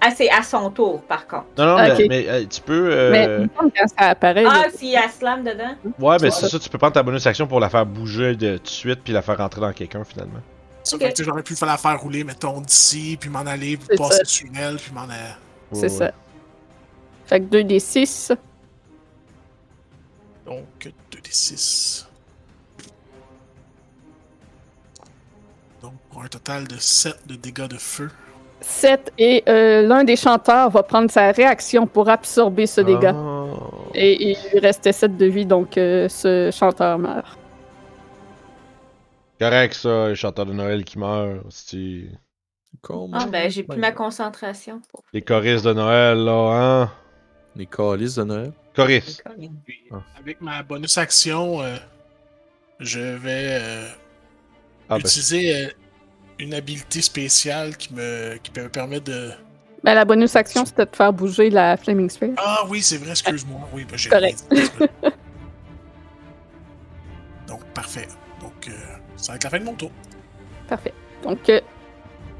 Ah, 0.00 0.10
c'est 0.14 0.30
à 0.30 0.42
son 0.42 0.70
tour, 0.70 1.02
par 1.02 1.26
contre. 1.26 1.46
Non, 1.58 1.66
non, 1.66 1.76
mais, 1.78 2.06
mais, 2.08 2.28
euh, 2.28 2.44
tu 2.48 2.60
peux. 2.60 2.88
euh, 2.92 3.10
Mais 3.10 3.48
quand 3.58 3.88
ça 3.98 4.10
apparaît. 4.10 4.44
Ah, 4.46 4.62
là, 4.62 4.70
si 4.72 4.94
elle 4.94 5.10
slam 5.10 5.42
dedans. 5.42 5.74
Ouais, 5.98 6.16
mais 6.20 6.30
c'est 6.30 6.48
ça, 6.48 6.58
tu 6.58 6.68
peux 6.68 6.78
prendre 6.78 6.92
ta 6.92 7.02
bonus 7.02 7.26
action 7.26 7.46
pour 7.48 7.58
la 7.58 7.68
faire 7.68 7.84
bouger 7.84 8.36
de, 8.36 8.58
tout 8.58 8.62
de 8.62 8.68
suite 8.68 9.00
puis 9.02 9.12
la 9.12 9.22
faire 9.22 9.38
rentrer 9.38 9.60
dans 9.60 9.72
quelqu'un 9.72 10.04
finalement. 10.04 10.38
Ça 10.84 10.94
Ok. 10.96 11.02
fait 11.02 11.08
que 11.10 11.14
tu 11.16 11.22
sais, 11.24 11.28
j'aurais 11.28 11.42
pu 11.42 11.54
la 11.60 11.76
faire 11.76 12.00
rouler, 12.00 12.22
mettons, 12.22 12.60
d'ici, 12.60 13.16
puis 13.20 13.28
m'en 13.28 13.40
aller, 13.40 13.76
puis 13.76 13.86
C'est 13.90 13.96
passer 13.96 14.16
ça. 14.18 14.22
dessus 14.22 14.50
elle, 14.56 14.76
puis 14.76 14.92
m'en 14.92 15.02
aller. 15.02 15.34
c'est 15.72 15.82
Ouais, 15.82 15.88
ça. 15.88 16.12
Fait 17.26 17.40
que 17.40 17.44
2d6. 17.46 18.36
Donc, 20.46 20.64
2d6. 21.12 22.06
Pour 26.10 26.22
un 26.22 26.28
total 26.28 26.66
de 26.66 26.76
7 26.78 27.26
de 27.26 27.34
dégâts 27.36 27.68
de 27.68 27.76
feu. 27.76 28.10
7 28.60 29.12
et 29.18 29.44
euh, 29.48 29.82
l'un 29.82 30.02
des 30.04 30.16
chanteurs 30.16 30.70
va 30.70 30.82
prendre 30.82 31.10
sa 31.10 31.30
réaction 31.30 31.86
pour 31.86 32.08
absorber 32.08 32.66
ce 32.66 32.80
dégât. 32.80 33.14
Oh. 33.14 33.50
Et 33.94 34.30
il 34.30 34.36
lui 34.52 34.58
restait 34.58 34.92
7 34.92 35.16
de 35.16 35.26
vie, 35.26 35.46
donc 35.46 35.78
euh, 35.78 36.08
ce 36.08 36.50
chanteur 36.52 36.98
meurt. 36.98 37.38
Correct 39.40 39.74
ça, 39.74 40.08
les 40.08 40.16
chanteurs 40.16 40.46
de 40.46 40.52
Noël 40.52 40.84
qui 40.84 40.98
meurent. 40.98 41.42
c'est- 41.50 42.08
Ah, 43.12 43.26
ben, 43.30 43.50
j'ai 43.50 43.62
plus 43.62 43.78
ma 43.78 43.92
concentration. 43.92 44.80
Pour... 44.90 45.02
Les 45.12 45.22
choristes 45.22 45.64
de 45.64 45.72
Noël, 45.72 46.18
là, 46.18 46.32
hein? 46.84 46.92
Les 47.56 47.66
calices 47.66 48.16
de 48.16 48.24
Noël? 48.24 48.52
Choristes. 48.74 49.22
Ah. 49.90 49.96
avec 50.18 50.40
ma 50.40 50.62
bonus 50.62 50.96
action, 50.98 51.60
euh, 51.62 51.76
je 52.78 53.00
vais 53.00 53.48
euh, 53.60 53.88
Ah, 54.88 54.94
ben, 54.94 54.98
utiliser 54.98 55.64
euh, 55.66 55.68
une 56.38 56.54
habilité 56.54 57.02
spéciale 57.02 57.76
qui 57.76 57.92
me, 57.94 58.36
qui 58.42 58.50
me 58.58 58.68
permet 58.68 59.00
de. 59.00 59.30
Ben, 59.84 59.94
la 59.94 60.04
bonus 60.04 60.34
action, 60.36 60.64
c'était 60.64 60.86
de 60.86 60.94
faire 60.96 61.12
bouger 61.12 61.50
la 61.50 61.76
Flaming 61.76 62.10
Sphere. 62.10 62.34
Ah 62.36 62.64
oui, 62.68 62.82
c'est 62.82 62.96
vrai, 62.98 63.10
excuse-moi. 63.10 63.60
Oui, 63.72 63.84
ben, 63.88 63.96
j'ai 63.96 64.10
Correct. 64.10 64.44
rien. 64.50 64.66
Donc, 67.46 67.64
parfait. 67.74 68.08
Donc, 68.40 68.68
euh, 68.68 68.72
ça 69.16 69.32
va 69.32 69.36
être 69.36 69.44
la 69.44 69.50
fin 69.50 69.58
de 69.58 69.64
mon 69.64 69.74
tour. 69.74 69.90
Parfait. 70.68 70.92
Donc, 71.22 71.48
euh, 71.48 71.60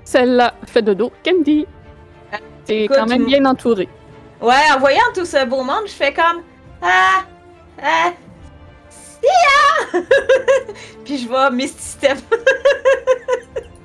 celle-là 0.04 0.54
fait 0.66 0.82
dodo. 0.82 1.12
Candy, 1.24 1.66
t'es 2.64 2.84
Écoute, 2.84 2.96
quand 2.96 3.06
même 3.06 3.24
bien 3.24 3.44
entouré. 3.44 3.88
Ouais, 4.40 4.70
en 4.74 4.78
voyant 4.78 5.10
tout 5.14 5.24
ce 5.24 5.44
beau 5.46 5.62
monde, 5.62 5.86
je 5.86 5.92
fais 5.92 6.12
comme 6.12 6.42
Ah! 6.82 7.24
Ah! 7.82 8.12
Sia! 8.90 10.00
Puis 11.04 11.18
je 11.18 11.28
vais 11.28 11.50
Misty 11.56 11.82
Step. 11.82 12.18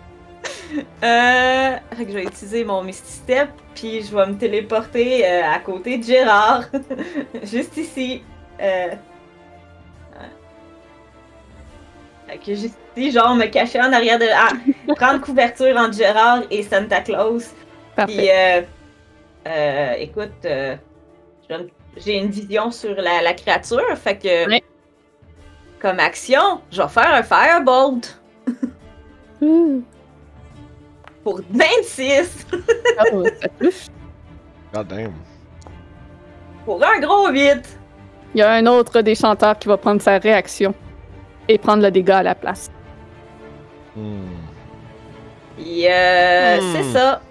euh. 1.03 1.75
Fait 1.95 2.05
que 2.05 2.11
je 2.11 2.15
vais 2.17 2.23
utiliser 2.23 2.65
mon 2.65 2.83
Misty 2.83 3.11
Step, 3.11 3.49
puis 3.75 4.01
je 4.03 4.15
vais 4.15 4.25
me 4.25 4.33
téléporter 4.37 5.25
euh, 5.25 5.41
à 5.45 5.59
côté 5.59 5.97
de 5.97 6.03
Gérard. 6.03 6.63
juste 7.43 7.77
ici. 7.77 8.23
Euh. 8.61 8.89
Fait 12.27 12.37
que 12.37 12.55
juste 12.55 12.77
ici, 12.95 13.11
genre 13.11 13.35
me 13.35 13.45
cacher 13.45 13.79
en 13.81 13.91
arrière 13.93 14.17
de. 14.19 14.25
Ah! 14.33 14.49
prendre 14.95 15.21
couverture 15.21 15.75
entre 15.77 15.93
Gérard 15.97 16.41
et 16.49 16.63
Santa 16.63 17.01
Claus. 17.01 17.53
Puis, 18.07 18.29
euh, 18.29 19.93
écoute, 19.97 20.31
j'ai 21.97 22.17
une 22.17 22.29
vision 22.31 22.71
sur 22.71 22.95
la, 22.95 23.21
la 23.21 23.33
créature, 23.33 23.95
fait 23.97 24.17
que, 24.17 24.47
Ouais. 24.49 24.63
comme 25.79 25.99
action, 25.99 26.61
je 26.71 26.81
vais 26.81 26.87
faire 26.87 27.13
un 27.13 27.23
Firebolt. 27.23 28.19
Pour 31.23 31.41
26 31.51 32.47
Ah, 32.97 33.03
ça 33.41 33.47
touche. 33.59 33.87
God 34.73 34.87
damn. 34.87 35.13
pour 36.65 36.83
un 36.83 36.99
gros 36.99 37.29
8. 37.29 37.79
Il 38.35 38.39
y 38.39 38.41
a 38.41 38.51
un 38.51 38.65
autre 38.65 39.01
des 39.01 39.15
chanteurs 39.15 39.57
qui 39.59 39.67
va 39.67 39.77
prendre 39.77 40.01
sa 40.01 40.17
réaction 40.17 40.73
et 41.47 41.57
prendre 41.57 41.83
le 41.83 41.91
dégât 41.91 42.17
à 42.19 42.23
la 42.23 42.35
place. 42.35 42.69
Hmm. 43.95 44.21
Euh, 45.59 46.57
Hmm. 46.59 46.71
c'est 46.73 46.83
ça. 46.83 47.21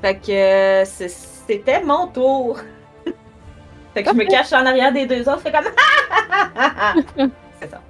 Fait 0.00 0.14
que 0.16 0.30
euh, 0.30 0.84
c'était 0.84 1.82
mon 1.82 2.06
tour. 2.08 2.58
fait 3.94 4.02
que 4.04 4.10
je 4.10 4.14
me 4.14 4.24
cache 4.24 4.52
en 4.52 4.64
arrière 4.64 4.92
des 4.92 5.06
deux 5.06 5.28
autres, 5.28 5.40
fait 5.40 5.50
comme 5.52 5.64
C'est 7.60 7.70
ça. 7.70 7.80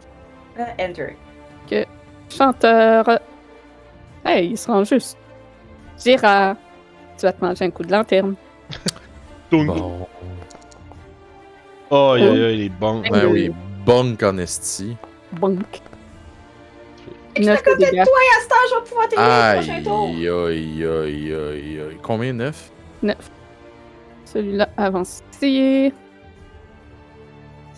Euh, 0.59 0.65
enter. 0.89 1.17
Chanteur. 2.31 3.05
Hey, 4.25 4.51
il 4.51 4.59
se 4.59 4.71
rend 4.71 4.85
juste. 4.85 5.19
Gérard, 6.03 6.57
tu 7.19 7.27
vas 7.27 7.33
te 7.33 7.45
manger 7.45 7.65
un 7.67 7.71
coup 7.71 7.83
de 7.85 7.93
lanterne. 7.93 8.35
Bon. 9.53 10.09
Oh, 11.91 12.11
aïe, 12.17 12.25
aïe, 12.25 12.45
aïe, 12.45 12.55
il 12.57 12.63
est 12.65 12.69
bon. 12.71 13.03
Ouais. 13.03 13.11
Ben 13.11 13.27
oui, 13.27 13.53
bonk 13.87 14.21
en 14.25 14.37
esti. 14.39 14.97
Bonk. 15.33 15.81
Et 17.37 17.43
je 17.43 17.49
9 17.51 17.59
suis 17.61 17.71
à 17.71 17.75
de 17.75 17.77
côté 17.79 17.87
de 17.87 18.05
toi 18.05 18.05
et 18.05 18.37
à 18.37 18.43
ce 18.43 18.49
temps, 18.49 18.55
je 18.71 18.75
vais 18.75 18.89
pouvoir 18.89 19.09
t'aider 19.09 19.23
au 19.23 19.55
prochain 19.55 19.75
Aïe, 19.75 19.83
tour. 19.85 20.47
aïe, 20.47 20.85
aïe, 20.85 21.35
aïe, 21.35 21.81
aïe. 21.81 21.99
Combien? 22.03 22.33
9? 22.33 22.71
9. 23.03 23.17
Celui-là 24.25 24.69
avancé. 24.77 25.23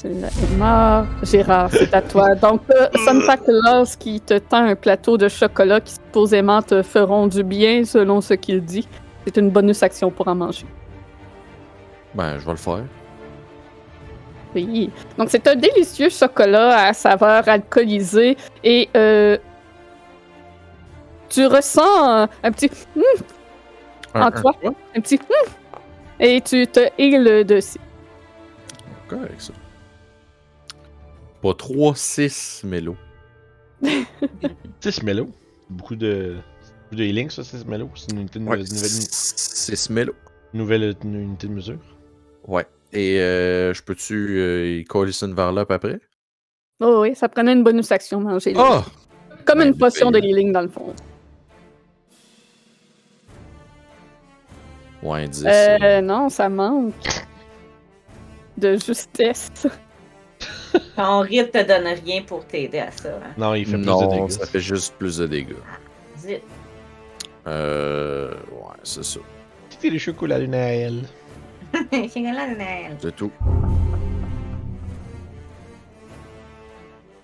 Celui-là 0.07 0.29
est 0.29 0.57
mort. 0.57 1.07
Gérard, 1.25 1.71
c'est 1.73 1.93
à 1.93 2.01
toi. 2.01 2.35
Donc, 2.37 2.63
euh, 2.71 2.87
Santa 3.05 3.37
Claus 3.37 3.97
qui 3.97 4.21
te 4.21 4.39
tend 4.39 4.65
un 4.65 4.77
plateau 4.77 5.19
de 5.19 5.29
chocolat 5.29 5.81
qui 5.81 5.95
supposément 5.95 6.63
te 6.63 6.83
feront 6.83 7.27
du 7.27 7.43
bien 7.43 7.85
selon 7.85 8.21
ce 8.21 8.35
qu'il 8.35 8.65
dit. 8.65 8.87
C'est 9.25 9.37
une 9.37 9.51
bonus 9.51 9.83
action 9.83 10.11
pour 10.13 10.29
en 10.29 10.37
manger. 10.37 10.67
Ben, 12.15 12.39
je 12.39 12.45
vais 12.45 12.53
le 12.53 12.57
faire. 12.57 12.85
Oui. 14.55 14.91
Donc, 15.19 15.29
c'est 15.31 15.47
un 15.49 15.57
délicieux 15.57 16.09
chocolat 16.09 16.87
à 16.87 16.93
saveur 16.93 17.49
alcoolisée 17.49 18.37
et 18.63 18.89
euh, 18.97 19.37
tu 21.29 21.47
ressens 21.47 21.83
un, 21.83 22.29
un 22.45 22.53
petit. 22.53 22.71
en 24.15 24.31
toi. 24.31 24.55
Un 24.95 25.01
petit 25.01 25.19
hum, 25.19 25.53
et 26.21 26.41
tu 26.41 26.65
te 26.69 26.89
heal 26.97 27.45
dessus. 27.45 27.81
Correct, 29.09 29.41
ça. 29.41 29.53
Pas 31.47 31.55
3, 31.55 31.95
6 31.95 32.63
mélos. 32.65 32.97
6 34.81 35.05
mélos. 35.05 35.29
Beaucoup 35.71 35.95
de. 35.95 36.35
Beaucoup 36.83 36.97
de 36.97 37.05
healing, 37.05 37.31
ça, 37.31 37.45
6 37.45 37.65
mélos. 37.67 37.89
C'est 37.95 38.11
une 38.11 38.19
unité 38.23 38.41
de, 38.41 38.45
Ouais, 38.45 38.57
nouvelle, 38.57 38.91
6 38.91 39.91
mélos. 39.91 40.15
nouvelle 40.55 40.97
unité 41.05 41.47
de 41.47 41.53
mesure. 41.53 41.79
Ouais. 42.49 42.67
Et 42.93 43.21
euh, 43.21 43.73
je 43.73 43.81
peux-tu 43.81 44.41
euh, 44.41 44.83
coller 44.89 45.13
ça 45.13 45.27
une 45.27 45.35
varlope 45.35 45.71
après? 45.71 46.01
Oh 46.81 47.03
oui, 47.03 47.15
ça 47.15 47.29
prenait 47.29 47.53
une 47.53 47.63
bonus 47.63 47.93
action 47.93 48.21
manger. 48.21 48.53
Ah! 48.57 48.85
Comme 49.45 49.61
ben, 49.61 49.69
une 49.69 49.79
potion 49.79 50.11
de 50.11 50.19
ben, 50.19 50.29
healing 50.29 50.51
dans 50.51 50.63
le 50.63 50.69
fond. 50.69 50.93
Ouais, 55.01 55.29
10. 55.29 55.45
Euh, 55.47 56.01
non, 56.01 56.29
ça 56.29 56.49
manque. 56.49 56.95
De 58.59 58.77
justesse. 58.77 59.69
Ton 60.97 61.21
rite 61.21 61.53
te 61.53 61.63
donne 61.63 61.87
rien 62.05 62.23
pour 62.23 62.45
t'aider 62.47 62.79
à 62.79 62.91
ça. 62.91 63.09
Hein. 63.09 63.33
Non, 63.37 63.55
il 63.55 63.67
fait 63.67 63.73
plus 63.73 63.81
de 63.81 63.87
non, 63.87 64.07
dégâts. 64.07 64.31
ça 64.31 64.47
fait 64.47 64.61
juste 64.61 64.95
plus 64.99 65.19
de 65.19 65.27
dégâts. 65.27 65.55
Zut. 66.19 66.43
Euh. 67.47 68.33
Ouais, 68.51 68.77
c'est 68.83 69.05
ça. 69.05 69.21
C'était 69.71 69.91
les 69.91 69.99
chocolats 69.99 70.41
de 70.41 70.47
Noël. 70.47 71.03
Chocolat 71.73 72.49
de 72.49 72.55
Noël. 72.55 72.97
C'est 73.01 73.15
tout. 73.15 73.31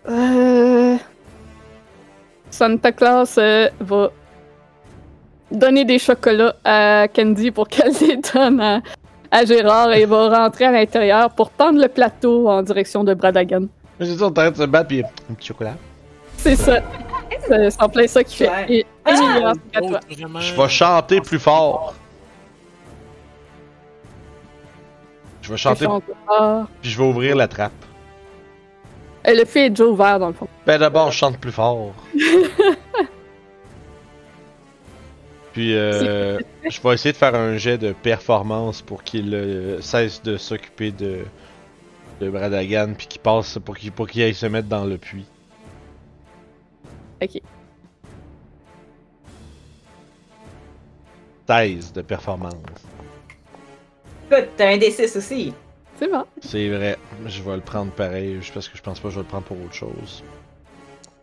Euh... 0.08 0.96
Santa 2.50 2.92
Claus 2.92 3.38
euh, 3.38 3.68
va 3.80 4.10
donner 5.50 5.84
des 5.84 5.98
chocolats 5.98 6.56
à 6.64 7.08
Candy 7.08 7.50
pour 7.50 7.68
qu'elle 7.68 7.92
les 8.00 8.18
donne 8.18 8.60
à, 8.60 8.80
à 9.32 9.44
Gérard 9.44 9.92
et 9.92 10.04
va 10.04 10.28
rentrer 10.28 10.66
à 10.66 10.70
l'intérieur 10.70 11.30
pour 11.30 11.50
tendre 11.50 11.80
le 11.80 11.88
plateau 11.88 12.48
en 12.48 12.62
direction 12.62 13.02
de 13.02 13.14
Bradagan. 13.14 13.62
C'est 13.98 14.16
ça, 14.16 14.26
on 14.26 14.30
t'arrête 14.30 14.54
de 14.54 14.58
se 14.58 14.66
battre, 14.66 14.88
pis 14.88 15.02
un 15.30 15.34
petit 15.34 15.48
chocolat. 15.48 15.74
C'est 16.36 16.54
ça. 16.56 16.80
C'est 17.48 17.82
en 17.82 17.88
plein 17.88 18.06
ça 18.06 18.22
qu'il 18.22 18.36
fait. 18.36 18.48
Ouais. 18.50 18.66
Et, 18.68 18.86
Ah! 19.04 19.10
Emilia, 19.10 19.52
c'est 19.72 19.78
à 19.78 19.80
toi. 19.88 20.00
Vraiment, 20.10 20.40
Je 20.40 20.54
vais 20.54 20.68
chanter 20.68 21.20
plus 21.20 21.38
fort. 21.38 21.94
Je 25.40 25.50
vais 25.50 25.56
chanter, 25.56 25.86
puis 26.80 26.90
je 26.90 26.98
vais 26.98 27.04
ouvrir 27.04 27.34
la 27.34 27.48
trappe. 27.48 27.72
Euh, 29.26 29.34
Le 29.34 29.44
fait 29.44 29.66
est 29.66 29.70
déjà 29.70 29.84
ouvert 29.86 30.18
dans 30.20 30.28
le 30.28 30.34
fond. 30.34 30.46
Ben 30.66 30.78
d'abord, 30.78 31.10
je 31.10 31.16
chante 31.18 31.38
plus 31.38 31.50
fort. 31.52 31.92
Puis 35.52 35.74
euh, 35.76 36.38
je 36.68 36.80
vais 36.80 36.94
essayer 36.94 37.12
de 37.12 37.16
faire 37.16 37.34
un 37.34 37.56
jet 37.58 37.76
de 37.76 37.92
performance 37.92 38.80
pour 38.80 39.04
qu'il 39.04 39.34
euh, 39.34 39.80
cesse 39.82 40.22
de 40.22 40.36
s'occuper 40.36 40.92
de, 40.92 41.24
de 42.20 42.30
Bradagan, 42.30 42.94
puis 42.96 43.06
qu'il 43.06 43.20
passe 43.20 43.58
pour 43.62 43.76
qu'il 43.76 43.92
pour 43.92 44.08
qu'il 44.08 44.22
aille 44.22 44.34
se 44.34 44.46
mettre 44.46 44.68
dans 44.68 44.84
le 44.84 44.96
puits. 44.96 45.26
Ok. 47.22 47.40
16 51.46 51.92
de 51.92 52.02
performance. 52.02 52.54
Écoute, 54.30 54.48
t'as 54.56 54.72
un 54.72 54.78
D6 54.78 55.18
aussi. 55.18 55.52
C'est 55.98 56.08
bon. 56.10 56.24
C'est 56.40 56.68
vrai, 56.68 56.96
je 57.26 57.42
vais 57.42 57.56
le 57.56 57.60
prendre 57.60 57.92
pareil, 57.92 58.36
juste 58.36 58.54
parce 58.54 58.68
que 58.68 58.76
je 58.76 58.82
pense 58.82 58.98
pas 58.98 59.08
que 59.08 59.14
je 59.14 59.18
vais 59.20 59.24
le 59.24 59.28
prendre 59.28 59.44
pour 59.44 59.60
autre 59.62 59.74
chose. 59.74 60.24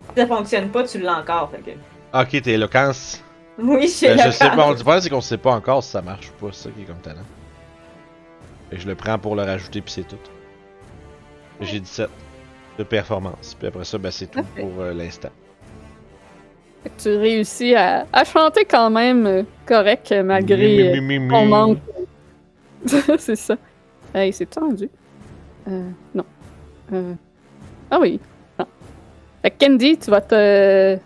Si 0.09 0.15
ça 0.15 0.27
fonctionne 0.27 0.69
pas, 0.69 0.83
tu 0.83 0.99
l'as 0.99 1.19
encore. 1.19 1.51
Fait 1.51 1.71
que... 1.71 1.71
Ok, 2.21 2.41
t'es 2.41 2.51
éloquence. 2.51 3.23
Oui, 3.61 3.83
je 3.83 3.87
suis 3.87 4.07
Ben, 4.07 4.17
je 4.25 4.31
sais 4.31 4.49
pas, 4.49 4.69
le 4.69 4.75
problème 4.75 5.01
c'est 5.01 5.09
qu'on 5.09 5.21
sait 5.21 5.37
pas 5.37 5.51
encore 5.51 5.83
si 5.83 5.91
ça 5.91 6.01
marche 6.01 6.29
ou 6.29 6.45
pas, 6.45 6.51
c'est 6.53 6.63
ça 6.63 6.69
qui 6.75 6.81
est 6.83 6.85
comme 6.85 6.97
talent. 7.01 7.21
Que 8.71 8.77
je 8.77 8.87
le 8.87 8.95
prends 8.95 9.17
pour 9.17 9.35
le 9.35 9.43
rajouter 9.43 9.81
puis 9.81 9.91
c'est 9.93 10.07
tout. 10.07 10.17
J'ai 11.61 11.79
17 11.79 12.09
de 12.77 12.83
performance. 12.83 13.55
Puis 13.57 13.67
après 13.67 13.83
ça, 13.83 13.97
ben 13.97 14.11
c'est 14.11 14.27
tout 14.27 14.41
Parfait. 14.41 14.61
pour 14.61 14.71
euh, 14.81 14.93
l'instant. 14.93 15.29
Tu 16.97 17.09
réussis 17.17 17.75
à, 17.75 18.05
à 18.13 18.23
chanter 18.23 18.63
quand 18.63 18.89
même 18.89 19.25
euh, 19.25 19.43
correct 19.65 20.11
euh, 20.13 20.23
malgré 20.23 20.89
euh, 20.89 20.93
Mi, 20.93 21.01
mi, 21.01 21.19
mi, 21.19 21.25
mi. 21.25 21.29
ton 21.29 21.45
manque. 21.45 21.79
c'est 23.17 23.35
ça. 23.35 23.57
Hey, 24.13 24.31
c'est 24.31 24.45
tendu. 24.49 24.89
Euh, 25.67 25.89
non. 26.15 26.23
Euh, 26.93 27.13
Ah 27.91 27.99
oui. 27.99 28.19
Non. 28.57 28.65
Fait 29.41 29.51
que 29.51 29.65
Candy, 29.65 29.97
tu 29.97 30.09
vas 30.09 30.21
te 30.21 30.97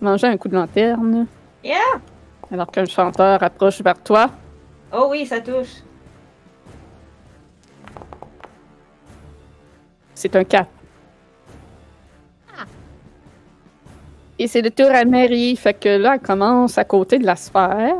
manger 0.00 0.26
un 0.28 0.36
coup 0.38 0.48
de 0.48 0.54
lanterne. 0.54 1.26
Yeah! 1.64 1.78
Alors 2.52 2.70
qu'un 2.70 2.84
chanteur 2.84 3.42
approche 3.42 3.80
vers 3.80 4.00
toi. 4.02 4.30
Oh 4.92 5.08
oui, 5.10 5.26
ça 5.26 5.40
touche. 5.40 5.82
C'est 10.14 10.34
un 10.36 10.44
4. 10.44 10.68
Et 14.38 14.48
c'est 14.48 14.62
le 14.62 14.70
tour 14.70 14.90
à 14.90 15.04
Mary. 15.04 15.56
Fait 15.56 15.74
que 15.74 15.88
là, 15.88 16.14
elle 16.14 16.20
commence 16.20 16.76
à 16.78 16.84
côté 16.84 17.18
de 17.18 17.24
la 17.26 17.36
sphère. 17.36 17.94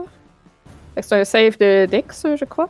Fait 0.94 1.00
que 1.00 1.06
c'est 1.06 1.20
un 1.20 1.24
save 1.24 1.58
de 1.58 1.86
Dex, 1.86 2.26
je 2.36 2.44
crois. 2.44 2.68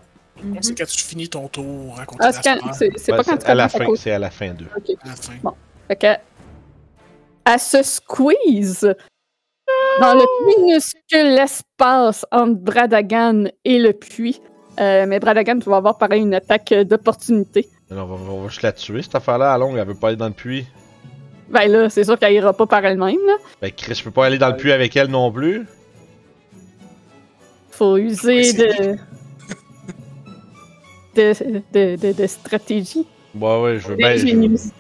C'est 0.61 0.77
quand 0.77 0.87
tu 0.87 1.03
finis 1.05 1.29
ton 1.29 1.49
tour 1.49 1.99
à 1.99 2.05
côté 2.05 2.21
Ah, 2.25 2.29
de 2.31 2.35
c'est 2.35 2.43
la 2.55 2.59
quand- 2.61 2.73
sphère, 2.73 2.91
c'est 2.97 3.13
Ouais, 3.13 3.19
pas 3.19 3.25
quand 3.25 3.37
tu 3.39 3.47
à 3.47 3.55
la 3.55 3.63
commences 3.69 3.75
à 3.75 3.79
fin, 3.79 3.85
côté. 3.87 4.01
c'est 4.01 4.11
à 4.13 4.19
la 4.19 4.31
fin 4.31 4.51
2. 4.53 4.67
Ok. 4.77 4.91
à 5.03 5.09
la 5.09 5.15
fin. 5.17 5.33
Bon. 5.43 5.55
Fait 5.89 5.97
que, 5.97 6.07
elle 7.47 7.59
se 7.61 7.83
squeeze 7.83 8.95
dans 10.01 10.15
le 10.15 10.25
minuscule 10.47 11.39
espace 11.39 12.25
entre 12.33 12.55
Bradagan 12.55 13.45
et 13.65 13.79
le 13.79 13.93
puits. 13.93 14.41
Euh, 14.81 15.05
mais 15.07 15.21
Bradagan, 15.21 15.59
tu 15.61 15.71
vas 15.71 15.77
avoir 15.77 15.99
pareil 15.99 16.23
une 16.23 16.35
attaque 16.35 16.73
d'opportunité. 16.75 17.69
On 17.91 17.95
va, 17.97 18.03
on 18.03 18.43
va 18.43 18.49
juste 18.49 18.63
la 18.63 18.73
tuer, 18.73 19.03
cette 19.03 19.15
affaire-là, 19.15 19.53
à 19.53 19.59
longue, 19.59 19.77
elle 19.79 19.87
veut 19.87 19.95
pas 19.95 20.09
aller 20.09 20.17
dans 20.17 20.27
le 20.27 20.33
puits. 20.33 20.67
Ben 21.51 21.69
là, 21.71 21.89
c'est 21.91 22.03
sûr 22.05 22.19
qu'elle 22.19 22.33
ira 22.33 22.53
pas 22.53 22.67
par 22.67 22.85
elle-même. 22.85 23.19
là. 23.27 23.35
Ben 23.63 23.71
Chris, 23.71 23.95
je 23.95 24.03
peux 24.05 24.11
pas 24.11 24.27
aller 24.27 24.39
dans 24.39 24.49
le 24.49 24.57
puits 24.57 24.73
avec 24.73 24.97
elle 24.97 25.09
non 25.09 25.31
plus. 25.31 25.67
Faut 27.71 27.97
user 27.99 28.53
de... 28.53 28.97
de, 31.15 31.33
de, 31.73 31.97
de, 31.97 32.13
de 32.13 32.27
stratégie, 32.27 33.07
Ouais, 33.39 33.61
ouais, 33.63 33.79
je 33.79 33.89
veux 33.89 33.97
bien. 33.97 34.17
je. 34.17 34.71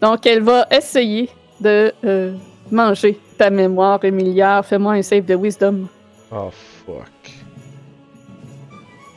Donc, 0.00 0.26
elle 0.26 0.42
va 0.42 0.66
essayer 0.70 1.28
de 1.60 1.92
euh, 2.04 2.34
manger 2.74 3.18
ta 3.38 3.50
mémoire, 3.50 4.04
Emilia. 4.04 4.62
Fais-moi 4.62 4.94
un 4.94 5.02
save 5.02 5.24
de 5.24 5.34
wisdom. 5.34 5.86
Oh 6.30 6.50
fuck. 6.86 7.06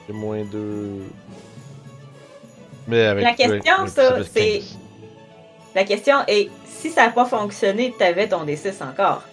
J'ai 0.07 0.13
moins 0.13 0.43
2. 0.45 1.01
Mais 2.87 3.05
avec. 3.05 3.23
La 3.23 3.33
question, 3.33 3.87
ça, 3.87 4.23
c'est- 4.23 4.59
15. 4.59 4.77
La 5.75 5.83
question 5.83 6.15
est, 6.27 6.49
si 6.65 6.89
ça 6.89 7.05
n'a 7.07 7.11
pas 7.11 7.25
fonctionné, 7.25 7.93
t'avais 7.97 8.27
ton 8.27 8.45
D6 8.45 8.81
encore. 8.81 9.23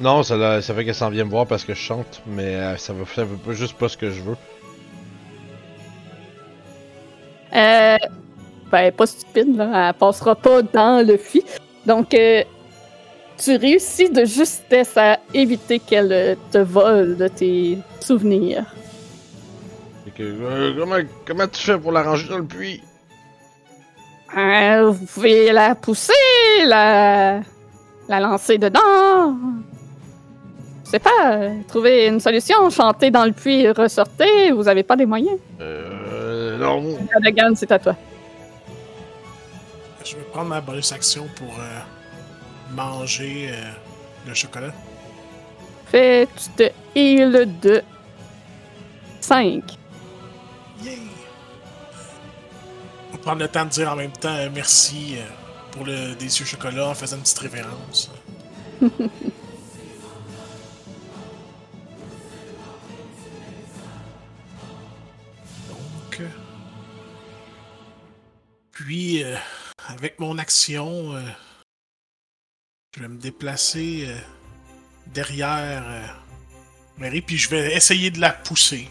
Non, 0.00 0.22
ça, 0.22 0.60
ça 0.60 0.74
fait 0.74 0.84
qu'elle 0.84 0.94
s'en 0.94 1.08
vient 1.08 1.24
me 1.24 1.30
voir 1.30 1.46
parce 1.46 1.64
que 1.64 1.72
je 1.72 1.78
chante, 1.80 2.20
mais 2.26 2.56
euh, 2.56 2.76
ça, 2.76 2.92
veut, 2.92 3.06
ça 3.14 3.24
veut 3.24 3.36
pas 3.38 3.52
juste 3.52 3.74
pas 3.78 3.88
ce 3.88 3.96
que 3.96 4.10
je 4.10 4.20
veux. 4.20 4.36
Euh, 7.54 7.96
ben, 8.70 8.92
pas 8.92 9.06
stupide, 9.06 9.56
là. 9.56 9.88
Elle 9.88 9.94
passera 9.94 10.34
pas 10.34 10.60
dans 10.62 11.06
le 11.06 11.16
puits. 11.16 11.44
Donc, 11.86 12.12
euh, 12.12 12.42
tu 13.38 13.56
réussis 13.56 14.10
de 14.10 14.24
justesse 14.24 14.96
à 14.96 15.18
éviter 15.34 15.78
qu'elle 15.78 16.12
euh, 16.12 16.34
te 16.50 16.58
vole 16.58 17.16
de 17.16 17.28
tes 17.28 17.78
souvenirs. 18.00 18.64
Fait 20.04 20.10
que, 20.10 20.22
euh, 20.22 20.74
comment, 20.78 20.96
comment 21.26 21.46
tu 21.48 21.62
fais 21.62 21.78
pour 21.78 21.92
la 21.92 22.02
ranger 22.02 22.28
dans 22.28 22.38
le 22.38 22.44
puits? 22.44 22.82
Euh, 24.36 24.90
vous 24.90 25.06
pouvez 25.06 25.52
la 25.52 25.74
pousser, 25.74 26.12
la, 26.66 27.40
la 28.08 28.20
lancer 28.20 28.58
dedans. 28.58 29.36
Je 30.84 30.90
sais 30.90 30.98
pas, 30.98 31.50
trouver 31.66 32.06
une 32.06 32.20
solution, 32.20 32.70
chanter 32.70 33.10
dans 33.10 33.24
le 33.24 33.32
puits 33.32 33.62
et 33.62 33.70
ressortez. 33.72 34.52
Vous 34.52 34.68
avez 34.68 34.82
pas 34.82 34.96
des 34.96 35.06
moyens. 35.06 35.38
Euh. 35.60 36.56
Non. 36.58 36.96
Radagan, 37.12 37.54
c'est 37.54 37.70
à 37.72 37.78
toi. 37.78 37.96
Je 40.04 40.16
vais 40.16 40.22
prendre 40.22 40.48
ma 40.48 40.60
bonus 40.60 40.92
action 40.92 41.26
pour 41.34 41.48
euh, 41.58 41.80
manger 42.72 43.50
euh, 43.50 43.72
le 44.26 44.34
chocolat? 44.34 44.72
Fais, 45.86 46.28
tu 46.36 46.50
te 46.50 46.70
heal 46.94 47.58
de 47.60 47.82
5. 49.20 49.62
Yay! 50.82 50.98
On 53.08 53.12
va 53.12 53.18
prendre 53.18 53.40
le 53.42 53.48
temps 53.48 53.64
de 53.64 53.70
dire 53.70 53.92
en 53.92 53.96
même 53.96 54.12
temps 54.12 54.34
euh, 54.34 54.48
merci 54.52 55.16
euh, 55.16 55.24
pour 55.72 55.84
le 55.84 56.14
délicieux 56.14 56.44
chocolat 56.44 56.88
en 56.88 56.94
faisant 56.94 57.16
une 57.16 57.22
petite 57.22 57.38
révérence. 57.38 58.10
Donc. 58.80 59.00
Puis, 68.72 69.24
avec 69.88 70.20
mon 70.20 70.36
action, 70.36 71.14
je 72.96 73.02
vais 73.02 73.08
me 73.08 73.18
déplacer 73.18 74.06
euh, 74.08 74.16
derrière 75.12 75.82
euh, 75.86 76.02
Mary, 76.98 77.20
puis 77.20 77.36
je 77.36 77.50
vais 77.50 77.74
essayer 77.74 78.10
de 78.10 78.20
la 78.20 78.30
pousser. 78.30 78.88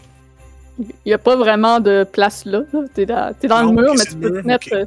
Il 0.78 0.86
n'y 1.06 1.12
a 1.12 1.18
pas 1.18 1.36
vraiment 1.36 1.80
de 1.80 2.04
place 2.10 2.44
là. 2.44 2.60
là. 2.72 2.80
T'es 2.94 3.06
dans, 3.06 3.34
t'es 3.34 3.48
dans 3.48 3.62
Non, 3.64 3.72
le 3.72 3.82
mur, 3.82 3.92
mais 3.92 3.98
c'est 3.98 4.10
tu 4.10 4.14
le 4.16 4.20
peux, 4.20 4.30
mur, 4.34 4.42
te 4.42 4.46
mettre, 4.46 4.66
ok. 4.68 4.72
euh, 4.74 4.86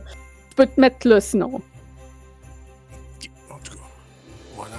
tu 0.50 0.56
peux 0.56 0.68
te 0.68 0.80
mettre 0.80 1.08
là 1.08 1.20
sinon. 1.20 1.56
En 3.50 3.58
tout 3.64 3.74
cas, 3.74 3.80
voilà. 4.56 4.76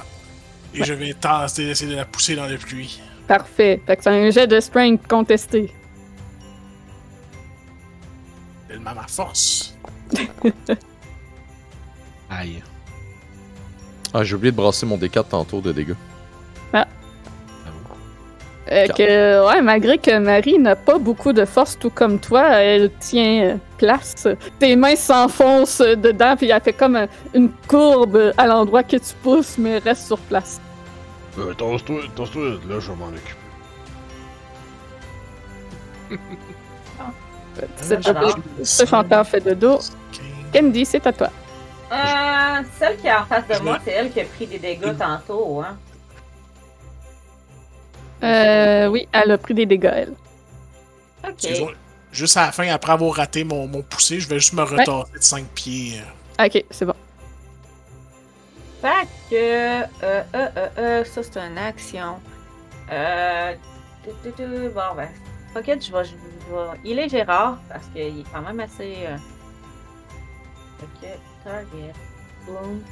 Et 0.72 0.84
je 0.84 0.94
vais 0.94 1.12
tenter 1.14 1.66
d'essayer 1.66 1.90
de 1.90 1.96
la 1.96 2.04
pousser 2.04 2.36
dans 2.36 2.46
la 2.46 2.56
pluie. 2.56 3.00
Parfait. 3.26 3.82
Fait 3.86 3.96
que 3.96 4.02
c'est 4.04 4.10
un 4.10 4.30
jet 4.30 4.46
de 4.46 4.58
strength 4.60 5.06
contesté. 5.06 5.72
Tellement 8.68 8.94
ma 8.94 9.06
force. 9.06 9.76
Aïe. 12.30 12.62
Ah, 14.12 14.24
j'ai 14.24 14.34
oublié 14.34 14.50
de 14.52 14.56
brasser 14.56 14.86
mon 14.86 14.96
D4 14.98 15.28
tantôt 15.28 15.60
de 15.60 15.72
dégâts. 15.72 15.94
Euh, 18.72 18.86
Quatre. 18.86 18.98
que, 18.98 19.48
ouais, 19.48 19.62
malgré 19.62 19.98
que 19.98 20.16
Marie 20.18 20.56
n'a 20.60 20.76
pas 20.76 20.96
beaucoup 20.98 21.32
de 21.32 21.44
force, 21.44 21.76
tout 21.76 21.90
comme 21.90 22.20
toi, 22.20 22.50
elle 22.60 22.92
tient 23.00 23.42
euh, 23.42 23.56
place. 23.78 24.28
Tes 24.60 24.76
mains 24.76 24.94
s'enfoncent 24.94 25.80
euh, 25.80 25.96
dedans, 25.96 26.36
puis 26.36 26.50
elle 26.50 26.60
fait 26.60 26.72
comme 26.72 26.94
euh, 26.94 27.06
une 27.34 27.50
courbe 27.66 28.32
à 28.38 28.46
l'endroit 28.46 28.84
que 28.84 28.96
tu 28.96 29.12
pousses, 29.24 29.58
mais 29.58 29.78
reste 29.78 30.06
sur 30.06 30.18
place. 30.18 30.60
Euh, 31.38 31.52
Tosse-toi, 31.54 32.02
tosse-toi, 32.14 32.60
là, 32.68 32.78
je 32.78 32.90
vais 32.92 32.96
m'en 32.96 33.08
occuper. 33.08 33.36
C'est 37.76 38.00
j'adore. 38.02 38.38
Ce 38.62 38.86
chanteur 38.86 39.26
fait 39.26 39.40
de 39.40 39.54
dos. 39.54 39.80
Candy, 40.52 40.84
c'est 40.86 41.04
à 41.06 41.12
toi. 41.12 41.30
Euh, 41.92 42.62
celle 42.78 42.96
qui 42.98 43.06
est 43.08 43.14
en 43.14 43.24
face 43.26 43.46
de 43.48 43.58
moi, 43.64 43.78
c'est 43.84 43.90
elle 43.90 44.12
qui 44.12 44.20
a 44.20 44.24
pris 44.24 44.46
des 44.46 44.58
dégâts 44.58 44.96
tantôt, 44.96 45.60
hein. 45.60 45.76
Euh, 48.22 48.86
oui, 48.88 49.08
elle 49.12 49.30
a 49.32 49.38
pris 49.38 49.54
des 49.54 49.66
dégâts, 49.66 49.90
elle. 49.92 50.14
Ok. 51.26 51.48
Juste 52.12 52.36
à 52.36 52.46
la 52.46 52.52
fin, 52.52 52.68
après 52.68 52.92
avoir 52.92 53.14
raté 53.14 53.44
mon, 53.44 53.66
mon 53.66 53.82
poussé, 53.82 54.20
je 54.20 54.28
vais 54.28 54.38
juste 54.40 54.52
me 54.52 54.62
retasser 54.62 55.12
de 55.14 55.22
5 55.22 55.46
pieds. 55.48 56.00
euh. 56.40 56.44
Ok, 56.46 56.64
c'est 56.70 56.84
bon. 56.84 56.94
Fait 58.82 59.06
que. 59.30 59.34
Euh, 59.34 59.84
euh, 60.02 60.22
euh, 60.34 60.48
euh, 60.78 61.04
ça, 61.04 61.22
c'est 61.22 61.38
une 61.38 61.58
action. 61.58 62.18
Euh. 62.90 63.54
tu, 64.04 64.10
tu, 64.24 64.32
tu, 64.36 64.68
Bon, 64.70 64.94
ben. 64.96 65.08
Fuck 65.54 65.68
it, 65.68 65.84
je 65.86 65.92
vais. 65.92 66.04
Je 66.04 66.10
vais... 66.54 66.80
Il 66.84 66.98
est 66.98 67.08
Gérard, 67.08 67.58
parce 67.68 67.86
qu'il 67.88 68.02
est 68.20 68.24
quand 68.32 68.40
même 68.42 68.60
assez. 68.60 68.96
Euh... 69.06 69.16
Ok, 70.82 71.08
target. 71.44 71.94
Bloom. 72.46 72.82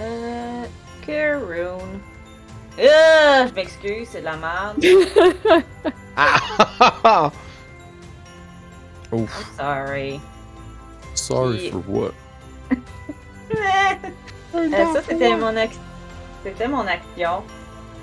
Euh. 0.00 0.64
Karoon. 1.06 2.00
Euh, 2.78 3.46
je 3.48 3.54
m'excuse, 3.54 4.08
c'est 4.10 4.20
de 4.20 4.24
la 4.26 4.36
merde. 4.36 4.84
Ah! 6.18 7.30
Ouf. 9.12 9.30
I'm 9.30 9.56
sorry. 9.56 10.20
Sorry 11.14 11.58
Puis- 11.58 11.70
for 11.70 11.82
what? 11.88 12.12
Euh, 14.54 14.70
ça, 14.94 15.02
c'était 15.06 15.36
mon, 15.36 15.52
ac- 15.54 15.76
c'était 16.42 16.66
mon 16.68 16.86
action. 16.86 17.42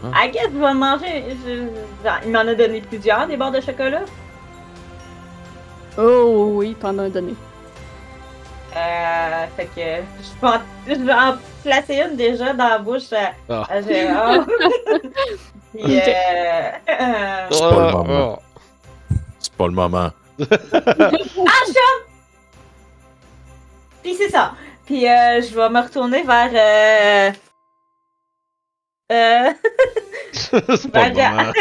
Hein? 0.03 0.11
I 0.13 0.29
guess 0.31 0.49
je 0.53 0.57
vais 0.59 0.73
manger. 0.75 1.23
je- 1.43 1.69
il 2.25 2.31
m'en 2.31 2.39
a 2.41 2.53
donné 2.53 2.81
plusieurs, 2.81 3.25
des 3.27 3.35
barres 3.37 3.51
de 3.51 3.59
chocolat. 3.61 4.03
Oh 5.97 6.51
oui, 6.55 6.75
t'en 6.79 6.97
as 6.99 7.09
donné. 7.09 7.33
Euh, 8.75 9.45
fait 9.55 9.65
que 9.65 10.03
je 10.19 10.41
vais, 10.41 10.47
en, 10.47 10.59
je 10.87 10.93
vais 10.95 11.13
en 11.13 11.37
placer 11.63 12.01
une 12.09 12.15
déjà 12.15 12.53
dans 12.53 12.67
la 12.69 12.77
bouche 12.79 13.13
à, 13.13 13.31
Ah. 13.49 13.67
à 13.69 13.81
Gérard. 13.81 14.45
Puis, 15.73 15.99
euh, 15.99 16.71
euh, 16.89 17.47
C'est 17.51 17.59
pas 17.59 17.71
le 17.71 17.87
Ah, 17.87 17.91
moment. 17.91 18.39
C'est 19.39 19.53
pas 19.53 19.65
le 19.67 19.73
moment. 19.73 20.09
Puis 24.01 24.15
c'est 24.15 24.29
ça. 24.29 24.53
Puis 24.85 25.07
euh, 25.07 25.41
je 25.41 25.55
vais 25.55 25.69
me 25.69 25.79
retourner 25.81 26.23
vers. 26.23 26.51
Euh... 26.53 27.31
Euh... 29.11 29.51
c'est 30.33 30.91
pas 30.91 31.09
le 31.09 31.15
moment. 31.15 31.51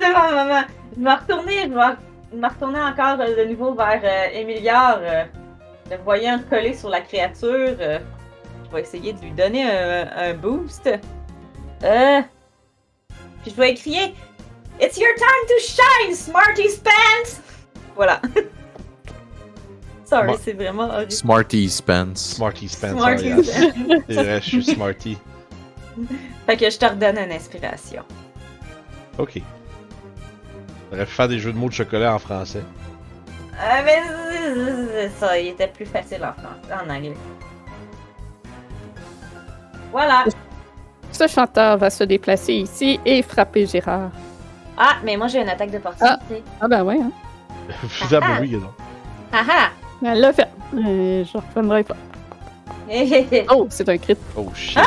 C'est 0.00 0.12
bon, 0.12 0.34
maman. 0.34 0.62
Je 0.96 1.02
vais 1.04 1.14
retourner, 1.14 1.62
je 1.64 1.68
vais 1.68 2.38
me 2.38 2.48
retourner 2.48 2.80
encore 2.80 3.20
euh, 3.20 3.36
de 3.44 3.48
nouveau 3.50 3.74
vers 3.74 4.00
euh, 4.02 4.28
Emiliard. 4.32 5.00
Le 5.90 5.96
voyant 5.98 6.40
collé 6.50 6.74
sur 6.74 6.88
la 6.88 7.00
créature. 7.00 7.76
euh, 7.80 7.98
je 8.68 8.74
vais 8.74 8.82
essayer 8.82 9.12
de 9.12 9.20
lui 9.20 9.30
donner 9.30 9.62
un, 9.62 10.08
un 10.16 10.34
boost. 10.34 10.88
Euh. 11.84 12.20
Puis 13.42 13.50
je 13.52 13.56
vais 13.60 13.74
crier 13.74 14.14
It's 14.80 14.98
your 14.98 15.14
time 15.16 15.46
to 15.48 15.54
shine, 15.60 16.14
Smarty 16.14 16.68
Pants! 16.82 17.40
Voilà. 17.94 18.20
Sorry, 20.04 20.34
c'est 20.40 20.52
vraiment 20.52 20.84
horrible. 20.90 21.10
Smarty 21.10 21.68
Spence. 21.70 22.34
Smarty 22.36 22.68
Spencer. 22.68 22.98
Smarty 22.98 23.24
yes. 23.24 23.60
Pants. 23.60 24.02
C'est 24.08 24.14
vrai, 24.14 24.40
je 24.40 24.46
suis 24.48 24.64
Smarty. 24.64 25.18
Fait 26.46 26.56
que 26.56 26.70
je 26.70 26.78
te 26.78 26.84
redonne 26.84 27.18
une 27.18 27.32
inspiration. 27.32 28.02
Ok. 29.18 29.40
J'aurais 30.92 31.06
pu 31.06 31.12
faire 31.12 31.28
des 31.28 31.38
jeux 31.40 31.52
de 31.52 31.58
mots 31.58 31.68
de 31.68 31.74
chocolat 31.74 32.14
en 32.14 32.18
français. 32.18 32.62
Ah, 33.58 33.82
mais 33.84 35.08
ça, 35.18 35.38
il 35.38 35.48
était 35.48 35.68
plus 35.68 35.86
facile 35.86 36.24
en 36.24 36.32
français, 36.32 36.74
en 36.74 36.90
anglais. 36.90 37.16
Voilà. 39.90 40.24
Ce 41.10 41.26
chanteur 41.26 41.78
va 41.78 41.88
se 41.88 42.04
déplacer 42.04 42.52
ici 42.54 43.00
et 43.06 43.22
frapper 43.22 43.66
Gérard. 43.66 44.10
Ah, 44.76 44.96
mais 45.02 45.16
moi 45.16 45.28
j'ai 45.28 45.40
une 45.40 45.48
attaque 45.48 45.70
d'opportunité. 45.70 46.44
Ah 46.60 46.68
ben 46.68 46.82
ouais, 46.84 47.00
hein. 47.00 47.10
Finalement, 47.88 48.36
oui, 48.40 48.52
non. 48.56 48.70
Ah 49.32 49.42
ah! 49.48 49.68
Elle 50.04 50.20
l'a 50.20 50.32
fait. 50.32 50.48
Euh, 50.74 51.24
je 51.24 51.36
reprendrai 51.36 51.82
pas. 51.82 51.96
Oh, 53.50 53.66
c'est 53.70 53.88
un 53.88 53.96
crit. 53.96 54.16
Oh 54.36 54.48
shit. 54.54 54.78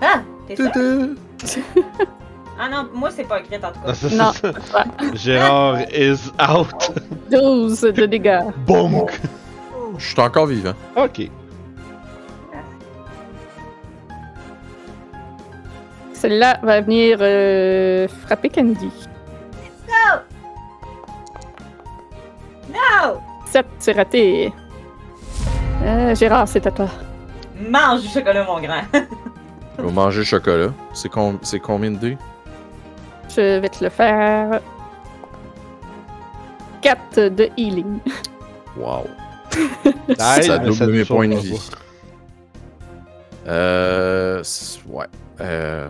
ah! 0.00 0.22
T'es 0.48 0.56
sûr? 0.56 0.72
Tudu. 0.72 1.16
Ah 2.58 2.68
non, 2.68 2.88
moi 2.94 3.10
c'est 3.10 3.24
pas 3.24 3.38
un 3.38 3.40
crit 3.42 3.56
en 3.56 3.72
tout 3.72 3.80
cas. 3.80 3.92
Non. 5.02 5.14
Gérard 5.14 5.80
is 5.92 6.30
out. 6.40 6.92
12 7.30 7.80
de 7.80 8.06
dégâts. 8.06 8.40
Bonk. 8.66 9.10
Je 9.98 10.06
suis 10.06 10.20
encore 10.20 10.46
vivant. 10.46 10.74
Ok. 10.96 11.28
Celle-là 16.12 16.58
va 16.62 16.80
venir 16.80 17.18
euh, 17.20 18.06
frapper 18.26 18.48
Candy. 18.48 18.90
No! 22.68 23.18
7, 23.46 23.66
c'est 23.78 23.92
raté. 23.92 24.52
Euh, 25.82 26.14
Gérard, 26.14 26.46
c'est 26.48 26.66
à 26.66 26.70
toi. 26.70 26.86
Mange 27.68 28.02
du 28.02 28.08
chocolat, 28.08 28.44
mon 28.44 28.60
grand. 28.60 28.82
Je 29.78 29.82
vais 29.82 29.92
manger 29.92 30.18
le 30.20 30.24
chocolat. 30.24 30.68
C'est 30.94 31.08
com- 31.08 31.38
c'est 31.42 31.58
combien 31.60 31.90
de 31.90 31.96
dés? 31.96 32.18
Je 33.34 33.58
vais 33.58 33.68
te 33.68 33.82
le 33.82 33.90
faire. 33.90 34.60
4 36.82 37.28
de 37.28 37.48
healing. 37.56 37.98
Wow. 38.76 39.06
Nice, 40.08 40.46
ça 40.46 40.58
double 40.58 40.74
ça 40.74 40.86
mes 40.86 41.04
points 41.04 41.28
de 41.28 41.36
vie. 41.36 41.70
Euh. 43.46 44.42
Ouais. 44.88 45.06
Euh. 45.40 45.88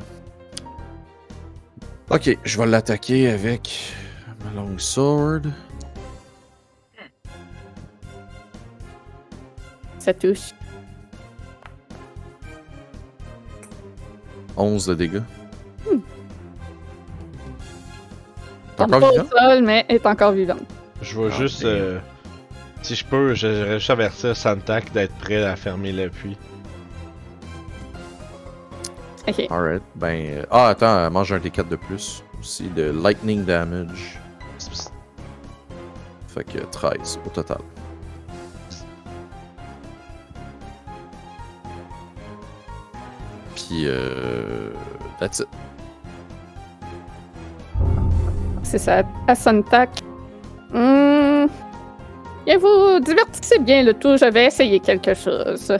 Ok, 2.10 2.36
je 2.44 2.59
vais 2.59 2.66
l'attaquer 2.66 3.31
avec 3.31 3.94
ma 4.44 4.60
long 4.60 4.78
sword. 4.78 5.43
Ça 9.98 10.12
touche. 10.12 10.52
11 14.56 14.86
de 14.86 14.94
dégâts. 14.94 15.23
Hmm. 15.89 16.01
Tombe 18.86 18.94
encore 18.94 19.14
pas 19.14 19.22
au 19.22 19.26
sol, 19.50 19.62
mais 19.62 19.84
est 19.88 20.06
encore 20.06 20.32
vivante. 20.32 20.62
Je 21.00 21.18
vais 21.20 21.28
Ah, 21.32 21.36
juste. 21.36 21.64
euh, 21.64 21.98
si 22.82 22.94
je 22.94 23.04
peux, 23.04 23.34
j'aimerais 23.34 23.78
juste 23.78 23.90
avertir 23.90 24.36
Santac 24.36 24.92
d'être 24.92 25.14
prêt 25.16 25.42
à 25.44 25.56
fermer 25.56 25.92
l'appui. 25.92 26.36
Ok. 29.28 29.46
Alright. 29.50 29.82
Ben. 29.94 30.26
euh, 30.38 30.42
Ah, 30.50 30.68
attends, 30.68 31.04
elle 31.06 31.12
mange 31.12 31.32
un 31.32 31.38
D4 31.38 31.68
de 31.68 31.76
plus. 31.76 32.22
Aussi 32.40 32.68
de 32.68 32.90
lightning 32.90 33.44
damage. 33.44 34.18
Fait 36.26 36.44
que 36.44 36.59
13 36.59 37.20
au 37.24 37.28
total. 37.30 37.59
Puis, 43.54 43.84
euh. 43.86 44.70
That's 45.20 45.40
it. 45.40 45.48
C'est 48.73 48.78
ça. 48.78 49.03
À 49.28 49.35
Sontac. 49.35 49.90
Hmm. 50.73 51.44
Et 52.47 52.57
vous 52.57 53.01
divertissez 53.01 53.59
bien 53.59 53.82
le 53.82 53.93
tout. 53.93 54.16
Je 54.16 54.24
vais 54.31 54.47
essayer 54.47 54.81
quelque 54.81 55.12
chose. 55.12 55.77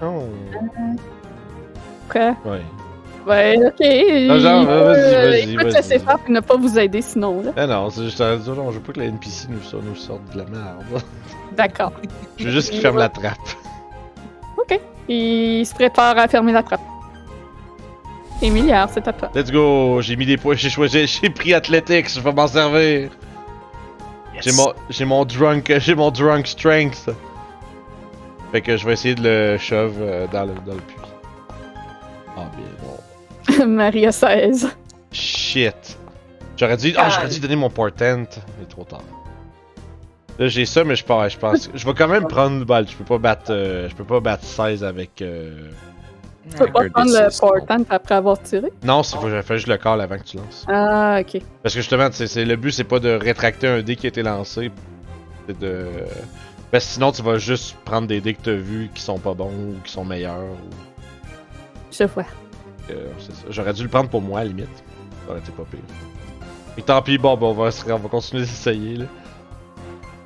Oh. 0.00 0.22
Quoi? 2.08 2.36
Ouais. 2.44 2.60
Ouais, 3.26 3.56
ok. 3.66 4.28
Non, 4.28 4.38
genre, 4.38 4.64
vas-y, 4.64 4.96
euh, 5.14 5.30
vas-y, 5.30 5.42
Il 5.48 5.56
peut 5.56 5.62
vas-y. 5.64 5.72
te 5.72 5.76
laisser 5.78 5.98
faire 5.98 6.18
et 6.28 6.30
ne 6.32 6.38
pas 6.40 6.56
vous 6.56 6.78
aider 6.78 7.02
sinon, 7.02 7.42
là. 7.42 7.50
Ah 7.56 7.66
non, 7.66 7.90
c'est 7.90 8.04
juste 8.04 8.20
un 8.20 8.36
dire, 8.36 8.54
non, 8.54 8.70
je 8.70 8.76
veux 8.76 8.82
pas 8.82 8.92
que 8.92 9.00
la 9.00 9.06
NPC 9.06 9.48
nous, 9.50 9.60
sorte- 9.60 9.84
nous 9.84 9.96
sorte 9.96 10.22
de 10.32 10.38
la 10.38 10.44
merde. 10.44 11.02
D'accord. 11.56 11.92
Je 12.38 12.44
veux 12.44 12.50
juste 12.52 12.70
qu'il 12.70 12.80
ferme 12.80 12.96
la 12.98 13.08
trappe. 13.08 13.34
Il 15.08 15.66
se 15.66 15.74
prépare 15.74 16.16
à 16.18 16.28
fermer 16.28 16.52
la 16.52 16.62
trappe. 16.62 16.80
Emiliard, 18.42 18.88
c'est 18.90 19.06
à 19.06 19.12
toi. 19.12 19.30
Let's 19.34 19.50
go! 19.50 20.00
J'ai 20.00 20.16
mis 20.16 20.24
des 20.24 20.36
points, 20.36 20.54
j'ai 20.54 20.70
choisi, 20.70 21.06
j'ai 21.22 21.30
pris 21.30 21.52
Athletics, 21.52 22.10
je 22.14 22.20
vais 22.20 22.32
m'en 22.32 22.46
servir. 22.46 23.10
Yes. 24.34 24.44
J'ai 24.44 24.52
mon, 24.52 24.72
j'ai 24.88 25.04
mon 25.04 25.24
drunk, 25.24 25.72
j'ai 25.78 25.94
mon 25.94 26.10
drunk 26.10 26.46
strength. 26.46 27.10
Fait 28.52 28.62
que 28.62 28.76
je 28.76 28.86
vais 28.86 28.94
essayer 28.94 29.14
de 29.14 29.22
le 29.22 29.58
shove 29.58 29.94
euh, 30.00 30.26
dans 30.32 30.44
le, 30.44 30.54
dans 30.66 30.74
le 30.74 30.80
puits. 30.80 30.96
Ah 32.36 32.50
bien 32.56 33.58
non. 33.58 33.66
Marie 33.66 34.06
a 34.06 34.12
16. 34.12 34.74
Shit. 35.12 35.98
J'aurais 36.56 36.76
dû, 36.76 36.94
ah 36.96 37.08
j'aurais 37.10 37.28
dû 37.28 37.40
donner 37.40 37.56
mon 37.56 37.70
portent, 37.70 38.00
mais 38.00 38.66
trop 38.68 38.84
tard. 38.84 39.02
Là 40.38 40.48
j'ai 40.48 40.64
ça, 40.64 40.84
mais 40.84 40.96
je 40.96 41.04
pense, 41.04 41.32
je 41.32 41.38
pense, 41.38 41.70
je 41.74 41.86
vais 41.86 41.94
quand 41.94 42.08
même 42.08 42.26
prendre 42.26 42.58
le 42.58 42.64
bal. 42.64 42.88
Je 42.88 42.96
peux 42.96 43.04
pas 43.04 43.18
battre, 43.18 43.50
euh, 43.50 43.88
je 43.88 43.94
peux 43.94 44.04
pas 44.04 44.20
battre 44.20 44.44
16 44.44 44.82
avec. 44.82 45.20
Euh... 45.20 45.70
Tu 46.48 46.56
peux 46.58 46.72
pas 46.72 46.88
prendre 46.90 47.10
D6, 47.10 47.22
le 47.24 47.58
portant 47.66 47.84
après 47.90 48.14
avoir 48.14 48.40
tiré? 48.42 48.72
Non, 48.82 49.02
c'est 49.02 49.16
faut 49.16 49.22
que 49.24 49.30
je 49.30 49.42
fasse 49.42 49.56
juste 49.58 49.68
le 49.68 49.76
call 49.76 50.00
avant 50.00 50.16
que 50.18 50.24
tu 50.24 50.36
lances. 50.38 50.64
Ah, 50.68 51.18
ok. 51.20 51.42
Parce 51.62 51.74
que 51.74 51.80
justement, 51.80 52.08
c'est, 52.12 52.26
c'est- 52.26 52.44
le 52.44 52.56
but 52.56 52.72
c'est 52.72 52.84
pas 52.84 52.98
de 52.98 53.10
rétracter 53.10 53.66
un 53.68 53.82
dé 53.82 53.94
qui 53.96 54.06
a 54.06 54.08
été 54.08 54.22
lancé. 54.22 54.70
C'est 55.46 55.58
de. 55.58 55.86
Parce 56.70 56.86
que 56.86 56.92
sinon 56.92 57.12
tu 57.12 57.22
vas 57.22 57.36
juste 57.38 57.76
prendre 57.84 58.06
des 58.08 58.20
dés 58.20 58.34
que 58.34 58.42
t'as 58.42 58.52
vus 58.54 58.90
qui 58.94 59.02
sont 59.02 59.18
pas 59.18 59.34
bons 59.34 59.50
ou 59.52 59.76
qui 59.84 59.92
sont 59.92 60.04
meilleurs. 60.04 60.40
Ou... 60.40 60.56
Je 61.92 62.04
vois. 62.04 62.24
euh. 62.90 63.08
J'aurais 63.50 63.72
dû 63.74 63.82
le 63.82 63.88
prendre 63.88 64.08
pour 64.08 64.22
moi 64.22 64.40
à 64.40 64.44
la 64.44 64.48
limite. 64.48 64.68
Ça 65.26 65.30
aurait 65.32 65.40
été 65.40 65.52
pas 65.52 65.64
pire. 65.70 65.80
Et 66.78 66.82
tant 66.82 67.02
pis, 67.02 67.18
bon, 67.18 67.36
bon 67.36 67.50
on, 67.50 67.54
va, 67.54 67.70
se- 67.70 67.90
on 67.90 67.98
va 67.98 68.08
continuer 68.08 68.42
d'essayer 68.42 68.96
là. 68.96 69.04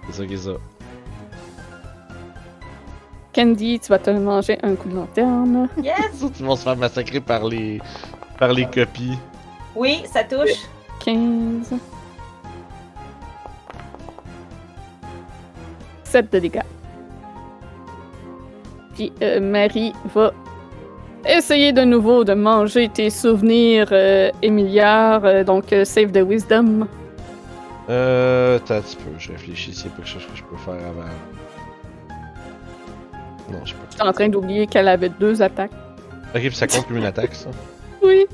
C'est 0.07 0.19
ça 0.23 0.27
qui 0.27 0.35
est 0.35 0.37
ça. 0.37 0.51
Candy, 3.35 3.81
tu 3.81 3.89
vas 3.89 3.99
te 3.99 4.11
manger 4.11 4.59
un 4.63 4.75
coup 4.75 4.89
de 4.89 4.95
lanterne. 4.95 5.69
Yes! 5.83 5.97
Ils 6.39 6.45
vont 6.47 6.57
se 6.57 6.63
faire 6.63 6.77
massacrer 6.77 7.21
par 7.21 7.45
les. 7.47 7.81
par 8.39 8.53
les 8.53 8.67
copies. 8.67 9.19
Oui, 9.75 10.03
ça 10.13 10.23
touche. 10.25 10.63
15. 11.05 11.75
7 16.05 16.33
de 16.33 16.39
dégâts. 16.39 16.61
Puis 18.95 19.13
euh, 19.23 19.41
Marie 19.41 19.93
va 20.15 20.33
essayer 21.27 21.73
de 21.73 21.83
nouveau 21.83 22.23
de 22.23 22.35
manger 22.35 22.89
tes 22.89 23.11
souvenirs, 23.11 23.89
euh, 23.91 24.31
Émiliard. 24.43 25.25
euh, 25.25 25.43
donc, 25.43 25.73
euh, 25.73 25.85
save 25.85 26.13
the 26.13 26.19
wisdom. 26.23 26.87
Euh. 27.91 28.57
Attends 28.59 28.75
un 28.77 28.81
petit 28.83 28.97
peu, 28.97 29.11
je 29.19 29.33
réfléchis 29.33 29.75
s'il 29.75 29.91
y 29.91 29.93
a 29.93 29.97
quelque 29.97 30.09
chose 30.09 30.23
que 30.31 30.37
je 30.37 30.45
peux 30.45 30.57
faire 30.57 30.75
avant. 30.75 31.11
Non, 33.51 33.59
je 33.65 33.75
peux 33.75 33.81
Je 33.91 33.95
suis 33.95 34.03
en 34.03 34.13
train 34.13 34.29
d'oublier 34.29 34.67
qu'elle 34.67 34.89
avait 34.89 35.09
deux 35.11 35.43
attaques. 35.43 35.71
Ok, 36.35 36.41
puis 36.41 36.55
ça 36.55 36.67
compte 36.67 36.87
comme 36.89 36.97
une 36.97 37.05
attaque 37.05 37.35
ça. 37.35 37.51
Oui. 38.03 38.27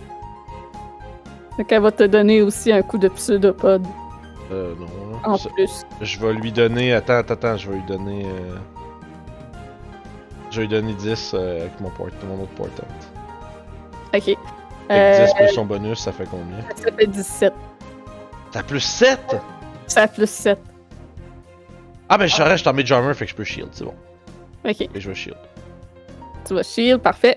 Donc, 1.59 1.71
elle 1.71 1.83
va 1.83 1.93
te 1.93 2.03
donner 2.05 2.43
aussi 2.43 2.73
un 2.73 2.83
coup 2.83 2.99
de 2.99 3.09
pseudopode 3.09 3.85
Euh, 4.51 4.75
non. 4.79 4.87
en 5.25 5.37
Ça- 5.37 5.49
plus. 5.51 5.83
Je 6.01 6.19
vais 6.19 6.33
lui 6.33 6.51
donner. 6.53 6.93
Attends, 6.95 7.15
attends, 7.19 7.35
attends, 7.35 7.57
je 7.57 7.69
vais 7.71 7.77
lui 7.77 7.85
donner. 7.87 8.25
euh, 8.27 8.57
Je 10.51 10.57
vais 10.57 10.63
lui 10.63 10.69
donner 10.69 10.95
10 10.95 11.33
euh, 11.35 11.61
avec 11.63 11.81
mon, 11.81 11.91
port... 11.91 12.09
mon 12.27 12.43
autre 12.43 12.53
portant. 12.57 12.83
Ok. 14.15 14.37
Euh, 14.91 15.27
que 15.27 15.27
10 15.27 15.35
plus 15.35 15.55
son 15.55 15.67
bonus, 15.67 15.99
ça 16.01 16.11
fait 16.13 16.27
combien? 16.29 16.57
ça 16.75 16.91
fait 16.91 17.07
17. 17.07 17.53
T'as 18.51 18.63
plus 18.65 18.81
7 18.81 19.21
Ça 19.87 20.09
fait 20.09 20.15
plus 20.15 20.31
7. 20.31 20.59
Ah, 22.09 22.19
ben 22.19 22.27
je 22.27 22.35
saurais, 22.35 22.59
je 22.59 22.65
t'en 22.65 22.73
mets 22.73 22.85
Jammer, 22.85 23.15
fait 23.15 23.27
que 23.27 23.31
je 23.31 23.37
peux 23.37 23.45
shield, 23.45 23.69
c'est 23.71 23.85
bon. 23.85 23.95
Ok. 24.65 24.81
Et 24.83 24.89
je 25.01 25.09
vais 25.09 25.15
shield. 25.15 25.37
Tu 26.47 26.55
vas 26.55 26.63
shield, 26.63 27.01
parfait. 27.01 27.37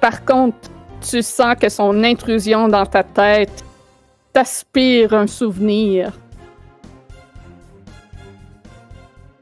Par 0.00 0.24
contre, 0.24 0.56
tu 1.00 1.22
sens 1.22 1.54
que 1.60 1.68
son 1.68 2.02
intrusion 2.04 2.68
dans 2.68 2.86
ta 2.86 3.02
tête 3.02 3.64
t'aspire 4.32 5.14
un 5.14 5.26
souvenir. 5.26 6.12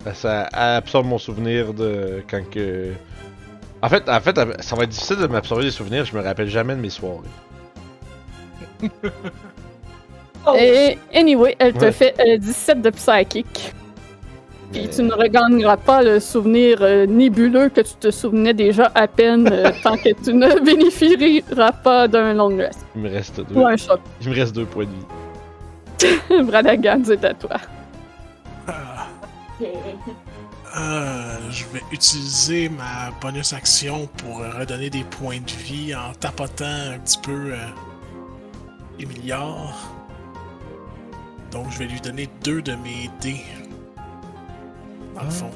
Ben, 0.04 0.14
Ça 0.14 0.48
absorbe 0.52 1.06
mon 1.06 1.18
souvenir 1.18 1.72
de 1.74 2.22
quand 2.30 2.48
que. 2.50 2.92
En 3.82 3.88
fait, 3.88 4.08
en 4.08 4.20
fait, 4.20 4.36
ça 4.62 4.76
va 4.76 4.84
être 4.84 4.90
difficile 4.90 5.16
de 5.16 5.26
m'absorber 5.26 5.64
des 5.64 5.70
souvenirs, 5.70 6.04
je 6.04 6.16
me 6.16 6.22
rappelle 6.22 6.48
jamais 6.48 6.74
de 6.74 6.80
mes 6.80 6.90
soirées. 6.90 7.18
Oh! 10.46 10.54
Et 10.58 10.98
anyway, 11.14 11.56
elle 11.58 11.72
te 11.72 11.86
Ouais. 11.86 11.90
fait 11.92 12.14
euh, 12.20 12.36
17 12.36 12.82
de 12.82 12.90
psychic. 12.90 13.72
Puis 14.74 14.88
tu 14.88 15.04
ne 15.04 15.12
regagneras 15.12 15.76
pas 15.76 16.02
le 16.02 16.18
souvenir 16.18 16.78
euh, 16.80 17.06
nébuleux 17.06 17.68
que 17.68 17.80
tu 17.80 17.94
te 17.94 18.10
souvenais 18.10 18.54
déjà 18.54 18.90
à 18.96 19.06
peine 19.06 19.48
euh, 19.52 19.70
tant 19.84 19.96
que 19.96 20.12
tu 20.20 20.34
ne 20.34 20.58
bénéficieras 20.64 21.70
pas 21.70 22.08
d'un 22.08 22.34
long 22.34 22.56
rest. 22.56 22.84
Il 22.96 23.02
me 23.02 23.08
reste 23.08 23.40
deux. 23.40 23.54
Ou 23.54 23.64
un 23.64 23.76
choc. 23.76 24.00
Il 24.20 24.30
me 24.30 24.34
reste 24.34 24.52
deux 24.52 24.66
points 24.66 24.86
de 24.86 24.90
vie. 24.90 26.42
Bradagan, 26.42 27.02
c'est 27.04 27.24
à 27.24 27.34
toi. 27.34 27.56
Ah, 28.66 29.06
euh, 30.76 31.36
je 31.52 31.64
vais 31.66 31.82
utiliser 31.92 32.68
ma 32.68 33.12
bonus 33.20 33.52
action 33.52 34.08
pour 34.16 34.38
redonner 34.38 34.90
des 34.90 35.04
points 35.04 35.38
de 35.38 35.52
vie 35.52 35.94
en 35.94 36.12
tapotant 36.14 36.64
un 36.64 36.98
petit 36.98 37.18
peu 37.18 37.52
euh, 37.52 37.56
Emiliard. 38.98 39.94
Donc 41.52 41.70
je 41.70 41.78
vais 41.78 41.86
lui 41.86 42.00
donner 42.00 42.28
deux 42.42 42.60
de 42.60 42.72
mes 42.72 43.08
dés. 43.20 43.44
Dans 45.14 45.22
le 45.22 45.30
fond. 45.30 45.50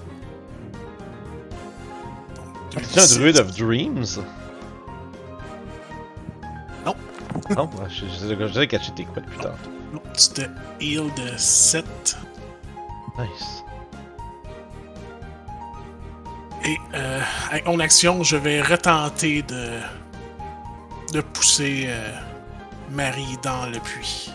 C'est 2.82 3.01
un 3.01 3.02
D6. 3.05 3.18
druid 3.18 3.39
of 3.39 3.56
dreams? 3.56 4.18
Non. 6.85 6.94
Non, 7.56 7.64
ouais, 7.64 7.89
je, 7.89 8.05
je, 8.06 8.35
je, 8.35 8.47
je 8.52 8.64
catcher 8.64 8.93
tes 8.93 9.05
quoi 9.05 9.22
depuis 9.22 9.39
tantôt. 9.39 9.70
Non, 9.93 10.02
C'était 10.14 10.48
heal 10.80 11.12
de 11.14 11.36
7. 11.36 11.85
Nice. 13.18 13.64
Et 16.64 16.76
euh, 16.94 17.20
avec 17.51 17.66
mon 17.66 17.80
action, 17.80 18.22
je 18.22 18.36
vais 18.36 18.60
retenter 18.60 19.43
de, 19.43 19.78
de 21.12 21.20
pousser 21.20 21.86
euh, 21.89 22.10
Marie 22.90 23.39
dans 23.43 23.66
le 23.66 23.78
puits. 23.78 24.30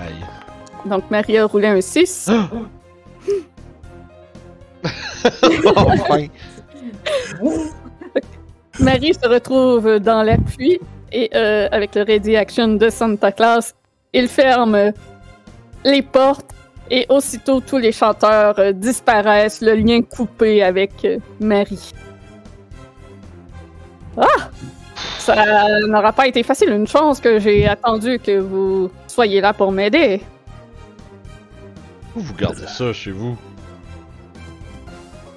Aïe. 0.00 0.24
Donc 0.86 1.10
Marie 1.10 1.38
a 1.38 1.46
roulé 1.46 1.68
un 1.68 1.80
6. 1.80 2.30
enfin! 5.76 6.26
Marie 8.80 9.12
se 9.14 9.28
retrouve 9.28 9.98
dans 9.98 10.22
l'appui 10.22 10.78
et 11.12 11.30
euh, 11.34 11.68
avec 11.72 11.94
le 11.94 12.02
Ready 12.02 12.36
Action 12.36 12.68
de 12.68 12.88
Santa 12.90 13.32
Claus, 13.32 13.74
il 14.12 14.28
ferme 14.28 14.92
les 15.84 16.02
portes 16.02 16.50
et 16.90 17.06
aussitôt 17.08 17.60
tous 17.60 17.78
les 17.78 17.92
chanteurs 17.92 18.58
euh, 18.58 18.72
disparaissent, 18.72 19.60
le 19.60 19.74
lien 19.74 20.02
coupé 20.02 20.62
avec 20.62 20.92
euh, 21.04 21.18
Marie. 21.40 21.92
Ah! 24.16 24.50
Ça 25.18 25.66
n'aura 25.86 26.12
pas 26.12 26.26
été 26.26 26.42
facile. 26.42 26.70
Une 26.70 26.86
chance 26.86 27.20
que 27.20 27.38
j'ai 27.38 27.68
attendu 27.68 28.18
que 28.18 28.38
vous 28.38 28.90
soyez 29.18 29.40
là 29.40 29.52
pour 29.52 29.72
m'aider. 29.72 30.20
Vous 32.14 32.34
gardez 32.34 32.68
ça 32.68 32.92
chez 32.92 33.10
vous? 33.10 33.36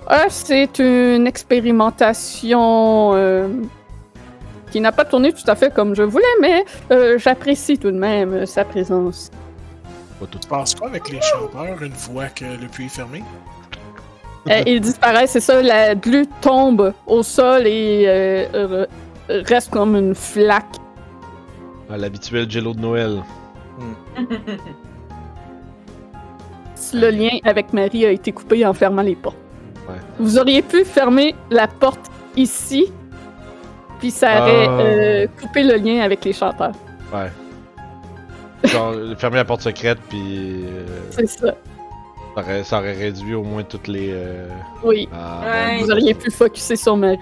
Ah, 0.05 0.25
c'est 0.29 0.77
une 0.77 1.25
expérimentation 1.25 3.13
euh, 3.15 3.47
qui 4.69 4.81
n'a 4.81 4.91
pas 4.91 5.03
tourné 5.03 5.33
tout 5.33 5.47
à 5.47 5.55
fait 5.55 5.73
comme 5.73 5.95
je 5.95 6.03
voulais, 6.03 6.35
mais 6.39 6.63
euh, 6.91 7.17
j'apprécie 7.17 7.79
tout 7.79 7.89
de 7.89 7.97
même 7.97 8.33
euh, 8.33 8.45
sa 8.45 8.65
présence. 8.65 9.31
Pas 10.19 10.27
tout. 10.27 10.37
Tu 10.37 10.47
penses 10.47 10.75
quoi 10.75 10.87
avec 10.89 11.09
les 11.09 11.21
chanteurs 11.21 11.81
une 11.81 11.95
fois 11.95 12.27
que 12.27 12.45
le 12.45 12.67
puits 12.67 12.85
est 12.85 12.89
fermé? 12.89 13.23
Euh, 14.47 14.61
il 14.67 14.79
disparaît, 14.79 15.25
c'est 15.25 15.39
ça, 15.39 15.59
la 15.63 15.95
glu 15.95 16.27
tombe 16.41 16.93
au 17.07 17.23
sol 17.23 17.65
et 17.65 18.03
euh, 18.07 18.87
re- 19.27 19.43
reste 19.49 19.71
comme 19.71 19.95
une 19.95 20.13
flaque. 20.13 20.75
Ah, 21.89 21.97
L'habituel 21.97 22.47
jello 22.47 22.73
de 22.75 22.79
Noël. 22.79 23.23
Le 26.93 27.09
lien 27.09 27.29
avec 27.43 27.73
Marie 27.73 28.05
a 28.05 28.11
été 28.11 28.31
coupé 28.31 28.65
en 28.65 28.73
fermant 28.73 29.01
les 29.01 29.15
portes. 29.15 29.37
Ouais. 29.87 29.95
Vous 30.19 30.37
auriez 30.37 30.61
pu 30.61 30.83
fermer 30.83 31.35
la 31.49 31.67
porte 31.67 32.09
ici, 32.35 32.91
puis 33.99 34.11
ça 34.11 34.41
aurait 34.41 34.67
Ah. 34.67 34.79
euh, 34.79 35.27
coupé 35.39 35.63
le 35.63 35.75
lien 35.75 36.01
avec 36.01 36.25
les 36.25 36.33
chanteurs. 36.33 36.71
Ouais. 37.13 37.31
Genre, 38.65 38.93
fermer 39.17 39.37
la 39.37 39.45
porte 39.45 39.61
secrète, 39.61 39.99
puis. 40.09 40.65
euh, 40.65 40.85
C'est 41.11 41.27
ça. 41.27 41.53
Ça 42.35 42.41
aurait, 42.41 42.63
ça 42.63 42.77
aurait 42.79 42.93
réduit 42.93 43.33
au 43.35 43.43
moins 43.43 43.63
toutes 43.63 43.87
les. 43.87 44.09
euh, 44.11 44.47
Oui, 44.83 45.07
ah, 45.13 45.41
Ouais. 45.43 45.77
bon, 45.79 45.85
vous 45.85 45.91
auriez 45.91 46.13
pu 46.13 46.31
focuser 46.31 46.75
sur 46.77 46.95
Marie. 46.97 47.17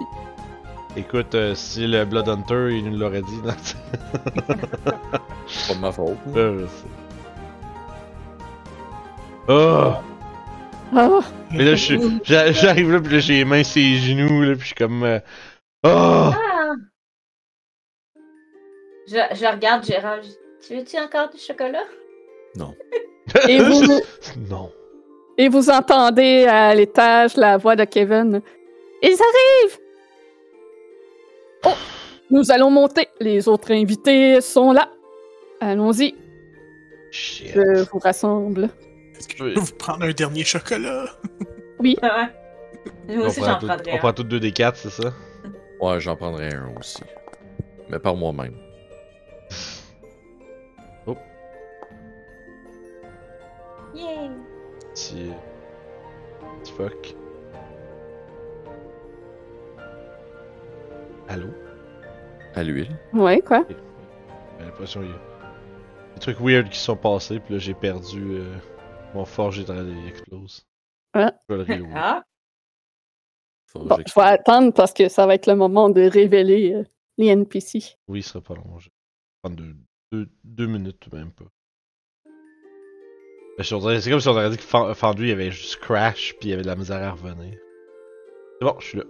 Écoute, 0.97 1.35
euh, 1.35 1.53
si 1.55 1.85
le 1.87 2.03
Blood 2.05 2.27
Hunter, 2.27 2.69
il 2.71 2.89
nous 2.89 2.97
l'aurait 2.97 3.21
dit, 3.21 3.37
non, 3.43 3.53
C'est 5.47 5.67
pas 5.67 5.73
de 5.75 5.79
ma 5.79 5.91
faute. 5.91 6.17
Euh, 6.35 6.67
Oh! 9.51 9.93
Ah, 10.95 11.19
Mais 11.51 11.63
là, 11.65 11.71
je 11.75 11.83
suis- 11.83 11.99
j'a- 12.23 12.51
j'arrive 12.51 12.91
là, 12.91 12.99
puis 12.99 13.13
là, 13.13 13.19
j'ai 13.19 13.33
les 13.37 13.45
mains 13.45 13.63
sur 13.63 13.81
les 13.81 13.97
genoux, 13.97 14.41
là, 14.43 14.51
puis 14.53 14.61
je 14.61 14.65
suis 14.67 14.75
comme. 14.75 15.01
euh, 15.03 15.19
Oh! 15.83 16.31
Ah! 16.35 16.73
Je, 19.07 19.17
je 19.35 19.45
regarde 19.51 19.83
Gérald. 19.85 20.23
je 20.23 20.29
dis, 20.29 20.35
Tu 20.67 20.75
veux-tu 20.77 20.97
encore 20.99 21.29
du 21.31 21.39
chocolat? 21.39 21.83
et, 23.47 23.59
vous, 23.63 23.99
non. 24.49 24.71
et 25.37 25.49
vous 25.49 25.69
entendez 25.71 26.45
à 26.45 26.75
l'étage 26.75 27.35
la 27.37 27.57
voix 27.57 27.75
de 27.75 27.85
Kevin. 27.85 28.41
Ils 29.01 29.07
arrivent! 29.07 29.79
Oh, 31.65 31.73
nous 32.29 32.51
allons 32.51 32.69
monter. 32.71 33.07
Les 33.19 33.47
autres 33.47 33.71
invités 33.71 34.41
sont 34.41 34.71
là. 34.71 34.89
Allons-y, 35.61 36.15
Shit. 37.11 37.51
je 37.53 37.89
vous 37.91 37.99
rassemble. 37.99 38.69
Est-ce 39.17 39.27
que 39.27 39.33
je 39.37 39.43
peux 39.55 39.59
vous 39.59 39.75
prendre 39.75 40.05
un 40.05 40.11
dernier 40.11 40.43
chocolat? 40.43 41.05
Ouais. 41.81 41.95
Moi 42.01 43.23
On 43.23 43.27
aussi, 43.27 43.39
prend, 43.39 43.51
j'en 43.51 43.59
tout- 43.59 43.67
prendrais 43.67 43.93
on 43.93 43.97
prend 43.99 44.11
toutes 44.13 44.27
deux 44.27 44.39
des 44.41 44.51
quatre, 44.51 44.75
c'est 44.75 44.89
ça? 44.89 45.13
Ouais, 45.79 45.97
j'en 46.01 46.15
prendrais 46.17 46.53
un 46.53 46.73
aussi. 46.77 47.01
Mais 47.89 47.99
par 47.99 48.15
moi-même. 48.17 48.55
Yay! 53.95 54.29
Petit. 54.93 55.31
Petit 56.61 56.71
fuck. 56.73 57.15
Allô? 61.29 61.47
À 62.55 62.63
l'huile. 62.63 62.97
Ouais, 63.13 63.39
quoi? 63.41 63.65
J'ai 63.69 64.65
l'impression 64.65 65.01
qu'il 65.01 65.09
y 65.11 65.13
a 65.13 66.13
des 66.15 66.19
trucs 66.19 66.39
weird 66.39 66.69
qui 66.69 66.77
sont 66.79 66.97
passés, 66.97 67.39
puis 67.39 67.53
là 67.53 67.59
j'ai 67.59 67.73
perdu 67.73 68.37
euh, 68.39 68.55
mon 69.13 69.25
forge 69.25 69.63
train 69.63 69.83
d'explose. 69.83 70.65
Ah. 71.13 71.31
Je 71.47 71.55
vais 71.55 71.63
le 71.63 71.73
reloader. 71.73 71.93
Ah! 71.95 72.23
Bon, 73.75 73.97
je 74.05 74.13
vais 74.15 74.21
attendre 74.25 74.73
parce 74.73 74.93
que 74.93 75.07
ça 75.09 75.27
va 75.27 75.35
être 75.35 75.45
le 75.45 75.55
moment 75.55 75.89
de 75.89 76.01
révéler 76.01 76.73
euh, 76.73 76.83
les 77.19 77.27
NPC. 77.27 77.95
Oui, 78.07 78.23
ce 78.23 78.29
sera 78.31 78.41
pas 78.41 78.55
long. 78.55 78.79
Je 78.79 78.87
vais 78.87 78.93
prendre 79.43 79.57
deux, 79.57 79.75
deux, 80.11 80.27
deux 80.43 80.65
minutes, 80.65 81.13
même 81.13 81.31
pas. 81.31 81.45
Ben, 83.57 83.63
C'est 83.63 84.09
comme 84.09 84.19
si 84.19 84.27
on 84.27 84.31
aurait 84.31 84.49
dit 84.49 84.57
que 84.57 84.63
Fen- 84.63 84.95
Fendu 84.95 85.27
il 85.27 85.31
avait 85.31 85.51
juste 85.51 85.77
crash, 85.77 86.33
puis 86.39 86.49
il 86.49 86.53
avait 86.53 86.63
de 86.63 86.67
la 86.67 86.75
misère 86.75 87.03
à 87.03 87.11
revenir. 87.11 87.55
C'est 88.59 88.65
bon, 88.65 88.75
je 88.79 88.85
suis 88.87 88.97
là. 88.97 89.03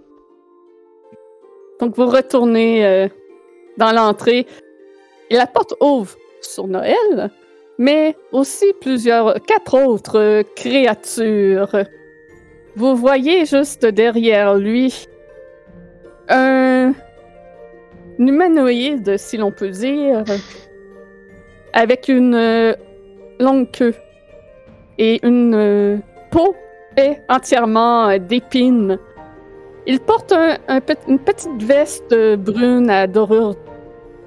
Donc, 1.80 1.96
vous 1.96 2.06
retournez 2.06 2.84
euh, 2.84 3.08
dans 3.78 3.92
l'entrée 3.92 4.46
et 5.30 5.36
la 5.36 5.46
porte 5.46 5.74
ouvre 5.80 6.14
sur 6.42 6.66
Noël, 6.66 7.30
mais 7.78 8.16
aussi 8.32 8.66
plusieurs, 8.80 9.40
quatre 9.42 9.74
autres 9.82 10.18
euh, 10.18 10.42
créatures. 10.54 11.84
Vous 12.76 12.94
voyez 12.94 13.46
juste 13.46 13.86
derrière 13.86 14.56
lui 14.56 15.06
un 16.28 16.92
humanoïde, 18.18 19.16
si 19.16 19.38
l'on 19.38 19.50
peut 19.50 19.70
dire, 19.70 20.22
avec 21.72 22.08
une 22.08 22.34
euh, 22.34 22.74
longue 23.38 23.70
queue 23.70 23.94
et 24.98 25.18
une 25.26 26.02
peau 26.30 26.54
est 26.98 27.22
entièrement 27.30 28.18
d'épines. 28.18 28.98
Il 29.90 29.98
porte 29.98 30.30
un- 30.32 30.56
un 30.68 30.80
pet- 30.80 31.04
une 31.08 31.18
petite 31.18 31.60
veste 31.62 32.14
brune 32.36 32.88
à, 32.88 33.06
dorure- 33.08 33.56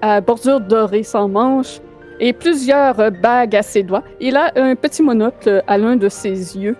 à 0.01 0.19
bordure 0.19 0.59
dorée 0.59 1.03
sans 1.03 1.29
manches 1.29 1.79
et 2.19 2.33
plusieurs 2.33 2.95
bagues 3.11 3.55
à 3.55 3.61
ses 3.61 3.81
doigts. 3.83 4.03
Il 4.19 4.35
a 4.35 4.51
un 4.55 4.75
petit 4.75 5.01
monocle 5.01 5.63
à 5.65 5.77
l'un 5.77 5.95
de 5.95 6.09
ses 6.09 6.57
yeux. 6.57 6.75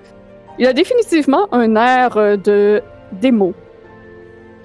Il 0.59 0.67
a 0.67 0.73
définitivement 0.73 1.47
un 1.53 1.75
air 1.77 2.37
de 2.37 2.81
démo. 3.13 3.53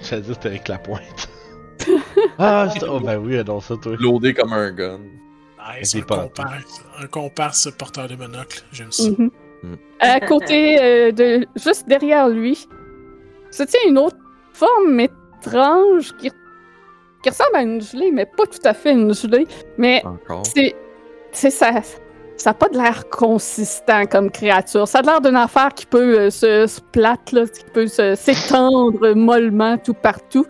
J'allais 0.01 0.21
dire 0.23 0.33
c'était 0.35 0.49
avec 0.49 0.67
la 0.67 0.77
pointe. 0.79 1.29
ah, 2.39 2.67
oh 2.89 2.99
ben 2.99 3.17
oui, 3.23 3.41
dans 3.45 3.61
ça, 3.61 3.75
toi. 3.81 3.93
Loadé 3.99 4.33
comme 4.33 4.51
un 4.53 4.71
gun. 4.71 4.99
Nice, 5.79 5.95
un 5.95 6.01
comparse, 6.01 6.81
un 7.01 7.07
comparse 7.07 7.71
porteur 7.77 8.07
de 8.09 8.15
monocle. 8.15 8.63
J'aime 8.73 8.91
ça. 8.91 9.09
Mhm. 9.09 9.29
Mm. 9.63 9.75
À 10.01 10.19
côté 10.21 10.77
euh, 10.81 11.11
de, 11.11 11.45
juste 11.55 11.87
derrière 11.87 12.27
lui, 12.29 12.67
se 13.51 13.63
tient 13.63 13.79
une 13.87 13.97
autre 13.97 14.17
forme 14.53 14.99
étrange 14.99 16.15
qui, 16.17 16.31
qui 17.23 17.29
ressemble 17.29 17.55
à 17.55 17.61
une 17.61 17.81
gelée, 17.81 18.11
mais 18.11 18.25
pas 18.25 18.45
tout 18.45 18.59
à 18.65 18.73
fait 18.73 18.91
une 18.91 19.13
gelée. 19.13 19.47
Mais 19.77 20.03
c'est, 20.43 20.75
c'est 21.31 21.51
ça. 21.51 21.71
Ça 22.37 22.51
n'a 22.51 22.53
pas 22.53 22.69
de 22.69 22.77
l'air 22.77 23.09
consistant 23.09 24.05
comme 24.05 24.31
créature. 24.31 24.87
Ça 24.87 24.99
a 24.99 25.01
l'air 25.01 25.19
d'une 25.21 25.35
affaire 25.35 25.73
qui 25.73 25.85
peut 25.85 26.19
euh, 26.19 26.29
se, 26.29 26.67
se 26.67 26.79
plate, 26.79 27.33
là, 27.33 27.45
qui 27.45 27.65
peut 27.73 27.87
se- 27.87 28.15
s'étendre 28.15 29.13
mollement 29.13 29.77
tout 29.77 29.93
partout, 29.93 30.45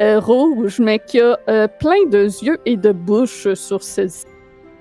euh, 0.00 0.18
rouge, 0.20 0.80
mais 0.80 0.98
qui 1.00 1.20
a 1.20 1.38
euh, 1.50 1.68
plein 1.68 2.06
de 2.06 2.24
yeux 2.42 2.56
et 2.64 2.78
de 2.78 2.92
bouches 2.92 3.52
sur 3.54 3.82
ses 3.82 4.08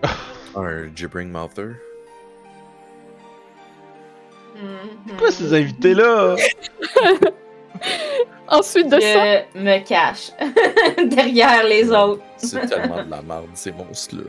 Un 0.56 0.88
gibbering 0.96 1.30
mouther. 1.32 1.72
Mhm. 4.56 5.18
Quoi 5.18 5.32
ces 5.32 5.54
invités-là? 5.54 6.36
Ensuite 8.50 8.88
de 8.90 9.00
ça, 9.00 9.42
Je 9.56 9.60
me 9.60 9.80
cache 9.86 10.32
derrière 11.10 11.64
les 11.64 11.90
autres. 11.92 12.22
C'est 12.38 12.66
tellement 12.68 13.04
de 13.04 13.10
la 13.10 13.22
merde, 13.22 13.48
ces 13.54 13.72
monstres-là. 13.72 14.24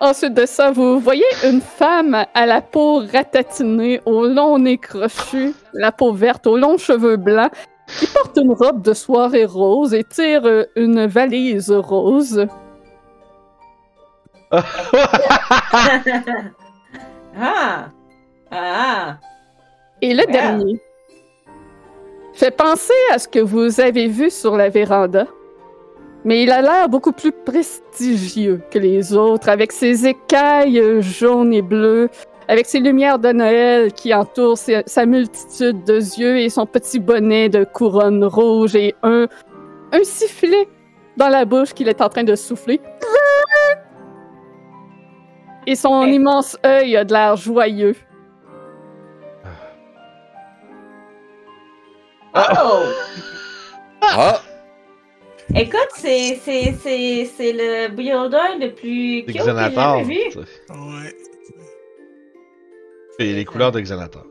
Ensuite 0.00 0.34
de 0.34 0.46
ça, 0.46 0.70
vous 0.70 0.98
voyez 1.00 1.24
une 1.44 1.60
femme 1.60 2.24
à 2.34 2.46
la 2.46 2.60
peau 2.62 3.02
ratatinée, 3.12 4.00
au 4.06 4.26
long 4.26 4.58
nez 4.58 4.78
crochu, 4.78 5.52
la 5.74 5.92
peau 5.92 6.12
verte, 6.12 6.46
aux 6.46 6.56
longs 6.56 6.78
cheveux 6.78 7.16
blancs, 7.16 7.52
qui 7.98 8.06
porte 8.06 8.36
une 8.36 8.52
robe 8.52 8.82
de 8.82 8.92
soirée 8.94 9.44
rose 9.44 9.92
et 9.94 10.04
tire 10.04 10.46
euh, 10.46 10.64
une 10.76 11.06
valise 11.06 11.70
rose. 11.72 12.46
ah! 17.38 17.86
Ah! 18.50 19.16
Et 20.02 20.14
le 20.14 20.24
Wow. 20.24 20.32
dernier 20.32 20.80
fait 22.32 22.50
penser 22.56 22.92
à 23.12 23.18
ce 23.18 23.28
que 23.28 23.40
vous 23.40 23.80
avez 23.80 24.06
vu 24.08 24.30
sur 24.30 24.56
la 24.56 24.68
véranda, 24.68 25.26
mais 26.24 26.42
il 26.42 26.50
a 26.50 26.62
l'air 26.62 26.88
beaucoup 26.88 27.12
plus 27.12 27.32
prestigieux 27.32 28.60
que 28.70 28.78
les 28.78 29.14
autres, 29.14 29.48
avec 29.48 29.72
ses 29.72 30.06
écailles 30.06 31.00
jaunes 31.02 31.52
et 31.52 31.62
bleues, 31.62 32.08
avec 32.48 32.66
ses 32.66 32.80
lumières 32.80 33.18
de 33.18 33.32
Noël 33.32 33.92
qui 33.92 34.12
entourent 34.12 34.58
sa 34.58 35.06
multitude 35.06 35.84
de 35.84 35.96
yeux 35.96 36.38
et 36.38 36.48
son 36.48 36.66
petit 36.66 36.98
bonnet 36.98 37.48
de 37.48 37.64
couronne 37.64 38.24
rouge 38.24 38.74
et 38.74 38.94
un, 39.02 39.26
un 39.92 40.04
sifflet 40.04 40.68
dans 41.16 41.28
la 41.28 41.44
bouche 41.44 41.72
qu'il 41.74 41.88
est 41.88 42.00
en 42.00 42.08
train 42.08 42.24
de 42.24 42.34
souffler. 42.34 42.80
Et 45.66 45.74
son 45.76 46.02
Hey. 46.02 46.14
immense 46.14 46.56
œil 46.64 46.96
a 46.96 47.04
de 47.04 47.12
l'air 47.12 47.36
joyeux. 47.36 47.94
Oh! 52.34 52.82
Ah! 54.02 54.40
Écoute, 55.54 55.88
c'est, 55.96 56.38
c'est, 56.44 56.74
c'est, 56.82 57.28
c'est 57.36 57.52
le 57.52 57.88
builder 57.88 58.58
le 58.60 58.72
plus 58.72 59.24
cute 59.24 59.26
que 59.26 59.32
j'ai 59.32 59.38
Xanatar. 59.50 59.98
jamais 59.98 60.14
vu. 60.14 60.20
tu 60.30 60.32
sais. 60.32 60.38
Ouais. 60.72 61.14
C'est 63.18 63.24
les 63.32 63.44
couleurs 63.44 63.72
de 63.72 63.80
Xanatar. 63.80 64.24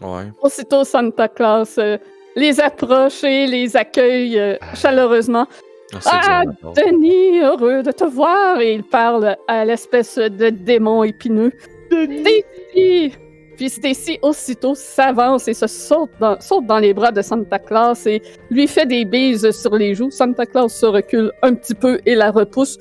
Ouais. 0.00 0.24
Aussitôt, 0.42 0.84
Santa 0.84 1.28
Claus 1.28 1.76
euh, 1.78 1.98
les 2.36 2.60
approche 2.60 3.24
et 3.24 3.46
les 3.46 3.76
accueille 3.76 4.38
euh, 4.38 4.56
chaleureusement. 4.74 5.46
Ah, 5.92 5.98
c'est 6.00 6.10
Ah, 6.12 6.42
Xanatar. 6.44 6.72
Denis, 6.74 7.40
heureux 7.40 7.82
de 7.82 7.90
te 7.92 8.04
voir. 8.04 8.60
Et 8.60 8.74
il 8.74 8.84
parle 8.84 9.36
à 9.48 9.64
l'espèce 9.64 10.16
de 10.18 10.50
démon 10.50 11.02
épineux. 11.02 11.52
Stacy! 11.90 13.12
Puis 13.56 13.68
Stacy, 13.70 14.18
aussitôt, 14.22 14.74
s'avance 14.74 15.48
et 15.48 15.54
se 15.54 15.66
saute 15.66 16.10
dans, 16.20 16.40
saute 16.40 16.66
dans 16.66 16.78
les 16.78 16.92
bras 16.92 17.12
de 17.12 17.22
Santa 17.22 17.58
Claus 17.58 18.06
et 18.06 18.22
lui 18.50 18.66
fait 18.66 18.86
des 18.86 19.04
bises 19.04 19.50
sur 19.50 19.74
les 19.74 19.94
joues. 19.94 20.10
Santa 20.10 20.46
Claus 20.46 20.72
se 20.72 20.86
recule 20.86 21.30
un 21.42 21.54
petit 21.54 21.74
peu 21.74 22.00
et 22.04 22.14
la 22.14 22.30
repousse. 22.30 22.78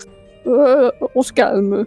Euh, 0.48 0.92
on 1.16 1.22
se 1.22 1.32
calme. 1.32 1.86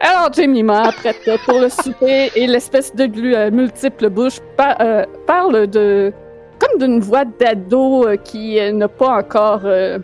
Alors, 0.00 0.32
Jemima, 0.32 0.90
prête 0.92 1.16
pour 1.46 1.60
le 1.60 1.68
souper 1.68 2.30
et 2.34 2.46
l'espèce 2.46 2.94
de 2.94 3.06
glu 3.06 3.34
à 3.34 3.50
multiples 3.50 4.10
bouches 4.10 4.40
euh, 4.80 5.04
parle 5.26 5.66
de. 5.68 6.12
comme 6.58 6.78
d'une 6.80 7.00
voix 7.00 7.24
d'ado 7.24 8.06
euh, 8.06 8.16
qui 8.16 8.58
euh, 8.58 8.72
n'a 8.72 8.88
pas 8.88 9.18
encore 9.18 9.62
euh, 9.64 9.98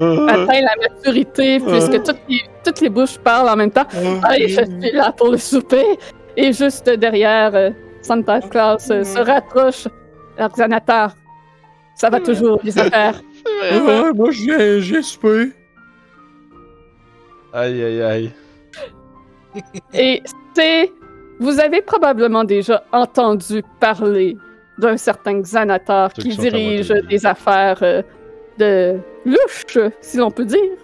atteint 0.00 0.60
la 0.60 0.74
maturité, 0.88 1.60
puisque 1.60 2.02
toutes 2.02 2.20
les, 2.28 2.40
toutes 2.64 2.80
les 2.80 2.88
bouches 2.88 3.18
parlent 3.18 3.48
en 3.48 3.56
même 3.56 3.70
temps. 3.70 3.86
Ah, 4.22 4.34
je 4.38 4.46
suis 4.46 4.92
là 4.92 5.12
pour 5.16 5.30
le 5.30 5.38
souper. 5.38 5.86
Et 6.36 6.52
juste 6.52 6.88
derrière, 6.88 7.54
euh, 7.54 7.70
Santa 8.02 8.40
Claus 8.40 8.90
euh, 8.90 9.04
se 9.04 9.18
rapproche. 9.18 9.88
Alors, 10.38 10.52
Xanatar, 10.52 11.14
ça 11.94 12.08
va 12.08 12.20
toujours, 12.20 12.60
les 12.62 12.78
affaires. 12.78 13.20
Ouais, 13.46 14.12
moi, 14.14 14.30
j'ai 14.30 14.80
j'ai 14.80 15.02
soupé. 15.02 15.52
Aïe 17.52 17.82
aïe 17.82 18.02
aïe. 18.02 18.30
Et 19.92 20.22
c'est. 20.54 20.90
Vous 21.40 21.58
avez 21.58 21.80
probablement 21.80 22.44
déjà 22.44 22.84
entendu 22.92 23.62
parler 23.80 24.36
d'un 24.78 24.96
certain 24.98 25.40
Xanatar 25.40 26.10
Ceux 26.14 26.22
qui 26.22 26.28
qui 26.28 26.34
sont 26.36 26.42
à 26.42 26.50
dirige 26.50 26.90
moitié. 26.90 27.08
des 27.08 27.26
affaires 27.26 27.78
euh, 27.82 28.02
de 28.58 28.98
louche, 29.24 29.78
si 30.02 30.18
l'on 30.18 30.30
peut 30.30 30.44
dire. 30.44 30.76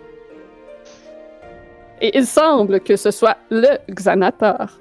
Et 2.00 2.16
il 2.16 2.26
semble 2.26 2.80
que 2.80 2.96
ce 2.96 3.10
soit 3.10 3.36
le 3.50 3.76
Xanatar. 3.90 4.78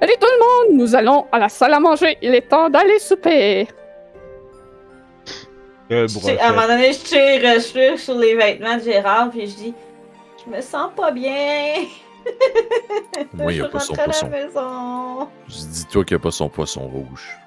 Allez 0.00 0.14
tout 0.20 0.26
le 0.28 0.68
monde, 0.70 0.80
nous 0.80 0.94
allons 0.94 1.26
à 1.32 1.38
la 1.38 1.48
salle 1.48 1.74
à 1.74 1.80
manger. 1.80 2.16
Il 2.22 2.34
est 2.34 2.48
temps 2.48 2.70
d'aller 2.70 2.98
souper. 2.98 3.66
Je 5.90 6.06
tire- 6.06 6.40
À 6.42 6.48
un 6.48 6.52
moment 6.52 6.66
donné, 6.68 6.92
je 6.92 6.98
tire, 7.00 7.18
euh, 7.44 7.58
je 7.60 7.72
tire 7.72 7.98
sur 7.98 8.14
les 8.14 8.34
vêtements 8.34 8.76
de 8.76 8.82
Gérard, 8.82 9.30
puis 9.30 9.46
je 9.46 9.56
dis 9.56 9.74
Je 10.44 10.50
me 10.56 10.60
sens 10.60 10.90
pas 10.94 11.10
bien. 11.10 11.84
Moi, 13.32 13.52
il 13.52 13.58
je 13.58 13.64
a 13.64 13.68
pas 13.68 13.80
son 13.80 13.94
poisson. 13.94 14.26
la 14.30 14.44
maison. 14.44 15.28
Dis-toi 15.48 16.04
qu'il 16.04 16.16
a 16.16 16.20
pas 16.20 16.30
son 16.30 16.48
poisson 16.48 16.82
rouge. 16.88 17.38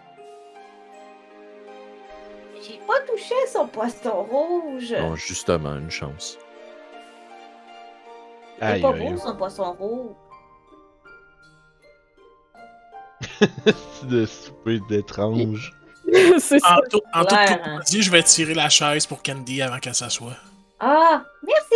J'ai 2.63 2.79
pas 2.87 2.99
touché 3.07 3.35
son 3.51 3.67
poisson 3.67 4.23
rouge. 4.23 4.93
Non, 4.99 5.15
justement, 5.15 5.75
une 5.75 5.91
chance. 5.91 6.37
C'est 8.59 8.65
Aïe 8.65 8.81
pas 8.81 8.91
beau 8.91 9.17
son 9.17 9.35
poisson 9.35 9.73
rouge. 9.79 10.15
C'est 13.39 14.07
de 14.07 14.25
souper 14.25 14.79
d'étrange. 14.89 15.73
c'est 16.39 16.59
ça. 16.59 16.77
En, 16.77 16.89
tout- 16.89 17.01
en 17.13 17.23
hein. 17.31 17.79
je 18.01 18.11
vais 18.11 18.23
tirer 18.23 18.53
la 18.53 18.69
chaise 18.69 19.05
pour 19.05 19.21
Candy 19.23 19.61
avant 19.61 19.79
qu'elle 19.79 19.95
s'assoie. 19.95 20.33
Ah, 20.79 21.23
merci. 21.45 21.75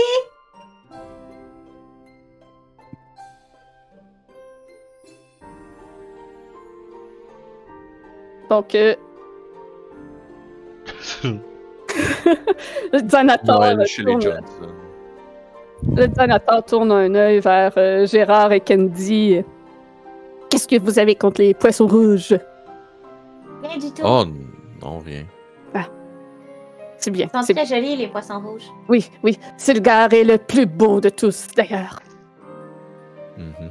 Donc, 8.50 8.76
euh, 8.76 8.96
le 12.94 13.00
les 13.02 13.38
tourne, 13.40 14.42
le 15.96 16.62
tourne 16.62 16.92
un 16.92 17.16
œil 17.16 17.40
vers 17.40 17.74
euh, 17.78 18.06
Gérard 18.06 18.52
et 18.52 18.60
Candy. 18.60 19.44
Qu'est-ce 20.56 20.70
que 20.70 20.80
vous 20.80 21.00
avez 21.00 21.16
contre 21.16 21.42
les 21.42 21.54
poissons 21.54 21.86
rouges? 21.86 22.34
Rien 23.62 23.78
du 23.78 23.92
tout. 23.92 24.04
Oh, 24.06 24.24
non, 24.82 25.00
rien. 25.00 25.26
C'est 26.98 27.12
bien. 27.12 27.28
Ils 27.28 27.38
sont 27.38 27.44
c'est 27.46 27.54
très 27.54 27.66
jolis, 27.66 27.98
les 27.98 28.08
poissons 28.08 28.40
rouges. 28.40 28.64
Oui, 28.88 29.12
oui. 29.22 29.38
Sylgar 29.58 30.14
est 30.14 30.24
le 30.24 30.38
plus 30.38 30.66
beau 30.66 31.02
de 31.02 31.10
tous, 31.10 31.48
d'ailleurs. 31.58 32.00
Mhm. 33.38 33.70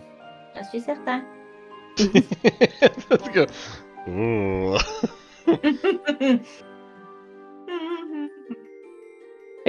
J'en 0.55 0.65
suis 0.65 0.81
certain. 0.81 1.23
Parce 3.09 3.29
que- 3.31 3.47
Oh. 4.07 4.77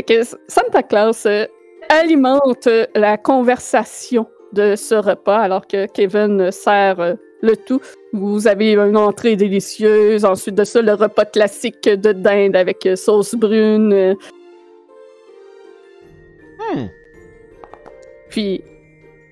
Que 0.06 0.22
Santa 0.50 0.84
Claus 0.84 1.26
euh, 1.26 1.46
alimente 1.88 2.68
la 2.94 3.18
conversation 3.18 4.28
de 4.56 4.76
ce 4.76 4.96
repas 4.96 5.38
alors 5.38 5.68
que 5.68 5.86
Kevin 5.86 6.52
sert 6.52 7.00
euh, 7.00 7.14
le 7.42 7.56
tout. 7.56 7.82
Vous 8.14 8.48
avez 8.48 8.74
une 8.74 8.98
entrée 8.98 9.36
délicieuse, 9.36 10.26
ensuite 10.26 10.56
de 10.56 10.64
ça, 10.64 10.82
le 10.82 10.94
repas 10.94 11.26
classique 11.26 11.84
de 11.88 12.14
dinde 12.14 12.56
avec 12.56 12.86
euh, 12.86 12.96
sauce 12.96 13.36
brune. 13.36 14.16
Hmm. 16.74 16.86
Puis, 18.30 18.62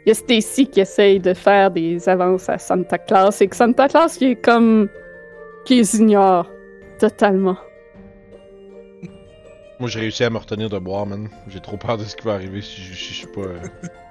il 0.05 0.09
y 0.09 0.11
a 0.11 0.15
Stacy 0.15 0.67
qui 0.67 0.81
essaye 0.81 1.19
de 1.19 1.33
faire 1.33 1.71
des 1.71 2.07
avances 2.09 2.49
à 2.49 2.57
Santa 2.57 2.97
Claus 2.97 3.41
et 3.41 3.47
que 3.47 3.55
Santa 3.55 3.87
Claus 3.87 4.17
qui 4.17 4.25
est 4.31 4.35
comme. 4.35 4.89
qui 5.65 5.77
les 5.77 5.95
ignore 5.95 6.49
totalement. 6.99 7.57
Moi, 9.79 9.89
j'ai 9.89 10.01
réussi 10.01 10.23
à 10.23 10.29
me 10.29 10.37
retenir 10.37 10.69
de 10.69 10.77
boire, 10.77 11.05
man. 11.05 11.29
J'ai 11.47 11.59
trop 11.59 11.77
peur 11.77 11.97
de 11.97 12.03
ce 12.03 12.15
qui 12.15 12.25
va 12.25 12.33
arriver 12.33 12.61
si 12.61 12.81
je, 12.81 12.93
si 12.93 13.13
je 13.13 13.17
suis 13.19 13.27
pas. 13.27 13.41
euh, 13.41 13.59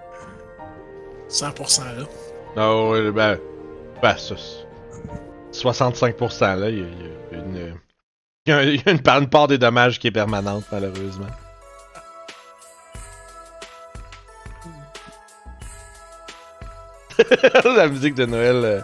100% 1.33 1.85
là. 1.85 2.05
Non, 2.57 2.91
ouais, 2.91 3.11
ben. 3.11 3.39
Ben, 4.03 4.17
ça. 4.17 4.35
c'est- 4.37 4.63
65% 5.53 6.57
là, 6.57 6.71
il 6.71 6.79
y 6.79 6.83
a, 6.83 6.87
il 7.33 7.39
y 7.39 7.41
a 7.41 7.45
une. 7.45 7.75
Il 8.45 8.51
y 8.53 8.83
a, 8.89 8.91
une, 8.91 9.01
part, 9.01 9.19
une 9.21 9.29
part 9.29 9.47
des 9.47 9.59
dommages 9.59 9.99
qui 9.99 10.09
est 10.09 10.13
permanente, 10.13 10.65
malheureusement. 10.73 11.27
La 17.77 17.89
musique 17.89 18.15
de 18.15 18.27
Noël, 18.27 18.57
euh, 18.65 18.81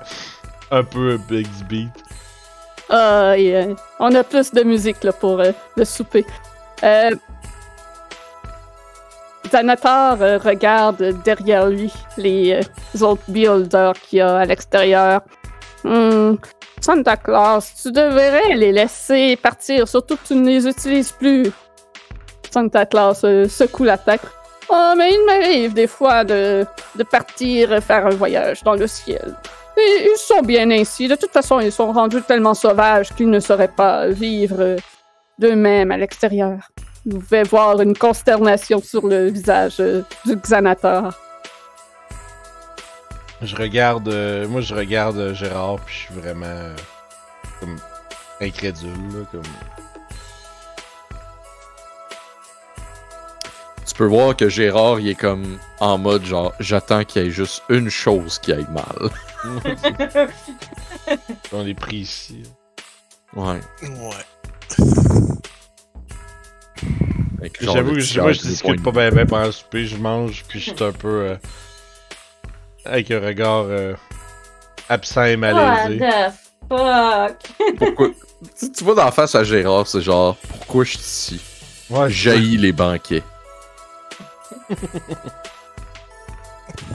un 0.70 0.84
peu 0.84 1.18
Big 1.28 1.46
Beat. 1.68 1.90
Ah, 2.90 3.32
euh, 3.32 3.74
on 4.00 4.14
a 4.14 4.24
plus 4.24 4.52
de 4.52 4.62
musique 4.62 5.02
là, 5.04 5.12
pour 5.12 5.40
euh, 5.40 5.52
le 5.76 5.84
souper. 5.84 6.24
Euh, 6.82 7.10
Xanatar 9.48 10.22
euh, 10.22 10.38
regarde 10.38 11.14
derrière 11.24 11.68
lui 11.68 11.92
les 12.16 12.60
euh, 12.60 13.04
autres 13.04 13.22
builders 13.28 13.94
qu'il 13.94 14.18
y 14.18 14.22
a 14.22 14.38
à 14.38 14.44
l'extérieur. 14.44 15.22
Hmm, 15.84 16.34
Santa 16.80 17.16
Claus, 17.16 17.72
tu 17.82 17.92
devrais 17.92 18.54
les 18.54 18.72
laisser 18.72 19.36
partir, 19.36 19.88
surtout 19.88 20.16
que 20.16 20.28
tu 20.28 20.34
ne 20.34 20.48
les 20.48 20.66
utilises 20.66 21.12
plus. 21.12 21.50
Santa 22.50 22.86
Claus 22.86 23.22
euh, 23.24 23.48
secoue 23.48 23.84
la 23.84 23.98
tête. 23.98 24.22
Oh, 24.70 24.92
mais 24.96 25.10
il 25.12 25.24
m'arrive 25.26 25.74
des 25.74 25.86
fois 25.86 26.24
de, 26.24 26.66
de 26.94 27.02
partir 27.02 27.82
faire 27.82 28.06
un 28.06 28.10
voyage 28.10 28.62
dans 28.62 28.74
le 28.74 28.86
ciel. 28.86 29.34
Et 29.76 30.10
ils 30.10 30.18
sont 30.18 30.42
bien 30.42 30.70
ainsi. 30.70 31.08
De 31.08 31.14
toute 31.14 31.30
façon, 31.30 31.60
ils 31.60 31.72
sont 31.72 31.92
rendus 31.92 32.22
tellement 32.22 32.54
sauvages 32.54 33.14
qu'ils 33.14 33.30
ne 33.30 33.40
sauraient 33.40 33.68
pas 33.68 34.08
vivre 34.08 34.76
d'eux-mêmes 35.38 35.92
à 35.92 35.96
l'extérieur. 35.96 36.58
Vous 37.08 37.20
pouvez 37.20 37.42
voir 37.44 37.80
une 37.80 37.96
consternation 37.96 38.82
sur 38.82 39.06
le 39.06 39.28
visage 39.30 39.76
euh, 39.80 40.02
du 40.26 40.36
Xanatar. 40.36 41.16
Je 43.40 43.56
regarde. 43.56 44.08
euh, 44.08 44.46
moi, 44.48 44.60
je 44.60 44.74
regarde 44.74 45.16
euh, 45.16 45.32
Gérard, 45.34 45.76
puis 45.86 45.94
je 45.94 46.00
suis 46.00 46.14
vraiment. 46.20 46.44
euh, 46.46 46.74
comme. 47.60 47.76
incrédule, 48.40 48.90
là, 48.90 49.24
comme. 49.32 49.42
Tu 53.86 53.94
peux 53.94 54.06
voir 54.06 54.36
que 54.36 54.48
Gérard, 54.48 55.00
il 55.00 55.08
est 55.08 55.14
comme 55.14 55.58
en 55.80 55.96
mode 55.98 56.24
genre, 56.24 56.52
j'attends 56.60 57.04
qu'il 57.04 57.22
y 57.22 57.26
ait 57.26 57.30
juste 57.30 57.62
une 57.70 57.88
chose 57.88 58.38
qui 58.38 58.52
aille 58.52 58.66
mal. 58.70 59.10
On 61.52 61.66
est 61.66 61.74
pris 61.74 61.96
ici. 61.98 62.42
Ouais. 63.34 63.60
Ouais. 63.82 64.78
J'avoue 67.60 67.92
que 67.94 68.20
moi, 68.20 68.32
je 68.32 68.40
discute 68.40 68.82
pas 68.82 68.90
bien 68.90 69.10
ben 69.10 69.26
pendant 69.26 69.46
le 69.46 69.52
souper, 69.52 69.86
je 69.86 69.96
mange, 69.96 70.44
puis 70.48 70.58
je 70.60 70.70
suis 70.74 70.84
un 70.84 70.92
peu. 70.92 71.08
euh, 71.08 71.36
avec 72.84 73.10
un 73.10 73.20
regard 73.20 73.64
euh, 73.68 73.94
absent 74.88 75.24
et 75.24 75.36
What 75.36 75.52
malaisé. 75.52 75.98
the 75.98 76.32
fuck? 76.68 77.36
Pourquoi... 77.78 78.08
tu, 78.58 78.72
tu 78.72 78.84
vois 78.84 78.94
d'en 78.94 79.10
face 79.12 79.34
à 79.34 79.44
Gérard, 79.44 79.86
c'est 79.86 80.00
genre, 80.00 80.36
pourquoi 80.36 80.84
je 80.84 80.90
suis 80.90 80.98
ici? 81.00 81.40
Ouais, 81.90 82.10
Jaillit 82.10 82.56
les 82.58 82.72
banquets. 82.72 83.22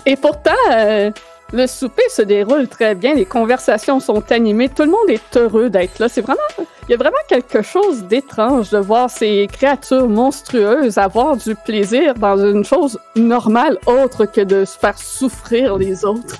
Et 0.06 0.16
pourtant, 0.16 0.52
euh, 0.72 1.12
le 1.54 1.68
souper 1.68 2.04
se 2.10 2.24
déroule 2.24 2.68
très 2.68 2.96
bien, 2.96 3.14
les 3.14 3.26
conversations 3.26 4.00
sont 4.00 4.32
animées, 4.32 4.70
tout 4.70 4.84
le 4.84 4.90
monde 4.90 5.10
est 5.10 5.38
heureux 5.38 5.70
d'être 5.70 6.00
là. 6.00 6.10
C'est 6.10 6.22
vraiment, 6.22 6.42
il 6.58 6.92
y 6.92 6.94
a 6.96 6.98
vraiment 6.98 7.16
quelque 7.28 7.62
chose 7.62 8.04
d'étrange 8.06 8.72
de 8.72 8.80
voir 8.80 9.10
ces 9.10 9.48
créatures 9.52 10.10
monstrueuses 10.10 10.98
avoir 10.98 11.38
du 11.38 11.54
plaisir 11.54 12.16
dans 12.16 12.38
une 12.38 12.66
chose 12.66 13.00
normale 13.16 13.78
autre 13.86 14.26
que 14.26 14.42
de 14.42 14.66
se 14.66 14.78
faire 14.80 14.98
souffrir 14.98 15.78
les 15.78 16.04
autres. 16.04 16.40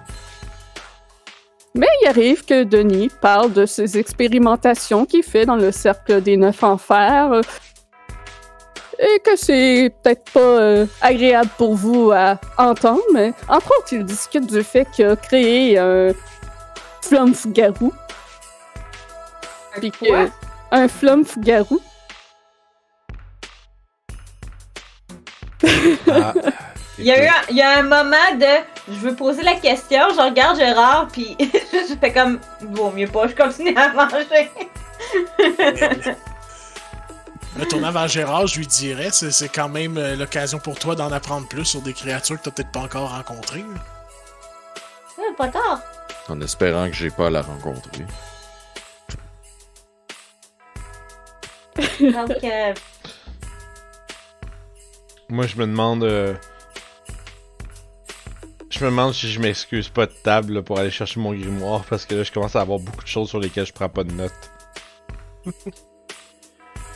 Mais 1.76 1.88
il 2.02 2.08
arrive 2.08 2.44
que 2.46 2.64
Denis 2.64 3.10
parle 3.22 3.54
de 3.54 3.66
ses 3.66 3.98
expérimentations 3.98 5.06
qu'il 5.06 5.24
fait 5.24 5.46
dans 5.46 5.56
le 5.56 5.72
cercle 5.72 6.22
des 6.22 6.38
neuf 6.38 6.64
enfers, 6.64 7.42
et 9.00 9.20
que 9.20 9.36
c'est 9.36 9.92
peut-être 10.04 10.32
pas 10.32 10.40
euh, 10.40 10.86
agréable 11.02 11.50
pour 11.58 11.76
vous 11.76 12.12
à 12.12 12.40
entendre, 12.58 13.02
mais 13.14 13.34
entre 13.48 13.68
autres, 13.80 13.94
il 13.94 14.04
discute 14.06 14.46
du 14.48 14.64
fait 14.64 14.86
qu'il 14.92 15.06
a 15.06 15.16
créé 15.16 15.78
un 15.78 16.10
flumph-garou. 17.02 17.94
Puis 19.80 19.92
que- 19.92 20.06
Quoi? 20.08 20.26
un 20.72 20.88
flumph-garou. 20.88 21.82
Ah, 26.12 26.34
Il 27.00 27.06
y, 27.06 27.12
a 27.12 27.24
eu 27.24 27.28
un, 27.28 27.32
il 27.50 27.56
y 27.58 27.62
a 27.62 27.80
un 27.80 27.84
moment 27.84 28.36
de 28.40 28.46
je 28.94 29.00
veux 29.00 29.16
poser 29.16 29.42
la 29.44 29.56
question, 29.56 30.00
je 30.16 30.22
regarde 30.22 30.58
Gérard, 30.58 31.08
puis 31.12 31.36
je 31.40 31.96
fais 32.00 32.12
comme, 32.14 32.40
vaut 32.62 32.92
mieux 32.92 33.08
pas, 33.08 33.28
je 33.28 33.36
continue 33.36 33.76
à 33.76 33.90
manger. 33.94 34.50
Me 37.56 37.66
tournant 37.66 37.92
vers 37.92 38.08
Gérard, 38.08 38.48
je 38.48 38.58
lui 38.60 38.68
dirais, 38.68 39.10
c'est 39.12 39.32
c'est 39.32 39.50
quand 39.50 39.70
même 39.70 39.98
euh, 39.98 40.16
l'occasion 40.16 40.58
pour 40.60 40.80
toi 40.80 40.96
d'en 40.96 41.12
apprendre 41.12 41.48
plus 41.48 41.66
sur 41.66 41.82
des 41.82 41.94
créatures 41.94 42.38
que 42.40 42.46
t'as 42.46 42.52
peut-être 42.52 42.72
pas 42.72 42.80
encore 42.82 43.12
rencontrées. 43.12 43.64
Ah, 45.20 45.22
pas 45.38 45.48
tard. 45.50 45.82
En 46.30 46.42
espérant 46.42 46.88
que 46.88 46.96
j'ai 46.96 47.12
pas 47.12 47.28
à 47.28 47.30
la 47.30 47.42
rencontrer. 47.44 48.06
Donc, 52.00 52.44
euh, 52.44 52.74
Moi, 55.30 55.46
je 55.48 55.56
me 55.58 55.66
demande. 55.68 56.04
euh, 56.04 56.34
Je 58.70 58.80
me 58.84 58.90
demande 58.90 59.14
si 59.14 59.32
je 59.32 59.40
m'excuse 59.40 59.90
pas 59.90 60.08
de 60.08 60.12
table 60.24 60.54
là, 60.54 60.64
pour 60.64 60.80
aller 60.80 60.90
chercher 60.92 61.20
mon 61.20 61.34
grimoire 61.34 61.84
parce 61.88 62.06
que 62.08 62.16
là, 62.16 62.24
je 62.24 62.32
commence 62.32 62.56
à 62.56 62.62
avoir 62.62 62.80
beaucoup 62.80 63.04
de 63.04 63.08
choses 63.08 63.30
sur 63.30 63.40
lesquelles 63.40 63.68
je 63.68 63.74
prends 63.74 63.90
pas 63.90 64.04
de 64.04 64.12
notes. 64.12 64.34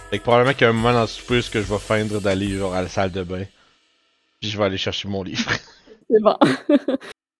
fait 0.10 0.20
que 0.20 0.24
probablement 0.24 0.54
qu'il 0.54 0.62
y 0.62 0.66
a 0.66 0.70
un 0.70 0.74
moment 0.74 0.94
dans 0.94 1.02
le 1.02 1.08
souper 1.08 1.42
que 1.52 1.62
je 1.62 1.66
vais 1.74 1.80
feindre 1.80 2.20
d'aller 2.22 2.50
genre 2.58 2.74
à 2.74 2.82
la 2.82 2.88
salle 2.88 3.12
de 3.12 3.24
bain. 3.24 3.44
Puis 4.40 4.50
je 4.50 4.58
vais 4.58 4.64
aller 4.66 4.78
chercher 4.78 5.08
mon 5.08 5.24
livre. 5.24 5.50
C'est 6.10 6.22
bon. 6.22 6.36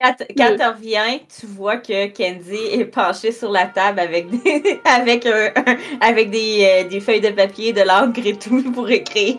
quand, 0.02 0.16
quand 0.38 0.56
tu 0.58 0.64
reviens, 0.66 1.20
tu 1.40 1.46
vois 1.46 1.78
que 1.78 2.08
Kenzie 2.08 2.56
est 2.74 2.86
penchée 2.86 3.32
sur 3.32 3.52
la 3.52 3.68
table 3.68 4.00
avec 4.00 4.30
des, 4.30 4.82
avec 4.86 5.26
un- 5.26 5.52
un- 5.56 5.78
avec 6.02 6.30
des, 6.30 6.84
euh, 6.86 6.90
des 6.90 7.00
feuilles 7.00 7.22
de 7.22 7.30
papier, 7.30 7.72
de 7.72 7.82
l'encre 7.82 8.20
et 8.26 8.38
tout 8.38 8.72
pour 8.74 8.90
écrire. 8.90 9.38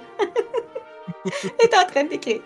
Elle 1.24 1.50
est 1.68 1.76
en 1.76 1.84
train 1.86 2.04
d'écrire. 2.04 2.40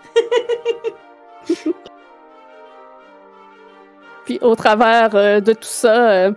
Puis 4.24 4.38
au 4.40 4.54
travers 4.56 5.14
euh, 5.14 5.40
de 5.40 5.52
tout 5.52 5.59
ça, 5.62 6.10
euh, 6.10 6.32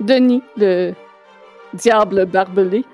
Denis, 0.00 0.42
le 0.56 0.94
diable 1.74 2.26
barbelé, 2.26 2.84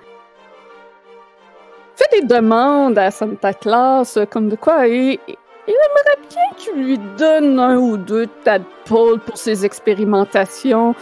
fait 1.98 2.20
des 2.20 2.26
demandes 2.26 2.98
à 2.98 3.10
Santa 3.10 3.52
Claus, 3.52 4.18
comme 4.30 4.48
de 4.48 4.56
quoi 4.56 4.86
il, 4.86 5.18
il 5.28 5.74
aimerait 5.74 6.28
bien 6.30 6.42
qu'il 6.56 6.82
lui 6.84 6.98
donne 7.18 7.58
un 7.58 7.76
ou 7.76 7.96
deux 7.96 8.26
tadpoles 8.44 9.20
pour 9.20 9.36
ses 9.36 9.64
expérimentations. 9.64 10.94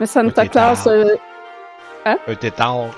Mais 0.00 0.06
Santa 0.06 0.46
Claus, 0.46 0.86
euh, 0.86 1.16
Un 2.04 2.34
tétard. 2.34 2.90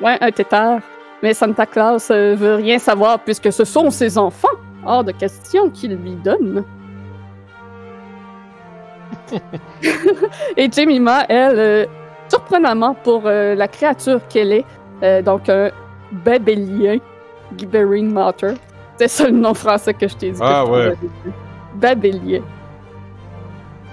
ouais, 0.00 0.16
un 0.20 0.30
tétard. 0.30 0.80
Mais 1.22 1.34
Santa 1.34 1.66
Claus 1.66 2.10
euh, 2.10 2.34
veut 2.34 2.56
rien 2.56 2.78
savoir 2.78 3.18
puisque 3.20 3.52
ce 3.52 3.64
sont 3.64 3.90
ses 3.90 4.16
enfants. 4.18 4.48
Hors 4.86 5.02
de 5.04 5.12
question 5.12 5.70
qu'il 5.70 5.94
lui 5.96 6.14
donne. 6.14 6.62
Et 10.56 10.70
Jemima, 10.70 11.24
elle, 11.28 11.58
euh, 11.58 11.86
surprenamment 12.28 12.94
pour 12.94 13.22
euh, 13.24 13.54
la 13.54 13.68
créature 13.68 14.20
qu'elle 14.28 14.52
est, 14.52 14.64
euh, 15.02 15.22
donc 15.22 15.48
un 15.48 15.70
babélien, 16.12 16.98
Gibbering 17.56 18.12
Mater. 18.12 18.54
C'est 18.96 19.08
ça 19.08 19.24
le 19.26 19.32
nom 19.32 19.54
français 19.54 19.92
que 19.94 20.06
je 20.06 20.14
t'ai 20.16 20.30
dit. 20.30 20.40
Ah, 20.42 20.64
ouais. 20.64 20.94
Babélien. 21.74 22.42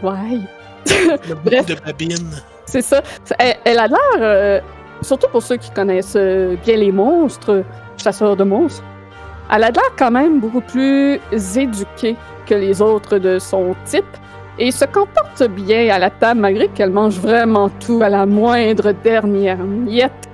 Ouais. 0.04 0.40
Le 1.28 1.36
Bref. 1.36 1.66
de 1.66 1.76
babine. 1.76 2.32
C'est 2.66 2.82
ça. 2.82 3.02
Elle 3.66 3.80
a 3.80 3.88
l'air, 3.88 3.98
euh, 4.20 4.60
surtout 5.02 5.28
pour 5.30 5.42
ceux 5.42 5.58
qui 5.58 5.72
connaissent 5.72 6.16
euh, 6.16 6.56
bien 6.64 6.78
les 6.78 6.92
monstres, 6.92 7.64
chasseurs 7.98 8.36
de 8.36 8.44
monstres, 8.44 8.84
elle 9.54 9.64
a 9.64 9.72
l'air 9.72 9.92
quand 9.98 10.12
même 10.12 10.40
beaucoup 10.40 10.62
plus 10.62 11.20
éduquée 11.58 12.16
que 12.46 12.56
les 12.56 12.82
autres 12.82 13.18
de 13.18 13.38
son 13.40 13.76
type 13.86 14.06
et 14.58 14.72
se 14.72 14.86
comporte 14.86 15.44
bien 15.50 15.94
à 15.94 16.00
la 16.00 16.10
table 16.10 16.40
malgré 16.42 16.68
qu'elle 16.70 16.92
mange 16.92 17.20
vraiment 17.20 17.70
tout 17.86 18.00
à 18.02 18.10
la 18.10 18.26
moindre 18.26 18.92
dernière 18.92 19.58
miette 19.58 20.30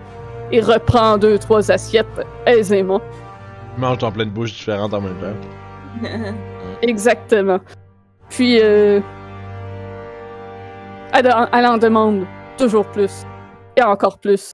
et 0.52 0.62
reprend 0.62 1.18
deux, 1.18 1.38
trois 1.38 1.72
assiettes 1.72 2.08
aisément. 2.46 3.02
Je 3.76 3.82
mange 3.82 3.98
dans 4.00 4.12
plein 4.12 4.26
de 4.26 4.32
bouches 4.32 4.54
différentes 4.54 4.94
en 4.94 5.02
même 5.02 5.16
temps. 5.18 6.08
Exactement. 6.82 7.60
Puis, 8.30 8.60
euh, 8.62 9.00
elle, 11.14 11.32
en- 11.32 11.48
elle 11.54 11.66
en 11.66 11.78
demande 11.78 12.26
toujours 12.58 12.86
plus. 12.88 13.24
Et 13.76 13.84
encore 13.84 14.18
plus. 14.18 14.52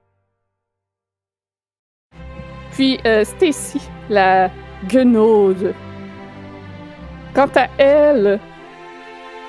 Puis, 2.72 2.98
euh, 3.06 3.24
Stacy, 3.24 3.80
la 4.10 4.50
guenaude. 4.88 5.74
Quant 7.34 7.48
à 7.56 7.66
elle, 7.78 8.38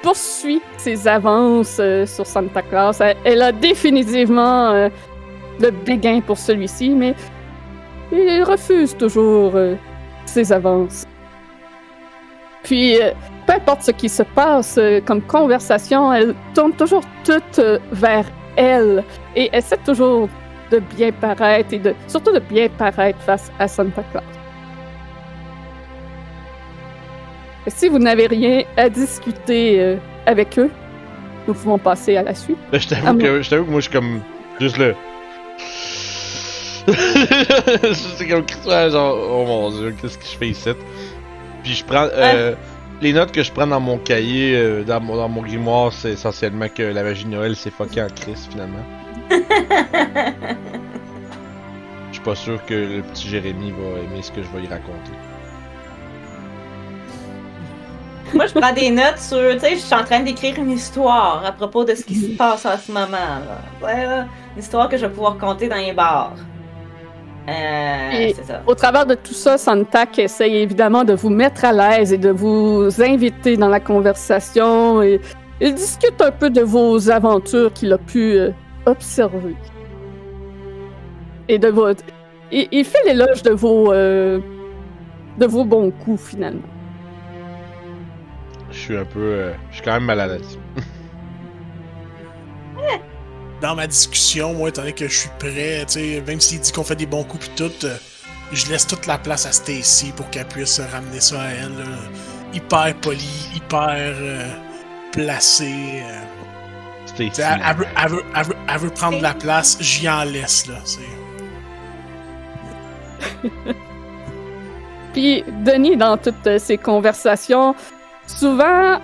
poursuit 0.01 0.61
ses 0.77 1.07
avances 1.07 1.77
euh, 1.79 2.05
sur 2.05 2.25
Santa 2.25 2.61
Claus. 2.61 2.99
Elle, 3.01 3.17
elle 3.25 3.41
a 3.41 3.51
définitivement 3.51 4.69
euh, 4.71 4.89
le 5.59 5.71
béguin 5.71 6.21
pour 6.21 6.37
celui-ci, 6.37 6.89
mais 6.89 7.15
il 8.11 8.43
refuse 8.43 8.95
toujours 8.95 9.53
euh, 9.55 9.75
ses 10.25 10.51
avances. 10.51 11.05
Puis, 12.63 13.01
euh, 13.01 13.11
peu 13.45 13.53
importe 13.53 13.83
ce 13.83 13.91
qui 13.91 14.09
se 14.09 14.23
passe 14.23 14.77
euh, 14.77 14.99
comme 15.01 15.21
conversation, 15.21 16.11
elle 16.13 16.35
tourne 16.53 16.73
toujours 16.73 17.03
toute 17.23 17.61
vers 17.91 18.25
elle 18.55 19.03
et 19.35 19.49
essaie 19.55 19.77
toujours 19.85 20.29
de 20.71 20.79
bien 20.79 21.11
paraître 21.11 21.73
et 21.73 21.79
de 21.79 21.93
surtout 22.07 22.31
de 22.33 22.39
bien 22.39 22.67
paraître 22.69 23.19
face 23.19 23.51
à 23.59 23.67
Santa 23.67 24.03
Claus. 24.11 24.23
Si 27.67 27.89
vous 27.89 27.99
n'avez 27.99 28.27
rien 28.27 28.63
à 28.77 28.89
discuter 28.89 29.97
avec 30.25 30.57
eux, 30.59 30.69
nous 31.47 31.53
pouvons 31.53 31.77
passer 31.77 32.15
à 32.17 32.23
la 32.23 32.33
suite. 32.33 32.57
Là, 32.71 32.77
je 32.79 32.87
t'avoue 32.87 33.07
Ah, 33.07 33.13
que, 33.13 33.41
je 33.41 33.49
t'avoue 33.49 33.65
que 33.65 33.71
moi, 33.71 33.79
je 33.79 33.89
suis 33.89 33.93
comme. 33.93 34.21
Juste 34.59 34.77
là. 34.77 34.93
c'est 38.17 38.27
comme 38.27 38.45
ouais, 38.67 38.89
genre, 38.91 39.17
oh 39.17 39.45
mon 39.45 39.71
dieu, 39.71 39.95
qu'est-ce 39.99 40.17
que 40.17 40.25
je 40.25 40.37
fais 40.37 40.49
ici? 40.49 40.69
Puis 41.63 41.73
je 41.73 41.83
prends. 41.85 42.07
Euh, 42.13 42.53
Les 43.01 43.11
notes 43.11 43.31
que 43.33 43.43
je 43.43 43.51
prends 43.51 43.67
dans 43.67 43.79
mon 43.81 43.97
cahier, 43.97 44.55
euh, 44.55 44.83
dans, 44.83 45.01
mon, 45.01 45.17
dans 45.17 45.27
mon 45.27 45.41
grimoire, 45.41 45.91
c'est 45.91 46.11
essentiellement 46.11 46.67
que 46.69 46.81
la 46.83 47.03
magie 47.03 47.25
de 47.25 47.29
Noël 47.29 47.55
s'est 47.55 47.71
fucké 47.71 48.01
en 48.01 48.07
crise 48.07 48.47
finalement. 48.49 48.85
Je 52.09 52.13
suis 52.13 52.23
pas 52.23 52.35
sûr 52.35 52.63
que 52.65 52.73
le 52.73 53.01
petit 53.03 53.27
Jérémy 53.27 53.71
va 53.71 53.99
aimer 53.99 54.21
ce 54.21 54.31
que 54.31 54.41
je 54.41 54.47
vais 54.57 54.63
y 54.63 54.67
raconter. 54.67 55.11
Moi, 58.33 58.47
je 58.47 58.53
prends 58.53 58.73
des 58.73 58.89
notes 58.89 59.19
sur, 59.19 59.37
tu 59.53 59.59
sais, 59.59 59.75
je 59.75 59.81
suis 59.81 59.95
en 59.95 60.03
train 60.03 60.21
d'écrire 60.21 60.57
une 60.57 60.71
histoire 60.71 61.43
à 61.45 61.51
propos 61.51 61.83
de 61.85 61.93
ce 61.95 62.03
qui 62.05 62.15
se 62.15 62.27
passe 62.27 62.65
en 62.65 62.77
ce 62.77 62.91
moment. 62.91 63.07
Là, 63.81 64.27
une 64.55 64.61
histoire 64.61 64.89
que 64.89 64.97
je 64.97 65.05
vais 65.05 65.11
pouvoir 65.13 65.37
compter 65.37 65.67
dans 65.67 65.75
les 65.75 65.93
bars. 65.93 66.35
Euh, 67.47 68.11
Et- 68.11 68.33
c'est 68.33 68.43
ça. 68.45 68.61
Au 68.65 68.73
travers 68.75 69.05
de 69.05 69.13
tout 69.15 69.33
ça, 69.33 69.57
Santak 69.57 70.17
essaye 70.19 70.55
évidemment 70.55 71.03
de 71.03 71.13
vous 71.13 71.29
mettre 71.29 71.63
à 71.65 71.73
l'aise 71.73 72.11
et 72.13 72.17
de 72.17 72.29
vous 72.29 72.89
inviter 73.01 73.55
dans 73.57 73.67
la 73.69 73.79
conversation. 73.79 75.01
Et 75.03 75.21
il 75.61 75.75
discute 75.75 76.19
un 76.21 76.31
peu 76.31 76.49
de 76.49 76.61
vos 76.61 77.09
aventures 77.09 77.71
qu'il 77.71 77.93
a 77.93 77.97
pu 77.99 78.33
euh, 78.33 78.49
observer. 78.85 79.55
Et 81.47 81.59
de 81.59 81.67
votre. 81.67 82.03
Il, 82.51 82.67
il 82.71 82.83
fait 82.85 83.03
l'éloge 83.05 83.43
de 83.43 83.51
vos. 83.51 83.91
euh, 83.93 84.39
de 85.37 85.45
vos 85.45 85.65
bons 85.65 85.91
coups, 85.91 86.21
finalement. 86.21 86.61
Je 88.71 88.77
suis 88.77 88.97
un 88.97 89.05
peu. 89.05 89.19
euh, 89.19 89.51
je 89.69 89.75
suis 89.75 89.83
quand 89.85 89.93
même 89.93 90.05
mal 90.05 90.19
à 90.19 90.27
l'aise. 90.27 90.57
Dans 93.61 93.75
ma 93.75 93.87
discussion, 93.87 94.53
moi, 94.53 94.69
étant 94.69 94.81
donné 94.81 94.93
que 94.93 95.07
je 95.07 95.17
suis 95.19 95.29
prêt, 95.39 95.83
tu 95.87 95.93
sais, 95.93 96.23
même 96.27 96.39
s'il 96.41 96.59
dit 96.59 96.71
qu'on 96.71 96.83
fait 96.83 96.95
des 96.95 97.05
bons 97.05 97.23
coups 97.23 97.47
pis 97.47 97.55
tout, 97.55 97.71
euh, 97.85 97.95
je 98.51 98.67
laisse 98.69 98.85
toute 98.85 99.07
la 99.07 99.17
place 99.17 99.45
à 99.45 99.51
Stacy 99.51 100.11
pour 100.15 100.29
qu'elle 100.29 100.45
puisse 100.47 100.79
ramener 100.91 101.19
ça 101.21 101.41
à 101.41 101.47
elle. 101.49 101.77
là. 101.77 101.85
Hyper 102.53 102.93
poli, 103.01 103.49
hyper 103.55 103.89
euh, 103.97 104.47
placé. 105.11 105.71
euh. 106.03 106.21
Sais, 107.15 107.31
elle, 107.37 107.61
elle 107.65 107.75
veut, 107.77 107.85
elle 108.03 108.11
veut- 108.11 108.23
elle 108.35 108.43
veut- 108.45 108.55
elle 108.67 108.77
veut 108.79 108.89
prendre 108.89 109.17
de 109.19 109.23
la 109.23 109.33
place, 109.33 109.77
j'y 109.79 110.09
en 110.09 110.25
laisse, 110.25 110.67
là. 110.67 110.75
Puis 115.13 115.43
Denis, 115.63 115.95
dans 115.95 116.17
toutes 116.17 116.57
ces 116.59 116.77
conversations, 116.77 117.73
souvent, 118.27 118.99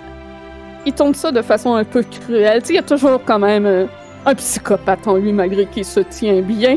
il 0.84 0.92
tourne 0.92 1.14
ça 1.14 1.32
de 1.32 1.40
façon 1.40 1.74
un 1.74 1.84
peu 1.84 2.02
cruelle. 2.02 2.60
Tu 2.60 2.66
sais, 2.68 2.72
il 2.74 2.76
y 2.76 2.78
a 2.78 2.82
toujours 2.82 3.24
quand 3.24 3.38
même 3.38 3.64
euh, 3.64 3.86
un 4.26 4.34
psychopathe 4.34 5.06
en 5.06 5.16
lui, 5.16 5.32
malgré 5.32 5.66
qu'il 5.66 5.84
se 5.84 6.00
tient 6.00 6.40
bien. 6.40 6.76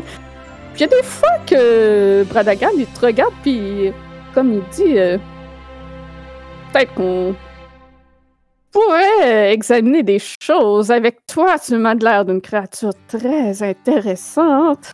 Puis 0.74 0.76
il 0.76 0.80
y 0.80 0.84
a 0.84 0.88
des 0.88 1.02
fois 1.02 1.38
que 1.46 2.24
Bradagan, 2.24 2.70
il 2.76 2.86
te 2.86 3.06
regarde, 3.06 3.32
puis 3.42 3.92
comme 4.34 4.52
il 4.52 4.62
dit, 4.74 4.98
euh, 4.98 5.16
peut-être 6.72 6.92
qu'on 6.94 7.34
pourrait 8.70 9.52
examiner 9.52 10.02
des 10.02 10.18
choses. 10.18 10.90
Avec 10.90 11.24
toi, 11.26 11.58
tu 11.58 11.76
m'as 11.76 11.94
de 11.94 12.04
l'air 12.04 12.24
d'une 12.24 12.42
créature 12.42 12.92
très 13.08 13.62
intéressante. 13.62 14.92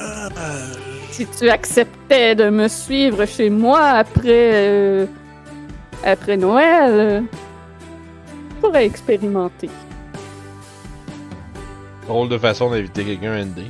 Euh, 0.00 0.28
si 1.10 1.26
tu 1.26 1.48
acceptais 1.50 2.34
de 2.34 2.48
me 2.50 2.66
suivre 2.68 3.26
chez 3.26 3.50
moi 3.50 3.80
après, 3.80 4.50
euh, 4.54 5.06
après 6.04 6.36
Noël, 6.36 7.24
pourrais 8.60 8.86
expérimenter. 8.86 9.68
Drôle 12.06 12.28
de 12.28 12.38
façon 12.38 12.70
d'inviter 12.70 13.04
quelqu'un 13.04 13.32
à 13.32 13.38
une 13.40 13.52
date. 13.52 13.66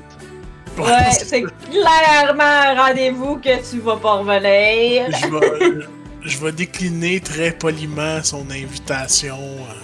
Ouais, 0.78 1.10
c'est 1.12 1.42
clairement 1.70 2.42
un 2.42 2.74
rendez-vous 2.86 3.36
que 3.36 3.70
tu 3.70 3.80
vas 3.80 3.96
pas 3.96 4.14
revenir. 4.14 5.06
Je 5.10 5.26
vais, 5.28 5.86
je 6.22 6.38
vais 6.38 6.52
décliner 6.52 7.20
très 7.20 7.50
poliment 7.52 8.22
son 8.22 8.48
invitation. 8.50 9.36
euh. 9.38 9.74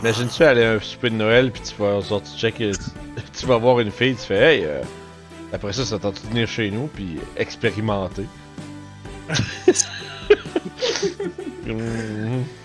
Imagine-tu 0.00 0.42
aller 0.44 0.64
à 0.64 0.72
un 0.72 0.80
souper 0.80 1.10
de 1.10 1.16
Noël, 1.16 1.50
puis 1.50 1.62
tu 1.62 1.74
vas 1.82 2.00
sortir 2.02 2.38
check, 2.38 2.60
euh, 2.60 2.72
tu, 2.72 3.22
tu 3.40 3.46
vas 3.46 3.56
voir 3.58 3.80
une 3.80 3.90
fille, 3.90 4.14
tu 4.14 4.22
fais 4.26 4.56
Hey, 4.58 4.64
euh, 4.64 4.80
après 5.52 5.72
ça, 5.72 5.84
ça 5.84 5.98
tente 5.98 6.22
de 6.22 6.28
venir 6.28 6.46
chez 6.48 6.70
nous, 6.70 6.86
puis 6.86 7.18
expérimenter. 7.36 8.26
Mhm. 11.66 12.44
S- 12.44 12.59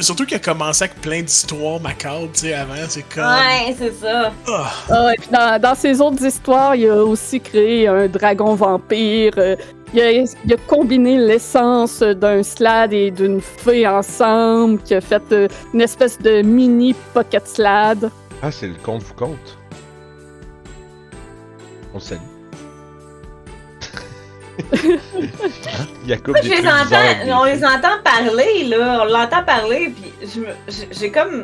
Surtout 0.00 0.24
qu'il 0.24 0.36
a 0.36 0.40
commencé 0.40 0.84
avec 0.84 1.00
plein 1.02 1.20
d'histoires 1.22 1.78
macabres, 1.80 2.30
tu 2.32 2.40
sais, 2.40 2.54
avant. 2.54 2.74
C'est 2.88 3.02
comme. 3.02 3.24
Ouais, 3.24 3.74
c'est 3.78 3.92
ça. 3.94 4.32
Ah, 4.48 4.72
Ah, 4.90 5.12
et 5.14 5.18
puis 5.18 5.28
dans, 5.30 5.60
dans 5.60 5.74
ses 5.74 6.00
autres 6.00 6.24
histoires, 6.24 6.74
il 6.74 6.88
a 6.88 7.04
aussi 7.04 7.40
créé 7.40 7.86
un 7.86 8.06
dragon 8.08 8.54
vampire. 8.54 9.32
euh, 9.36 9.54
il, 9.92 10.00
a, 10.00 10.10
il 10.12 10.52
a 10.52 10.56
combiné 10.66 11.18
l'essence 11.18 12.00
d'un 12.00 12.42
slad 12.42 12.92
et 12.92 13.10
d'une 13.10 13.40
fée 13.40 13.86
ensemble, 13.86 14.80
qui 14.82 14.94
a 14.94 15.00
fait 15.00 15.22
euh, 15.32 15.46
une 15.74 15.82
espèce 15.82 16.18
de 16.18 16.42
mini 16.42 16.94
pocket 17.14 17.46
slad. 17.46 18.10
Ah, 18.42 18.50
c'est 18.50 18.68
le 18.68 18.74
compte 18.82 19.02
vous 19.02 19.14
compte. 19.14 19.58
On 21.94 22.00
salue. 22.00 22.20
Hein? 24.58 25.86
Jacob, 26.06 26.36
je 26.42 26.48
les 26.48 26.66
entends, 26.66 27.24
des 27.24 27.32
on 27.32 27.44
les 27.44 27.64
entend 27.64 27.98
parler, 28.02 28.64
là. 28.64 29.02
On 29.02 29.04
l'entend 29.12 29.42
parler, 29.44 29.92
puis 29.94 30.12
je 30.22 30.40
me- 30.40 30.90
j'ai- 30.92 31.10
comme. 31.10 31.42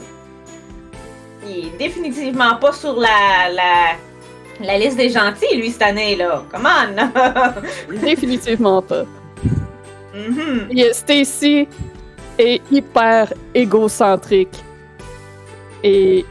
Il 1.46 1.66
est 1.66 1.78
définitivement 1.78 2.54
pas 2.56 2.72
sur 2.72 2.94
la, 2.98 3.50
la, 3.52 4.64
la 4.66 4.78
liste 4.78 4.96
des 4.96 5.10
gentils, 5.10 5.56
lui, 5.56 5.70
cette 5.70 5.82
année, 5.82 6.16
là. 6.16 6.42
Come 6.52 6.66
on! 6.68 7.94
Définitivement 7.96 8.80
pas. 8.80 9.04
Mhm. 10.14 10.68
Et 10.70 10.92
Stacy 10.92 11.66
est 12.38 12.62
hyper 12.70 13.32
égocentrique. 13.54 14.62
Et 15.82 16.24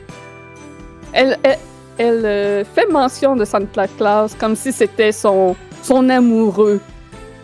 elle, 1.14 1.38
elle, 1.44 1.58
elle, 1.98 2.26
euh, 2.26 2.64
fait 2.74 2.88
mention 2.90 3.36
de 3.36 3.44
Santa 3.44 3.88
Claus 3.98 4.34
comme 4.40 4.56
si 4.56 4.72
c'était 4.72 5.12
son, 5.12 5.56
son 5.82 6.10
amoureux. 6.10 6.80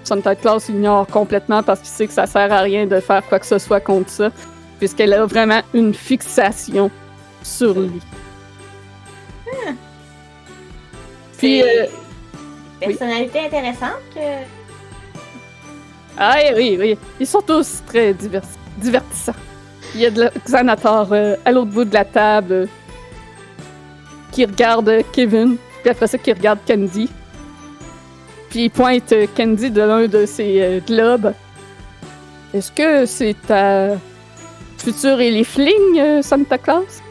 Santa 0.04 0.36
Claus 0.36 0.70
ignore 0.70 1.06
complètement 1.08 1.64
parce 1.64 1.80
qu'il 1.82 1.90
sait 1.90 2.08
que 2.08 2.14
ça 2.14 2.26
sert 2.26 2.52
à 2.52 2.62
rien 2.62 2.86
de 2.86 3.00
faire 3.00 3.26
quoi 3.28 3.40
que 3.40 3.46
ce 3.46 3.58
soit 3.58 3.82
contre 3.82 4.10
ça, 4.10 4.30
puisqu'elle 4.80 5.14
a 5.14 5.26
vraiment 5.26 5.62
une 5.74 5.94
fixation 5.94 6.90
sur 7.44 7.78
lui. 7.80 8.02
Puis, 11.38 11.62
C'est 11.62 11.82
euh, 11.84 11.86
personnalité 12.80 13.40
intéressante 13.40 14.02
que. 14.14 14.20
Ah 16.18 16.36
oui, 16.42 16.54
oui, 16.56 16.78
oui. 16.80 16.98
Ils 17.20 17.28
sont 17.28 17.42
tous 17.42 17.84
très 17.86 18.14
divers- 18.14 18.42
divertissants. 18.78 19.34
Il 19.94 20.02
y 20.02 20.06
a 20.06 20.10
de 20.10 20.30
Xanator 20.46 21.10
euh, 21.12 21.36
à 21.46 21.52
l'autre 21.52 21.72
bout 21.72 21.86
de 21.86 21.94
la 21.94 22.06
table 22.06 22.54
euh, 22.54 22.66
qui 24.32 24.46
regarde 24.46 24.92
Kevin, 25.12 25.58
puis 25.82 25.92
après 25.92 26.08
ça 26.08 26.18
qui 26.18 26.32
regarde 26.34 26.60
Candy. 26.68 27.10
Puis 28.50 28.66
il 28.66 28.70
pointe 28.70 29.12
euh, 29.12 29.28
Candy 29.36 29.70
de 29.72 29.82
l'un 29.82 30.08
de 30.08 30.26
ses 30.26 30.62
euh, 30.62 30.80
globes. 30.80 31.34
Est-ce 32.54 32.72
que 32.72 33.06
c'est 33.06 33.36
ta 33.46 33.98
future 34.78 35.20
Elifling, 35.20 36.00
euh, 36.00 36.22
Santa 36.22 36.58
Claus? 36.58 37.02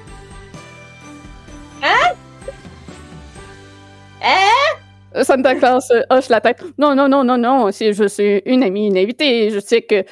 Euh, 5.15 5.23
Santa 5.25 5.55
Claus 5.55 5.93
hoche 6.11 6.29
la 6.31 6.41
tête. 6.41 6.65
Non, 6.79 6.95
non, 6.95 7.09
non, 7.09 7.23
non, 7.23 7.37
non. 7.37 7.71
C'est 7.71 7.93
juste 7.93 8.21
euh, 8.21 8.41
une 8.47 8.63
amie, 8.63 8.89
une 8.89 8.99
invitée. 8.99 9.51
Je 9.51 9.61
sais 9.61 9.83
que 9.83 10.05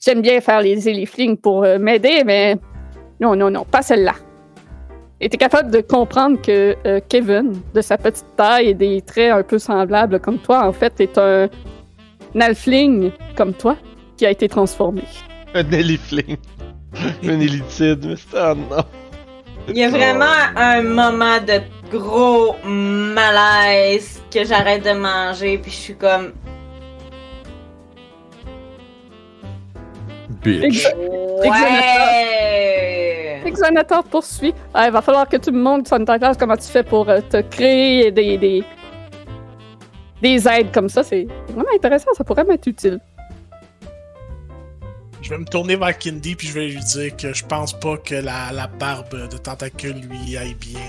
j'aime 0.00 0.22
bien 0.22 0.40
faire 0.40 0.62
les 0.62 0.88
éliflings 0.88 1.36
pour 1.36 1.62
m'aider, 1.62 2.22
mais 2.24 2.56
non, 3.20 3.34
non, 3.34 3.50
non, 3.50 3.64
pas 3.64 3.82
celle-là. 3.82 4.14
Et 5.20 5.28
t'es 5.28 5.36
capable 5.36 5.70
de 5.72 5.80
comprendre 5.80 6.40
que 6.40 6.76
euh, 6.86 7.00
Kevin, 7.08 7.60
de 7.74 7.80
sa 7.80 7.98
petite 7.98 8.36
taille 8.36 8.68
et 8.68 8.74
des 8.74 9.02
traits 9.02 9.32
un 9.32 9.42
peu 9.42 9.58
semblables 9.58 10.20
comme 10.20 10.38
toi, 10.38 10.66
en 10.66 10.72
fait, 10.72 11.00
est 11.00 11.18
un, 11.18 11.48
un 12.36 13.10
comme 13.36 13.52
toi 13.52 13.76
qui 14.16 14.26
a 14.26 14.30
été 14.30 14.48
transformé. 14.48 15.02
Un 15.54 15.68
élifling. 15.70 16.36
un 17.24 17.40
élitide, 17.40 18.06
mais 18.06 18.16
c'est. 18.16 18.38
Oh 18.40 18.54
non. 18.54 18.84
Il 19.68 19.76
y 19.76 19.84
a 19.84 19.90
vraiment 19.90 20.24
un 20.56 20.82
moment 20.82 21.38
de 21.40 21.60
gros 21.90 22.54
malaise 22.64 24.22
que 24.32 24.44
j'arrête 24.44 24.84
de 24.84 24.92
manger, 24.92 25.58
puis 25.58 25.70
je 25.70 25.76
suis 25.76 25.96
comme. 25.96 26.32
Bitch. 30.42 30.86
Ouais! 31.44 33.07
Exonator 33.48 34.04
poursuit. 34.04 34.54
Ah, 34.74 34.86
il 34.86 34.92
va 34.92 35.02
falloir 35.02 35.28
que 35.28 35.36
tu 35.36 35.50
me 35.50 35.60
montres, 35.60 35.88
Santa 35.88 36.18
comment 36.34 36.56
tu 36.56 36.68
fais 36.68 36.82
pour 36.82 37.08
euh, 37.08 37.20
te 37.20 37.40
créer 37.40 38.12
des, 38.12 38.36
des, 38.36 38.62
des 40.22 40.48
aides 40.48 40.72
comme 40.72 40.88
ça? 40.88 41.02
C'est 41.02 41.26
vraiment 41.48 41.74
intéressant, 41.74 42.10
ça 42.14 42.24
pourrait 42.24 42.44
m'être 42.44 42.66
utile. 42.66 43.00
Je 45.22 45.30
vais 45.30 45.38
me 45.38 45.44
tourner 45.44 45.76
vers 45.76 45.96
Kindy 45.98 46.36
puis 46.36 46.46
je 46.46 46.52
vais 46.52 46.68
lui 46.68 46.80
dire 46.80 47.16
que 47.16 47.32
je 47.32 47.44
pense 47.44 47.72
pas 47.72 47.96
que 47.96 48.14
la, 48.14 48.52
la 48.52 48.66
barbe 48.66 49.28
de 49.28 49.36
tentacule 49.36 49.96
lui 50.08 50.36
aille 50.36 50.54
bien. 50.54 50.80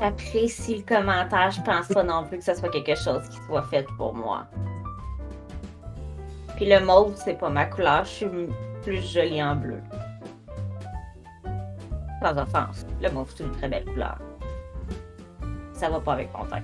J'apprécie 0.00 0.76
le 0.76 0.82
commentaire, 0.82 1.50
je 1.50 1.62
pense 1.62 1.88
pas 1.88 2.02
non 2.02 2.24
plus 2.24 2.38
que 2.38 2.44
ce 2.44 2.54
soit 2.54 2.68
quelque 2.68 2.94
chose 2.94 3.22
qui 3.30 3.38
soit 3.46 3.62
fait 3.70 3.86
pour 3.96 4.14
moi. 4.14 4.46
Puis 6.56 6.66
le 6.66 6.80
mauve, 6.80 7.14
c'est 7.22 7.38
pas 7.38 7.48
ma 7.50 7.66
couleur, 7.66 8.04
je 8.04 8.10
suis 8.10 8.26
plus 8.82 9.02
jolie 9.12 9.42
en 9.42 9.56
bleu. 9.56 9.80
Sans 12.22 12.32
offense, 12.38 12.86
le 13.02 13.10
mauve, 13.10 13.30
c'est 13.34 13.44
une 13.44 13.52
très 13.52 13.68
belle 13.68 13.84
couleur. 13.84 14.18
Ça 15.72 15.90
va 15.90 16.00
pas 16.00 16.14
avec 16.14 16.30
mon 16.36 16.44
teint. 16.46 16.62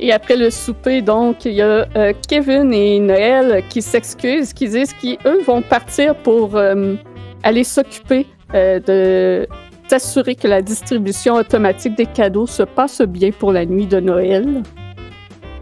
Et 0.00 0.12
après 0.12 0.36
le 0.36 0.50
souper, 0.50 1.02
donc, 1.02 1.44
il 1.44 1.54
y 1.54 1.62
a 1.62 1.86
euh, 1.96 2.12
Kevin 2.28 2.72
et 2.72 3.00
Noël 3.00 3.64
qui 3.70 3.80
s'excusent, 3.80 4.52
qui 4.52 4.68
disent 4.68 4.92
qu'eux 4.92 5.42
vont 5.44 5.62
partir 5.62 6.14
pour 6.16 6.56
euh, 6.56 6.94
aller 7.42 7.64
s'occuper 7.64 8.26
euh, 8.54 8.80
de 8.80 9.48
s'assurer 9.88 10.34
que 10.34 10.48
la 10.48 10.62
distribution 10.62 11.34
automatique 11.34 11.96
des 11.96 12.06
cadeaux 12.06 12.46
se 12.46 12.62
passe 12.62 13.02
bien 13.02 13.30
pour 13.30 13.52
la 13.52 13.64
nuit 13.64 13.86
de 13.86 14.00
Noël. 14.00 14.62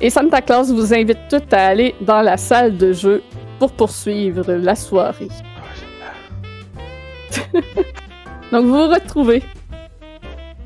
Et 0.01 0.11
Santa 0.11 0.41
Claus 0.41 0.73
vous 0.73 0.93
invite 0.93 1.29
toutes 1.31 1.53
à 1.53 1.67
aller 1.67 1.95
dans 2.01 2.23
la 2.23 2.37
salle 2.37 2.77
de 2.77 2.93
jeu 2.93 3.23
pour 3.63 3.71
poursuivre 3.71 4.55
la 4.55 4.75
soirée. 4.75 5.29
Donc 8.51 8.65
vous 8.65 8.73
vous 8.73 8.89
retrouvez 8.89 9.41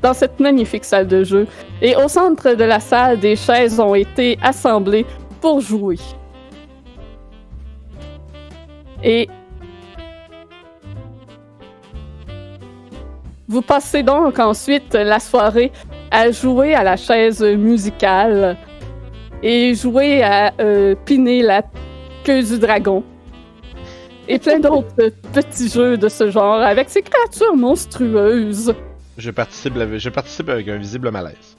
dans 0.01 0.15
cette 0.15 0.39
magnifique 0.39 0.83
salle 0.83 1.05
de 1.05 1.23
jeu. 1.23 1.45
Et 1.79 1.95
au 1.95 2.07
centre 2.07 2.55
de 2.55 2.63
la 2.63 2.79
salle, 2.79 3.19
des 3.19 3.35
chaises 3.35 3.79
ont 3.79 3.93
été 3.93 4.39
assemblées 4.41 5.05
pour 5.41 5.61
jouer. 5.61 5.99
Et 9.03 9.29
vous 13.47 13.61
passez 13.61 14.01
donc 14.01 14.39
ensuite 14.39 14.95
la 14.95 15.19
soirée 15.19 15.71
à 16.09 16.31
jouer 16.31 16.73
à 16.73 16.83
la 16.83 16.97
chaise 16.97 17.43
musicale 17.43 18.57
et 19.43 19.75
jouer 19.75 20.23
à 20.23 20.51
euh, 20.59 20.95
piner 21.05 21.43
la 21.43 21.61
queue 22.27 22.43
du 22.43 22.59
dragon. 22.59 23.03
Et 24.27 24.37
plein 24.37 24.59
d'autres 24.59 24.93
petits 25.31 25.69
jeux 25.69 25.97
de 25.97 26.09
ce 26.09 26.29
genre 26.29 26.61
avec 26.61 26.89
ces 26.89 27.01
créatures 27.01 27.55
monstrueuses. 27.55 28.73
Je 29.17 29.31
participe, 29.31 29.77
avec- 29.77 29.99
je 29.99 30.09
participe 30.09 30.49
avec 30.49 30.67
un 30.67 30.75
visible 30.77 31.09
malaise. 31.09 31.55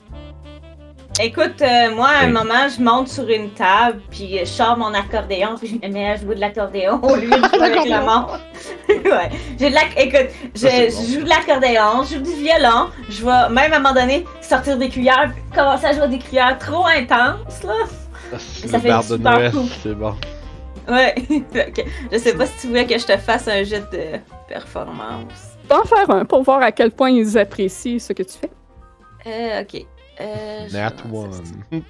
Écoute, 1.21 1.61
euh, 1.61 1.93
moi, 1.95 2.07
à 2.09 2.23
un 2.25 2.29
moment, 2.29 2.69
je 2.73 2.81
monte 2.81 3.07
sur 3.09 3.27
une 3.27 3.49
table, 3.49 3.99
puis 4.11 4.37
je 4.39 4.45
sors 4.45 4.77
mon 4.77 4.93
accordéon, 4.93 5.55
puis 5.59 5.67
je 5.81 5.87
me 5.87 5.91
mets 5.91 6.11
à 6.11 6.15
jouer 6.15 6.35
de 6.35 6.39
l'accordéon 6.39 6.99
au 7.03 7.15
lieu 7.15 7.29
de 7.29 7.35
jouer 7.55 7.65
avec 7.65 7.85
le 7.85 8.05
monde. 8.05 8.39
ouais. 9.05 9.29
J'ai 9.59 9.69
de 9.71 9.75
la... 9.75 9.81
Écoute, 9.97 10.29
je, 10.55 11.15
joue 11.17 11.23
de 11.25 11.29
l'accordéon, 11.29 12.03
je 12.03 12.15
joue 12.15 12.21
du 12.21 12.31
violon, 12.41 12.89
je 13.09 13.25
vais 13.25 13.49
même 13.49 13.73
à 13.73 13.77
un 13.77 13.79
moment 13.79 13.93
donné 13.95 14.23
sortir 14.39 14.77
des 14.77 14.87
cuillères, 14.87 15.33
commencer 15.53 15.87
à 15.87 15.93
jouer 15.93 16.07
des 16.07 16.19
cuillères 16.19 16.57
trop 16.59 16.85
intenses, 16.85 17.63
là. 17.65 17.73
Ah, 18.31 18.37
Ça 18.39 18.79
fait 18.79 18.95
de 18.95 19.01
super 19.01 19.19
Noël, 19.19 19.51
cool. 19.51 19.65
c'est 19.83 19.95
bon. 19.95 20.13
Ouais. 20.89 21.15
Ok. 21.29 21.85
Je 22.11 22.17
sais 22.17 22.35
pas 22.35 22.45
si 22.45 22.57
tu 22.61 22.67
voulais 22.67 22.85
que 22.87 22.97
je 22.97 23.05
te 23.05 23.17
fasse 23.17 23.47
un 23.47 23.63
jet 23.63 23.83
de 23.91 24.19
performance. 24.47 25.57
Je 25.63 25.67
peux 25.67 25.75
en 25.75 25.83
faire 25.85 26.09
un 26.09 26.25
pour 26.25 26.43
voir 26.43 26.61
à 26.61 26.71
quel 26.71 26.91
point 26.91 27.11
ils 27.11 27.37
apprécient 27.37 27.99
ce 27.99 28.13
que 28.13 28.23
tu 28.23 28.37
fais. 28.37 28.51
Euh, 29.27 29.61
ok. 29.61 29.85
Euh, 30.21 30.67
Nat 30.71 30.93
one. 31.11 31.41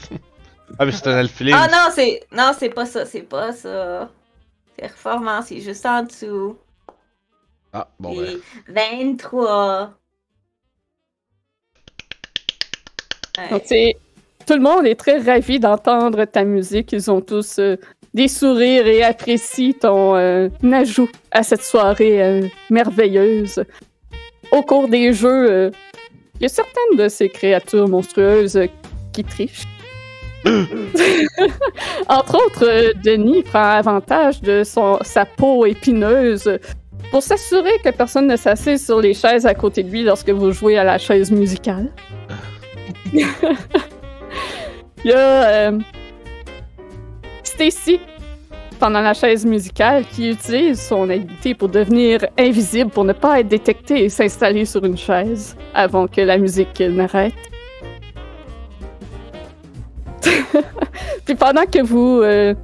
ah, 0.79 0.85
mais 0.85 0.91
c'est 0.91 1.07
un 1.07 1.15
alphilim. 1.17 1.55
Ah 1.57 1.67
non, 1.67 1.91
c'est. 1.93 2.21
Non, 2.31 2.51
c'est 2.57 2.69
pas 2.69 2.85
ça, 2.85 3.05
c'est 3.05 3.21
pas 3.21 3.53
ça. 3.53 4.09
Performance, 4.77 5.45
c'est 5.47 5.61
juste 5.61 5.85
en 5.85 6.03
dessous. 6.03 6.57
Ah, 7.73 7.87
bon, 7.99 8.15
ben. 8.15 8.25
Et 8.25 8.41
23. 8.67 9.93
Ouais. 13.37 13.49
Donc, 13.49 13.61
c'est- 13.65 13.95
tout 14.45 14.53
le 14.55 14.61
monde 14.61 14.85
est 14.87 14.95
très 14.95 15.19
ravi 15.19 15.59
d'entendre 15.59 16.25
ta 16.25 16.43
musique. 16.43 16.91
Ils 16.93 17.11
ont 17.11 17.21
tous 17.21 17.59
euh, 17.59 17.77
des 18.13 18.27
sourires 18.27 18.87
et 18.87 19.03
apprécient 19.03 19.73
ton 19.79 20.15
euh, 20.15 20.49
ajout 20.71 21.09
à 21.31 21.43
cette 21.43 21.63
soirée 21.63 22.23
euh, 22.23 22.47
merveilleuse. 22.69 23.63
Au 24.51 24.61
cours 24.63 24.87
des 24.87 25.13
jeux, 25.13 25.51
euh, 25.51 25.71
il 26.39 26.43
y 26.43 26.45
a 26.45 26.49
certaines 26.49 26.97
de 26.97 27.09
ces 27.09 27.29
créatures 27.29 27.87
monstrueuses 27.87 28.55
euh, 28.55 28.67
qui 29.11 29.23
trichent. 29.23 29.67
Entre 32.07 32.35
autres, 32.45 32.65
euh, 32.65 32.93
Denis 33.03 33.43
prend 33.43 33.71
avantage 33.71 34.41
de 34.41 34.63
son, 34.63 34.99
sa 35.01 35.25
peau 35.25 35.65
épineuse 35.65 36.57
pour 37.11 37.21
s'assurer 37.21 37.73
que 37.83 37.89
personne 37.89 38.27
ne 38.27 38.37
s'assied 38.37 38.77
sur 38.77 39.01
les 39.01 39.13
chaises 39.13 39.45
à 39.45 39.53
côté 39.53 39.83
de 39.83 39.91
lui 39.91 40.03
lorsque 40.03 40.29
vous 40.29 40.51
jouez 40.51 40.77
à 40.77 40.85
la 40.85 40.97
chaise 40.97 41.29
musicale. 41.29 41.91
Il 43.13 43.27
y 45.05 45.11
a 45.11 45.43
euh, 45.45 45.79
Stacy, 47.59 47.99
pendant 48.79 49.01
la 49.01 49.13
chaise 49.13 49.45
musicale, 49.45 50.05
qui 50.05 50.29
utilise 50.29 50.81
son 50.81 51.09
habilité 51.09 51.53
pour 51.53 51.67
devenir 51.67 52.25
invisible, 52.37 52.89
pour 52.89 53.03
ne 53.03 53.11
pas 53.11 53.41
être 53.41 53.49
détecté 53.49 54.05
et 54.05 54.09
s'installer 54.09 54.63
sur 54.63 54.85
une 54.85 54.97
chaise 54.97 55.57
avant 55.73 56.07
que 56.07 56.21
la 56.21 56.37
musique 56.37 56.79
n'arrête. 56.79 57.33
Puis 61.25 61.35
pendant 61.35 61.65
que 61.65 61.83
vous 61.83 62.21
euh, 62.23 62.55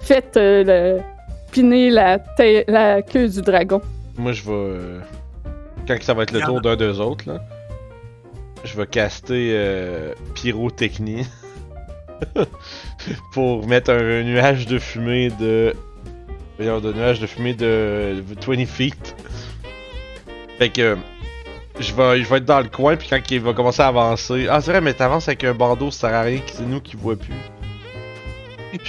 faites 0.00 0.36
euh, 0.36 0.98
piner 1.52 1.90
la, 1.90 2.18
queue 3.02 3.28
du 3.28 3.40
dragon, 3.40 3.80
Moi, 4.18 4.32
je 4.32 4.42
vais. 4.42 4.50
euh, 4.50 5.00
Quand 5.86 5.96
ça 6.00 6.12
va 6.12 6.24
être 6.24 6.32
le 6.32 6.40
tour 6.40 6.60
d'un 6.60 6.74
d'eux 6.74 6.98
autres, 6.98 7.28
là, 7.28 7.40
je 8.64 8.76
vais 8.76 8.86
caster 8.88 9.56
Pyrotechnie 10.34 11.24
pour 13.32 13.66
mettre 13.66 13.90
un, 13.90 14.22
nuage 14.22 14.66
de 14.66 14.78
fumée 14.78 15.30
de. 15.40 15.74
Voyons, 16.58 16.80
de 16.80 16.92
nuage 16.92 17.20
de 17.20 17.26
fumée 17.26 17.54
de 17.54 18.22
20 18.46 18.66
feet. 18.66 19.16
Fait 20.58 20.68
que. 20.68 20.96
Je 21.80 21.94
vais, 21.94 22.22
je 22.22 22.28
vais 22.28 22.36
être 22.36 22.44
dans 22.44 22.60
le 22.60 22.68
coin, 22.68 22.96
puis 22.96 23.08
quand 23.08 23.18
il 23.30 23.40
va 23.40 23.54
commencer 23.54 23.80
à 23.80 23.86
avancer. 23.86 24.46
Ah, 24.48 24.60
c'est 24.60 24.72
vrai, 24.72 24.80
mais 24.82 24.92
t'avances 24.92 25.26
avec 25.28 25.42
un 25.44 25.54
bandeau, 25.54 25.90
ça 25.90 26.08
sert 26.08 26.16
à 26.16 26.22
rien, 26.22 26.40
c'est 26.46 26.66
nous 26.66 26.80
qui 26.80 26.96
voit 26.96 27.16
plus. 27.16 27.32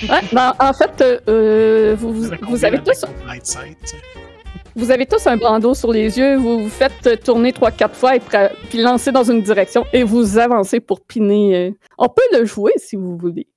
Ouais, 0.09 0.21
ben, 0.31 0.53
en 0.59 0.73
fait, 0.73 1.23
euh, 1.27 1.95
vous, 1.97 2.13
vous, 2.13 2.65
avez 2.65 2.79
tous, 2.79 3.05
vous 4.75 4.91
avez 4.91 5.05
tous 5.05 5.27
un 5.27 5.37
bandeau 5.37 5.73
sur 5.73 5.91
les 5.91 6.17
yeux, 6.17 6.37
vous 6.37 6.63
vous 6.63 6.69
faites 6.69 7.23
tourner 7.23 7.51
3-4 7.51 7.93
fois 7.93 8.15
et 8.15 8.21
puis 8.69 8.81
lancer 8.81 9.11
dans 9.11 9.23
une 9.23 9.41
direction 9.41 9.85
et 9.91 10.03
vous 10.03 10.37
avancez 10.37 10.79
pour 10.79 11.01
piner. 11.01 11.55
euh. 11.55 11.71
On 11.97 12.07
peut 12.07 12.23
le 12.31 12.45
jouer 12.45 12.71
si 12.77 12.95
vous 12.95 13.17
voulez. 13.17 13.47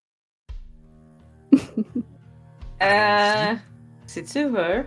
Euh. 2.83 3.55
Si 4.07 4.23
tu 4.25 4.45
veux. 4.45 4.87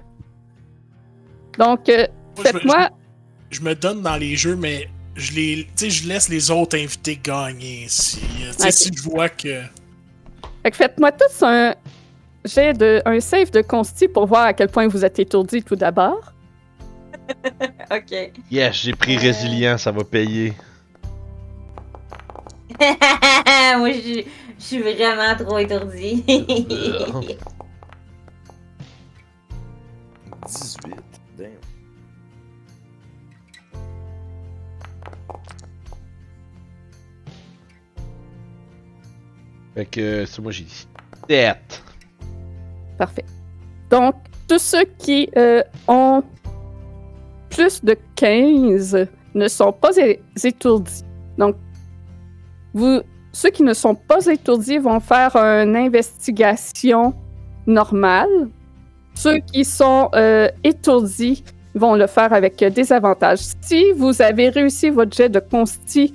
Donc, 1.58 1.90
euh, 1.90 2.06
Moi, 2.08 2.08
je 2.38 2.42
me- 2.42 2.44
faites-moi. 2.52 2.90
Je 3.50 3.62
me 3.62 3.76
donne 3.76 4.02
dans 4.02 4.16
les 4.18 4.36
jeux, 4.36 4.56
mais 4.56 4.88
je 5.16 5.34
les, 5.34 5.66
tu 5.76 5.86
sais, 5.86 5.90
je 5.90 6.08
laisse 6.08 6.30
les 6.30 6.52
autres 6.52 6.78
invités 6.78 7.20
gagner. 7.22 7.86
Si, 7.88 8.20
euh, 8.44 8.52
tu 8.52 8.58
sais, 8.60 8.68
Ok. 8.68 8.74
si 8.74 8.92
je 8.96 9.02
vois 9.04 9.30
que. 9.30 9.62
Fait 10.64 10.72
que 10.72 10.78
faites-moi 10.78 11.12
tous 11.12 11.44
un 11.44 11.74
jet 12.46 12.74
de 12.74 13.02
un 13.06 13.20
save 13.20 13.50
de 13.52 13.62
consti 13.62 14.08
pour 14.08 14.28
voir 14.28 14.44
à 14.46 14.54
quel 14.54 14.70
point 14.70 14.88
vous 14.88 15.04
êtes 15.04 15.20
étourdi 15.20 15.64
tout 15.64 15.76
d'abord. 15.76 16.34
Ok. 17.92 18.32
Yes, 18.52 18.76
j'ai 18.84 18.94
pris 18.94 19.16
Euh. 19.18 19.20
résilient, 19.20 19.78
ça 19.78 19.92
va 19.92 20.04
payer. 20.04 20.54
Moi, 22.80 23.92
je 23.92 24.24
je 24.60 24.64
suis 24.64 24.82
vraiment 24.82 25.36
trop 25.38 25.58
étourdie. 25.58 26.24
18. 30.46 30.96
Damn. 31.38 31.50
Fait 39.76 39.86
que 39.86 40.26
c'est 40.26 40.42
moi 40.42 40.52
j'ai 40.52 40.64
dit 40.64 40.88
7. 41.30 41.84
Parfait. 42.98 43.26
Donc, 43.90 44.16
tous 44.48 44.60
ceux 44.60 44.84
qui 44.98 45.30
euh, 45.38 45.64
ont 45.88 46.24
plus 47.50 47.84
de 47.84 47.96
15 48.16 49.08
ne 49.36 49.48
sont 49.48 49.72
pas 49.72 49.92
étourdis. 50.44 51.04
Donc, 51.38 51.56
vous, 52.74 53.02
ceux 53.40 53.52
qui 53.52 53.64
ne 53.64 53.74
sont 53.74 53.96
pas 53.96 54.26
étourdis 54.26 54.80
vont 54.80 55.00
faire 55.00 55.34
une 55.38 55.78
investigation 55.78 57.14
normale. 57.66 58.50
Ceux 59.16 59.38
qui 59.40 59.64
sont 59.64 60.10
euh, 60.14 60.50
étourdis 60.66 61.46
vont 61.74 61.96
le 61.96 62.08
faire 62.08 62.34
avec 62.34 62.62
euh, 62.62 62.70
des 62.70 62.92
avantages. 62.92 63.40
Si 63.62 63.94
vous 63.96 64.22
avez 64.22 64.50
réussi 64.50 64.90
votre 64.90 65.16
jet 65.16 65.30
de 65.30 65.40
consti 65.40 66.14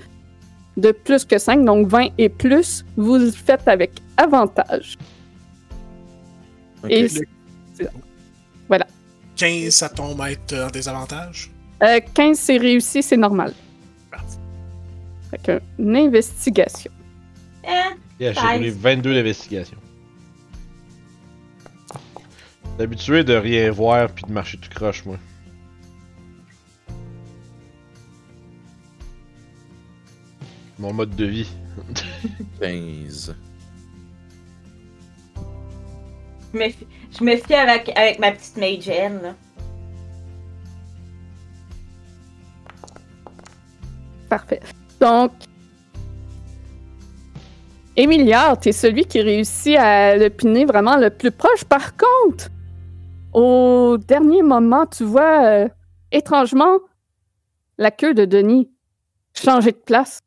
de 0.76 0.92
plus 0.92 1.24
que 1.24 1.38
5, 1.38 1.64
donc 1.64 1.86
20 1.88 2.08
et 2.18 2.28
plus, 2.28 2.84
vous 2.96 3.16
le 3.16 3.30
faites 3.30 3.66
avec 3.68 3.92
avantage. 4.18 4.98
Et 6.90 7.08
Le- 7.08 7.88
15, 9.36 9.70
ça 9.70 9.88
tombe 9.88 10.20
à 10.20 10.30
être 10.30 10.52
euh, 10.52 10.66
en 10.66 10.70
désavantage. 10.70 11.50
Euh, 11.82 12.00
15, 12.12 12.38
c'est 12.38 12.58
réussi, 12.58 13.02
c'est 13.02 13.16
normal. 13.16 13.54
Parti. 14.10 14.36
Fait 15.30 15.62
une 15.78 15.96
investigation. 15.96 16.90
Yeah, 18.20 18.32
j'ai 18.32 18.40
roulé 18.40 18.70
22 18.70 19.14
d'investigation. 19.14 19.76
Je 22.64 22.68
suis 22.74 22.82
habitué 22.82 23.24
de 23.24 23.34
rien 23.34 23.70
voir 23.70 24.08
puis 24.10 24.24
de 24.24 24.32
marcher 24.32 24.58
tout 24.58 24.68
croche, 24.70 25.04
moi. 25.04 25.18
Mon 30.78 30.92
mode 30.92 31.14
de 31.16 31.24
vie. 31.26 31.48
15. 32.60 33.34
Je 36.52 36.58
me, 36.58 36.68
fie- 36.68 36.86
je 37.18 37.24
me 37.24 37.36
fie 37.36 37.54
avec, 37.54 37.90
avec 37.96 38.18
ma 38.18 38.32
petite 38.32 38.56
Magen, 38.56 39.20
là. 39.22 39.34
Parfait. 44.28 44.60
Donc, 45.00 45.32
Emilia, 47.96 48.56
t'es 48.56 48.72
celui 48.72 49.04
qui 49.04 49.20
réussit 49.20 49.76
à 49.76 50.16
le 50.16 50.28
piner 50.28 50.64
vraiment 50.64 50.96
le 50.96 51.10
plus 51.10 51.30
proche. 51.30 51.64
Par 51.64 51.92
contre, 51.96 52.48
au 53.32 53.98
dernier 53.98 54.42
moment, 54.42 54.84
tu 54.86 55.04
vois 55.04 55.44
euh, 55.46 55.68
étrangement 56.10 56.78
la 57.78 57.92
queue 57.92 58.14
de 58.14 58.24
Denis 58.24 58.68
changer 59.32 59.72
de 59.72 59.76
place. 59.76 60.20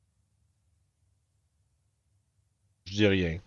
Je 2.85 2.93
dis 2.93 3.07
rien. 3.07 3.37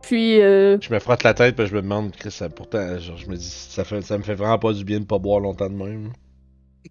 Puis, 0.00 0.40
euh, 0.40 0.78
Je 0.80 0.92
me 0.94 0.98
frotte 1.00 1.22
la 1.22 1.34
tête 1.34 1.56
puis 1.56 1.66
je 1.66 1.74
me 1.74 1.82
demande, 1.82 2.12
Chris, 2.12 2.30
ça, 2.30 2.48
pourtant, 2.48 2.98
genre, 2.98 3.16
je 3.16 3.28
me 3.28 3.36
dis, 3.36 3.44
ça, 3.44 3.84
fait, 3.84 4.00
ça 4.00 4.16
me 4.16 4.22
fait 4.22 4.36
vraiment 4.36 4.58
pas 4.58 4.72
du 4.72 4.84
bien 4.84 5.00
de 5.00 5.04
pas 5.04 5.18
boire 5.18 5.40
longtemps 5.40 5.68
de 5.68 5.74
même. 5.74 6.12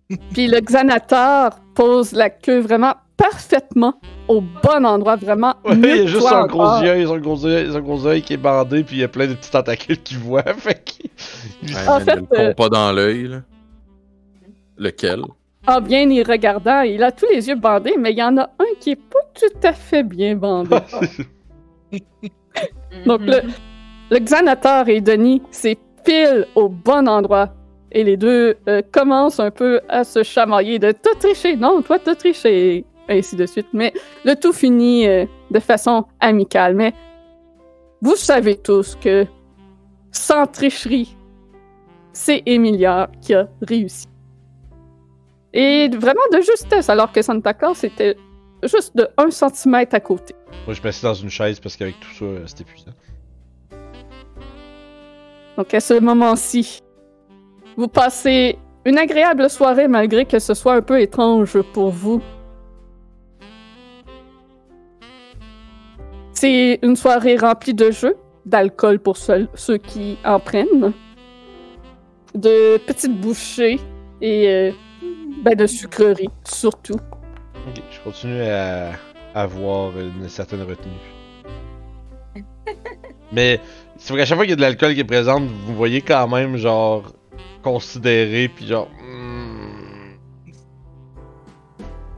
puis 0.33 0.47
le 0.47 0.59
Xanator 0.59 1.59
pose 1.73 2.11
la 2.11 2.29
queue 2.29 2.59
vraiment 2.59 2.93
parfaitement 3.17 3.99
au 4.27 4.41
bon 4.41 4.85
endroit, 4.85 5.15
vraiment. 5.15 5.55
Ouais, 5.65 5.75
il 5.75 5.85
y 5.85 5.91
a 5.91 6.05
juste 6.05 6.21
son 6.27 6.45
gros 6.45 6.61
encore. 6.63 6.83
œil, 6.83 7.05
son 7.05 7.17
gros 7.17 7.45
œil, 7.45 7.71
son 7.71 7.79
gros 7.79 8.05
œil 8.07 8.21
qui 8.21 8.33
est 8.33 8.37
bandé 8.37 8.83
puis 8.83 8.97
il 8.97 8.99
y 8.99 9.03
a 9.03 9.07
plein 9.07 9.27
de 9.27 9.33
petits 9.33 9.51
tentacules 9.51 10.01
qui 10.01 10.15
voient, 10.15 10.43
fait 10.57 10.83
qu'il- 10.83 11.09
Ouais, 11.63 11.87
En 11.87 11.99
fait, 11.99 12.15
ne 12.15 12.21
le 12.21 12.39
euh, 12.49 12.53
pas 12.53 12.69
dans 12.69 12.91
l'œil, 12.91 13.27
là. 13.27 13.41
Lequel? 14.77 15.21
En 15.67 15.81
bien 15.81 16.07
y 16.09 16.21
regardant, 16.23 16.81
il 16.81 17.01
a 17.03 17.11
tous 17.11 17.25
les 17.31 17.47
yeux 17.47 17.55
bandés, 17.55 17.95
mais 17.97 18.11
il 18.11 18.17
y 18.17 18.23
en 18.23 18.37
a 18.37 18.43
un 18.59 18.75
qui 18.79 18.91
est 18.91 18.95
pas 18.95 19.19
tout 19.33 19.57
à 19.67 19.73
fait 19.73 20.03
bien 20.03 20.35
bandé. 20.35 20.75
Donc 23.05 23.21
le, 23.21 23.41
le 24.11 24.19
Xanator 24.19 24.87
et 24.89 25.01
Denis, 25.01 25.41
c'est 25.51 25.77
pile 26.03 26.45
au 26.55 26.69
bon 26.69 27.07
endroit. 27.07 27.49
Et 27.91 28.03
les 28.03 28.17
deux 28.17 28.57
euh, 28.67 28.81
commencent 28.91 29.39
un 29.39 29.51
peu 29.51 29.79
à 29.87 30.03
se 30.03 30.21
chamailler 30.23 30.79
de 30.79 30.91
t'as 30.91 31.15
triché, 31.17 31.55
non, 31.55 31.81
toi 31.81 31.97
t'as 31.97 32.15
triché, 32.15 32.83
et 33.09 33.19
ainsi 33.19 33.35
de 33.35 33.45
suite. 33.45 33.67
Mais 33.73 33.93
le 34.23 34.35
tout 34.35 34.53
finit 34.53 35.07
euh, 35.07 35.25
de 35.51 35.59
façon 35.59 36.05
amicale. 36.19 36.75
Mais 36.75 36.93
vous 38.01 38.15
savez 38.15 38.57
tous 38.57 38.95
que 38.95 39.25
sans 40.11 40.47
tricherie, 40.47 41.15
c'est 42.13 42.41
Emilia 42.45 43.09
qui 43.21 43.33
a 43.33 43.47
réussi. 43.61 44.07
Et 45.53 45.89
vraiment 45.89 46.21
de 46.33 46.41
justesse, 46.41 46.89
alors 46.89 47.11
que 47.11 47.21
Santa 47.21 47.53
Claus 47.53 47.83
était 47.83 48.17
juste 48.63 48.95
de 48.95 49.07
1 49.17 49.31
cm 49.31 49.75
à 49.91 49.99
côté. 49.99 50.35
Moi, 50.65 50.73
je 50.73 50.81
me 50.81 50.91
suis 50.91 51.03
dans 51.03 51.13
une 51.13 51.29
chaise 51.29 51.59
parce 51.59 51.77
qu'avec 51.77 51.99
tout 51.99 52.13
ça, 52.17 52.25
euh, 52.25 52.43
c'était 52.45 52.63
épuisant. 52.63 52.91
Donc 55.57 55.73
à 55.73 55.79
ce 55.79 55.93
moment-ci, 55.99 56.79
vous 57.77 57.87
passez 57.87 58.57
une 58.85 58.97
agréable 58.97 59.49
soirée 59.49 59.87
malgré 59.87 60.25
que 60.25 60.39
ce 60.39 60.53
soit 60.53 60.75
un 60.75 60.81
peu 60.81 60.99
étrange 61.01 61.61
pour 61.73 61.89
vous. 61.91 62.21
C'est 66.45 66.77
une 66.83 66.95
soirée 66.95 67.37
remplie 67.37 67.73
de 67.73 67.89
jeux, 67.89 68.15
d'alcool 68.45 68.99
pour 68.99 69.17
ceux, 69.17 69.47
ceux 69.55 69.79
qui 69.79 70.19
en 70.23 70.39
prennent, 70.39 70.93
de 72.35 72.77
petites 72.85 73.19
bouchées 73.19 73.79
et 74.21 74.47
euh, 74.47 74.71
ben, 75.43 75.55
de 75.55 75.65
sucreries 75.65 76.29
surtout. 76.43 76.99
Ok, 77.67 77.81
je 77.89 77.99
continue 78.01 78.43
à 78.43 78.91
avoir 79.33 79.99
une 79.99 80.29
certaine 80.29 80.61
retenue. 80.61 80.93
Mais 83.31 83.59
c'est 83.97 84.13
vrai 84.13 84.21
qu'à 84.21 84.25
chaque 84.27 84.37
fois 84.37 84.45
qu'il 84.45 84.51
y 84.51 84.53
a 84.53 84.57
de 84.57 84.61
l'alcool 84.61 84.93
qui 84.93 84.99
est 84.99 85.03
présent, 85.03 85.41
vous 85.41 85.75
voyez 85.75 86.01
quand 86.03 86.27
même 86.27 86.57
genre 86.57 87.11
considéré 87.63 88.49
puis 88.49 88.67
genre. 88.67 88.87
hmm. 89.01 90.13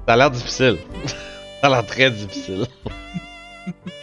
Ça 0.05 0.13
a 0.15 0.17
l'air 0.17 0.31
difficile. 0.31 0.75
Ça 1.61 1.67
a 1.67 1.69
l'air 1.69 1.85
très 1.85 2.11
difficile. 2.11 2.65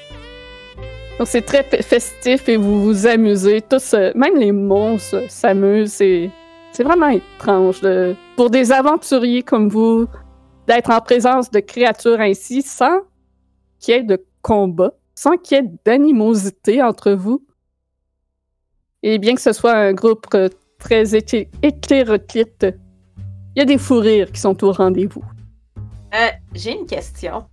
Donc 1.19 1.29
c'est 1.29 1.43
très 1.43 1.63
fe- 1.63 1.83
festif 1.83 2.49
et 2.49 2.57
vous 2.57 2.83
vous 2.83 3.07
amusez. 3.07 3.61
Tous, 3.63 3.95
euh, 3.95 4.11
même 4.15 4.37
les 4.37 4.53
monstres 4.53 5.23
s'amusent. 5.31 5.93
C'est, 5.93 6.31
c'est 6.73 6.83
vraiment 6.83 7.09
étrange 7.09 7.81
de- 7.81 8.15
pour 8.37 8.51
des 8.51 8.73
aventuriers 8.73 9.43
comme 9.43 9.69
vous 9.69 10.07
d'être 10.67 10.91
en 10.91 11.01
présence 11.01 11.51
de 11.51 11.61
créatures 11.61 12.21
ainsi 12.21 12.63
sans 12.63 13.01
qu'il 13.79 13.95
y 13.95 13.99
ait 13.99 14.03
de 14.03 14.25
combat, 14.43 14.93
sans 15.15 15.37
qu'il 15.37 15.59
y 15.59 15.61
ait 15.61 15.71
d'animosité 15.85 16.83
entre 16.83 17.13
vous. 17.13 17.45
Et 19.03 19.19
bien 19.19 19.35
que 19.35 19.41
ce 19.43 19.53
soit 19.53 19.75
un 19.75 19.93
groupe 19.93 20.27
euh, 20.35 20.49
très 20.79 21.15
hété- 21.15 21.49
hétéroclite, 21.63 22.67
il 23.55 23.59
y 23.61 23.63
a 23.63 23.67
des 23.67 23.79
fous 23.79 23.99
rires 24.01 24.33
qui 24.33 24.41
sont 24.41 24.65
au 24.65 24.73
rendez-vous. 24.73 25.23
Euh, 26.15 26.29
j'ai 26.55 26.73
une 26.77 26.87
question. 26.87 27.45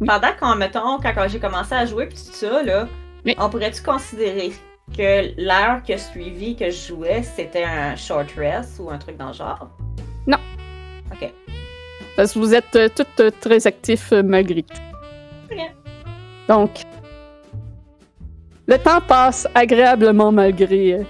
Oui. 0.00 0.06
Pendant 0.08 0.28
qu'on, 0.38 0.56
mettons, 0.56 0.98
quand 1.00 1.28
j'ai 1.28 1.38
commencé 1.40 1.74
à 1.74 1.86
jouer 1.86 2.06
pis 2.06 2.16
tout 2.16 2.32
ça, 2.32 2.62
là, 2.62 2.86
Oui. 3.24 3.34
on 3.38 3.48
pourrait-tu 3.48 3.82
considérer 3.82 4.52
que 4.96 5.32
l'heure 5.40 5.82
qui 5.82 5.92
a 5.94 5.98
suivi 5.98 6.54
que 6.54 6.70
je 6.70 6.88
jouais, 6.88 7.22
c'était 7.22 7.64
un 7.64 7.96
short 7.96 8.30
rest 8.36 8.78
ou 8.78 8.90
un 8.90 8.98
truc 8.98 9.16
dans 9.16 9.28
le 9.28 9.32
genre? 9.32 9.68
Non. 10.26 10.38
Ok. 11.12 11.32
Parce 12.16 12.32
que 12.32 12.38
vous 12.38 12.54
êtes 12.54 12.76
euh, 12.76 12.88
toutes 12.94 13.20
euh, 13.20 13.30
très 13.40 13.66
actifs 13.66 14.12
euh, 14.12 14.22
malgré 14.22 14.62
tout. 14.62 14.76
Donc, 16.48 16.70
le 18.66 18.78
temps 18.78 19.00
passe 19.00 19.48
agréablement 19.54 20.30
malgré 20.30 20.94
euh, 20.94 21.02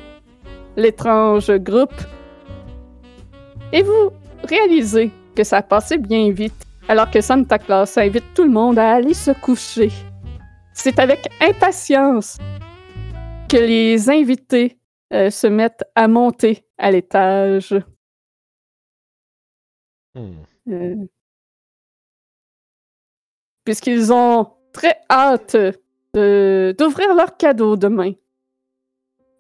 l'étrange 0.76 1.50
groupe. 1.58 1.94
Et 3.72 3.82
vous 3.82 4.10
réalisez 4.44 5.10
que 5.34 5.44
ça 5.44 5.58
a 5.58 5.62
passé 5.62 5.98
bien 5.98 6.30
vite, 6.30 6.65
alors 6.88 7.10
que 7.10 7.20
Santa 7.20 7.58
Claus 7.58 7.96
invite 7.98 8.34
tout 8.34 8.44
le 8.44 8.50
monde 8.50 8.78
à 8.78 8.94
aller 8.94 9.14
se 9.14 9.32
coucher. 9.32 9.90
C'est 10.72 10.98
avec 10.98 11.28
impatience 11.40 12.38
que 13.48 13.56
les 13.56 14.10
invités 14.10 14.78
euh, 15.12 15.30
se 15.30 15.46
mettent 15.46 15.84
à 15.94 16.08
monter 16.08 16.64
à 16.78 16.90
l'étage. 16.90 17.74
Hmm. 20.14 20.42
Euh, 20.68 21.06
Puisqu'ils 23.64 24.12
ont 24.12 24.52
très 24.72 24.96
hâte 25.10 25.56
d'ouvrir 26.14 27.14
leurs 27.14 27.36
cadeaux 27.36 27.76
demain. 27.76 28.12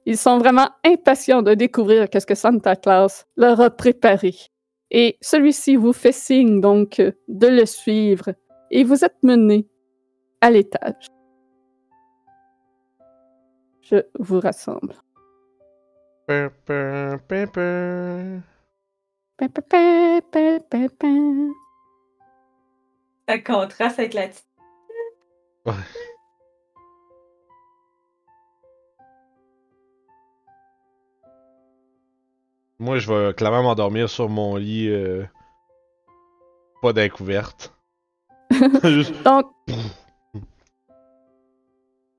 Ils 0.04 0.16
sont 0.16 0.38
vraiment 0.38 0.68
impatients 0.84 1.42
de 1.42 1.54
découvrir 1.54 2.08
qu'est-ce 2.08 2.26
que 2.26 2.34
Santa 2.34 2.76
Claus 2.76 3.24
leur 3.36 3.60
a 3.60 3.70
préparé. 3.70 4.34
Et 4.90 5.18
celui-ci 5.20 5.76
vous 5.76 5.92
fait 5.92 6.12
signe 6.12 6.60
donc 6.60 7.02
de 7.28 7.46
le 7.46 7.66
suivre 7.66 8.30
et 8.70 8.84
vous 8.84 9.04
êtes 9.04 9.22
menés 9.22 9.66
à 10.40 10.50
l'étage. 10.50 11.08
Je 13.82 14.02
vous 14.18 14.40
rassemble. 14.40 14.94
Ça 23.28 23.38
contraste 23.38 23.98
avec 23.98 24.14
la 24.14 24.28
petite. 24.28 24.46
Moi, 32.78 32.98
je 32.98 33.10
vais 33.12 33.34
clairement 33.34 33.62
m'endormir 33.62 34.08
sur 34.08 34.28
mon 34.28 34.56
lit. 34.56 34.88
euh, 34.88 35.24
Pas 36.82 36.92
d'incouverte. 36.92 37.72
Juste- 38.84 39.22
Donc, 39.24 39.46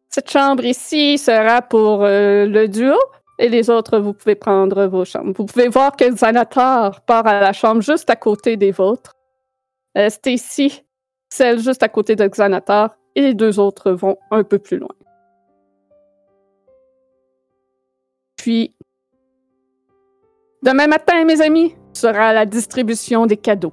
cette 0.09 0.29
chambre 0.31 0.65
ici 0.65 1.17
sera 1.17 1.61
pour 1.61 2.03
euh, 2.03 2.45
le 2.47 2.67
duo 2.67 2.95
et 3.39 3.49
les 3.49 3.69
autres, 3.69 3.99
vous 3.99 4.13
pouvez 4.13 4.33
prendre 4.35 4.87
vos 4.87 5.05
chambres. 5.05 5.31
Vous 5.37 5.45
pouvez 5.45 5.67
voir 5.67 5.95
que 5.95 6.09
Xanatar 6.09 7.01
part 7.01 7.27
à 7.27 7.39
la 7.39 7.53
chambre 7.53 7.81
juste 7.81 8.09
à 8.09 8.15
côté 8.15 8.57
des 8.57 8.71
vôtres. 8.71 9.13
Euh, 9.95 10.09
Stacy, 10.09 10.83
celle 11.29 11.59
juste 11.59 11.83
à 11.83 11.89
côté 11.89 12.15
de 12.15 12.25
Xanatar, 12.27 12.95
et 13.15 13.21
les 13.21 13.33
deux 13.35 13.59
autres 13.59 13.91
vont 13.91 14.17
un 14.31 14.43
peu 14.43 14.57
plus 14.57 14.77
loin. 14.77 14.89
Puis, 18.37 18.75
demain 20.67 20.87
matin, 20.87 21.23
mes 21.23 21.41
amis, 21.41 21.75
sera 21.93 22.33
la 22.33 22.45
distribution 22.45 23.25
des 23.25 23.37
cadeaux. 23.37 23.71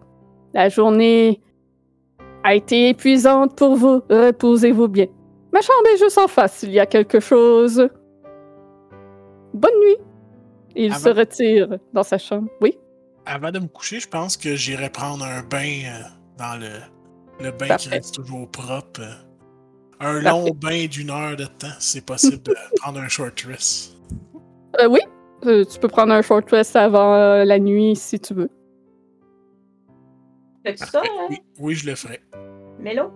La 0.53 0.69
journée 0.69 1.41
a 2.45 2.55
été 2.55 2.91
épuisante 2.91 3.57
pour 3.57 3.75
vous. 3.75 4.01
Reposez-vous 4.09 4.87
bien. 4.87 5.07
Ma 5.53 5.61
chambre 5.61 5.89
est 5.93 5.99
juste 5.99 6.19
en 6.19 6.29
face 6.29 6.59
s'il 6.59 6.71
y 6.71 6.79
a 6.79 6.87
quelque 6.87 7.19
chose. 7.19 7.89
Bonne 9.53 9.79
nuit. 9.81 9.97
Il 10.77 10.95
se 10.95 11.09
retire 11.09 11.79
dans 11.93 12.05
sa 12.05 12.19
chambre. 12.19 12.49
Oui, 12.61 12.79
Avant 13.27 13.51
de 13.51 13.59
me 13.59 13.67
coucher, 13.67 13.99
je 13.99 14.09
pense 14.09 14.37
que 14.37 14.55
j'irai 14.55 14.89
prendre 14.89 15.25
un 15.25 15.43
bain 15.43 15.83
euh, 15.87 16.03
dans 16.39 16.61
le, 16.61 17.45
le 17.45 17.51
bain 17.51 17.77
qui 17.77 17.89
reste 17.89 18.15
toujours 18.15 18.49
propre. 18.51 19.03
Un 20.01 20.23
Parfait. 20.23 20.29
long 20.29 20.51
bain 20.51 20.87
d'une 20.87 21.11
heure 21.11 21.37
de 21.37 21.45
temps, 21.45 21.79
si 21.79 21.99
c'est 21.99 22.07
possible 22.07 22.43
de 22.43 22.55
prendre 22.81 23.01
un 23.01 23.09
short 23.09 23.41
rest. 23.43 23.97
Euh, 24.81 24.89
oui? 24.89 25.01
Euh, 25.47 25.65
tu 25.65 25.79
peux 25.79 25.89
prendre 25.89 26.13
un 26.13 26.23
short 26.23 26.49
rest 26.51 26.75
avant 26.77 27.15
euh, 27.15 27.45
la 27.45 27.59
nuit 27.59 27.97
si 27.97 28.19
tu 28.19 28.35
veux. 28.35 28.51
Fais-tu 30.65 30.85
ça, 30.85 31.01
Parfait. 31.01 31.11
hein, 31.21 31.27
Oui, 31.31 31.39
oui, 31.61 31.75
je 31.75 31.87
le 31.91 31.95
ferai. 31.95 32.21
Mélo? 32.79 33.11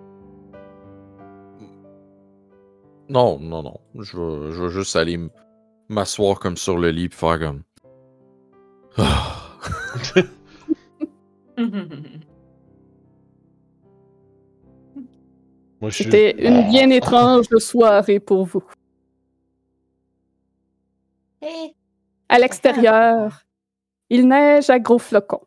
Non, 3.08 3.38
non, 3.38 3.62
non. 3.62 3.80
Je 3.98 4.18
vais 4.62 4.68
juste 4.70 4.94
aller 4.96 5.14
m- 5.14 5.30
m'asseoir 5.88 6.38
comme 6.38 6.58
sur 6.58 6.76
le 6.78 6.90
lit 6.90 7.06
et 7.06 7.08
faire 7.10 7.38
comme. 7.38 7.62
Ah. 8.98 9.56
Moi, 15.80 15.90
je 15.90 15.94
suis. 15.94 16.04
C'était 16.04 16.46
une 16.46 16.68
bien 16.70 16.90
étrange 16.90 17.46
soirée 17.58 18.20
pour 18.20 18.44
vous. 18.44 18.62
Hey, 21.40 21.74
À 22.30 22.38
l'extérieur, 22.38 23.46
il 24.10 24.28
neige 24.28 24.68
à 24.68 24.78
gros 24.78 24.98
flocons. 24.98 25.46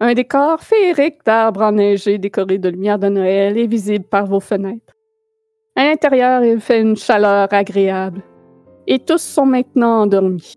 Un 0.00 0.12
décor 0.12 0.60
féerique 0.60 1.24
d'arbres 1.24 1.62
enneigés 1.62 2.18
décorés 2.18 2.58
de 2.58 2.68
lumière 2.68 2.98
de 2.98 3.08
Noël 3.08 3.56
est 3.56 3.68
visible 3.68 4.04
par 4.04 4.26
vos 4.26 4.40
fenêtres. 4.40 4.92
À 5.76 5.84
l'intérieur, 5.84 6.42
il 6.42 6.60
fait 6.60 6.80
une 6.80 6.96
chaleur 6.96 7.46
agréable. 7.52 8.22
Et 8.88 8.98
tous 8.98 9.22
sont 9.22 9.46
maintenant 9.46 10.02
endormis. 10.02 10.54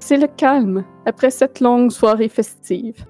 C'est 0.00 0.16
le 0.16 0.26
calme 0.26 0.84
après 1.06 1.30
cette 1.30 1.60
longue 1.60 1.92
soirée 1.92 2.28
festive. 2.28 3.04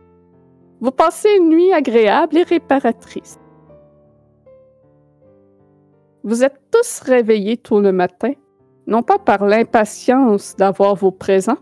Vous 0.80 0.90
passez 0.90 1.30
une 1.38 1.48
nuit 1.48 1.72
agréable 1.72 2.36
et 2.36 2.42
réparatrice. 2.42 3.38
Vous 6.24 6.44
êtes 6.44 6.60
tous 6.70 7.00
réveillés 7.00 7.56
tôt 7.56 7.80
le 7.80 7.92
matin 7.92 8.32
non 8.88 9.02
pas 9.02 9.18
par 9.18 9.44
l'impatience 9.44 10.56
d'avoir 10.56 10.96
vos 10.96 11.12
présents, 11.12 11.58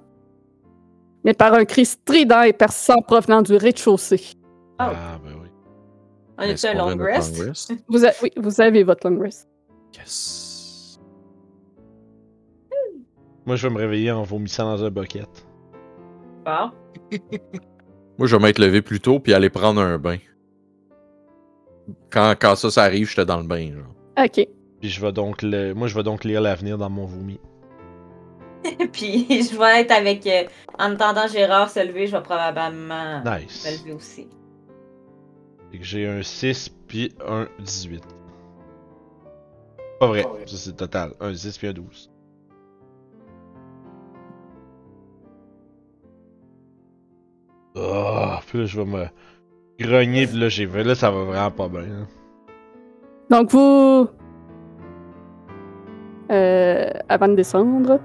mais 1.25 1.35
par 1.35 1.53
un 1.55 1.65
cri 1.65 1.85
strident 1.85 2.43
et 2.43 2.53
perçant 2.53 3.03
provenant 3.03 3.43
du 3.43 3.57
rez-de-chaussée. 3.57 4.23
Ah, 4.79 5.19
ben 5.23 5.33
oui. 5.43 5.49
on 6.39 6.43
a-tu 6.43 6.67
un 6.67 6.75
long 6.75 6.97
rest? 6.97 7.37
long 7.39 7.47
rest? 7.49 7.75
Vous 7.89 8.07
a- 8.07 8.13
oui, 8.23 8.31
vous 8.37 8.61
avez 8.61 8.85
votre 8.85 9.09
long 9.11 9.21
rest. 9.21 9.49
Yes. 9.97 11.01
Moi, 13.45 13.57
je 13.57 13.67
vais 13.67 13.75
me 13.75 13.79
réveiller 13.79 14.13
en 14.13 14.23
vomissant 14.23 14.65
dans 14.77 14.85
un 14.85 14.91
bucket. 14.91 15.29
Bon. 16.45 16.71
Moi, 18.19 18.27
je 18.27 18.37
vais 18.37 18.43
m'être 18.43 18.59
levé 18.61 18.83
plus 18.83 19.01
tôt 19.01 19.19
puis 19.19 19.35
aller 19.35 19.51
prendre 19.51 19.81
un 19.81 19.99
bain. 19.99 20.19
Quand, 22.11 22.35
quand 22.41 22.57
ça, 22.57 22.71
ça 22.71 22.83
arrive, 22.85 23.09
j'étais 23.09 23.27
dans 23.27 23.39
le 23.39 23.47
bain. 23.47 23.73
Genre. 23.73 24.25
Ok. 24.25 24.49
Puis 24.87 24.95
je 24.95 25.01
vais 25.05 25.11
donc 25.11 25.43
le... 25.43 25.75
Moi, 25.75 25.89
je 25.89 25.97
vais 25.97 26.05
donc 26.05 26.23
lire 26.23 26.41
l'avenir 26.41 26.79
dans 26.79 26.89
mon 26.89 27.07
vomi. 27.07 27.41
Puis 28.93 29.27
je 29.29 29.59
vais 29.59 29.81
être 29.81 29.91
avec. 29.91 30.25
euh, 30.29 30.45
en 30.79 30.93
attendant 30.93 31.27
Gérard 31.27 31.71
se 31.71 31.85
lever, 31.85 32.07
je 32.07 32.17
vais 32.17 32.23
probablement 32.23 33.21
Nice. 33.25 33.67
me 33.67 33.79
lever 33.83 33.93
aussi. 33.95 34.29
J'ai 35.73 36.07
un 36.07 36.23
6 36.23 36.69
puis 36.87 37.13
un 37.27 37.49
18. 37.59 38.01
Pas 39.99 40.07
vrai, 40.07 40.25
ça 40.47 40.57
c'est 40.57 40.77
total. 40.77 41.15
Un 41.19 41.33
10 41.33 41.59
puis 41.59 41.67
un 41.67 41.73
12. 41.73 42.13
Oh, 47.75 48.37
puis 48.47 48.59
là 48.61 48.65
je 48.67 48.81
vais 48.81 48.87
me 48.87 49.07
grogner, 49.81 50.27
puis 50.29 50.39
là 50.39 50.49
j'ai 50.49 50.67
là 50.67 50.95
ça 50.95 51.11
va 51.11 51.25
vraiment 51.25 51.51
pas 51.51 51.69
bien. 51.69 51.81
hein. 51.81 52.07
Donc 53.31 53.51
vous... 53.51 54.09
Euh, 56.31 56.91
avant 57.09 57.29
de 57.29 57.35
descendre, 57.35 58.01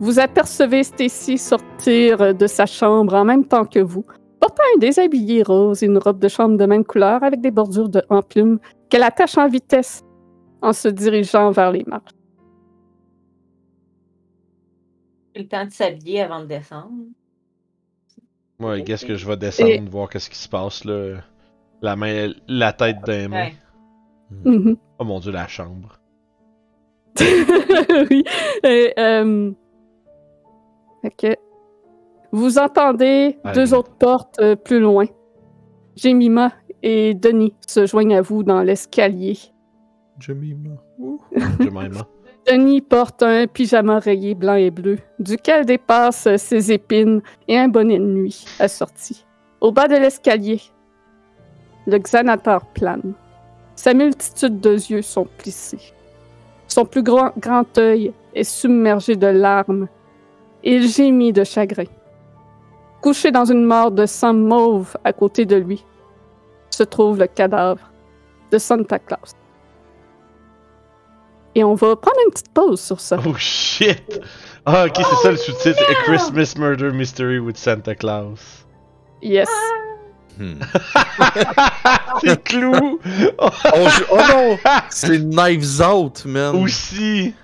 vous 0.00 0.18
apercevez 0.20 0.84
Stacy 0.84 1.38
sortir 1.38 2.34
de 2.34 2.46
sa 2.46 2.66
chambre 2.66 3.14
en 3.14 3.24
même 3.24 3.44
temps 3.44 3.64
que 3.64 3.80
vous, 3.80 4.04
portant 4.40 4.62
un 4.74 4.78
déshabillé 4.78 5.42
rose 5.42 5.82
et 5.82 5.86
une 5.86 5.98
robe 5.98 6.20
de 6.20 6.28
chambre 6.28 6.56
de 6.56 6.64
même 6.66 6.84
couleur 6.84 7.22
avec 7.24 7.40
des 7.40 7.50
bordures 7.50 7.88
de, 7.88 8.02
en 8.08 8.22
plumes 8.22 8.60
qu'elle 8.88 9.02
attache 9.02 9.36
en 9.36 9.48
vitesse 9.48 10.04
en 10.62 10.72
se 10.72 10.88
dirigeant 10.88 11.50
vers 11.50 11.72
les 11.72 11.84
marches. 11.84 12.12
J'ai 15.34 15.42
le 15.42 15.48
temps 15.48 15.64
de 15.64 15.70
s'habiller 15.70 16.22
avant 16.22 16.40
de 16.40 16.46
descendre. 16.46 16.92
Moi, 18.58 18.80
qu'est-ce 18.80 19.06
que 19.06 19.14
je 19.14 19.26
vais 19.26 19.36
descendre, 19.36 19.88
voir 19.90 20.08
qu'est-ce 20.08 20.30
qui 20.30 20.38
se 20.38 20.48
passe 20.48 20.84
là. 20.84 21.20
La 21.80 21.94
main, 21.94 22.32
la 22.48 22.72
tête 22.72 22.96
d'un 23.06 23.28
main. 23.28 23.46
Ouais. 23.46 23.54
Mhm. 24.44 24.76
Oh 24.98 25.04
mon 25.04 25.20
dieu, 25.20 25.30
la 25.30 25.46
chambre. 25.46 25.97
oui. 28.10 28.24
Et, 28.64 28.92
euh, 28.98 29.50
vous 32.32 32.58
entendez 32.58 33.38
Allez. 33.44 33.54
deux 33.54 33.74
autres 33.74 33.94
portes 33.94 34.38
euh, 34.40 34.56
plus 34.56 34.80
loin. 34.80 35.06
Jemima 35.96 36.52
et 36.82 37.14
Denis 37.14 37.54
se 37.66 37.86
joignent 37.86 38.16
à 38.16 38.20
vous 38.20 38.42
dans 38.42 38.62
l'escalier. 38.62 39.38
Jemima. 40.18 40.70
Je 41.60 41.68
m'aime. 41.70 41.96
hein. 41.98 42.06
Denis 42.50 42.80
porte 42.80 43.22
un 43.22 43.46
pyjama 43.46 43.98
rayé 43.98 44.34
blanc 44.34 44.54
et 44.54 44.70
bleu, 44.70 44.98
duquel 45.18 45.66
dépassent 45.66 46.34
ses 46.36 46.72
épines 46.72 47.20
et 47.46 47.58
un 47.58 47.68
bonnet 47.68 47.98
de 47.98 48.04
nuit 48.04 48.44
assorti. 48.58 49.24
Au 49.60 49.70
bas 49.72 49.86
de 49.88 49.96
l'escalier, 49.96 50.60
le 51.86 51.98
Xanatar 51.98 52.64
plane. 52.72 53.12
Sa 53.76 53.92
multitude 53.94 54.60
de 54.60 54.72
yeux 54.74 55.02
sont 55.02 55.26
plissés. 55.38 55.92
Son 56.78 56.84
plus 56.84 57.02
grand, 57.02 57.32
grand 57.36 57.76
œil 57.76 58.12
est 58.36 58.44
submergé 58.44 59.16
de 59.16 59.26
larmes. 59.26 59.88
Il 60.62 60.86
gémit 60.86 61.32
de 61.32 61.42
chagrin. 61.42 61.86
Couché 63.00 63.32
dans 63.32 63.46
une 63.46 63.64
mare 63.64 63.90
de 63.90 64.06
sang 64.06 64.32
mauve 64.32 64.96
à 65.02 65.12
côté 65.12 65.44
de 65.44 65.56
lui, 65.56 65.84
se 66.70 66.84
trouve 66.84 67.18
le 67.18 67.26
cadavre 67.26 67.90
de 68.52 68.58
Santa 68.58 69.00
Claus. 69.00 69.34
Et 71.56 71.64
on 71.64 71.74
va 71.74 71.96
prendre 71.96 72.20
une 72.24 72.30
petite 72.30 72.52
pause 72.54 72.80
sur 72.80 73.00
ça. 73.00 73.18
Oh 73.26 73.34
shit! 73.34 74.20
Ah, 74.64 74.86
ok, 74.86 74.98
c'est 74.98 75.16
ça 75.16 75.30
le 75.32 75.36
sous-titre. 75.36 75.82
A 75.90 75.94
Christmas 76.04 76.54
Murder 76.56 76.92
Mystery 76.92 77.40
with 77.40 77.56
Santa 77.56 77.96
Claus. 77.96 78.64
Yes. 79.20 79.48
Hmm. 80.38 80.54
c'est 82.24 82.42
clou! 82.44 83.00
Oh, 83.38 83.48
je- 83.88 84.04
oh 84.10 84.18
non! 84.30 84.58
C'est 84.88 85.18
Knives 85.18 85.80
Out, 85.82 86.24
man! 86.26 86.54
Aussi! 86.56 87.34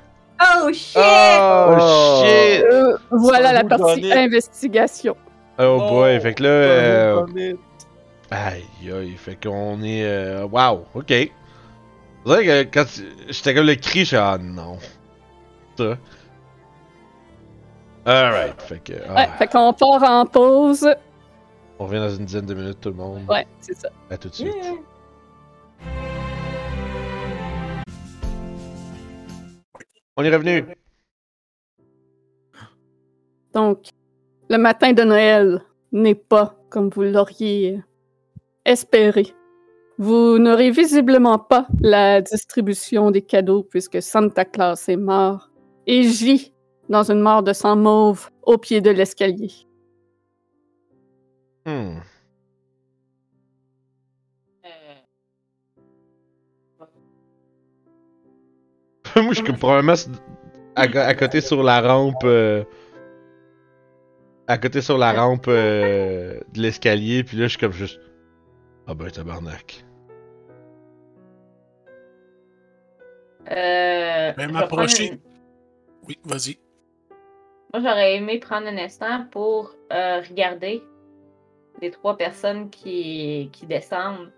Oh 0.41 0.69
shit! 0.73 0.97
Oh, 0.97 1.77
Oh. 1.81 2.23
shit! 2.25 2.63
Euh, 2.65 2.97
voilà 3.11 3.53
la 3.53 3.65
partie 3.65 4.01
donner. 4.01 4.13
investigation. 4.13 5.17
Oh 5.59 5.79
boy, 5.79 6.21
fait 6.21 6.35
que 6.35 6.43
là. 6.45 6.49
euh, 6.49 7.23
Oh, 7.27 7.31
Aïe 8.31 8.65
aïe, 8.93 9.17
fait 9.17 9.39
qu'on 9.43 9.83
est. 9.83 10.05
Euh... 10.05 10.47
Wow, 10.51 10.85
ok. 10.95 11.07
C'est 11.09 11.31
vrai 12.25 12.45
que 12.45 12.63
quand 12.65 12.85
tu- 12.87 13.09
j'étais 13.29 13.55
comme 13.55 13.67
le 13.67 13.75
cri, 13.77 14.05
j'ai 14.05 14.17
ah 14.17 14.39
non. 14.41 14.79
Ça. 15.79 15.97
Alright, 18.07 18.61
fait 18.63 18.79
que. 18.83 18.93
ah, 19.09 19.15
Ouais, 19.15 19.29
fait 19.39 19.47
qu'on 19.47 19.73
part 19.73 20.03
en 20.03 20.27
pause. 20.27 20.89
On 21.79 21.87
revient 21.87 21.99
dans 21.99 22.11
une 22.11 22.25
dizaine 22.25 22.47
de 22.47 22.55
minutes, 22.55 22.81
tout 22.81 22.91
le 22.91 22.95
monde. 22.95 23.23
Ouais, 23.29 23.47
c'est 23.61 23.77
ça. 23.77 23.89
À 24.09 24.17
tout 24.17 24.29
de 24.29 24.35
suite. 24.35 24.55
Yeah. 24.55 24.75
On 30.17 30.23
est 30.23 30.33
revenu! 30.33 30.65
Donc, 33.53 33.89
le 34.49 34.59
matin 34.59 34.93
de 34.93 35.03
Noël 35.03 35.61
n'est 35.91 36.15
pas 36.15 36.55
comme 36.71 36.91
vous 36.91 37.03
l'auriez 37.03 37.81
espéré. 38.65 39.27
Vous 39.99 40.39
n'aurez 40.39 40.71
visiblement 40.71 41.39
pas 41.39 41.67
la 41.81 42.21
distribution 42.21 43.11
des 43.11 43.23
cadeaux 43.23 43.65
puisque 43.65 44.01
Santa 44.01 44.45
Claus 44.45 44.89
est 44.89 44.97
mort 44.97 45.51
et 45.87 46.05
gît 46.05 46.53
dans 46.89 47.11
une 47.11 47.21
mare 47.21 47.43
de 47.43 47.53
sang 47.53 47.77
mauve 47.77 48.31
au 48.43 48.59
pied 48.59 48.81
de 48.81 48.91
l'escalier. 48.91 49.51
Hmm. 51.67 51.99
Euh, 54.65 54.95
Moi, 59.23 59.33
je 59.33 59.43
suis 59.43 59.53
probablement 59.53 59.95
à, 60.77 60.83
à 60.83 61.15
côté 61.15 61.41
sur 61.41 61.63
la 61.63 61.81
rampe. 61.81 62.25
euh, 62.25 62.65
à 64.47 64.59
côté 64.59 64.83
sur 64.83 64.99
la 64.99 65.13
rampe 65.13 65.47
euh, 65.49 66.39
de 66.53 66.61
l'escalier, 66.61 67.25
puis 67.25 67.37
là, 67.39 67.45
je 67.45 67.51
suis 67.51 67.59
comme 67.59 67.73
juste. 67.73 67.99
Ah 68.87 68.95
ben, 68.95 69.11
tabarnak. 69.11 69.85
euh, 73.51 74.33
vais 74.37 74.57
approché. 74.57 75.09
prendre 75.09 75.21
Oui, 76.07 76.19
vas-y. 76.25 76.59
Moi, 77.73 77.83
j'aurais 77.83 78.17
aimé 78.17 78.39
prendre 78.39 78.67
un 78.67 78.77
instant 78.79 79.27
pour 79.31 79.75
euh, 79.93 80.21
regarder 80.29 80.83
les 81.83 81.91
trois 81.91 82.17
personnes 82.17 82.71
qui, 82.71 83.51
qui 83.53 83.67
descendent. 83.67 84.31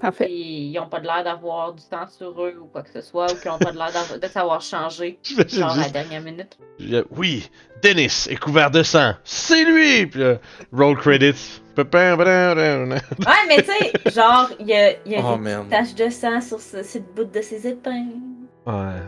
Parfait. 0.00 0.24
Puis 0.24 0.70
ils 0.70 0.78
ont 0.80 0.88
pas 0.88 0.98
de 0.98 1.06
l'air 1.06 1.22
d'avoir 1.22 1.72
du 1.74 1.82
temps 1.84 2.08
sur 2.08 2.42
eux 2.44 2.56
ou 2.60 2.64
quoi 2.66 2.82
que 2.82 2.90
ce 2.90 3.00
soit, 3.00 3.30
ou 3.32 3.36
qui 3.36 3.48
ont 3.48 3.58
pas 3.58 3.70
de 3.70 3.76
l'air 3.78 3.90
de 4.20 4.26
savoir 4.26 4.60
changer, 4.60 5.20
genre 5.48 5.72
à 5.72 5.76
la 5.82 5.88
dernière 5.90 6.22
minute. 6.22 6.58
Je- 6.80 7.04
Oui, 7.16 7.48
Dennis 7.84 8.26
est 8.28 8.36
couvert 8.36 8.70
de 8.72 8.82
sang. 8.82 9.12
C'est 9.22 9.64
lui! 9.64 10.06
Puis 10.06 10.20
là, 10.20 10.38
roll 10.72 10.96
credits. 10.98 11.60
Ouais, 11.76 11.84
mais 13.48 13.62
tu 13.62 13.64
sais, 13.70 13.92
genre, 14.10 14.48
il 14.58 14.66
y 14.66 14.74
a, 14.74 14.90
y 15.06 15.14
a 15.16 15.20
Oh 15.24 15.36
des 15.36 15.40
man. 15.42 15.68
taches 15.70 15.94
de 15.94 16.08
sang 16.10 16.40
sur 16.40 16.60
ce, 16.60 16.82
cette 16.82 17.14
bout 17.14 17.24
de 17.24 17.40
ses 17.40 17.66
épingles. 17.66 18.18
Ouais. 18.66 19.00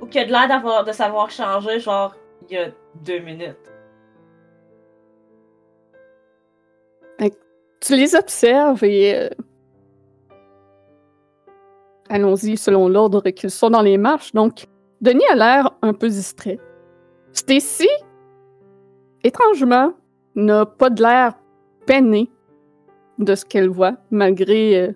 Ou 0.00 0.06
qu'il 0.06 0.20
a 0.20 0.24
de 0.26 0.30
l'air 0.30 0.48
d'avoir 0.48 0.84
de 0.84 0.92
savoir 0.92 1.30
changer, 1.30 1.80
genre, 1.80 2.14
il 2.48 2.54
y 2.54 2.58
a 2.58 2.68
deux 3.02 3.18
minutes. 3.18 3.56
Tu 7.80 7.96
les 7.96 8.14
observes 8.14 8.82
et... 8.82 9.14
euh, 9.14 9.28
Allons-y 12.08 12.56
selon 12.56 12.88
l'ordre 12.88 13.28
qu'ils 13.30 13.50
sont 13.50 13.70
dans 13.70 13.82
les 13.82 13.98
marches. 13.98 14.32
Donc, 14.32 14.66
Denis 15.00 15.24
a 15.30 15.34
l'air 15.34 15.70
un 15.82 15.92
peu 15.92 16.08
distrait. 16.08 16.58
Stacy, 17.32 17.88
étrangement, 19.22 19.92
n'a 20.34 20.64
pas 20.66 20.90
de 20.90 21.02
l'air 21.02 21.34
peiné 21.86 22.30
de 23.18 23.34
ce 23.34 23.44
qu'elle 23.44 23.68
voit, 23.68 23.96
malgré 24.10 24.80
euh, 24.80 24.92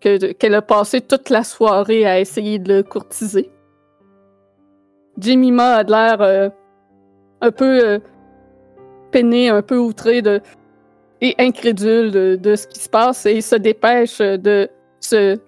que- 0.00 0.32
qu'elle 0.32 0.54
a 0.54 0.62
passé 0.62 1.00
toute 1.00 1.28
la 1.30 1.44
soirée 1.44 2.06
à 2.06 2.20
essayer 2.20 2.58
de 2.58 2.76
le 2.76 2.82
courtiser. 2.82 3.50
Jemima 5.18 5.74
a 5.76 5.82
l'air 5.82 6.20
euh, 6.20 6.48
un 7.42 7.50
peu 7.50 8.00
peiné, 9.10 9.48
un 9.50 9.62
peu 9.62 9.76
outré 9.76 10.22
de, 10.22 10.40
et 11.20 11.34
incrédule 11.38 12.10
de, 12.10 12.36
de 12.36 12.56
ce 12.56 12.66
qui 12.66 12.80
se 12.80 12.88
passe 12.88 13.26
et 13.26 13.40
se 13.40 13.56
dépêche 13.56 14.18
de 14.18 14.68
se 15.00 15.38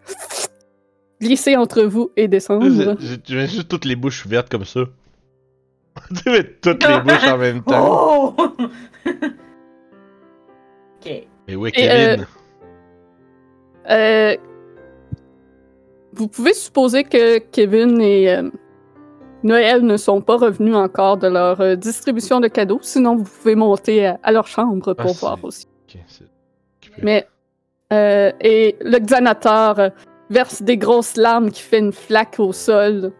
glisser 1.20 1.56
entre 1.56 1.82
vous 1.82 2.10
et 2.16 2.28
descendre. 2.28 2.96
J'ai 3.24 3.46
juste 3.46 3.68
toutes 3.68 3.84
les 3.84 3.96
bouches 3.96 4.26
ouvertes 4.26 4.48
comme 4.48 4.64
ça. 4.64 4.80
Tu 6.08 6.22
sais, 6.22 6.44
toutes 6.62 6.86
les 6.86 7.00
bouches 7.00 7.28
en 7.28 7.36
même 7.36 7.62
temps. 7.62 8.34
Oh! 8.38 8.54
ok. 11.04 11.26
Mais 11.46 11.54
oui, 11.54 11.68
Et, 11.74 11.82
Kevin. 11.82 12.26
Euh, 13.90 14.36
vous 16.14 16.28
pouvez 16.28 16.54
supposer 16.54 17.04
que 17.04 17.38
Kevin 17.38 18.00
et 18.00 18.30
euh, 18.34 18.50
Noël 19.42 19.82
ne 19.82 19.96
sont 19.96 20.20
pas 20.20 20.36
revenus 20.36 20.76
encore 20.76 21.16
de 21.16 21.26
leur 21.26 21.60
euh, 21.60 21.74
distribution 21.76 22.40
de 22.40 22.48
cadeaux, 22.48 22.78
sinon 22.82 23.16
vous 23.16 23.24
pouvez 23.24 23.54
monter 23.54 24.06
à, 24.06 24.18
à 24.22 24.32
leur 24.32 24.46
chambre 24.46 24.94
pour 24.94 25.10
Ah, 25.10 25.18
voir 25.20 25.38
aussi. 25.42 25.66
Mais 27.02 27.26
euh, 27.92 28.30
et 28.40 28.76
le 28.80 28.98
Xanator 28.98 29.78
euh, 29.78 29.88
verse 30.30 30.62
des 30.62 30.76
grosses 30.76 31.16
larmes 31.16 31.50
qui 31.50 31.62
fait 31.62 31.78
une 31.78 31.92
flaque 31.92 32.36
au 32.38 32.52
sol. 32.52 33.12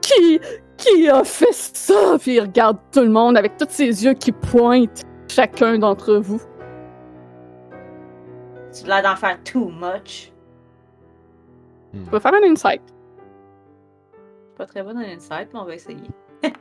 Qui 0.00 0.40
qui 0.76 1.08
a 1.08 1.22
fait 1.24 1.52
ça? 1.52 2.16
Puis 2.18 2.34
il 2.36 2.40
regarde 2.40 2.78
tout 2.92 3.00
le 3.02 3.10
monde 3.10 3.36
avec 3.36 3.56
tous 3.58 3.66
ses 3.68 4.04
yeux 4.04 4.14
qui 4.14 4.32
pointent 4.32 5.04
chacun 5.28 5.78
d'entre 5.78 6.14
vous. 6.14 6.40
Tu 8.72 8.84
as 8.90 9.00
l'air 9.00 9.10
d'en 9.10 9.16
faire 9.16 9.38
too 9.44 9.68
much. 9.68 10.32
Hmm. 11.92 12.04
Tu 12.04 12.10
peux 12.10 12.18
faire 12.20 12.32
un 12.34 12.50
insight. 12.50 12.80
Pas 14.60 14.66
très 14.66 14.82
bonne 14.82 14.96
dans 14.96 15.00
l'insight, 15.00 15.48
mais 15.54 15.58
on 15.58 15.64
va 15.64 15.74
essayer. 15.74 15.96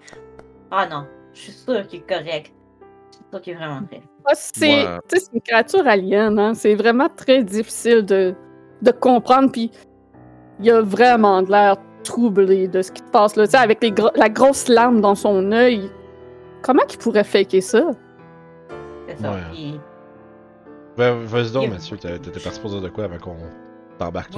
ah 0.71 0.87
non, 0.87 1.05
je 1.33 1.39
suis 1.41 1.51
sûre 1.51 1.85
qu'il 1.85 1.99
est 1.99 2.07
correct. 2.07 2.53
Je 3.11 3.15
suis 3.17 3.25
sûre 3.29 3.41
qu'il 3.41 3.53
est 3.53 3.55
vraiment 3.57 3.81
vrai. 3.81 4.01
Ah, 4.23 4.31
C'est 4.33 5.33
une 5.33 5.41
créature 5.41 5.85
alien, 5.85 6.39
hein? 6.39 6.53
c'est 6.53 6.75
vraiment 6.75 7.09
très 7.13 7.43
difficile 7.43 8.05
de, 8.05 8.33
de 8.81 8.91
comprendre. 8.91 9.51
Puis 9.51 9.69
il 10.61 10.71
a 10.71 10.81
vraiment 10.81 11.41
de 11.41 11.51
l'air 11.51 11.75
troublé 12.05 12.69
de 12.69 12.81
ce 12.81 12.89
qui 12.93 13.03
se 13.03 13.11
passe 13.11 13.35
là. 13.35 13.45
Tu 13.47 13.51
sais, 13.51 13.57
avec 13.57 13.83
les 13.83 13.91
gro- 13.91 14.11
la 14.15 14.29
grosse 14.29 14.69
larme 14.69 15.01
dans 15.01 15.15
son 15.15 15.51
œil. 15.51 15.91
Comment 16.61 16.83
qu'il 16.87 16.99
pourrait 16.99 17.25
faker 17.25 17.59
ça? 17.61 17.91
C'est 19.09 19.17
ça. 19.19 19.29
Ouais. 19.31 19.77
Ben, 20.95 21.15
vas-y 21.25 21.51
donc, 21.51 21.63
Il- 21.65 21.71
Mathieu, 21.71 21.97
t'étais 21.97 22.39
parti 22.39 22.61
pour 22.61 22.69
dire 22.69 22.79
de 22.81 22.87
quoi 22.87 23.03
avant 23.03 23.17
qu'on 23.17 23.35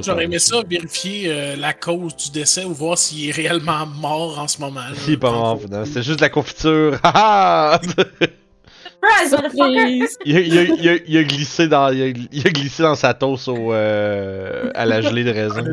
j'aurais 0.05 0.25
aimé 0.25 0.39
ça, 0.39 0.57
vérifier 0.67 1.25
euh, 1.31 1.55
la 1.55 1.73
cause 1.73 2.15
du 2.15 2.31
décès 2.31 2.63
ou 2.65 2.73
voir 2.73 2.97
s'il 2.97 3.29
est 3.29 3.31
réellement 3.31 3.85
mort 3.85 4.39
en 4.39 4.47
ce 4.47 4.59
moment. 4.59 4.79
là. 4.81 4.95
Il 5.07 5.13
est 5.13 5.17
pas 5.17 5.31
mort. 5.31 5.59
C'était 5.85 6.03
juste 6.03 6.17
de 6.19 6.21
la 6.23 6.29
confiture. 6.29 6.97
Il, 10.25 10.37
a, 10.37 10.39
il 10.41 10.57
a- 10.59 10.63
il 10.63 10.89
a- 10.89 10.97
il 11.07 11.17
a 11.17 11.23
glissé 11.23 11.67
dans, 11.67 11.89
il 11.91 12.01
a, 12.03 12.07
il 12.31 12.47
a 12.47 12.49
glissé 12.51 12.83
dans 12.83 12.93
sa 12.95 13.13
toast 13.15 13.47
au, 13.47 13.73
euh, 13.73 14.69
à 14.75 14.85
la 14.85 15.01
gelée 15.01 15.23
de 15.23 15.31
raisin. 15.31 15.63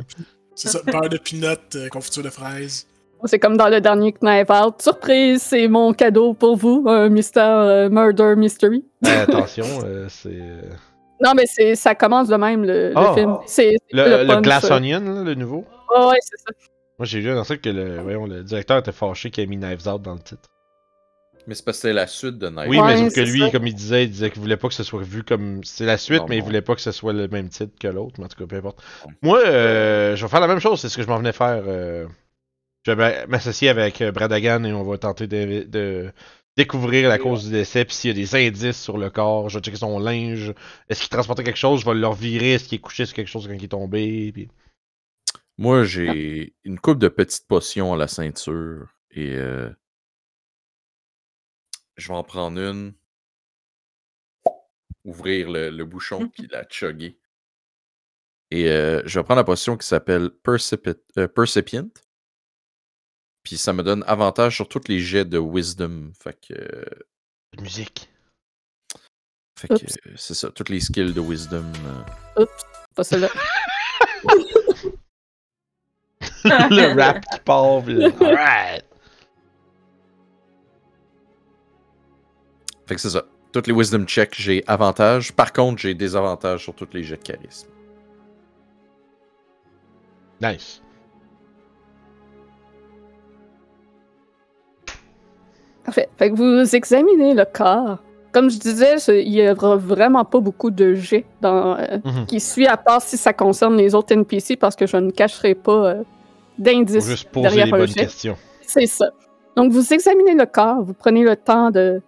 C'est 0.55 0.68
ça, 0.68 0.81
beurre 0.86 1.08
de 1.08 1.18
peanut, 1.18 1.58
euh, 1.76 1.89
confiture 1.89 2.23
de 2.23 2.31
fraises. 2.31 2.86
C'est 3.25 3.39
comme 3.39 3.57
dans 3.57 3.68
le 3.68 3.81
dernier 3.81 4.12
Knife 4.23 4.49
Out. 4.49 4.81
Surprise, 4.81 5.42
c'est 5.42 5.68
mon 5.68 5.92
cadeau 5.92 6.34
pour 6.34 6.57
vous, 6.57 6.84
un 6.86 7.08
mystère 7.08 7.58
euh, 7.58 7.89
murder 7.91 8.34
mystery. 8.36 8.84
Euh, 9.07 9.25
attention, 9.25 9.67
euh, 9.84 10.07
c'est. 10.08 10.41
Non, 11.24 11.32
mais 11.34 11.47
c'est 11.47 11.74
ça 11.74 11.94
commence 11.94 12.28
de 12.28 12.36
même 12.36 12.64
le, 12.64 12.88
le 12.90 12.94
Oh. 12.97 13.14
film. 13.14 13.36
C'est 13.47 13.76
c'est 13.90 13.97
Le, 13.97 14.22
le 14.22 14.26
punch, 14.26 14.42
Glass 14.42 14.64
euh. 14.70 14.76
Onion, 14.76 15.00
là, 15.00 15.22
le 15.22 15.34
nouveau? 15.34 15.64
Ouais, 15.97 16.06
ouais, 16.06 16.18
c'est 16.20 16.36
ça. 16.38 16.50
Moi, 16.98 17.06
j'ai 17.06 17.20
vu 17.20 17.30
un 17.30 17.42
truc 17.44 17.62
que 17.62 17.70
le, 17.70 18.00
voyons, 18.00 18.26
le 18.26 18.42
directeur 18.42 18.78
était 18.78 18.92
fâché 18.92 19.30
qu'il 19.30 19.44
ait 19.44 19.47
mis 19.47 19.56
Knives 19.56 19.86
Out 19.88 20.02
dans 20.02 20.14
le 20.14 20.20
titre. 20.20 20.48
Mais 21.47 21.55
c'est 21.55 21.64
parce 21.64 21.78
que 21.78 21.82
c'est 21.88 21.92
la 21.94 22.06
suite 22.06 22.36
de 22.38 22.48
Night. 22.50 22.66
Oui, 22.68 22.78
Ouais, 22.78 23.00
mais 23.02 23.10
que 23.10 23.20
lui, 23.20 23.40
ça. 23.40 23.50
comme 23.50 23.66
il 23.66 23.74
disait, 23.74 24.05
il 24.05 24.10
disait 24.10 24.30
qu'il 24.30 24.42
voulait 24.42 24.58
pas 24.58 24.68
que 24.68 24.74
ce 24.74 24.82
soit 24.82 25.00
vu 25.02 25.22
comme. 25.24 25.64
C'est 25.64 25.86
la 25.86 25.97
suite, 25.97 26.20
Non, 26.20 26.26
mais 26.28 26.36
il 26.36 26.40
non. 26.40 26.44
voulait 26.47 26.60
pas 26.60 26.74
que 26.74 26.80
ce 26.82 26.92
soit 26.92 27.12
le 27.14 27.26
même 27.28 27.48
titre 27.48 27.72
que 27.80 27.88
l'autre. 27.88 28.16
Mais 28.18 28.24
en 28.24 28.28
tout 28.28 28.36
cas, 28.38 28.47
peu 28.47 28.56
importe. 28.56 28.82
Moi, 29.22 29.40
euh, 29.47 30.14
je 30.14 30.24
vais 30.24 30.28
faire 30.30 30.40
la 30.40 30.47
même 30.48 30.58
chose, 30.60 30.80
c'est 30.80 30.88
ce 30.90 30.97
que 30.97 31.02
je 31.02 31.08
m'en 31.08 31.16
venais 31.18 31.32
faire. 31.32 31.62
euh, 31.66 32.06
je 32.86 32.92
vais 32.92 33.26
m'associer 33.28 33.68
avec 33.70 34.00
euh, 34.02 34.12
Bradagan 34.12 34.64
et 34.64 34.72
on 34.72 34.82
va 34.84 34.98
tenter 34.98 35.26
de, 35.26 35.62
de 35.64 36.12
découvrir 36.58 37.08
la 37.08 37.18
cause 37.18 37.44
du 37.44 37.52
décès. 37.52 37.84
Puis 37.84 37.94
s'il 37.94 38.10
y 38.10 38.10
a 38.10 38.14
des 38.14 38.34
indices 38.34 38.82
sur 38.82 38.98
le 38.98 39.10
corps, 39.10 39.48
je 39.48 39.58
vais 39.58 39.64
checker 39.64 39.78
son 39.78 39.98
linge. 39.98 40.52
Est-ce 40.88 41.00
qu'il 41.00 41.08
transportait 41.08 41.44
quelque 41.44 41.56
chose? 41.56 41.80
Je 41.80 41.86
vais 41.86 41.94
le 41.94 42.06
revirer. 42.06 42.54
Est-ce 42.54 42.68
qu'il 42.68 42.76
est 42.76 42.80
couché 42.80 43.06
sur 43.06 43.14
quelque 43.14 43.28
chose 43.28 43.46
quand 43.46 43.54
il 43.54 43.64
est 43.64 43.68
tombé? 43.68 44.32
Puis... 44.32 44.48
Moi, 45.56 45.84
j'ai 45.84 46.54
une 46.64 46.78
coupe 46.78 46.98
de 46.98 47.08
petites 47.08 47.46
potions 47.46 47.94
à 47.94 47.96
la 47.96 48.08
ceinture 48.08 48.88
et 49.12 49.36
euh, 49.36 49.70
je 51.96 52.08
vais 52.08 52.14
en 52.14 52.24
prendre 52.24 52.60
une, 52.60 52.92
ouvrir 55.04 55.50
le, 55.50 55.70
le 55.70 55.84
bouchon 55.84 56.28
puis 56.28 56.48
la 56.50 56.66
chugger. 56.68 57.18
Et 58.50 58.68
euh, 58.68 59.02
je 59.04 59.18
vais 59.18 59.24
prendre 59.24 59.40
la 59.40 59.44
potion 59.44 59.76
qui 59.76 59.86
s'appelle 59.86 60.30
euh, 60.48 61.28
Percipient. 61.28 61.88
Puis 63.42 63.57
ça 63.57 63.73
me 63.73 63.83
donne 63.83 64.05
avantage 64.07 64.57
sur 64.57 64.68
tous 64.68 64.89
les 64.89 65.00
jets 65.00 65.25
de 65.25 65.39
Wisdom. 65.39 66.10
Fait 66.23 66.39
que, 66.39 66.55
euh, 66.55 66.84
Musique. 67.60 68.08
fait 69.58 69.68
que, 69.68 69.75
Oups. 69.75 69.99
c'est 70.17 70.34
ça, 70.34 70.50
toutes 70.50 70.68
les 70.68 70.81
skills 70.81 71.12
de 71.15 71.20
Wisdom. 71.20 71.65
euh, 72.36 72.42
Oups, 72.42 72.62
pas 72.94 73.05
celle-là. 73.05 73.28
le 76.44 77.00
rap 77.00 77.25
qui 77.25 77.39
part. 77.41 77.83
puis- 77.84 78.05
Alright. 78.25 78.84
Fait 82.86 82.94
que 82.94 83.00
c'est 83.00 83.10
ça. 83.10 83.25
Toutes 83.52 83.67
les 83.67 83.73
Wisdom 83.75 84.05
checks, 84.07 84.34
j'ai 84.39 84.62
avantage. 84.67 85.33
Par 85.33 85.52
contre, 85.52 85.81
j'ai 85.81 85.94
des 85.94 86.15
avantages 86.17 86.62
sur 86.65 86.75
tous 86.75 86.89
les 86.92 87.02
jets 87.02 87.17
de 87.17 87.23
charisme. 87.23 87.68
Nice. 90.41 90.83
Parfait. 95.89 96.08
Fait 96.18 96.31
que 96.31 96.36
vous 96.36 96.76
examinez 96.76 97.33
le 97.33 97.44
corps. 97.50 97.97
Comme 98.31 98.50
je 98.50 98.58
disais, 98.58 98.97
il 99.25 99.33
y 99.33 99.49
aura 99.50 99.76
vraiment 99.76 100.23
pas 100.23 100.39
beaucoup 100.39 100.70
de 100.70 100.92
jets 100.92 101.25
dans, 101.41 101.78
euh, 101.78 101.97
Mhm. 102.05 102.26
qui 102.26 102.41
suit, 102.41 102.67
à 102.67 102.76
part 102.76 103.00
si 103.00 103.17
ça 103.17 103.33
concerne 103.33 103.75
les 103.78 103.94
autres 103.94 104.12
NPC, 104.12 104.57
parce 104.57 104.76
que 104.76 104.86
je 104.86 104.99
ne 104.99 105.10
cacherai 105.10 105.55
pas 105.55 105.86
euh, 105.86 106.02
d'indices 106.58 107.07
juste 107.08 107.31
poser 107.31 107.49
derrière 107.49 107.67
les 107.67 107.73
un 107.73 107.76
bonnes 107.78 107.86
jet. 107.89 108.00
questions. 108.00 108.36
C'est 108.60 108.86
ça. 108.86 109.08
Donc, 109.57 109.73
vous 109.73 109.92
examinez 109.94 110.34
le 110.34 110.44
corps, 110.44 110.83
vous 110.83 110.92
prenez 110.92 111.23
le 111.23 111.36
temps 111.36 111.70
de 111.70 112.02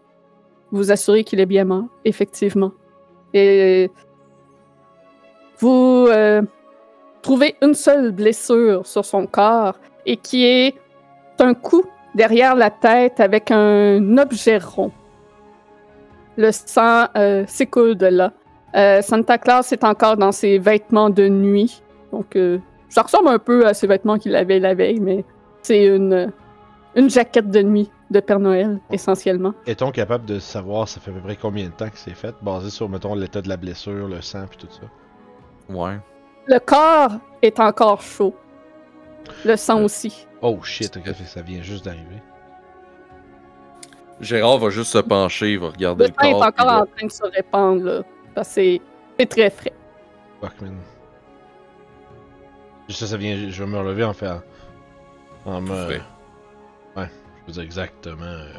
vous 0.70 0.92
assurer 0.92 1.25
qu'il 1.25 1.41
est 1.41 1.47
bien 1.47 1.65
mort, 1.65 1.84
effectivement. 2.05 2.73
Et 3.33 3.91
vous 5.59 6.07
euh, 6.10 6.42
trouvez 7.23 7.57
une 7.62 7.75
seule 7.75 8.12
blessure 8.12 8.86
sur 8.86 9.05
son 9.07 9.26
corps 9.26 9.76
et 10.05 10.17
qui 10.18 10.44
est 10.44 10.75
un 11.39 11.55
coup 11.55 11.84
derrière 12.14 12.55
la 12.55 12.70
tête 12.70 13.20
avec 13.20 13.50
un 13.50 14.18
objet 14.18 14.58
rond. 14.58 14.92
Le 16.36 16.52
sang 16.52 17.06
euh, 17.16 17.44
s'écoule 17.47 17.97
de 17.97 18.06
là. 18.06 18.32
Euh, 18.76 19.02
Santa 19.02 19.36
Claus 19.39 19.72
est 19.72 19.84
encore 19.84 20.16
dans 20.16 20.32
ses 20.32 20.58
vêtements 20.58 21.10
de 21.10 21.28
nuit. 21.28 21.82
Donc, 22.12 22.36
euh, 22.36 22.58
ça 22.89 23.02
ressemble 23.02 23.28
un 23.28 23.39
peu 23.39 23.66
à 23.66 23.74
ses 23.74 23.86
vêtements 23.86 24.18
qu'il 24.18 24.34
avait 24.36 24.58
la 24.58 24.74
veille, 24.74 25.00
mais 25.00 25.24
c'est 25.62 25.86
une, 25.86 26.32
une 26.94 27.10
jaquette 27.10 27.50
de 27.50 27.62
nuit 27.62 27.90
de 28.10 28.20
Père 28.20 28.40
Noël, 28.40 28.80
essentiellement. 28.90 29.55
Est-on 29.66 29.90
capable 29.90 30.24
de 30.24 30.39
savoir 30.39 30.89
ça 30.89 31.00
fait 31.00 31.10
à 31.10 31.14
peu 31.14 31.20
près 31.20 31.36
combien 31.36 31.66
de 31.66 31.72
temps 31.72 31.89
que 31.89 31.98
c'est 31.98 32.14
fait, 32.14 32.34
basé 32.42 32.70
sur, 32.70 32.89
mettons, 32.89 33.14
l'état 33.14 33.40
de 33.42 33.48
la 33.48 33.56
blessure, 33.56 34.08
le 34.08 34.20
sang, 34.20 34.47
puis 34.48 34.58
tout 34.58 34.68
ça? 34.70 34.82
Ouais. 35.72 35.98
Le 36.47 36.58
corps 36.58 37.18
est 37.42 37.60
encore 37.60 38.00
chaud. 38.00 38.34
Le 39.44 39.56
sang 39.56 39.84
aussi. 39.84 40.26
Oh 40.42 40.62
shit, 40.62 40.96
ok, 40.96 41.14
ça 41.26 41.42
vient 41.42 41.62
juste 41.62 41.84
d'arriver. 41.84 42.22
Gérard 44.20 44.58
va 44.58 44.70
juste 44.70 44.92
se 44.92 44.98
pencher, 44.98 45.52
il 45.52 45.58
va 45.58 45.68
regarder 45.70 46.04
Le 46.04 46.08
le 46.10 46.14
sang 46.14 46.28
est 46.28 46.32
corps. 46.32 46.42
il 46.44 46.48
encore 46.48 46.66
va- 46.66 46.82
en 46.82 46.86
train 46.86 47.06
de 47.06 47.12
se 47.12 47.22
répandre, 47.24 47.84
là. 47.84 48.02
Parce 48.34 48.48
que 48.48 48.54
c'est- 49.18 49.26
très 49.26 49.50
frais. 49.50 49.72
Fuck, 50.40 50.60
man. 50.62 50.76
Juste 52.88 53.00
ça, 53.00 53.06
ça 53.06 53.16
vient, 53.16 53.48
je 53.50 53.62
vais 53.64 53.70
me 53.70 53.78
relever 53.78 54.04
en 54.04 54.12
fait. 54.14 54.30
En 55.46 55.60
me. 55.60 55.68
Frais. 55.86 56.02
Ouais, 56.96 57.08
je 57.42 57.46
veux 57.46 57.52
dire 57.52 57.62
exactement. 57.62 58.22
euh, 58.24 58.52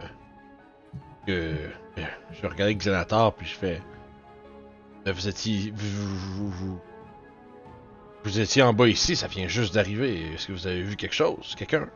que. 1.27 1.31
euh, 1.31 2.01
Je 2.31 2.47
regardais 2.47 2.73
Xenator, 2.75 3.33
puis 3.33 3.45
je 3.47 3.55
fais. 3.55 3.81
Vous 5.05 5.27
étiez. 5.27 5.71
Vous, 5.75 5.87
vous, 5.87 6.17
vous, 6.17 6.49
vous 6.49 6.81
étiez 8.30 8.61
en 8.61 8.74
bas 8.74 8.88
ici, 8.88 9.16
ça 9.16 9.27
vient 9.27 9.48
juste 9.48 9.74
d'arriver. 9.74 10.22
Est-ce 10.33 10.48
que 10.48 10.51
vous 10.53 10.67
avez 10.67 10.82
vu 10.82 10.95
quelque 10.95 11.16
chose 11.16 11.56
Quelqu'un? 11.58 11.88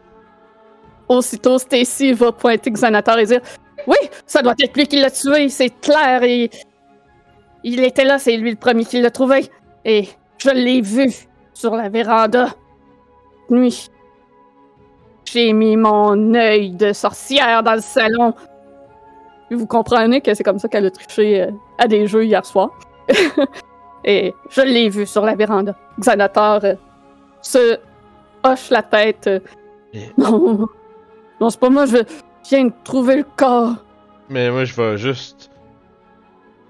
Aussitôt, 1.08 1.60
Stacy 1.60 2.14
va 2.14 2.32
pointer 2.32 2.72
Xanator 2.72 3.20
et 3.20 3.26
dire 3.26 3.42
Oui, 3.86 3.98
ça 4.26 4.42
doit 4.42 4.56
être 4.60 4.76
lui 4.76 4.88
qui 4.88 5.00
l'a 5.00 5.12
tué, 5.12 5.50
c'est 5.50 5.70
clair. 5.82 6.24
Et... 6.24 6.50
Il 7.64 7.84
était 7.84 8.06
là, 8.06 8.20
c'est 8.20 8.38
lui 8.38 8.52
le 8.52 8.58
premier 8.58 8.86
qui 8.86 9.00
l'a 9.02 9.12
trouvé. 9.12 9.50
Et 9.84 10.10
je 10.38 10.50
l'ai 10.50 10.82
vu 10.82 11.12
sur 11.54 11.76
la 11.76 11.90
véranda. 11.90 12.50
Nuit. 13.50 13.90
J'ai 15.26 15.54
mis 15.54 15.78
mon 15.78 16.34
œil 16.34 16.72
de 16.72 16.94
sorcière 16.94 17.62
dans 17.64 17.76
le 17.76 17.82
salon. 17.82 18.34
Vous 19.52 19.68
comprenez 19.68 20.22
que 20.22 20.34
c'est 20.34 20.44
comme 20.44 20.60
ça 20.60 20.68
qu'elle 20.68 20.86
a 20.86 20.92
triché 20.92 21.44
euh, 21.44 21.52
à 21.78 21.88
des 21.88 22.08
jeux 22.08 22.26
hier 22.26 22.45
soir. 22.45 22.72
et 24.06 24.34
je 24.50 24.61
l'ai 24.61 24.88
vu 24.90 25.06
sur 25.06 25.25
la 25.25 25.35
véranda. 25.35 25.75
Xanator 26.00 26.59
euh, 26.64 26.75
se 27.42 27.77
hoche 28.43 28.69
la 28.69 28.84
tête. 28.84 29.27
euh, 29.27 29.40
Et- 29.93 30.11
non, 30.17 30.67
non, 31.42 31.50
c'est 31.50 31.59
pas 31.59 31.69
moi, 31.69 31.85
je 31.85 31.98
viens 32.50 32.66
de 32.66 32.74
trouver 32.84 33.17
le 33.17 33.25
corps. 33.35 33.75
Mais 34.30 34.50
moi, 34.51 34.64
je 34.64 34.74
vais 34.75 34.98
juste. 34.98 35.50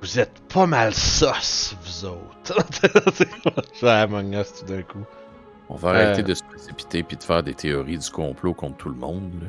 Vous 0.01 0.19
êtes 0.19 0.39
pas 0.53 0.65
mal 0.67 0.93
sauce, 0.93 1.75
vous 1.83 2.05
autres. 2.05 3.83
à 3.87 4.01
Among 4.03 4.33
Us 4.35 4.53
tout 4.59 4.65
d'un 4.65 4.81
coup? 4.83 5.03
On 5.69 5.75
va 5.75 5.89
arrêter 5.89 6.21
Euh. 6.21 6.23
de 6.25 6.33
se 6.35 6.43
précipiter 6.43 7.01
puis 7.01 7.17
de 7.17 7.23
faire 7.23 7.41
des 7.41 7.55
théories 7.55 7.97
du 7.97 8.09
complot 8.11 8.53
contre 8.53 8.77
tout 8.77 8.89
le 8.89 8.95
monde. 8.95 9.31
là. 9.41 9.47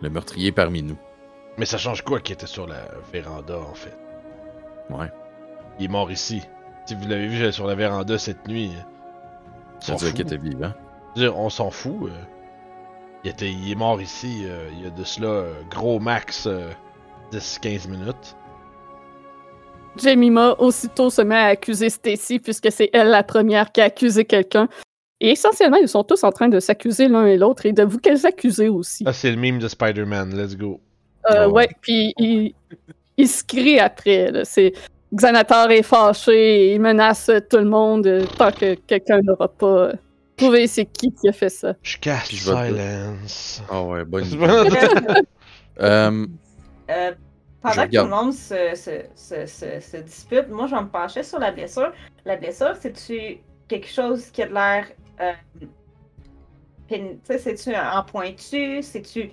Le 0.00 0.08
meurtrier 0.10 0.50
parmi 0.52 0.82
nous. 0.82 0.96
Mais 1.58 1.66
ça 1.66 1.76
change 1.76 2.02
quoi 2.02 2.20
qui 2.20 2.32
était 2.32 2.46
sur 2.46 2.66
la 2.66 2.88
véranda, 3.12 3.58
en 3.58 3.74
fait? 3.74 3.96
Ouais. 4.90 5.10
Il 5.78 5.86
est 5.86 5.88
mort 5.88 6.10
ici. 6.10 6.40
Si 6.88 6.94
vous 6.94 7.06
l'avez 7.06 7.26
vu 7.26 7.52
sur 7.52 7.66
la 7.66 7.74
véranda 7.74 8.16
cette 8.16 8.48
nuit. 8.48 8.70
on 8.74 9.80
Ça 9.82 9.86
s'en 9.88 9.92
veut 9.92 9.98
dire 9.98 10.08
fout. 10.08 10.16
qu'il 10.16 10.26
était 10.26 10.42
vivant. 10.56 10.72
Dire, 11.16 11.38
on 11.38 11.50
s'en 11.50 11.70
fout. 11.70 12.04
euh. 12.04 12.08
Il, 13.24 13.30
était, 13.30 13.50
il 13.52 13.70
est 13.70 13.74
mort 13.74 14.00
ici 14.00 14.44
euh, 14.46 14.70
il 14.72 14.84
y 14.84 14.86
a 14.86 14.90
de 14.90 15.04
cela 15.04 15.26
euh, 15.28 15.52
gros 15.70 15.98
max 16.00 16.46
euh, 16.46 16.70
10-15 17.32 17.90
minutes. 17.90 18.36
Jemima 20.02 20.54
aussitôt 20.58 21.10
se 21.10 21.20
met 21.20 21.34
à 21.36 21.44
accuser 21.48 21.90
Stacy 21.90 22.38
puisque 22.38 22.72
c'est 22.72 22.88
elle 22.94 23.08
la 23.08 23.22
première 23.22 23.70
qui 23.70 23.82
a 23.82 23.84
accusé 23.84 24.24
quelqu'un. 24.24 24.66
Et 25.20 25.32
essentiellement, 25.32 25.76
ils 25.76 25.88
sont 25.88 26.04
tous 26.04 26.24
en 26.24 26.32
train 26.32 26.48
de 26.48 26.58
s'accuser 26.58 27.08
l'un 27.08 27.26
et 27.26 27.36
l'autre 27.36 27.66
et 27.66 27.72
de 27.72 27.82
vous 27.82 27.98
qu'elles 27.98 28.24
accuser 28.24 28.70
aussi. 28.70 29.04
Ah, 29.06 29.12
c'est 29.12 29.30
le 29.30 29.36
meme 29.36 29.58
de 29.58 29.68
Spider-Man, 29.68 30.34
let's 30.34 30.56
go. 30.56 30.80
Euh, 31.30 31.48
ouais. 31.48 31.52
ouais, 31.52 31.68
puis 31.82 32.14
il, 32.16 32.54
il 33.18 33.28
se 33.28 33.44
crie 33.44 33.78
après. 33.78 34.30
là. 34.30 34.46
C'est 34.46 34.72
Xanatar 35.14 35.70
est 35.70 35.82
fâché 35.82 36.32
et 36.70 36.74
il 36.74 36.80
menace 36.80 37.30
tout 37.50 37.56
le 37.58 37.64
monde 37.64 38.26
tant 38.36 38.50
que 38.52 38.74
quelqu'un 38.74 39.20
n'aura 39.22 39.48
pas 39.48 39.92
prouvé 40.36 40.66
c'est 40.66 40.84
qui 40.84 41.12
qui 41.12 41.28
a 41.28 41.32
fait 41.32 41.48
ça. 41.48 41.74
Je 41.82 41.98
te- 41.98 42.10
silence. 42.10 43.62
Ah 43.70 43.82
ouais, 43.82 44.04
bonne 44.04 44.24
idée. 44.26 44.38
Euh, 45.80 46.26
Euh, 46.90 47.12
pendant 47.60 47.86
que 47.86 47.96
tout 47.96 48.04
le 48.04 48.08
monde 48.10 48.32
se, 48.32 48.74
se, 48.74 48.90
se, 49.14 49.46
se, 49.46 49.80
se 49.80 49.96
dispute, 49.98 50.48
moi 50.48 50.66
je 50.66 50.74
vais 50.74 50.80
me 50.82 50.88
pencher 50.88 51.22
sur 51.22 51.38
la 51.38 51.50
blessure. 51.52 51.92
La 52.24 52.36
blessure, 52.36 52.74
c'est-tu 52.80 53.38
quelque 53.68 53.88
chose 53.88 54.26
qui 54.30 54.42
a 54.42 54.46
de 54.48 54.54
l'air. 54.54 54.86
Euh, 55.20 55.32
pin- 56.88 57.14
tu 57.14 57.18
sais, 57.24 57.38
c'est-tu 57.38 57.74
en 57.76 58.02
pointu? 58.04 58.82
C'est-tu. 58.82 59.22
euh, 59.22 59.28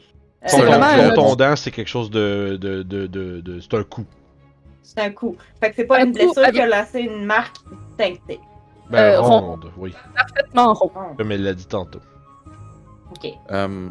C'est 0.48 0.62
vraiment 0.62 0.86
un- 0.88 1.10
Contondant, 1.16 1.56
c'est 1.56 1.72
quelque 1.72 1.88
chose 1.88 2.10
de. 2.10 2.58
de, 2.60 2.84
de, 2.84 3.08
de, 3.08 3.42
de- 3.42 3.60
c'est 3.60 3.74
un 3.76 3.84
coup. 3.84 4.06
C'est 4.86 5.02
un 5.02 5.12
coup. 5.12 5.36
Fait 5.60 5.70
que 5.72 5.76
c'est 5.78 5.86
pas 5.86 5.98
Un 5.98 6.06
une 6.06 6.12
coup 6.12 6.34
blessure 6.34 6.52
qui 6.54 6.62
a 6.62 6.68
laissé 6.68 7.00
une 7.02 7.26
marque 7.26 7.56
distinctive. 7.98 8.40
Ben, 8.90 9.00
Euh, 9.16 9.20
rond. 9.22 9.40
ronde, 9.40 9.72
oui. 9.78 9.94
Parfaitement 10.16 10.74
rond. 10.74 10.92
Oh, 10.96 11.16
Comme 11.18 11.32
elle 11.32 11.44
l'a 11.44 11.54
dit 11.54 11.66
tantôt. 11.66 12.00
ok. 13.12 13.32
euh, 13.52 13.90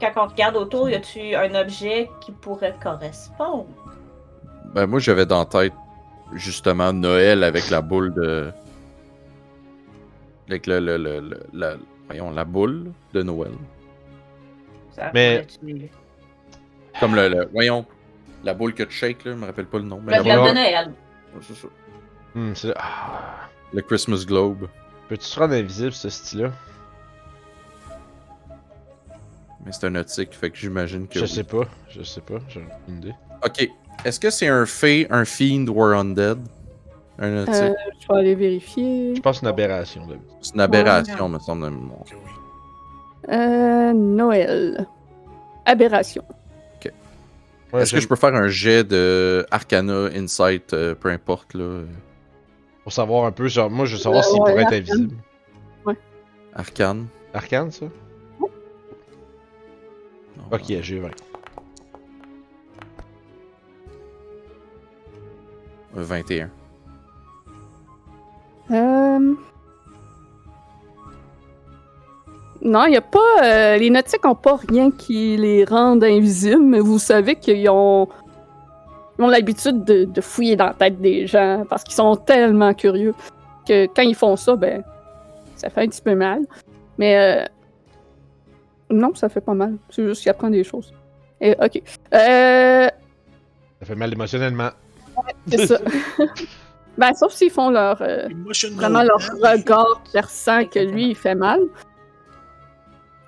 Quand 0.00 0.12
on 0.16 0.26
regarde 0.26 0.56
autour, 0.56 0.90
y 0.90 0.94
a-tu 0.94 1.34
un 1.34 1.54
objet 1.54 2.10
qui 2.20 2.32
pourrait 2.32 2.76
correspondre? 2.82 3.66
ben 4.74 4.86
moi, 4.86 4.98
j'avais 4.98 5.24
dans 5.24 5.38
la 5.38 5.44
tête 5.46 5.72
justement 6.34 6.92
Noël 6.92 7.44
avec 7.44 7.70
la 7.70 7.80
boule 7.80 8.12
de. 8.14 8.50
Avec 10.48 10.66
le, 10.66 10.80
le, 10.80 10.96
le, 10.98 11.20
le- 11.20 11.42
la, 11.54 11.74
voyons, 12.08 12.30
la 12.30 12.44
boule 12.44 12.92
de 13.14 13.22
Noël. 13.22 13.52
Ça 14.92 15.10
Mais- 15.14 15.46
pourrait-tu- 15.60 15.90
Comme 17.00 17.14
le, 17.14 17.28
le- 17.28 17.48
Voyons, 17.52 17.84
la 18.44 18.54
boule 18.54 18.74
que 18.74 18.82
tu 18.82 18.92
shakes, 18.94 19.24
là, 19.24 19.32
je 19.32 19.36
me 19.36 19.46
rappelle 19.46 19.66
pas 19.66 19.78
le 19.78 19.84
nom. 19.84 20.00
Mais 20.02 20.16
Le 20.18 20.24
la 20.24 20.36
boule- 20.38 20.48
de 20.48 20.54
Noël. 20.54 20.92
c'est 21.42 21.54
ça. 21.54 21.68
Hmm, 22.34 22.54
c'est- 22.54 22.72
ah. 22.76 23.48
Le 23.72 23.82
Christmas 23.82 24.24
Globe. 24.26 24.68
Peux-tu 25.08 25.28
te 25.28 25.38
rendre 25.38 25.54
invisible, 25.54 25.92
ce 25.92 26.08
style-là? 26.08 26.50
Mais 29.64 29.72
c'est 29.72 29.86
un 29.86 29.90
nautique, 29.90 30.34
fait 30.34 30.50
que 30.50 30.56
j'imagine 30.56 31.06
que. 31.08 31.18
Je 31.18 31.24
oui. 31.24 31.28
sais 31.30 31.44
pas. 31.44 31.64
Je 31.90 32.02
sais 32.02 32.20
pas. 32.20 32.36
J'ai 32.48 32.60
aucune 32.60 32.98
idée. 32.98 33.14
Ok. 33.44 33.68
Est-ce 34.04 34.20
que 34.20 34.30
c'est 34.30 34.48
un 34.48 34.64
fée, 34.66 35.06
un 35.10 35.24
fiend 35.24 35.66
ou 35.68 35.82
un 35.82 35.98
undead? 35.98 36.38
Un 37.18 37.30
nautique? 37.30 37.54
Euh, 37.54 37.72
je 38.00 38.06
vais 38.12 38.18
aller 38.18 38.34
vérifier. 38.34 39.14
Je 39.16 39.20
pense 39.20 39.36
que 39.36 39.40
c'est 39.40 39.46
une 39.46 39.52
aberration. 39.52 40.06
Là. 40.06 40.16
C'est 40.40 40.54
une 40.54 40.60
aberration, 40.60 41.28
me 41.28 41.38
semble. 41.40 41.64
de 41.64 41.70
mémoire. 41.70 42.04
Euh, 43.28 43.92
Noël. 43.92 44.86
Aberration. 45.64 46.22
Ouais, 47.72 47.82
Est-ce 47.82 47.92
que 47.94 48.00
je 48.00 48.08
peux 48.08 48.16
faire 48.16 48.34
un 48.34 48.48
jet 48.48 48.84
de 48.84 49.44
Arcana, 49.50 50.06
Insight, 50.14 50.72
euh, 50.72 50.94
peu 50.94 51.08
importe 51.10 51.54
là? 51.54 51.82
Pour 52.84 52.92
savoir 52.92 53.24
un 53.24 53.32
peu, 53.32 53.48
genre, 53.48 53.68
moi 53.70 53.84
je 53.86 53.96
veux 53.96 54.00
savoir 54.00 54.24
Euh, 54.24 54.28
s'il 54.28 54.40
ouais, 54.40 54.50
pourrait 54.50 54.62
être 54.62 54.72
Arcane. 54.72 54.80
invisible. 54.90 55.14
Arcane 56.54 57.06
Arcane, 57.34 57.70
ça? 57.70 57.86
Ok, 60.52 60.62
j'ai 60.80 61.00
20. 61.00 61.08
euh, 65.96 66.02
21. 66.04 66.50
Euh... 68.70 69.34
Non, 72.66 72.84
il 72.86 72.90
n'y 72.90 72.96
a 72.96 73.00
pas. 73.00 73.44
euh, 73.44 73.76
les 73.76 73.90
nautiques 73.90 74.24
n'ont 74.24 74.34
pas 74.34 74.56
rien 74.68 74.90
qui 74.90 75.36
les 75.36 75.64
rende 75.64 76.02
invisibles, 76.02 76.62
mais 76.64 76.80
vous 76.80 76.98
savez 76.98 77.36
qu'ils 77.36 77.68
ont, 77.70 78.08
ils 79.18 79.24
ont 79.24 79.28
l'habitude 79.28 79.84
de, 79.84 80.04
de 80.04 80.20
fouiller 80.20 80.56
dans 80.56 80.66
la 80.66 80.74
tête 80.74 81.00
des 81.00 81.26
gens 81.28 81.64
parce 81.70 81.84
qu'ils 81.84 81.94
sont 81.94 82.16
tellement 82.16 82.74
curieux 82.74 83.14
que 83.68 83.86
quand 83.94 84.02
ils 84.02 84.16
font 84.16 84.34
ça, 84.36 84.56
ben, 84.56 84.82
ça 85.54 85.70
fait 85.70 85.82
un 85.82 85.86
petit 85.88 86.02
peu 86.02 86.14
mal. 86.16 86.40
Mais 86.98 87.16
euh, 87.16 87.44
non, 88.90 89.14
ça 89.14 89.28
fait 89.28 89.40
pas 89.40 89.54
mal. 89.54 89.76
C'est 89.90 90.04
juste 90.04 90.22
qu'ils 90.22 90.30
apprennent 90.30 90.52
des 90.52 90.64
choses. 90.64 90.92
Et, 91.40 91.52
ok. 91.62 91.80
Euh, 92.14 92.88
Ça 93.80 93.86
fait 93.86 93.94
mal 93.94 94.12
émotionnellement. 94.12 94.70
c'est 95.46 95.66
ça. 95.66 95.78
ben, 96.98 97.12
sauf 97.14 97.32
s'ils 97.32 97.50
font 97.50 97.70
leur. 97.70 98.00
euh, 98.02 98.26
vraiment 98.72 99.02
leur 99.02 99.20
regard 99.42 100.02
qui 100.04 100.18
ressent 100.18 100.64
que 100.64 100.80
lui, 100.80 101.10
il 101.10 101.14
fait 101.16 101.34
mal. 101.36 101.60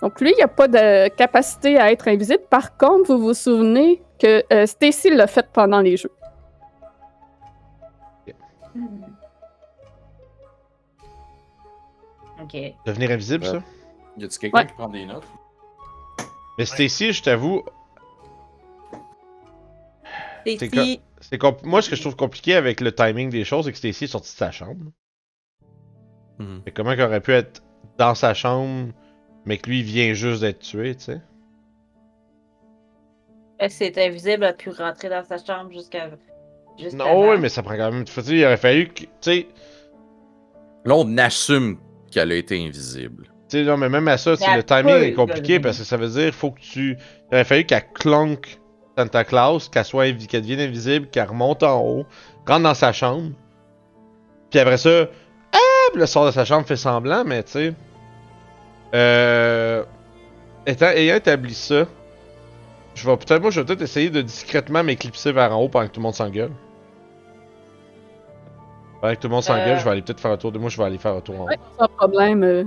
Donc 0.02 0.20
lui, 0.20 0.32
il 0.36 0.40
n'a 0.40 0.48
pas 0.48 0.68
de 0.68 1.08
capacité 1.08 1.76
à 1.78 1.90
être 1.90 2.06
invisible. 2.08 2.42
Par 2.48 2.76
contre, 2.76 3.12
vous 3.14 3.18
vous 3.18 3.34
souvenez 3.34 4.00
que 4.18 4.44
euh, 4.52 4.66
Stacy 4.66 5.10
l'a 5.10 5.26
fait 5.26 5.46
pendant 5.52 5.80
les 5.80 5.96
jeux. 5.96 6.12
Hmm. 8.74 8.86
Ok. 12.42 12.56
Devenir 12.86 13.10
invisible, 13.10 13.44
Ouais. 13.44 13.50
ça? 13.50 13.62
Y 14.16 14.24
a-t-il 14.24 14.38
quelqu'un 14.38 14.58
Ouais. 14.58 14.66
qui 14.66 14.72
prend 14.74 14.88
des 14.88 15.06
notes? 15.06 15.26
Mais 16.58 16.64
Stacy, 16.64 17.12
je 17.12 17.22
t'avoue, 17.22 17.64
C'est 20.46 20.56
Stacy, 20.68 21.00
c'est 21.20 21.36
compl- 21.40 21.64
moi 21.64 21.82
ce 21.82 21.90
que 21.90 21.96
je 21.96 22.00
trouve 22.00 22.16
compliqué 22.16 22.54
avec 22.54 22.80
le 22.80 22.94
timing 22.94 23.28
des 23.30 23.44
choses, 23.44 23.64
c'est 23.66 23.72
que 23.72 23.78
Stacy 23.78 24.04
est 24.04 24.08
sorti 24.08 24.32
de 24.32 24.36
sa 24.38 24.50
chambre. 24.50 24.86
Mhm. 26.38 26.62
Mais 26.64 26.72
comment 26.72 26.92
qu'il 26.92 27.02
aurait 27.02 27.20
pu 27.20 27.32
être 27.32 27.62
dans 27.98 28.14
sa 28.14 28.32
chambre, 28.34 28.92
mais 29.48 29.56
que 29.58 29.68
lui 29.68 29.80
il 29.80 29.84
vient 29.84 30.12
juste 30.12 30.42
d'être 30.42 30.60
tué, 30.60 30.94
tu 30.94 31.04
sais 31.04 31.20
est-ce 33.58 33.80
que 33.80 33.86
c'est 33.86 34.06
invisible, 34.06 34.44
a 34.44 34.52
pu 34.52 34.70
rentrer 34.70 35.08
dans 35.08 35.24
sa 35.24 35.36
chambre 35.38 35.72
jusqu'à. 35.72 36.10
Non, 36.94 37.28
oui, 37.30 37.38
mais 37.40 37.48
ça 37.48 37.62
prend 37.62 37.76
quand 37.76 37.90
même. 37.90 38.04
Dire, 38.04 38.22
il 38.34 38.44
aurait 38.44 38.56
fallu 38.56 38.88
que. 38.88 39.00
Tu 39.02 39.08
sais, 39.20 39.48
Là, 40.84 40.94
on 40.94 41.18
assume 41.18 41.76
qu'elle 42.10 42.30
a 42.30 42.36
été 42.36 42.64
invisible. 42.64 43.24
tu 43.48 43.58
sais, 43.58 43.64
non, 43.64 43.76
mais 43.76 43.88
même 43.88 44.06
à 44.06 44.16
ça, 44.16 44.32
le 44.32 44.62
timing 44.62 44.94
est 45.02 45.12
compliqué 45.12 45.58
parce 45.58 45.78
que 45.78 45.84
ça 45.84 45.96
veut 45.96 46.08
dire 46.08 46.32
faut 46.32 46.52
que 46.52 46.60
tu. 46.60 46.96
Il 47.30 47.34
aurait 47.34 47.44
fallu 47.44 47.64
qu'elle 47.64 47.84
clonque 47.94 48.60
Santa 48.96 49.24
Claus, 49.24 49.68
qu'elle 49.68 49.84
soit 49.84 50.04
invi- 50.04 50.28
qu'elle 50.28 50.42
devienne 50.42 50.60
invisible, 50.60 51.08
qu'elle 51.08 51.28
remonte 51.28 51.64
en 51.64 51.80
haut, 51.84 52.06
rentre 52.46 52.62
dans 52.62 52.74
sa 52.74 52.92
chambre. 52.92 53.32
Puis 54.50 54.60
après 54.60 54.78
ça, 54.78 55.08
ah, 55.52 55.96
le 55.96 56.06
sort 56.06 56.26
de 56.26 56.30
sa 56.30 56.44
chambre 56.44 56.64
fait 56.66 56.76
semblant, 56.76 57.24
mais 57.24 57.42
tu 57.42 57.52
sais. 57.52 57.74
Euh. 58.94 59.84
Étant, 60.66 60.86
ayant 60.86 61.16
établi 61.16 61.54
ça, 61.54 61.86
je 62.94 63.08
vais 63.08 63.16
peut-être 63.16 63.40
moi 63.40 63.50
je 63.50 63.60
vais 63.60 63.66
peut-être 63.66 63.82
essayer 63.82 64.10
de 64.10 64.20
discrètement 64.20 64.82
m'éclipser 64.84 65.32
vers 65.32 65.56
en 65.56 65.62
haut 65.62 65.68
pendant 65.68 65.86
que 65.86 65.92
tout 65.92 66.00
le 66.00 66.04
monde 66.04 66.14
s'engueule. 66.14 66.50
Pendant 69.00 69.14
que 69.14 69.20
tout 69.20 69.28
le 69.28 69.34
monde 69.34 69.42
s'engueule, 69.44 69.70
Euh. 69.70 69.78
je 69.78 69.84
vais 69.84 69.90
aller 69.90 70.02
peut-être 70.02 70.20
faire 70.20 70.32
un 70.32 70.36
tour 70.36 70.52
de 70.52 70.58
moi, 70.58 70.68
je 70.68 70.76
vais 70.76 70.84
aller 70.84 70.98
faire 70.98 71.14
un 71.14 71.20
tour 71.20 71.40
en 71.40 71.44
haut. 71.44 71.48
Ouais, 71.48 71.58
sans 71.78 71.88
problème. 71.96 72.42
euh, 72.42 72.64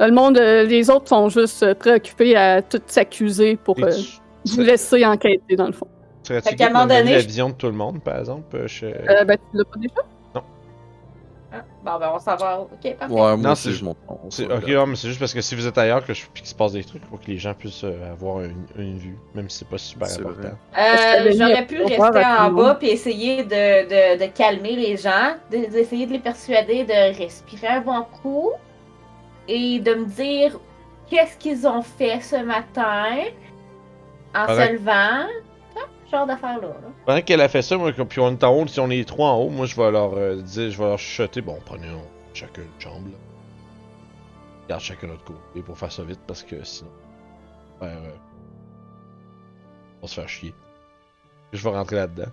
le 0.00 0.10
monde, 0.12 0.36
euh, 0.38 0.64
les 0.64 0.90
autres 0.90 1.08
sont 1.08 1.28
juste 1.28 1.62
euh, 1.62 1.74
préoccupés 1.74 2.36
à 2.36 2.60
tout 2.62 2.80
s'accuser 2.86 3.56
pour 3.56 3.76
euh, 3.82 3.90
tu- 3.90 4.54
vous 4.56 4.60
laisser 4.62 5.04
enquêter, 5.06 5.56
dans 5.56 5.66
le 5.66 5.72
fond. 5.72 5.86
Serais-tu 6.24 6.54
de 6.54 6.62
la 6.62 7.18
vision 7.20 7.48
de 7.48 7.54
tout 7.54 7.66
le 7.66 7.72
monde, 7.72 8.02
par 8.02 8.18
exemple? 8.18 8.66
je- 8.66 8.86
ben, 9.24 9.36
tu 9.50 9.56
l'as 9.58 9.64
pas 9.64 9.78
déjà? 9.80 9.94
Bon, 11.84 11.98
ben, 11.98 12.12
on 12.14 12.18
s'en 12.20 12.36
va. 12.36 12.60
Ok, 12.60 12.94
parfait. 12.96 13.12
Ouais, 13.12 13.18
moi 13.20 13.36
Non, 13.36 13.50
aussi, 13.52 13.62
c'est- 13.64 13.72
je 13.72 13.84
monte. 13.84 13.96
c'est- 14.30 14.44
Ok, 14.52 14.68
non, 14.68 14.86
mais 14.86 14.94
c'est 14.96 15.08
juste 15.08 15.18
parce 15.18 15.34
que 15.34 15.40
si 15.40 15.56
vous 15.56 15.66
êtes 15.66 15.76
ailleurs 15.78 16.04
que 16.06 16.14
je, 16.14 16.22
puis 16.32 16.42
qu'il 16.42 16.46
se 16.48 16.54
passe 16.54 16.72
des 16.72 16.84
trucs 16.84 17.04
pour 17.06 17.20
que 17.20 17.26
les 17.26 17.38
gens 17.38 17.54
puissent 17.54 17.82
euh, 17.82 18.12
avoir 18.12 18.40
une, 18.42 18.64
une 18.76 18.98
vue, 18.98 19.18
même 19.34 19.48
si 19.50 19.58
c'est 19.58 19.68
pas 19.68 19.78
super 19.78 20.06
important. 20.08 20.56
Euh, 20.78 21.32
J'aurais 21.36 21.66
pu 21.66 21.82
rester 21.82 22.24
en 22.24 22.52
bas 22.52 22.76
puis 22.76 22.88
essayer 22.90 23.42
de, 23.42 23.48
de, 24.18 24.24
de 24.24 24.30
calmer 24.30 24.76
les 24.76 24.96
gens, 24.96 25.34
de- 25.50 25.70
d'essayer 25.70 26.06
de, 26.06 26.12
les 26.12 26.18
persuader 26.20 26.84
de 26.84 27.18
respirer 27.18 27.66
un 27.66 27.80
bon 27.80 28.04
coup 28.22 28.52
et 29.48 29.80
de 29.80 29.94
me 29.94 30.04
dire 30.06 30.58
qu'est-ce 31.10 31.36
qu'ils 31.36 31.66
ont 31.66 31.82
fait 31.82 32.20
ce 32.20 32.36
matin 32.36 33.06
en 34.34 34.46
Pendant- 34.46 34.66
se 34.66 34.72
levant. 34.72 35.26
Genre 36.12 36.26
d'affaire-là. 36.26 36.68
là. 36.68 36.74
Pendant 37.06 37.22
qu'elle 37.22 37.40
a 37.40 37.48
fait 37.48 37.62
ça, 37.62 37.76
moi, 37.78 37.90
puis 37.92 38.20
on 38.20 38.30
est 38.30 38.44
en 38.44 38.54
haut, 38.54 38.66
si 38.66 38.78
on 38.80 38.90
est 38.90 39.08
trois 39.08 39.30
en 39.30 39.38
haut, 39.38 39.48
moi 39.50 39.64
je 39.66 39.74
vais 39.74 39.90
leur 39.90 40.12
euh, 40.14 40.36
dire, 40.36 40.70
je 40.70 40.76
vais 40.78 40.84
leur 40.84 40.98
chuchoter, 40.98 41.40
bon, 41.40 41.58
prenez 41.64 41.88
on- 41.90 42.34
chacun 42.34 42.62
une 42.62 42.80
chambre, 42.80 43.08
là. 43.08 43.16
Garde 44.68 44.80
chacun 44.82 45.06
notre 45.08 45.24
côté 45.24 45.62
pour 45.64 45.76
faire 45.78 45.90
ça 45.90 46.02
vite 46.04 46.20
parce 46.26 46.42
que 46.42 46.62
sinon, 46.62 46.90
on 47.80 47.84
va 47.86 47.90
faire, 47.90 47.98
euh, 48.02 48.10
on 49.98 50.02
va 50.02 50.08
se 50.08 50.14
faire 50.14 50.28
chier. 50.28 50.54
Je 51.52 51.62
vais 51.68 51.74
rentrer 51.74 51.96
là-dedans. 51.96 52.30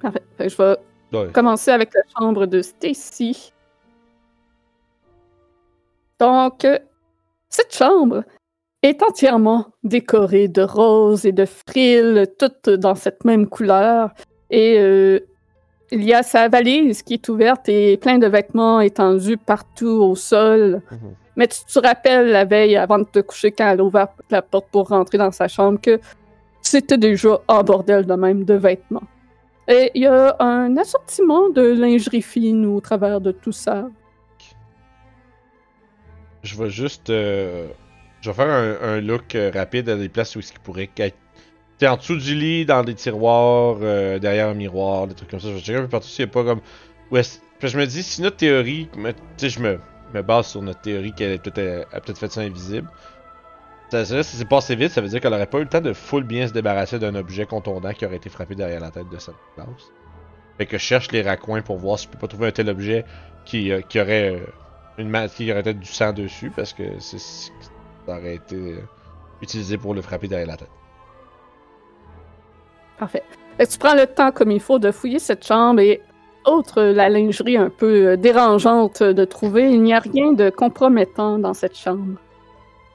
Parfait. 0.00 0.22
Fait 0.36 0.44
que 0.44 0.50
je 0.50 0.56
vais 0.56 0.76
Ouais. 1.12 1.32
commencer 1.32 1.70
avec 1.70 1.92
la 1.94 2.00
chambre 2.18 2.46
de 2.46 2.62
Stacy. 2.62 3.52
Donc, 6.18 6.66
cette 7.48 7.74
chambre 7.74 8.24
est 8.82 9.02
entièrement 9.02 9.66
décorée 9.84 10.48
de 10.48 10.62
roses 10.62 11.24
et 11.24 11.32
de 11.32 11.44
frilles, 11.44 12.26
toutes 12.38 12.68
dans 12.68 12.94
cette 12.94 13.24
même 13.24 13.46
couleur. 13.46 14.10
Et 14.50 14.78
euh, 14.78 15.20
il 15.92 16.02
y 16.04 16.12
a 16.12 16.22
sa 16.22 16.48
valise 16.48 17.02
qui 17.02 17.14
est 17.14 17.28
ouverte 17.28 17.68
et 17.68 17.96
plein 17.96 18.18
de 18.18 18.26
vêtements 18.26 18.80
étendus 18.80 19.36
partout 19.36 19.86
au 19.86 20.16
sol. 20.16 20.82
Mhm. 20.90 21.14
Mais 21.36 21.46
tu 21.46 21.64
te 21.64 21.78
rappelles 21.78 22.28
la 22.30 22.44
veille 22.44 22.76
avant 22.76 22.98
de 22.98 23.04
te 23.04 23.20
coucher 23.20 23.52
quand 23.52 23.70
elle 23.70 23.80
a 23.80 23.84
ouvert 23.84 24.08
la 24.30 24.42
porte 24.42 24.66
pour 24.70 24.88
rentrer 24.88 25.16
dans 25.16 25.30
sa 25.30 25.48
chambre 25.48 25.80
que 25.80 25.98
c'était 26.60 26.98
déjà 26.98 27.40
en 27.48 27.62
bordel 27.62 28.04
de 28.04 28.14
même 28.14 28.44
de 28.44 28.54
vêtements. 28.54 29.02
Et 29.68 29.90
il 29.94 30.02
y 30.02 30.06
a 30.06 30.36
un 30.40 30.76
assortiment 30.76 31.48
de 31.48 31.62
lingerie 31.62 32.20
fine 32.20 32.66
au 32.66 32.80
travers 32.80 33.20
de 33.20 33.30
tout 33.32 33.52
ça. 33.52 33.88
Je 36.42 36.58
vais 36.58 36.68
juste. 36.68 37.08
euh, 37.08 37.68
je 38.22 38.30
vais 38.30 38.36
faire 38.36 38.78
un, 38.82 39.00
look 39.00 39.34
euh, 39.34 39.50
rapide 39.52 39.88
à 39.88 39.96
des 39.96 40.08
places 40.08 40.36
où 40.36 40.40
il 40.40 40.58
pourrait 40.62 40.88
être. 40.96 41.16
T'es 41.78 41.88
en 41.88 41.96
dessous 41.96 42.16
du 42.16 42.36
lit, 42.36 42.64
dans 42.64 42.84
des 42.84 42.94
tiroirs, 42.94 43.78
euh, 43.82 44.20
derrière 44.20 44.48
un 44.48 44.54
miroir, 44.54 45.08
des 45.08 45.14
trucs 45.14 45.28
comme 45.28 45.40
ça. 45.40 45.48
Je 45.48 45.54
vais 45.54 45.60
checker 45.60 45.78
un 45.78 45.82
peu 45.82 45.88
partout 45.88 46.06
s'il 46.06 46.24
n'y 46.24 46.30
a 46.30 46.32
pas 46.32 46.44
comme. 46.44 46.60
Ouais, 47.10 47.22
je 47.60 47.76
me 47.76 47.84
dis, 47.84 48.02
si 48.02 48.22
notre 48.22 48.36
théorie. 48.36 48.88
Tu 48.94 49.02
sais, 49.36 49.48
je 49.48 49.60
me, 49.60 50.22
base 50.22 50.46
sur 50.46 50.62
notre 50.62 50.80
théorie 50.80 51.12
qu'elle 51.12 51.34
a 51.34 51.38
peut-être 52.00 52.18
fait 52.18 52.30
ça 52.30 52.42
invisible. 52.42 52.88
Ça, 53.90 54.04
ça, 54.04 54.22
si 54.22 54.36
c'est 54.36 54.48
passé 54.48 54.76
vite, 54.76 54.92
ça 54.92 55.00
veut 55.00 55.08
dire 55.08 55.20
qu'elle 55.20 55.34
aurait 55.34 55.46
pas 55.46 55.58
eu 55.58 55.62
le 55.62 55.68
temps 55.68 55.80
de 55.80 55.92
full 55.92 56.22
bien 56.22 56.46
se 56.46 56.52
débarrasser 56.52 56.98
d'un 56.98 57.14
objet 57.16 57.44
contondant 57.44 57.92
qui 57.92 58.06
aurait 58.06 58.16
été 58.16 58.30
frappé 58.30 58.54
derrière 58.54 58.80
la 58.80 58.90
tête 58.90 59.08
de 59.10 59.18
cette 59.18 59.34
classe. 59.54 59.66
Fait 60.58 60.66
que 60.66 60.78
je 60.78 60.82
cherche 60.82 61.10
les 61.10 61.22
raccoins 61.22 61.62
pour 61.62 61.76
voir 61.76 61.98
si 61.98 62.06
je 62.06 62.10
peux 62.10 62.18
pas 62.18 62.28
trouver 62.28 62.46
un 62.46 62.52
tel 62.52 62.68
objet 62.70 63.04
qui, 63.44 63.72
euh, 63.72 63.80
qui 63.80 64.00
aurait 64.00 64.36
euh, 64.36 64.46
une 64.98 65.28
qui 65.28 65.50
aurait 65.50 65.62
peut-être 65.62 65.80
du 65.80 65.90
sang 65.90 66.12
dessus 66.12 66.50
parce 66.54 66.72
que 66.72 66.84
c'est 67.00 67.18
ça 68.06 68.18
aurait 68.18 68.36
été 68.36 68.56
euh, 68.56 68.78
utilisé 69.40 69.78
pour 69.78 69.94
le 69.94 70.02
frapper 70.02 70.28
derrière 70.28 70.48
la 70.48 70.56
tête. 70.56 70.70
Parfait. 72.98 73.22
Fait 73.56 73.66
que 73.66 73.70
tu 73.72 73.78
prends 73.78 73.94
le 73.94 74.06
temps 74.06 74.30
comme 74.32 74.50
il 74.50 74.60
faut 74.60 74.78
de 74.78 74.90
fouiller 74.90 75.18
cette 75.18 75.44
chambre 75.46 75.80
et, 75.80 76.00
outre 76.46 76.82
la 76.82 77.08
lingerie 77.08 77.56
un 77.56 77.70
peu 77.70 78.08
euh, 78.08 78.16
dérangeante 78.16 79.02
de 79.02 79.24
trouver, 79.24 79.70
il 79.70 79.82
n'y 79.82 79.94
a 79.94 80.00
rien 80.00 80.32
de 80.32 80.50
compromettant 80.50 81.38
dans 81.38 81.54
cette 81.54 81.76
chambre. 81.76 82.18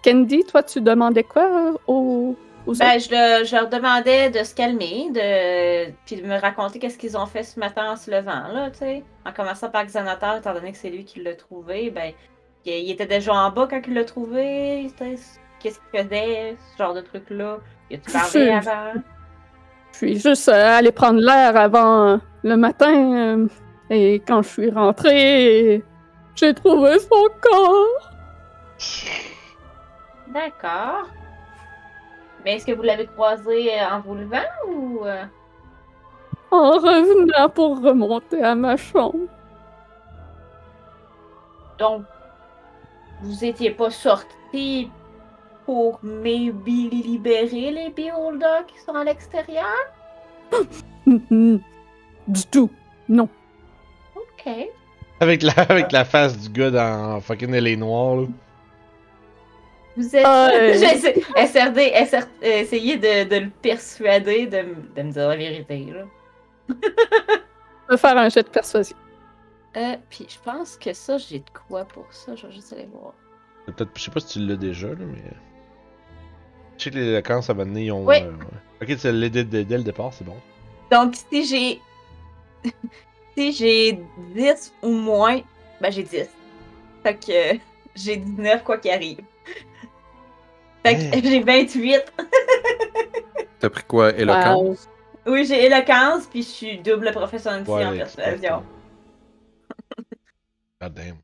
Candy, 0.04 0.44
toi, 0.44 0.64
tu 0.64 0.82
demandais 0.82 1.24
quoi 1.24 1.44
euh, 1.44 1.74
aux, 1.88 2.36
aux? 2.66 2.74
Ben, 2.76 3.00
je, 3.00 3.10
le- 3.10 3.46
je 3.46 3.56
leur 3.56 3.70
demandais 3.70 4.30
de 4.30 4.44
se 4.44 4.54
calmer, 4.54 5.10
de 5.12 5.92
puis 6.06 6.18
de 6.22 6.28
me 6.28 6.40
raconter 6.40 6.80
qu'est-ce 6.80 6.98
qu'ils 6.98 7.18
ont 7.18 7.26
fait 7.26 7.44
ce 7.44 7.60
matin 7.60 7.92
en 7.92 7.96
se 7.96 8.12
levant, 8.12 8.48
là, 8.54 8.70
tu 8.72 8.80
sais. 8.80 9.04
En 9.26 9.32
commençant 9.32 9.70
par 9.70 9.86
Xanatar, 9.86 10.38
étant 10.38 10.54
donné 10.54 10.72
que 10.72 10.78
c'est 10.78 10.90
lui 10.90 11.06
qui 11.06 11.22
l'a 11.22 11.34
trouvé, 11.34 11.90
ben, 11.90 12.12
il 12.68 12.92
était 12.92 13.06
déjà 13.06 13.34
en 13.34 13.50
bas 13.52 13.68
quand 13.70 13.82
il 13.88 13.94
l'a 13.94 14.04
trouvé, 14.04 14.92
qu'est-ce 14.98 15.40
qu'il 15.60 15.72
faisait, 15.94 16.56
ce 16.72 16.78
genre 16.78 16.94
de 16.94 17.02
truc-là. 17.02 17.58
Il 17.90 17.98
a-tu 17.98 18.12
parlé 18.12 18.50
avant? 18.50 19.02
Je 19.94 19.98
suis 19.98 20.20
juste 20.20 20.50
euh, 20.50 20.78
allée 20.78 20.92
prendre 20.92 21.20
l'air 21.20 21.56
avant 21.56 22.08
euh, 22.08 22.18
le 22.44 22.58
matin 22.58 23.14
euh, 23.16 23.48
et 23.90 24.22
quand 24.28 24.42
je 24.42 24.50
suis 24.50 24.70
rentrée, 24.70 25.84
j'ai 26.36 26.54
trouvé 26.54 27.00
son 27.00 27.28
corps. 27.42 28.12
D'accord. 30.28 31.08
Mais 32.44 32.56
est-ce 32.56 32.66
que 32.66 32.74
vous 32.74 32.84
l'avez 32.84 33.08
croisé 33.08 33.72
en 33.82 34.02
vous 34.02 34.16
levant 34.16 34.38
ou... 34.68 35.02
en 36.52 36.72
revenant 36.72 37.50
pour 37.50 37.82
remonter 37.82 38.44
à 38.44 38.56
ma 38.56 38.78
chambre. 38.78 39.28
Donc, 41.80 42.04
vous 43.24 43.44
étiez 43.46 43.72
pas 43.72 43.90
sorti 43.90 44.90
pour 45.66 46.00
maybe 46.04 46.90
libérer 46.92 47.72
les 47.72 47.90
beholders 47.90 48.66
qui 48.68 48.80
sont 48.80 48.94
à 48.96 49.04
l'extérieur? 49.04 49.66
Du 52.28 52.46
tout. 52.52 52.70
Non. 53.08 53.30
Ok. 54.16 54.52
Avec 55.22 55.42
la, 55.44 55.54
avec 55.54 55.92
la 55.94 56.04
face 56.06 56.38
du 56.38 56.50
gars 56.50 56.70
dans 56.72 57.22
fucking 57.22 57.52
LA 57.56 57.76
Noir, 57.78 58.18
là. 58.18 58.28
Vous 59.96 60.16
êtes. 60.16 60.24
Ah, 60.26 60.50
euh. 60.54 60.74
SRD, 60.74 61.92
SR, 62.06 62.28
euh, 62.44 62.60
essayez 62.62 62.98
de, 62.98 63.28
de 63.30 63.36
le 63.46 63.50
persuader 63.50 64.46
de, 64.48 64.58
m- 64.58 64.90
de 64.96 65.02
me 65.02 65.12
dire 65.12 65.28
la 65.30 65.36
vérité, 65.38 65.88
là. 65.94 66.04
Je 67.88 67.92
vais 67.94 67.98
faire 67.98 68.18
un 68.18 68.28
jet 68.30 68.44
de 68.44 68.50
persuasion. 68.50 68.98
Euh, 69.78 69.96
puis 70.10 70.26
je 70.28 70.38
pense 70.44 70.76
que 70.78 70.92
ça, 70.94 71.18
j'ai 71.18 71.40
de 71.40 71.50
quoi 71.68 71.86
pour 71.86 72.06
ça. 72.12 72.36
Je 72.36 72.48
vais 72.48 72.54
juste 72.54 72.74
aller 72.74 72.88
voir. 72.92 73.14
Peut-être, 73.68 73.90
je 73.96 74.02
sais 74.02 74.12
pas 74.12 74.20
si 74.20 74.28
tu 74.28 74.40
l'as 74.40 74.56
déjà, 74.56 74.88
là, 74.88 74.96
mais. 75.00 75.22
Je 76.78 76.84
sais 76.86 76.92
que 76.92 76.96
les 76.96 77.14
vacances 77.14 77.50
à 77.50 77.54
mener, 77.54 77.86
ils 77.86 77.92
ont. 77.92 78.06
Oui. 78.06 78.18
euh. 78.22 78.32
Ok, 78.82 78.98
tu 78.98 79.12
l'as 79.12 79.30
dès, 79.30 79.44
dès- 79.44 79.64
dès 79.66 79.78
le 79.78 79.84
départ, 79.84 80.14
c'est 80.14 80.24
bon. 80.26 80.36
Donc, 80.92 81.16
si 81.16 81.46
j'ai. 81.46 81.82
si 83.38 83.52
j'ai 83.52 84.00
10 84.36 84.74
ou 84.82 84.92
moins, 84.92 85.42
ben 85.82 85.92
j'ai 85.92 86.04
10. 86.04 86.28
Fait 87.04 87.16
que 87.16 87.56
euh, 87.56 87.58
j'ai 87.96 88.18
19 88.18 88.64
quoi 88.64 88.78
qu'il 88.78 88.92
arrive. 88.92 89.20
Fait 90.86 90.96
que 90.96 91.18
Hein. 91.18 91.22
j'ai 91.24 91.44
28. 91.44 92.14
T'as 93.60 93.70
pris 93.70 93.84
quoi, 93.84 94.14
éloquent? 94.16 94.56
Wow. 94.56 94.78
Oui, 95.28 95.46
j'ai 95.46 95.66
éloquence, 95.66 96.26
puis 96.28 96.42
je 96.42 96.48
suis 96.48 96.78
double 96.80 97.12
professionnalité 97.12 97.72
Ouais, 97.72 97.86
en 97.86 97.92
persuasion. 97.98 98.64
God 100.82 100.94
damn. 100.94 101.18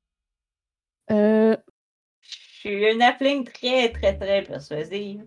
Euh, 1.11 1.55
Je 2.21 2.69
suis 2.69 2.91
une 2.91 3.01
appling 3.01 3.43
très, 3.45 3.91
très, 3.91 4.17
très 4.17 4.41
persuasive. 4.43 5.25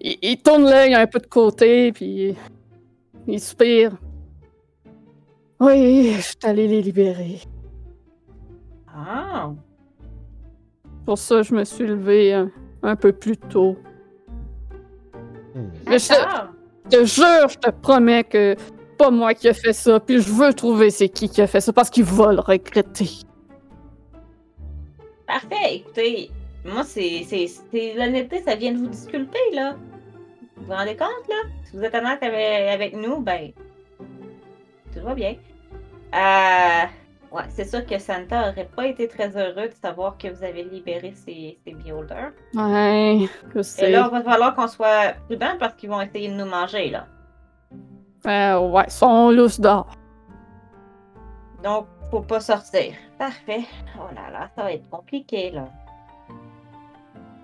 il, 0.00 0.18
il 0.22 0.42
tourne 0.42 0.64
l'œil 0.64 0.94
un 0.94 1.06
peu 1.06 1.18
de 1.20 1.26
côté, 1.26 1.92
puis 1.92 2.34
il 3.26 3.40
soupire. 3.40 3.96
Oui, 5.58 6.12
je 6.16 6.20
suis 6.20 6.36
allée 6.42 6.68
les 6.68 6.82
libérer. 6.82 7.40
Ah! 8.88 9.52
Pour 11.06 11.16
ça, 11.18 11.42
je 11.42 11.54
me 11.54 11.64
suis 11.64 11.86
levée 11.86 12.34
un, 12.34 12.50
un 12.82 12.96
peu 12.96 13.12
plus 13.12 13.36
tôt. 13.38 13.76
Hmm. 15.54 15.68
Mais 15.86 15.98
je- 15.98 16.08
D'accord. 16.08 16.48
Je 16.92 16.98
te 16.98 17.04
jure, 17.04 17.48
je 17.48 17.58
te 17.58 17.70
promets 17.70 18.22
que 18.24 18.54
pas 18.96 19.10
moi 19.10 19.34
qui 19.34 19.48
a 19.48 19.54
fait 19.54 19.72
ça, 19.72 20.00
puis 20.00 20.20
je 20.20 20.30
veux 20.30 20.52
trouver 20.52 20.90
c'est 20.90 21.08
qui 21.08 21.28
qui 21.28 21.42
a 21.42 21.46
fait 21.46 21.60
ça, 21.60 21.72
parce 21.72 21.90
qu'il 21.90 22.04
va 22.04 22.32
le 22.32 22.40
regretter. 22.40 23.10
Parfait, 25.26 25.76
écoutez, 25.76 26.30
moi, 26.64 26.82
c'est, 26.84 27.26
l'honnêteté, 27.72 28.42
ça 28.42 28.54
vient 28.54 28.72
de 28.72 28.78
vous 28.78 28.88
disculper, 28.88 29.38
là. 29.52 29.76
Vous 30.56 30.66
vous 30.66 30.72
rendez 30.72 30.96
compte, 30.96 31.28
là? 31.28 31.36
Si 31.64 31.76
vous 31.76 31.82
êtes 31.84 31.94
honnête 31.94 32.22
avec, 32.22 32.68
avec 32.68 32.96
nous, 32.96 33.20
ben, 33.20 33.52
tout 34.92 35.00
va 35.02 35.14
bien. 35.14 35.36
Euh, 36.14 36.86
ouais, 37.36 37.42
c'est 37.50 37.68
sûr 37.68 37.84
que 37.84 37.98
Santa 37.98 38.50
aurait 38.50 38.68
pas 38.74 38.86
été 38.86 39.06
très 39.08 39.36
heureux 39.36 39.68
de 39.68 39.74
savoir 39.80 40.16
que 40.16 40.28
vous 40.28 40.42
avez 40.42 40.62
libéré 40.64 41.12
ces, 41.24 41.58
ces 41.64 41.74
beholders. 41.74 42.32
Ouais, 42.54 43.28
je 43.54 43.58
Et 43.58 43.62
sais. 43.62 43.90
là, 43.90 44.08
il 44.10 44.16
va 44.16 44.22
falloir 44.22 44.54
qu'on 44.54 44.68
soit 44.68 45.14
prudent 45.26 45.56
parce 45.58 45.74
qu'ils 45.74 45.90
vont 45.90 46.00
essayer 46.00 46.28
de 46.28 46.34
nous 46.34 46.46
manger, 46.46 46.90
là. 46.90 47.06
Euh, 48.26 48.58
ouais, 48.70 48.88
son 48.88 49.30
lousse 49.30 49.60
d'or. 49.60 49.86
Donc, 51.62 51.86
faut 52.10 52.20
pas 52.22 52.40
sortir. 52.40 52.94
Parfait. 53.18 53.64
Oh 53.98 54.12
là 54.14 54.30
là, 54.30 54.50
ça 54.56 54.62
va 54.62 54.72
être 54.72 54.88
compliqué, 54.90 55.50
là. 55.50 55.68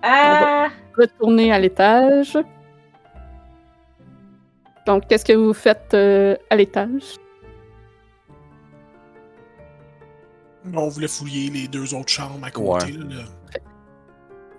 Ah! 0.01 0.67
Retourner 0.97 1.51
à 1.53 1.59
l'étage. 1.59 2.37
Donc, 4.85 5.07
qu'est-ce 5.07 5.23
que 5.25 5.33
vous 5.33 5.53
faites 5.53 5.93
euh, 5.93 6.35
à 6.49 6.55
l'étage? 6.57 7.15
On 10.75 10.87
voulait 10.89 11.07
fouiller 11.07 11.49
les 11.49 11.67
deux 11.67 11.93
autres 11.93 12.09
chambres 12.09 12.45
à 12.45 12.51
côté. 12.51 12.85
Ouais. 12.85 12.91
là. 12.91 13.23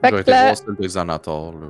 Fait 0.03 0.11
que 0.11 0.17
été 0.21 0.31
la- 0.31 0.43
voir 0.45 0.57
celle 0.57 0.75
des 0.77 0.87
Xanator, 0.89 1.53
là. 1.53 1.67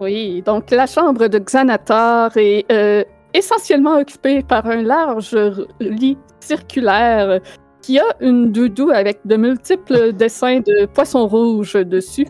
Oui, 0.00 0.42
donc 0.42 0.70
la 0.70 0.86
chambre 0.86 1.28
de 1.28 1.38
Xanatar 1.38 2.32
est 2.36 2.70
euh, 2.72 3.04
essentiellement 3.34 3.98
occupée 3.98 4.42
par 4.42 4.66
un 4.66 4.82
large 4.82 5.36
lit 5.80 6.16
circulaire 6.40 7.40
qui 7.82 7.98
a 7.98 8.04
une 8.20 8.50
doudou 8.52 8.90
avec 8.90 9.20
de 9.26 9.36
multiples 9.36 10.12
dessins 10.14 10.60
de 10.60 10.86
poissons 10.86 11.26
rouges 11.26 11.74
dessus. 11.74 12.26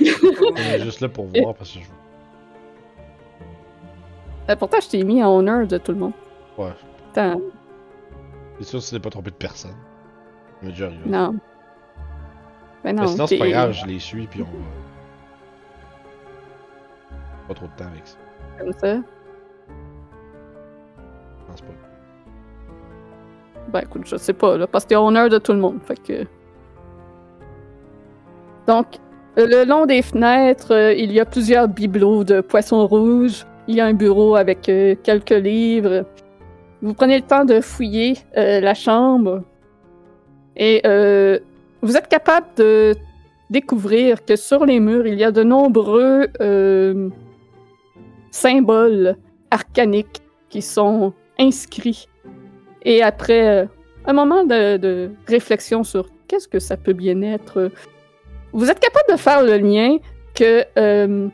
On 0.00 0.56
est 0.56 0.78
juste 0.78 1.00
là 1.00 1.08
pour 1.08 1.26
voir 1.26 1.54
parce 1.54 1.72
que 1.72 1.80
je. 1.80 1.84
Euh, 4.50 4.56
pourtant, 4.56 4.78
je 4.80 4.88
t'ai 4.88 5.04
mis 5.04 5.22
en 5.22 5.30
honneur 5.30 5.66
de 5.66 5.76
tout 5.76 5.92
le 5.92 5.98
monde. 5.98 6.12
Ouais. 6.56 6.72
Attends, 7.12 7.38
C'est 8.58 8.64
sûr 8.64 8.80
que 8.80 8.84
tu 8.84 8.90
t'es 8.92 8.98
pas 9.00 9.10
trompé 9.10 9.30
de 9.30 9.36
personne. 9.36 9.76
M'est 10.62 10.70
déjà 10.70 10.86
arrivé. 10.86 11.02
non. 11.06 11.34
Ben 12.84 12.94
non, 12.94 13.02
Mais 13.02 13.08
sinon, 13.08 13.26
c'est 13.26 13.38
pas 13.38 13.48
grave, 13.48 13.72
je 13.72 13.86
les 13.86 13.98
suis 13.98 14.26
puis 14.28 14.40
on 14.40 14.44
va. 14.44 14.50
Pas 17.48 17.54
trop 17.54 17.66
de 17.66 17.72
temps 17.76 17.86
avec 17.90 18.06
ça. 18.06 18.16
Comme 18.58 18.72
ça. 18.72 18.96
Ben 23.68 23.80
écoute, 23.80 24.02
je 24.06 24.16
sais 24.16 24.32
pas, 24.32 24.66
parce 24.66 24.84
qu'il 24.84 24.94
y 24.94 24.96
a 24.96 25.02
honneur 25.02 25.28
de 25.28 25.38
tout 25.38 25.52
le 25.52 25.58
monde. 25.58 25.78
Donc, 28.66 28.86
le 29.36 29.64
long 29.64 29.86
des 29.86 30.02
fenêtres, 30.02 30.72
euh, 30.74 30.92
il 30.92 31.12
y 31.12 31.20
a 31.20 31.24
plusieurs 31.24 31.68
bibelots 31.68 32.24
de 32.24 32.40
poissons 32.40 32.86
rouges. 32.86 33.46
Il 33.66 33.76
y 33.76 33.80
a 33.80 33.86
un 33.86 33.94
bureau 33.94 34.36
avec 34.36 34.68
euh, 34.68 34.94
quelques 35.02 35.30
livres. 35.30 36.04
Vous 36.82 36.94
prenez 36.94 37.18
le 37.18 37.24
temps 37.24 37.44
de 37.44 37.60
fouiller 37.60 38.16
euh, 38.36 38.60
la 38.60 38.74
chambre 38.74 39.42
et 40.56 40.82
vous 41.82 41.96
êtes 41.96 42.08
capable 42.08 42.48
de 42.56 42.96
découvrir 43.48 44.24
que 44.24 44.34
sur 44.34 44.66
les 44.66 44.80
murs, 44.80 45.06
il 45.06 45.14
y 45.14 45.22
a 45.22 45.30
de 45.30 45.44
nombreux 45.44 46.26
symboles 48.32 49.16
arcaniques 49.52 50.20
qui 50.48 50.60
sont 50.62 51.12
inscrits. 51.38 52.08
Et 52.88 53.02
après 53.02 53.46
euh, 53.46 53.66
un 54.06 54.14
moment 54.14 54.44
de, 54.44 54.78
de 54.78 55.10
réflexion 55.26 55.84
sur 55.84 56.08
qu'est-ce 56.26 56.48
que 56.48 56.58
ça 56.58 56.78
peut 56.78 56.94
bien 56.94 57.20
être, 57.20 57.70
vous 58.52 58.70
êtes 58.70 58.80
capable 58.80 59.12
de 59.12 59.18
faire 59.18 59.42
le 59.42 59.58
lien 59.58 59.98
que 60.34 60.64
euh, 60.78 61.28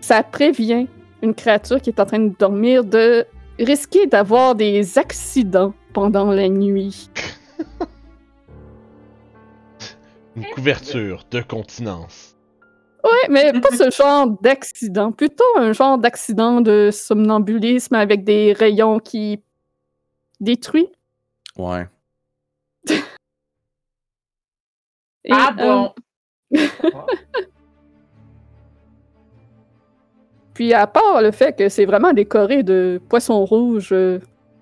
ça 0.00 0.22
prévient 0.22 0.86
une 1.20 1.34
créature 1.34 1.80
qui 1.80 1.90
est 1.90 1.98
en 1.98 2.06
train 2.06 2.20
de 2.20 2.32
dormir 2.38 2.84
de 2.84 3.26
risquer 3.58 4.06
d'avoir 4.06 4.54
des 4.54 4.98
accidents 4.98 5.74
pendant 5.92 6.30
la 6.30 6.48
nuit. 6.48 7.10
Une 10.36 10.44
couverture 10.54 11.24
de 11.32 11.40
continence. 11.40 12.36
Ouais, 13.02 13.28
mais 13.28 13.52
pas 13.60 13.76
ce 13.76 13.90
genre 13.90 14.28
d'accident. 14.40 15.10
Plutôt 15.10 15.42
un 15.56 15.72
genre 15.72 15.98
d'accident 15.98 16.60
de 16.60 16.90
somnambulisme 16.92 17.96
avec 17.96 18.22
des 18.22 18.52
rayons 18.52 19.00
qui 19.00 19.42
détruisent. 20.38 20.86
Ouais. 21.60 21.86
Et, 25.24 25.30
Ah 25.32 25.54
euh, 25.58 25.62
bon? 25.62 25.92
Puis 30.54 30.72
à 30.72 30.86
part 30.86 31.22
le 31.22 31.30
fait 31.30 31.56
que 31.56 31.68
c'est 31.68 31.84
vraiment 31.84 32.12
décoré 32.12 32.62
de 32.62 33.00
poissons 33.08 33.44
rouges 33.44 33.92
euh, 33.92 34.18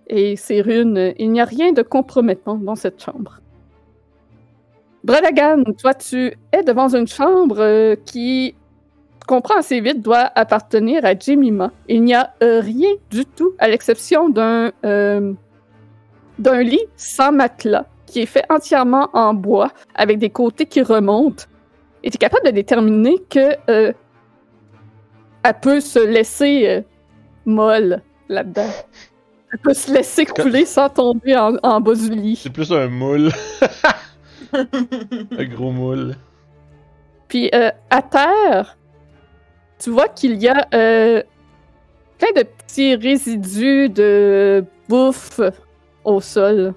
et 0.09 0.37
ces 0.37 0.61
runes, 0.61 0.99
euh, 0.99 1.13
il 1.19 1.31
n'y 1.31 1.41
a 1.41 1.45
rien 1.45 1.73
de 1.73 1.83
compromettant 1.83 2.57
dans 2.57 2.75
cette 2.75 3.03
chambre. 3.03 3.41
Bradagan, 5.05 5.63
toi 5.79 5.95
tu 5.95 6.37
es 6.53 6.63
devant 6.63 6.95
une 6.95 7.07
chambre 7.07 7.61
euh, 7.61 7.95
qui, 8.05 8.55
tu 9.21 9.27
comprends 9.27 9.59
assez 9.59 9.81
vite, 9.81 10.03
doit 10.03 10.31
appartenir 10.35 11.05
à 11.05 11.19
Jemima. 11.19 11.71
Il 11.89 12.03
n'y 12.03 12.15
a 12.15 12.35
euh, 12.43 12.61
rien 12.61 12.91
du 13.11 13.25
tout, 13.25 13.53
à 13.59 13.69
l'exception 13.69 14.29
d'un 14.29 14.73
euh, 14.85 15.33
d'un 16.39 16.63
lit 16.63 16.85
sans 16.97 17.33
matelas 17.33 17.87
qui 18.07 18.21
est 18.21 18.27
fait 18.27 18.45
entièrement 18.49 19.11
en 19.13 19.35
bois 19.35 19.71
avec 19.95 20.19
des 20.19 20.31
côtés 20.31 20.67
qui 20.67 20.83
remontent. 20.83 21.45
Et 22.03 22.11
tu 22.11 22.17
es 22.17 22.19
capable 22.19 22.47
de 22.47 22.53
déterminer 22.53 23.17
que 23.29 23.57
euh, 23.71 23.93
elle 25.43 25.61
peut 25.61 25.81
se 25.81 25.99
laisser 25.99 26.67
euh, 26.69 26.83
molle 27.45 28.03
là-dedans. 28.29 28.71
Elle 29.53 29.59
peut 29.61 29.75
se 29.75 29.93
laisser 29.93 30.27
couler 30.27 30.65
sans 30.65 30.89
tomber 30.89 31.37
en, 31.37 31.57
en 31.63 31.81
bas 31.81 31.95
du 31.95 32.11
lit. 32.11 32.37
C'est 32.37 32.51
plus 32.51 32.73
un 32.73 32.89
moule. 32.89 33.31
un 34.53 35.45
gros 35.45 35.73
moule. 35.73 36.17
Puis 37.29 37.51
euh, 37.55 37.71
à 37.91 38.03
terre, 38.03 38.77
tu 39.79 39.91
vois 39.91 40.09
qu'il 40.09 40.43
y 40.43 40.49
a 40.49 40.67
euh, 40.75 41.23
plein 42.19 42.33
de 42.37 42.43
petits 42.43 42.95
résidus 42.97 43.91
de 43.91 44.65
bouffe 44.89 45.41
au 46.09 46.21
sol 46.21 46.75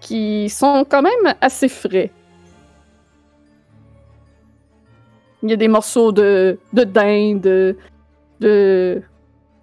qui 0.00 0.48
sont 0.48 0.84
quand 0.88 1.02
même 1.02 1.34
assez 1.40 1.68
frais. 1.68 2.10
Il 5.42 5.50
y 5.50 5.52
a 5.52 5.56
des 5.56 5.68
morceaux 5.68 6.12
de, 6.12 6.58
de 6.72 6.84
dinde, 6.84 7.76
de, 8.40 9.02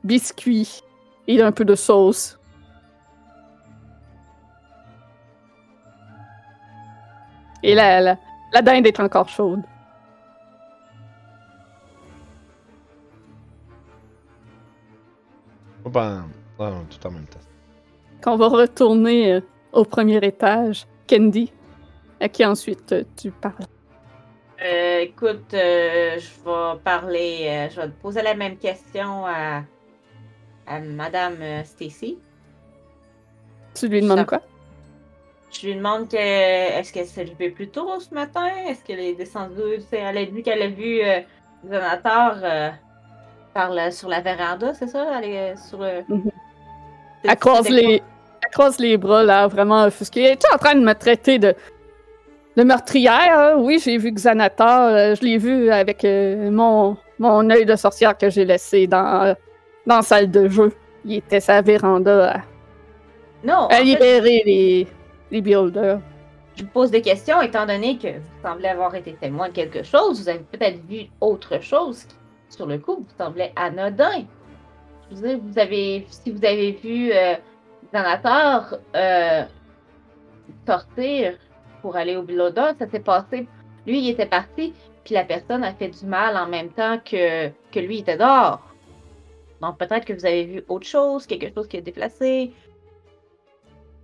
biscuits 0.04 0.82
et 1.28 1.42
un 1.42 1.52
peu 1.52 1.66
de 1.66 1.76
sauce. 1.76 2.40
Et 7.64 7.76
la, 7.76 8.02
la, 8.02 8.62
dinde 8.62 8.86
est 8.86 9.00
encore 9.00 9.30
chaude. 9.30 9.62
Oh, 15.86 15.90
ben, 15.90 16.26
tout 16.58 17.08
en 17.08 17.12
même 17.12 17.26
temps. 17.26 17.53
Quand 18.24 18.34
on 18.36 18.38
va 18.38 18.48
retourner 18.48 19.34
euh, 19.34 19.42
au 19.74 19.84
premier 19.84 20.18
étage, 20.26 20.88
Candy, 21.10 21.52
à 22.22 22.30
qui 22.30 22.46
ensuite 22.46 22.94
euh, 22.94 23.04
tu 23.18 23.32
parles? 23.32 23.66
Euh, 24.64 25.00
écoute, 25.00 25.54
euh, 25.54 26.18
je 26.18 26.30
vais 26.46 26.80
parler, 26.86 27.48
euh, 27.50 27.70
je 27.70 27.82
vais 27.82 27.88
te 27.88 28.02
poser 28.02 28.22
la 28.22 28.34
même 28.34 28.56
question 28.56 29.26
à, 29.26 29.64
à 30.66 30.80
Madame 30.80 31.36
Stacy. 31.66 32.18
Tu 33.76 33.90
lui 33.90 34.00
demandes 34.00 34.26
quoi? 34.26 34.42
Je 35.52 35.68
lui 35.68 35.76
demande 35.76 36.08
que 36.08 36.16
est-ce 36.16 36.94
qu'elle 36.94 37.08
s'est 37.08 37.26
levée 37.26 37.50
plus 37.50 37.68
tôt 37.68 38.00
ce 38.00 38.14
matin? 38.14 38.48
Est-ce 38.68 38.86
qu'elle 38.86 39.02
est 39.02 39.16
descendue? 39.16 39.84
Elle 39.92 40.18
a 40.18 40.26
dit 40.26 40.44
qu'elle 40.44 40.62
a 40.62 40.70
vu 40.70 41.02
par 43.54 43.70
la- 43.70 43.92
sur 43.92 44.08
la 44.08 44.22
véranda, 44.22 44.74
c'est 44.74 44.88
ça? 44.88 45.20
Elle 45.20 45.30
est 45.30 45.58
sur 45.58 45.80
le. 45.80 46.04
Mhm. 46.08 46.32
Elle 47.26 47.38
croise, 47.38 47.70
les, 47.70 47.96
elle 47.96 48.02
croise 48.54 48.80
les 48.80 48.98
bras, 48.98 49.24
là, 49.24 49.48
vraiment 49.48 49.84
offusquée. 49.86 50.24
Es-tu 50.32 50.46
en 50.54 50.58
train 50.58 50.76
de 50.76 50.82
me 50.82 50.94
traiter 50.94 51.40
de, 51.40 51.54
de 52.56 52.64
meurtrière? 52.64 53.38
hein? 53.38 53.56
Oui, 53.58 53.80
j'ai 53.84 53.98
vu 53.98 54.12
Xanatar. 54.12 54.90
euh, 54.94 55.16
je 55.16 55.22
l'ai 55.24 55.38
vu 55.38 55.70
avec 55.70 56.06
euh, 56.06 56.50
mon, 56.52 56.96
mon 57.20 57.50
œil 57.50 57.66
de 57.66 57.76
sorcière 57.76 58.18
que 58.18 58.30
j'ai 58.30 58.46
laissé 58.46 58.88
dans, 58.88 59.36
dans 59.86 59.98
la 59.98 60.02
salle 60.02 60.30
de 60.32 60.48
jeu. 60.48 60.72
Il 61.06 61.16
était 61.18 61.40
sa 61.42 61.62
véranda 61.62 62.32
à, 62.36 62.42
Non, 63.44 63.68
à 63.68 63.76
fait, 63.76 63.84
libérer 63.84 64.42
les, 64.46 64.88
les 65.32 65.42
builders. 65.42 66.00
je 66.56 66.64
vous 66.64 66.70
pose 66.70 66.92
des 66.92 67.02
questions 67.02 67.42
étant 67.42 67.66
donné 67.66 67.98
que 67.98 68.08
vous 68.08 68.42
semblez 68.48 68.68
avoir 68.70 68.96
été 68.96 69.14
témoin 69.14 69.50
de 69.50 69.54
quelque 69.54 69.84
chose. 69.84 70.22
Vous 70.22 70.30
avez 70.30 70.40
peut-être 70.52 70.80
vu 70.88 71.08
autre 71.20 71.62
chose 71.62 72.04
qui, 72.06 72.16
sur 72.56 72.68
le 72.68 72.78
coup, 72.78 72.98
vous 72.98 73.24
semblait 73.24 73.52
anodin. 73.56 74.24
Je 75.12 75.16
veux 75.18 75.28
dire, 75.28 75.40
vous 75.44 75.60
avez, 75.60 76.06
si 76.10 76.32
vous 76.32 76.46
avez 76.46 76.72
vu 76.84 77.12
euh, 77.94 78.00
Xanatar 78.00 78.76
euh, 78.96 79.44
sortir 80.66 81.38
pour 81.82 81.96
aller 81.96 82.16
au 82.16 82.24
Biloda, 82.24 82.74
ça 82.80 82.88
s'est 82.88 83.00
passé. 83.00 83.48
Lui, 83.86 84.00
il 84.00 84.10
était 84.10 84.26
parti, 84.26 84.74
puis 85.04 85.14
la 85.14 85.24
personne 85.26 85.64
a 85.64 85.74
fait 85.74 85.90
du 85.90 86.06
mal 86.06 86.38
en 86.38 86.48
même 86.48 86.70
temps 86.70 86.98
que, 87.00 87.50
que 87.50 87.80
lui 87.80 88.00
était 88.00 88.18
dehors. 88.18 88.62
Donc 89.62 89.78
peut-être 89.78 90.06
que 90.06 90.14
vous 90.14 90.26
avez 90.26 90.46
vu 90.46 90.64
autre 90.68 90.88
chose, 90.88 91.26
quelque 91.26 91.54
chose 91.54 91.68
qui 91.68 91.78
est 91.78 91.82
déplacé. 91.82 92.54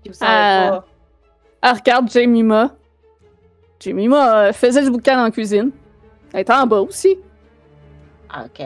Puis 0.01 0.09
vous 0.09 0.13
savez 0.13 0.31
Ah. 0.31 0.69
pas. 0.71 0.85
Elle 1.69 1.75
regarde 1.75 2.09
Jemima. 2.11 2.75
Jemima 3.79 4.43
euh, 4.47 4.53
faisait 4.53 4.83
du 4.83 4.91
boucan 4.91 5.25
en 5.25 5.31
cuisine. 5.31 5.71
Elle 6.33 6.41
était 6.41 6.53
en 6.53 6.65
bas 6.67 6.79
aussi. 6.81 7.17
Ok. 8.33 8.61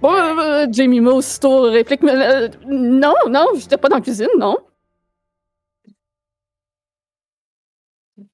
Bon, 0.00 0.12
euh, 0.14 0.66
Jemima 0.70 1.10
aussitôt 1.10 1.62
réplique 1.62 2.02
mais, 2.02 2.12
euh, 2.14 2.48
Non, 2.66 3.14
non, 3.30 3.46
j'étais 3.56 3.76
pas 3.78 3.88
dans 3.88 3.96
la 3.96 4.02
cuisine, 4.02 4.28
non. 4.38 4.58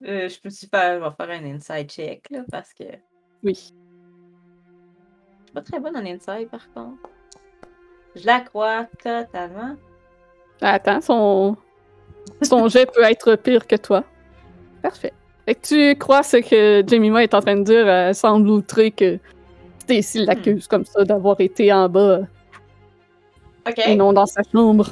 Euh, 0.04 0.28
je 0.28 0.40
peux 0.40 0.50
faire, 0.50 1.00
je 1.00 1.04
vais 1.04 1.10
faire 1.16 1.30
un 1.30 1.54
inside 1.54 1.88
check 1.90 2.26
là, 2.30 2.44
parce 2.50 2.72
que 2.72 2.84
je 2.84 2.96
Oui. 3.42 3.54
suis 3.54 3.72
pas 5.52 5.62
très 5.62 5.80
bonne 5.80 5.96
en 5.96 6.04
inside 6.06 6.48
par 6.50 6.72
contre. 6.72 7.08
Je 8.14 8.26
la 8.26 8.40
crois 8.40 8.86
totalement. 9.02 9.76
Attends, 10.60 11.00
son, 11.00 11.56
son 12.42 12.68
jet 12.68 12.86
peut 12.92 13.02
être 13.02 13.34
pire 13.36 13.66
que 13.66 13.76
toi. 13.76 14.04
Parfait. 14.82 15.12
Fait 15.46 15.54
que 15.56 15.66
tu 15.66 15.98
crois 15.98 16.22
ce 16.22 16.36
que 16.36 16.84
Jemima 16.88 17.22
est 17.24 17.34
en 17.34 17.40
train 17.40 17.56
de 17.56 17.64
dire, 17.64 17.88
elle 17.88 18.14
semble 18.14 18.48
outrée 18.48 18.92
que 18.92 19.18
Stacy 19.82 20.24
l'accuse 20.24 20.68
comme 20.68 20.84
ça 20.84 21.04
d'avoir 21.04 21.40
été 21.40 21.72
en 21.72 21.88
bas 21.88 22.20
Ok. 23.68 23.78
et 23.84 23.96
non 23.96 24.12
dans 24.12 24.26
sa 24.26 24.42
chambre. 24.52 24.90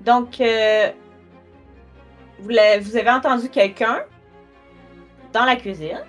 Donc, 0.00 0.40
euh, 0.40 0.90
vous, 2.40 2.50
avez 2.96 3.10
entendu 3.10 3.48
quelqu'un 3.48 4.00
dans 5.32 5.44
la 5.44 5.56
cuisine? 5.56 6.00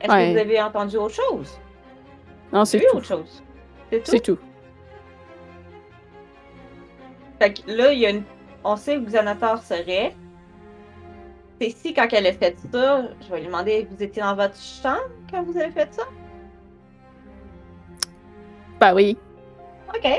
Est-ce 0.00 0.10
Ouais. 0.10 0.28
que 0.28 0.32
vous 0.32 0.38
avez 0.38 0.60
entendu 0.60 0.96
autre 0.96 1.14
chose? 1.14 1.58
Non, 2.52 2.64
c'est 2.64 2.80
tout. 2.80 2.96
autre 2.96 3.06
chose? 3.06 3.42
C'est 3.90 4.02
tout? 4.02 4.10
C'est 4.10 4.20
tout. 4.20 4.38
Fait 7.40 7.52
que 7.54 7.70
là, 7.70 7.92
il 7.92 8.00
y 8.00 8.06
a 8.06 8.10
une... 8.10 8.24
on 8.64 8.76
sait 8.76 8.96
où 8.96 9.04
Xanatar 9.04 9.62
serait. 9.62 10.16
C'est 11.62 11.70
si 11.70 11.94
quand 11.94 12.08
elle 12.10 12.26
a 12.26 12.32
fait 12.32 12.56
ça, 12.72 13.04
je 13.20 13.30
vais 13.30 13.38
lui 13.38 13.46
demander, 13.46 13.86
vous 13.88 14.02
étiez 14.02 14.20
dans 14.20 14.34
votre 14.34 14.56
chambre 14.56 14.98
quand 15.30 15.44
vous 15.44 15.56
avez 15.56 15.70
fait 15.70 15.94
ça? 15.94 16.02
Bah 18.80 18.92
oui. 18.92 19.16
Ok. 19.94 20.10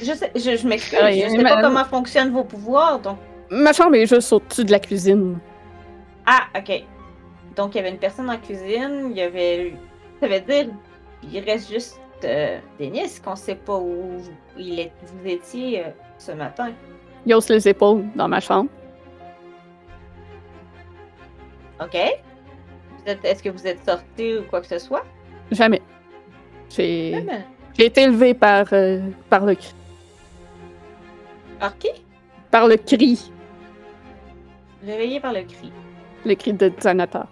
Je, 0.00 0.12
sais, 0.14 0.32
je, 0.34 0.56
je 0.56 0.66
m'excuse, 0.66 0.98
je 0.98 1.28
sais 1.28 1.42
pas 1.42 1.60
comment 1.60 1.84
fonctionnent 1.84 2.32
vos 2.32 2.44
pouvoirs, 2.44 3.00
donc... 3.00 3.18
Ma 3.50 3.74
chambre 3.74 3.96
est 3.96 4.06
juste 4.06 4.32
au-dessus 4.32 4.64
de 4.64 4.72
la 4.72 4.80
cuisine. 4.80 5.38
Ah, 6.24 6.44
ok. 6.56 6.84
Donc, 7.54 7.74
il 7.74 7.78
y 7.78 7.80
avait 7.80 7.90
une 7.90 7.98
personne 7.98 8.26
la 8.26 8.38
cuisine, 8.38 9.08
il 9.10 9.16
y 9.18 9.20
avait... 9.20 9.74
Ça 10.20 10.26
veut 10.26 10.40
dire, 10.40 10.68
il 11.22 11.40
reste 11.40 11.70
juste 11.70 12.00
euh, 12.24 12.58
Denis, 12.80 13.20
qu'on 13.22 13.36
sait 13.36 13.56
pas 13.56 13.76
où 13.76 14.16
il 14.56 14.80
est, 14.80 14.92
vous 15.02 15.28
étiez 15.28 15.80
euh, 15.80 15.88
ce 16.16 16.32
matin. 16.32 16.70
Il 17.26 17.34
hausse 17.34 17.50
les 17.50 17.68
épaules 17.68 18.06
dans 18.14 18.28
ma 18.28 18.40
chambre. 18.40 18.70
Ok. 21.80 21.96
Est-ce 23.06 23.42
que 23.42 23.48
vous 23.48 23.66
êtes 23.66 23.84
sorti 23.84 24.38
ou 24.38 24.42
quoi 24.42 24.60
que 24.60 24.66
ce 24.66 24.78
soit? 24.78 25.04
Jamais. 25.50 25.80
J'ai 26.70 27.14
été 27.78 28.02
élevé 28.02 28.34
par, 28.34 28.66
euh, 28.72 29.00
par 29.30 29.44
le 29.46 29.54
cri. 29.54 29.74
Par 31.58 31.78
qui? 31.78 31.88
Par 32.50 32.66
le 32.66 32.76
cri. 32.76 33.30
Réveillé 34.84 35.20
par 35.20 35.32
le 35.32 35.42
cri. 35.42 35.72
Le 36.24 36.34
cri 36.34 36.52
de 36.52 36.68
Xanatar. 36.68 37.28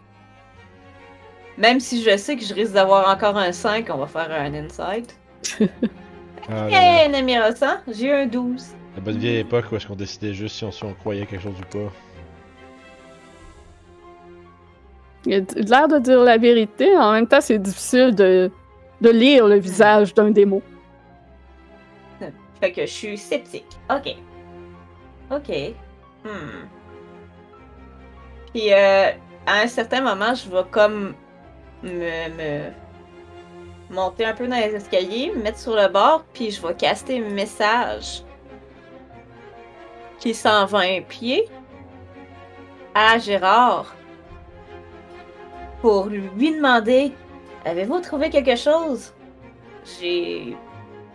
Même 1.59 1.81
si 1.81 2.03
je 2.03 2.17
sais 2.17 2.37
que 2.37 2.45
je 2.45 2.55
risque 2.55 2.73
d'avoir 2.73 3.09
encore 3.09 3.37
un 3.37 3.53
5, 3.53 3.87
on 3.91 3.99
va 3.99 4.07
faire 4.07 4.31
un 4.31 4.55
insight. 4.55 5.19
Ah. 6.49 6.69
Hey, 6.71 7.11
un 7.11 7.15
ami 7.15 7.37
récent, 7.37 7.79
j'ai 7.93 8.07
eu 8.07 8.13
un 8.13 8.27
12. 8.27 8.67
La 8.95 9.01
bonne 9.01 9.19
vieille 9.19 9.39
époque 9.39 9.65
où 9.73 9.75
est-ce 9.75 9.87
qu'on 9.89 9.97
décidait 9.97 10.33
juste 10.33 10.55
si 10.55 10.63
on, 10.63 10.71
si 10.71 10.85
on 10.85 10.95
croyait 10.95 11.27
quelque 11.27 11.43
chose 11.43 11.57
ou 11.59 11.77
pas. 11.77 11.93
Il 15.27 15.35
a 15.35 15.79
l'air 15.79 15.89
de 15.89 15.99
dire 15.99 16.21
la 16.21 16.39
vérité. 16.39 16.97
En 16.97 17.13
même 17.13 17.27
temps, 17.27 17.41
c'est 17.41 17.59
difficile 17.59 18.15
de, 18.15 18.51
de 19.01 19.11
lire 19.11 19.47
le 19.47 19.57
visage 19.57 20.15
d'un 20.15 20.31
démon. 20.31 20.63
Fait 22.61 22.73
que 22.73 22.83
je 22.83 22.93
suis 22.93 23.19
sceptique. 23.19 23.67
Ok. 23.91 24.15
Ok. 25.31 25.75
Hmm. 26.25 26.67
Puis 28.55 28.73
euh, 28.73 29.11
à 29.47 29.61
un 29.63 29.67
certain 29.67 30.01
moment, 30.01 30.35
je 30.35 30.49
vais 30.49 30.65
comme 30.71 31.15
me, 31.83 32.29
me 32.37 32.71
monter 33.91 34.25
un 34.25 34.33
peu 34.33 34.47
dans 34.47 34.57
les 34.57 34.75
escaliers, 34.75 35.33
me 35.35 35.43
mettre 35.43 35.59
sur 35.59 35.75
le 35.75 35.89
bord, 35.89 36.25
puis 36.33 36.51
je 36.51 36.65
vais 36.65 36.75
caster 36.75 37.19
un 37.19 37.31
message 37.31 38.23
qui 40.19 40.31
est 40.31 40.35
120 40.35 41.03
pieds 41.09 41.47
à 42.95 43.19
Gérard 43.19 43.95
pour 45.87 46.07
lui 46.07 46.53
demander 46.53 47.13
Avez-vous 47.65 48.01
trouvé 48.01 48.29
quelque 48.29 48.57
chose? 48.57 49.15
J'ai 49.85 50.57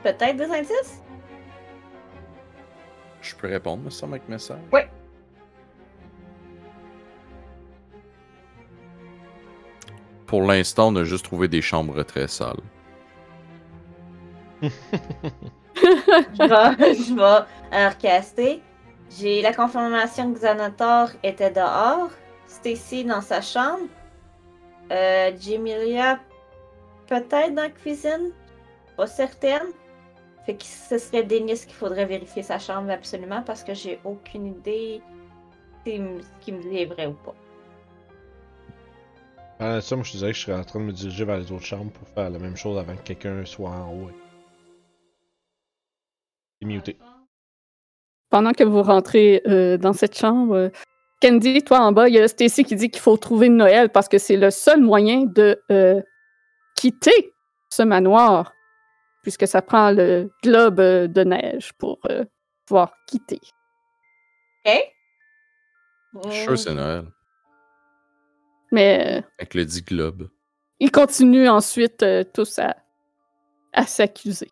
peut-être 0.02 0.38
des 0.38 0.50
indices? 0.50 1.04
Je 3.22 3.36
peux 3.36 3.48
répondre, 3.48 3.84
me 3.84 3.90
semble, 3.90 4.14
avec 4.14 4.30
message. 4.30 4.62
Ouais. 4.72 4.90
Pour 10.26 10.44
l'instant, 10.44 10.88
on 10.88 10.96
a 10.96 11.04
juste 11.04 11.26
trouvé 11.26 11.50
des 11.50 11.62
chambres 11.62 12.04
très 12.04 12.30
sales. 12.30 12.56
je 14.62 14.70
vais, 14.70 16.96
je 16.96 17.14
vais 17.14 17.46
alors 17.72 17.98
caster. 17.98 18.62
J'ai 19.20 19.42
la 19.42 19.54
confirmation 19.54 20.34
que 20.34 20.40
Xanator 20.40 21.10
était 21.24 21.52
dehors. 21.52 22.12
Stacy 22.48 23.04
dans 23.04 23.22
sa 23.22 23.42
chambre. 23.42 23.90
Euh, 24.92 25.32
Jemilia 25.40 26.20
peut-être 27.08 27.56
dans 27.56 27.64
la 27.64 27.70
cuisine? 27.70 28.32
Pas 28.98 29.08
certaine. 29.08 29.68
Fait 30.46 30.56
que 30.56 30.64
ce 30.64 30.98
serait 30.98 31.24
Denis 31.24 31.60
qu'il 31.60 31.74
faudrait 31.74 32.06
vérifier 32.06 32.44
sa 32.44 32.60
chambre 32.60 32.90
absolument 32.90 33.42
parce 33.44 33.64
que 33.64 33.74
j'ai 33.74 34.00
aucune 34.04 34.48
idée 34.48 35.02
si 35.86 35.98
ce 35.98 36.46
qu'il 36.46 36.56
me 36.56 36.62
dit 36.62 36.78
est 36.78 36.86
vrai 36.86 37.08
ou 37.08 37.14
pas. 37.14 37.36
Pendant 39.60 39.82
ça, 39.82 39.96
moi 39.96 40.04
je 40.04 40.12
te 40.14 40.18
dirais 40.18 40.32
que 40.32 40.38
je 40.38 40.44
serais 40.44 40.58
en 40.58 40.64
train 40.64 40.80
de 40.80 40.86
me 40.86 40.92
diriger 40.92 41.24
vers 41.24 41.38
les 41.38 41.52
autres 41.52 41.66
chambres 41.66 41.92
pour 41.92 42.08
faire 42.10 42.30
la 42.30 42.40
même 42.40 42.58
chose 42.58 42.78
avant 42.80 42.96
que 42.96 43.04
quelqu'un 43.04 43.46
soit 43.46 43.70
en 43.70 43.94
haut. 43.94 44.10
Et 46.62 46.66
muté. 46.66 46.98
Pendant 48.30 48.54
que 48.54 48.64
vous 48.64 48.82
rentrez 48.82 49.42
euh, 49.48 49.78
dans 49.78 49.94
cette 49.94 50.18
chambre, 50.18 50.56
euh, 50.56 50.70
Candy, 51.22 51.64
toi 51.64 51.80
en 51.82 51.92
bas, 51.92 52.08
il 52.10 52.16
y 52.16 52.20
a 52.20 52.28
Stacy 52.28 52.64
qui 52.64 52.76
dit 52.76 52.90
qu'il 52.90 53.02
faut 53.02 53.18
trouver 53.18 53.50
Noël 53.50 53.90
parce 53.90 54.08
que 54.10 54.18
c'est 54.18 54.38
le 54.38 54.50
seul 54.50 54.82
moyen 54.82 55.26
de 55.26 55.62
euh, 55.72 56.02
quitter 56.76 57.34
ce 57.70 57.84
manoir, 57.84 58.54
puisque 59.22 59.48
ça 59.48 59.62
prend 59.62 59.92
le 59.92 60.32
globe 60.44 60.80
euh, 60.80 61.08
de 61.08 61.24
neige 61.24 61.74
pour 61.74 62.00
euh, 62.10 62.26
pouvoir 62.66 62.94
quitter. 63.08 63.40
Ok? 64.66 64.74
Je 66.26 66.30
suis 66.32 66.42
sûr 66.42 66.50
que 66.52 66.56
c'est 66.58 66.74
Noël. 66.74 67.06
Mais 68.72 69.24
Avec 69.38 69.54
le 69.54 69.66
dit 69.66 69.82
globe. 69.82 70.30
ils 70.80 70.92
continuent 70.92 71.50
ensuite 71.50 72.02
euh, 72.04 72.24
tous 72.24 72.58
à, 72.60 72.76
à 73.74 73.86
s'accuser. 73.86 74.50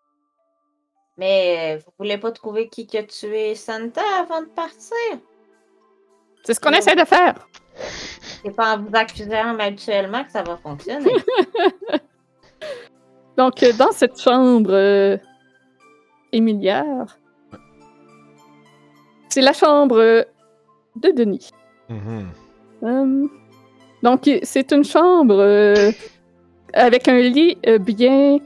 Mais 1.16 1.78
vous 1.78 1.92
voulez 1.98 2.16
pas 2.16 2.30
trouver 2.32 2.68
qui 2.68 2.86
qui 2.86 2.96
a 2.96 3.02
tué 3.02 3.54
Santa 3.54 4.02
avant 4.20 4.42
de 4.42 4.46
partir? 4.48 4.94
C'est 6.44 6.54
ce 6.54 6.60
qu'on 6.60 6.70
essaie 6.70 6.96
de 6.96 7.04
faire. 7.04 7.46
C'est 8.42 8.54
pas 8.54 8.76
en 8.76 8.82
vous 8.82 8.90
accusant 8.94 9.58
habituellement 9.58 10.24
que 10.24 10.30
ça 10.30 10.42
va 10.42 10.56
fonctionner. 10.56 11.10
Donc, 13.36 13.62
euh, 13.62 13.72
dans 13.72 13.92
cette 13.92 14.20
chambre 14.20 14.72
euh, 14.72 15.16
émilière, 16.32 17.18
c'est 19.28 19.40
la 19.40 19.52
chambre 19.52 19.98
euh, 19.98 20.22
de 20.96 21.10
Denis. 21.10 21.50
Mhm. 21.88 22.28
Euh, 22.82 23.26
donc, 24.02 24.28
c'est 24.42 24.72
une 24.72 24.84
chambre 24.84 25.38
euh, 25.38 25.92
avec 26.72 27.08
un 27.08 27.20
lit 27.20 27.58
euh, 27.66 27.78
bien 27.78 28.38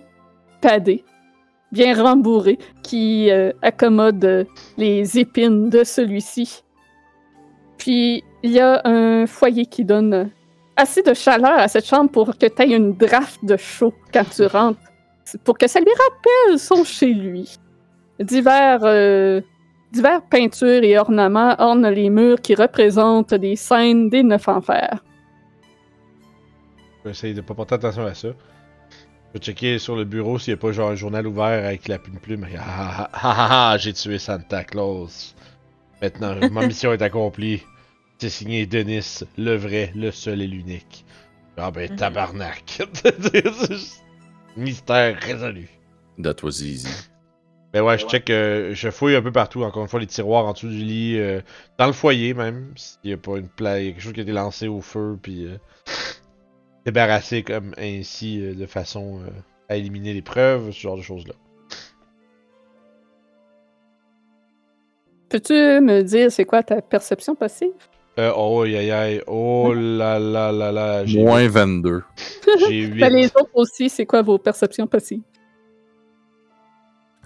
padé, 0.60 1.04
bien 1.72 2.00
rembourré, 2.00 2.58
qui 2.82 3.30
euh, 3.30 3.52
accommode 3.62 4.24
euh, 4.24 4.44
les 4.76 5.18
épines 5.18 5.70
de 5.70 5.84
celui-ci. 5.84 6.63
Puis, 7.78 8.22
il 8.42 8.50
y 8.50 8.60
a 8.60 8.80
un 8.84 9.26
foyer 9.26 9.66
qui 9.66 9.84
donne 9.84 10.30
assez 10.76 11.02
de 11.02 11.14
chaleur 11.14 11.58
à 11.58 11.68
cette 11.68 11.86
chambre 11.86 12.10
pour 12.10 12.36
que 12.36 12.46
tu 12.46 12.62
aies 12.62 12.76
une 12.76 12.94
draft 12.94 13.44
de 13.44 13.56
chaud 13.56 13.94
quand 14.12 14.28
tu 14.28 14.46
rentres, 14.46 14.80
pour 15.44 15.58
que 15.58 15.66
ça 15.66 15.80
lui 15.80 15.90
rappelle 15.90 16.58
son 16.58 16.84
chez 16.84 17.12
lui. 17.12 17.58
Divers, 18.20 18.80
euh, 18.84 19.40
divers 19.92 20.22
peintures 20.22 20.82
et 20.82 20.98
ornements 20.98 21.54
ornent 21.58 21.88
les 21.88 22.10
murs 22.10 22.40
qui 22.40 22.54
représentent 22.54 23.34
des 23.34 23.56
scènes 23.56 24.08
des 24.08 24.22
neuf 24.22 24.48
enfers. 24.48 25.02
Je 26.98 27.04
vais 27.04 27.10
essayer 27.10 27.34
de 27.34 27.40
pas 27.40 27.54
porter 27.54 27.74
attention 27.74 28.06
à 28.06 28.14
ça. 28.14 28.28
Je 28.28 29.38
vais 29.38 29.44
checker 29.44 29.78
sur 29.78 29.96
le 29.96 30.04
bureau 30.04 30.38
s'il 30.38 30.54
n'y 30.54 30.58
a 30.58 30.60
pas 30.60 30.72
genre 30.72 30.90
un 30.90 30.94
journal 30.94 31.26
ouvert 31.26 31.66
avec 31.66 31.88
la 31.88 31.98
plume 31.98 32.18
plume. 32.18 32.46
Ah 32.56 32.60
ah 32.66 33.10
ah 33.12 33.18
ah 33.22 33.72
ah, 33.72 33.78
j'ai 33.78 33.92
tué 33.92 34.18
Santa 34.18 34.64
Claus. 34.64 35.34
Maintenant, 36.04 36.34
ma 36.50 36.66
mission 36.66 36.92
est 36.92 37.00
accomplie. 37.00 37.62
C'est 38.18 38.28
signé 38.28 38.66
Denis, 38.66 39.20
le 39.38 39.56
vrai, 39.56 39.90
le 39.96 40.10
seul 40.10 40.42
et 40.42 40.46
l'unique. 40.46 41.06
Ah 41.56 41.70
ben 41.70 41.90
Mhm. 41.90 41.96
tabarnak. 41.96 42.82
Mystère 44.56 45.18
résolu. 45.20 45.68
That 46.22 46.36
was 46.42 46.60
easy. 46.62 46.88
Ben 47.72 47.82
ouais, 47.82 47.98
je 47.98 48.06
check, 48.06 48.28
euh, 48.30 48.72
je 48.74 48.90
fouille 48.90 49.16
un 49.16 49.22
peu 49.22 49.32
partout, 49.32 49.62
encore 49.64 49.82
une 49.82 49.88
fois, 49.88 49.98
les 49.98 50.06
tiroirs 50.06 50.44
en 50.44 50.52
dessous 50.52 50.68
du 50.68 50.76
lit, 50.76 51.18
euh, 51.18 51.40
dans 51.78 51.86
le 51.86 51.92
foyer 51.92 52.32
même, 52.34 52.72
s'il 52.76 53.10
y 53.10 53.12
a 53.12 53.16
pas 53.16 53.36
une 53.38 53.48
plaie, 53.48 53.86
quelque 53.86 54.00
chose 54.02 54.12
qui 54.12 54.20
a 54.20 54.22
été 54.22 54.32
lancé 54.32 54.68
au 54.68 54.80
feu, 54.80 55.18
puis 55.20 55.46
euh, 55.46 55.56
débarrassé 56.84 57.42
comme 57.42 57.74
ainsi 57.78 58.40
euh, 58.40 58.54
de 58.54 58.66
façon 58.66 59.20
euh, 59.22 59.30
à 59.68 59.76
éliminer 59.76 60.12
les 60.12 60.22
preuves, 60.22 60.70
ce 60.70 60.80
genre 60.80 60.96
de 60.96 61.02
choses-là. 61.02 61.34
Peux-tu 65.34 65.52
me 65.52 66.02
dire 66.02 66.30
c'est 66.30 66.44
quoi 66.44 66.62
ta 66.62 66.80
perception 66.80 67.34
passive? 67.34 67.72
Euh, 68.20 68.30
oh 68.36 68.62
aïe 68.62 68.76
aïe 68.76 68.92
aïe, 68.92 69.22
oh 69.26 69.74
là 69.74 70.20
là 70.20 70.52
là 70.52 70.70
là, 70.70 71.04
j'ai 71.04 71.24
Moins 71.24 71.48
22. 71.48 72.04
j'ai 72.68 72.86
Ben, 72.86 73.12
8. 73.12 73.16
les 73.16 73.26
autres 73.34 73.50
aussi, 73.54 73.88
c'est 73.88 74.06
quoi 74.06 74.22
vos 74.22 74.38
perceptions 74.38 74.86
passives? 74.86 75.22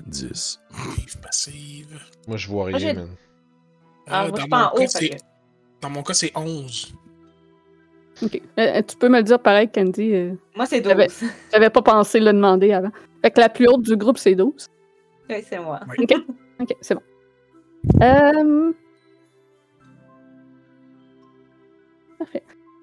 10. 0.07 0.59
Passive, 0.71 1.21
passive. 1.21 2.01
Moi 2.27 2.39
je 2.39 2.49
vois 2.49 2.65
rien, 2.67 2.95
man. 2.95 3.09
Ah, 4.07 4.25
Euh, 4.25 4.29
moi, 4.29 4.29
je 4.29 4.31
dans, 4.31 4.41
suis 4.41 4.49
pas 4.49 4.57
en 4.57 4.61
mon 4.61 4.69
haut. 4.71 4.79
cas, 4.79 4.87
c'est- 4.87 5.09
que- 5.11 5.17
dans 5.83 5.91
mon 5.91 6.03
cas, 6.03 6.15
c'est 6.15 6.33
11. 6.35 6.95
Ok. 8.23 8.41
Euh, 8.59 8.83
tu 8.89 8.97
peux 8.97 9.11
me 9.11 9.19
le 9.19 9.23
dire 9.23 9.39
pareil, 9.39 9.69
Candy. 9.69 10.15
euh, 10.15 10.33
Moi, 10.57 10.65
c'est 10.65 10.81
12. 10.81 10.89
J'avais- 10.93 11.09
J'avais 11.53 11.69
pas 11.69 11.83
pensé 11.83 12.21
le 12.21 12.33
demander 12.33 12.73
avant. 12.73 12.91
Fait 13.23 13.31
que 13.31 13.39
la 13.41 13.51
plus 13.51 13.67
haute 13.69 13.83
du 13.83 13.99
groupe, 13.99 14.17
c'est 14.17 14.35
12. 14.35 14.67
Oui, 15.29 15.45
c'est 15.47 15.59
moi. 15.59 15.81
Ok, 16.59 16.75
c'est 16.81 16.95
bon. 16.95 17.03
Euh... 18.03 18.73
Parfait. 22.19 22.43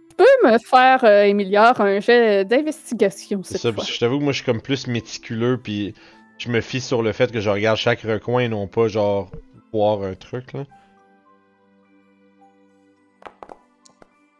Tu 0.09 0.15
peux 0.15 0.47
me 0.51 0.57
faire, 0.59 1.03
euh, 1.03 1.23
Emilia, 1.23 1.73
un 1.81 1.99
jet 1.99 2.45
d'investigation 2.45 3.41
C'est 3.43 3.53
cette 3.53 3.61
ça, 3.61 3.73
fois? 3.73 3.83
je 3.83 3.99
t'avoue 3.99 4.19
que 4.19 4.23
moi 4.23 4.31
je 4.33 4.37
suis 4.37 4.45
comme 4.45 4.61
plus 4.61 4.87
méticuleux, 4.87 5.59
puis 5.61 5.93
je 6.37 6.49
me 6.49 6.61
fie 6.61 6.81
sur 6.81 7.01
le 7.01 7.11
fait 7.11 7.31
que 7.31 7.41
je 7.41 7.49
regarde 7.49 7.77
chaque 7.77 8.01
recoin 8.01 8.41
et 8.41 8.49
non 8.49 8.67
pas 8.67 8.87
genre 8.87 9.29
voir 9.73 10.03
un 10.03 10.15
truc 10.15 10.53
là. 10.53 10.63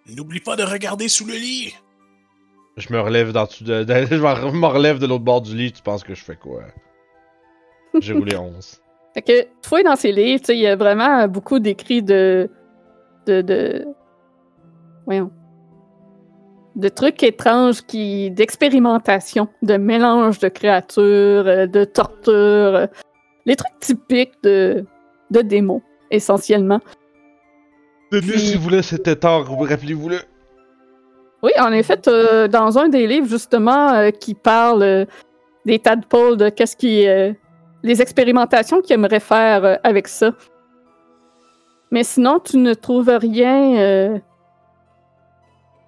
N'oublie 0.08 0.40
pas 0.40 0.56
de 0.56 0.64
regarder 0.64 1.08
sous 1.08 1.26
le 1.26 1.34
lit. 1.34 1.74
Je 2.78 2.92
me 2.94 3.00
relève 3.00 3.32
dans 3.32 3.46
de, 3.62 3.84
de- 3.84 4.06
je 4.12 4.16
me 4.58 4.66
relève 4.68 5.00
de 5.00 5.08
l'autre 5.08 5.24
bord 5.24 5.42
du 5.42 5.56
lit, 5.56 5.72
tu 5.72 5.82
penses 5.82 6.04
que 6.04 6.14
je 6.14 6.24
fais 6.24 6.36
quoi? 6.36 6.64
J'ai 8.00 8.14
roulé 8.14 8.36
11. 8.36 8.82
Fait 9.16 9.22
que, 9.22 9.42
tu 9.44 9.70
fouilles 9.70 9.84
dans 9.84 9.96
ces 9.96 10.12
livres, 10.12 10.42
tu 10.42 10.48
sais, 10.48 10.56
il 10.58 10.62
y 10.62 10.68
a 10.68 10.76
vraiment 10.76 11.28
beaucoup 11.28 11.60
d'écrits 11.60 12.04
de. 12.04 12.50
de. 13.26 13.42
de. 13.42 13.86
Voyons. 15.06 15.32
De 16.76 16.90
trucs 16.90 17.24
étranges 17.24 17.82
qui. 17.82 18.30
d'expérimentation, 18.32 19.48
de 19.62 19.78
mélange 19.78 20.40
de 20.40 20.50
créatures, 20.50 21.48
euh, 21.48 21.66
de 21.66 21.86
tortures. 21.86 22.34
euh, 22.34 22.88
les 23.46 23.56
trucs 23.56 23.80
typiques 23.80 24.34
de. 24.44 24.86
de 25.32 25.42
démons, 25.42 25.82
essentiellement. 26.12 26.82
Si 28.12 28.56
vous 28.56 28.62
voulez, 28.62 28.82
c'était 28.82 29.16
tard, 29.16 29.46
rappelez-vous-le. 29.50 30.20
Oui, 31.44 31.52
en 31.60 31.72
effet, 31.72 31.98
t'as- 31.98 32.48
dans 32.48 32.78
un 32.78 32.88
des 32.90 33.08
livres, 33.08 33.28
justement, 33.28 33.94
euh, 33.94 34.10
qui 34.10 34.34
parle 34.34 34.84
euh, 34.84 35.06
des 35.66 35.80
tadpoles, 35.80 36.38
de 36.38 36.50
qu'est-ce 36.50 36.76
qui. 36.76 37.08
Les 37.86 38.02
expérimentations 38.02 38.82
qu'ils 38.82 38.96
aimeraient 38.96 39.20
faire 39.20 39.64
euh, 39.64 39.76
avec 39.84 40.08
ça. 40.08 40.32
Mais 41.92 42.04
sinon, 42.04 42.40
tu 42.40 42.58
ne 42.58 42.74
trouves 42.74 43.10
rien 43.10 43.78
euh, 43.78 44.20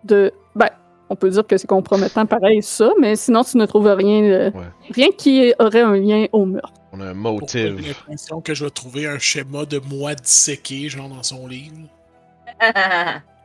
de. 0.03 0.31
Ben, 0.55 0.69
on 1.09 1.15
peut 1.15 1.29
dire 1.29 1.45
que 1.45 1.57
c'est 1.57 1.67
compromettant 1.67 2.25
pareil, 2.25 2.61
ça, 2.61 2.91
mais 2.99 3.15
sinon, 3.15 3.43
tu 3.43 3.57
ne 3.57 3.65
trouves 3.65 3.87
rien, 3.87 4.23
euh, 4.23 4.51
Ouais. 4.51 4.65
rien 4.91 5.07
qui 5.17 5.53
aurait 5.59 5.81
un 5.81 5.95
lien 5.97 6.27
au 6.33 6.45
meurtre. 6.45 6.71
On 6.93 7.01
a 7.01 7.07
un 7.09 7.15
Pourquoi 7.21 7.47
j'ai 7.51 7.69
l'impression 7.71 8.41
que 8.41 8.53
je 8.53 8.63
vais 8.65 8.69
trouver 8.71 9.07
un 9.07 9.17
schéma 9.19 9.65
de 9.65 9.79
moi 9.79 10.15
disséqué, 10.15 10.89
genre 10.89 11.09
dans 11.09 11.23
son 11.23 11.47
livre? 11.47 11.75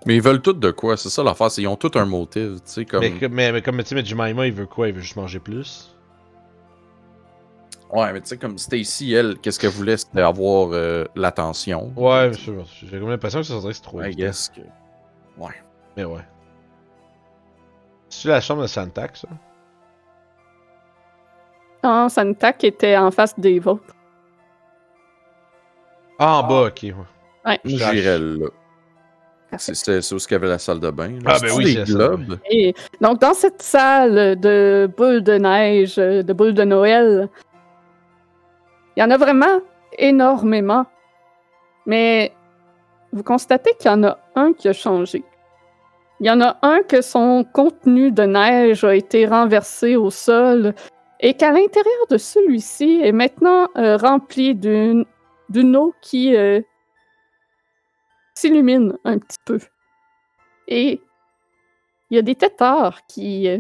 Mais 0.06 0.16
ils 0.16 0.22
veulent 0.22 0.42
tout 0.42 0.52
de 0.52 0.70
quoi? 0.72 0.97
C'est 0.97 1.10
ça 1.10 1.22
l'affaire, 1.22 1.48
ils 1.58 1.66
ont 1.68 1.76
tout 1.76 1.90
un 1.94 2.05
motif, 2.05 2.56
tu 2.56 2.60
sais, 2.64 2.84
comme... 2.84 3.00
Mais, 3.00 3.12
que- 3.12 3.26
mais, 3.26 3.52
mais 3.52 3.62
comme 3.62 3.78
tu 3.78 3.86
sais, 3.86 3.94
mais 3.94 4.05
Jemima, 4.05 4.47
il 4.48 4.52
veut 4.52 4.66
quoi? 4.66 4.89
Il 4.89 4.94
veut 4.94 5.00
juste 5.00 5.14
manger 5.16 5.39
plus? 5.39 5.94
Ouais, 7.93 8.12
mais 8.12 8.21
tu 8.23 8.29
sais, 8.29 8.39
comme 8.39 8.57
Stacy, 8.57 9.12
elle, 9.12 9.37
qu'est-ce 9.39 9.61
qu'elle 9.61 9.71
voulait? 9.71 9.99
C'était 9.99 10.23
avoir 10.23 10.71
euh, 10.73 11.05
l'attention. 11.15 11.93
Ouais, 11.95 12.31
bien 12.31 12.39
sûr. 12.39 12.65
J'ai 12.91 12.99
comme 12.99 13.11
l'impression 13.11 13.41
que 13.41 13.47
ça 13.47 13.61
serait 13.61 13.75
c'est 13.75 13.83
trop. 13.83 14.03
I 14.03 14.15
guess 14.15 14.49
que... 14.49 14.62
Mais 15.97 16.05
ouais. 16.05 16.23
C'est 18.09 18.29
la 18.29 18.41
chambre 18.41 18.62
de 18.62 18.67
Santac, 18.67 19.17
ça? 19.17 19.29
Ah, 21.83 22.07
Santak 22.09 22.65
était 22.65 22.97
en 22.97 23.11
face 23.11 23.39
des 23.39 23.59
vôtres. 23.59 23.95
Ah, 26.19 26.39
en 26.39 26.43
bas, 26.45 26.69
ok. 26.69 26.81
ouais. 26.83 26.95
Ouais. 27.45 27.61
J'irais 27.65 28.19
là. 28.19 28.49
C'est 29.59 30.12
où 30.15 30.17
il 30.17 30.33
y 30.33 30.35
avait 30.35 30.49
la 30.49 30.59
salle 30.59 30.81
de 30.81 30.91
bain. 30.91 31.11
là. 31.11 31.35
Ah, 31.35 31.39
ben 31.43 31.51
oui, 31.57 31.75
des 31.75 31.83
globes? 31.83 32.39
Et 32.51 32.75
donc, 33.03 33.21
dans 33.21 33.35
cette 33.35 33.61
salle 33.61 34.41
de 34.41 34.89
boules 34.97 35.23
de 35.23 35.35
neige, 35.35 35.97
de 35.97 36.33
boules 36.33 36.55
de 36.55 36.65
Noël, 36.65 37.29
il 38.97 39.01
y 39.01 39.03
en 39.03 39.11
a 39.11 39.17
vraiment 39.17 39.61
énormément. 39.99 40.87
Mais 41.87 42.33
vous 43.12 43.23
constatez 43.23 43.75
qu'il 43.79 43.91
y 43.91 43.95
en 43.95 44.05
a 44.05 44.19
un 44.35 44.53
qui 44.53 44.69
a 44.69 44.73
changé. 44.73 45.25
Il 46.21 46.27
y 46.27 46.31
en 46.31 46.41
a 46.41 46.57
un 46.62 46.83
que 46.83 47.01
son 47.01 47.45
contenu 47.45 48.12
de 48.12 48.23
neige 48.23 48.85
a 48.85 48.95
été 48.95 49.27
renversé 49.27 49.97
au 49.97 50.11
sol 50.11 50.75
et 51.21 51.35
qu'à 51.35 51.51
l'intérieur 51.51 52.07
de 52.11 52.17
celui-ci 52.17 53.01
est 53.03 53.12
maintenant 53.12 53.69
euh, 53.77 53.97
rempli 53.97 54.55
d'une 54.55 55.07
eau 55.77 55.95
qui 56.01 56.37
euh, 56.37 56.61
s'illumine 58.35 58.97
un 59.05 59.19
petit 59.19 59.39
peu. 59.45 59.59
Et 60.69 61.01
il 62.11 62.17
y 62.17 62.19
a 62.19 62.23
des 62.23 62.35
têtards 62.35 63.05
qui 63.07 63.49
euh, 63.49 63.59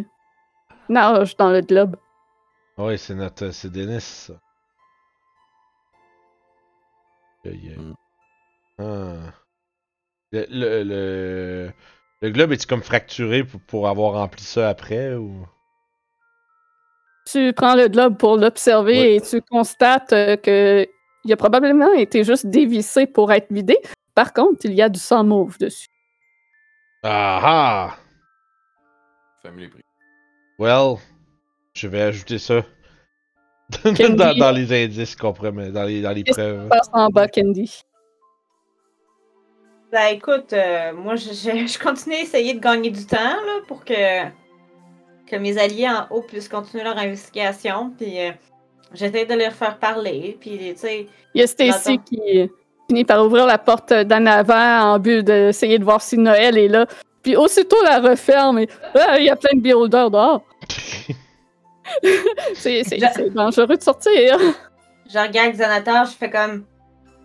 nagent 0.88 1.36
dans 1.36 1.50
le 1.50 1.62
globe. 1.62 1.96
Ouais, 2.78 2.96
c'est 2.96 3.14
notre. 3.14 3.50
C'est 3.50 3.70
Denis, 3.70 4.28
Hmm. 7.44 7.92
Ah. 8.78 9.32
Le, 10.32 10.46
le, 10.48 10.82
le, 10.84 11.72
le 12.22 12.30
globe 12.30 12.52
est-tu 12.52 12.66
comme 12.66 12.82
fracturé 12.82 13.44
pour, 13.44 13.60
pour 13.62 13.88
avoir 13.88 14.12
rempli 14.14 14.42
ça 14.44 14.68
après 14.68 15.14
ou? 15.14 15.46
Tu 17.30 17.52
prends 17.52 17.74
le 17.76 17.88
globe 17.88 18.16
pour 18.16 18.36
l'observer 18.36 18.98
Ouais. 18.98 19.14
et 19.16 19.20
tu 19.20 19.40
constates 19.42 20.12
euh, 20.12 20.36
que 20.36 20.86
il 21.24 21.32
a 21.32 21.36
probablement 21.36 21.92
été 21.92 22.24
juste 22.24 22.46
dévissé 22.46 23.06
pour 23.06 23.30
être 23.32 23.52
vidé. 23.52 23.76
Par 24.14 24.32
contre, 24.32 24.64
il 24.64 24.72
y 24.74 24.82
a 24.82 24.88
du 24.88 24.98
sang 24.98 25.22
mauve 25.22 25.56
dessus. 25.58 25.86
Ah 27.04 27.40
ah! 27.42 27.96
Family. 29.42 29.70
Well, 30.58 30.96
je 31.74 31.86
vais 31.88 32.02
ajouter 32.02 32.38
ça. 32.38 32.64
Dans, 33.84 33.94
Candy. 33.94 34.38
dans 34.38 34.50
les 34.50 34.84
indices 34.84 35.16
qu'on 35.16 35.34
mettre, 35.52 35.72
dans 35.72 35.84
les, 35.84 36.02
dans 36.02 36.12
les 36.12 36.22
Qu'est-ce 36.22 36.36
preuves. 36.36 36.68
Passe 36.68 36.90
en 36.92 37.08
bas, 37.08 37.28
Candy? 37.28 37.82
Ben 39.90 40.14
écoute, 40.14 40.54
euh, 40.54 40.92
moi 40.94 41.16
je, 41.16 41.28
je, 41.28 41.66
je 41.66 41.78
continue 41.78 42.14
à 42.14 42.20
essayer 42.20 42.54
de 42.54 42.60
gagner 42.60 42.90
du 42.90 43.04
temps 43.04 43.18
là, 43.18 43.60
pour 43.68 43.84
que, 43.84 44.24
que 45.26 45.36
mes 45.36 45.58
alliés 45.58 45.88
en 45.88 46.06
haut 46.10 46.22
puissent 46.22 46.48
continuer 46.48 46.82
leur 46.82 46.96
investigation. 46.96 47.92
Puis 47.98 48.18
euh, 48.18 48.30
j'essaie 48.94 49.26
de 49.26 49.34
leur 49.34 49.52
faire 49.52 49.78
parler. 49.78 50.38
Puis 50.40 50.58
tu 50.58 50.76
sais, 50.76 51.06
Il 51.34 51.42
y 51.42 51.44
a 51.44 51.46
Stacy 51.46 51.98
qui 51.98 52.50
finit 52.88 53.04
par 53.04 53.24
ouvrir 53.24 53.44
la 53.44 53.58
porte 53.58 53.92
d'en 53.92 54.24
avant 54.24 54.94
en 54.94 54.98
but 54.98 55.22
d'essayer 55.22 55.78
de 55.78 55.84
voir 55.84 56.00
si 56.00 56.16
Noël 56.16 56.56
est 56.56 56.68
là. 56.68 56.86
Puis 57.22 57.36
aussitôt 57.36 57.82
la 57.84 58.00
referme 58.00 58.60
et 58.60 58.68
Ah, 58.94 59.18
il 59.18 59.26
y 59.26 59.30
a 59.30 59.36
plein 59.36 59.56
de 59.56 59.60
beholders 59.60 60.10
dehors. 60.10 60.42
C'est 62.54 62.82
Je- 62.84 63.28
dangereux 63.30 63.76
de 63.76 63.82
sortir. 63.82 64.38
je 65.10 65.18
regarde 65.18 65.52
Xanatar, 65.54 66.06
je 66.06 66.12
fais 66.12 66.30
comme 66.30 66.64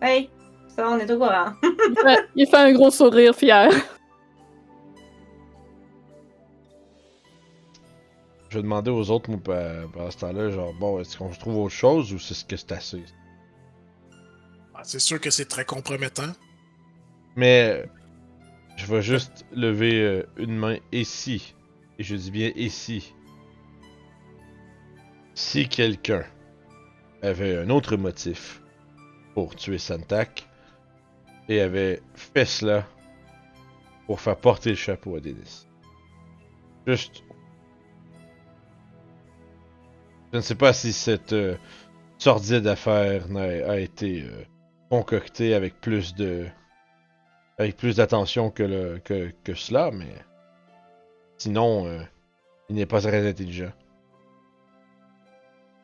Hey, 0.01 0.29
ça 0.67 0.89
on 0.89 0.97
est 0.99 1.09
au 1.11 1.17
courant. 1.17 1.53
Il 1.63 1.95
fait, 2.01 2.19
il 2.35 2.47
fait 2.47 2.57
un 2.57 2.73
gros 2.73 2.91
sourire 2.91 3.33
fier. 3.35 3.69
Je 8.49 8.57
vais 8.57 8.61
demander 8.63 8.91
aux 8.91 9.09
autres, 9.11 9.29
moi, 9.29 9.39
pendant 9.93 10.09
ce 10.09 10.17
temps-là, 10.19 10.49
genre, 10.49 10.73
bon, 10.79 10.99
est-ce 10.99 11.17
qu'on 11.17 11.29
trouve 11.29 11.57
autre 11.57 11.73
chose 11.75 12.13
ou 12.13 12.19
c'est 12.19 12.33
ce 12.33 12.45
que 12.45 12.55
c'est 12.55 12.71
assez? 12.71 13.03
Ah, 14.73 14.81
c'est 14.83 14.99
sûr 14.99 15.19
que 15.19 15.29
c'est 15.29 15.45
très 15.45 15.65
compromettant. 15.65 16.31
Mais 17.35 17.85
je 18.77 18.85
vais 18.85 19.01
juste 19.01 19.45
lever 19.51 20.01
euh, 20.01 20.23
une 20.37 20.55
main 20.55 20.77
ici. 20.93 21.55
Et 21.99 22.03
je 22.03 22.15
dis 22.15 22.31
bien 22.31 22.51
ici. 22.55 23.13
Si 25.37 25.69
quelqu'un 25.69 26.25
avait 27.21 27.59
un 27.59 27.69
autre 27.69 27.95
motif 27.95 28.59
pour 29.35 29.55
tuer 29.55 29.77
Santak 29.77 30.49
et 31.47 31.61
avait 31.61 32.01
fait 32.15 32.45
cela 32.45 32.87
pour 34.07 34.19
faire 34.19 34.35
porter 34.35 34.71
le 34.71 34.75
chapeau 34.75 35.15
à 35.15 35.19
Denis. 35.19 35.67
Juste. 36.87 37.23
Je 40.33 40.37
ne 40.37 40.41
sais 40.41 40.55
pas 40.55 40.73
si 40.73 40.91
cette 40.91 41.33
euh, 41.33 41.55
sordide 42.17 42.65
affaire 42.65 43.27
a 43.37 43.77
été 43.77 44.23
euh, 44.23 44.43
concoctée 44.89 45.53
avec 45.53 45.79
plus 45.79 46.15
de 46.15 46.47
avec 47.59 47.77
plus 47.77 47.97
d'attention 47.97 48.49
que 48.49 48.99
cela, 49.53 49.91
mais 49.91 50.15
sinon, 51.37 51.85
euh, 51.85 52.01
il 52.69 52.75
n'est 52.75 52.87
pas 52.87 53.01
très 53.01 53.29
intelligent. 53.29 53.71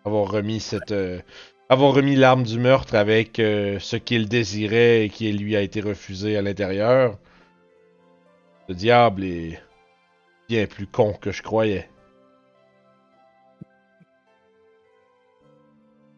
Avoir 0.05 0.29
remis 0.29 0.59
cette, 0.59 0.91
euh, 0.91 1.21
avoir 1.69 1.93
remis 1.93 2.15
l'arme 2.15 2.43
du 2.43 2.59
meurtre 2.59 2.95
avec 2.95 3.39
euh, 3.39 3.79
ce 3.79 3.95
qu'il 3.95 4.27
désirait 4.27 5.05
et 5.05 5.09
qui 5.09 5.31
lui 5.31 5.55
a 5.55 5.61
été 5.61 5.81
refusé 5.81 6.37
à 6.37 6.41
l'intérieur, 6.41 7.17
le 8.67 8.75
diable 8.75 9.23
est 9.23 9.61
bien 10.49 10.67
plus 10.67 10.87
con 10.87 11.13
que 11.13 11.31
je 11.31 11.41
croyais. 11.41 11.89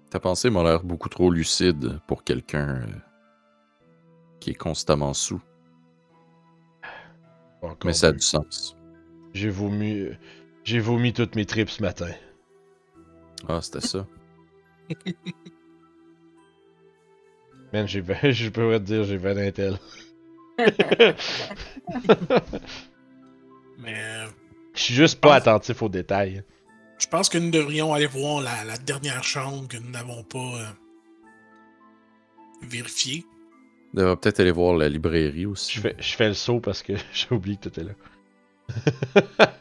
Ta 0.10 0.20
pensée 0.20 0.50
m'a 0.50 0.64
l'air 0.64 0.84
beaucoup 0.84 1.10
trop 1.10 1.30
lucide 1.30 2.00
pour 2.08 2.24
quelqu'un 2.24 2.82
euh, 2.82 2.86
qui 4.40 4.52
est 4.52 4.56
constamment 4.56 5.14
sous. 5.14 5.42
Mais 7.84 7.94
ça 7.94 8.08
a 8.08 8.12
du 8.12 8.20
sens. 8.20 8.78
J'ai 9.34 9.50
vomi, 9.50 10.08
j'ai 10.64 10.80
vomi 10.80 11.14
toutes 11.14 11.36
mes 11.36 11.46
tripes 11.46 11.70
ce 11.70 11.82
matin. 11.82 12.12
Ah, 13.48 13.62
c'était 13.62 13.82
ça. 13.82 14.08
Man, 17.74 17.88
j'ai, 17.88 18.04
je 18.32 18.50
pourrais 18.50 18.80
te 18.80 18.86
dire, 18.86 19.04
j'ai 19.04 19.18
20 19.18 19.36
d'intel. 19.36 19.78
Mais 23.78 23.96
euh, 23.98 24.28
Je 24.74 24.82
suis 24.82 24.94
juste 24.94 25.20
pas 25.20 25.36
attentif 25.36 25.82
aux 25.82 25.90
détails. 25.90 26.44
Je 26.98 27.08
pense 27.08 27.28
que 27.30 27.38
nous 27.38 27.52
devrions 27.52 27.94
aller 27.94 28.08
voir 28.08 28.42
la, 28.42 28.64
la 28.64 28.78
dernière 28.78 29.24
chambre 29.24 29.68
que 29.68 29.78
nous 29.78 29.90
n'avons 29.90 30.24
pas 30.24 30.38
euh, 30.40 30.66
vérifiée. 32.62 33.26
On 33.94 33.98
devrait 33.98 34.16
peut-être 34.18 34.40
aller 34.40 34.52
voir 34.52 34.76
la 34.76 34.90
librairie 34.90 35.46
aussi. 35.46 35.74
Je 35.74 35.82
fais, 35.82 35.96
je 36.00 36.16
fais 36.16 36.28
le 36.30 36.34
saut 36.34 36.60
parce 36.60 36.82
que 36.84 36.94
j'ai 37.14 37.28
oublié 37.32 37.58
que 37.58 37.70
t'étais 37.70 37.84
là. 37.84 37.94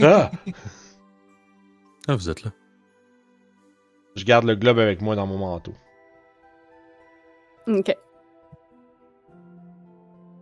ah! 0.00 0.30
Ah, 2.08 2.16
vous 2.16 2.28
êtes 2.30 2.42
là. 2.42 2.52
Je 4.14 4.24
garde 4.24 4.44
le 4.44 4.54
globe 4.54 4.78
avec 4.78 5.00
moi 5.00 5.16
dans 5.16 5.26
mon 5.26 5.38
manteau. 5.38 5.72
Ok. 7.66 7.94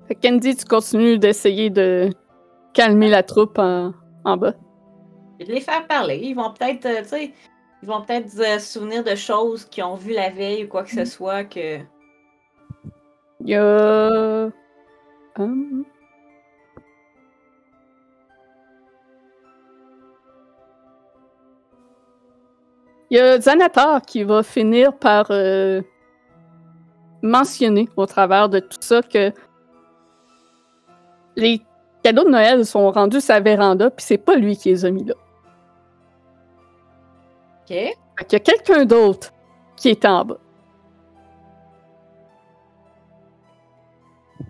Fait 0.08 0.14
que 0.14 0.28
Candy, 0.28 0.56
tu 0.56 0.64
continues 0.64 1.18
d'essayer 1.18 1.70
de 1.70 2.10
calmer 2.72 3.08
la 3.08 3.22
troupe 3.22 3.58
en, 3.58 3.92
en 4.24 4.36
bas. 4.36 4.54
Et 5.38 5.44
de 5.44 5.52
les 5.52 5.60
faire 5.60 5.86
parler. 5.86 6.20
Ils 6.22 6.34
vont 6.34 6.52
peut-être, 6.52 6.86
euh, 6.86 7.02
tu 7.02 7.08
sais, 7.08 7.32
ils 7.82 7.88
vont 7.88 8.02
peut-être 8.02 8.28
se 8.28 8.58
souvenir 8.58 9.04
de 9.04 9.14
choses 9.14 9.64
qu'ils 9.64 9.84
ont 9.84 9.94
vues 9.94 10.12
la 10.12 10.30
veille 10.30 10.64
ou 10.64 10.68
quoi 10.68 10.82
que 10.82 10.90
ce 10.90 11.04
soit 11.04 11.44
que. 11.44 11.78
Il 13.40 13.48
y 13.48 13.54
a. 13.54 14.50
Hum. 15.38 15.84
Il 23.10 23.16
y 23.16 23.20
a 23.20 23.38
Xanatar 23.38 24.02
qui 24.02 24.22
va 24.22 24.42
finir 24.42 24.96
par 24.96 25.26
euh, 25.30 25.82
mentionner 27.22 27.88
au 27.96 28.06
travers 28.06 28.48
de 28.48 28.60
tout 28.60 28.78
ça 28.80 29.02
que 29.02 29.32
les 31.36 31.60
cadeaux 32.04 32.24
de 32.24 32.30
Noël 32.30 32.64
sont 32.64 32.90
rendus 32.90 33.20
sa 33.20 33.40
véranda, 33.40 33.90
puis 33.90 34.04
c'est 34.04 34.18
pas 34.18 34.36
lui 34.36 34.56
qui 34.56 34.68
les 34.70 34.84
a 34.84 34.90
mis 34.90 35.04
là. 35.04 35.14
Ok. 37.62 37.68
Fait 37.76 37.96
qu'il 38.26 38.32
y 38.32 38.36
a 38.36 38.40
quelqu'un 38.40 38.84
d'autre 38.84 39.32
qui 39.76 39.88
est 39.88 40.04
en 40.04 40.24
bas. 40.24 40.38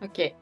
Ok. 0.03 0.35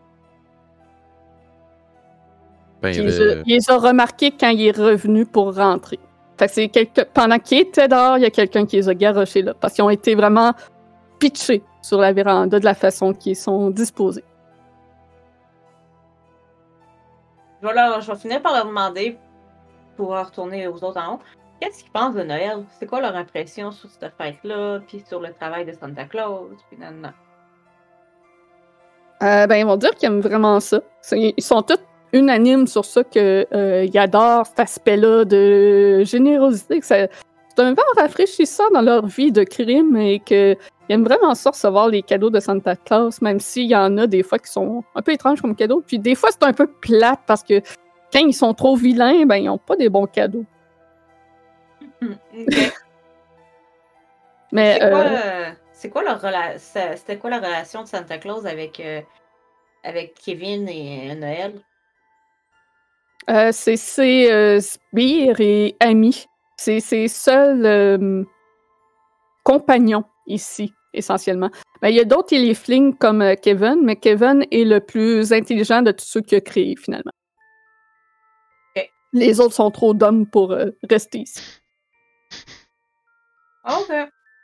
Ben, 2.81 2.93
les 2.93 3.21
a- 3.21 3.43
il 3.45 3.55
les 3.57 3.71
a 3.71 3.77
remarqués 3.79 4.31
quand 4.31 4.51
il 4.51 4.67
est 4.67 4.77
revenu 4.77 5.27
pour 5.27 5.55
rentrer. 5.55 5.99
Fait 6.39 6.49
que 6.49 6.67
quelque... 6.67 7.01
pendant 7.13 7.39
qu'il 7.39 7.59
était 7.59 7.89
dehors, 7.89 8.17
il 8.17 8.23
y 8.23 8.27
a 8.27 8.31
quelqu'un 8.31 8.65
qui 8.65 8.77
les 8.77 8.89
a 8.89 8.95
garochés 8.95 9.43
là. 9.43 9.55
Parce 9.55 9.75
qu'ils 9.75 9.85
ont 9.85 9.91
été 9.91 10.15
vraiment 10.15 10.53
pitchés 11.19 11.63
sur 11.83 11.99
la 11.99 12.13
véranda 12.13 12.61
de 12.61 12.65
la 12.65 12.75
façon 12.75 13.13
qu'ils 13.13 13.37
sont 13.37 13.71
disposés. 13.71 14.25
Je 17.61 17.67
vais, 17.67 17.75
leur- 17.75 18.01
je 18.01 18.13
vais 18.13 18.19
finir 18.19 18.41
par 18.41 18.53
leur 18.53 18.67
demander, 18.67 19.19
pour 19.97 20.11
retourner 20.11 20.69
aux 20.69 20.77
autres 20.85 21.01
en 21.01 21.15
haut, 21.15 21.19
qu'est-ce 21.61 21.83
qu'ils 21.83 21.91
pensent 21.91 22.15
de 22.15 22.23
Noël? 22.23 22.65
C'est 22.79 22.87
quoi 22.87 23.01
leur 23.01 23.17
impression 23.17 23.73
sur 23.73 23.91
cette 23.91 24.13
fête-là, 24.17 24.79
puis 24.87 25.03
sur 25.09 25.19
le 25.19 25.33
travail 25.33 25.65
de 25.65 25.73
Santa 25.73 26.05
Claus, 26.05 26.51
puis 26.71 26.79
nan, 26.79 27.01
nan. 27.01 27.13
Euh, 29.25 29.49
ben, 29.49 29.57
ils 29.57 29.67
vont 29.67 29.77
dire 29.77 29.91
qu'ils 29.97 30.07
aiment 30.07 30.21
vraiment 30.21 30.61
ça. 30.61 30.79
Ils 31.11 31.43
sont 31.43 31.63
tous 31.63 31.81
unanimes 32.13 32.67
sur 32.67 32.85
ça 32.85 33.05
qu'ils 33.05 33.47
adorent 33.99 34.47
cet 34.47 34.61
aspect-là 34.61 35.25
de 35.25 36.03
générosité. 36.05 36.81
que 36.81 36.87
C'est 36.87 37.09
un 37.59 37.75
vent 37.75 37.83
rafraîchissant 37.97 38.71
dans 38.73 38.83
leur 38.83 39.07
vie 39.07 39.33
de 39.33 39.45
crime 39.45 39.97
et 39.97 40.21
qu'ils 40.21 40.57
aiment 40.89 41.05
vraiment 41.05 41.35
ça 41.35 41.51
recevoir 41.51 41.89
les 41.89 42.03
cadeaux 42.03 42.31
de 42.31 42.41
Santa 42.41 42.77
Claus, 42.77 43.21
même 43.21 43.41
s'il 43.41 43.67
y 43.67 43.77
en 43.77 43.97
a 43.99 44.07
des 44.07 44.23
fois 44.23 44.39
qui 44.39 44.51
sont 44.51 44.85
un 44.95 45.03
peu 45.03 45.13
étranges 45.13 45.41
comme 45.41 45.57
cadeaux. 45.57 45.83
Puis 45.87 45.99
des 45.99 46.15
fois, 46.15 46.31
c'est 46.31 46.45
un 46.45 46.53
peu 46.53 46.67
plate 46.67 47.21
parce 47.27 47.43
que 47.43 47.61
quand 48.13 48.21
ils 48.21 48.35
sont 48.35 48.55
trop 48.55 48.77
vilains, 48.77 49.27
ben, 49.27 49.37
ils 49.37 49.47
n'ont 49.47 49.59
pas 49.59 49.77
des 49.77 49.89
bons 49.89 50.07
cadeaux. 50.07 50.45
Hmm, 52.01 52.13
ok. 52.41 52.73
Mais 54.53 54.79
C'est 54.81 54.91
quoi, 54.91 55.01
euh, 55.01 55.51
euh, 55.51 55.89
quoi 55.91 56.31
leur 56.31 56.59
C'était 56.59 57.19
quoi 57.19 57.31
la 57.31 57.39
relation 57.39 57.83
de 57.83 57.89
Santa 57.89 58.19
Claus 58.19 58.47
avec, 58.47 58.81
euh, 58.81 59.03
avec 59.85 60.15
Kevin 60.15 60.69
et 60.69 61.11
euh, 61.11 61.15
Noël? 61.15 61.61
Euh, 63.31 63.51
c'est 63.53 63.77
ses 63.77 64.31
euh, 64.31 64.61
sbires 64.61 65.41
et 65.41 65.77
amis. 65.81 66.27
C'est 66.57 66.81
ses 66.81 67.09
seuls 67.09 67.67
euh, 67.67 68.25
compagnons 69.45 70.05
ici, 70.27 70.73
essentiellement. 70.93 71.51
Ben, 71.81 71.89
il 71.89 71.97
y 71.97 72.01
a 72.01 72.05
d'autres 72.05 72.33
Illiflings 72.33 72.97
comme 72.97 73.23
euh, 73.23 73.35
Kevin, 73.35 73.81
mais 73.83 73.97
Kevin 73.97 74.45
est 74.51 74.65
le 74.65 74.81
plus 74.81 75.33
intelligent 75.33 75.83
de 75.83 75.93
tous 75.93 76.05
ceux 76.05 76.21
qu'il 76.21 76.39
a 76.39 76.41
créés, 76.41 76.75
finalement. 76.77 77.13
Les 79.13 79.41
autres 79.41 79.55
sont 79.55 79.71
trop 79.71 79.95
d'hommes 79.95 80.27
pour 80.27 80.53
euh, 80.53 80.71
rester 80.89 81.21
ici. 81.21 81.41
Ok. 83.65 83.89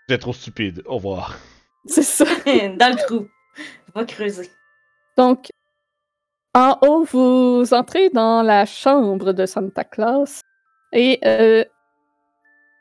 Vous 0.08 0.14
êtes 0.14 0.20
trop 0.20 0.32
stupide. 0.32 0.82
Au 0.86 0.96
revoir. 0.96 1.36
C'est 1.86 2.02
ça. 2.02 2.24
Dans 2.46 2.94
le 2.94 3.06
trou. 3.06 3.28
Va 3.94 4.04
creuser. 4.04 4.50
Donc, 5.16 5.50
en 6.54 6.78
haut, 6.82 7.04
vous 7.04 7.74
entrez 7.74 8.10
dans 8.10 8.42
la 8.42 8.64
chambre 8.64 9.32
de 9.32 9.44
Santa 9.44 9.84
Claus. 9.84 10.40
Et 10.92 11.18
euh, 11.24 11.64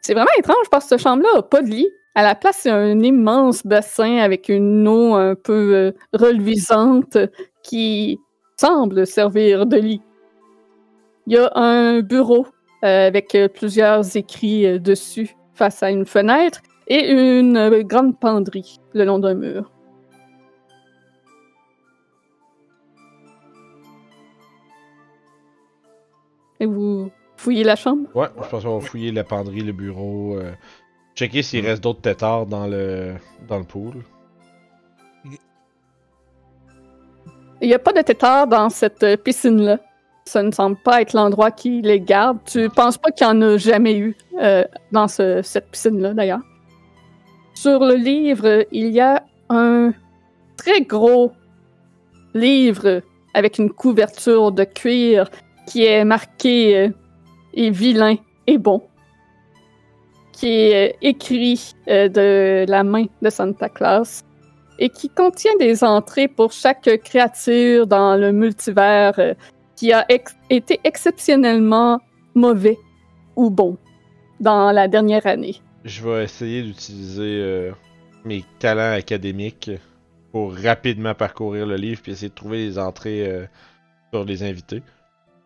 c'est 0.02 0.14
vraiment 0.14 0.30
étrange 0.38 0.70
parce 0.70 0.86
que 0.86 0.90
cette 0.90 1.02
chambre-là 1.02 1.30
n'a 1.36 1.42
pas 1.42 1.62
de 1.62 1.70
lit. 1.70 1.90
À 2.16 2.22
la 2.22 2.36
place, 2.36 2.60
c'est 2.62 2.70
un 2.70 3.00
immense 3.00 3.66
bassin 3.66 4.18
avec 4.18 4.48
une 4.50 4.88
eau 4.88 5.16
un 5.16 5.34
peu 5.34 5.74
euh, 5.76 5.92
reluisante 6.14 7.18
qui 7.64 8.20
semble 8.56 9.08
servir 9.08 9.66
de 9.66 9.78
lit. 9.78 10.02
Il 11.26 11.34
y 11.34 11.38
a 11.38 11.50
un 11.56 12.02
bureau 12.02 12.46
euh, 12.84 13.08
avec 13.08 13.36
plusieurs 13.56 14.16
écrits 14.16 14.80
dessus 14.80 15.36
face 15.56 15.82
à 15.82 15.90
une 15.90 16.06
fenêtre 16.06 16.62
et 16.88 17.12
une 17.12 17.82
grande 17.84 18.20
penderie 18.20 18.78
le 18.94 19.06
long 19.06 19.18
d'un 19.18 19.34
mur. 19.34 19.72
Et 26.64 26.66
vous 26.66 27.12
fouillez 27.36 27.66
la 27.66 27.76
chambre? 27.76 28.08
Ouais, 28.16 28.28
je 28.42 28.48
pense 28.48 28.64
qu'on 28.64 28.80
va 28.80 28.86
fouiller 28.86 29.12
la 29.12 29.26
penderie, 29.26 29.60
le 29.64 29.74
bureau. 29.74 30.38
euh, 30.38 30.54
checker 31.14 31.42
s'il 31.44 31.66
reste 31.66 31.84
d'autres 31.84 32.00
têtards 32.00 32.46
dans 32.46 32.68
le, 32.68 33.16
dans 33.50 33.58
le 33.58 33.66
pool. 33.66 33.96
Il 37.62 37.68
n'y 37.68 37.74
a 37.74 37.80
pas 37.80 37.92
de 37.92 38.02
tétard 38.02 38.48
dans 38.48 38.70
cette 38.70 39.04
euh, 39.04 39.18
piscine-là. 39.18 39.78
Ça 40.26 40.42
ne 40.42 40.52
semble 40.52 40.78
pas 40.78 41.02
être 41.02 41.12
l'endroit 41.14 41.52
qui 41.52 41.82
les 41.82 42.00
garde. 42.00 42.38
Tu 42.46 42.70
penses 42.70 42.98
pas 42.98 43.12
qu'il 43.12 43.28
y 43.28 43.30
en 43.30 43.42
a 43.42 43.58
jamais 43.58 43.98
eu 43.98 44.16
euh, 44.42 44.64
dans 44.94 45.10
ce- 45.10 45.42
cette 45.42 45.70
piscine-là, 45.70 46.14
d'ailleurs? 46.14 46.42
Sur 47.56 47.84
le 47.84 47.96
livre, 47.96 48.66
il 48.72 48.88
y 48.92 49.02
a 49.02 49.24
un 49.50 49.92
très 50.58 50.82
gros 50.82 51.34
livre 52.34 53.02
avec 53.34 53.60
une 53.60 53.70
couverture 53.70 54.54
de 54.54 54.64
cuir 54.64 55.30
qui 55.66 55.86
est 55.86 56.06
marqué 56.06 56.78
euh, 56.78 56.90
et 57.54 57.70
vilain 57.70 58.16
et 58.48 58.58
bon, 58.58 58.82
qui 60.32 60.48
est 60.48 60.92
euh, 60.92 60.98
écrit 61.02 61.74
euh, 61.88 62.10
de 62.10 62.66
la 62.70 62.84
main 62.84 63.06
de 63.22 63.30
Santa 63.30 63.70
Claus 63.70 64.24
et 64.80 64.90
qui 64.90 65.10
contient 65.10 65.56
des 65.60 65.84
entrées 65.84 66.28
pour 66.28 66.52
chaque 66.52 66.90
créature 67.04 67.88
dans 67.88 68.16
le 68.16 68.32
multivers 68.32 69.36
qui 69.76 69.94
a 69.94 70.06
été 70.50 70.80
exceptionnellement 70.84 72.00
mauvais 72.34 72.78
ou 73.36 73.50
bon 73.50 73.78
dans 74.40 74.72
la 74.72 74.88
dernière 74.88 75.28
année. 75.28 75.62
Je 75.86 76.04
vais 76.04 76.24
essayer 76.24 76.64
d'utiliser 76.64 77.72
mes 78.26 78.44
talents 78.58 78.98
académiques 78.98 79.70
pour 80.32 80.56
rapidement 80.56 81.14
parcourir 81.14 81.68
le 81.68 81.76
livre 81.76 82.02
puis 82.02 82.14
essayer 82.14 82.30
de 82.30 82.34
trouver 82.34 82.58
les 82.58 82.80
entrées 82.80 83.48
sur 84.12 84.26
les 84.26 84.42
invités. 84.42 84.82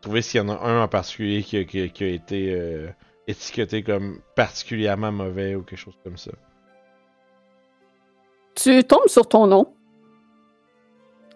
Trouver 0.08 0.22
s'il 0.22 0.38
y 0.38 0.42
en 0.42 0.48
a 0.48 0.58
un 0.66 0.84
en 0.84 0.88
particulier 0.88 1.44
qui 1.44 1.58
a, 1.58 1.64
qui 1.66 1.82
a- 1.82 1.90
qui 1.90 2.04
a 2.06 2.08
été 2.08 2.54
euh, 2.54 2.88
étiqueté 3.28 3.84
comme 3.84 4.22
particulièrement 4.38 5.12
mauvais 5.12 5.54
ou 5.54 5.64
quelque 5.64 5.78
chose 5.80 5.98
comme 6.02 6.16
ça. 6.16 6.32
Tu 8.56 8.86
tombes 8.86 9.08
sur 9.08 9.28
ton 9.28 9.48
nom 9.48 9.74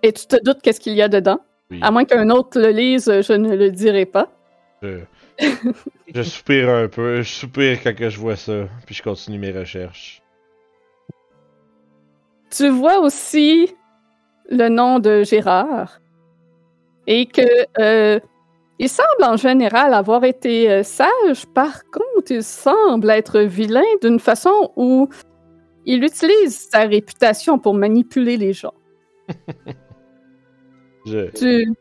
et 0.02 0.14
tu 0.14 0.26
te 0.26 0.42
doutes 0.42 0.62
qu'est-ce 0.62 0.80
qu'il 0.80 0.94
y 0.94 1.02
a 1.02 1.10
dedans. 1.10 1.42
Oui. 1.70 1.80
À 1.82 1.92
moins 1.92 2.06
qu'un 2.06 2.30
autre 2.30 2.62
le 2.62 2.70
lise, 2.70 3.12
je 3.22 3.34
ne 3.34 3.54
le 3.58 3.72
dirai 3.72 4.06
pas. 4.06 4.32
Je, 4.82 5.00
je 6.16 6.22
soupire 6.22 6.70
un 6.70 6.88
peu, 6.88 7.24
je 7.24 7.30
soupire 7.30 7.84
quand 7.84 7.94
que 7.94 8.10
je 8.10 8.18
vois 8.18 8.38
ça, 8.38 8.70
puis 8.86 8.96
je 8.96 9.04
continue 9.04 9.38
mes 9.38 9.52
recherches. 9.52 10.22
Tu 12.50 12.70
vois 12.70 13.00
aussi 13.00 13.76
le 14.50 14.70
nom 14.70 15.00
de 15.00 15.24
Gérard 15.24 16.00
et 17.06 17.26
que 17.26 17.42
euh, 17.82 18.20
il 18.84 18.90
semble 18.90 19.24
en 19.24 19.38
général 19.38 19.94
avoir 19.94 20.24
été 20.24 20.70
euh, 20.72 20.82
sage. 20.84 21.46
Par 21.54 21.84
contre, 21.92 22.32
il 22.32 22.44
semble 22.44 23.12
être 23.12 23.40
vilain 23.42 23.86
d'une 24.02 24.20
façon 24.20 24.72
où 24.76 25.08
il 25.86 26.04
utilise 26.04 26.68
sa 26.72 26.80
réputation 26.80 27.60
pour 27.60 27.76
manipuler 27.76 28.38
les 28.38 28.54
gens. 28.54 28.74
Je, 31.06 31.30
Tu, 31.32 31.74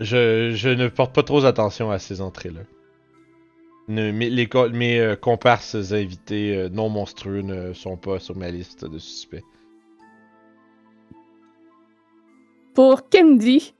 je, 0.00 0.50
je 0.54 0.68
ne 0.70 0.88
porte 0.88 1.14
pas 1.14 1.22
trop 1.22 1.44
attention 1.44 1.90
à 1.90 1.98
ces 1.98 2.20
entrées-là. 2.20 2.62
Ne- 3.88 4.12
mes, 4.12 4.30
les 4.30 4.46
co- 4.48 4.70
mes 4.70 4.98
euh, 4.98 5.14
comparses 5.14 5.74
invités 5.92 6.56
euh, 6.56 6.68
non 6.68 6.88
monstrueux 6.88 7.42
ne 7.42 7.72
sont 7.72 7.96
pas 7.96 8.18
sur 8.18 8.36
ma 8.36 8.50
liste 8.50 8.84
de 8.84 8.98
suspects. 8.98 9.44
Pour 12.74 13.08
Candy, 13.10 13.74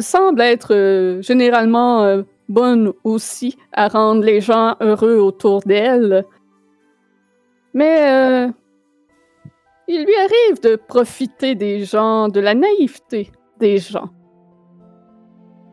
semble 0.00 0.40
être 0.40 0.74
euh, 0.74 1.22
généralement 1.22 2.02
euh, 2.02 2.22
bonne 2.48 2.92
aussi 3.04 3.56
à 3.72 3.88
rendre 3.88 4.24
les 4.24 4.40
gens 4.40 4.76
heureux 4.80 5.18
autour 5.18 5.60
d'elle. 5.60 6.24
Mais 7.74 8.10
euh, 8.10 8.48
il 9.86 10.04
lui 10.04 10.16
arrive 10.16 10.60
de 10.62 10.76
profiter 10.76 11.54
des 11.54 11.84
gens, 11.84 12.28
de 12.28 12.40
la 12.40 12.54
naïveté 12.54 13.30
des 13.58 13.78
gens. 13.78 14.10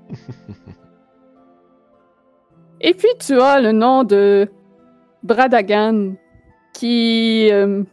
Et 2.82 2.94
puis 2.94 3.10
tu 3.20 3.40
as 3.40 3.62
le 3.62 3.72
nom 3.72 4.04
de 4.04 4.48
Bradagan 5.24 6.14
qui... 6.74 7.50
euh, 7.52 7.84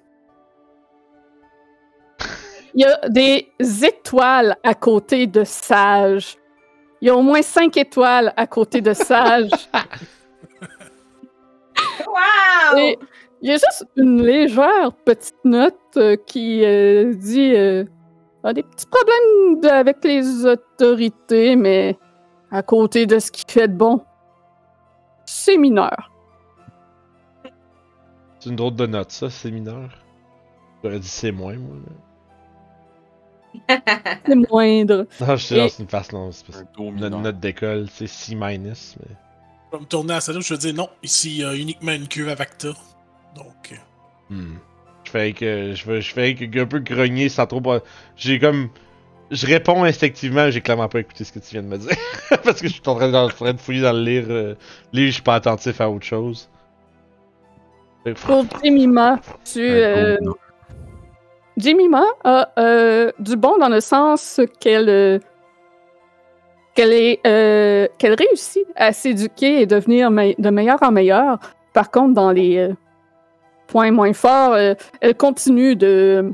il 2.74 2.80
y 2.82 2.84
a 2.84 3.08
des 3.08 3.48
étoiles 3.84 4.56
à 4.62 4.74
côté 4.74 5.26
de 5.26 5.44
Sage. 5.44 6.36
Il 7.00 7.08
y 7.08 7.10
a 7.10 7.16
au 7.16 7.22
moins 7.22 7.42
cinq 7.42 7.76
étoiles 7.76 8.32
à 8.36 8.46
côté 8.46 8.80
de 8.80 8.92
Sage. 8.92 9.50
Wow! 12.06 12.78
Et 12.78 12.98
il 13.40 13.50
y 13.50 13.52
a 13.52 13.56
juste 13.56 13.86
une 13.96 14.22
légère 14.22 14.92
petite 15.04 15.44
note 15.44 15.74
euh, 15.96 16.16
qui 16.26 16.64
euh, 16.64 17.12
dit 17.14 17.54
euh, 17.54 17.84
a 18.44 18.52
des 18.52 18.62
petits 18.62 18.86
problèmes 18.86 19.60
de- 19.60 19.68
avec 19.68 20.04
les 20.04 20.46
autorités, 20.46 21.56
mais 21.56 21.96
à 22.50 22.62
côté 22.62 23.06
de 23.06 23.18
ce 23.18 23.30
qu'il 23.30 23.50
fait 23.50 23.68
de 23.68 23.74
bon, 23.74 24.00
c'est 25.24 25.56
mineur. 25.56 26.10
C'est 28.38 28.50
une 28.50 28.56
drôle 28.56 28.74
de 28.74 28.86
note, 28.86 29.10
ça, 29.10 29.30
c'est 29.30 29.50
mineur. 29.50 29.90
J'aurais 30.82 30.98
dit 30.98 31.08
c'est 31.08 31.32
moins, 31.32 31.56
moi. 31.56 31.76
C'est 34.26 34.34
moindre. 34.50 35.06
Non, 35.20 35.36
je 35.36 35.54
Et- 35.54 35.58
non, 35.58 35.68
c'est 35.68 35.82
une 35.82 35.88
face, 35.88 36.12
non. 36.12 36.32
C'est 36.32 36.46
parce 36.46 36.58
Un 36.60 36.64
que 36.64 36.76
dos 36.76 36.90
notre 36.92 37.18
note 37.18 37.40
d'école, 37.40 37.86
c'est 37.92 38.06
C-. 38.06 38.34
Mais... 38.34 38.60
Je 38.64 39.76
vais 39.76 39.80
me 39.80 39.86
tourner 39.86 40.14
à 40.14 40.20
ça, 40.20 40.32
je 40.38 40.54
vais 40.54 40.58
dire 40.58 40.74
non, 40.74 40.88
ici 41.02 41.30
il 41.30 41.36
y 41.38 41.44
a 41.44 41.54
uniquement 41.54 41.92
une 41.92 42.08
queue 42.08 42.28
à 42.30 42.34
Vacta. 42.34 42.68
Donc, 43.36 43.72
euh, 43.72 43.76
Hmm. 44.30 44.54
Je 45.04 45.10
fais 45.10 45.32
que 45.32 45.74
je 45.74 45.82
fais, 45.84 46.00
je 46.00 46.12
fais 46.12 46.34
que 46.34 46.58
un 46.60 46.66
peu 46.66 46.78
grogner 46.78 47.28
sans 47.28 47.46
trop. 47.46 47.60
pas- 47.60 47.80
J'ai 48.16 48.38
comme. 48.38 48.68
Je 49.30 49.46
réponds 49.46 49.82
instinctivement, 49.84 50.50
j'ai 50.50 50.60
clairement 50.60 50.88
pas 50.88 51.00
écouté 51.00 51.24
ce 51.24 51.32
que 51.32 51.38
tu 51.38 51.50
viens 51.52 51.62
de 51.62 51.66
me 51.68 51.76
dire. 51.78 51.96
Parce 52.44 52.60
que 52.60 52.68
je 52.68 52.72
suis 52.74 52.82
en 52.86 52.94
train 52.94 53.10
de, 53.10 53.16
en 53.16 53.28
train 53.28 53.52
de 53.54 53.58
fouiller 53.60 53.80
dans 53.82 53.92
le 53.92 54.02
lire. 54.02 54.24
euh, 54.28 54.54
lire, 54.92 55.06
je 55.08 55.12
suis 55.14 55.22
pas 55.22 55.34
attentif 55.34 55.80
à 55.80 55.90
autre 55.90 56.04
chose. 56.06 56.48
Pour 58.26 58.44
Jemima, 58.64 59.20
tu. 59.44 59.60
Euh, 59.60 60.16
Jemima 61.56 62.04
a 62.24 62.50
euh, 62.58 63.12
du 63.18 63.36
bon 63.36 63.58
dans 63.58 63.68
le 63.68 63.80
sens 63.80 64.40
qu'elle 64.58 64.88
euh, 64.88 65.18
est 66.76 67.20
euh, 67.26 67.86
qu'elle 67.98 68.14
réussit 68.14 68.66
à 68.74 68.92
s'éduquer 68.92 69.60
et 69.60 69.66
devenir 69.66 70.10
de 70.10 70.50
meilleur 70.50 70.82
en 70.82 70.90
meilleur. 70.90 71.38
Par 71.74 71.90
contre, 71.90 72.14
dans 72.14 72.30
les 72.30 72.70
points 73.66 73.90
moins 73.90 74.12
forts, 74.12 74.56
elle 74.56 75.16
continue 75.16 75.76
de 75.76 76.32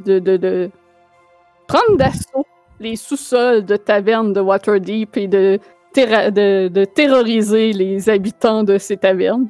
de, 0.00 0.18
de, 0.18 0.70
prendre 1.68 1.96
d'assaut 1.96 2.46
les 2.78 2.96
sous-sols 2.96 3.64
de 3.64 3.76
tavernes 3.76 4.32
de 4.32 4.40
Waterdeep 4.40 5.16
et 5.16 5.28
de, 5.28 5.60
de, 5.94 6.84
terroriser 6.84 7.72
les 7.72 8.08
habitants 8.08 8.64
de 8.64 8.78
ces 8.78 8.96
tavernes. 8.96 9.48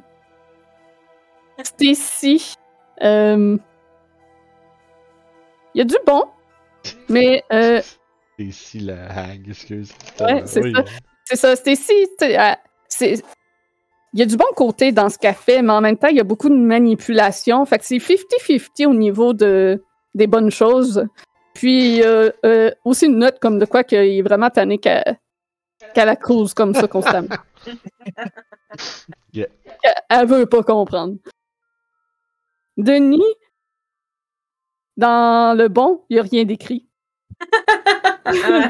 Il 5.75 5.79
y 5.79 5.81
a 5.81 5.85
du 5.85 5.95
bon, 6.05 6.23
mais 7.09 7.43
euh, 7.51 7.81
C'est 8.37 8.43
ici 8.45 8.79
la 8.79 9.07
hague, 9.11 9.49
excuse. 9.49 9.91
Ouais, 10.19 10.43
c'est 10.45 10.61
Oui. 10.61 10.73
ça. 10.75 10.83
c'est 11.25 11.35
ça, 11.35 11.55
Stacy, 11.55 12.07
euh, 12.21 12.53
c'est. 12.87 13.21
Il 14.13 14.19
y 14.19 14.23
a 14.23 14.25
du 14.25 14.35
bon 14.35 14.45
côté 14.55 14.91
dans 14.91 15.07
ce 15.07 15.17
qu'elle 15.17 15.33
fait, 15.35 15.61
mais 15.61 15.71
en 15.71 15.79
même 15.79 15.97
temps, 15.97 16.09
il 16.09 16.17
y 16.17 16.19
a 16.19 16.25
beaucoup 16.25 16.49
de 16.49 16.55
manipulation. 16.55 17.65
Fait 17.65 17.79
que 17.79 17.85
c'est 17.85 17.95
50-50 17.97 18.85
au 18.87 18.93
niveau 18.93 19.31
de, 19.33 19.81
des 20.15 20.27
bonnes 20.27 20.51
choses. 20.51 21.05
Puis, 21.53 22.03
euh, 22.03 22.29
euh, 22.45 22.71
aussi 22.83 23.05
une 23.05 23.19
note 23.19 23.39
comme 23.39 23.57
de 23.57 23.65
quoi 23.65 23.85
qu'il 23.85 23.97
est 23.99 24.21
vraiment 24.21 24.49
tanné 24.49 24.77
qu'elle 24.79 25.17
qu'elle 25.93 26.05
la 26.07 26.15
cause 26.17 26.53
comme 26.53 26.73
ça 26.73 26.87
constamment. 26.87 27.35
Yeah. 29.33 29.47
Elle, 29.83 29.93
elle 30.09 30.27
veut 30.27 30.45
pas 30.45 30.63
comprendre. 30.63 31.15
Denis, 32.77 33.21
dans 35.01 35.57
le 35.57 35.67
bon, 35.67 36.01
il 36.09 36.13
n'y 36.13 36.19
a 36.19 36.23
rien 36.23 36.45
d'écrit. 36.45 36.85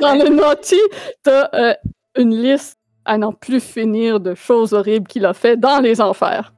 dans 0.01 0.16
le 0.16 0.30
naughty, 0.30 0.80
t'as 1.22 1.50
euh, 1.53 1.76
une 2.16 2.35
liste 2.42 2.80
à 3.03 3.18
n'en 3.18 3.34
plus 3.34 3.60
finir 3.60 4.19
de 4.19 4.34
choses 4.34 4.74
horribles 4.74 5.08
qu'il 5.08 5.26
a 5.26 5.34
fait 5.34 5.58
dans 5.58 5.80
les 5.80 6.00
enfers. 6.00 6.53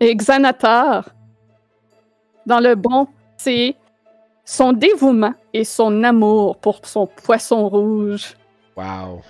Et 0.00 0.14
Xanatar, 0.14 1.10
dans 2.46 2.60
le 2.60 2.74
bon, 2.74 3.06
c'est 3.36 3.76
son 4.44 4.72
dévouement 4.72 5.34
et 5.52 5.64
son 5.64 6.02
amour 6.04 6.56
pour 6.56 6.80
son 6.84 7.06
poisson 7.06 7.68
rouge. 7.68 8.34
Wow. 8.76 9.20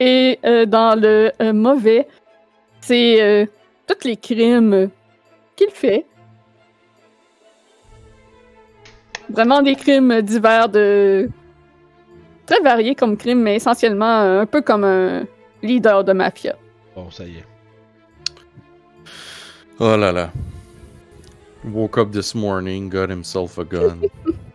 Et 0.00 0.38
euh, 0.46 0.64
dans 0.64 0.98
le 0.98 1.30
euh, 1.42 1.52
mauvais, 1.52 2.08
c'est 2.80 3.20
euh, 3.20 3.44
tous 3.86 4.08
les 4.08 4.16
crimes 4.16 4.88
qu'il 5.60 5.70
fait. 5.70 6.06
Vraiment 9.28 9.62
des 9.62 9.76
crimes 9.76 10.22
divers 10.22 10.68
de 10.68 11.30
très 12.46 12.60
variés 12.60 12.94
comme 12.94 13.16
crimes, 13.16 13.40
mais 13.42 13.56
essentiellement 13.56 14.22
euh, 14.22 14.40
un 14.40 14.46
peu 14.46 14.60
comme 14.62 14.84
un 14.84 15.24
leader 15.62 16.02
de 16.02 16.12
mafia. 16.12 16.56
Bon, 16.96 17.10
ça 17.10 17.24
y 17.24 17.36
est. 17.36 17.44
Oh 19.78 19.96
là 19.96 20.10
là. 20.12 20.30
Woke 21.64 21.98
up 21.98 22.10
this 22.10 22.34
morning, 22.34 22.88
got 22.88 23.08
himself 23.10 23.58
a 23.58 23.64
gun. 23.64 24.00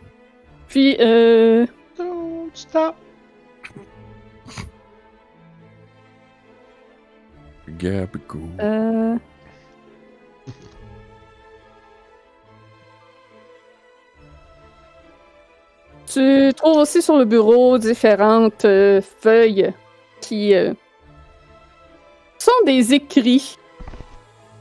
Puis 0.68 0.98
euh, 1.00 1.66
Don't 1.98 2.50
stop. 2.54 2.96
Gabagool. 7.80 8.50
euh, 8.60 9.16
Tu 16.16 16.54
trouves 16.54 16.78
aussi 16.78 17.02
sur 17.02 17.18
le 17.18 17.26
bureau 17.26 17.78
différentes 17.78 18.64
euh, 18.64 19.02
feuilles 19.02 19.74
qui 20.22 20.56
euh, 20.56 20.74
sont 22.38 22.66
des 22.66 22.94
écrits 22.94 23.58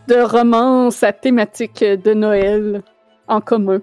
de 0.09 0.17
romances 0.17 1.05
à 1.05 1.13
thématique 1.13 1.85
de 1.85 2.13
Noël 2.13 2.83
en 3.29 3.41
commun, 3.41 3.81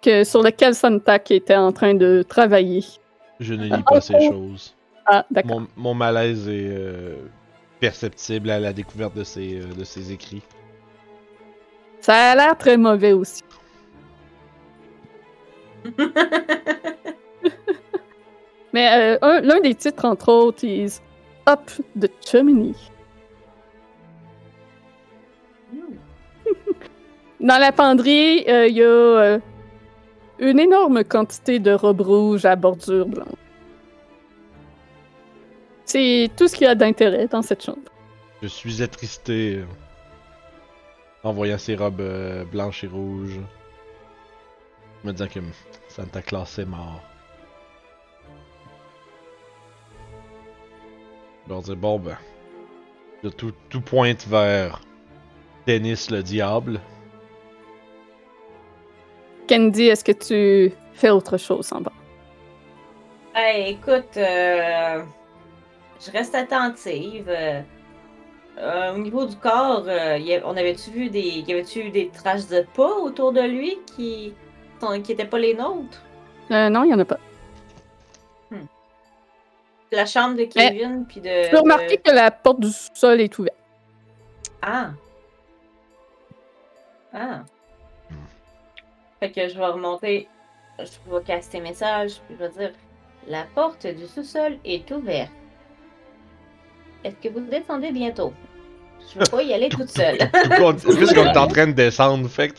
que, 0.00 0.22
sur 0.22 0.40
lesquels 0.40 0.76
Santak 0.76 1.32
était 1.32 1.56
en 1.56 1.72
train 1.72 1.94
de 1.94 2.22
travailler. 2.22 2.84
Je 3.40 3.54
ne 3.54 3.64
lis 3.64 3.82
pas 3.84 4.00
ces 4.00 4.28
choses. 4.28 4.76
Ah, 5.04 5.26
d'accord. 5.32 5.62
Mon, 5.62 5.66
mon 5.76 5.94
malaise 5.94 6.48
est 6.48 6.68
euh, 6.70 7.16
perceptible 7.80 8.50
à 8.50 8.60
la 8.60 8.72
découverte 8.72 9.16
de 9.16 9.24
ces, 9.24 9.62
euh, 9.62 9.74
de 9.76 9.82
ces 9.82 10.12
écrits. 10.12 10.42
Ça 12.00 12.14
a 12.14 12.34
l'air 12.36 12.56
très 12.56 12.76
mauvais 12.76 13.14
aussi. 13.14 13.42
Mais 18.72 19.14
euh, 19.14 19.18
un- 19.22 19.40
l'un 19.40 19.60
des 19.60 19.74
titres, 19.74 20.04
entre 20.04 20.30
autres, 20.32 20.64
is 20.64 21.00
Up 21.48 21.70
the 21.98 22.10
Chimney. 22.24 22.74
Dans 27.40 27.58
la 27.58 27.72
penderie, 27.72 28.44
euh, 28.48 28.66
il 28.66 28.76
y 28.76 28.82
a 28.82 28.86
euh, 28.86 29.38
une 30.40 30.58
énorme 30.58 31.04
quantité 31.04 31.58
de 31.60 31.70
robes 31.72 32.00
rouges 32.00 32.44
à 32.44 32.56
bordure 32.56 33.06
blanche. 33.06 33.28
C'est 35.84 36.30
tout 36.36 36.48
ce 36.48 36.56
qu'il 36.56 36.66
y 36.66 36.70
a 36.70 36.74
d'intérêt 36.74 37.28
dans 37.28 37.42
cette 37.42 37.64
chambre. 37.64 37.78
Je 38.42 38.48
suis 38.48 38.82
attristé 38.82 39.56
euh, 39.58 39.64
en 41.22 41.32
voyant 41.32 41.58
ces 41.58 41.76
robes 41.76 42.00
euh, 42.00 42.44
blanches 42.44 42.84
et 42.84 42.88
rouges. 42.88 43.38
Me 45.04 45.12
disant 45.12 45.28
que 45.28 45.40
Santa 45.88 46.22
Claus 46.22 46.58
est 46.58 46.64
mort. 46.64 47.00
Je 51.46 51.52
leur 51.52 51.62
dis, 51.62 51.76
bon 51.76 51.98
ben, 51.98 52.16
tout, 53.36 53.52
tout 53.70 53.80
pointe 53.80 54.26
vers 54.26 54.80
Dennis 55.66 56.08
le 56.10 56.22
diable. 56.22 56.80
Candy, 59.48 59.84
est-ce 59.84 60.04
que 60.04 60.12
tu 60.12 60.74
fais 60.92 61.10
autre 61.10 61.38
chose 61.38 61.72
en 61.72 61.80
bas? 61.80 61.92
Hey, 63.34 63.72
écoute, 63.72 64.16
euh, 64.16 65.02
je 66.04 66.10
reste 66.10 66.34
attentive. 66.34 67.28
Euh, 67.30 68.94
au 68.94 68.98
niveau 68.98 69.24
du 69.24 69.36
corps, 69.36 69.84
euh, 69.86 70.18
y 70.18 70.34
a- 70.34 70.42
on 70.46 70.56
avait-tu 70.56 70.90
vu 70.90 71.08
des, 71.08 71.44
y 71.46 71.52
avait-tu 71.52 71.78
eu 71.86 71.90
des 71.90 72.08
traces 72.08 72.48
de 72.48 72.66
pas 72.74 72.92
autour 72.96 73.32
de 73.32 73.40
lui 73.40 73.78
qui, 73.96 74.34
qui 75.02 75.12
étaient 75.12 75.24
pas 75.24 75.38
les 75.38 75.54
nôtres? 75.54 76.02
Euh, 76.50 76.68
non, 76.68 76.84
il 76.84 76.90
y 76.90 76.94
en 76.94 76.98
a 76.98 77.04
pas. 77.04 77.18
La 79.90 80.04
chambre 80.04 80.36
de 80.36 80.44
Kevin, 80.44 81.06
puis 81.08 81.20
de. 81.22 81.44
Tu 81.46 81.50
peux 81.50 81.60
remarquer 81.60 81.96
de- 81.96 82.02
que 82.02 82.10
la 82.14 82.30
porte 82.30 82.60
du 82.60 82.68
sol 82.92 83.22
est 83.22 83.38
ouverte. 83.38 83.56
Ah. 84.60 84.90
Ah. 87.14 87.40
Fait 89.18 89.30
que 89.30 89.48
je 89.48 89.56
vais 89.56 89.64
remonter. 89.66 90.28
Je 90.78 90.84
vais 91.10 91.22
caster 91.24 91.60
message, 91.60 92.20
puis 92.26 92.36
je 92.38 92.44
vais 92.44 92.50
dire 92.50 92.72
La 93.28 93.44
porte 93.54 93.86
du 93.86 94.06
sous-sol 94.06 94.58
est 94.62 94.90
ouverte. 94.90 95.30
Est-ce 97.02 97.16
que 97.16 97.32
vous 97.32 97.40
descendez 97.40 97.90
bientôt? 97.90 98.34
Je 99.14 99.18
veux 99.20 99.24
pas 99.24 99.42
y 99.42 99.54
aller 99.54 99.70
toute 99.70 99.88
seule. 99.88 100.18
Tout 100.18 100.50
compte- 100.58 100.82
Puisqu'on 100.82 101.24
est 101.24 101.36
en 101.38 101.46
train 101.46 101.66
de 101.68 101.72
descendre, 101.72 102.28
fait 102.28 102.52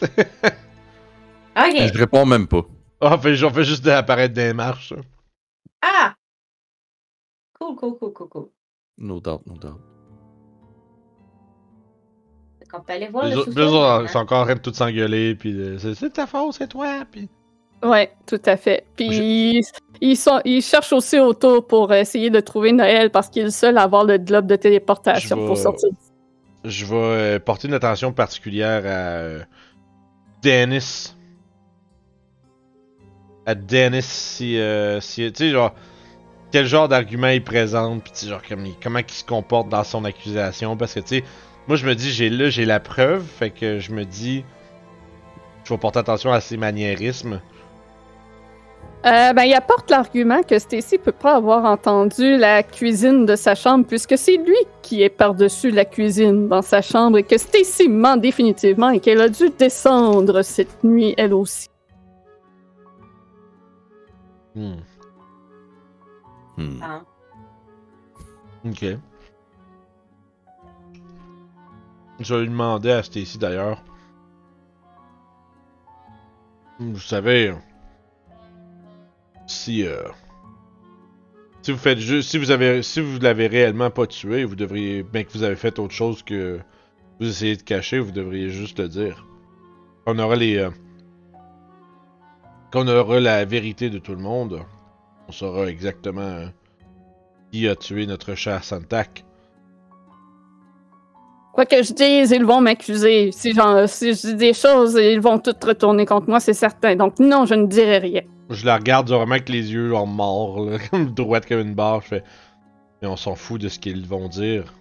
que. 1.63 1.85
ok. 1.87 1.93
Je 1.93 1.99
réponds 1.99 2.25
même 2.25 2.47
pas. 2.47 2.61
Ah, 3.01 3.15
on 3.15 3.17
fait, 3.19 3.43
on 3.43 3.49
fait 3.49 3.63
juste 3.63 3.87
apparaître 3.87 4.33
des 4.33 4.53
marches. 4.53 4.93
Ah! 5.81 6.13
Cool, 7.59 7.75
cool, 7.75 7.97
cool, 7.97 8.13
cool, 8.13 8.27
cool. 8.29 8.49
No 8.97 9.19
doubt, 9.19 9.41
no 9.45 9.53
doubt. 9.55 9.79
Qu'on 12.71 12.81
peut 12.81 12.93
aller 12.93 13.07
voir 13.07 13.25
Les 13.25 13.31
le 13.31 13.37
autres, 13.37 13.45
sous-sol. 13.51 13.63
les 13.63 13.69
autres, 13.69 13.79
maintenant. 13.89 14.03
ils 14.05 14.09
sont 14.09 14.19
encore 14.19 14.41
en 14.41 14.45
train 14.45 14.53
de 14.55 14.59
tout 14.59 14.73
s'engueuler, 14.73 15.33
puis 15.35 15.53
de- 15.53 15.77
c'est 15.79 15.95
c'est 15.95 16.09
ta 16.11 16.27
faute, 16.27 16.53
c'est 16.53 16.67
toi, 16.67 17.03
puis. 17.09 17.27
Ouais, 17.81 18.11
tout 18.27 18.41
à 18.45 18.57
fait. 18.57 18.85
Puis 18.95 19.07
ils, 19.07 19.61
ils 20.01 20.17
sont, 20.17 20.39
ils 20.45 20.61
cherchent 20.61 20.93
aussi 20.93 21.17
autour 21.17 21.65
pour 21.65 21.91
essayer 21.93 22.29
de 22.29 22.39
trouver 22.41 22.71
Noël 22.73 23.09
parce 23.09 23.29
qu'il 23.29 23.41
est 23.41 23.45
le 23.45 23.51
seul 23.51 23.77
à 23.77 23.83
avoir 23.83 24.03
le 24.03 24.17
globe 24.17 24.45
de 24.45 24.55
téléportation 24.57 25.37
Je 25.39 25.45
pour 25.47 25.57
sortir. 25.57 25.89
Je 26.65 26.85
vais 26.85 26.95
euh, 26.95 27.39
porter 27.39 27.69
une 27.69 27.73
attention 27.73 28.11
particulière 28.11 28.83
à 28.85 28.89
euh, 29.23 29.43
Dennis. 30.43 31.15
À 33.49 33.55
Dennis, 33.55 34.03
si. 34.03 34.59
euh, 34.59 35.01
si 35.01 35.31
tu 35.31 35.45
sais, 35.45 35.49
genre. 35.49 35.73
Quel 36.51 36.67
genre 36.67 36.87
d'argument 36.87 37.29
il 37.29 37.43
présente, 37.43 38.03
puis 38.03 38.27
genre, 38.27 38.41
comme 38.47 38.67
comment 38.81 38.99
il 38.99 39.11
se 39.11 39.23
comporte 39.23 39.69
dans 39.69 39.83
son 39.83 40.05
accusation. 40.05 40.77
Parce 40.77 40.93
que, 40.93 40.99
tu 40.99 41.17
sais, 41.17 41.23
moi, 41.67 41.77
je 41.77 41.85
me 41.87 41.95
dis, 41.95 42.11
j'ai 42.11 42.29
là, 42.29 42.49
j'ai 42.49 42.65
la 42.65 42.79
preuve, 42.79 43.23
fait 43.23 43.49
que 43.49 43.79
je 43.79 43.91
me 43.91 44.05
dis. 44.05 44.43
Je 45.63 45.73
vais 45.73 45.79
porter 45.79 45.97
attention 45.97 46.31
à 46.31 46.41
ses 46.41 46.57
maniérismes. 46.57 47.41
Euh, 49.05 49.33
ben, 49.33 49.43
il 49.43 49.53
apporte 49.55 49.89
l'argument 49.89 50.43
que 50.43 50.59
Stacy 50.59 50.99
peut 50.99 51.11
pas 51.11 51.35
avoir 51.37 51.65
entendu 51.65 52.37
la 52.37 52.61
cuisine 52.61 53.25
de 53.25 53.35
sa 53.35 53.55
chambre 53.55 53.85
puisque 53.87 54.15
c'est 54.17 54.37
lui 54.37 54.57
qui 54.81 55.01
est 55.01 55.09
par-dessus 55.09 55.71
la 55.71 55.85
cuisine 55.85 56.49
dans 56.49 56.61
sa 56.61 56.81
chambre 56.81 57.17
et 57.17 57.23
que 57.23 57.37
Stacy 57.37 57.87
ment 57.87 58.17
définitivement 58.17 58.89
et 58.89 58.99
qu'elle 58.99 59.21
a 59.21 59.29
dû 59.29 59.49
descendre 59.57 60.41
cette 60.41 60.83
nuit 60.83 61.15
elle 61.17 61.33
aussi. 61.33 61.69
Hmm, 64.55 64.79
Hmm. 66.57 66.79
Ah. 66.81 67.01
ok. 68.65 68.85
Je 72.19 72.35
vais 72.35 72.41
lui 72.41 72.49
demander 72.49 72.91
à 72.91 73.01
Stacy 73.03 73.37
d'ailleurs. 73.37 73.81
Vous 76.79 76.99
savez, 76.99 77.53
si 79.47 79.85
euh, 79.85 80.03
si 81.61 81.71
vous 81.71 81.77
faites 81.77 81.99
juste, 81.99 82.29
si 82.29 82.37
vous 82.37 82.51
avez, 82.51 82.83
si 82.83 83.01
vous 83.01 83.19
l'avez 83.19 83.47
réellement 83.47 83.89
pas 83.89 84.07
tué, 84.07 84.43
vous 84.43 84.55
devriez, 84.55 85.03
bien 85.03 85.23
que 85.23 85.31
vous 85.31 85.43
avez 85.43 85.55
fait 85.55 85.77
autre 85.79 85.93
chose 85.93 86.23
que 86.23 86.59
vous 87.19 87.27
essayez 87.27 87.55
de 87.57 87.63
cacher, 87.63 87.99
vous 87.99 88.11
devriez 88.11 88.49
juste 88.49 88.79
le 88.79 88.89
dire. 88.89 89.25
On 90.05 90.17
aura 90.19 90.35
les, 90.35 90.57
euh, 90.57 90.69
quand 92.71 92.83
on 92.85 92.87
aura 92.87 93.19
la 93.19 93.45
vérité 93.45 93.89
de 93.89 93.97
tout 93.99 94.11
le 94.13 94.21
monde, 94.21 94.61
on 95.27 95.31
saura 95.31 95.67
exactement 95.67 96.21
euh, 96.21 96.45
qui 97.51 97.67
a 97.67 97.75
tué 97.75 98.05
notre 98.05 98.35
cher 98.35 98.63
Santak. 98.63 99.23
Quoi 101.53 101.65
que 101.65 101.81
je 101.83 101.93
dise, 101.93 102.31
ils 102.31 102.45
vont 102.45 102.61
m'accuser. 102.61 103.31
Si, 103.31 103.53
j'en- 103.53 103.87
si 103.87 104.13
je 104.13 104.27
dis 104.27 104.35
des 104.35 104.53
choses, 104.53 104.95
ils 105.01 105.19
vont 105.19 105.39
toutes 105.39 105.63
retourner 105.63 106.05
contre 106.05 106.29
moi, 106.29 106.39
c'est 106.39 106.53
certain. 106.53 106.95
Donc 106.95 107.19
non, 107.19 107.45
je 107.45 107.55
ne 107.55 107.65
dirai 107.65 107.97
rien. 107.97 108.21
Je 108.49 108.65
la 108.65 108.77
regarde 108.77 109.09
vraiment 109.09 109.31
avec 109.33 109.49
les 109.49 109.71
yeux 109.73 109.93
en 109.95 110.05
morts, 110.05 110.65
là, 110.65 110.77
comme 110.91 111.11
droite 111.13 111.47
comme 111.47 111.59
une 111.59 111.73
barre. 111.75 112.01
Je 112.01 112.07
fais. 112.07 112.23
Mais 113.01 113.07
on 113.07 113.15
s'en 113.15 113.35
fout 113.35 113.59
de 113.61 113.67
ce 113.69 113.79
qu'ils 113.79 114.05
vont 114.07 114.27
dire. 114.27 114.73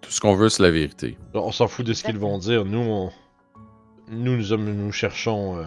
Tout 0.00 0.10
ce 0.10 0.20
qu'on 0.20 0.34
veut, 0.34 0.48
c'est 0.48 0.62
la 0.62 0.70
vérité. 0.70 1.18
On 1.34 1.52
s'en 1.52 1.66
fout 1.68 1.84
de 1.84 1.92
ce 1.92 2.04
qu'ils 2.04 2.18
vont 2.18 2.38
dire. 2.38 2.64
Nous, 2.64 2.78
on... 2.78 3.10
nous, 4.10 4.36
nous 4.56 4.92
cherchons. 4.92 5.58
euh, 5.58 5.64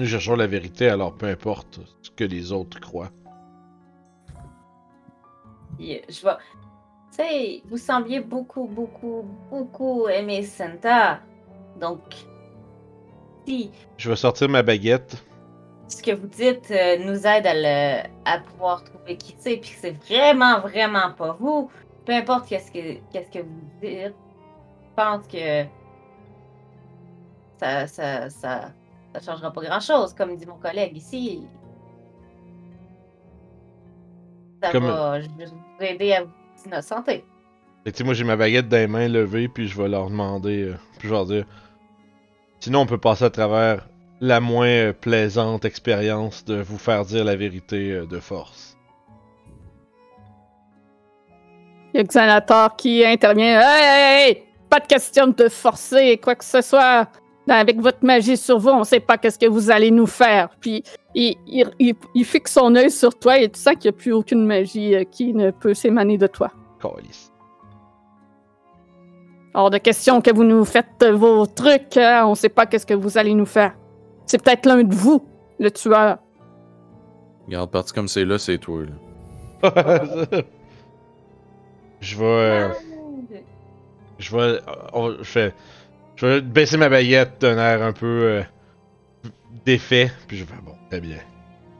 Nous 0.00 0.06
cherchons 0.06 0.34
la 0.34 0.46
vérité, 0.46 0.88
alors 0.88 1.12
peu 1.12 1.26
importe 1.26 1.78
ce 2.00 2.10
que 2.10 2.24
les 2.24 2.52
autres 2.52 2.80
croient. 2.80 3.10
Je 5.78 5.84
vais. 5.84 6.00
Tu 6.08 7.16
sais, 7.16 7.62
vous 7.68 7.76
sembliez 7.76 8.20
beaucoup, 8.20 8.64
beaucoup, 8.64 9.26
beaucoup 9.50 10.08
aimer 10.08 10.42
Santa. 10.42 11.20
Donc, 11.78 12.00
si 13.46 13.70
Je 13.98 14.08
vais 14.08 14.16
sortir 14.16 14.48
ma 14.48 14.62
baguette. 14.62 15.22
ce 15.86 16.02
que 16.02 16.12
vous 16.12 16.28
dites 16.28 16.70
euh, 16.70 16.96
nous 17.04 17.26
aide 17.26 17.46
à, 17.46 17.52
le, 17.54 18.08
à 18.24 18.38
pouvoir 18.38 18.82
trouver 18.84 19.18
qui 19.18 19.36
c'est, 19.38 19.58
puis 19.58 19.74
c'est 19.78 20.02
vraiment, 20.06 20.60
vraiment 20.60 21.12
pas 21.12 21.36
vous, 21.38 21.70
peu 22.06 22.14
importe 22.14 22.48
qu'est-ce 22.48 22.72
que, 22.72 22.94
qu'est-ce 23.12 23.30
que 23.30 23.44
vous 23.44 23.60
dites, 23.82 24.14
je 24.14 24.94
pense 24.96 25.26
que 25.26 25.64
ça, 27.58 27.86
ça, 27.86 28.30
ça, 28.30 28.72
ça 29.14 29.20
changera 29.20 29.52
pas 29.52 29.62
grand-chose, 29.62 30.14
comme 30.14 30.36
dit 30.36 30.46
mon 30.46 30.56
collègue 30.58 30.96
ici. 30.96 31.42
Ça 34.62 34.72
Comme- 34.72 34.86
va 34.86 35.20
juste 35.20 35.32
vous 35.38 35.84
aider 35.84 36.12
à 36.12 36.22
vous 36.24 36.30
innocenter. 36.66 37.24
Et 37.86 37.92
tu 37.92 37.98
sais, 37.98 38.04
moi 38.04 38.12
j'ai 38.14 38.24
ma 38.24 38.36
baguette 38.36 38.68
dans 38.68 38.76
les 38.76 38.86
mains 38.86 39.08
levée, 39.08 39.48
puis 39.48 39.66
je 39.68 39.80
vais 39.80 39.88
leur 39.88 40.10
demander, 40.10 40.64
euh, 40.64 40.74
puis 40.98 41.08
je 41.08 41.08
vais 41.08 41.14
leur 41.14 41.26
dire. 41.26 41.44
Sinon, 42.60 42.80
on 42.80 42.86
peut 42.86 42.98
passer 42.98 43.24
à 43.24 43.30
travers 43.30 43.88
la 44.20 44.38
moins 44.40 44.66
euh, 44.68 44.92
plaisante 44.92 45.64
expérience 45.64 46.44
de 46.44 46.60
vous 46.60 46.76
faire 46.76 47.06
dire 47.06 47.24
la 47.24 47.36
vérité 47.36 47.92
euh, 47.92 48.06
de 48.06 48.20
force. 48.20 48.76
Il 51.94 51.96
y 51.96 52.00
a 52.00 52.04
Xanator 52.04 52.76
qui 52.76 53.02
intervient. 53.04 53.58
Hey, 53.60 53.82
hey, 53.82 54.28
hey! 54.28 54.42
Pas 54.68 54.78
de 54.80 54.86
question 54.86 55.28
de 55.28 55.32
te 55.32 55.48
forcer, 55.48 56.18
quoi 56.18 56.34
que 56.34 56.44
ce 56.44 56.60
soit. 56.60 57.08
Avec 57.48 57.80
votre 57.80 58.04
magie 58.04 58.36
sur 58.36 58.58
vous, 58.58 58.68
on 58.68 58.84
sait 58.84 59.00
pas 59.00 59.18
qu'est-ce 59.18 59.38
que 59.38 59.46
vous 59.46 59.70
allez 59.70 59.90
nous 59.90 60.06
faire. 60.06 60.50
Puis 60.60 60.84
il, 61.14 61.34
il- 61.46 61.70
il- 61.80 61.94
il 62.14 62.24
fixe 62.24 62.52
son 62.52 62.74
œil 62.76 62.90
sur 62.90 63.18
toi 63.18 63.38
et 63.38 63.48
tu 63.48 63.58
sens 63.58 63.74
qu'il 63.74 63.90
n'y 63.90 63.96
a 63.96 63.98
plus 63.98 64.12
aucune 64.12 64.44
magie 64.46 64.94
euh, 64.94 65.04
qui 65.04 65.34
ne 65.34 65.50
peut 65.50 65.74
s'émaner 65.74 66.16
de 66.18 66.26
toi. 66.28 66.52
Calice. 66.80 67.32
Hors 69.52 69.70
de 69.70 69.78
question 69.78 70.20
que 70.20 70.32
vous 70.32 70.44
nous 70.44 70.64
faites 70.64 71.02
euh, 71.02 71.12
vos 71.16 71.44
trucs, 71.46 71.96
hein, 71.96 72.24
on 72.26 72.36
sait 72.36 72.48
pas 72.50 72.66
qu'est-ce 72.66 72.86
que 72.86 72.94
vous 72.94 73.18
allez 73.18 73.34
nous 73.34 73.46
faire. 73.46 73.74
C'est 74.26 74.40
peut-être 74.40 74.64
l'un 74.66 74.84
de 74.84 74.94
vous, 74.94 75.24
le 75.58 75.70
tueur. 75.72 76.18
Regarde, 77.46 77.70
parti 77.70 77.92
comme 77.92 78.06
c'est 78.06 78.24
là, 78.24 78.38
c'est 78.38 78.58
toi. 78.58 78.82
Là. 78.84 78.92
je 82.00 82.16
vais. 82.16 82.24
euh, 82.24 82.68
je 84.20 84.36
vais. 84.36 84.40
euh, 84.94 85.16
je 85.18 85.24
fais. 85.24 85.54
Je 86.20 86.26
vais 86.26 86.40
baisser 86.42 86.76
ma 86.76 86.90
baguette 86.90 87.40
d'un 87.40 87.56
air 87.56 87.82
un 87.82 87.94
peu 87.94 88.06
euh, 88.06 88.42
défait, 89.64 90.12
puis 90.28 90.36
je 90.36 90.44
vais 90.44 90.52
faire 90.52 90.62
bon, 90.62 90.76
très 90.90 91.00
bien. 91.00 91.16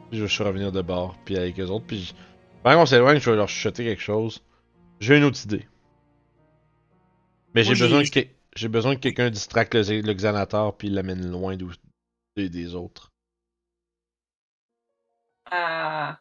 Puis 0.09 0.17
je 0.17 0.23
vais 0.23 0.29
juste 0.29 0.41
revenir 0.41 0.73
de 0.73 0.81
bord, 0.81 1.15
puis 1.27 1.37
avec 1.37 1.61
eux 1.61 1.67
autres, 1.67 1.85
puis 1.87 2.15
pendant 2.63 2.79
qu'on 2.79 2.87
s'éloigne, 2.87 3.21
je 3.21 3.29
vais 3.29 3.37
leur 3.37 3.51
chuchoter 3.51 3.85
quelque 3.85 4.01
chose. 4.01 4.43
J'ai 4.99 5.19
une 5.19 5.25
autre 5.25 5.39
idée. 5.45 5.69
Mais 7.55 7.65
j'ai 7.65 7.75
besoin, 7.75 8.03
que... 8.03 8.21
j'ai 8.57 8.69
besoin 8.69 8.95
que 8.95 9.01
quelqu'un 9.01 9.29
distracte 9.29 9.75
le, 9.75 10.01
le 10.01 10.15
Xanator 10.15 10.75
puis 10.75 10.89
l'amène 10.89 11.31
loin 11.31 11.59
des, 12.37 12.49
des 12.49 12.75
autres. 12.75 13.13
Ah. 15.51 16.19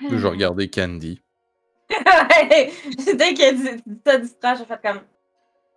Je 0.00 0.16
vais 0.16 0.28
regarder 0.28 0.68
Candy. 0.68 1.22
Dès 3.16 3.34
dit 3.34 3.82
ça 4.04 4.18
distrait, 4.18 4.56
j'ai 4.56 4.64
fait 4.64 4.82
comme 4.82 5.00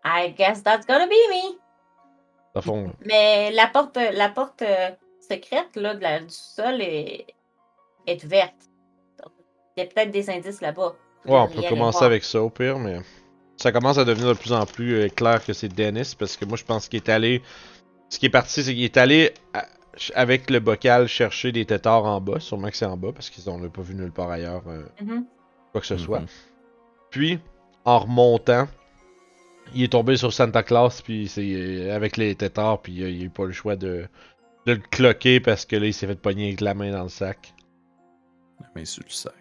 I 0.03 0.33
guess 0.37 0.63
that's 0.63 0.85
gonna 0.85 1.07
be 1.07 1.11
me. 1.29 1.57
Dans 2.55 2.61
fond, 2.61 2.91
Mais 3.05 3.51
la 3.51 3.67
porte, 3.67 3.97
la 3.97 4.29
porte 4.29 4.61
euh, 4.63 4.89
secrète 5.27 5.75
là, 5.75 5.93
de 5.95 6.01
la, 6.01 6.19
du 6.19 6.29
sol 6.29 6.81
est, 6.81 7.27
est 8.07 8.23
ouverte. 8.23 8.55
Donc, 9.21 9.31
il 9.77 9.81
y 9.81 9.83
a 9.83 9.89
peut-être 9.89 10.11
des 10.11 10.29
indices 10.29 10.61
là-bas. 10.61 10.95
Ouais, 11.25 11.37
on 11.37 11.47
peut 11.47 11.61
commencer 11.69 12.03
avec 12.05 12.23
ça 12.23 12.41
au 12.41 12.49
pire, 12.49 12.79
mais 12.79 12.99
ça 13.57 13.71
commence 13.71 13.97
à 13.97 14.05
devenir 14.05 14.29
de 14.29 14.33
plus 14.39 14.53
en 14.53 14.65
plus 14.65 14.95
euh, 14.95 15.09
clair 15.09 15.45
que 15.45 15.53
c'est 15.53 15.67
Dennis 15.67 16.15
parce 16.17 16.37
que 16.37 16.45
moi 16.45 16.57
je 16.57 16.63
pense 16.63 16.87
qu'il 16.87 16.97
est 16.97 17.09
allé. 17.09 17.43
Ce 18.09 18.17
qui 18.17 18.25
est 18.27 18.29
parti, 18.31 18.63
c'est 18.63 18.73
qu'il 18.73 18.83
est 18.85 18.97
allé 18.97 19.33
à- 19.53 19.65
avec 20.15 20.49
le 20.49 20.59
bocal 20.59 21.07
chercher 21.07 21.51
des 21.51 21.65
têtards 21.65 22.05
en 22.05 22.19
bas. 22.21 22.39
Sûrement 22.39 22.69
que 22.69 22.77
c'est 22.77 22.85
en 22.85 22.97
bas 22.97 23.11
parce 23.13 23.29
qu'ils 23.29 23.45
n'ont 23.51 23.69
pas 23.69 23.81
vu 23.81 23.93
nulle 23.95 24.11
part 24.13 24.31
ailleurs. 24.31 24.63
euh, 24.67 24.85
Mhm. 25.01 25.25
quoi 25.71 25.81
que 25.81 25.87
ce 25.87 25.97
soit. 25.97 26.21
Mhm. 26.21 26.27
Puis, 27.11 27.39
en 27.85 27.99
remontant, 27.99 28.67
il 29.73 29.83
est 29.83 29.91
tombé 29.91 30.17
sur 30.17 30.31
Santa 30.33 30.63
Claus, 30.63 31.01
puis 31.01 31.27
c'est 31.27 31.41
euh, 31.53 31.95
avec 31.95 32.17
les 32.17 32.35
têtards, 32.35 32.81
puis 32.81 33.03
euh, 33.03 33.09
il 33.09 33.21
a 33.21 33.25
eu 33.25 33.29
pas 33.29 33.45
le 33.45 33.51
choix 33.51 33.75
de, 33.75 34.07
de 34.65 34.73
le 34.73 34.79
cloquer 34.79 35.39
parce 35.39 35.65
que 35.65 35.75
là, 35.75 35.85
il 35.87 35.93
s'est 35.93 36.07
fait 36.07 36.15
pogner 36.15 36.47
avec 36.47 36.61
la 36.61 36.73
main 36.73 36.91
dans 36.91 37.03
le 37.03 37.09
sac. 37.09 37.53
La 38.61 38.67
main 38.75 38.85
sur 38.85 39.03
le 39.03 39.09
sac. 39.09 39.33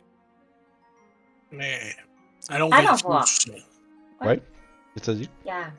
Mais 1.51 1.79
allons 2.49 2.71
Allons 2.71 2.95
voir. 3.05 3.25
tout 3.25 3.51
ça. 3.53 3.53
Qu'est-ce 4.23 5.01
que 5.01 5.05
ça 5.07 5.15
dit? 5.15 5.31
Yeah. 5.47 5.73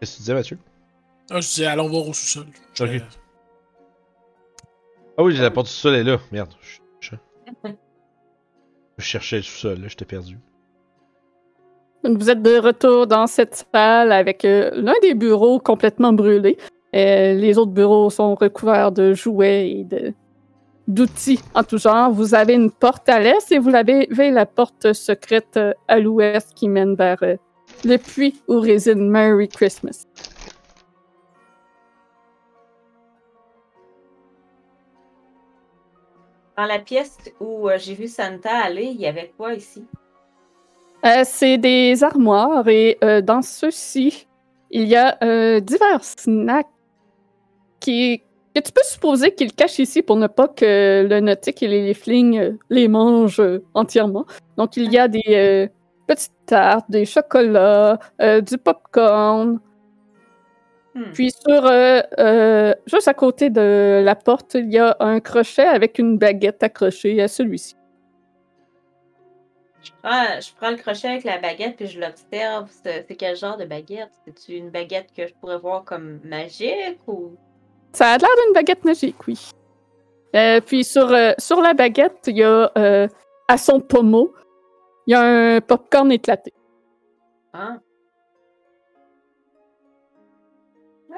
Qu'est-ce 0.00 0.12
que 0.12 0.16
tu 0.16 0.20
disais, 0.22 0.34
Mathieu? 0.34 0.58
Ah, 1.30 1.40
je 1.40 1.48
disais, 1.48 1.66
allons 1.66 1.88
voir 1.88 2.06
au 2.08 2.12
sous-sol. 2.12 2.46
Ah 5.18 5.22
oui, 5.22 5.34
la 5.36 5.50
porte 5.50 5.66
du 5.66 5.72
sol 5.72 5.94
est 5.94 6.04
là. 6.04 6.18
Merde. 6.30 6.52
Je, 6.60 6.78
je- 7.00 7.68
je 8.98 9.04
cherchais 9.04 9.36
le 9.36 9.42
sous-sol, 9.42 9.78
j'étais 9.88 10.04
perdu. 10.04 10.38
Vous 12.04 12.30
êtes 12.30 12.42
de 12.42 12.58
retour 12.58 13.06
dans 13.06 13.26
cette 13.26 13.66
salle 13.72 14.12
avec 14.12 14.44
euh, 14.44 14.70
l'un 14.74 14.94
des 15.02 15.14
bureaux 15.14 15.58
complètement 15.58 16.12
brûlé. 16.12 16.56
Euh, 16.94 17.34
les 17.34 17.58
autres 17.58 17.72
bureaux 17.72 18.10
sont 18.10 18.34
recouverts 18.36 18.92
de 18.92 19.12
jouets 19.12 19.70
et 19.70 19.86
d'outils 20.86 21.40
en 21.54 21.64
tout 21.64 21.78
genre. 21.78 22.12
Vous 22.12 22.34
avez 22.34 22.54
une 22.54 22.70
porte 22.70 23.08
à 23.08 23.18
l'est 23.18 23.50
et 23.50 23.58
vous 23.58 23.74
avez 23.74 24.06
la 24.30 24.46
porte 24.46 24.92
secrète 24.92 25.56
euh, 25.56 25.72
à 25.88 25.98
l'ouest 25.98 26.52
qui 26.54 26.68
mène 26.68 26.94
vers 26.94 27.22
le 27.84 27.96
puits 27.96 28.40
où 28.46 28.60
réside 28.60 28.98
Merry 28.98 29.48
Christmas. 29.48 30.06
Dans 36.56 36.64
la 36.64 36.78
pièce 36.78 37.18
où 37.38 37.68
euh, 37.68 37.76
j'ai 37.78 37.94
vu 37.94 38.08
Santa 38.08 38.50
aller, 38.50 38.84
il 38.84 39.00
y 39.00 39.06
avait 39.06 39.32
quoi 39.36 39.52
ici? 39.52 39.84
Euh, 41.04 41.22
c'est 41.24 41.58
des 41.58 42.02
armoires 42.02 42.66
et 42.66 42.96
euh, 43.04 43.20
dans 43.20 43.42
ceux-ci, 43.42 44.26
il 44.70 44.84
y 44.84 44.96
a 44.96 45.16
divers 45.60 46.02
snacks 46.02 46.66
qui, 47.78 48.22
que 48.54 48.60
tu 48.60 48.72
peux 48.72 48.82
supposer 48.84 49.34
qu'ils 49.34 49.52
cachent 49.52 49.78
ici 49.78 50.02
pour 50.02 50.16
ne 50.16 50.26
pas 50.26 50.48
que 50.48 51.06
le 51.08 51.20
nautique 51.20 51.62
et 51.62 51.68
les 51.68 51.86
liflings 51.86 52.38
euh, 52.38 52.52
les 52.70 52.88
mangent 52.88 53.42
entièrement. 53.74 54.24
Donc, 54.56 54.76
il 54.76 54.90
y 54.90 54.98
a 54.98 55.08
des 55.08 55.68
petites 56.06 56.32
tartes, 56.46 56.90
des 56.90 57.04
chocolats, 57.04 57.98
du 58.18 58.58
popcorn. 58.58 59.60
Hmm. 60.96 61.12
Puis 61.12 61.30
sur, 61.30 61.66
euh, 61.66 62.00
euh, 62.18 62.74
juste 62.86 63.06
à 63.06 63.12
côté 63.12 63.50
de 63.50 64.00
la 64.02 64.14
porte, 64.14 64.54
il 64.54 64.72
y 64.72 64.78
a 64.78 64.96
un 64.98 65.20
crochet 65.20 65.66
avec 65.66 65.98
une 65.98 66.16
baguette 66.16 66.62
accrochée 66.62 67.20
à 67.20 67.28
celui-ci. 67.28 67.76
Je 69.82 69.90
prends, 70.02 70.40
je 70.40 70.54
prends 70.56 70.70
le 70.70 70.78
crochet 70.78 71.08
avec 71.08 71.24
la 71.24 71.36
baguette 71.36 71.76
puis 71.76 71.86
je 71.86 72.00
l'observe. 72.00 72.70
C'est 72.82 73.04
c'est 73.06 73.14
quel 73.14 73.36
genre 73.36 73.58
de 73.58 73.66
baguette? 73.66 74.10
C'est-tu 74.24 74.54
une 74.54 74.70
baguette 74.70 75.10
que 75.14 75.26
je 75.26 75.34
pourrais 75.34 75.58
voir 75.58 75.84
comme 75.84 76.18
magique 76.24 76.98
ou? 77.06 77.36
Ça 77.92 78.12
a 78.12 78.18
l'air 78.18 78.30
d'une 78.44 78.54
baguette 78.54 78.82
magique, 78.82 79.16
oui. 79.28 79.38
Euh, 80.34 80.60
puis 80.62 80.82
sur, 80.82 81.12
euh, 81.12 81.32
sur 81.38 81.60
la 81.60 81.74
baguette, 81.74 82.24
il 82.26 82.38
y 82.38 82.42
a 82.42 82.72
euh, 82.76 83.06
à 83.48 83.58
son 83.58 83.80
pommeau, 83.80 84.34
il 85.06 85.12
y 85.12 85.14
a 85.14 85.20
un 85.20 85.60
popcorn 85.60 86.10
éclaté. 86.10 86.52
Hein? 87.52 87.80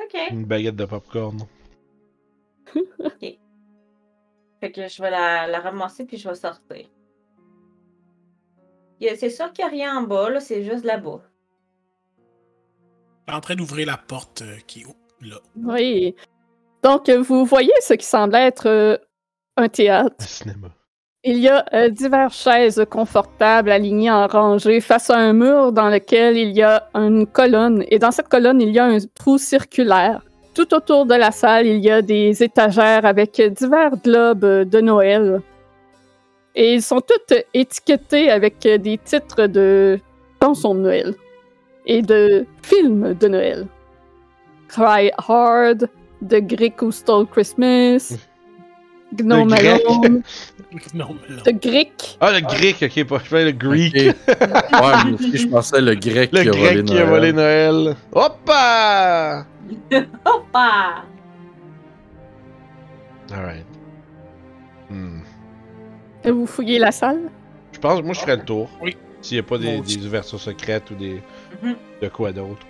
Ok. 0.03 0.21
Une 0.31 0.45
baguette 0.45 0.77
de 0.77 0.85
popcorn. 0.85 1.39
Fait 4.61 4.73
que 4.73 4.89
je 4.89 5.03
vais 5.03 5.11
la, 5.11 5.47
la 5.47 5.61
ramasser 5.61 6.05
puis 6.05 6.17
je 6.17 6.29
vais 6.29 6.35
sortir. 6.35 6.89
C'est 9.01 9.31
sûr 9.31 9.53
qu'il 9.53 9.65
n'y 9.65 9.71
a 9.71 9.73
rien 9.73 9.99
en 9.99 10.03
bas, 10.03 10.29
là, 10.31 10.41
c'est 10.41 10.65
juste 10.65 10.85
là-bas. 10.85 11.23
Je 13.27 13.33
suis 13.33 13.37
en 13.37 13.41
train 13.41 13.55
d'ouvrir 13.55 13.87
la 13.87 13.97
porte 13.97 14.43
euh, 14.43 14.57
qui 14.67 14.81
est 14.81 14.87
là. 15.21 15.37
Oui. 15.57 16.17
Donc, 16.83 17.09
vous 17.09 17.45
voyez 17.45 17.73
ce 17.81 17.95
qui 17.95 18.07
semble 18.07 18.35
être 18.35 18.67
euh, 18.67 18.97
un 19.57 19.69
théâtre. 19.69 20.17
Un 20.19 20.25
cinéma. 20.25 20.69
Il 21.31 21.41
y 21.41 21.49
a 21.49 21.63
euh, 21.75 21.91
diverses 21.91 22.43
chaises 22.43 22.87
confortables 22.89 23.71
alignées 23.71 24.11
en 24.11 24.27
rangée 24.27 24.81
face 24.81 25.11
à 25.11 25.19
un 25.19 25.35
mur 25.35 25.73
dans 25.73 25.91
lequel 25.91 26.39
il 26.39 26.53
y 26.53 26.63
a 26.63 26.89
une 26.95 27.27
colonne. 27.27 27.85
Et 27.91 27.99
dans 27.99 28.11
cette 28.13 28.29
colonne, 28.29 28.63
il 28.63 28.71
y 28.71 28.79
a 28.79 28.87
un 28.87 28.97
trou 29.15 29.37
circulaire. 29.37 30.23
Tout 30.55 30.73
autour 30.73 31.05
de 31.05 31.15
la 31.15 31.31
salle, 31.31 31.67
il 31.67 31.81
y 31.81 31.91
a 31.91 32.01
des 32.01 32.43
étagères 32.43 33.05
avec 33.05 33.43
divers 33.43 33.95
globes 34.03 34.71
de 34.71 34.81
Noël. 34.81 35.43
Et 36.55 36.73
ils 36.73 36.83
sont 36.83 37.03
toutes 37.03 37.39
étiquetés 37.53 38.31
avec 38.31 38.61
des 38.61 38.97
titres 38.97 39.49
de 39.49 40.01
chansons 40.43 40.75
de 40.77 40.81
Noël 40.81 41.15
et 41.85 42.01
de 42.01 42.47
films 42.63 43.13
de 43.13 43.29
Noël. 43.29 43.67
Cry 44.69 45.11
Hard, 45.29 45.91
The 46.27 46.41
Greek 46.41 46.81
Who 46.81 46.91
Stole 46.91 47.27
Christmas, 47.27 48.17
Gnome 49.15 49.49
Grec. 49.49 49.83
Alone, 49.87 50.23
Non, 50.95 51.17
mais 51.29 51.37
là. 51.37 51.43
The 51.43 51.61
Greek. 51.63 52.17
Ah, 52.21 52.31
le 52.33 52.41
grec, 52.41 52.77
ok, 52.83 53.05
pas 53.07 53.19
je 53.19 53.25
fais 53.29 53.45
le 53.47 53.53
Greek. 53.53 53.95
Ok. 53.97 54.03
ouais, 54.29 55.05
mais 55.07 55.13
aussi, 55.15 55.39
je 55.39 55.49
pensais 55.49 55.81
le 55.81 55.95
grec 55.95 56.31
Le 56.33 56.43
qui 56.43 56.49
a 56.49 56.53
volé 56.53 56.63
grec 56.75 56.85
qui 56.85 56.93
a 56.93 56.95
Noël. 56.97 57.09
volé 57.09 57.33
Noël. 57.33 57.97
Hoppa! 58.13 59.47
Hoppa! 60.27 61.05
Alright. 63.33 63.67
Hmm. 64.91 65.21
Vous 66.25 66.47
fouillez 66.47 66.79
la 66.79 66.93
salle? 66.93 67.31
Je 67.73 67.79
pense, 67.79 68.03
moi, 68.03 68.13
je 68.15 68.21
ferais 68.21 68.37
le 68.37 68.45
tour. 68.45 68.69
Oui. 68.83 68.97
S'il 69.21 69.37
n'y 69.37 69.41
a 69.41 69.43
pas 69.43 69.59
des, 69.59 69.81
des 69.81 70.07
ouvertures 70.07 70.41
secrètes 70.41 70.91
ou 70.91 70.95
des. 70.95 71.21
Mhm. 71.63 71.77
de 72.03 72.09
quoi 72.09 72.31
d'autre. 72.33 72.65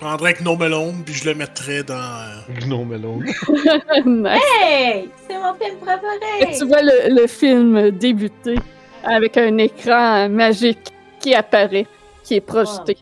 Je 0.00 0.06
prendrais 0.06 0.34
melons, 0.56 0.94
puis 1.04 1.12
je 1.12 1.28
le 1.28 1.34
mettrais 1.34 1.82
dans. 1.82 1.94
euh, 1.94 2.60
Gnome 2.62 2.88
Melon. 2.88 3.18
Nice. 4.06 4.40
Hey! 4.62 5.10
C'est 5.28 5.34
mon 5.38 5.52
film 5.52 5.76
préféré! 5.76 6.56
Tu 6.56 6.64
vois 6.64 6.80
le, 6.80 7.20
le 7.20 7.26
film 7.26 7.90
débuter 7.90 8.58
avec 9.04 9.36
un 9.36 9.58
écran 9.58 10.26
magique 10.30 10.88
qui 11.18 11.34
apparaît, 11.34 11.86
qui 12.24 12.36
est 12.36 12.40
projeté. 12.40 12.96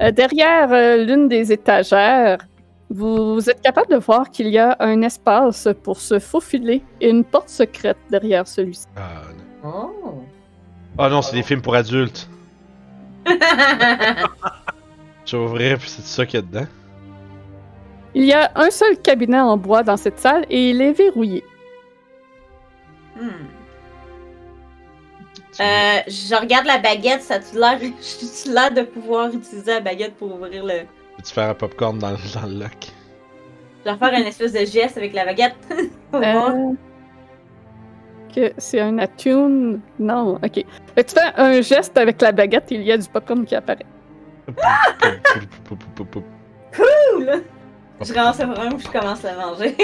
Euh, 0.00 0.12
derrière 0.12 0.72
euh, 0.72 0.98
l'une 1.04 1.26
des 1.26 1.50
étagères, 1.52 2.38
vous 2.88 3.40
êtes 3.50 3.60
capable 3.60 3.90
de 3.90 3.96
voir 3.96 4.30
qu'il 4.30 4.46
y 4.46 4.58
a 4.58 4.76
un 4.78 5.02
espace 5.02 5.66
pour 5.82 6.00
se 6.00 6.20
faufiler 6.20 6.84
et 7.00 7.10
une 7.10 7.24
porte 7.24 7.48
secrète 7.48 7.98
derrière 8.12 8.46
celui-ci. 8.46 8.86
Ah, 8.96 9.22
non. 9.64 9.90
Oh! 10.04 10.22
Ah 10.98 11.08
non, 11.08 11.20
c'est 11.20 11.34
des 11.34 11.42
films 11.42 11.62
pour 11.62 11.74
adultes. 11.74 12.30
Tu 15.28 15.36
vas 15.36 15.42
ouvrir, 15.42 15.78
puis 15.78 15.90
c'est 15.90 16.02
ça 16.04 16.24
qu'il 16.24 16.40
y 16.40 16.42
a 16.42 16.46
dedans. 16.46 16.66
Il 18.14 18.24
y 18.24 18.32
a 18.32 18.50
un 18.54 18.70
seul 18.70 18.96
cabinet 18.98 19.38
en 19.38 19.58
bois 19.58 19.82
dans 19.82 19.98
cette 19.98 20.18
salle 20.18 20.46
et 20.48 20.70
il 20.70 20.80
est 20.80 20.92
verrouillé. 20.92 21.44
Hmm. 23.14 23.28
Euh, 25.60 25.98
je 26.06 26.34
regarde 26.40 26.66
la 26.66 26.78
baguette, 26.78 27.20
ça 27.22 27.34
a-tu 27.34 27.56
l'air 27.58 28.70
de 28.74 28.82
pouvoir 28.82 29.28
utiliser 29.34 29.72
la 29.72 29.80
baguette 29.80 30.14
pour 30.14 30.32
ouvrir 30.34 30.64
le. 30.64 30.84
Peux-tu 31.16 31.32
faire 31.34 31.50
un 31.50 31.54
popcorn 31.54 31.98
dans, 31.98 32.12
le- 32.12 32.16
dans 32.34 32.46
le 32.46 32.60
lock? 32.60 32.86
Je 33.84 33.90
vais 33.90 33.98
faire 33.98 34.18
une 34.20 34.26
espèce 34.26 34.52
de 34.52 34.64
geste 34.64 34.96
avec 34.96 35.12
la 35.12 35.24
baguette. 35.26 35.56
Pour 36.10 36.20
voir. 36.20 36.50
Euh, 36.54 36.72
Que 38.34 38.52
c'est 38.58 38.80
un 38.80 38.98
attune? 38.98 39.80
Non, 39.98 40.34
ok. 40.36 40.52
Tu 40.52 40.64
fais 40.96 41.20
un 41.36 41.60
geste 41.60 41.96
avec 41.98 42.20
la 42.22 42.32
baguette? 42.32 42.70
Et 42.72 42.76
il 42.76 42.82
y 42.82 42.92
a 42.92 42.98
du 42.98 43.08
popcorn 43.08 43.44
qui 43.44 43.54
apparaît. 43.54 43.86
Cool! 46.74 47.42
Je 48.00 48.12
rends 48.14 48.32
ça 48.32 48.46
vraiment 48.46 48.78
je 48.78 48.88
commence 48.88 49.24
à 49.24 49.34
manger. 49.34 49.74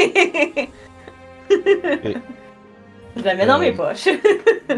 je 3.16 3.22
la 3.22 3.34
mets 3.34 3.46
dans 3.46 3.56
Euh. 3.56 3.60
mes 3.60 3.72
poches. 3.72 4.08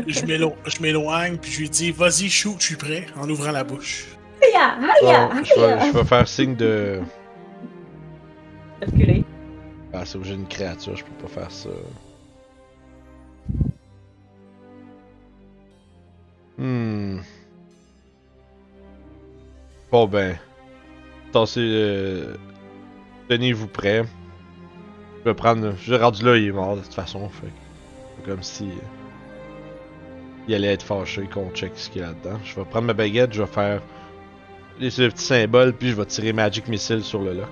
Je 0.06 0.24
m'élo- 0.26 0.56
je 0.66 0.80
m'éloigne, 0.82 1.36
puis 1.38 1.50
je 1.52 1.60
lui 1.60 1.68
dis 1.70 1.90
Vas-y, 1.92 2.28
shoot, 2.28 2.56
je 2.58 2.64
suis 2.66 2.76
prêt, 2.76 3.06
en 3.20 3.28
ouvrant 3.28 3.52
la 3.52 3.64
bouche. 3.64 4.06
Je, 4.42 5.60
vais, 5.60 5.86
je 5.86 5.92
vais 5.92 6.04
faire 6.04 6.26
signe 6.28 6.56
de. 6.56 7.00
Reculer. 8.82 9.24
Ah, 9.92 10.04
c'est 10.04 10.16
obligé 10.16 10.34
d'une 10.36 10.46
créature, 10.48 10.94
je 10.96 11.04
peux 11.04 11.26
pas 11.26 11.40
faire 11.40 11.50
ça. 11.50 11.70
Hmm. 16.58 17.18
Bon 19.96 20.06
ben. 20.06 20.36
Tassez. 21.32 21.58
Euh... 21.62 22.34
Tenez-vous 23.30 23.66
prêts. 23.66 24.04
Je 25.20 25.30
vais 25.30 25.34
prendre. 25.34 25.72
Je 25.80 25.94
l'ai 25.94 25.98
rendu 25.98 26.22
là, 26.22 26.36
il 26.36 26.48
est 26.48 26.52
mort 26.52 26.76
de 26.76 26.82
toute 26.82 26.92
façon. 26.92 27.26
Fait 27.30 27.48
comme 28.26 28.42
si. 28.42 28.64
euh, 28.64 28.82
Il 30.48 30.54
allait 30.54 30.74
être 30.74 30.82
fâché 30.82 31.22
qu'on 31.32 31.48
check 31.52 31.72
ce 31.76 31.88
qu'il 31.88 32.02
y 32.02 32.04
a 32.04 32.08
là-dedans. 32.08 32.38
Je 32.44 32.56
vais 32.56 32.66
prendre 32.66 32.88
ma 32.88 32.92
baguette, 32.92 33.32
je 33.32 33.40
vais 33.40 33.48
faire. 33.48 33.80
les 34.78 34.90
le 34.98 35.08
petit 35.08 35.24
symbole, 35.24 35.72
puis 35.72 35.88
je 35.88 35.94
vais 35.94 36.04
tirer 36.04 36.34
Magic 36.34 36.68
Missile 36.68 37.02
sur 37.02 37.22
le 37.22 37.32
lock. 37.32 37.48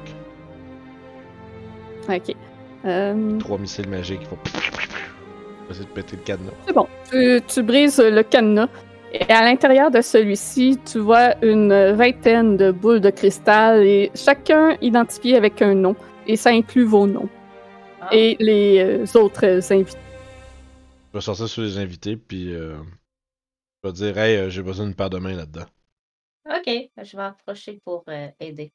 Ok. 2.11 2.37
Euh, 2.85 3.39
Trois 3.39 3.57
missiles 3.57 3.89
magiques 3.89 4.21
qui 4.21 4.27
vont. 4.27 4.39
Je 4.45 4.51
vais 4.51 5.71
essayer 5.71 5.87
de 5.87 5.91
péter 5.93 6.17
le 6.17 6.23
cadenas. 6.25 6.51
C'est 6.67 6.75
bon. 6.75 6.87
Tu, 7.11 7.41
tu 7.49 7.63
brises 7.63 7.99
le 8.01 8.23
cadenas. 8.23 8.69
Et 9.17 9.33
à 9.33 9.45
l'intérieur 9.45 9.93
de 9.93 10.01
celui-ci, 10.01 10.77
tu 10.85 10.99
vois 10.99 11.37
une 11.41 11.93
vingtaine 11.93 12.57
de 12.57 12.73
boules 12.73 13.01
de 13.01 13.11
cristal 13.11 13.87
et 13.87 14.11
chacun 14.17 14.77
identifié 14.81 15.37
avec 15.37 15.63
un 15.63 15.73
nom. 15.73 15.95
Et 16.27 16.35
ça 16.35 16.51
inclut 16.51 16.83
vos 16.83 17.07
noms. 17.07 17.29
Ah. 18.01 18.09
Et 18.11 18.37
les 18.41 18.81
euh, 18.81 19.19
autres 19.19 19.73
invités. 19.73 19.99
Je 21.13 21.19
vais 21.19 21.21
sortir 21.21 21.49
sur 21.49 21.63
les 21.63 21.79
invités, 21.79 22.17
puis 22.17 22.53
euh, 22.53 22.75
je 23.85 23.89
vais 23.89 23.93
dire, 23.93 24.19
hey, 24.19 24.37
euh, 24.37 24.51
j'ai 24.51 24.63
besoin 24.63 24.87
d'une 24.87 24.97
paire 24.97 25.11
de 25.11 25.19
mains 25.19 25.37
là-dedans. 25.37 25.67
Ok, 26.47 26.69
je 27.05 27.17
vais 27.17 27.23
approcher 27.23 27.81
pour 27.85 28.03
euh, 28.09 28.29
aider. 28.41 28.73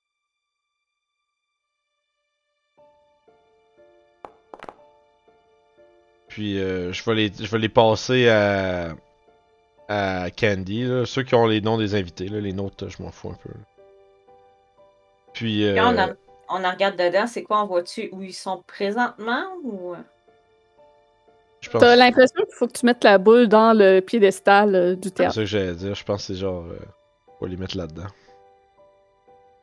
Puis 6.29 6.57
euh, 6.59 6.93
je 6.93 7.03
vais 7.03 7.15
les, 7.15 7.31
je 7.33 7.51
vais 7.51 7.59
les 7.59 7.67
passer 7.67 8.29
à, 8.29 8.95
à 9.89 10.29
Candy, 10.31 10.83
là. 10.85 11.05
ceux 11.05 11.23
qui 11.23 11.35
ont 11.35 11.47
les 11.47 11.59
noms 11.61 11.77
des 11.77 11.95
invités, 11.95 12.27
là. 12.29 12.39
les 12.39 12.53
nôtres, 12.53 12.87
je 12.89 13.01
m'en 13.03 13.11
fous 13.11 13.29
un 13.29 13.33
peu. 13.33 13.49
là. 13.49 13.65
Puis 15.33 15.65
euh, 15.65 15.75
Quand 15.75 15.93
on, 15.95 15.99
en- 15.99 16.13
on 16.61 16.63
en 16.63 16.71
regarde 16.71 16.95
dedans, 16.95 17.27
c'est 17.27 17.43
quoi? 17.43 17.63
On 17.63 17.67
voit-tu 17.67 18.09
où 18.11 18.21
ils 18.21 18.33
sont 18.33 18.63
présentement 18.67 19.45
ou? 19.63 19.95
pense 21.71 21.81
T'as 21.81 21.95
l'impression 21.95 22.41
qu'il 22.45 22.55
faut 22.55 22.67
que 22.67 22.73
tu 22.79 22.85
mettes 22.85 23.03
la 23.03 23.17
boule 23.17 23.47
dans 23.47 23.73
le 23.73 23.99
piédestal 23.99 24.75
euh, 24.75 24.95
du 24.95 25.09
c'est 25.09 25.15
théâtre. 25.15 25.33
ça 25.35 25.41
que 25.41 25.45
j'allais 25.45 25.75
dire. 25.75 25.93
Je 25.95 26.03
pense 26.05 26.21
que 26.27 26.33
c'est 26.33 26.39
genre, 26.39 26.63
euh, 26.65 26.79
on 27.39 27.45
va 27.45 27.51
les 27.51 27.57
mettre 27.57 27.77
là-dedans. 27.77 28.07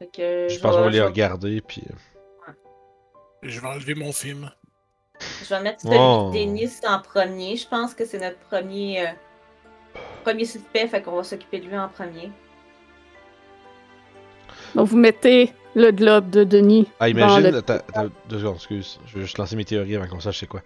Je 0.00 0.60
pense 0.60 0.74
qu'on 0.76 0.82
va 0.82 0.90
les 0.90 1.00
regarder, 1.00 1.60
puis 1.62 1.82
euh, 1.90 2.52
Je 3.42 3.60
vais 3.60 3.66
enlever 3.68 3.94
mon 3.94 4.12
film. 4.12 4.50
Je 5.42 5.48
vais 5.48 5.60
mettre 5.62 5.80
celui 5.80 5.96
Oh. 5.98 6.30
de 6.34 6.38
Denis 6.38 6.70
en 6.86 7.00
premier. 7.00 7.56
Je 7.56 7.66
pense 7.66 7.94
que 7.94 8.04
c'est 8.04 8.18
notre 8.18 8.38
premier, 8.38 9.00
euh, 9.06 9.10
premier 10.24 10.44
suspect, 10.44 10.86
fait 10.88 11.02
qu'on 11.02 11.16
va 11.16 11.24
s'occuper 11.24 11.60
de 11.60 11.66
lui 11.66 11.78
en 11.78 11.88
premier. 11.88 12.30
Donc 14.74 14.88
vous 14.88 14.96
mettez 14.96 15.52
le 15.74 15.90
globe 15.90 16.30
de 16.30 16.44
Denis. 16.44 16.88
Ah, 17.00 17.10
dans 17.10 17.38
imagine. 17.38 17.62
deux 18.28 18.38
secondes, 18.38 18.56
excuse. 18.56 18.98
Je 19.06 19.14
vais 19.16 19.22
juste 19.22 19.38
lancer 19.38 19.56
mes 19.56 19.64
théories 19.64 19.96
avant 19.96 20.06
qu'on 20.06 20.20
sache 20.20 20.40
c'est 20.40 20.46
quoi. 20.46 20.62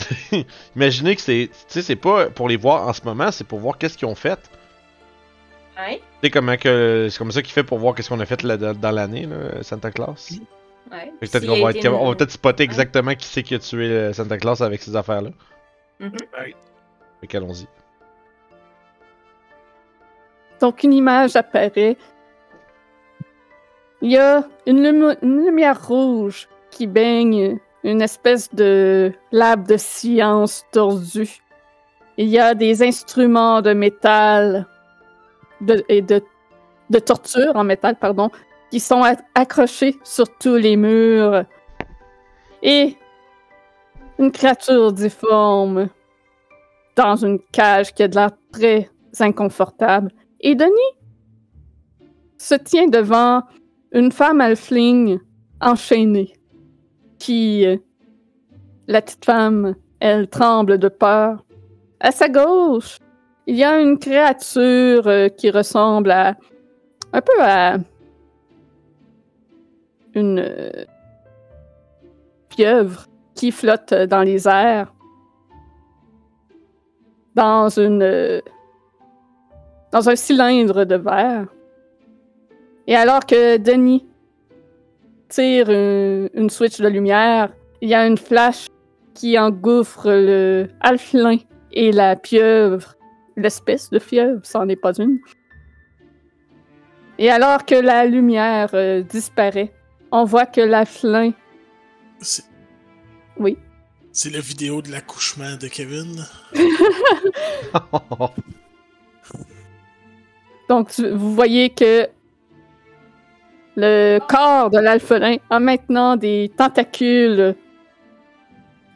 Imaginez 0.76 1.16
que 1.16 1.22
c'est. 1.22 1.48
Tu 1.52 1.58
sais, 1.68 1.82
c'est 1.82 1.96
pas 1.96 2.30
pour 2.30 2.48
les 2.48 2.56
voir 2.56 2.88
en 2.88 2.92
ce 2.92 3.02
moment, 3.04 3.30
c'est 3.30 3.46
pour 3.46 3.58
voir 3.58 3.78
qu'est-ce 3.78 3.96
qu'ils 3.96 4.08
ont 4.08 4.14
fait. 4.14 4.38
Ouais? 5.76 5.98
Tu 5.98 6.02
sais, 6.24 6.30
comment 6.30 6.56
que. 6.56 7.08
C'est 7.10 7.18
comme 7.18 7.32
ça 7.32 7.42
qu'il 7.42 7.52
fait 7.52 7.64
pour 7.64 7.78
voir 7.78 7.94
qu'est-ce 7.94 8.08
qu'on 8.08 8.20
a 8.20 8.26
fait 8.26 8.42
là- 8.42 8.56
dans, 8.56 8.90
l'année, 8.90 9.26
là, 9.26 9.62
Santa 9.62 9.90
Claus. 9.90 10.30
Ouais. 10.90 11.12
Peut-être 11.20 11.46
qu'on 11.46 11.62
va, 11.62 11.70
être, 11.70 11.86
on 11.88 12.08
va 12.08 12.14
peut-être 12.16 12.32
spotter 12.32 12.64
exactement 12.64 13.14
qui 13.14 13.26
c'est 13.26 13.42
qui 13.42 13.54
a 13.54 13.58
tué 13.58 13.86
euh, 13.86 14.12
Santa 14.12 14.36
Claus 14.36 14.60
avec 14.60 14.82
ces 14.82 14.94
affaires-là. 14.94 15.30
Mhm. 16.00 16.12
Fait 17.20 17.26
qu'allons-y. 17.26 17.66
Donc 20.62 20.84
une 20.84 20.92
image 20.92 21.34
apparaît. 21.34 21.96
Il 24.00 24.12
y 24.12 24.16
a 24.16 24.44
une, 24.64 25.16
lumière 25.20 25.88
rouge 25.88 26.48
qui 26.70 26.86
baigne 26.86 27.58
une 27.82 28.00
espèce 28.00 28.48
de 28.54 29.12
lab 29.32 29.66
de 29.66 29.76
science 29.76 30.64
tordue. 30.70 31.42
Il 32.16 32.28
y 32.28 32.38
a 32.38 32.54
des 32.54 32.80
instruments 32.80 33.60
de 33.60 33.72
métal 33.72 34.68
et 35.88 36.00
de, 36.00 36.22
de 36.90 36.98
torture 37.00 37.56
en 37.56 37.64
métal, 37.64 37.96
pardon, 37.96 38.30
qui 38.70 38.78
sont 38.78 39.02
accrochés 39.34 39.98
sur 40.04 40.26
tous 40.38 40.54
les 40.54 40.76
murs. 40.76 41.44
Et 42.62 42.96
une 44.16 44.30
créature 44.30 44.92
difforme 44.92 45.88
dans 46.94 47.16
une 47.16 47.40
cage 47.50 47.92
qui 47.92 48.04
a 48.04 48.08
de 48.08 48.14
l'air 48.14 48.30
très 48.52 48.88
inconfortable. 49.18 50.12
Et 50.42 50.54
Denis 50.54 50.98
se 52.36 52.56
tient 52.56 52.88
devant 52.88 53.42
une 53.92 54.10
femme 54.10 54.40
halfling 54.40 55.18
enchaînée 55.60 56.32
qui, 57.18 57.64
euh, 57.66 57.76
la 58.88 59.00
petite 59.00 59.24
femme, 59.24 59.76
elle 60.00 60.28
tremble 60.28 60.78
de 60.78 60.88
peur. 60.88 61.44
À 62.00 62.10
sa 62.10 62.28
gauche, 62.28 62.98
il 63.46 63.54
y 63.54 63.62
a 63.62 63.80
une 63.80 63.98
créature 63.98 65.06
euh, 65.06 65.28
qui 65.28 65.50
ressemble 65.50 66.10
à 66.10 66.36
un 67.12 67.20
peu 67.20 67.40
à 67.40 67.76
une 70.14 70.40
euh, 70.40 70.84
pieuvre 72.48 73.06
qui 73.34 73.52
flotte 73.52 73.94
dans 73.94 74.22
les 74.22 74.48
airs 74.48 74.92
dans 77.34 77.68
une 77.68 78.42
dans 79.92 80.08
un 80.08 80.16
cylindre 80.16 80.84
de 80.84 80.96
verre. 80.96 81.46
Et 82.86 82.96
alors 82.96 83.24
que 83.24 83.58
Denis 83.58 84.04
tire 85.28 85.70
une, 85.70 86.28
une 86.34 86.50
switch 86.50 86.80
de 86.80 86.88
lumière, 86.88 87.52
il 87.80 87.88
y 87.88 87.94
a 87.94 88.06
une 88.06 88.18
flash 88.18 88.66
qui 89.14 89.38
engouffre 89.38 90.10
le 90.10 90.68
halflin 90.80 91.36
et 91.72 91.92
la 91.92 92.16
pieuvre, 92.16 92.94
l'espèce 93.36 93.90
de 93.90 93.98
pieuvre, 93.98 94.40
c'en 94.42 94.68
est 94.68 94.76
pas 94.76 94.92
une. 94.98 95.18
Et 97.18 97.30
alors 97.30 97.64
que 97.64 97.74
la 97.74 98.04
lumière 98.06 98.70
euh, 98.74 99.02
disparaît, 99.02 99.72
on 100.10 100.24
voit 100.24 100.46
que 100.46 100.60
l'halflin, 100.60 101.32
C'est 102.20 102.44
oui, 103.38 103.56
c'est 104.12 104.30
la 104.30 104.40
vidéo 104.40 104.82
de 104.82 104.90
l'accouchement 104.90 105.56
de 105.56 105.68
Kevin. 105.68 106.24
Donc, 110.68 110.90
vous 110.98 111.34
voyez 111.34 111.70
que 111.70 112.08
le 113.76 114.18
corps 114.28 114.70
de 114.70 114.78
l'alphelin 114.78 115.36
a 115.50 115.58
maintenant 115.58 116.16
des 116.16 116.50
tentacules 116.56 117.54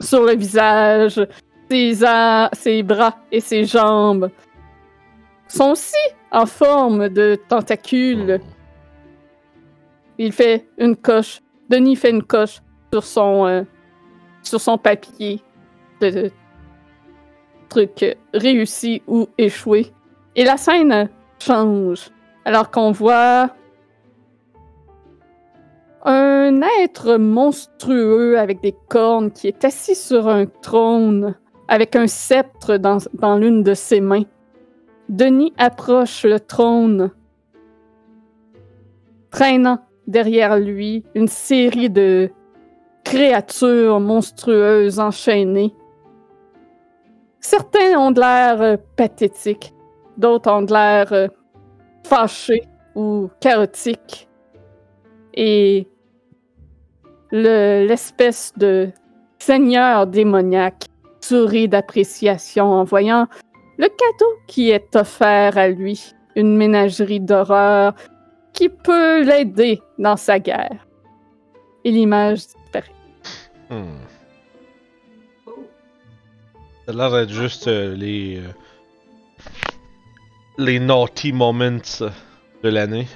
sur 0.00 0.24
le 0.24 0.36
visage. 0.36 1.26
Ses, 1.68 1.98
ses 2.52 2.82
bras 2.84 3.16
et 3.32 3.40
ses 3.40 3.64
jambes 3.64 4.30
sont 5.48 5.72
aussi 5.72 5.94
en 6.30 6.46
forme 6.46 7.08
de 7.08 7.36
tentacules. 7.48 8.40
Il 10.18 10.32
fait 10.32 10.68
une 10.78 10.96
coche. 10.96 11.40
Denis 11.68 11.96
fait 11.96 12.10
une 12.10 12.22
coche 12.22 12.60
sur 12.92 13.04
son, 13.04 13.46
euh, 13.46 14.76
papier 14.82 15.42
de, 16.00 16.30
truc 17.68 18.16
réussi 18.32 19.02
ou 19.06 19.28
échoué. 19.38 19.92
Et 20.34 20.44
la 20.44 20.56
scène 20.56 21.08
change. 21.38 22.10
Alors 22.44 22.70
qu'on 22.70 22.92
voit 22.92 23.50
un 26.04 26.60
être 26.80 27.16
monstrueux 27.16 28.38
avec 28.38 28.60
des 28.60 28.74
cornes 28.88 29.32
qui 29.32 29.48
est 29.48 29.64
assis 29.64 29.96
sur 29.96 30.28
un 30.28 30.46
trône 30.46 31.34
avec 31.68 31.96
un 31.96 32.06
sceptre 32.06 32.76
dans, 32.76 32.98
dans 33.14 33.36
l'une 33.36 33.62
de 33.62 33.74
ses 33.74 34.00
mains. 34.00 34.24
Denis 35.08 35.52
approche 35.56 36.24
le 36.24 36.40
trône, 36.40 37.10
traînant 39.30 39.80
derrière 40.06 40.58
lui 40.58 41.04
une 41.14 41.28
série 41.28 41.90
de 41.90 42.30
créatures 43.04 44.00
monstrueuses 44.00 44.98
enchaînées. 44.98 45.74
Certains 47.40 47.96
ont 47.98 48.10
de 48.10 48.20
l'air 48.20 48.78
pathétiques, 48.96 49.72
d'autres 50.16 50.50
ont 50.50 50.66
l'air 50.66 51.12
euh, 51.12 51.28
fâchés 52.04 52.62
ou 52.94 53.30
chaotiques. 53.40 54.28
Et 55.34 55.86
le- 57.30 57.86
l'espèce 57.86 58.52
de 58.56 58.88
seigneur 59.38 60.06
démoniaque 60.06 60.84
sourit 61.20 61.68
d'appréciation 61.68 62.66
en 62.72 62.84
voyant 62.84 63.26
le 63.78 63.86
cadeau 63.88 64.32
qui 64.46 64.70
est 64.70 64.96
offert 64.96 65.58
à 65.58 65.68
lui, 65.68 66.12
une 66.36 66.56
ménagerie 66.56 67.20
d'horreur 67.20 67.94
qui 68.52 68.68
peut 68.70 69.22
l'aider 69.22 69.82
dans 69.98 70.16
sa 70.16 70.38
guerre. 70.38 70.86
Et 71.84 71.90
l'image 71.90 72.38
disparaît. 72.38 72.92
Hmm. 73.68 73.98
Ça 76.86 76.92
a 76.92 76.94
l'air 76.94 77.10
d'être 77.10 77.30
juste 77.30 77.68
euh, 77.68 77.94
les. 77.94 78.38
euh, 78.38 78.48
les 80.58 80.78
naughty 80.80 81.32
moments 81.32 82.00
euh, 82.00 82.10
de 82.62 82.68
l'année. 82.68 83.06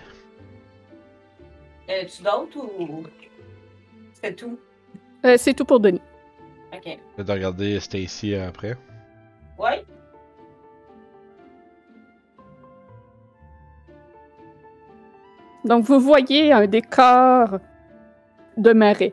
Y 1.88 1.92
en 1.92 2.02
a-tu 2.02 2.22
d'autres 2.22 2.80
ou. 2.80 3.02
C'est 4.12 4.36
tout? 4.36 4.58
Euh, 5.24 5.36
C'est 5.38 5.54
tout 5.54 5.64
pour 5.64 5.80
Denis. 5.80 6.02
Ok. 6.72 6.84
Je 6.86 7.16
vais 7.16 7.24
de 7.24 7.32
regarder 7.32 7.80
Stacy 7.80 8.34
euh, 8.34 8.48
après. 8.48 8.76
Ouais. 9.58 9.84
Donc, 15.64 15.84
vous 15.84 16.00
voyez 16.00 16.52
un 16.52 16.66
décor 16.66 17.58
de 18.56 18.72
marais. 18.72 19.12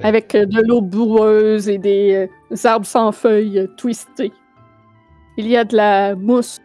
Avec 0.00 0.34
euh, 0.34 0.46
de 0.46 0.62
l'eau 0.62 0.80
boueuse 0.80 1.68
et 1.68 1.78
des 1.78 2.28
euh, 2.52 2.68
arbres 2.68 2.86
sans 2.86 3.10
feuilles 3.10 3.58
euh, 3.58 3.66
twistés. 3.76 4.32
Il 5.36 5.48
y 5.48 5.56
a 5.56 5.64
de 5.64 5.76
la 5.76 6.14
mousse 6.14 6.60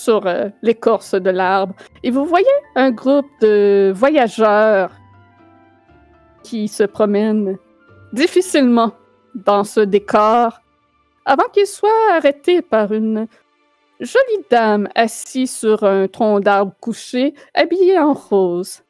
sur 0.00 0.26
euh, 0.26 0.48
l'écorce 0.62 1.14
de 1.14 1.30
l'arbre. 1.30 1.74
Et 2.02 2.10
vous 2.10 2.24
voyez 2.24 2.46
un 2.74 2.90
groupe 2.90 3.28
de 3.40 3.92
voyageurs 3.94 4.90
qui 6.42 6.68
se 6.68 6.84
promènent 6.84 7.58
difficilement 8.12 8.92
dans 9.34 9.64
ce 9.64 9.80
décor 9.80 10.60
avant 11.24 11.48
qu'ils 11.52 11.66
soient 11.66 12.12
arrêtés 12.12 12.62
par 12.62 12.92
une 12.92 13.26
jolie 14.00 14.44
dame 14.50 14.88
assise 14.94 15.54
sur 15.54 15.84
un 15.84 16.08
tronc 16.08 16.40
d'arbre 16.40 16.74
couché, 16.80 17.34
habillée 17.54 17.98
en 17.98 18.14
rose. 18.14 18.82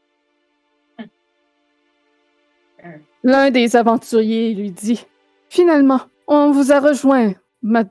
L'un 3.25 3.51
des 3.51 3.77
aventuriers 3.77 4.55
lui 4.55 4.71
dit 4.71 5.05
Finalement, 5.49 6.01
on 6.27 6.53
vous 6.53 6.73
a 6.73 6.81
rejoint, 6.81 7.33
ma 7.61 7.85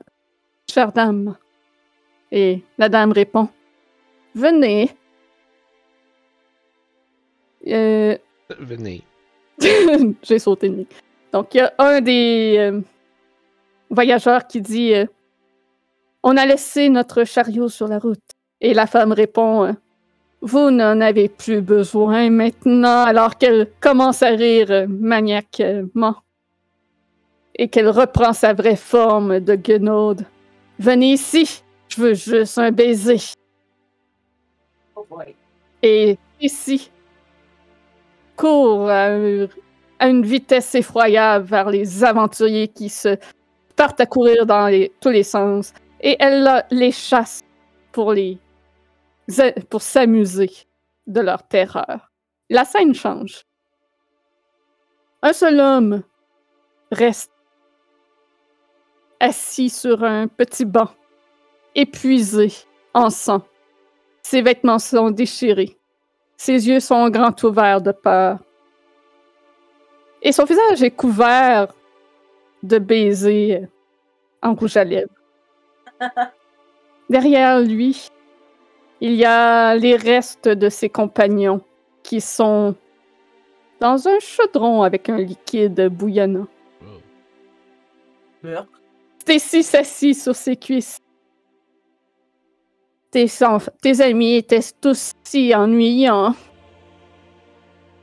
chère 0.68 0.92
dame. 0.92 1.36
Et 2.32 2.62
la 2.78 2.88
dame 2.88 3.12
répond 3.12 3.48
Venez. 4.34 4.90
Euh, 7.66 8.16
Venez. 8.58 9.02
J'ai 10.22 10.38
sauté 10.38 10.68
de 10.68 10.76
nuit. 10.76 10.86
Donc, 11.32 11.54
il 11.54 11.58
y 11.58 11.60
a 11.60 11.72
un 11.78 12.00
des 12.00 12.56
euh, 12.58 12.80
voyageurs 13.90 14.46
qui 14.46 14.60
dit 14.60 14.94
euh, 14.94 15.06
On 16.22 16.36
a 16.36 16.46
laissé 16.46 16.88
notre 16.88 17.24
chariot 17.24 17.68
sur 17.68 17.88
la 17.88 17.98
route. 17.98 18.20
Et 18.60 18.74
la 18.74 18.86
femme 18.86 19.12
répond 19.12 19.74
Vous 20.40 20.70
n'en 20.70 21.00
avez 21.00 21.28
plus 21.28 21.60
besoin 21.60 22.30
maintenant, 22.30 23.04
alors 23.04 23.38
qu'elle 23.38 23.68
commence 23.80 24.22
à 24.22 24.30
rire 24.30 24.86
maniaquement. 24.88 26.16
Et 27.56 27.68
qu'elle 27.68 27.88
reprend 27.88 28.32
sa 28.32 28.54
vraie 28.54 28.76
forme 28.76 29.40
de 29.40 29.54
guenaude. 29.54 30.24
Venez 30.78 31.12
ici, 31.12 31.62
je 31.90 32.00
veux 32.00 32.14
juste 32.14 32.58
un 32.58 32.70
baiser. 32.72 33.18
Oh 34.96 35.06
boy. 35.08 35.34
Et 35.82 36.18
ici, 36.40 36.90
court 38.36 38.88
à, 38.88 39.06
un- 39.08 39.48
à 39.98 40.08
une 40.08 40.24
vitesse 40.24 40.74
effroyable 40.74 41.44
vers 41.46 41.70
les 41.70 42.04
aventuriers 42.04 42.68
qui 42.68 42.88
se 42.88 43.16
partent 43.76 44.00
à 44.00 44.06
courir 44.06 44.46
dans 44.46 44.66
les- 44.68 44.92
tous 45.00 45.10
les 45.10 45.22
sens. 45.24 45.72
Et 46.00 46.16
elle 46.18 46.64
les 46.70 46.92
chasse 46.92 47.40
pour 47.92 48.12
les 48.12 48.38
pour 49.68 49.80
s'amuser 49.82 50.50
de 51.06 51.20
leur 51.20 51.42
terreur. 51.46 52.10
La 52.48 52.64
scène 52.64 52.94
change. 52.94 53.44
Un 55.22 55.32
seul 55.32 55.60
homme 55.60 56.02
reste 56.90 57.30
assis 59.20 59.68
sur 59.70 60.02
un 60.02 60.26
petit 60.26 60.64
banc, 60.64 60.88
épuisé, 61.74 62.52
en 62.94 63.10
sang. 63.10 63.42
Ses 64.22 64.42
vêtements 64.42 64.78
sont 64.78 65.10
déchirés. 65.10 65.76
Ses 66.36 66.68
yeux 66.68 66.80
sont 66.80 67.08
grands 67.10 67.34
ouverts 67.42 67.82
de 67.82 67.92
peur. 67.92 68.38
Et 70.22 70.32
son 70.32 70.44
visage 70.44 70.82
est 70.82 70.90
couvert 70.90 71.72
de 72.62 72.78
baisers 72.78 73.68
en 74.42 74.54
rouge 74.54 74.76
à 74.76 74.84
lèvres. 74.84 75.10
Derrière 77.10 77.60
lui, 77.60 78.08
il 79.00 79.14
y 79.14 79.24
a 79.24 79.74
les 79.76 79.96
restes 79.96 80.48
de 80.48 80.68
ses 80.68 80.88
compagnons 80.88 81.62
qui 82.02 82.20
sont 82.20 82.74
dans 83.80 84.06
un 84.06 84.18
chaudron 84.20 84.82
avec 84.82 85.08
un 85.08 85.16
liquide 85.16 85.88
bouillonnant. 85.88 86.46
Stacy 89.18 89.62
s'assit 89.62 90.18
sur 90.18 90.34
ses 90.34 90.56
cuisses. 90.56 91.00
Tes, 93.10 94.00
amis 94.00 94.36
étaient 94.36 94.60
tous 94.80 95.12
si 95.24 95.52
ennuyants. 95.52 96.34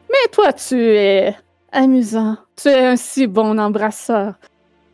Mais 0.10 0.32
toi, 0.32 0.52
tu 0.52 0.78
es 0.78 1.34
amusant. 1.72 2.38
Tu 2.62 2.68
es 2.68 2.86
un 2.86 2.98
si 2.98 3.26
bon 3.26 3.58
embrasseur. 3.58 4.34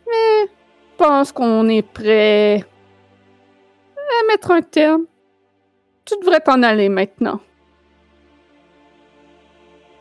Mais 0.06 0.46
je 0.46 0.98
pense 0.98 1.32
qu'on 1.32 1.68
est 1.68 1.82
prêt 1.82 2.64
à 3.98 4.28
mettre 4.28 4.52
un 4.52 4.62
terme. 4.62 5.06
Tu 6.06 6.14
devrais 6.20 6.42
t'en 6.42 6.62
aller 6.62 6.90
maintenant. 6.90 7.40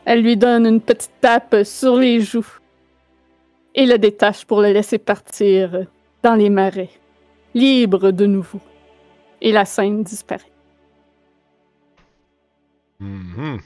Elle 0.05 0.21
lui 0.21 0.37
donne 0.37 0.67
une 0.67 0.81
petite 0.81 1.13
tape 1.21 1.63
sur 1.63 1.95
les 1.95 2.19
joues 2.19 2.59
et 3.73 3.85
le 3.85 3.97
détache 3.97 4.45
pour 4.45 4.61
le 4.61 4.73
laisser 4.73 4.99
partir 4.99 5.87
dans 6.21 6.35
les 6.35 6.49
marais, 6.49 6.89
libre 7.55 8.11
de 8.11 8.25
nouveau. 8.25 8.59
Et 9.43 9.51
la 9.51 9.65
scène 9.65 10.03
disparaît. 10.03 10.51
Mhm. 12.99 13.59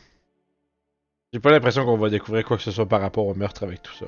J'ai 1.31 1.39
pas 1.39 1.51
l'impression 1.51 1.85
qu'on 1.85 1.97
va 1.97 2.09
découvrir 2.09 2.43
quoi 2.43 2.57
que 2.57 2.64
ce 2.64 2.72
soit 2.72 2.88
par 2.88 2.99
rapport 2.99 3.27
au 3.27 3.35
meurtre 3.35 3.64
avec 3.64 3.81
tout 3.83 3.93
ça. 3.93 4.07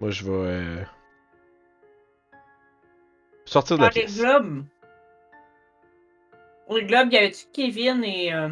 Moi, 0.00 0.10
je 0.10 0.24
vais 0.24 0.30
euh, 0.32 0.84
sortir 3.44 3.76
de 3.76 3.82
la 3.82 3.88
les 3.88 3.92
pièce. 4.02 4.18
globes. 4.18 4.64
Pour 6.66 6.76
les 6.76 6.84
globes, 6.86 7.12
y 7.12 7.16
avait-tu 7.18 7.46
Kevin 7.52 8.02
et, 8.04 8.32
euh, 8.34 8.48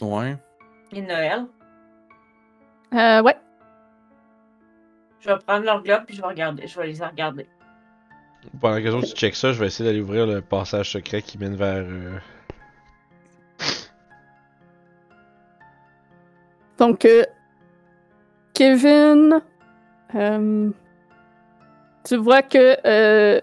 Ouais. 0.00 0.36
et 0.92 1.02
Noël? 1.02 1.46
Euh, 2.94 3.22
ouais. 3.22 3.36
Je 5.22 5.28
vais 5.28 5.38
prendre 5.38 5.64
leurs 5.64 5.82
globes 5.82 6.02
puis 6.06 6.16
je 6.16 6.20
vais 6.20 6.26
regarder. 6.28 6.66
Je 6.66 6.78
vais 6.78 6.88
les 6.88 7.02
regarder. 7.04 7.46
Pendant 8.60 8.76
que 8.78 8.82
les 8.82 8.90
autres 8.90 9.14
checkent 9.14 9.36
ça, 9.36 9.52
je 9.52 9.60
vais 9.60 9.66
essayer 9.66 9.88
d'aller 9.88 10.00
ouvrir 10.02 10.26
le 10.26 10.40
passage 10.40 10.90
secret 10.90 11.22
qui 11.22 11.38
mène 11.38 11.54
vers. 11.54 11.84
euh, 11.86 12.18
Donc, 16.78 17.04
euh, 17.04 17.22
Kevin, 18.54 19.40
euh, 20.16 20.70
tu 22.04 22.16
vois 22.16 22.42
que 22.42 22.76
euh, 22.84 23.40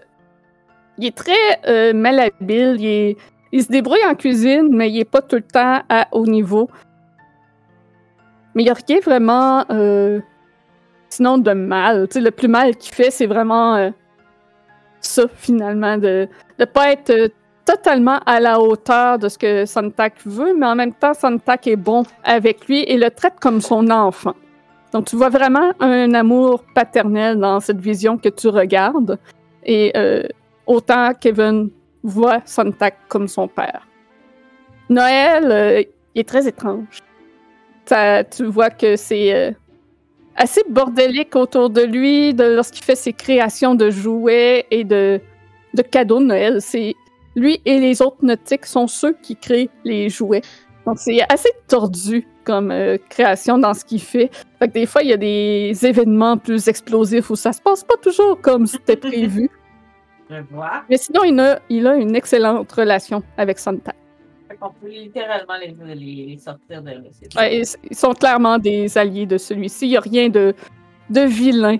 il 0.98 1.06
est 1.06 1.16
très 1.16 1.60
euh, 1.66 1.94
malhabile. 1.94 2.76
Il, 2.78 2.86
est- 2.86 3.16
il 3.52 3.62
se 3.62 3.68
débrouille 3.68 4.04
en 4.04 4.14
cuisine, 4.14 4.68
mais 4.70 4.90
il 4.90 4.98
est 5.00 5.04
pas 5.10 5.22
tout 5.22 5.36
le 5.36 5.42
temps 5.42 5.82
à 5.88 6.08
haut 6.12 6.26
niveau. 6.26 6.68
Mais 8.54 8.62
il 8.62 8.66
n'y 8.66 8.70
a 8.70 8.74
rien 8.74 9.00
vraiment, 9.00 9.64
euh, 9.70 10.20
sinon 11.10 11.38
de 11.38 11.52
mal. 11.52 12.08
Tu 12.08 12.14
sais, 12.14 12.20
le 12.20 12.30
plus 12.30 12.48
mal 12.48 12.76
qu'il 12.76 12.94
fait, 12.94 13.10
c'est 13.10 13.26
vraiment 13.26 13.74
euh, 13.76 13.90
ça, 15.00 15.24
finalement, 15.34 15.98
de 15.98 16.28
ne 16.58 16.64
pas 16.64 16.92
être 16.92 17.10
euh, 17.10 17.28
totalement 17.64 18.20
à 18.26 18.40
la 18.40 18.60
hauteur 18.60 19.18
de 19.18 19.28
ce 19.28 19.38
que 19.38 19.66
Santak 19.66 20.14
veut, 20.24 20.54
mais 20.56 20.66
en 20.66 20.74
même 20.74 20.94
temps, 20.94 21.14
Santak 21.14 21.66
est 21.66 21.76
bon 21.76 22.04
avec 22.24 22.66
lui 22.66 22.82
et 22.82 22.96
le 22.96 23.10
traite 23.10 23.34
comme 23.40 23.60
son 23.60 23.90
enfant. 23.90 24.34
Donc, 24.92 25.06
tu 25.06 25.16
vois 25.16 25.28
vraiment 25.28 25.72
un 25.78 26.14
amour 26.14 26.64
paternel 26.74 27.38
dans 27.38 27.60
cette 27.60 27.80
vision 27.80 28.18
que 28.18 28.28
tu 28.28 28.48
regardes. 28.48 29.18
Et 29.64 29.92
euh, 29.96 30.24
autant 30.66 31.12
Kevin 31.14 31.70
voit 32.02 32.40
Santak 32.44 32.96
comme 33.08 33.28
son 33.28 33.46
père. 33.46 33.86
Noël, 34.88 35.44
euh, 35.50 35.82
il 36.14 36.20
est 36.20 36.28
très 36.28 36.48
étrange. 36.48 36.98
Tu 37.86 38.44
vois 38.44 38.70
que 38.70 38.96
c'est 38.96 39.56
assez 40.36 40.62
bordélique 40.68 41.34
autour 41.36 41.70
de 41.70 41.82
lui 41.82 42.34
de, 42.34 42.44
lorsqu'il 42.44 42.84
fait 42.84 42.96
ses 42.96 43.12
créations 43.12 43.74
de 43.74 43.90
jouets 43.90 44.66
et 44.70 44.84
de, 44.84 45.20
de 45.74 45.82
cadeaux 45.82 46.20
de 46.20 46.26
Noël. 46.26 46.60
C'est 46.60 46.94
lui 47.36 47.60
et 47.64 47.78
les 47.78 48.02
autres 48.02 48.22
nautiques 48.22 48.66
sont 48.66 48.86
ceux 48.86 49.14
qui 49.22 49.36
créent 49.36 49.70
les 49.84 50.08
jouets. 50.08 50.42
Donc 50.86 50.98
c'est 50.98 51.20
assez 51.30 51.50
tordu 51.68 52.26
comme 52.44 52.70
euh, 52.70 52.96
création 53.08 53.58
dans 53.58 53.74
ce 53.74 53.84
qu'il 53.84 54.00
fait. 54.00 54.30
Fait 54.58 54.68
que 54.68 54.72
des 54.72 54.86
fois, 54.86 55.02
il 55.02 55.10
y 55.10 55.12
a 55.12 55.16
des 55.16 55.72
événements 55.82 56.38
plus 56.38 56.68
explosifs 56.68 57.30
où 57.30 57.36
ça 57.36 57.52
se 57.52 57.60
passe 57.60 57.84
pas 57.84 57.96
toujours 58.02 58.40
comme 58.40 58.66
c'était 58.66 58.96
prévu. 58.96 59.50
Mais 60.30 60.96
sinon, 60.96 61.24
il 61.24 61.38
a, 61.40 61.60
il 61.68 61.86
a 61.86 61.96
une 61.96 62.14
excellente 62.14 62.70
relation 62.72 63.22
avec 63.36 63.58
Santa. 63.58 63.92
Qu'on 64.60 64.70
peut 64.70 64.88
littéralement 64.88 65.54
les, 65.58 65.74
les, 65.94 66.36
sortir 66.38 66.82
de 66.82 66.90
là. 66.90 67.00
Ouais, 67.36 67.60
ils, 67.60 67.96
sont 67.96 68.12
clairement 68.12 68.58
des 68.58 68.98
alliés 68.98 69.24
de 69.26 69.38
celui-ci. 69.38 69.86
Il 69.86 69.90
n'y 69.90 69.96
a 69.96 70.00
rien 70.00 70.28
de, 70.28 70.54
de 71.08 71.20
vilain, 71.22 71.78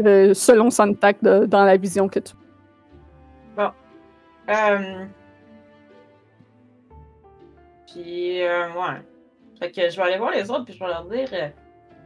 euh, 0.00 0.32
selon 0.32 0.70
Santak, 0.70 1.22
de- 1.22 1.44
dans 1.44 1.64
la 1.64 1.76
vision 1.76 2.08
que 2.08 2.20
tu 2.20 2.32
Euh... 4.48 5.04
Puis, 7.92 8.42
euh, 8.42 8.68
ouais. 8.68 9.02
Fait 9.60 9.70
que 9.70 9.90
je 9.90 9.96
vais 9.96 10.02
aller 10.02 10.18
voir 10.18 10.32
les 10.32 10.50
autres, 10.50 10.64
puis 10.64 10.74
je 10.74 10.80
vais 10.80 10.88
leur 10.88 11.04
dire 11.04 11.28
euh, 11.34 11.48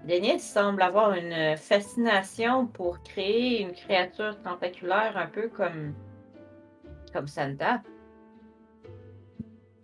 Denis 0.07 0.41
semble 0.41 0.83
avoir 0.83 1.15
une 1.15 1.57
fascination 1.57 2.67
pour 2.67 3.03
créer 3.03 3.63
une 3.63 3.73
créature 3.73 4.37
tentaculaire 4.43 5.17
un 5.17 5.27
peu 5.27 5.49
comme 5.49 5.95
Comme 7.13 7.27
Santa. 7.27 7.81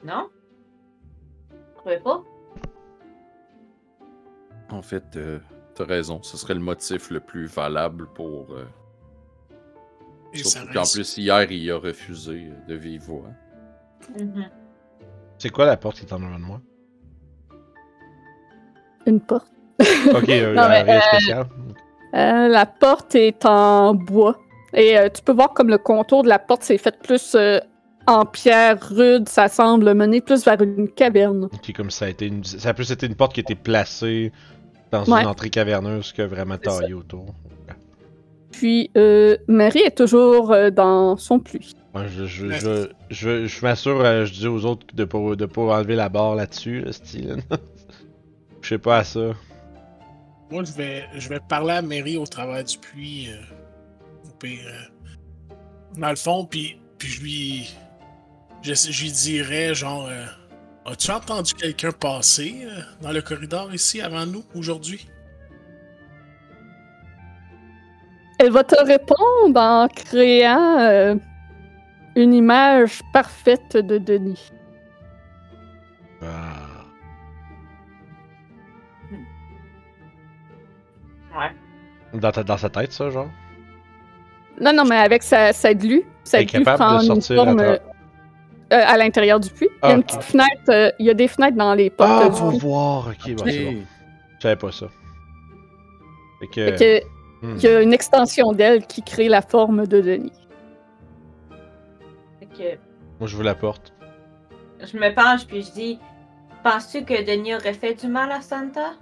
Non? 0.04 0.28
Vous 1.50 1.56
trouvez 1.76 1.98
pas? 2.00 2.22
En 4.70 4.82
fait, 4.82 5.04
euh, 5.16 5.38
t'as 5.74 5.84
raison. 5.84 6.22
Ce 6.22 6.36
serait 6.36 6.54
le 6.54 6.60
motif 6.60 7.10
le 7.10 7.20
plus 7.20 7.46
valable 7.46 8.06
pour. 8.14 8.52
euh, 8.52 8.64
Et 10.32 10.38
ça 10.38 10.60
surtout 10.60 10.72
qu'en 10.72 10.80
reste- 10.80 10.94
plus, 10.94 11.18
hier, 11.18 11.50
il 11.52 11.70
a 11.70 11.76
refusé 11.78 12.48
euh, 12.50 12.66
de 12.68 12.74
vive 12.74 13.02
voix. 13.02 13.28
Mhm. 14.18 14.48
C'est 15.38 15.50
quoi 15.50 15.66
la 15.66 15.76
porte 15.76 15.96
qui 15.98 16.06
est 16.06 16.12
en 16.12 16.22
avant 16.22 16.38
de 16.38 16.44
moi? 16.44 16.60
Une 19.06 19.20
porte. 19.20 19.48
Ok, 20.14 20.28
euh, 20.28 20.54
Non, 20.54 20.68
mais, 20.68 20.82
rien 20.82 20.96
euh, 20.98 21.00
spécial. 21.00 21.46
Euh, 22.14 22.48
la 22.48 22.66
porte 22.66 23.14
est 23.14 23.44
en 23.44 23.94
bois. 23.94 24.38
Et 24.74 24.96
euh, 24.98 25.08
tu 25.10 25.22
peux 25.22 25.32
voir 25.32 25.52
comme 25.52 25.68
le 25.68 25.78
contour 25.78 26.22
de 26.22 26.28
la 26.28 26.38
porte 26.38 26.62
s'est 26.62 26.78
fait 26.78 26.96
plus 27.02 27.34
euh, 27.34 27.58
en 28.06 28.24
pierre 28.24 28.78
rude. 28.90 29.28
Ça 29.28 29.48
semble 29.48 29.94
mener 29.94 30.20
plus 30.20 30.44
vers 30.44 30.60
une 30.62 30.88
caverne. 30.88 31.44
Ok, 31.44 31.72
comme 31.74 31.90
ça 31.90 32.06
a 32.06 32.08
été 32.08 32.26
une... 32.26 32.44
Ça 32.44 32.70
a 32.70 32.74
plus 32.74 32.90
été 32.90 33.06
une 33.06 33.14
porte 33.14 33.32
qui 33.34 33.40
a 33.40 33.42
été 33.42 33.54
placée 33.54 34.32
dans 34.90 35.04
Ouais. 35.04 35.22
une 35.22 35.26
entrée 35.28 35.50
caverneuse 35.50 36.12
que 36.12 36.22
vraiment 36.22 36.58
taillée 36.58 36.94
autour. 36.94 37.26
Puis 38.50 38.90
euh, 38.96 39.36
Marie 39.48 39.80
est 39.80 39.96
toujours 39.96 40.52
euh, 40.52 40.70
dans 40.70 41.16
son 41.16 41.38
pluie. 41.38 41.74
Ouais, 41.94 42.06
je, 42.08 42.24
je, 42.26 42.46
je, 42.50 42.88
je, 43.10 43.46
je 43.46 43.62
m'assure, 43.62 44.00
euh, 44.00 44.24
je 44.26 44.32
dis 44.32 44.46
aux 44.46 44.64
autres 44.66 44.86
de 44.94 45.04
pas, 45.04 45.34
de 45.36 45.46
pas 45.46 45.62
enlever 45.62 45.94
la 45.94 46.08
barre 46.08 46.34
là-dessus, 46.34 46.80
là, 46.82 46.92
style. 46.92 47.36
Je 48.62 48.68
sais 48.68 48.78
pas 48.78 48.98
à 48.98 49.04
ça. 49.04 49.32
Moi, 50.50 50.62
je 50.62 50.72
vais, 50.74 51.04
je 51.16 51.28
vais 51.28 51.40
parler 51.48 51.72
à 51.72 51.82
Mary 51.82 52.16
au 52.16 52.24
travers 52.26 52.62
du 52.62 52.78
puits. 52.78 53.28
euh, 53.30 54.28
au 54.28 54.30
pire, 54.38 54.60
euh, 54.66 55.54
dans 55.98 56.10
le 56.10 56.16
fond, 56.16 56.44
puis, 56.44 56.78
puis 56.96 57.08
je 57.08 57.22
lui. 57.22 57.74
Lui 58.64 59.10
dirais, 59.12 59.74
genre. 59.74 60.06
euh, 60.08 60.24
As-tu 60.84 61.10
entendu 61.12 61.54
quelqu'un 61.54 61.92
passer 61.92 62.62
euh, 62.64 62.80
dans 63.00 63.12
le 63.12 63.22
corridor 63.22 63.72
ici 63.72 64.00
avant 64.00 64.26
nous 64.26 64.42
aujourd'hui? 64.54 65.08
Elle 68.40 68.50
va 68.50 68.64
te 68.64 68.74
répondre 68.84 69.60
en 69.60 69.86
créant 69.86 70.80
euh, 70.80 71.14
une 72.16 72.34
image 72.34 73.00
parfaite 73.12 73.76
de 73.76 73.98
Denis. 73.98 74.50
Ah. 76.20 76.56
Ouais. 81.38 82.18
Dans, 82.20 82.32
ta- 82.32 82.42
dans 82.42 82.58
sa 82.58 82.68
tête, 82.70 82.92
ça, 82.92 83.08
genre? 83.10 83.30
Non, 84.60 84.72
non, 84.72 84.84
mais 84.84 84.96
avec 84.96 85.22
sa, 85.22 85.52
sa 85.52 85.72
glu, 85.74 86.02
sa 86.24 86.38
Elle 86.38 86.42
est 86.42 86.46
glu 86.46 86.64
capable 86.64 86.78
prend 86.84 86.98
de 86.98 87.02
une 87.04 87.20
sortir 87.20 87.48
à 87.48 87.78
euh, 88.72 88.84
à 88.86 88.96
l'intérieur 88.96 89.38
du 89.40 89.50
puits. 89.50 89.68
Il 89.82 89.86
y 89.86 89.90
a 89.90 89.92
Ah, 89.92 89.96
une 89.96 90.02
petite 90.02 90.22
fenêtre, 90.22 90.62
euh, 90.70 90.90
il 90.98 91.06
y 91.06 91.10
a 91.10 91.14
des 91.14 91.28
fenêtres 91.28 91.56
dans 91.56 91.74
les 91.74 91.90
portes 91.90 92.10
Ah, 92.10 92.26
on 92.26 92.30
du 92.30 92.40
va 92.40 92.48
puits. 92.50 92.58
voir! 92.58 93.06
Ok, 93.08 93.34
bon, 93.34 93.44
c'est 93.46 93.64
bon. 93.64 93.82
Je 94.38 94.42
savais 94.42 94.56
pas 94.56 94.72
ça. 94.72 94.86
Fait 96.40 96.46
que... 96.48 96.76
Fait 96.76 97.02
que, 97.42 97.46
hmm. 97.46 97.56
il 97.56 97.62
y 97.62 97.66
a 97.68 97.80
une 97.82 97.92
extension 97.92 98.52
d'elle 98.52 98.86
qui 98.86 99.02
crée 99.02 99.28
la 99.28 99.42
forme 99.42 99.86
de 99.86 100.00
Denis. 100.00 100.32
Fait 102.40 102.46
que 102.46 102.78
Moi, 103.20 103.28
je 103.28 103.36
vous 103.36 103.42
la 103.42 103.54
porte. 103.54 103.92
je 104.80 104.96
me 104.96 105.14
penche 105.14 105.46
puis 105.46 105.62
je 105.62 105.70
dis 105.72 105.98
Penses-tu 106.64 107.04
que 107.04 107.24
Denis 107.26 107.54
aurait 107.56 107.72
fait 107.74 107.94
du 107.94 108.06
mal 108.06 108.30
à 108.32 108.40
Santa? 108.40 108.92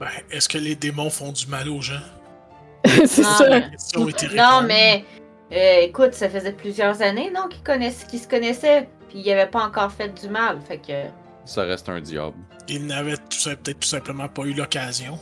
Ben, 0.00 0.08
est-ce 0.30 0.48
que 0.48 0.58
les 0.58 0.74
démons 0.74 1.10
font 1.10 1.32
du 1.32 1.46
mal 1.46 1.68
aux 1.68 1.80
gens? 1.80 2.00
c'est 2.84 3.22
Non, 3.22 3.28
ça. 3.28 3.48
La 3.48 3.60
question 3.60 4.06
Non, 4.34 4.62
mais 4.66 5.04
euh, 5.52 5.80
écoute, 5.82 6.14
ça 6.14 6.28
faisait 6.28 6.52
plusieurs 6.52 7.02
années, 7.02 7.30
non, 7.34 7.48
qu'ils 7.48 7.62
connaissent, 7.62 8.04
qu'ils 8.04 8.20
se 8.20 8.28
connaissaient, 8.28 8.88
puis 9.08 9.18
il 9.24 9.30
avait 9.32 9.50
pas 9.50 9.64
encore 9.64 9.90
fait 9.92 10.08
du 10.20 10.28
mal, 10.28 10.58
fait 10.66 10.78
que. 10.78 10.92
Ça 11.44 11.62
reste 11.62 11.88
un 11.88 12.00
diable. 12.00 12.36
Ils 12.68 12.86
n'avaient 12.86 13.16
tout 13.16 13.22
sim- 13.38 13.56
peut-être 13.56 13.80
tout 13.80 13.88
simplement 13.88 14.28
pas 14.28 14.42
eu 14.44 14.52
l'occasion. 14.54 15.18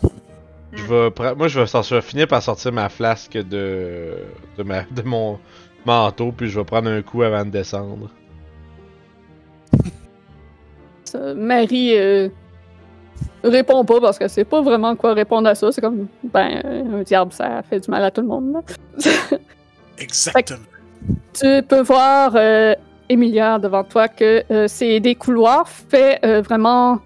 Je 0.73 0.83
vais 0.85 1.09
pre- 1.09 1.35
Moi, 1.35 1.49
je 1.49 1.59
vais, 1.61 1.67
sor- 1.67 1.83
je 1.83 1.95
vais 1.97 2.01
finir 2.03 2.29
par 2.29 2.43
sortir 2.43 2.73
ma 2.73 2.89
flasque 2.89 3.33
de... 3.37 4.19
De, 4.57 4.63
ma... 4.63 4.83
de 4.85 5.03
mon 5.03 5.39
manteau, 5.85 6.31
puis 6.31 6.49
je 6.49 6.59
vais 6.61 6.65
prendre 6.65 6.91
un 6.91 7.03
coup 7.03 7.23
avant 7.23 7.45
de 7.45 7.51
descendre. 7.51 8.09
Ça, 11.05 11.35
Marie 11.35 11.97
euh, 11.99 12.29
répond 13.43 13.85
pas 13.85 14.01
parce 14.01 14.19
que 14.19 14.29
c'est 14.29 14.45
pas 14.45 14.61
vraiment 14.63 14.95
quoi 14.95 15.13
répondre 15.15 15.49
à 15.49 15.55
ça. 15.55 15.73
C'est 15.73 15.81
comme, 15.81 16.07
ben, 16.23 16.61
euh, 16.65 17.01
un 17.01 17.03
diable, 17.03 17.33
ça 17.33 17.63
fait 17.63 17.81
du 17.81 17.91
mal 17.91 18.05
à 18.05 18.11
tout 18.11 18.21
le 18.21 18.29
monde. 18.29 18.53
là. 18.53 18.61
Exactement. 20.01 20.59
tu 21.33 21.63
peux 21.69 21.83
voir, 21.83 22.33
euh, 22.35 22.75
Emilia, 23.09 23.59
devant 23.59 23.85
toi, 23.85 24.09
que 24.09 24.43
euh, 24.51 24.67
c'est 24.69 25.01
des 25.01 25.15
couloirs 25.15 25.69
faits 25.69 26.25
euh, 26.25 26.41
vraiment 26.41 27.01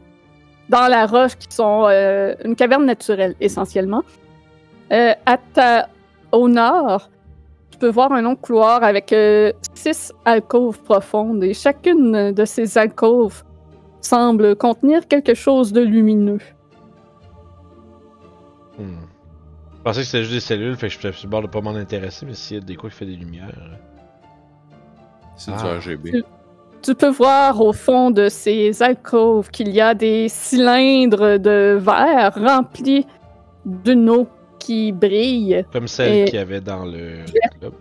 dans 0.68 0.88
la 0.88 1.06
roche 1.06 1.36
qui 1.36 1.54
sont 1.54 1.86
euh, 1.88 2.34
une 2.44 2.56
caverne 2.56 2.84
naturelle, 2.84 3.34
essentiellement. 3.40 4.02
Euh, 4.92 5.12
à 5.26 5.36
ta... 5.36 5.88
Au 6.32 6.48
nord, 6.48 7.10
tu 7.70 7.78
peux 7.78 7.90
voir 7.90 8.10
un 8.10 8.22
long 8.22 8.34
couloir 8.34 8.82
avec 8.82 9.12
euh, 9.12 9.52
six 9.74 10.12
alcôves 10.24 10.80
profondes 10.82 11.44
et 11.44 11.54
chacune 11.54 12.32
de 12.32 12.44
ces 12.44 12.76
alcôves 12.76 13.44
semble 14.00 14.56
contenir 14.56 15.06
quelque 15.06 15.34
chose 15.34 15.72
de 15.72 15.80
lumineux. 15.80 16.40
Hmm. 18.78 19.03
Je 19.86 19.90
pensais 19.90 20.00
que 20.00 20.06
c'était 20.06 20.22
juste 20.22 20.32
des 20.32 20.40
cellules, 20.40 20.76
fait 20.76 20.86
que 20.88 20.94
je 20.94 20.98
suis 20.98 21.12
sur 21.18 21.26
le 21.26 21.30
bord 21.30 21.42
de 21.42 21.46
pas 21.46 21.60
m'en 21.60 21.74
intéresser, 21.74 22.24
mais 22.24 22.32
s'il 22.32 22.56
y 22.56 22.60
a 22.60 22.64
des 22.64 22.74
quoi 22.74 22.88
qui 22.88 22.96
fait 22.96 23.04
des 23.04 23.16
lumières... 23.16 23.52
euh. 23.54 23.74
C'est 25.36 25.52
Ah. 25.54 25.62
du 25.62 25.90
RGB. 25.90 26.22
Tu 26.80 26.94
peux 26.94 27.08
voir 27.10 27.60
au 27.60 27.72
fond 27.74 28.10
de 28.10 28.28
ces 28.30 28.82
alcôves 28.82 29.50
qu'il 29.50 29.68
y 29.70 29.80
a 29.82 29.92
des 29.94 30.28
cylindres 30.30 31.38
de 31.38 31.76
verre 31.78 32.32
remplis 32.34 33.06
d'une 33.66 34.08
eau 34.08 34.26
qui 34.58 34.90
brille, 34.92 35.66
Comme 35.70 35.86
celle 35.88 36.14
Et- 36.14 36.24
qu'il 36.24 36.36
y 36.36 36.38
avait 36.38 36.60
dans 36.62 36.86
le 36.86 37.24
club. 37.60 37.74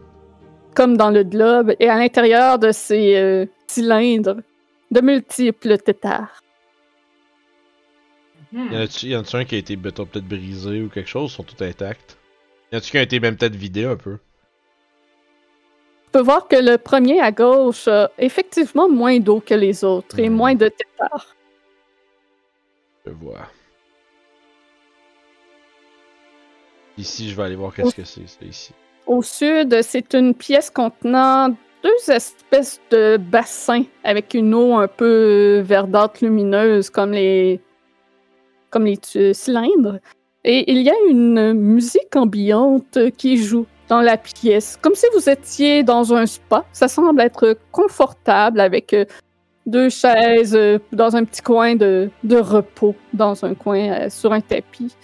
comme 0.76 0.98
dans 0.98 1.10
le 1.10 1.24
globe, 1.24 1.74
et 1.80 1.88
à 1.88 1.98
l'intérieur 1.98 2.60
de 2.60 2.72
ces 2.74 3.16
euh, 3.16 3.46
cylindres, 3.68 4.38
de 4.92 5.00
multiples 5.02 5.78
têtards. 5.78 6.42
Hmm. 8.54 8.72
Y 8.72 8.78
en 8.78 8.82
a-tu 8.82 9.06
y 9.08 9.16
en 9.16 9.22
a-tu 9.22 9.36
un 9.36 9.46
qui 9.46 9.56
a 9.56 9.58
été 9.58 9.76
peut-être 9.76 10.20
brisé 10.28 10.82
ou 10.84 10.90
quelque 10.90 11.10
chose, 11.10 11.32
ils 11.32 11.36
sont 11.36 11.44
tous 11.44 11.64
intacts? 11.64 12.18
Y 12.72 12.76
en 12.76 12.78
a-tu 12.78 12.92
qui 12.92 12.98
a 13.00 13.02
été 13.02 13.20
même 13.20 13.36
peut-être 13.36 13.56
vidé 13.56 13.86
un 13.86 13.96
peu? 13.96 14.18
Tu 16.06 16.10
peux 16.12 16.22
voir 16.22 16.48
que 16.48 16.56
le 16.58 16.78
premier 16.78 17.20
à 17.20 17.32
gauche 17.32 17.88
a 17.88 18.12
effectivement 18.20 18.88
moins 18.88 19.18
d'eau 19.20 19.40
que 19.40 19.56
les 19.56 19.84
autres 19.84 20.20
et 20.20 20.30
Hmm. 20.30 20.34
moins 20.36 20.54
de 20.56 20.68
têtards. 20.68 21.36
Je 23.06 23.12
vois. 23.12 23.48
Ici, 26.98 27.30
je 27.32 27.36
vais 27.36 27.44
aller 27.44 27.56
voir 27.56 27.74
qu'est-ce 27.74 27.96
que 27.96 28.04
c'est, 28.04 28.28
ça, 28.28 28.46
ici. 28.46 28.72
Au 29.08 29.22
sud, 29.24 29.82
c'est 29.82 30.14
une 30.14 30.36
pièce 30.36 30.70
contenant 30.70 31.50
deux 31.84 32.12
espèces 32.12 32.80
de 32.92 33.18
bassins 33.18 33.84
avec 34.04 34.34
une 34.36 34.54
eau 34.54 34.76
un 34.76 34.88
peu 34.88 35.60
verdâtre 35.66 36.24
lumineuse 36.24 36.90
comme 36.92 37.12
les 37.12 37.60
comme 38.74 38.86
les 38.86 39.00
cylindres. 39.34 40.00
Et 40.44 40.70
il 40.72 40.82
y 40.82 40.90
a 40.90 40.96
une 41.08 41.54
musique 41.54 42.16
ambiante 42.16 42.98
qui 43.16 43.38
joue 43.38 43.68
dans 43.88 44.02
la 44.02 44.18
pièce, 44.18 44.78
comme 44.82 44.96
si 44.96 45.06
vous 45.14 45.30
étiez 45.30 45.84
dans 45.84 46.14
un 46.14 46.26
spa. 46.26 46.66
Ça 46.74 46.88
semble 46.88 47.22
être 47.22 47.56
confortable 47.72 48.60
avec 48.60 48.94
euh, 48.94 49.06
deux 49.68 49.90
chaises 49.90 50.56
euh, 50.56 50.80
dans 50.92 51.16
un 51.16 51.24
petit 51.24 51.42
coin 51.42 51.76
de, 51.76 52.10
repos, 52.32 52.96
dans 53.14 53.46
un 53.46 53.54
coin 53.54 53.92
euh, 53.92 54.10
sur 54.10 54.34
un 54.34 54.42
tapis. 54.42 54.96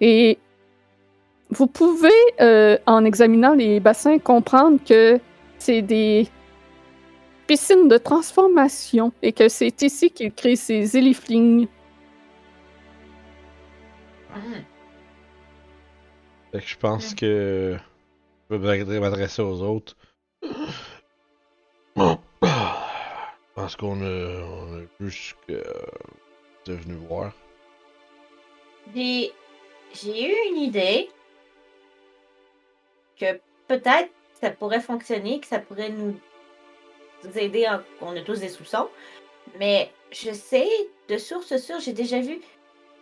Et 0.00 0.38
vous 1.50 1.66
pouvez, 1.66 2.10
en 2.86 3.04
examinant 3.04 3.54
les 3.54 3.78
bassins, 3.78 4.18
comprendre 4.18 4.78
que 4.84 5.20
c'est 5.58 5.82
des 5.82 6.26
piscines 7.46 7.86
de 7.86 7.96
transformation 7.98 9.12
et 9.22 9.32
que 9.32 9.48
c'est 9.48 9.82
ici 9.82 10.10
qu'il 10.10 10.32
crée 10.32 10.56
ses 10.56 10.96
éliflings. 10.96 11.68
Hmm. 14.34 14.64
Fait 16.52 16.60
que 16.60 16.66
je 16.66 16.76
pense 16.76 17.14
que 17.14 17.78
je 18.50 18.56
vais 18.56 19.00
m'adresser 19.00 19.42
aux 19.42 19.62
autres. 19.62 19.96
Bon. 21.96 22.18
Je 22.42 23.60
pense 23.60 23.76
qu'on 23.76 24.00
a, 24.02 24.42
on 24.42 24.80
a 24.80 24.82
vu 24.98 25.10
ce 25.12 25.34
que 25.46 25.62
vous 26.66 26.72
êtes 26.72 26.80
venu 26.80 26.94
voir. 27.06 27.32
J'ai 28.94 29.32
j'ai 29.92 30.28
eu 30.28 30.34
une 30.50 30.58
idée 30.58 31.08
que 33.16 33.40
peut-être 33.68 34.10
ça 34.40 34.50
pourrait 34.50 34.80
fonctionner, 34.80 35.38
que 35.38 35.46
ça 35.46 35.60
pourrait 35.60 35.90
nous, 35.90 36.18
nous 37.24 37.38
aider. 37.38 37.66
En, 37.68 37.80
on 38.00 38.16
a 38.16 38.20
tous 38.22 38.40
des 38.40 38.48
soupçons, 38.48 38.88
mais 39.58 39.92
je 40.10 40.32
sais 40.32 40.68
de 41.08 41.16
source 41.16 41.56
sûre, 41.58 41.78
j'ai 41.78 41.92
déjà 41.92 42.20
vu 42.20 42.40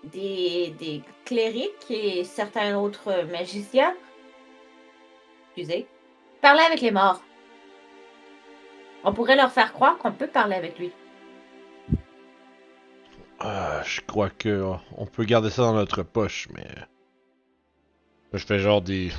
des, 0.05 0.75
des 0.79 1.03
clérics 1.25 1.91
et 1.91 2.25
certains 2.25 2.77
autres 2.77 3.25
magiciens, 3.31 3.95
excusez, 5.47 5.87
Parler 6.43 6.63
avec 6.63 6.81
les 6.81 6.91
morts. 6.91 7.23
On 9.05 9.13
pourrait 9.13 9.37
leur 9.37 9.53
faire 9.53 9.73
croire 9.73 9.97
qu'on 9.99 10.11
peut 10.11 10.27
parler 10.27 10.57
avec 10.57 10.77
lui. 10.77 10.91
Ah, 13.39 13.81
je 13.85 14.01
crois 14.01 14.29
que 14.31 14.49
euh, 14.49 14.75
on 14.97 15.07
peut 15.07 15.25
garder 15.25 15.51
ça 15.51 15.63
dans 15.63 15.75
notre 15.75 16.03
poche, 16.03 16.49
mais. 16.53 16.67
Là, 18.33 18.39
je 18.39 18.45
fais 18.45 18.59
genre 18.59 18.83
des. 18.83 19.13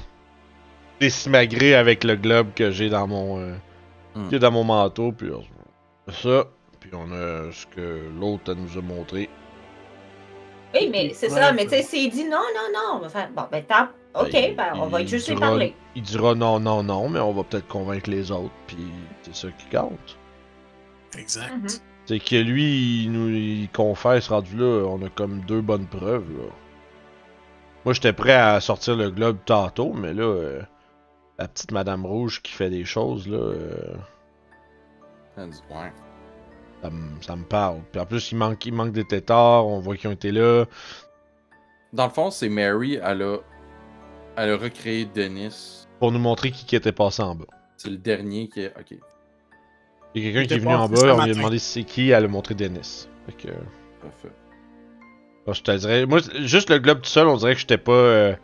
Des 0.99 1.09
simagrées 1.09 1.75
avec 1.75 2.03
le 2.03 2.17
globe 2.17 2.53
que 2.53 2.71
j'ai 2.71 2.89
dans 2.89 3.07
mon. 3.07 3.39
euh, 3.39 3.55
qui 4.27 4.35
est 4.35 4.39
dans 4.39 4.51
mon 4.51 4.65
manteau, 4.65 5.13
puis 5.13 5.29
ça. 6.09 6.45
Puis 6.81 6.91
on 6.93 7.09
a 7.13 7.51
ce 7.53 7.65
que 7.67 8.09
l'autre 8.19 8.53
nous 8.53 8.77
a 8.77 8.81
montré. 8.81 9.29
Oui, 10.73 10.89
mais 10.91 11.11
c'est 11.13 11.31
Ouais, 11.31 11.39
ça. 11.39 11.51
Mais 11.51 11.63
tu 11.63 11.71
sais, 11.71 11.83
s'il 11.83 12.11
dit 12.11 12.25
non, 12.25 12.37
non, 12.37 12.73
non, 12.73 12.97
on 12.97 12.99
va 12.99 13.09
faire. 13.09 13.29
Bon, 13.31 13.43
ben, 13.51 13.63
tape. 13.63 13.91
Ok, 14.15 14.31
Ben, 14.31 14.55
ben, 14.55 14.73
on 14.75 14.87
va 14.87 15.01
il 15.01 15.07
juste 15.07 15.27
lui 15.29 15.35
parler. 15.35 15.75
Il 15.95 16.03
dira 16.03 16.35
non, 16.35 16.59
non, 16.59 16.83
non, 16.83 17.09
mais 17.09 17.19
on 17.19 17.33
va 17.33 17.43
peut-être 17.43 17.67
convaincre 17.67 18.09
les 18.09 18.31
autres, 18.31 18.53
puis 18.67 18.77
c'est 19.23 19.35
ça 19.35 19.47
qui 19.51 19.75
compte. 19.75 20.17
Exact. 21.17 21.51
Mhm. 21.55 21.67
C'est 22.05 22.19
que 22.19 22.35
lui, 22.35 23.03
il 23.03 23.11
nous 23.11 23.29
il 23.29 23.69
confesse 23.69 24.27
rendu 24.27 24.57
là, 24.57 24.85
on 24.87 25.01
a 25.03 25.09
comme 25.09 25.41
deux 25.41 25.61
bonnes 25.61 25.87
preuves 25.87 26.29
là. 26.37 26.49
Moi 27.85 27.93
j'étais 27.93 28.13
prêt 28.13 28.33
à 28.33 28.59
sortir 28.61 28.95
le 28.95 29.09
globe 29.09 29.37
tantôt, 29.45 29.93
mais 29.93 30.13
là, 30.13 30.23
euh, 30.23 30.61
la 31.39 31.47
petite 31.47 31.71
Madame 31.71 32.05
Rouge 32.05 32.41
qui 32.41 32.51
fait 32.51 32.69
des 32.69 32.85
choses 32.85 33.27
là, 33.27 33.37
euh, 33.37 33.95
ouais. 35.37 35.91
Ça, 36.83 36.89
me- 36.89 37.21
ça 37.21 37.35
me 37.35 37.43
parle. 37.45 37.79
Puis 37.91 37.99
en 38.01 38.05
plus, 38.05 38.31
il 38.31 38.35
manque, 38.37 38.65
il 38.65 38.73
manque 38.73 38.91
des 38.91 39.05
tétards, 39.05 39.65
on 39.67 39.79
voit 39.79 39.95
qu'ils 39.97 40.09
ont 40.09 40.13
été 40.13 40.31
là. 40.31 40.65
Dans 41.93 42.05
le 42.05 42.11
fond, 42.11 42.29
c'est 42.31 42.49
Mary, 42.49 42.99
elle 43.03 43.21
a, 43.21 43.37
elle 44.37 44.51
a 44.51 44.57
recréé 44.57 45.05
Dennis. 45.05 45.87
Pour 45.99 46.11
nous 46.11 46.19
montrer 46.19 46.51
qui, 46.51 46.65
qui 46.65 46.75
était 46.75 46.91
passé 46.91 47.21
en 47.23 47.35
bas. 47.35 47.45
C'est 47.77 47.89
le 47.89 47.97
dernier 47.97 48.47
qui 48.49 48.61
est. 48.61 48.73
Ok, 48.79 48.97
Il 50.15 50.23
y 50.25 50.27
a 50.29 50.31
quelqu'un 50.33 50.47
qui 50.47 50.53
est 50.55 50.59
venu 50.59 50.73
en 50.75 50.89
bas, 50.89 51.15
on 51.15 51.23
lui 51.23 51.31
a 51.31 51.33
demandé 51.33 51.59
c'est 51.59 51.83
qui, 51.83 52.09
elle 52.09 52.25
a 52.25 52.27
montré 52.27 52.55
Dennis. 52.55 53.07
Fait 53.25 53.33
que. 53.33 53.47
parfait. 54.01 54.31
Bon, 55.45 55.53
je 55.53 55.61
te 55.61 55.71
dirais. 55.71 56.05
Moi, 56.05 56.19
juste 56.41 56.69
le 56.69 56.79
globe 56.79 57.01
tout 57.01 57.09
seul, 57.09 57.27
on 57.27 57.37
dirait 57.37 57.53
que 57.53 57.59
j'étais 57.61 57.77
pas 57.77 57.91
euh, 57.91 58.35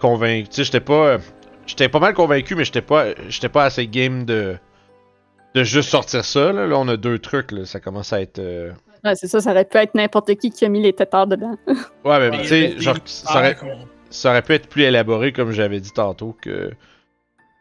convaincu. 0.00 0.48
Tu 0.48 0.54
sais, 0.56 0.64
j'étais 0.64 0.80
pas. 0.80 1.06
euh, 1.06 1.18
j'étais 1.66 1.88
pas 1.88 1.98
mal 2.00 2.14
convaincu, 2.14 2.54
mais 2.54 2.64
j'étais 2.64 2.82
pas. 2.82 3.06
J'étais 3.28 3.48
pas 3.48 3.64
assez 3.64 3.86
game 3.86 4.24
de. 4.24 4.56
De 5.54 5.64
juste 5.64 5.88
sortir 5.90 6.24
ça, 6.24 6.52
là. 6.52 6.66
Là, 6.66 6.76
on 6.78 6.86
a 6.88 6.96
deux 6.96 7.18
trucs, 7.18 7.50
là. 7.52 7.64
Ça 7.66 7.80
commence 7.80 8.12
à 8.12 8.20
être. 8.20 8.38
euh, 8.38 8.72
Ouais, 9.04 9.14
c'est 9.16 9.26
ça, 9.28 9.40
ça 9.40 9.50
aurait 9.52 9.64
pu 9.64 9.78
être 9.78 9.94
n'importe 9.94 10.34
qui 10.36 10.50
qui 10.50 10.64
a 10.64 10.68
mis 10.68 10.82
les 10.82 10.92
tétards 10.92 11.26
dedans. 11.26 11.56
Ouais, 12.04 12.18
mais 12.18 12.30
Mais 12.30 12.42
tu 12.42 12.48
sais, 12.48 12.76
ça 13.06 13.38
aurait, 13.38 13.56
ça 14.10 14.30
aurait 14.30 14.42
pu 14.42 14.52
être 14.54 14.68
plus 14.68 14.82
élaboré, 14.82 15.32
comme 15.32 15.50
j'avais 15.52 15.80
dit 15.80 15.92
tantôt, 15.92 16.36
que. 16.40 16.70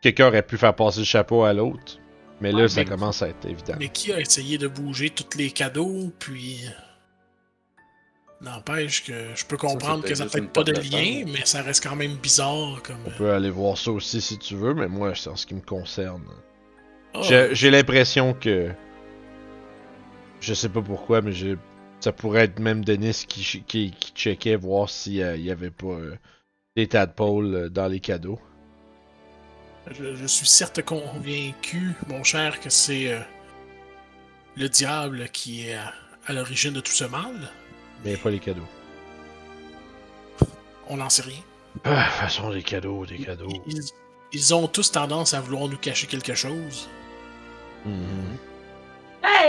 Quelqu'un 0.01 0.27
aurait 0.27 0.43
pu 0.43 0.57
faire 0.57 0.73
passer 0.75 0.99
le 0.99 1.05
chapeau 1.05 1.43
à 1.43 1.51
l'autre. 1.53 1.97
Mais 2.41 2.51
là, 2.51 2.59
Ouais, 2.59 2.67
ça 2.69 2.81
mais- 2.81 2.89
commence 2.89 3.21
à 3.21 3.27
être 3.29 3.45
évident. 3.45 3.73
Mais 3.79 3.89
qui 3.89 4.13
a 4.13 4.19
essayé 4.19 4.57
de 4.57 4.67
bouger 4.67 5.09
tous 5.09 5.37
les 5.37 5.51
cadeaux, 5.51 6.11
puis. 6.19 6.61
N'empêche 8.41 9.03
que 9.03 9.13
je 9.35 9.45
peux 9.45 9.57
comprendre 9.57 10.03
que 10.05 10.15
ça 10.15 10.27
fait 10.29 10.41
pas 10.41 10.63
de 10.63 10.71
lien, 10.71 11.25
temps. 11.25 11.31
mais 11.33 11.45
ça 11.45 11.61
reste 11.61 11.83
quand 11.83 11.97
même 11.97 12.13
bizarre 12.15 12.81
comme. 12.83 12.95
On 13.05 13.09
peut 13.11 13.31
aller 13.31 13.49
voir 13.49 13.77
ça 13.77 13.91
aussi 13.91 14.21
si 14.21 14.37
tu 14.37 14.55
veux, 14.55 14.73
mais 14.73 14.87
moi, 14.87 15.11
c'est 15.15 15.29
en 15.29 15.35
ce 15.35 15.45
qui 15.45 15.55
me 15.55 15.59
concerne. 15.61 16.23
Ah, 17.13 17.33
J'ai 17.51 17.69
l'impression 17.71 18.33
que. 18.33 18.73
Je 20.41 20.53
sais 20.53 20.69
pas 20.69 20.81
pourquoi, 20.81 21.21
mais 21.21 21.31
j'ai. 21.31 21.55
Ça 22.01 22.13
pourrait 22.13 22.45
être 22.45 22.59
même 22.59 22.83
Denis 22.85 23.25
qui, 23.27 23.63
qui, 23.67 23.91
qui 23.91 24.11
checkait 24.13 24.55
voir 24.55 24.89
s'il 24.89 25.15
y 25.15 25.51
avait 25.51 25.71
pas 25.71 25.87
euh, 25.87 26.17
des 26.75 26.87
tadpoles 26.87 27.55
euh, 27.55 27.69
dans 27.69 27.87
les 27.87 27.99
cadeaux. 27.99 28.39
je, 29.91 30.15
je 30.15 30.25
suis 30.27 30.47
certes 30.47 30.81
convaincu, 30.83 31.93
mon 32.07 32.23
cher, 32.23 32.59
que 32.61 32.69
c'est 32.69 33.11
euh, 33.11 33.19
le 34.55 34.69
diable 34.69 35.29
qui 35.29 35.67
est 35.67 35.75
à, 35.75 35.93
à 36.27 36.33
l'origine 36.33 36.73
de 36.73 36.79
tout 36.81 36.91
ce 36.91 37.05
mal. 37.05 37.51
Mais 38.05 38.17
pas 38.17 38.29
les 38.29 38.39
cadeaux. 38.39 38.67
On 40.87 40.97
n'en 40.97 41.09
sait 41.09 41.23
rien. 41.23 41.43
Ah, 41.83 41.89
de 42.03 42.05
toute 42.05 42.13
façon, 42.19 42.49
des 42.51 42.63
cadeaux, 42.63 43.05
des 43.05 43.19
cadeaux. 43.19 43.63
Ils, 43.67 43.83
ils 44.31 44.53
ont 44.53 44.67
tous 44.67 44.91
tendance 44.91 45.33
à 45.33 45.41
vouloir 45.41 45.67
nous 45.67 45.77
cacher 45.77 46.07
quelque 46.07 46.33
chose. 46.33 46.89
Mhm. 47.85 48.37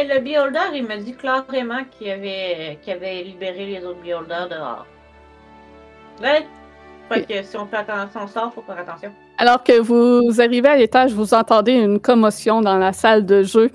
Le 0.02 0.20
beholder, 0.20 0.76
il 0.76 0.86
m'a 0.86 0.96
dit 0.96 1.14
clairement 1.14 1.84
qu'il 1.90 2.10
avait, 2.10 2.78
qu'il 2.82 2.92
avait 2.92 3.22
libéré 3.22 3.66
les 3.66 3.84
autres 3.84 4.00
beholders 4.02 4.48
dehors. 4.48 4.86
Si 7.42 7.56
on 7.56 8.26
sort, 8.26 8.52
faut 8.54 8.62
faire 8.62 8.78
attention. 8.78 9.10
Alors 9.38 9.62
que 9.62 9.80
vous 9.80 10.40
arrivez 10.40 10.68
à 10.68 10.76
l'étage, 10.76 11.12
vous 11.12 11.34
entendez 11.34 11.72
une 11.72 11.98
commotion 11.98 12.60
dans 12.60 12.78
la 12.78 12.92
salle 12.92 13.26
de 13.26 13.42
jeu. 13.42 13.70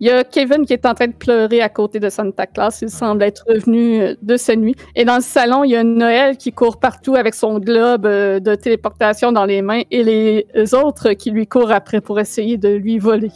Il 0.00 0.08
y 0.08 0.10
a 0.10 0.24
Kevin 0.24 0.66
qui 0.66 0.72
est 0.72 0.84
en 0.86 0.92
train 0.92 1.06
de 1.06 1.12
pleurer 1.12 1.62
à 1.62 1.68
côté 1.68 2.00
de 2.00 2.08
Santa 2.10 2.46
Claus. 2.46 2.82
Il 2.82 2.90
semble 2.90 3.22
être 3.22 3.44
revenu 3.48 4.02
euh, 4.02 4.14
de 4.20 4.36
sa 4.36 4.56
nuit. 4.56 4.74
Et 4.96 5.04
dans 5.04 5.16
le 5.16 5.22
salon, 5.22 5.64
il 5.64 5.70
y 5.70 5.76
a 5.76 5.84
Noël 5.84 6.36
qui 6.36 6.52
court 6.52 6.78
partout 6.78 7.14
avec 7.14 7.32
son 7.34 7.58
globe 7.60 8.04
euh, 8.04 8.40
de 8.40 8.54
téléportation 8.56 9.30
dans 9.30 9.44
les 9.44 9.62
mains 9.62 9.82
et 9.90 10.02
les 10.02 10.74
autres 10.74 11.12
qui 11.12 11.30
lui 11.30 11.46
courent 11.46 11.70
après 11.70 12.00
pour 12.00 12.18
essayer 12.18 12.58
de 12.58 12.68
lui 12.68 12.98
voler. 12.98 13.30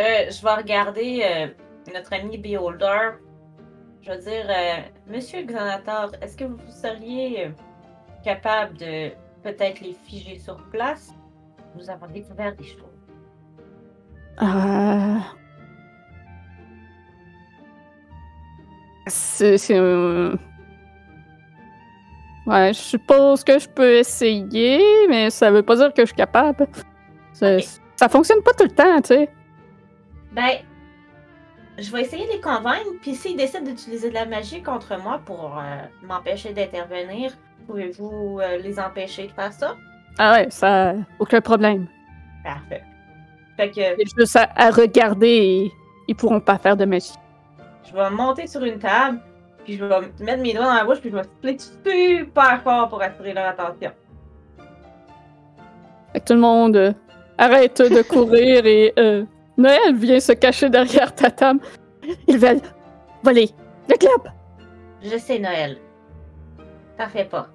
Euh, 0.00 0.30
je 0.30 0.42
vais 0.42 0.54
regarder 0.54 1.22
euh, 1.24 1.46
notre 1.92 2.14
ami 2.14 2.38
Beholder. 2.38 3.10
Je 4.00 4.10
veux 4.12 4.18
dire, 4.18 4.46
euh, 4.48 4.80
Monsieur 5.06 5.42
Xanator, 5.42 6.12
est-ce 6.22 6.36
que 6.38 6.44
vous 6.44 6.58
seriez 6.70 7.46
euh, 7.46 7.50
capable 8.24 8.78
de 8.78 9.10
peut-être 9.42 9.80
les 9.80 9.92
figer 9.92 10.38
sur 10.38 10.56
place? 10.70 11.12
Nous 11.76 11.90
avons 11.90 12.06
découvert 12.06 12.56
des 12.56 12.64
choses. 12.64 12.86
C'est. 19.06 19.78
Ouais, 22.46 22.72
je 22.72 22.78
suppose 22.78 23.44
que 23.44 23.58
je 23.58 23.68
peux 23.68 23.96
essayer, 23.96 24.80
mais 25.08 25.30
ça 25.30 25.50
veut 25.50 25.62
pas 25.62 25.76
dire 25.76 25.92
que 25.92 26.02
je 26.02 26.06
suis 26.06 26.16
capable. 26.16 26.66
Ça, 27.32 27.56
Ok. 27.56 27.64
ça 27.96 28.08
fonctionne 28.08 28.42
pas 28.42 28.52
tout 28.54 28.64
le 28.64 28.70
temps, 28.70 29.00
tu 29.02 29.08
sais. 29.08 29.28
Ben, 30.32 30.58
je 31.78 31.90
vais 31.90 32.02
essayer 32.02 32.26
de 32.26 32.32
les 32.32 32.40
convaincre, 32.40 32.86
puis 33.00 33.14
s'ils 33.14 33.36
décident 33.36 33.64
d'utiliser 33.64 34.10
de 34.10 34.14
la 34.14 34.26
magie 34.26 34.62
contre 34.62 34.96
moi 35.02 35.20
pour 35.24 35.58
euh, 35.58 35.62
m'empêcher 36.02 36.52
d'intervenir, 36.52 37.32
pouvez-vous 37.66 38.38
euh, 38.40 38.58
les 38.58 38.78
empêcher 38.78 39.26
de 39.26 39.32
faire 39.32 39.52
ça? 39.52 39.76
Ah 40.18 40.34
ouais, 40.34 40.50
ça. 40.50 40.94
Aucun 41.18 41.40
problème. 41.40 41.86
Parfait. 42.44 42.82
Fait 43.56 43.68
que 43.70 43.74
C'est 43.76 44.18
juste 44.18 44.36
à, 44.36 44.48
à 44.56 44.70
regarder 44.70 45.26
et 45.28 45.72
ils 46.08 46.14
pourront 46.14 46.40
pas 46.40 46.58
faire 46.58 46.76
de 46.76 46.84
magie. 46.84 47.12
je 47.88 47.94
vais 47.94 48.10
monter 48.10 48.46
sur 48.46 48.62
une 48.64 48.78
table, 48.78 49.20
puis 49.64 49.76
je 49.76 49.84
vais 49.84 50.00
mettre 50.20 50.42
mes 50.42 50.52
doigts 50.54 50.64
dans 50.66 50.74
la 50.74 50.84
bouche, 50.84 51.00
puis 51.00 51.10
je 51.10 51.16
vais 51.16 51.22
souffler 51.22 51.56
super 51.58 52.62
fort 52.62 52.88
pour 52.88 53.02
attirer 53.02 53.32
leur 53.34 53.48
attention. 53.48 53.90
Fait 56.12 56.20
que 56.20 56.24
tout 56.24 56.34
le 56.34 56.40
monde 56.40 56.76
euh, 56.76 56.92
arrête 57.38 57.78
de 57.80 58.02
courir 58.02 58.66
et 58.66 58.92
euh, 58.98 59.24
Noël 59.60 59.94
vient 59.96 60.20
se 60.20 60.32
cacher 60.32 60.70
derrière 60.70 61.14
ta 61.14 61.30
table. 61.30 61.60
Ils 62.26 62.38
veulent 62.38 62.60
voler 63.22 63.50
le 63.88 63.96
club. 63.96 64.32
Je 65.02 65.16
sais, 65.18 65.38
Noël. 65.38 65.78
T'en 66.96 67.08
fais 67.08 67.24
pas. 67.24 67.48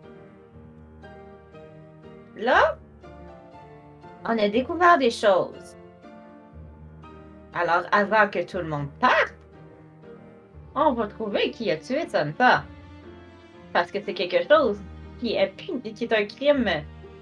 Là, 2.38 2.78
on 4.26 4.38
a 4.38 4.50
découvert 4.50 4.98
des 4.98 5.12
choses. 5.12 5.76
Alors, 7.54 7.84
avant 7.92 8.28
que 8.30 8.44
tout 8.44 8.58
le 8.58 8.66
monde 8.66 8.90
parte, 9.00 9.34
on 10.76 10.94
va 10.94 11.08
trouver 11.08 11.52
qui 11.52 11.72
a 11.72 11.78
tué 11.78 12.08
Santa. 12.08 12.64
Parce 13.72 13.92
que 13.92 14.00
c'est 14.06 14.14
quelque 14.14 14.48
chose 14.48 14.78
qui 15.20 15.36
est, 15.36 15.48
puni- 15.56 15.94
qui 15.94 16.04
est 16.04 16.14
un 16.14 16.26
crime 16.26 16.70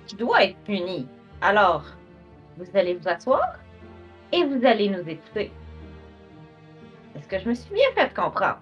qui 0.07 0.15
doit 0.15 0.43
être 0.43 0.57
puni. 0.65 1.07
Alors, 1.41 1.83
vous 2.57 2.65
allez 2.73 2.95
vous 2.95 3.07
asseoir? 3.07 3.59
Et 4.33 4.43
vous 4.43 4.65
allez 4.65 4.89
nous 4.89 5.07
écouter. 5.07 5.51
Est-ce 7.15 7.27
que 7.27 7.39
je 7.39 7.47
me 7.49 7.53
suis 7.53 7.73
bien 7.73 7.87
fait 7.95 8.13
comprendre? 8.13 8.59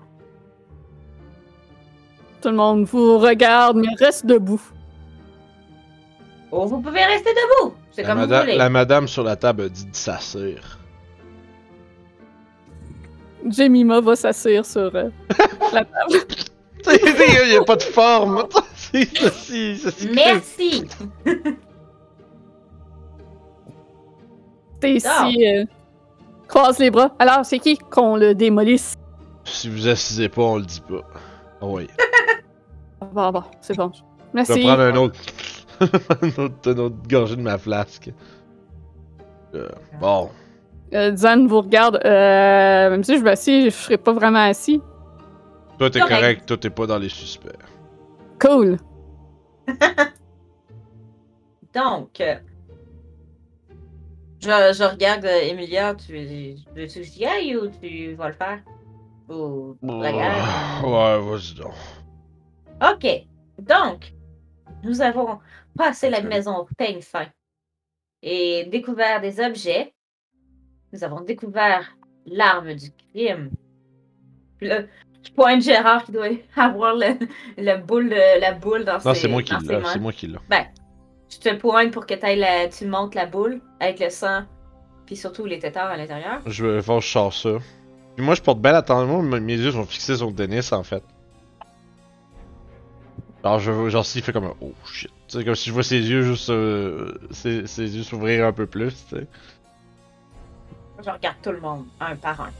Tout 2.42 2.50
le 2.50 2.56
monde 2.56 2.84
vous 2.86 3.18
regarde, 3.18 3.78
mais 3.78 3.88
reste 4.00 4.26
debout. 4.26 4.62
Oh, 6.52 6.66
vous 6.66 6.82
pouvez 6.82 7.04
rester 7.06 7.30
debout. 7.32 7.74
C'est 7.92 8.02
La, 8.04 8.08
comme 8.10 8.18
vous 8.20 8.28
madame- 8.28 8.42
voulez. 8.46 8.58
la 8.58 8.70
madame 8.70 9.08
sur 9.08 9.24
la 9.24 9.36
table 9.36 9.64
a 9.64 9.70
dit 9.70 9.86
de 9.86 9.96
s'asseoir. 9.96 10.78
Jemima 13.50 14.02
va 14.02 14.16
s'asseoir 14.16 14.66
sur 14.66 14.94
euh, 14.96 15.10
la 15.74 15.86
table. 15.86 16.26
Il 16.88 17.50
n'y 17.50 17.56
a 17.58 17.64
pas 17.64 17.76
de 17.76 17.84
forme. 17.84 18.46
C'est 18.76 19.06
ceci, 19.18 19.78
ceci. 19.78 20.10
Merci. 20.14 20.84
Stacy 24.82 25.46
euh, 25.48 25.66
croise 26.48 26.80
les 26.80 26.92
bras. 26.92 27.14
Alors, 27.20 27.46
c'est 27.46 27.60
qui 27.60 27.78
qu'on 27.78 28.16
le 28.18 28.36
démolisse? 28.36 28.96
Si 29.46 29.70
vous 29.70 29.88
assisez 29.88 30.30
pas, 30.30 30.42
on 30.44 30.58
le 30.58 30.66
dit 30.66 30.82
pas. 30.82 31.02
Ah 31.62 31.66
oui. 31.68 31.88
Bon, 33.14 33.32
bon, 33.32 33.44
c'est 33.62 33.76
bon. 33.76 33.92
Je 33.94 34.00
vais 34.00 34.06
Merci. 34.34 34.62
prendre 34.62 34.82
un 34.82 34.96
autre. 34.96 35.20
un 35.82 36.44
autre, 36.44 36.72
une 36.72 36.80
autre 36.80 36.96
gorgée 37.10 37.36
de 37.36 37.42
ma 37.42 37.58
flasque. 37.58 38.12
Euh, 39.56 39.68
bon. 40.00 40.30
Euh, 40.94 41.16
Zan 41.16 41.48
vous 41.48 41.62
regarde. 41.62 42.00
Euh, 42.06 42.90
même 42.90 43.04
si 43.04 43.18
je 43.18 43.24
m'assieds, 43.24 43.66
je 43.66 43.76
serai 43.76 43.98
pas 43.98 44.14
vraiment 44.14 44.44
assis. 44.44 44.82
Toi, 45.78 45.90
t'es 45.90 46.00
Correct. 46.00 46.16
correct. 46.16 46.46
Toi, 46.46 46.58
t'es 46.58 46.70
pas 46.70 46.86
dans 46.86 47.00
les 47.00 47.10
suspects. 47.10 47.58
Cool. 48.40 48.78
Donc, 51.74 52.20
euh, 52.20 52.36
je, 54.42 54.48
je 54.48 54.84
regarde 54.90 55.26
euh, 55.26 55.42
Emilia, 55.50 55.96
tu 55.96 56.14
veux-tu 56.76 57.00
que 57.00 57.04
j'y 57.06 57.26
aille 57.26 57.56
ou 57.56 57.68
tu 57.70 58.14
vas 58.14 58.28
le 58.30 58.34
faire? 58.34 58.60
Ou 59.30 59.78
regarde. 59.82 60.84
Ouais, 60.86 61.20
vas-y 61.30 61.54
donc. 61.56 61.74
Ok, 62.82 63.26
donc, 63.60 64.14
nous 64.84 65.02
avons 65.02 65.40
passé 65.78 66.10
la 66.10 66.22
maison 66.22 66.58
au 66.58 66.68
peigne 66.78 67.02
fin 67.02 67.28
et 68.24 68.66
découvert 68.66 69.22
des 69.22 69.40
objets. 69.40 69.94
Nous 70.92 71.04
avons 71.04 71.22
découvert 71.22 71.96
l'arme 72.26 72.74
du 72.74 72.92
crime. 72.92 73.52
Puis 74.58 74.68
là, 74.68 74.82
je 75.24 75.32
pointe 75.32 75.62
Gérard 75.62 76.04
qui 76.04 76.12
doit 76.12 76.28
avoir 76.56 76.96
le, 76.96 77.18
le 77.58 77.78
boule, 77.82 78.10
la 78.10 78.52
boule 78.54 78.84
dans 78.84 78.94
Non, 79.06 79.14
ses 79.14 79.22
c'est 79.22 79.28
moi 79.28 79.44
qui 79.44 79.54
l'ai. 79.56 79.78
mains. 79.80 79.90
C'est 79.94 80.00
moi 80.00 80.12
qui 80.12 80.28
l'ai. 80.28 80.38
Ben, 80.50 80.66
je 81.32 81.40
te 81.40 81.56
pointe 81.56 81.92
pour 81.92 82.06
que 82.06 82.14
la- 82.14 82.68
tu 82.68 82.86
montes 82.86 83.16
la 83.16 83.26
boule 83.26 83.62
avec 83.80 84.00
le 84.00 84.10
sang, 84.10 84.44
puis 85.06 85.16
surtout 85.16 85.46
les 85.46 85.60
tétards 85.60 85.90
à 85.90 85.98
l'intérieur. 85.98 86.42
Je 86.46 86.66
vais 86.66 86.80
voir, 86.80 87.02
je 87.02 87.08
sors 87.08 87.34
ça. 87.34 87.58
Puis 88.16 88.26
moi, 88.26 88.36
je 88.36 88.42
porte 88.42 88.60
bien 88.60 88.74
attention. 88.76 89.22
Mes 89.22 89.54
yeux 89.56 89.72
sont 89.72 89.86
fixés 89.86 90.18
sur 90.18 90.32
Denis, 90.32 90.68
en 90.74 90.84
fait. 90.84 91.04
Alors, 93.44 93.60
je 93.60 93.72
veux- 93.72 93.90
genre, 93.90 94.06
s'il 94.06 94.22
fait 94.22 94.34
comme 94.34 94.46
un 94.46 94.54
oh 94.62 94.74
shit. 94.86 95.10
Tu 95.28 95.38
sais, 95.40 95.46
comme 95.46 95.56
si 95.56 95.70
je 95.70 95.74
vois 95.74 95.84
ses 95.84 96.00
yeux 96.00 96.22
juste. 96.22 96.50
euh, 96.50 97.14
ses, 97.32 97.66
ses 97.66 97.96
yeux 97.96 98.04
s'ouvrir 98.04 98.46
un 98.46 98.52
peu 98.54 98.68
plus, 98.68 98.94
tu 99.10 99.16
sais. 99.18 99.28
Je 101.04 101.10
regarde 101.10 101.38
tout 101.42 101.52
le 101.52 101.60
monde, 101.60 101.86
un 102.00 102.16
par 102.16 102.40
un. 102.42 102.52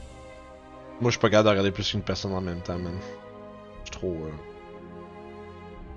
Moi, 1.00 1.10
je 1.10 1.10
suis 1.10 1.20
pas 1.20 1.28
capable 1.30 1.44
de 1.46 1.50
regarder 1.50 1.70
plus 1.70 1.88
qu'une 1.88 2.02
personne 2.02 2.32
en 2.32 2.40
même 2.40 2.60
temps, 2.62 2.78
man. 2.78 2.94
Je 3.84 3.90
suis 3.92 4.00
trop. 4.00 4.08
euh, 4.26 4.51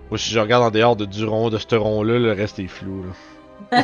Moi, 0.09 0.17
si 0.17 0.31
je 0.31 0.39
regarde 0.39 0.63
en 0.63 0.71
dehors 0.71 0.95
de, 0.95 1.05
du 1.05 1.25
rond, 1.25 1.49
de 1.49 1.57
ce 1.57 1.75
rond-là, 1.75 2.19
le 2.19 2.31
reste 2.31 2.59
est 2.59 2.67
flou, 2.67 3.03
là. 3.03 3.81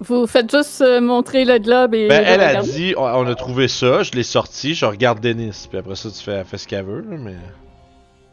Vous 0.00 0.26
faites 0.26 0.50
juste 0.50 0.80
euh, 0.80 1.00
montrer 1.00 1.44
le 1.44 1.58
globe 1.58 1.94
et. 1.94 2.08
Ben, 2.08 2.24
elle 2.26 2.40
a 2.40 2.60
dit, 2.60 2.92
on, 2.96 3.24
a 3.24 3.34
trouvé 3.36 3.68
ça, 3.68 4.02
je 4.02 4.10
l'ai 4.12 4.24
sorti, 4.24 4.74
je 4.74 4.84
regarde 4.84 5.20
Denis. 5.20 5.68
Puis 5.70 5.78
après 5.78 5.94
ça, 5.94 6.10
tu 6.10 6.20
fais, 6.20 6.32
elle 6.32 6.44
fait 6.44 6.58
ce 6.58 6.66
qu'elle 6.66 6.84
veut, 6.84 7.02
là, 7.08 7.16
mais. 7.16 7.36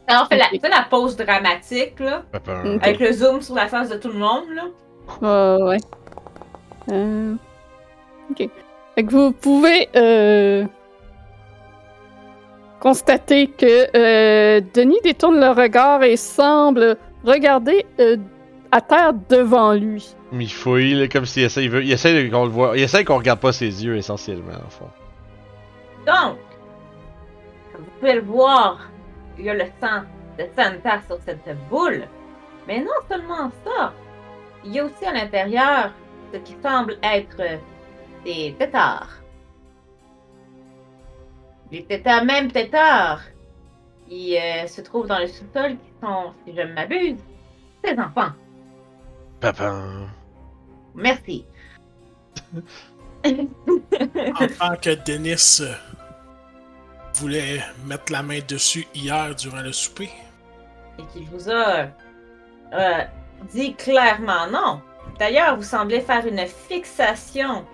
Alors, 0.07 0.23
on 0.23 0.35
fait 0.35 0.67
la, 0.67 0.87
pause 0.89 1.15
dramatique, 1.15 1.99
là. 1.99 2.23
Ok. 2.33 2.49
avec 2.81 2.99
le 2.99 3.11
zoom 3.13 3.41
sur 3.43 3.53
la 3.53 3.67
face 3.67 3.89
de 3.89 3.97
tout 3.97 4.07
le 4.07 4.15
monde, 4.15 4.45
là. 4.55 5.57
Ouais, 5.57 5.63
ouais. 5.63 5.77
Euh, 6.91 7.35
Ok. 8.31 8.49
Fait 8.95 9.03
que 9.03 9.11
vous 9.11 9.31
pouvez 9.31 9.89
euh, 9.95 10.65
constater 12.79 13.47
que 13.47 13.87
euh, 13.95 14.61
Denis 14.73 14.99
détourne 15.03 15.39
le 15.39 15.49
regard 15.49 16.03
et 16.03 16.17
semble 16.17 16.97
regarder 17.23 17.85
euh, 17.99 18.17
à 18.71 18.81
terre 18.81 19.13
devant 19.29 19.73
lui. 19.73 20.15
Mais 20.31 20.45
il 20.45 20.51
fouille, 20.51 20.93
là, 20.93 21.07
comme 21.07 21.25
s'il 21.25 21.43
essaie, 21.43 21.63
il, 21.63 21.69
veut, 21.69 21.83
il 21.83 21.91
essaie 21.91 22.29
qu'on 22.29 22.43
le 22.43 22.51
voit. 22.51 22.77
Il 22.77 22.83
essaie 22.83 23.03
qu'on 23.03 23.17
regarde 23.17 23.39
pas 23.39 23.51
ses 23.51 23.83
yeux, 23.83 23.97
essentiellement, 23.97 24.53
en 24.65 24.69
fond. 24.69 24.89
Donc, 26.05 26.37
comme 27.71 27.81
vous 27.81 27.91
pouvez 27.99 28.13
le 28.15 28.21
voir, 28.21 28.89
il 29.37 29.45
y 29.45 29.49
a 29.49 29.53
le 29.53 29.65
sang 29.81 30.01
de 30.37 30.45
Santa 30.55 30.99
sur 31.07 31.17
cette 31.25 31.57
boule. 31.69 32.03
Mais 32.67 32.79
non 32.79 32.91
seulement 33.09 33.51
ça, 33.65 33.93
il 34.63 34.73
y 34.73 34.79
a 34.79 34.85
aussi 34.85 35.05
à 35.05 35.13
l'intérieur 35.13 35.91
ce 36.31 36.37
qui 36.39 36.55
semble 36.61 36.97
être 37.01 37.59
des 38.23 38.55
tétards. 38.59 39.18
Les 41.71 41.83
tétards, 41.83 42.25
même 42.25 42.51
tétards, 42.51 43.21
qui 44.07 44.37
euh, 44.37 44.65
se 44.67 44.81
trouvent 44.81 45.07
dans 45.07 45.19
le 45.19 45.27
sous-sol, 45.27 45.77
qui 45.77 45.91
sont, 46.01 46.33
si 46.45 46.55
je 46.55 46.61
ne 46.61 46.73
m'abuse, 46.73 47.19
des 47.83 47.97
enfants. 47.99 48.31
Papa. 49.39 49.73
Merci. 50.95 51.45
En 53.25 54.47
tant 54.59 54.75
que 54.81 54.95
Denis 55.05 55.61
voulait 57.13 57.61
mettre 57.85 58.11
la 58.11 58.23
main 58.23 58.39
dessus 58.47 58.87
hier 58.95 59.35
durant 59.35 59.61
le 59.61 59.71
souper. 59.71 60.09
et 60.97 61.03
qui 61.13 61.25
vous 61.31 61.49
a 61.49 61.87
euh, 62.73 63.03
dit 63.51 63.73
clairement 63.75 64.47
non. 64.51 64.81
D'ailleurs, 65.19 65.55
vous 65.57 65.63
semblez 65.63 66.01
faire 66.01 66.25
une 66.25 66.45
fixation 66.45 67.65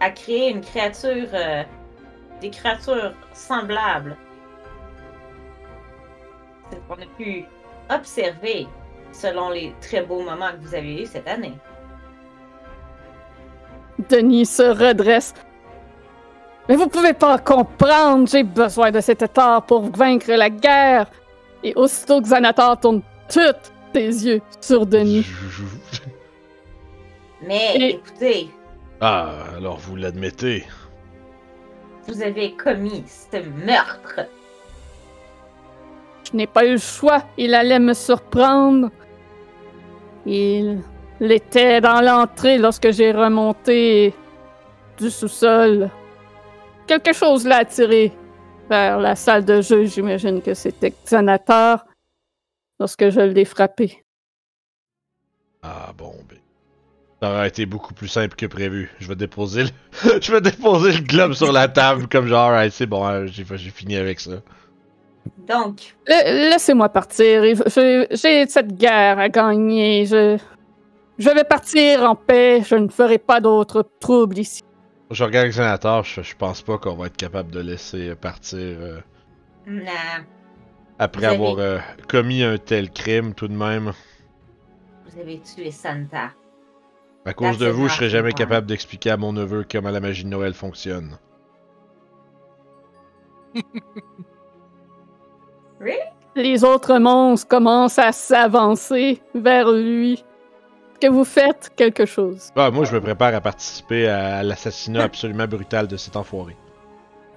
à 0.00 0.10
créer 0.10 0.50
une 0.50 0.60
créature, 0.60 1.28
euh, 1.32 1.62
des 2.40 2.50
créatures 2.50 3.12
semblables. 3.32 4.16
C'est 6.70 6.76
ce 6.76 6.80
qu'on 6.88 6.94
a 7.02 7.06
pu 7.16 7.44
observer 7.90 8.66
selon 9.12 9.50
les 9.50 9.74
très 9.80 10.02
beaux 10.02 10.22
moments 10.22 10.50
que 10.52 10.66
vous 10.66 10.74
avez 10.74 11.02
eus 11.02 11.06
cette 11.06 11.28
année. 11.28 11.54
Denis 14.08 14.46
se 14.46 14.62
redresse. 14.62 15.34
Mais 16.68 16.76
vous 16.76 16.88
pouvez 16.88 17.12
pas 17.12 17.38
comprendre, 17.38 18.26
j'ai 18.26 18.42
besoin 18.42 18.90
de 18.90 19.00
cet 19.00 19.22
état 19.22 19.60
pour 19.66 19.82
vaincre 19.96 20.32
la 20.32 20.50
guerre. 20.50 21.06
Et 21.62 21.72
aussitôt 21.76 22.20
que 22.20 22.26
Xanatar 22.28 22.80
tourne 22.80 23.02
tous 23.28 23.54
ses 23.94 24.26
yeux 24.26 24.40
sur 24.60 24.84
Denis. 24.86 25.26
Mais 27.42 27.76
Et- 27.76 27.90
écoutez, 27.94 28.50
Ah, 29.00 29.32
alors 29.56 29.76
vous 29.78 29.96
l'admettez. 29.96 30.64
Vous 32.06 32.22
avez 32.22 32.52
commis 32.52 33.04
ce 33.06 33.38
meurtre. 33.64 34.20
Je 36.30 36.36
n'ai 36.36 36.46
pas 36.46 36.64
eu 36.64 36.72
le 36.72 36.78
choix. 36.78 37.24
Il 37.36 37.54
allait 37.54 37.78
me 37.78 37.94
surprendre. 37.94 38.90
Il 40.26 40.80
l'était 41.20 41.80
dans 41.80 42.00
l'entrée 42.00 42.58
lorsque 42.58 42.90
j'ai 42.90 43.12
remonté 43.12 44.14
du 44.98 45.10
sous-sol. 45.10 45.90
Quelque 46.86 47.12
chose 47.12 47.46
l'a 47.46 47.58
attiré 47.58 48.12
vers 48.68 48.98
la 48.98 49.16
salle 49.16 49.44
de 49.44 49.60
jeu. 49.60 49.84
J'imagine 49.84 50.40
que 50.42 50.54
c'était 50.54 50.94
Xanatar 51.04 51.84
lorsque 52.78 53.08
je 53.10 53.20
l'ai 53.20 53.44
frappé. 53.44 54.04
Ah 55.62 55.92
bon, 55.96 56.14
ben. 56.28 56.43
Ça 57.24 57.30
aurait 57.32 57.48
été 57.48 57.64
beaucoup 57.64 57.94
plus 57.94 58.08
simple 58.08 58.36
que 58.36 58.44
prévu. 58.44 58.90
Je 59.00 59.08
vais 59.08 59.14
déposer 59.16 59.62
le... 59.64 59.70
Je 60.20 60.30
vais 60.30 60.42
déposer 60.42 60.92
le 60.92 61.00
globe 61.00 61.32
sur 61.32 61.52
la 61.52 61.68
table 61.68 62.06
comme 62.06 62.26
genre, 62.26 62.50
alright, 62.50 62.70
c'est 62.70 62.84
bon, 62.84 63.02
hein, 63.06 63.24
j'ai 63.26 63.44
fini 63.70 63.96
avec 63.96 64.20
ça. 64.20 64.32
Donc, 65.48 65.94
La- 66.06 66.50
Laissez-moi 66.50 66.90
partir. 66.90 67.42
J'ai 67.44 68.46
cette 68.46 68.76
guerre 68.76 69.18
à 69.18 69.30
gagner. 69.30 70.04
Je, 70.04 70.36
je 71.18 71.30
vais 71.30 71.44
partir 71.44 72.02
en 72.02 72.14
paix. 72.14 72.62
Je 72.62 72.74
ne 72.74 72.88
ferai 72.88 73.16
pas 73.16 73.40
d'autres 73.40 73.88
troubles 74.00 74.38
ici. 74.38 74.60
Je 75.10 75.24
regarde 75.24 75.48
Xanatar, 75.48 76.04
je, 76.04 76.20
je 76.20 76.36
pense 76.36 76.60
pas 76.60 76.76
qu'on 76.76 76.94
va 76.94 77.06
être 77.06 77.16
capable 77.16 77.50
de 77.52 77.60
laisser 77.60 78.14
partir 78.16 78.58
euh, 78.60 78.98
nah. 79.66 79.90
après 80.98 81.20
Vous 81.20 81.26
avez- 81.26 81.34
avoir 81.36 81.58
euh, 81.58 81.78
commis 82.06 82.42
un 82.42 82.58
tel 82.58 82.90
crime 82.90 83.32
tout 83.32 83.48
de 83.48 83.54
même. 83.56 83.92
Vous 85.08 85.18
avez 85.20 85.40
tué 85.40 85.70
Santa. 85.70 86.32
À 87.26 87.32
cause 87.32 87.56
de 87.58 87.68
vous, 87.68 87.88
je 87.88 87.94
serais 87.94 88.10
jamais 88.10 88.32
capable 88.32 88.66
d'expliquer 88.66 89.10
à 89.10 89.16
mon 89.16 89.32
neveu 89.32 89.64
comment 89.70 89.90
la 89.90 90.00
magie 90.00 90.24
de 90.24 90.28
Noël 90.28 90.52
fonctionne. 90.54 91.18
Les 96.36 96.64
autres 96.64 96.98
monstres 96.98 97.46
commencent 97.48 97.98
à 97.98 98.12
s'avancer 98.12 99.22
vers 99.34 99.70
lui. 99.70 100.24
Que 101.00 101.08
vous 101.08 101.24
faites 101.24 101.72
quelque 101.76 102.06
chose. 102.06 102.50
Ah, 102.56 102.70
moi, 102.70 102.84
je 102.84 102.94
me 102.94 103.00
prépare 103.00 103.34
à 103.34 103.40
participer 103.40 104.06
à 104.08 104.42
l'assassinat 104.42 105.02
absolument 105.04 105.46
brutal 105.46 105.86
de 105.88 105.96
cet 105.96 106.16
enfoiré. 106.16 106.56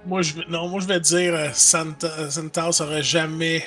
Moi, 0.06 0.22
je, 0.22 0.34
vais- 0.34 0.44
non, 0.48 0.68
moi, 0.68 0.80
je 0.80 0.86
vais 0.86 1.00
dire, 1.00 1.34
euh, 1.34 1.48
Santa, 1.52 2.30
Santas 2.30 2.78
aurait 2.82 3.02
jamais 3.02 3.62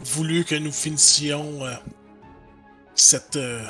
voulu 0.00 0.44
que 0.44 0.54
nous 0.54 0.70
finissions 0.72 1.62
euh, 1.62 1.72
cette, 2.94 3.36
euh, 3.36 3.60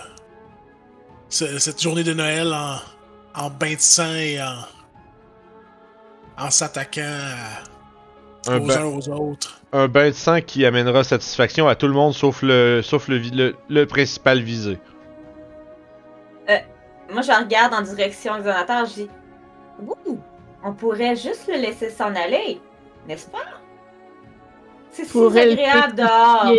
ce- 1.28 1.58
cette 1.58 1.82
journée 1.82 2.04
de 2.04 2.14
Noël 2.14 2.52
en, 2.52 2.76
en 3.34 3.50
bain 3.50 3.74
de 3.74 3.80
sang 3.80 4.12
et 4.14 4.40
en, 4.40 6.44
en 6.46 6.50
s'attaquant 6.50 7.02
aux 8.46 8.60
bain- 8.60 8.78
uns 8.80 8.84
aux 8.86 9.08
autres. 9.10 9.60
Un 9.72 9.88
bain 9.88 10.08
de 10.08 10.14
sang 10.14 10.40
qui 10.40 10.64
amènera 10.64 11.04
satisfaction 11.04 11.68
à 11.68 11.74
tout 11.74 11.86
le 11.88 11.92
monde 11.92 12.14
sauf 12.14 12.42
le, 12.42 12.80
sauf 12.82 13.08
le, 13.08 13.16
vi- 13.16 13.30
le, 13.30 13.56
le 13.68 13.86
principal 13.86 14.40
visé. 14.40 14.78
Moi, 17.10 17.22
je 17.22 17.32
regarde 17.32 17.72
en 17.72 17.80
direction 17.80 18.36
de 18.36 18.42
Xanatar, 18.42 18.84
je 18.84 18.92
dis 18.94 19.10
Ouh, 19.80 20.18
on 20.62 20.74
pourrait 20.74 21.16
juste 21.16 21.46
le 21.48 21.54
laisser 21.54 21.88
s'en 21.88 22.14
aller, 22.14 22.60
n'est-ce 23.06 23.30
pas? 23.30 23.38
C'est 24.90 25.06
si 25.06 25.12
agréable 25.38 25.94
dehors. 25.94 26.52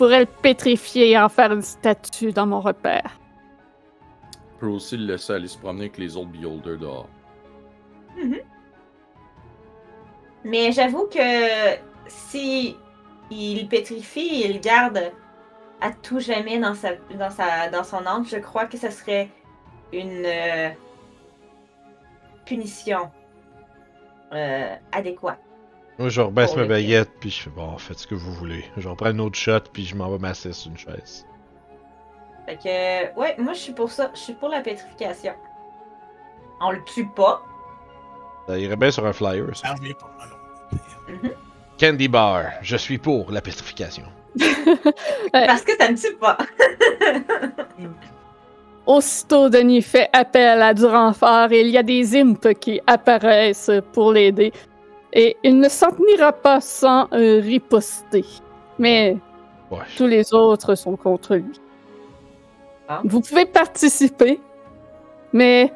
Pourrais 0.00 0.20
le 0.20 0.24
pétrifier 0.24 1.10
et 1.10 1.18
en 1.18 1.28
faire 1.28 1.52
une 1.52 1.60
statue 1.60 2.32
dans 2.32 2.46
mon 2.46 2.62
repère. 2.62 3.20
Je 4.54 4.60
peux 4.60 4.66
aussi 4.68 4.96
le 4.96 5.04
laisser 5.04 5.34
aller 5.34 5.46
se 5.46 5.58
promener 5.58 5.82
avec 5.82 5.98
les 5.98 6.16
autres 6.16 6.30
beholders 6.30 6.78
dehors. 6.78 7.08
Mais 10.42 10.72
j'avoue 10.72 11.04
que 11.04 11.76
si 12.06 12.78
il 13.30 13.68
pétrifie 13.68 14.40
et 14.40 14.48
il 14.48 14.60
garde 14.62 15.12
à 15.82 15.90
tout 15.90 16.18
jamais 16.18 16.58
dans 16.58 16.72
sa 16.74 16.94
dans 17.18 17.30
sa 17.30 17.68
dans 17.68 17.84
son 17.84 18.06
âme, 18.06 18.24
je 18.24 18.38
crois 18.38 18.64
que 18.64 18.78
ce 18.78 18.88
serait 18.88 19.28
une 19.92 20.24
euh, 20.24 20.70
punition 22.46 23.10
euh, 24.32 24.76
adéquate. 24.92 25.49
Moi, 26.00 26.08
je 26.08 26.22
rebaisse 26.22 26.56
ma 26.56 26.64
baguette, 26.64 27.10
puis 27.20 27.28
je 27.28 27.42
fais 27.42 27.50
bon, 27.50 27.76
faites 27.76 27.98
ce 27.98 28.06
que 28.06 28.14
vous 28.14 28.32
voulez. 28.32 28.64
Je 28.78 28.88
reprends 28.88 29.08
un 29.08 29.18
autre 29.18 29.36
shot, 29.36 29.60
puis 29.70 29.84
je 29.84 29.94
m'en 29.94 30.10
vais 30.10 30.16
m'asseoir 30.16 30.54
sur 30.54 30.70
une 30.70 30.78
chaise. 30.78 31.26
Fait 32.46 32.56
que 32.56 33.20
ouais, 33.20 33.36
moi 33.36 33.52
je 33.52 33.58
suis 33.58 33.74
pour 33.74 33.92
ça, 33.92 34.10
je 34.14 34.18
suis 34.18 34.32
pour 34.32 34.48
la 34.48 34.62
pétrification. 34.62 35.34
On 36.62 36.70
le 36.70 36.82
tue 36.94 37.06
pas. 37.06 37.42
Ça 38.48 38.58
irait 38.58 38.76
bien 38.76 38.90
sur 38.90 39.04
un 39.04 39.12
flyer, 39.12 39.44
ça. 39.54 39.74
Pas 39.74 40.16
mal. 40.18 41.34
Candy 41.78 42.08
Bar, 42.08 42.44
je 42.62 42.78
suis 42.78 42.96
pour 42.96 43.30
la 43.30 43.42
pétrification. 43.42 44.04
Parce 45.32 45.62
que 45.62 45.76
ça 45.78 45.90
ne 45.90 45.96
tue 45.98 46.16
pas. 46.16 46.38
Aussitôt, 48.86 49.50
Denis 49.50 49.82
fait 49.82 50.08
appel 50.14 50.62
à 50.62 50.72
du 50.72 50.86
renfort 50.86 51.52
et 51.52 51.60
il 51.60 51.68
y 51.68 51.76
a 51.76 51.82
des 51.82 52.16
imps 52.16 52.54
qui 52.58 52.80
apparaissent 52.86 53.70
pour 53.92 54.12
l'aider. 54.12 54.50
Et 55.12 55.36
il 55.42 55.58
ne 55.58 55.68
s'en 55.68 55.90
tenira 55.90 56.32
pas 56.32 56.60
sans 56.60 57.08
euh, 57.12 57.40
riposter. 57.40 58.24
Mais 58.78 59.16
Ouais. 59.70 59.78
tous 59.96 60.06
les 60.06 60.34
autres 60.34 60.74
sont 60.74 60.96
contre 60.96 61.36
lui. 61.36 61.60
Ah. 62.88 63.00
Vous 63.04 63.20
pouvez 63.20 63.46
participer, 63.46 64.40
mais 65.32 65.72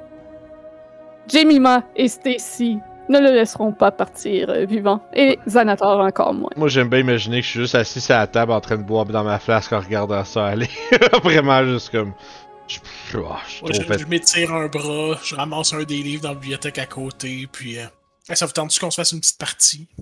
Jemima 1.32 1.84
et 1.94 2.08
Stacy 2.08 2.78
ne 3.08 3.18
le 3.20 3.32
laisseront 3.32 3.72
pas 3.72 3.90
partir 3.92 4.50
euh, 4.50 4.64
vivant. 4.64 5.00
Et 5.14 5.38
Xanator 5.46 6.00
encore 6.00 6.34
moins. 6.34 6.50
Moi, 6.56 6.68
j'aime 6.68 6.88
bien 6.88 7.00
imaginer 7.00 7.38
que 7.40 7.44
je 7.46 7.50
suis 7.50 7.60
juste 7.60 7.74
assis 7.76 8.12
à 8.12 8.18
la 8.18 8.26
table 8.26 8.50
en 8.52 8.60
train 8.60 8.76
de 8.78 8.82
boire 8.82 9.04
dans 9.04 9.22
ma 9.24 9.38
flasque 9.38 9.72
en 9.72 9.80
regardant 9.80 10.24
ça 10.24 10.46
aller. 10.46 10.68
Vraiment, 11.22 11.64
juste 11.64 11.90
comme. 11.90 12.12
Je, 12.66 12.78
je, 13.12 14.06
m'étire 14.06 14.52
un 14.54 14.68
bras, 14.68 15.18
je 15.22 15.36
ramasse 15.36 15.74
un 15.74 15.82
des 15.82 15.98
livres 16.02 16.22
dans 16.22 16.30
la 16.30 16.34
bibliothèque 16.34 16.78
à 16.78 16.86
côté, 16.86 17.46
puis. 17.52 17.78
euh, 17.78 17.84
ça 18.32 18.46
vous 18.46 18.52
tente 18.52 18.78
qu'on 18.78 18.90
se 18.90 18.96
fasse 18.96 19.12
une 19.12 19.20
petite 19.20 19.38
partie? 19.38 19.88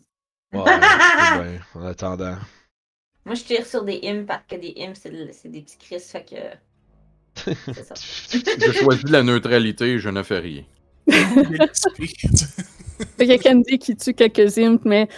Ouais, 0.55 1.61
en 1.75 1.87
attendant. 1.87 2.37
Moi 3.25 3.35
je 3.35 3.43
tire 3.43 3.65
sur 3.65 3.85
des 3.85 4.01
imps 4.05 4.27
parce 4.27 4.43
que 4.47 4.57
des 4.57 4.75
imps 4.79 4.99
c'est 5.01 5.49
des 5.49 5.63
petits 5.63 5.79
cris, 5.79 5.99
fait 5.99 6.25
que. 6.29 6.37
C'est 7.73 7.85
ça. 7.85 7.95
Je 7.97 8.73
choisis 8.73 9.09
la 9.09 9.23
neutralité, 9.23 9.99
je 9.99 10.11
ne 10.11 10.23
fais 10.23 10.41
rien. 10.41 10.65
Il 13.19 13.27
y 13.27 13.33
a 13.33 13.39
Candy 13.39 13.79
qui 13.79 13.97
tue 13.97 14.13
quelques 14.13 14.59
imps, 14.59 14.85
mais 14.85 15.09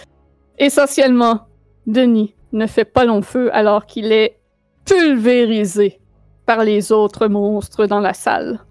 essentiellement, 0.57 1.47
Denis 1.85 2.33
ne 2.53 2.67
fait 2.67 2.85
pas 2.85 3.03
long 3.03 3.21
feu 3.21 3.53
alors 3.53 3.85
qu'il 3.85 4.11
est 4.13 4.39
pulvérisé 4.85 5.99
par 6.45 6.63
les 6.63 6.91
autres 6.91 7.27
monstres 7.27 7.85
dans 7.87 7.99
la 7.99 8.13
salle. 8.13 8.61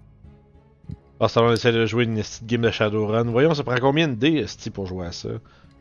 Ah, 1.19 1.27
ça, 1.29 1.41
on 1.41 1.51
essaie 1.51 1.71
de 1.71 1.85
jouer 1.85 2.03
une 2.03 2.15
petite 2.17 2.45
game 2.45 2.61
de 2.61 2.71
Shadowrun. 2.71 3.23
Voyons, 3.25 3.53
ça 3.53 3.63
prend 3.63 3.75
combien 3.79 4.07
de 4.07 4.15
dés, 4.15 4.35
esti, 4.39 4.69
pour 4.69 4.85
jouer 4.85 5.07
à 5.07 5.11
ça? 5.11 5.29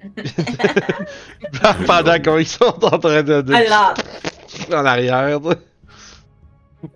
Pendant 1.87 2.19
qu'ils 2.21 2.47
sont 2.47 2.85
en 2.85 2.99
train 2.99 3.23
de. 3.23 3.41
de 3.43 3.55
Alors, 3.55 3.95
en 4.73 4.85
arrière, 4.85 5.41
tu 5.41 5.49
sais. 5.51 5.59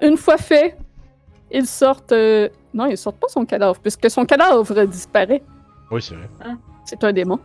Une 0.09 0.17
fois 0.17 0.37
fait, 0.37 0.77
ils 1.51 1.67
sortent. 1.67 2.13
euh, 2.13 2.49
Non, 2.75 2.87
ils 2.87 2.99
sortent 2.99 3.19
pas 3.19 3.29
son 3.29 3.45
cadavre, 3.45 3.79
puisque 3.81 4.11
son 4.11 4.25
cadavre 4.25 4.85
disparaît. 4.85 5.43
Oui, 5.91 6.03
c'est 6.03 6.15
vrai. 6.15 6.29
C'est 6.85 7.03
un 7.05 7.13
démon. 7.13 7.39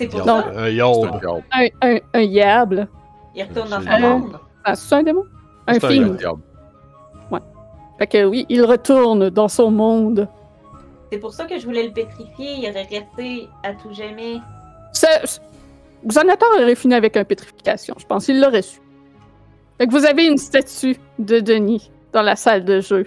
c'est 0.00 0.06
pour 0.08 0.24
ça? 0.24 0.46
Un 0.56 0.68
yob. 0.68 1.04
un 1.12 1.18
diable. 1.18 1.44
Un, 1.52 1.66
un, 1.82 1.98
un 2.14 2.20
yable. 2.20 2.88
Il 3.34 3.42
retourne 3.42 3.68
dans 3.70 3.80
C'est- 3.80 3.90
son 3.90 4.00
monde. 4.00 4.38
Ah, 4.64 4.76
c'est 4.76 4.94
un 4.94 5.02
démon? 5.02 5.24
Un 5.66 5.74
C'est 5.74 5.98
Fait 8.04 8.18
que 8.18 8.24
oui, 8.26 8.44
il 8.50 8.62
retourne 8.66 9.30
dans 9.30 9.48
son 9.48 9.70
monde. 9.70 10.28
C'est 11.10 11.16
pour 11.16 11.32
ça 11.32 11.46
que 11.46 11.58
je 11.58 11.64
voulais 11.64 11.84
le 11.84 11.90
pétrifier. 11.90 12.56
Il 12.58 12.68
aurait 12.68 12.82
resté 12.82 13.48
à 13.62 13.72
tout 13.72 13.94
jamais. 13.94 14.40
Xanator 16.06 16.48
aurait 16.60 16.74
fini 16.74 16.92
avec 16.92 17.16
un 17.16 17.24
pétrification, 17.24 17.94
je 17.98 18.04
pense. 18.04 18.28
Il 18.28 18.42
l'aurait 18.42 18.60
su. 18.60 18.78
Fait 19.78 19.86
que 19.86 19.90
vous 19.90 20.04
avez 20.04 20.26
une 20.26 20.36
statue 20.36 20.98
de 21.18 21.40
Denis 21.40 21.90
dans 22.12 22.20
la 22.20 22.36
salle 22.36 22.66
de 22.66 22.82
jeu. 22.82 23.06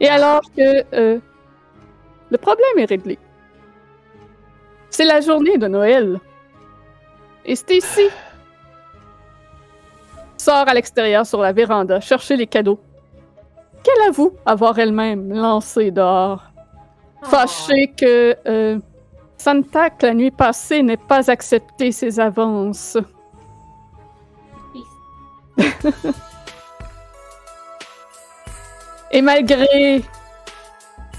Et 0.00 0.08
alors 0.08 0.40
que 0.56 0.82
euh, 0.94 1.18
le 2.30 2.38
problème 2.38 2.78
est 2.78 2.86
réglé. 2.86 3.18
C'est 4.88 5.04
la 5.04 5.20
journée 5.20 5.58
de 5.58 5.68
Noël. 5.68 6.18
Et 7.44 7.56
Stacy 7.56 8.08
sort 10.38 10.66
à 10.66 10.72
l'extérieur 10.72 11.26
sur 11.26 11.42
la 11.42 11.52
véranda 11.52 12.00
chercher 12.00 12.36
les 12.36 12.46
cadeaux. 12.46 12.80
Qu'elle 13.84 14.08
avoue 14.08 14.32
avoir 14.46 14.78
elle-même 14.78 15.32
lancé 15.32 15.90
dehors 15.92 16.42
fâché 17.24 17.92
que 17.96 18.36
euh, 18.46 18.78
Santa, 19.36 19.90
que 19.90 20.06
la 20.06 20.14
nuit 20.14 20.30
passée, 20.30 20.82
n'ait 20.82 20.96
pas 20.96 21.30
accepté 21.30 21.92
ses 21.92 22.18
avances. 22.20 22.96
Et 29.10 29.20
malgré 29.22 30.02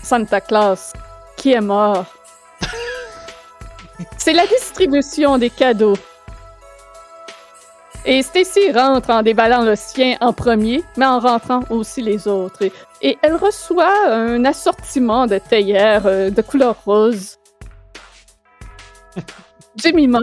Santa 0.04 0.42
Claus, 0.42 0.94
qui 1.38 1.54
est 1.54 1.62
mort, 1.62 2.06
c'est 4.18 4.34
la 4.34 4.48
distribution 4.48 5.38
des 5.38 5.50
cadeaux. 5.50 5.96
Et 8.08 8.22
Stacy 8.22 8.72
rentre 8.72 9.10
en 9.10 9.24
déballant 9.24 9.64
le 9.64 9.76
sien 9.76 10.16
en 10.22 10.32
premier, 10.32 10.84
mais 10.96 11.06
en 11.08 11.20
rentrant 11.20 11.62
aussi 11.72 12.02
les 12.04 12.28
autres. 12.28 12.62
Et, 12.62 12.72
et 13.02 13.18
elle 13.24 13.36
reçoit 13.36 14.10
un 14.10 14.46
assortiment 14.46 15.26
de 15.26 15.40
théières 15.40 16.06
euh, 16.06 16.30
de 16.30 16.42
couleur 16.44 16.76
rose. 16.86 17.38
Jemima 19.84 20.20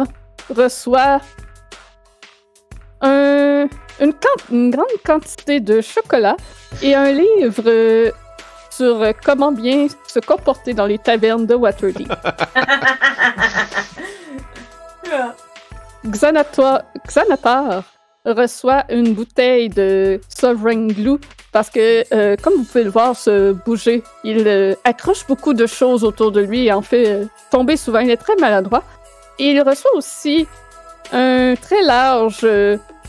reçoit 0.54 1.20
un- 3.00 3.66
une, 4.00 4.70
grande 4.70 4.86
quantité 5.04 5.58
de 5.60 5.80
chocolat 5.80 6.36
et 6.82 6.94
un 6.94 7.10
livre 7.10 7.64
euh, 7.66 8.10
sur 8.70 9.02
euh, 9.02 9.10
comment 9.24 9.50
bien 9.52 9.88
se 10.06 10.20
comporter 10.20 10.72
dans 10.72 10.86
les 10.86 10.98
tavernes 10.98 11.46
de 11.46 11.54
Waterdeep. 11.56 12.12
Xanatar 16.04 17.84
reçoit 18.24 18.84
une 18.90 19.14
bouteille 19.14 19.68
de 19.68 20.20
Sovereign 20.28 20.88
Glue 20.92 21.18
parce 21.52 21.68
que, 21.68 22.04
euh, 22.14 22.36
comme 22.42 22.54
vous 22.54 22.64
pouvez 22.64 22.84
le 22.84 22.90
voir 22.90 23.16
se 23.16 23.52
bouger, 23.52 24.02
il 24.24 24.46
euh, 24.46 24.74
accroche 24.84 25.26
beaucoup 25.26 25.52
de 25.52 25.66
choses 25.66 26.02
autour 26.02 26.32
de 26.32 26.40
lui 26.40 26.66
et 26.66 26.72
en 26.72 26.82
fait 26.82 27.06
euh, 27.08 27.24
tomber 27.50 27.76
souvent. 27.76 27.98
Il 28.00 28.10
est 28.10 28.16
très 28.16 28.36
maladroit. 28.36 28.82
Et 29.38 29.50
il 29.50 29.60
reçoit 29.62 29.94
aussi 29.94 30.46
un 31.12 31.54
très 31.60 31.82
large 31.82 32.46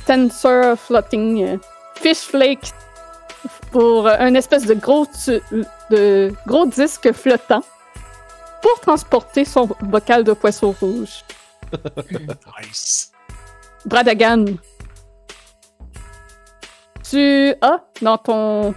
Tensor 0.06 0.78
Floating 0.78 1.60
Fish 1.96 2.20
Flake 2.20 2.72
pour 3.72 4.08
un 4.08 4.34
espèce 4.34 4.66
de 4.66 4.74
gros, 4.74 5.06
de 5.90 6.32
gros 6.48 6.66
disque 6.66 7.12
flottant 7.12 7.64
pour 8.62 8.80
transporter 8.80 9.46
son 9.46 9.70
bocal 9.82 10.24
de 10.24 10.34
poisson 10.34 10.74
rouge. 10.80 11.24
Nice. 12.62 13.12
Bradagan. 13.86 14.46
Tu 17.10 17.54
as 17.62 17.84
dans 18.02 18.18
ton 18.18 18.74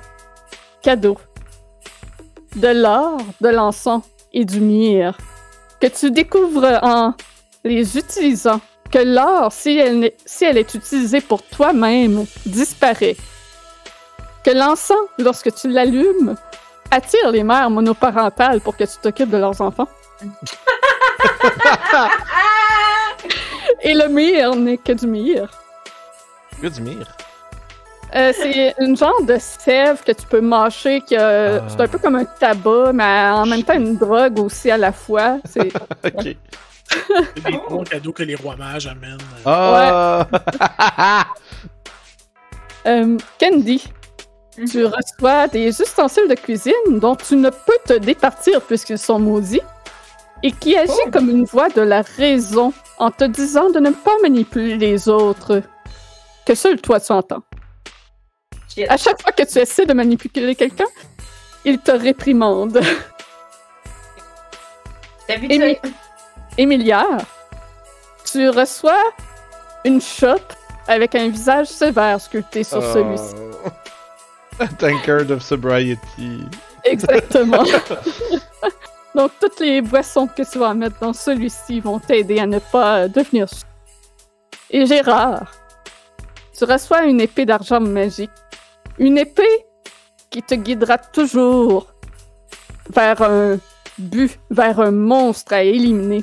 cadeau 0.82 1.16
de 2.56 2.68
l'or, 2.68 3.18
de 3.40 3.48
l'encens 3.48 4.02
et 4.32 4.44
du 4.44 4.60
myrrhe 4.60 5.16
que 5.80 5.86
tu 5.86 6.10
découvres 6.10 6.78
en 6.82 7.14
les 7.64 7.96
utilisant. 7.98 8.60
Que 8.90 8.98
l'or, 8.98 9.52
si 9.52 9.80
si 10.24 10.44
elle 10.44 10.58
est 10.58 10.74
utilisée 10.74 11.20
pour 11.20 11.42
toi-même, 11.42 12.24
disparaît. 12.46 13.16
Que 14.44 14.50
l'encens, 14.50 14.96
lorsque 15.18 15.52
tu 15.54 15.68
l'allumes, 15.68 16.36
attire 16.90 17.30
les 17.32 17.42
mères 17.42 17.68
monoparentales 17.68 18.60
pour 18.60 18.76
que 18.76 18.84
tu 18.84 18.98
t'occupes 19.02 19.30
de 19.30 19.38
leurs 19.38 19.60
enfants. 19.60 19.88
Et 23.86 23.94
le 23.94 24.08
myrrhe 24.08 24.56
n'est 24.56 24.76
que 24.78 24.92
du 24.92 25.06
myrrhe. 25.06 25.48
Que 26.60 26.66
du 26.68 26.80
mire. 26.80 27.06
Euh, 28.14 28.32
c'est 28.34 28.74
une 28.80 28.96
genre 28.96 29.22
de 29.22 29.36
sève 29.38 30.02
que 30.04 30.12
tu 30.12 30.26
peux 30.26 30.40
mâcher, 30.40 31.00
que 31.00 31.58
Ah. 31.58 31.62
c'est 31.68 31.80
un 31.80 31.88
peu 31.88 31.98
comme 31.98 32.16
un 32.16 32.24
tabac, 32.24 32.92
mais 32.92 33.28
en 33.30 33.46
même 33.46 33.62
temps 33.62 33.74
une 33.74 33.96
drogue 33.96 34.38
aussi 34.38 34.70
à 34.70 34.76
la 34.78 34.92
fois. 34.92 35.38
C'est 35.44 35.68
ok. 36.04 36.36
C'est 36.88 37.44
des 37.44 37.60
bons 37.68 37.84
cadeaux 37.84 38.12
que 38.12 38.22
les 38.22 38.34
rois 38.36 38.56
mages 38.56 38.86
amènent. 38.86 39.18
Ah! 39.44 40.26
Euh, 42.86 43.18
Candy, 43.40 43.84
Mhm. 44.56 44.68
tu 44.70 44.84
reçois 44.86 45.48
des 45.48 45.68
ustensiles 45.68 46.28
de 46.28 46.34
cuisine 46.34 46.72
dont 47.00 47.16
tu 47.16 47.34
ne 47.36 47.50
peux 47.50 47.78
te 47.84 47.94
départir 47.94 48.62
puisqu'ils 48.62 48.98
sont 48.98 49.18
maudits 49.18 49.60
et 50.46 50.52
qui 50.52 50.76
agit 50.76 50.92
Oh. 51.06 51.10
comme 51.12 51.28
une 51.28 51.44
voix 51.44 51.68
de 51.68 51.80
la 51.80 52.02
raison 52.02 52.72
en 52.98 53.10
te 53.10 53.24
disant 53.24 53.68
de 53.70 53.80
ne 53.80 53.90
pas 53.90 54.14
manipuler 54.22 54.76
les 54.76 55.08
autres, 55.08 55.60
que 56.46 56.54
seul 56.54 56.80
toi 56.80 57.00
tu 57.00 57.10
entends. 57.10 57.42
Shit. 58.72 58.86
À 58.88 58.96
chaque 58.96 59.20
fois 59.20 59.32
que 59.32 59.42
tu 59.42 59.58
essaies 59.58 59.86
de 59.86 59.92
manipuler 59.92 60.54
quelqu'un, 60.54 60.86
il 61.64 61.78
te 61.80 61.90
réprimande. 61.90 62.80
Émi-? 65.28 65.78
Émiliard, 66.58 67.18
tu 68.30 68.48
reçois 68.48 69.02
une 69.84 70.00
chope 70.00 70.52
avec 70.86 71.16
un 71.16 71.28
visage 71.28 71.66
sévère 71.66 72.20
sculpté 72.20 72.62
sur 72.62 72.78
Ah. 72.84 72.92
celui-ci. 72.92 73.34
Tankard 74.78 75.28
of 75.32 75.42
sobriety. 75.42 76.44
Exactement. 76.84 77.64
Donc, 79.16 79.32
toutes 79.40 79.60
les 79.60 79.80
boissons 79.80 80.26
que 80.26 80.42
tu 80.42 80.58
vas 80.58 80.74
mettre 80.74 81.00
dans 81.00 81.14
celui-ci 81.14 81.80
vont 81.80 81.98
t'aider 81.98 82.38
à 82.38 82.46
ne 82.46 82.58
pas 82.58 83.08
devenir 83.08 83.48
sous. 83.48 83.64
Et 84.68 84.84
Gérard, 84.84 85.50
tu 86.56 86.64
reçois 86.64 87.06
une 87.06 87.22
épée 87.22 87.46
d'argent 87.46 87.80
magique. 87.80 88.30
Une 88.98 89.16
épée 89.16 89.64
qui 90.28 90.42
te 90.42 90.54
guidera 90.54 90.98
toujours 90.98 91.94
vers 92.90 93.22
un 93.22 93.58
but, 93.96 94.38
vers 94.50 94.80
un 94.80 94.90
monstre 94.90 95.54
à 95.54 95.62
éliminer. 95.62 96.22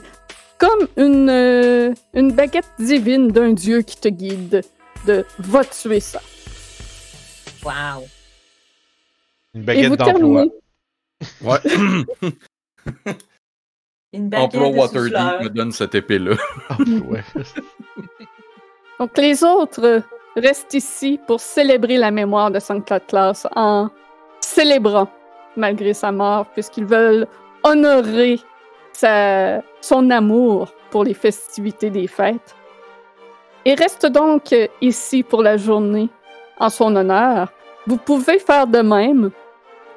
Comme 0.60 0.88
une, 0.96 1.32
euh, 1.32 1.94
une 2.14 2.32
baguette 2.32 2.70
divine 2.78 3.30
d'un 3.30 3.54
dieu 3.54 3.82
qui 3.82 3.98
te 3.98 4.08
guide 4.08 4.62
de 5.08 5.26
va 5.40 5.66
tuer 5.66 6.00
ça. 6.00 6.22
Wow. 7.64 8.04
Une 9.56 9.62
Et 9.62 9.66
baguette 9.66 9.90
d'emploi. 9.90 10.06
terminez 10.06 10.52
Ouais. 11.42 11.60
Une 14.14 14.30
Emploi 14.36 14.70
de 14.70 14.78
Waterdeep 14.78 15.42
me 15.44 15.50
donne 15.50 15.72
cette 15.72 15.96
épée-là. 15.96 16.36
Ah, 16.70 16.78
ouais. 17.08 17.24
Donc, 19.00 19.18
les 19.18 19.44
autres 19.44 20.02
restent 20.36 20.74
ici 20.76 21.20
pour 21.28 21.40
célébrer 21.40 21.98
la 21.98 22.12
mémoire 22.12 22.52
de 22.52 22.60
Saint 22.60 22.80
Claus 22.82 23.48
en 23.56 23.90
célébrant 24.40 25.10
malgré 25.56 25.94
sa 25.94 26.12
mort, 26.12 26.46
puisqu'ils 26.48 26.86
veulent 26.86 27.28
honorer 27.64 28.40
sa- 28.94 29.62
son 29.82 30.10
amour 30.10 30.72
pour 30.92 31.04
les 31.04 31.14
festivités 31.14 31.90
des 31.90 32.08
fêtes. 32.08 32.56
Et 33.66 33.74
restent 33.76 34.08
donc 34.08 34.54
ici 34.82 35.24
pour 35.24 35.42
la 35.42 35.58
journée 35.58 36.10
en 36.60 36.70
son 36.70 36.96
honneur. 36.96 37.52
Vous 37.88 37.98
pouvez 37.98 38.40
faire 38.40 38.68
de 38.68 38.80
même 38.80 39.32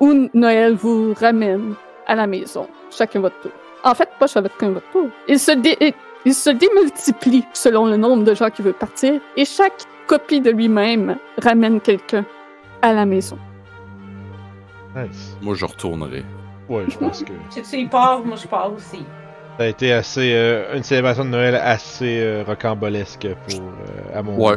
ou 0.00 0.28
Noël 0.34 0.74
vous 0.74 1.14
ramène 1.14 1.74
à 2.06 2.14
la 2.14 2.26
maison, 2.26 2.68
chacun 2.96 3.20
votre 3.20 3.38
tour. 3.40 3.50
En 3.84 3.94
fait, 3.94 4.08
pas 4.18 4.26
chacun 4.26 4.70
votre 4.70 4.90
tour. 4.90 5.08
Il 5.28 5.38
se, 5.38 5.52
dé- 5.52 5.94
il 6.24 6.34
se 6.34 6.50
démultiplie 6.50 7.44
selon 7.52 7.86
le 7.86 7.96
nombre 7.96 8.24
de 8.24 8.34
gens 8.34 8.50
qui 8.50 8.62
veulent 8.62 8.74
partir 8.74 9.20
et 9.36 9.44
chaque 9.44 9.84
copie 10.06 10.40
de 10.40 10.50
lui-même 10.50 11.16
ramène 11.42 11.80
quelqu'un 11.80 12.24
à 12.82 12.92
la 12.92 13.04
maison. 13.06 13.38
Nice. 14.94 15.36
Moi, 15.42 15.54
je 15.54 15.64
retournerai. 15.64 16.24
Ouais, 16.68 16.84
je 16.88 16.96
pense 16.98 17.22
que 17.22 17.32
Si 17.50 17.62
tu 17.62 17.76
y 17.78 17.86
pars, 17.86 18.24
moi 18.24 18.36
je 18.36 18.46
pars 18.48 18.72
aussi. 18.72 19.04
ça 19.58 19.64
a 19.64 19.66
été 19.66 19.92
assez. 19.92 20.32
euh, 20.34 20.74
une 20.76 20.82
célébration 20.82 21.24
de 21.24 21.30
Noël 21.30 21.54
assez 21.54 22.18
euh, 22.20 22.42
rocambolesque 22.46 23.28
pour. 23.48 23.60
euh, 23.60 24.18
à 24.18 24.22
mon 24.22 24.36
Ouais. 24.36 24.56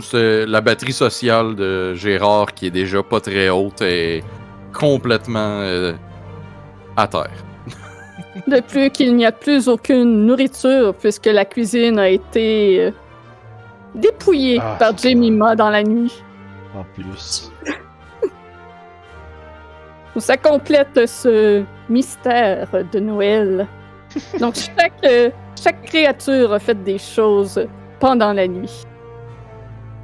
C'est 0.00 0.46
la 0.46 0.60
batterie 0.62 0.92
sociale 0.92 1.54
de 1.54 1.94
Gérard 1.94 2.54
qui 2.54 2.66
est 2.66 2.70
déjà 2.70 3.02
pas 3.02 3.20
très 3.20 3.50
haute 3.50 3.82
et 3.82 4.24
complètement 4.72 5.60
euh, 5.60 5.92
à 6.96 7.06
terre. 7.06 7.30
De 8.46 8.60
plus 8.60 8.90
qu'il 8.90 9.14
n'y 9.16 9.24
a 9.26 9.32
plus 9.32 9.68
aucune 9.68 10.26
nourriture 10.26 10.94
puisque 10.94 11.26
la 11.26 11.44
cuisine 11.44 11.98
a 11.98 12.08
été 12.08 12.80
euh, 12.86 12.90
dépouillée 13.94 14.58
Ah, 14.62 14.76
par 14.78 14.96
Jemima 14.96 15.56
dans 15.56 15.70
la 15.70 15.82
nuit. 15.82 16.12
En 16.74 16.84
plus. 16.94 17.50
Ça 20.18 20.36
complète 20.38 21.06
ce 21.06 21.62
mystère 21.90 22.68
de 22.92 22.98
Noël. 23.00 23.66
Donc 24.40 24.54
chaque, 24.54 24.92
euh, 25.04 25.30
chaque 25.62 25.82
créature 25.82 26.52
a 26.54 26.58
fait 26.58 26.82
des 26.82 26.96
choses 26.98 27.66
pendant 28.00 28.32
la 28.32 28.48
nuit. 28.48 28.84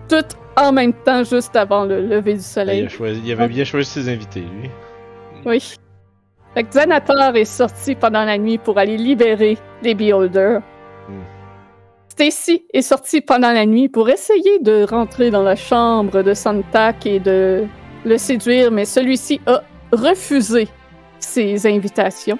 Toutes 0.09 0.37
en 0.57 0.71
même 0.71 0.93
temps, 0.93 1.25
juste 1.25 1.57
avant 1.57 1.85
le 1.85 2.03
lever 2.03 2.35
du 2.35 2.41
Il, 2.41 2.43
soleil. 2.43 2.85
a 2.85 2.89
choisi, 2.91 3.23
il 3.25 3.33
avait 3.33 3.49
bien 3.49 3.65
choisi 3.65 3.89
ses 3.89 4.09
invités, 4.11 4.41
lui. 4.41 4.71
Oui. 5.47 5.75
Fait 6.55 6.65
que 6.65 6.71
Xanator 6.71 7.35
est 7.37 7.45
sorti 7.47 7.95
pendant 7.95 8.25
la 8.25 8.37
nuit 8.39 8.59
pour 8.59 8.79
aller 8.79 8.97
libérer 8.97 9.57
les 9.83 9.95
Beholders. 9.95 10.61
Hmm. 11.09 11.23
Stacy 12.09 12.65
est 12.75 12.83
sortie 12.83 13.23
pendant 13.23 13.53
la 13.53 13.65
nuit 13.65 13.89
pour 13.89 14.11
essayer 14.11 14.59
de 14.61 14.85
rentrer 14.89 15.31
dans 15.31 15.43
la 15.43 15.57
chambre 15.57 16.23
de 16.23 16.35
Santak 16.35 17.07
et 17.07 17.21
de 17.21 17.65
le 18.05 18.19
séduire, 18.19 18.71
mais 18.71 18.85
celui-ci 18.85 19.41
a 19.47 19.63
refusé 19.93 20.69
ses 21.21 21.67
invitations. 21.67 22.39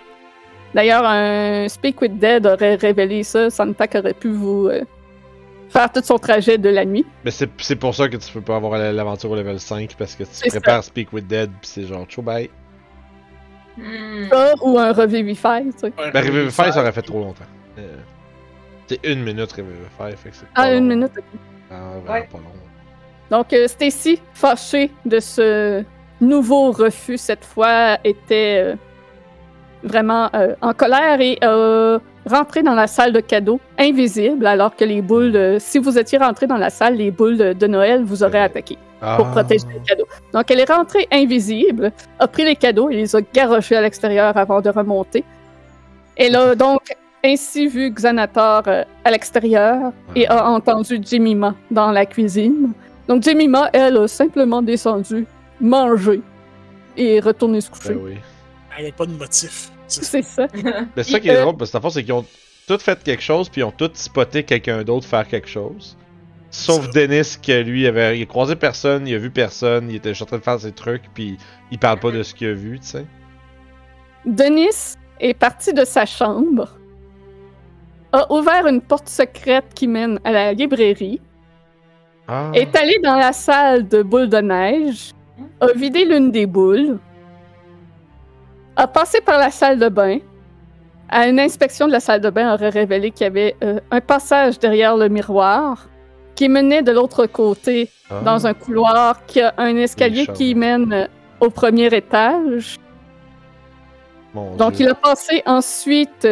D'ailleurs, 0.75 1.05
un 1.07 1.69
Speak 1.69 2.01
with 2.03 2.19
Dead 2.19 2.47
aurait 2.47 2.75
révélé 2.75 3.23
ça. 3.23 3.49
Santak 3.51 3.95
aurait 3.95 4.15
pu 4.15 4.31
vous 4.31 4.69
euh, 4.69 4.83
faire 5.71 5.91
tout 5.91 6.01
son 6.03 6.19
trajet 6.19 6.59
de 6.59 6.69
la 6.69 6.85
nuit. 6.85 7.07
Mais 7.25 7.31
c'est 7.31 7.77
pour 7.77 7.95
ça 7.95 8.09
que 8.09 8.17
tu 8.19 8.31
peux 8.33 8.41
pas 8.43 8.57
avoir 8.57 8.79
la- 8.79 8.93
l'aventure 8.93 9.31
au 9.31 9.37
level 9.37 9.59
5 9.59 9.95
parce 9.99 10.15
que 10.17 10.25
tu 10.25 10.49
prépares 10.51 10.85
Speak 10.85 11.13
with 11.15 11.27
Dead 11.27 11.51
pis 11.63 11.69
c'est 11.69 11.87
genre 11.87 12.05
ciao 12.07 12.23
bye. 12.23 12.51
Hmm. 13.77 14.29
Ça, 14.31 14.53
ou 14.63 14.79
un 14.79 14.93
Revivify, 14.93 15.65
tu 15.73 15.79
sais. 15.79 15.93
Ben 16.13 16.21
Revivify 16.25 16.73
ça 16.73 16.81
aurait 16.81 16.93
fait 16.93 17.03
trop 17.03 17.21
longtemps. 17.21 17.45
Euh, 17.79 17.97
c'est 18.87 19.01
une 19.07 19.23
minute 19.23 19.51
Revivify, 19.53 20.17
fait 20.17 20.31
que 20.31 20.37
c'est 20.37 20.47
Ah, 20.55 20.73
une 20.75 20.89
long. 20.89 20.97
minute. 20.97 21.13
Ah, 21.71 21.75
vraiment 22.05 22.13
Ouais. 22.21 22.29
pas 22.31 22.39
long. 22.39 22.45
Donc, 23.39 23.53
euh, 23.55 23.67
Stacy, 23.67 24.21
fâchée 24.35 24.91
de 25.07 25.19
ce 25.21 25.83
nouveau 26.21 26.71
refus 26.73 27.17
cette 27.17 27.45
fois, 27.47 27.97
était 28.05 28.63
euh, 28.63 28.75
vraiment 29.83 30.29
euh, 30.35 30.55
en 30.61 30.75
colère 30.75 31.21
et 31.21 31.39
a 31.43 31.99
rentré 32.29 32.63
dans 32.63 32.75
la 32.75 32.87
salle 32.87 33.13
de 33.13 33.21
cadeaux, 33.21 33.59
invisible, 33.79 34.47
alors 34.47 34.77
que 34.77 34.85
les 34.85 35.01
boules, 35.03 35.33
de- 35.33 35.57
si 35.59 35.79
vous 35.79 35.99
étiez 35.99 36.19
rentré 36.19 36.47
dans 36.47 36.59
la 36.59 36.71
salle, 36.71 36.97
les 36.97 37.11
boules 37.11 37.39
de, 37.39 37.53
de 37.55 37.67
Noël 37.67 38.05
vous 38.05 38.23
auraient 38.23 38.43
attaqué 38.43 38.77
pour 39.17 39.27
Ah. 39.27 39.31
protéger 39.33 39.67
les 39.75 39.81
cadeaux. 39.81 40.07
Donc, 40.33 40.51
elle 40.51 40.61
est 40.61 40.71
rentrée 40.73 41.09
invisible, 41.11 41.91
a 42.19 42.29
pris 42.29 42.45
les 42.45 42.55
cadeaux 42.57 42.89
et 42.89 42.95
les 42.97 43.17
a 43.17 43.21
garochés 43.21 43.77
à 43.77 43.81
l'extérieur 43.81 44.37
avant 44.37 44.61
de 44.61 44.71
remonter. 44.71 45.25
Elle 46.17 46.37
a 46.37 46.55
donc 46.55 46.83
ainsi 47.25 47.67
vu 47.67 47.91
Xanator 47.91 48.63
euh, 48.69 48.85
à 49.05 49.11
l'extérieur 49.11 49.93
et 50.15 50.27
a 50.29 50.49
entendu 50.49 51.01
Jemima 51.05 51.55
dans 51.71 51.91
la 51.91 52.07
cuisine. 52.07 52.73
Donc, 53.09 53.23
Jemima, 53.25 53.71
elle, 53.73 53.97
a 53.97 54.07
simplement 54.09 54.63
descendu, 54.63 55.27
mangé 55.61 56.21
et 56.97 57.17
est 57.17 57.21
retournée 57.21 57.61
se 57.61 57.71
coucher. 57.71 57.95
Ben 57.95 58.01
oui. 58.05 58.15
Il 58.79 58.85
n'y 58.85 58.91
a 58.91 58.93
pas 58.93 59.07
de 59.07 59.13
motif. 59.13 59.71
C'est 59.89 60.05
C'est 60.05 60.23
ça. 60.23 60.47
C'est 60.97 61.03
ça 61.03 61.21
qui 61.21 61.29
est 61.29 61.37
Euh, 61.37 61.43
drôle, 61.43 61.57
parce 61.57 61.71
que 61.73 61.91
c'est 61.91 62.03
qu'ils 62.05 62.13
ont 62.15 62.25
tous 62.67 62.79
fait 62.79 63.03
quelque 63.03 63.23
chose, 63.23 63.49
puis 63.49 63.61
ils 63.61 63.65
ont 63.65 63.73
tous 63.77 63.91
spoté 63.95 64.45
quelqu'un 64.45 64.83
d'autre 64.85 65.07
faire 65.07 65.27
quelque 65.27 65.49
chose. 65.49 65.97
Sauf. 66.53 66.91
Dennis, 66.91 67.39
que 67.43 67.63
lui, 67.63 67.87
avait, 67.87 68.19
il 68.19 68.23
a 68.23 68.27
croisé 68.27 68.57
personne, 68.57 69.09
il 69.09 69.15
a 69.15 69.19
vu 69.19 69.31
personne, 69.31 69.89
il 69.91 69.97
était 69.97 70.11
juste 70.11 70.23
en 70.23 70.27
train 70.27 70.37
de 70.39 70.43
faire 70.43 70.61
ses 70.61 70.73
trucs, 70.73 71.05
puis 71.15 71.39
il 71.71 71.79
parle 71.79 71.99
pas 71.99 72.11
de 72.11 72.23
ce 72.23 72.35
qu'il 72.35 72.49
a 72.49 72.53
vu, 72.53 72.79
tu 72.79 72.87
sais. 72.87 73.07
Denis 74.27 74.97
est 75.19 75.33
parti 75.35 75.73
de 75.73 75.85
sa 75.85 76.05
chambre, 76.05 76.77
a 78.13 78.31
ouvert 78.31 78.67
une 78.67 78.83
porte 78.83 79.09
secrète 79.09 79.73
qui 79.75 79.89
mène 79.89 80.21
à 80.25 80.33
la 80.33 80.53
librairie, 80.53 81.21
Ah. 82.29 82.51
est 82.55 82.77
allé 82.77 82.99
dans 83.03 83.17
la 83.17 83.33
salle 83.33 83.89
de 83.89 84.03
boules 84.03 84.29
de 84.29 84.39
neige, 84.39 85.13
a 85.61 85.73
vidé 85.73 86.05
l'une 86.05 86.31
des 86.31 86.45
boules, 86.45 86.99
a 88.77 88.87
passé 88.87 89.23
par 89.23 89.39
la 89.39 89.51
salle 89.51 89.79
de 89.79 89.89
bain. 89.89 90.19
À 91.09 91.29
une 91.29 91.41
inspection 91.41 91.87
de 91.87 91.93
la 91.93 92.01
salle 92.01 92.21
de 92.21 92.31
bain, 92.31 92.55
aurait 92.55 92.71
révélé 92.71 93.11
qu'il 93.11 93.25
y 93.25 93.27
avait 93.27 93.57
euh, 93.63 93.81
un 93.91 94.01
passage 94.01 94.59
derrière 94.59 94.97
le 94.97 95.09
miroir 95.09 95.89
qui 96.35 96.49
menait 96.49 96.83
de 96.83 96.93
l'autre 96.93 97.27
côté 97.27 97.91
Ah. 98.11 98.21
dans 98.25 98.47
un 98.47 98.55
couloir 98.55 99.25
qui 99.27 99.41
a 99.41 99.55
un 99.57 99.75
escalier 99.77 100.27
qui 100.27 100.55
mène 100.55 100.93
euh, 100.93 101.07
au 101.41 101.49
premier 101.51 101.87
étage. 101.95 102.79
Mon 104.35 104.55
Donc, 104.57 104.75
Dieu. 104.75 104.87
il 104.87 104.91
a 104.91 104.95
passé 104.95 105.43
ensuite 105.47 106.27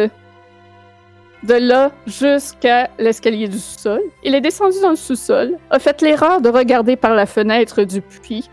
de 1.43 1.53
là 1.55 1.91
jusqu'à 2.05 2.89
l'escalier 2.99 3.47
du 3.47 3.57
sous-sol. 3.57 4.01
Il 4.23 4.35
est 4.35 4.41
descendu 4.41 4.79
dans 4.81 4.91
le 4.91 4.95
sous-sol, 4.95 5.57
a 5.69 5.79
fait 5.79 6.01
l'erreur 6.01 6.39
de 6.41 6.49
regarder 6.49 6.95
par 6.95 7.13
la 7.15 7.25
fenêtre 7.25 7.83
du 7.83 8.01
puits. 8.01 8.47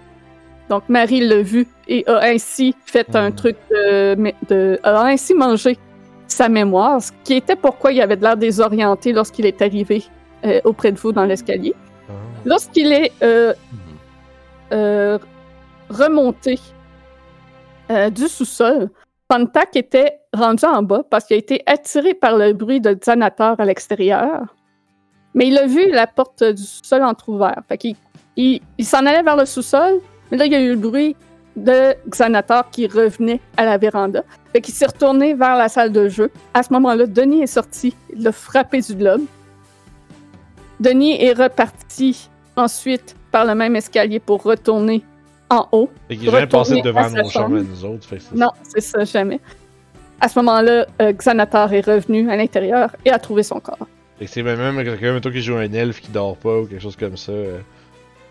Donc, 0.71 0.83
Marie 0.89 1.21
l'a 1.21 1.41
vu 1.43 1.67
et 1.87 2.05
a 2.07 2.21
ainsi 2.25 2.75
fait 2.85 3.15
un 3.17 3.31
Hmm. 3.31 3.35
truc 3.35 3.57
de, 3.71 4.79
a 4.83 5.03
ainsi 5.07 5.35
mangé 5.35 5.79
sa 6.27 6.49
mémoire, 6.51 7.01
ce 7.03 7.11
qui 7.25 7.35
était 7.35 7.57
pourquoi 7.57 7.93
il 7.93 8.01
avait 8.03 8.17
l'air 8.17 8.37
désorienté 8.37 9.13
lorsqu'il 9.13 9.47
est 9.47 9.63
arrivé 9.63 10.05
euh, 10.45 10.61
auprès 10.65 10.93
de 10.93 10.99
vous 10.99 11.13
dans 11.13 11.25
l'escalier. 11.25 11.75
Ah. 12.09 12.13
Lorsqu'il 12.45 12.93
est 12.93 13.13
euh, 13.23 13.53
Mhm. 13.73 13.79
euh, 14.73 15.19
remonté 15.91 16.59
du 18.15 18.29
sous-sol, 18.29 18.91
Pantak 19.29 19.75
était 19.75 20.19
rendu 20.35 20.65
en 20.67 20.83
bas 20.83 21.03
parce 21.09 21.25
qu'il 21.25 21.37
a 21.37 21.39
été 21.39 21.63
attiré 21.67 22.13
par 22.13 22.37
le 22.37 22.53
bruit 22.53 22.81
de 22.83 22.93
Xanator 22.93 23.59
à 23.59 23.65
l'extérieur. 23.65 24.55
Mais 25.35 25.49
il 25.49 25.57
a 25.57 25.67
vu 25.67 25.91
la 25.91 26.07
porte 26.07 26.43
du 26.45 26.63
sous-sol 26.63 27.03
entrouverte. 27.03 27.61
Fait 27.69 27.79
qu'il 27.79 27.97
il, 28.37 28.61
il 28.77 28.85
s'en 28.85 29.07
allait 29.07 29.23
vers 29.23 29.37
le 29.37 29.47
sous-sol, 29.47 30.01
mais 30.31 30.37
là, 30.37 30.45
il 30.47 30.53
y 30.53 30.55
a 30.55 30.61
eu 30.61 30.71
le 30.71 30.77
bruit 30.77 31.17
de 31.57 31.95
Xanator 32.11 32.69
qui 32.71 32.87
revenait 32.87 33.41
à 33.57 33.65
la 33.65 33.79
véranda. 33.79 34.23
Fait 34.53 34.61
qu'il 34.61 34.75
s'est 34.75 34.87
retourné 34.87 35.33
vers 35.35 35.57
la 35.57 35.69
salle 35.69 35.91
de 35.91 36.09
jeu. 36.09 36.31
À 36.55 36.63
ce 36.63 36.73
moment-là, 36.75 37.07
Denis 37.07 37.43
est 37.43 37.47
sorti, 37.47 37.95
il 38.15 38.23
l'a 38.23 38.33
frappé 38.33 38.81
du 38.81 38.95
globe. 38.95 39.23
Denis 40.81 41.23
est 41.23 41.33
reparti 41.33 42.29
ensuite 42.57 43.17
par 43.31 43.45
le 43.45 43.55
même 43.55 43.77
escalier 43.77 44.21
pour 44.21 44.43
retourner 44.43 45.03
en 45.51 45.67
haut. 45.73 45.91
Fait 46.09 46.17
qu'il 46.17 46.29
est 46.29 46.31
jamais 46.31 46.47
passé 46.47 46.81
devant 46.83 47.09
nos 47.11 47.29
chambres 47.29 47.29
à 47.29 47.31
chambre. 47.31 47.57
nous 47.69 47.85
autres. 47.85 48.07
Fait 48.07 48.19
Non, 48.35 48.51
c'est 48.63 48.81
ça, 48.81 49.05
jamais. 49.05 49.41
À 50.21 50.29
ce 50.29 50.39
moment-là, 50.41 50.87
euh, 51.01 51.13
Xanatar 51.13 51.73
est 51.73 51.87
revenu 51.87 52.31
à 52.31 52.37
l'intérieur 52.37 52.95
et 53.05 53.11
a 53.11 53.19
trouvé 53.19 53.43
son 53.43 53.61
corps. 53.61 53.87
Que 54.19 54.27
c'est 54.27 54.43
même, 54.43 54.59
même 54.59 54.85
quelqu'un 54.85 55.15
mettons, 55.15 55.31
qui 55.31 55.41
joue 55.41 55.55
un 55.57 55.73
elfe 55.73 56.01
qui 56.01 56.11
dort 56.11 56.37
pas 56.37 56.59
ou 56.59 56.67
quelque 56.67 56.83
chose 56.83 56.97
comme 56.97 57.17
ça. 57.17 57.33
euh, 57.33 57.59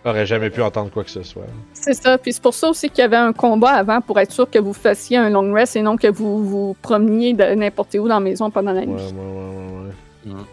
aurait 0.06 0.26
jamais 0.26 0.50
pu 0.50 0.61
entendre 0.61 0.90
quoi 0.92 1.03
que 1.03 1.09
ce 1.09 1.24
soit. 1.24 1.43
C'est 1.74 1.93
ça, 1.93 2.17
puis 2.17 2.32
c'est 2.32 2.42
pour 2.42 2.53
ça 2.53 2.69
aussi 2.69 2.90
qu'il 2.90 3.00
y 3.00 3.01
avait 3.01 3.17
un 3.17 3.34
combat 3.34 3.72
avant 3.72 4.00
pour 4.00 4.17
être 4.19 4.32
sûr 4.32 4.50
que 4.50 4.59
vous 4.59 4.72
fassiez 4.74 5.17
un 5.17 5.30
long 5.30 5.51
rest 5.53 5.76
et 5.76 5.82
non 5.82 5.98
que 5.98 6.08
vous 6.08 6.43
vous 6.45 6.77
promeniez 6.82 7.34
de 7.34 7.43
n'importe 7.56 7.93
où 7.95 8.08
dans 8.08 8.16
la 8.16 8.19
maison 8.22 8.50
pendant 8.50 8.72
la 8.74 8.85
nuit. 8.85 8.95
ouais, 8.95 9.01
ouais, 9.01 9.11
ouais. 9.11 9.88
ouais. 9.88 10.34
Mhm. 10.34 10.45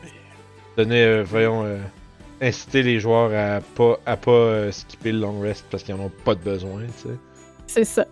Donner, 0.77 1.05
euh, 1.05 1.23
voyons, 1.25 1.65
euh, 1.65 1.79
inciter 2.41 2.83
les 2.83 2.99
joueurs 3.01 3.31
à 3.33 3.61
pas, 3.61 3.99
à 4.07 4.17
pas 4.17 4.31
euh, 4.31 4.73
skipper 4.73 5.13
le 5.13 5.21
long 5.21 5.41
rest 5.41 5.65
parce 5.71 5.83
qu'ils 5.83 5.95
en 5.95 6.01
ont 6.01 6.13
pas 6.25 6.35
de 6.35 6.41
besoin, 6.41 6.81
tu 7.03 7.09
sais. 7.09 7.15
C'est 7.67 7.85
ça. 7.85 8.07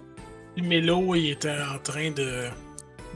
Melo, 0.56 1.14
il 1.14 1.30
était 1.30 1.50
en 1.50 1.78
train 1.82 2.10
de, 2.10 2.44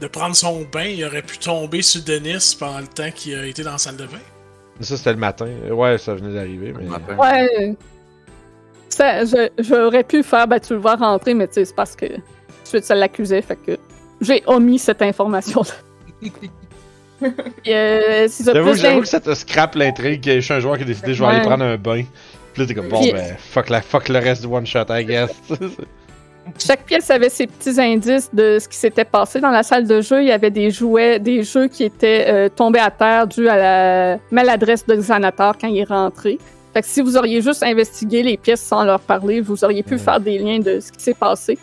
de 0.01 0.07
prendre 0.07 0.35
son 0.35 0.65
bain. 0.71 0.83
Il 0.85 1.03
aurait 1.05 1.21
pu 1.21 1.37
tomber 1.37 1.81
sur 1.81 2.01
Denis 2.03 2.55
pendant 2.59 2.79
le 2.79 2.87
temps 2.87 3.11
qu'il 3.13 3.35
a 3.35 3.45
été 3.45 3.63
dans 3.63 3.73
la 3.73 3.77
salle 3.77 3.97
de 3.97 4.05
bain. 4.05 4.19
Ça, 4.81 4.97
c'était 4.97 5.13
le 5.13 5.19
matin. 5.19 5.47
Ouais, 5.71 5.97
ça 5.97 6.13
venait 6.15 6.33
d'arriver, 6.33 6.73
mais. 6.75 6.83
Le 6.83 6.89
matin. 6.89 7.15
Ouais. 7.17 7.75
Ça, 8.89 9.25
je- 9.25 9.49
j'aurais 9.59 10.03
pu 10.03 10.23
faire, 10.23 10.47
ben, 10.47 10.59
tu 10.59 10.73
le 10.73 10.79
vois 10.79 10.95
rentrer, 10.95 11.33
mais 11.33 11.47
tu 11.47 11.55
sais, 11.55 11.65
c'est 11.65 11.75
parce 11.75 11.95
que 11.95 12.05
ensuite 12.63 12.83
ça 12.83 12.95
l'accusait, 12.95 13.41
fait 13.41 13.55
que 13.55 13.77
j'ai 14.21 14.43
omis 14.47 14.79
cette 14.79 15.01
information-là. 15.01 15.73
Euh, 17.67 18.27
ça 18.27 18.53
J'avoue, 18.53 19.01
que 19.01 19.07
ça 19.07 19.19
te 19.19 19.33
scrape 19.33 19.75
l'intrigue. 19.75 20.29
a 20.29 20.35
juste 20.35 20.51
un 20.51 20.59
joueur 20.59 20.77
qui 20.77 20.83
a 20.83 20.85
décidé 20.85 21.13
je 21.13 21.23
vais 21.23 21.29
aller 21.29 21.41
prendre 21.41 21.63
un 21.63 21.77
bain. 21.77 22.03
Puis 22.53 22.61
là, 22.61 22.67
t'es 22.67 22.73
comme 22.73 22.89
bon, 22.89 23.01
Puis- 23.01 23.11
ben, 23.11 23.35
fuck, 23.37 23.69
la, 23.69 23.81
fuck 23.81 24.09
le 24.09 24.19
reste 24.19 24.41
du 24.41 24.47
one 24.47 24.65
shot, 24.65 24.85
I 24.89 25.05
guess. 25.05 25.31
Chaque 26.57 26.85
pièce 26.85 27.09
avait 27.11 27.29
ses 27.29 27.45
petits 27.45 27.79
indices 27.79 28.29
de 28.33 28.57
ce 28.59 28.67
qui 28.69 28.77
s'était 28.77 29.03
passé 29.05 29.39
dans 29.41 29.49
la 29.51 29.63
salle 29.63 29.85
de 29.85 29.99
jeu. 30.01 30.21
Il 30.21 30.27
y 30.27 30.31
avait 30.31 30.49
des 30.49 30.71
jouets, 30.71 31.19
des 31.19 31.43
jeux 31.43 31.67
qui 31.67 31.83
étaient 31.83 32.25
euh, 32.29 32.49
tombés 32.49 32.79
à 32.79 32.89
terre 32.89 33.27
dû 33.27 33.49
à 33.49 33.57
la 33.57 34.19
maladresse 34.31 34.85
de 34.85 34.95
Xanator 34.95 35.57
quand 35.59 35.67
il 35.67 35.79
est 35.79 35.83
rentré. 35.83 36.37
Fait 36.73 36.81
que 36.81 36.87
si 36.87 37.01
vous 37.01 37.17
auriez 37.17 37.41
juste 37.41 37.63
investigué 37.63 38.23
les 38.23 38.37
pièces 38.37 38.61
sans 38.61 38.83
leur 38.85 39.01
parler, 39.01 39.41
vous 39.41 39.63
auriez 39.65 39.83
pu 39.83 39.97
faire 39.97 40.19
des 40.19 40.37
liens 40.37 40.59
de 40.59 40.79
ce 40.79 40.91
qui 40.91 41.03
s'est 41.03 41.13
passé. 41.13 41.57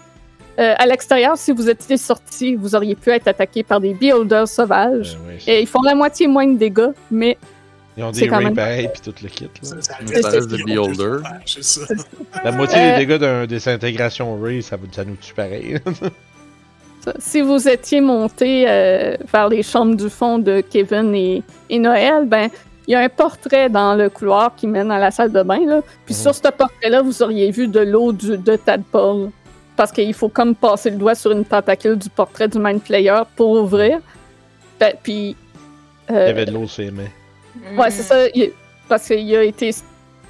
Euh, 0.58 0.74
à 0.78 0.86
l'extérieur, 0.86 1.36
si 1.36 1.50
vous 1.52 1.68
étiez 1.68 1.96
sorti, 1.96 2.54
vous 2.54 2.74
auriez 2.76 2.94
pu 2.94 3.10
être 3.10 3.26
attaqué 3.26 3.62
par 3.64 3.80
des 3.80 3.92
beholders 3.94 4.46
sauvages. 4.46 5.16
Euh, 5.24 5.28
ouais, 5.28 5.38
Et 5.48 5.62
ils 5.62 5.66
font 5.66 5.82
la 5.82 5.94
moitié 5.96 6.26
moins 6.28 6.46
de 6.46 6.56
dégâts, 6.56 6.90
mais 7.10 7.36
Ils 7.96 8.04
ont 8.04 8.12
c'est 8.12 8.22
des 8.22 8.28
quand 8.28 8.36
rings 8.38 8.46
même- 8.48 8.54
pareils 8.56 8.88
pis 8.94 9.00
tout 9.00 9.14
le 9.22 9.28
kit. 9.28 9.44
Là. 9.62 9.76
Ça, 9.80 10.28
reste 10.28 10.48
des. 10.50 10.62
La 12.44 12.52
moitié 12.52 12.78
Euh, 12.78 12.96
des 12.98 13.06
dégâts 13.06 13.18
d'un 13.18 13.46
désintégration 13.46 14.40
Ray, 14.40 14.62
ça, 14.62 14.76
vous- 14.76 14.86
ça 14.92 15.04
nous 15.04 15.16
tue 15.16 15.34
pareil. 15.34 15.78
Si 17.18 17.42
vous 17.42 17.68
étiez 17.68 18.00
monté 18.00 18.64
euh, 18.66 19.16
vers 19.30 19.48
les 19.50 19.62
chambres 19.62 19.94
du 19.94 20.08
fond 20.08 20.38
de 20.38 20.62
Kevin 20.62 21.14
et, 21.14 21.42
et 21.68 21.78
Noël, 21.78 22.24
ben 22.26 22.48
il 22.88 22.92
y 22.92 22.94
a 22.94 23.00
un 23.00 23.08
portrait 23.10 23.68
dans 23.68 23.94
le 23.94 24.08
couloir 24.08 24.54
qui 24.54 24.66
mène 24.66 24.90
à 24.90 24.98
la 24.98 25.10
salle 25.10 25.30
de 25.30 25.42
bain. 25.42 25.60
Là. 25.66 25.80
Puis 26.06 26.14
Mhm. 26.14 26.20
sur 26.22 26.34
ce 26.34 26.40
portrait-là, 26.40 27.02
vous 27.02 27.22
auriez 27.22 27.50
vu 27.50 27.68
de 27.68 27.80
l'eau 27.80 28.12
de 28.12 28.56
Tadpole. 28.56 29.30
Parce 29.76 29.90
qu'il 29.90 30.14
faut 30.14 30.28
comme 30.28 30.54
passer 30.54 30.90
le 30.90 30.96
doigt 30.96 31.14
sur 31.14 31.32
une 31.32 31.44
tentacule 31.44 31.96
du 31.96 32.08
portrait 32.08 32.48
du 32.48 32.58
Mind 32.58 32.80
Flayer 32.82 33.22
pour 33.36 33.50
ouvrir. 33.50 33.98
Ben, 34.78 34.94
puis. 35.02 35.36
Il 36.08 36.14
euh, 36.14 36.26
y 36.26 36.30
avait 36.30 36.46
de 36.46 36.52
l'eau 36.52 36.66
sur 36.66 36.82
les 36.82 36.90
mains. 36.90 37.08
Ouais, 37.76 37.90
c'est 37.90 38.02
ça. 38.02 38.28
il- 38.34 38.52
parce 38.88 39.06
qu'il 39.06 39.34
a 39.34 39.42
été. 39.42 39.70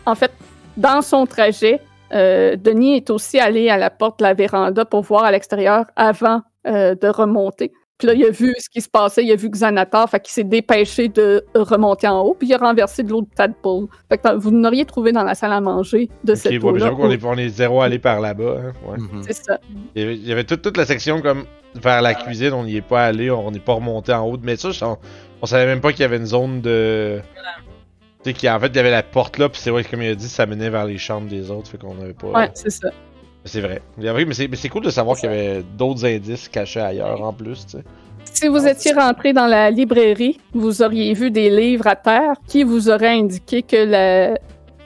En 0.06 0.14
fait, 0.14 0.30
dans 0.76 1.02
son 1.02 1.26
trajet, 1.26 1.80
euh, 2.12 2.56
Denis 2.56 2.96
est 2.96 3.10
aussi 3.10 3.38
allé 3.38 3.68
à 3.68 3.76
la 3.76 3.90
porte 3.90 4.20
de 4.20 4.24
la 4.24 4.34
véranda 4.34 4.84
pour 4.84 5.02
voir 5.02 5.24
à 5.24 5.32
l'extérieur 5.32 5.86
avant 5.96 6.42
euh, 6.66 6.94
de 6.94 7.08
remonter. 7.08 7.72
Puis 7.98 8.08
là, 8.08 8.14
il 8.14 8.24
a 8.24 8.30
vu 8.30 8.52
ce 8.58 8.68
qui 8.68 8.80
se 8.80 8.88
passait, 8.88 9.24
il 9.24 9.30
a 9.30 9.36
vu 9.36 9.48
Xanator, 9.48 10.10
fait 10.10 10.18
qu'il 10.18 10.32
s'est 10.32 10.42
dépêché 10.42 11.08
de 11.08 11.44
remonter 11.54 12.08
en 12.08 12.22
haut, 12.22 12.34
puis 12.36 12.48
il 12.48 12.54
a 12.54 12.58
renversé 12.58 13.04
de 13.04 13.10
l'eau 13.10 13.22
de 13.22 13.28
tadpole. 13.36 13.86
Fait 14.08 14.18
que 14.18 14.34
vous 14.34 14.50
n'auriez 14.50 14.84
trouvé 14.84 15.12
dans 15.12 15.22
la 15.22 15.36
salle 15.36 15.52
à 15.52 15.60
manger 15.60 16.08
de 16.24 16.32
Ok, 16.32 16.38
cette 16.38 16.64
eau-là. 16.64 16.90
qu'on 16.90 17.10
est, 17.10 17.24
on 17.24 17.36
est 17.36 17.48
zéro 17.48 17.82
allé 17.82 18.00
par 18.00 18.20
là-bas. 18.20 18.56
Hein, 18.58 18.72
ouais. 18.88 18.98
Mhm. 18.98 19.22
C'est 19.24 19.34
ça. 19.44 19.58
Il 19.94 20.02
y 20.02 20.04
avait, 20.04 20.16
il 20.16 20.26
y 20.26 20.32
avait 20.32 20.42
toute, 20.44 20.62
toute 20.62 20.76
la 20.76 20.86
section 20.86 21.22
comme 21.22 21.44
vers 21.76 22.02
la 22.02 22.14
cuisine, 22.14 22.52
on 22.52 22.64
n'y 22.64 22.76
est 22.76 22.82
pas 22.82 23.06
allé, 23.06 23.30
on 23.30 23.50
n'est 23.52 23.60
pas 23.60 23.74
remonté 23.74 24.12
en 24.12 24.26
haut. 24.28 24.38
Mais 24.42 24.56
ça, 24.56 24.70
on, 24.82 24.98
on 25.42 25.46
savait 25.46 25.66
même 25.66 25.80
pas 25.80 25.92
qu'il 25.92 26.00
y 26.00 26.04
avait 26.04 26.16
une 26.16 26.26
zone 26.26 26.60
de. 26.62 27.20
Tu 28.24 28.34
sais, 28.34 28.50
en 28.50 28.58
fait, 28.58 28.68
il 28.68 28.76
y 28.76 28.78
avait 28.78 28.90
la 28.90 29.02
porte 29.04 29.38
là, 29.38 29.48
puis 29.48 29.60
c'est 29.60 29.70
vrai 29.70 29.84
que 29.84 29.90
comme 29.90 30.02
il 30.02 30.08
a 30.08 30.14
dit, 30.14 30.28
ça 30.28 30.46
menait 30.46 30.70
vers 30.70 30.86
les 30.86 30.98
chambres 30.98 31.28
des 31.28 31.50
autres, 31.50 31.68
fait 31.70 31.78
qu'on 31.78 32.00
avait 32.00 32.14
pas. 32.14 32.28
Ouais, 32.28 32.50
c'est 32.54 32.70
ça. 32.70 32.88
C'est 33.44 33.60
vrai. 33.60 33.82
Il 33.98 34.04
y 34.04 34.08
avait- 34.08 34.24
mais 34.24 34.34
c'est 34.34 34.48
mais 34.48 34.56
c'est 34.56 34.68
cool 34.68 34.84
de 34.84 34.90
savoir 34.90 35.16
qu'il 35.18 35.30
y 35.30 35.32
avait 35.32 35.62
d'autres 35.76 36.04
indices 36.06 36.48
cachés 36.48 36.80
ailleurs 36.80 37.20
en 37.22 37.32
plus, 37.32 37.66
tu 37.66 37.78
sais. 37.78 37.84
Si 38.24 38.48
vous 38.48 38.66
étiez 38.66 38.92
rentré 38.92 39.32
dans 39.32 39.46
la 39.46 39.70
librairie, 39.70 40.38
vous 40.54 40.82
auriez 40.82 41.12
vu 41.12 41.30
des 41.30 41.50
livres 41.50 41.86
à 41.86 41.94
terre 41.94 42.32
qui 42.48 42.64
vous 42.64 42.88
auraient 42.88 43.18
indiqué 43.18 43.62
que 43.62 43.76
la, 43.76 44.38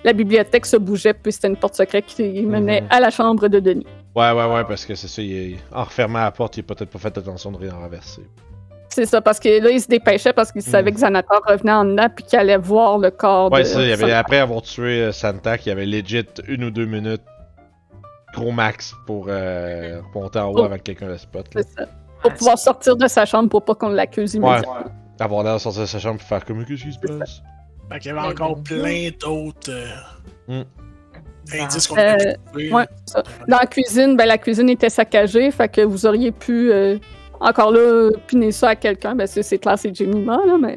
la 0.04 0.12
bibliothèque 0.12 0.66
se 0.66 0.76
bougeait, 0.76 1.14
puis 1.14 1.32
c'était 1.32 1.48
une 1.48 1.56
porte 1.56 1.76
secrète 1.76 2.06
qui 2.06 2.42
menait 2.42 2.80
Mhm. 2.82 2.86
à 2.90 3.00
la 3.00 3.10
chambre 3.10 3.46
de 3.48 3.60
Denis. 3.60 3.86
Ouais, 4.16 4.32
ouais, 4.32 4.46
ouais, 4.52 4.64
parce 4.66 4.84
que 4.84 4.94
c'est 4.96 5.06
ça, 5.08 5.22
il 5.22 5.32
est- 5.32 5.56
en 5.72 5.84
refermant 5.84 6.18
la 6.18 6.32
porte, 6.32 6.56
il 6.56 6.60
a 6.60 6.62
peut-être 6.64 6.90
pas 6.90 6.98
fait 6.98 7.16
attention 7.16 7.52
de 7.52 7.58
rien 7.58 7.72
renverser. 7.72 8.22
C'est 8.88 9.06
ça, 9.06 9.20
parce 9.20 9.38
que 9.38 9.62
là, 9.62 9.70
il 9.70 9.80
se 9.80 9.86
dépêchait 9.86 10.32
parce 10.32 10.50
qu'il 10.50 10.62
savait 10.62 10.90
Mhm. 10.90 10.96
que 10.96 11.00
Xanator 11.02 11.40
revenait 11.46 11.72
en 11.72 11.84
dedans 11.84 12.08
puis 12.14 12.24
qu'il 12.24 12.38
allait 12.38 12.56
voir 12.56 12.98
le 12.98 13.10
corps 13.12 13.52
Ouais, 13.52 13.60
de... 13.60 13.64
ça, 13.64 13.80
il 13.82 13.88
y 13.88 13.92
avait, 13.92 14.12
après 14.12 14.38
avoir 14.38 14.62
tué 14.62 15.02
euh, 15.02 15.12
Santa, 15.12 15.56
il 15.56 15.66
y 15.68 15.70
avait 15.70 15.86
legit 15.86 16.24
une 16.48 16.64
ou 16.64 16.70
deux 16.70 16.86
minutes, 16.86 17.22
gros 18.34 18.52
max, 18.52 18.94
pour 19.06 19.26
euh, 19.28 20.00
remonter 20.14 20.38
en 20.38 20.48
haut 20.50 20.58
Oh. 20.58 20.64
avant 20.64 20.76
que 20.76 20.82
quelqu'un 20.82 21.06
le 21.08 21.18
spot. 21.18 21.46
Là. 21.54 21.62
C'est 21.62 21.80
ça. 21.82 21.88
Pour 22.22 22.32
pouvoir 22.34 22.58
sortir 22.58 22.96
de 22.96 23.06
sa 23.06 23.24
chambre 23.24 23.48
pour 23.48 23.64
pas 23.64 23.74
qu'on 23.74 23.88
l'accuse 23.90 24.34
Ouais. 24.34 24.38
immédiatement. 24.40 24.84
Avoir 25.20 25.42
l'air 25.44 25.54
de 25.54 25.58
sortir 25.58 25.82
de 25.82 25.86
sa 25.86 25.98
chambre 25.98 26.20
et 26.20 26.24
faire 26.24 26.44
comme 26.44 26.64
qu'est-ce 26.64 26.82
qui 26.84 26.92
se 26.92 26.98
passe? 26.98 27.42
Fait 27.90 27.98
qu'il 28.00 28.14
y 28.14 28.18
avait 28.18 28.28
encore 28.28 28.62
plein 28.62 29.08
d'autres 29.20 29.70
euh, 29.70 29.86
Mm. 30.48 30.62
indices 31.60 31.86
qu'on 31.86 31.96
Euh, 31.96 32.16
ouais, 32.54 32.86
ça. 33.06 33.22
Dans 33.48 33.56
la 33.58 33.66
cuisine, 33.66 34.16
ben, 34.16 34.26
la 34.26 34.36
cuisine 34.38 34.68
était 34.68 34.90
saccagée, 34.90 35.50
fait 35.50 35.68
que 35.68 35.80
vous 35.80 36.04
auriez 36.06 36.30
pu, 36.32 36.70
euh, 36.70 36.98
encore 37.40 37.70
là, 37.72 38.10
piner 38.26 38.52
ça 38.52 38.70
à 38.70 38.76
quelqu'un. 38.76 39.14
Ben, 39.14 39.26
c'est 39.26 39.42
c'est 39.42 39.58
clair, 39.58 39.78
c'est 39.78 39.94
Jemima, 39.94 40.38
là, 40.46 40.56
mais 40.60 40.76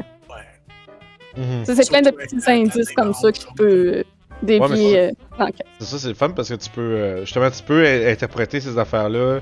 Ouais. 1.37 1.65
Ça, 1.65 1.75
c'est 1.75 1.89
plein 1.89 2.01
de 2.01 2.11
petits 2.11 2.37
indices 2.47 2.91
comme 2.93 3.13
ça 3.13 3.31
qui 3.31 3.45
peut 3.55 4.03
euh, 4.43 4.59
Ouais, 4.59 4.97
euh. 4.97 5.11
C'est 5.79 5.85
ça, 5.85 5.97
c'est 5.99 6.07
le 6.07 6.13
fun 6.13 6.29
parce 6.31 6.49
que 6.49 6.55
tu 6.55 6.69
peux. 6.69 6.81
euh, 6.81 7.19
justement, 7.21 7.49
tu 7.51 7.63
peux 7.63 7.85
interpréter 7.85 8.59
ces 8.59 8.77
affaires-là. 8.77 9.39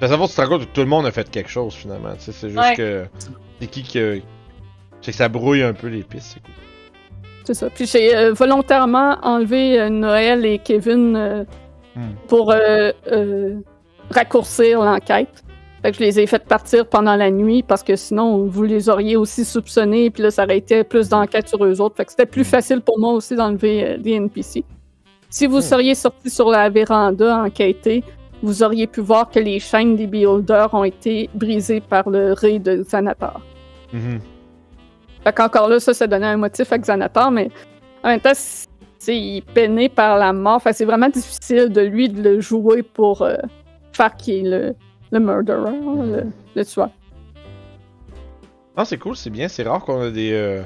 Parce 0.00 0.12
que 0.12 0.26
tu 0.28 0.34
te 0.34 0.40
rends 0.40 0.48
compte 0.48 0.60
que 0.66 0.72
tout 0.72 0.80
le 0.80 0.86
monde 0.86 1.06
a 1.06 1.10
fait 1.10 1.28
quelque 1.30 1.50
chose 1.50 1.74
finalement. 1.74 2.12
tu 2.14 2.20
sais, 2.20 2.32
C'est 2.32 2.48
juste 2.50 2.60
Ouais. 2.60 2.76
que. 2.76 3.04
C'est 3.60 3.66
qui 3.66 3.82
que. 3.82 4.20
C'est 5.00 5.12
que 5.12 5.16
ça 5.16 5.28
brouille 5.28 5.62
un 5.62 5.72
peu 5.74 5.86
les 5.88 6.02
pistes, 6.02 6.32
c'est 6.34 6.42
cool. 6.42 6.52
C'est 7.44 7.54
ça. 7.54 7.70
Puis 7.70 7.86
j'ai 7.86 8.14
euh, 8.14 8.32
volontairement 8.32 9.16
enlevé 9.22 9.80
euh, 9.80 9.88
Noël 9.88 10.44
et 10.44 10.58
Kevin 10.58 11.16
euh, 11.16 11.44
Hmm. 11.96 12.14
pour 12.28 12.52
euh, 12.52 12.92
euh, 13.10 13.56
raccourcir 14.10 14.82
l'enquête. 14.82 15.42
Fait 15.82 15.92
que 15.92 15.96
je 15.98 16.02
les 16.02 16.18
ai 16.18 16.26
fait 16.26 16.44
partir 16.44 16.86
pendant 16.86 17.14
la 17.14 17.30
nuit 17.30 17.62
parce 17.62 17.82
que 17.84 17.94
sinon 17.94 18.46
vous 18.46 18.64
les 18.64 18.88
auriez 18.88 19.16
aussi 19.16 19.44
soupçonnés 19.44 20.10
puis 20.10 20.22
là 20.24 20.30
ça 20.32 20.42
aurait 20.44 20.58
été 20.58 20.82
plus 20.82 21.08
d'enquête 21.08 21.48
sur 21.48 21.64
eux 21.64 21.80
autres. 21.80 21.96
Fait 21.96 22.04
que 22.04 22.10
c'était 22.10 22.26
plus 22.26 22.42
Hmm. 22.42 22.44
facile 22.56 22.80
pour 22.80 22.98
moi 22.98 23.12
aussi 23.12 23.36
d'enlever 23.36 23.84
euh, 23.84 23.96
des 23.98 24.12
NPC. 24.12 24.64
Si 25.30 25.46
vous 25.46 25.58
Hmm. 25.58 25.62
seriez 25.62 25.94
sorti 25.94 26.30
sur 26.30 26.50
la 26.50 26.68
véranda 26.68 27.42
enquêter, 27.44 28.02
vous 28.42 28.62
auriez 28.62 28.86
pu 28.86 29.00
voir 29.00 29.30
que 29.30 29.38
les 29.40 29.58
chaînes 29.60 29.94
des 29.96 30.06
beholders 30.06 30.72
ont 30.74 30.84
été 30.84 31.28
brisées 31.34 31.80
par 31.80 32.08
le 32.10 32.32
ray 32.32 32.58
de 32.60 32.82
Xanator. 32.82 33.40
Mhm. 33.92 34.20
Fait 35.24 35.32
qu'encore 35.32 35.68
là, 35.68 35.80
ça, 35.80 35.92
ça 35.94 36.06
donnait 36.06 36.26
un 36.26 36.36
motif 36.36 36.72
à 36.72 36.78
Xanator, 36.78 37.30
mais 37.30 37.50
en 38.04 38.08
même 38.08 38.20
temps, 38.20 38.34
c- 38.34 38.66
tu 38.80 38.86
sais, 38.98 39.16
il 39.16 39.36
est 39.38 39.50
peiné 39.52 39.88
par 39.88 40.18
la 40.18 40.32
mort. 40.32 40.62
Fait 40.62 40.70
que 40.70 40.76
c'est 40.76 40.84
vraiment 40.84 41.08
difficile 41.08 41.68
de 41.70 41.80
lui 41.80 42.08
de 42.08 42.22
le 42.22 42.40
jouer 42.40 42.82
pour 42.82 43.22
euh, 43.22 43.36
faire 43.92 44.16
qu'il 44.16 44.74
le, 45.10 45.20
murderer, 45.20 45.68
hein, 45.70 46.04
le, 46.04 46.26
le 46.54 46.64
tueur. 46.64 46.90
Non, 48.76 48.84
c'est 48.84 48.98
cool, 48.98 49.16
c'est 49.16 49.30
bien. 49.30 49.48
C'est 49.48 49.64
rare 49.64 49.80
qu'on 49.84 50.02
a 50.02 50.10
des, 50.10 50.32
euh, 50.32 50.62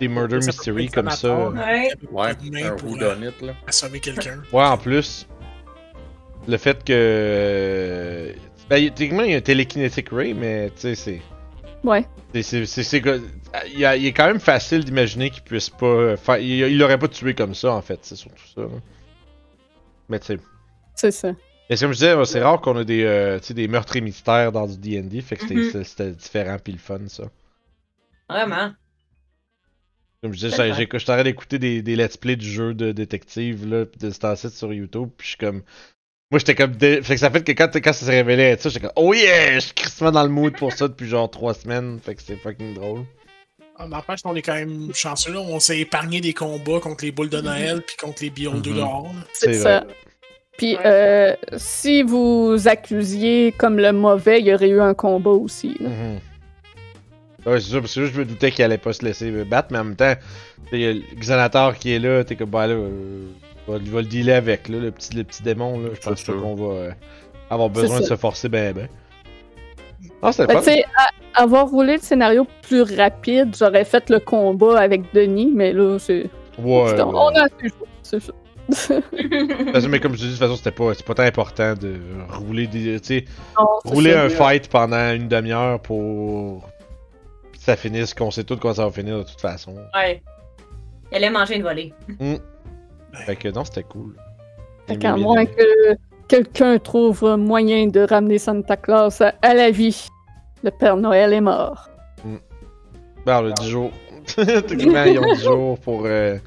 des 0.00 0.08
murder 0.08 0.40
Ça 0.42 0.48
mystery 0.48 0.88
comme 0.88 1.10
ça. 1.10 1.48
Ouais. 1.50 1.90
Un 1.92 1.96
pour, 2.06 2.90
whodunit, 2.92 3.32
là. 3.42 3.54
Assommer 3.66 4.00
quelqu'un. 4.00 4.42
Ouais, 4.52 4.64
en 4.64 4.76
plus, 4.76 5.26
le 6.46 6.56
fait 6.58 6.84
que. 6.84 6.92
euh, 6.92 8.32
Ben, 8.68 8.78
il- 8.78 8.92
techniquement, 8.92 9.22
il 9.22 9.30
y 9.30 9.34
a 9.34 9.38
un 9.38 9.40
télékinetic 9.40 10.08
ray, 10.10 10.34
mais 10.34 10.70
tu 10.70 10.80
sais, 10.80 10.94
c'est. 10.94 11.22
Ouais. 11.84 12.04
c'est- 12.42 12.64
il, 12.64 13.78
il 13.78 14.06
est 14.06 14.12
quand 14.12 14.26
même 14.26 14.40
facile 14.40 14.84
d'imaginer 14.84 15.30
qu'il 15.30 15.42
puisse 15.44 15.70
pas 15.70 16.16
faire. 16.16 16.38
Il 16.38 16.48
il 16.48 16.78
l'aurait 16.78 16.98
pas 16.98 17.08
tué 17.08 17.32
comme 17.34 17.54
ça, 17.54 17.72
en 17.72 17.80
fait, 17.80 18.00
c'est 18.02 18.16
surtout 18.16 18.46
ça. 18.54 18.62
là. 18.62 18.68
Mais 20.08 20.18
tu 20.18 20.26
sais. 20.26 20.38
C'est 20.94 21.10
ça. 21.12 21.32
Mais 21.68 21.76
comme 21.76 21.92
je 21.92 21.98
disais, 21.98 22.24
c'est 22.26 22.42
rare 22.42 22.60
qu'on 22.60 22.76
a 22.76 22.84
des, 22.84 23.02
euh, 23.04 23.38
tu 23.40 23.46
sais, 23.46 23.54
des 23.54 23.66
meurtres 23.68 23.96
et 23.96 24.00
mystères 24.00 24.52
dans 24.52 24.66
du 24.66 24.76
DD, 24.78 25.20
fait 25.20 25.36
que 25.36 25.42
c'était- 25.42 25.54
Mhm. 25.78 25.84
c'était 25.84 26.10
différent 26.12 26.56
pis 26.62 26.72
le 26.72 26.78
fun, 26.78 27.00
ça. 27.08 27.24
Vraiment. 28.28 28.72
Comme 30.22 30.32
je 30.32 30.38
disais, 30.38 30.50
je 30.98 31.04
t'arrête 31.06 31.24
d'écouter 31.24 31.58
des, 31.58 31.82
des 31.82 31.94
let's 31.96 32.16
play 32.16 32.36
du 32.36 32.48
jeu 32.50 32.74
de 32.74 32.92
détective, 32.92 33.66
là, 33.68 33.84
pis 33.84 33.98
de 33.98 34.10
ce 34.10 34.18
temps-ci 34.18 34.50
sur 34.50 34.72
YouTube, 34.72 35.10
pis 35.16 35.24
je 35.24 35.28
suis 35.30 35.36
comme. 35.38 35.62
Moi, 36.30 36.38
j'étais 36.40 36.54
comme. 36.56 36.72
dé- 36.72 37.02
Fait 37.02 37.14
que 37.14 37.20
ça 37.20 37.30
fait 37.30 37.44
que 37.44 37.52
quand, 37.52 37.68
quand 37.72 37.92
ça 37.92 38.06
s'est 38.06 38.10
révélé 38.12 38.42
être 38.44 38.62
ça, 38.62 38.68
j'étais 38.68 38.80
comme. 38.86 38.92
Oh 38.96 39.12
yeah! 39.14 39.54
Je 39.54 39.60
suis 39.60 39.74
crissement 39.74 40.10
dans 40.10 40.22
le 40.24 40.28
mood 40.28 40.56
pour 40.56 40.72
ça 40.72 40.88
depuis 40.88 41.06
genre 41.08 41.30
3 41.30 41.54
semaines, 41.54 42.00
fait 42.00 42.14
que 42.16 42.22
c'est 42.22 42.36
fucking 42.36 42.74
drôle. 42.74 43.04
Ah, 43.78 43.86
N'empêche, 43.86 44.20
on 44.24 44.34
est 44.34 44.42
quand 44.42 44.54
même 44.54 44.92
chanceux. 44.94 45.32
Là. 45.34 45.40
On 45.40 45.60
s'est 45.60 45.78
épargné 45.80 46.20
des 46.22 46.32
combats 46.32 46.80
contre 46.80 47.04
les 47.04 47.12
boules 47.12 47.28
de 47.28 47.40
Noël 47.40 47.82
puis 47.86 47.94
contre 47.96 48.22
les 48.22 48.30
Beyond 48.30 48.58
2 48.58 48.70
Mhm. 48.70 48.76
dehors. 48.76 49.12
C'est 49.34 49.52
C'est 49.52 49.60
ça. 49.60 49.80
vrai. 49.80 49.94
Puis, 50.58 50.74
Ouais. 50.76 50.82
euh, 50.86 51.34
si 51.56 52.02
vous 52.02 52.56
accusiez 52.66 53.52
comme 53.52 53.78
le 53.78 53.92
mauvais, 53.92 54.40
il 54.40 54.46
y 54.46 54.54
aurait 54.54 54.68
eu 54.70 54.80
un 54.80 54.94
combat 54.94 55.30
aussi. 55.30 55.76
là. 55.80 55.88
Mhm. 55.90 56.18
Ouais, 57.46 57.60
c'est 57.60 57.70
ça, 57.72 57.80
parce 57.80 57.94
que 57.94 58.06
je 58.06 58.18
me 58.18 58.24
doutais 58.24 58.50
qu'il 58.50 58.64
allait 58.64 58.78
pas 58.78 58.92
se 58.92 59.04
laisser 59.04 59.30
battre, 59.44 59.68
mais 59.70 59.78
en 59.78 59.84
même 59.84 59.96
temps, 59.96 60.14
il 60.72 60.80
y 60.80 60.86
a 60.86 60.92
le 60.94 61.02
Xanator 61.20 61.76
qui 61.76 61.92
est 61.92 61.98
là, 62.00 62.24
t'es 62.24 62.34
comme, 62.34 62.50
bah 62.50 62.66
là, 62.66 62.74
euh, 62.74 63.28
va, 63.68 63.78
va 63.78 64.00
le 64.00 64.06
dealer 64.06 64.32
avec, 64.34 64.68
là, 64.68 64.78
le 64.78 64.90
petit, 64.90 65.14
le 65.14 65.22
petit 65.22 65.42
démon, 65.44 65.78
là. 65.78 65.90
Je 65.94 66.00
pense 66.00 66.22
pas 66.22 66.32
sûr. 66.32 66.40
qu'on 66.40 66.54
va 66.56 66.74
euh, 66.74 66.90
avoir 67.50 67.68
besoin 67.70 67.98
de 67.98 68.02
ça. 68.04 68.10
se 68.10 68.16
forcer 68.16 68.48
ben 68.48 68.72
ben. 68.74 68.88
Ah, 70.22 70.32
c'était 70.32 70.46
Ben, 70.48 70.54
le 70.54 70.60
tu 70.60 70.70
fun. 70.70 70.72
sais, 70.76 70.84
à- 71.36 71.42
avoir 71.42 71.68
roulé 71.68 71.94
le 71.96 72.00
scénario 72.02 72.46
plus 72.62 72.82
rapide, 72.82 73.54
j'aurais 73.56 73.84
fait 73.84 74.08
le 74.10 74.18
combat 74.18 74.80
avec 74.80 75.02
Denis, 75.14 75.52
mais 75.54 75.72
là, 75.72 75.98
c'est. 76.00 76.24
Ouais, 76.58 76.84
c'est- 76.88 76.94
ouais. 76.94 77.02
On 77.02 77.28
a 77.28 77.42
assez 77.44 77.68
chaud, 77.68 77.86
c'est 78.02 78.20
ça. 78.20 78.32
Mais 78.68 80.00
comme 80.00 80.14
je 80.14 80.18
te 80.18 80.22
dis, 80.22 80.26
de 80.26 80.30
toute 80.30 80.38
façon, 80.38 80.56
c'était 80.56 80.72
pas, 80.72 80.94
c'est 80.94 81.04
pas 81.06 81.14
tant 81.14 81.22
important 81.22 81.74
de 81.74 81.98
rouler 82.30 82.66
des. 82.66 82.98
Non, 83.58 83.66
rouler 83.84 84.14
un 84.14 84.28
fight 84.28 84.68
pendant 84.68 85.12
une 85.12 85.28
demi-heure 85.28 85.80
pour. 85.80 86.68
que 87.52 87.58
ça 87.58 87.76
finisse, 87.76 88.14
qu'on 88.14 88.30
sait 88.30 88.44
tout 88.44 88.56
comment 88.56 88.74
ça 88.74 88.84
va 88.84 88.90
finir 88.90 89.18
de 89.18 89.22
toute 89.22 89.40
façon. 89.40 89.74
Ouais. 89.94 90.22
Il 91.12 91.16
allait 91.16 91.30
manger 91.30 91.56
une 91.56 91.62
volée. 91.62 91.94
Fait 93.24 93.36
que 93.36 93.48
non, 93.48 93.64
c'était 93.64 93.84
cool. 93.84 94.16
Fait 94.88 94.96
qu'à 94.96 95.16
moins 95.16 95.46
que 95.46 95.96
quelqu'un 96.28 96.78
trouve 96.78 97.36
moyen 97.36 97.86
de 97.86 98.00
ramener 98.00 98.38
Santa 98.38 98.76
Claus 98.76 99.20
à, 99.20 99.54
la 99.54 99.70
vie, 99.70 100.08
le 100.62 100.70
Père 100.70 100.96
Noël 100.96 101.32
est 101.32 101.40
mort. 101.40 101.88
Ben, 103.24 103.42
le 103.42 103.52
10 103.52 103.68
jours. 103.68 103.90
Techniquement, 104.36 105.04
ils 105.04 105.18
ont 105.18 105.34
10 105.34 105.42
jours 105.42 105.78
pour. 105.80 106.02
euh, 106.06 106.38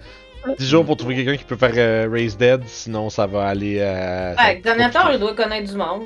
10 0.58 0.66
jours 0.70 0.86
pour 0.86 0.96
trouver 0.98 1.16
quelqu'un 1.16 1.36
qui 1.38 1.44
peut 1.44 1.56
faire 1.58 1.74
euh, 1.76 2.10
Raise 2.12 2.38
Dead, 2.38 2.62
sinon 2.66 3.10
ça 3.10 3.28
va 3.28 3.48
aller 3.48 3.82
à. 3.82 4.34
va 4.36 4.44
Ouais, 4.44 4.62
compliqué. 4.62 5.14
il 5.14 5.20
doit 5.20 5.36
connaître 5.36 5.72
du 5.72 5.78
monde. 5.78 6.04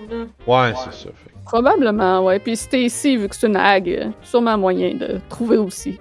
Ouais, 0.48 0.74
c'est 0.76 0.94
ça. 0.94 1.10
Fait. 1.10 1.30
que- 1.30 1.44
Probablement, 1.46 2.24
ouais. 2.24 2.40
Puis 2.40 2.56
Stacy, 2.56 3.18
vu 3.18 3.28
que 3.30 3.36
c'est 3.36 3.48
une 3.48 3.58
hague, 3.58 3.90
euh, 3.90 4.10
sûrement 4.24 4.58
moyen 4.58 4.96
de 4.96 5.20
trouver 5.30 5.58
aussi. 5.58 6.00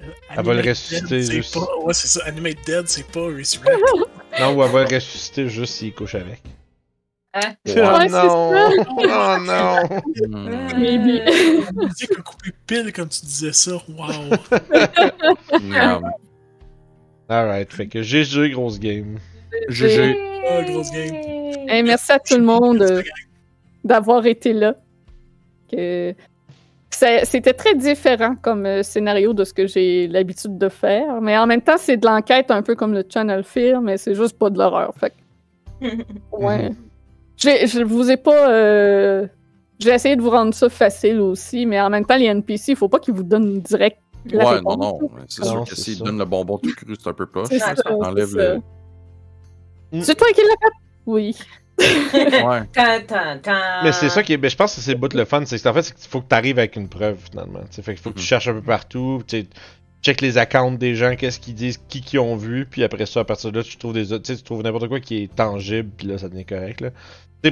Elle 0.00 0.36
va 0.36 0.42
le 0.54 0.60
Animate 0.60 0.66
ressusciter 0.68 1.16
Dead, 1.16 1.24
c'est 1.24 1.32
juste. 1.34 1.54
Pas... 1.54 1.66
Ouais, 1.84 1.92
c'est 1.94 2.06
ça. 2.08 2.24
Animate 2.26 2.56
Dead, 2.64 2.88
c'est 2.88 3.06
pas 3.06 3.20
Resurrect. 3.20 3.78
Non, 4.40 4.54
ou 4.54 4.62
elle 4.62 4.70
va 4.70 4.84
le 4.84 4.94
ressusciter 4.94 5.48
juste 5.48 5.74
s'il 5.74 5.92
couche 5.94 6.14
avec. 6.14 6.40
Hein? 7.34 7.40
Oh 7.66 7.70
Ouais, 7.70 8.08
c'est 8.08 8.10
non! 8.10 8.70
Oh 8.86 9.36
non! 9.40 10.00
Hmm. 10.28 10.78
Maybe. 10.78 11.22
Musique 11.74 12.12
a 12.18 12.22
coupé 12.22 12.50
pile 12.66 12.92
comme 12.92 13.08
tu 13.08 13.20
disais 13.22 13.52
ça. 13.52 13.72
Wow. 13.72 14.36
Non. 15.62 16.00
Alright, 17.28 17.72
fait 17.72 17.86
que 17.88 18.02
GG, 18.02 18.50
grosse 18.50 18.78
game. 18.80 19.18
GG. 19.68 20.16
Ah, 20.48 20.62
grosse 20.62 20.90
game. 20.90 21.14
Hey, 21.68 21.82
merci 21.82 22.12
à 22.12 22.18
tout 22.18 22.36
le 22.36 22.42
monde 22.44 22.80
euh, 22.82 23.02
d'avoir 23.84 24.24
été 24.26 24.52
là. 24.52 24.74
Que... 25.70 26.14
C'était 26.90 27.52
très 27.52 27.74
différent 27.76 28.34
comme 28.40 28.64
euh, 28.66 28.82
scénario 28.82 29.32
de 29.34 29.44
ce 29.44 29.52
que 29.52 29.66
j'ai 29.66 30.08
l'habitude 30.08 30.56
de 30.58 30.68
faire, 30.68 31.20
mais 31.20 31.36
en 31.38 31.46
même 31.46 31.60
temps, 31.60 31.76
c'est 31.78 31.96
de 31.98 32.06
l'enquête 32.06 32.50
un 32.50 32.62
peu 32.62 32.74
comme 32.74 32.92
le 32.94 33.04
Channel 33.08 33.44
Fear, 33.44 33.80
mais 33.82 33.98
c'est 33.98 34.14
juste 34.14 34.36
pas 34.38 34.50
de 34.50 34.58
l'horreur. 34.58 34.92
Fait 34.98 35.12
que, 35.80 35.86
ouais. 36.32 36.70
J'ai- 37.36 37.66
Je 37.68 37.82
vous 37.84 38.10
ai 38.10 38.16
pas. 38.16 38.50
euh, 38.50 39.26
J'ai 39.78 39.90
essayé 39.90 40.16
de 40.16 40.22
vous 40.22 40.30
rendre 40.30 40.52
ça 40.54 40.68
facile 40.70 41.20
aussi, 41.20 41.66
mais 41.66 41.80
en 41.80 41.90
même 41.90 42.04
temps, 42.04 42.16
les 42.16 42.24
NPC, 42.24 42.72
il 42.72 42.76
faut 42.76 42.88
pas 42.88 42.98
qu'ils 42.98 43.14
vous 43.14 43.22
donnent 43.22 43.60
direct. 43.60 43.98
La 44.36 44.44
Ouais, 44.46 44.54
réponse. 44.56 44.76
non, 44.78 44.98
non. 45.00 45.10
C'est 45.28 45.42
Non, 45.44 45.50
sûr 45.50 45.64
que 45.64 45.76
s'il 45.76 45.98
donne 45.98 46.18
le 46.18 46.24
bonbon 46.24 46.58
tout 46.58 46.74
cru, 46.74 46.94
c'est 46.98 47.08
un 47.08 47.12
peu 47.12 47.26
poche. 47.26 47.48
C'est 47.50 47.58
Ça 47.58 47.74
ça, 47.76 47.94
enlève 47.94 48.34
le. 48.34 48.60
Mm. 49.92 50.02
C'est 50.02 50.14
toi 50.14 50.26
qui 50.34 50.40
l'as 50.42 50.48
fait? 50.48 50.74
Oui. 51.06 51.36
Ouais. 51.80 52.62
Mais 53.84 53.92
c'est 53.92 54.08
ça 54.08 54.22
qui 54.22 54.32
est. 54.32 54.36
ben, 54.36 54.50
je 54.50 54.56
pense 54.56 54.74
que 54.74 54.80
c'est 54.80 54.92
le 54.92 54.98
bout 54.98 55.08
de 55.08 55.16
le 55.16 55.24
fun, 55.24 55.42
c'est 55.46 55.62
qu'en 55.62 55.72
fait, 55.72 55.82
c'est 55.82 55.94
qu'il 55.94 56.08
faut 56.08 56.20
que 56.20 56.28
tu 56.28 56.34
arrives 56.34 56.58
avec 56.58 56.76
une 56.76 56.88
preuve 56.88 57.18
finalement. 57.30 57.60
T'sais, 57.70 57.82
fait 57.82 57.94
qu'il 57.94 58.02
faut 58.02 58.10
que 58.10 58.16
tu 58.16 58.20
Mhm. 58.22 58.26
cherches 58.26 58.48
un 58.48 58.54
peu 58.54 58.62
partout, 58.62 59.22
tu 59.26 59.40
sais, 59.42 59.46
check 60.02 60.20
les 60.20 60.38
accounts 60.38 60.72
des 60.78 60.94
gens, 60.94 61.14
qu'est-ce 61.16 61.38
qu'ils 61.40 61.54
disent, 61.54 61.78
qui 61.88 62.00
qui 62.00 62.18
ont 62.18 62.36
vu, 62.36 62.66
puis 62.68 62.82
après 62.84 63.06
ça, 63.06 63.20
à 63.20 63.24
partir 63.24 63.52
de 63.52 63.58
là, 63.58 63.62
tu 63.64 63.76
trouves 63.76 63.94
des 63.94 64.12
autres- 64.12 64.24
tu 64.24 64.32
sais, 64.32 64.38
tu 64.38 64.44
trouves 64.44 64.62
n'importe 64.62 64.88
quoi 64.88 65.00
qui 65.00 65.22
est 65.22 65.34
tangible, 65.34 65.88
puis 65.96 66.06
là, 66.08 66.18
ça 66.18 66.28
devient 66.28 66.44
correct 66.44 66.80
là. 66.80 66.90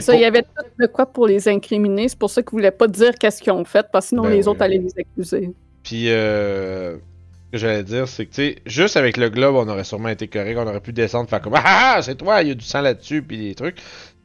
Ça, 0.01 0.13
pour- 0.13 0.15
il 0.15 0.23
y 0.23 0.25
avait 0.25 0.43
tout 0.43 0.49
de 0.81 0.87
quoi 0.89 1.07
pour 1.07 1.29
les 1.29 1.49
incriminer. 1.49 2.09
C'est 2.09 2.19
pour 2.19 2.29
ça 2.31 2.43
qu'ils 2.43 2.51
voulaient 2.51 2.73
pas 2.73 2.89
dire 2.89 3.15
qu'est-ce 3.15 3.41
qu'ils 3.41 3.53
ont 3.53 3.65
fait, 3.65 3.87
parce 3.93 4.07
que 4.07 4.09
sinon 4.11 4.23
Ben 4.25 4.31
les 4.31 4.39
oui. 4.39 4.49
autres 4.49 4.63
allaient 4.63 4.79
les 4.79 4.93
accuser. 4.99 5.51
Puis, 5.87 6.11
euh, 6.11 6.97
ce 6.97 7.53
que 7.53 7.59
j'allais 7.59 7.85
dire, 7.85 8.09
c'est 8.09 8.27
que, 8.27 8.31
tu 8.35 8.43
sais, 8.43 8.57
juste 8.67 8.97
avec 8.97 9.17
le 9.17 9.31
globe, 9.31 9.55
on 9.55 9.69
aurait 9.69 9.85
sûrement 9.85 10.09
été 10.09 10.27
correct. 10.27 10.57
On 10.59 10.67
aurait 10.67 10.81
pu 10.81 10.93
descendre, 10.93 11.31
faire 11.31 11.41
comme 11.41 11.55
Ah 11.55 11.95
ah, 11.97 12.03
c'est 12.03 12.17
toi, 12.17 12.43
il 12.43 12.49
y 12.49 12.51
a 12.51 12.55
du 12.55 12.65
sang 12.65 12.81
là-dessus, 12.81 13.23
puis 13.23 13.39
des 13.39 13.55
trucs. 13.55 13.77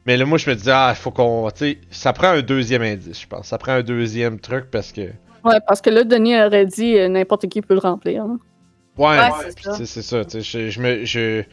Mais 0.06 0.16
là, 0.16 0.24
moi, 0.24 0.38
je 0.38 0.50
me 0.50 0.56
dis, 0.56 0.68
ah, 0.68 0.92
il 0.92 0.96
faut 1.00 1.12
qu'on. 1.12 1.48
Tu 1.52 1.58
sais, 1.58 1.78
ça 1.92 2.12
prend 2.12 2.30
un 2.30 2.42
deuxième 2.42 2.82
indice, 2.82 3.20
je 3.22 3.26
pense. 3.28 3.46
Ça 3.46 3.58
prend 3.58 3.72
un 3.74 3.82
deuxième 3.82 4.40
truc 4.40 4.64
parce 4.72 4.90
que. 4.90 5.02
Ouais, 5.44 5.58
parce 5.68 5.80
que 5.80 5.90
là, 5.90 6.02
Denis 6.02 6.36
aurait 6.40 6.66
dit 6.66 6.98
euh, 6.98 7.06
n'importe 7.08 7.48
qui 7.48 7.62
peut 7.62 7.74
le 7.74 7.80
remplir. 7.80 8.22
hein. 8.24 8.38
Ouais, 8.98 9.16
Ouais, 9.16 9.30
c'est 9.48 9.54
puis 9.54 9.64
ça. 9.64 9.74
c'est 9.76 9.86
c'est 9.86 10.02
ça. 10.02 10.24
Tu 10.24 10.42
sais, 10.42 10.66
je, 10.66 10.70
je 10.70 10.80
me, 10.80 11.04
je, 11.04 11.44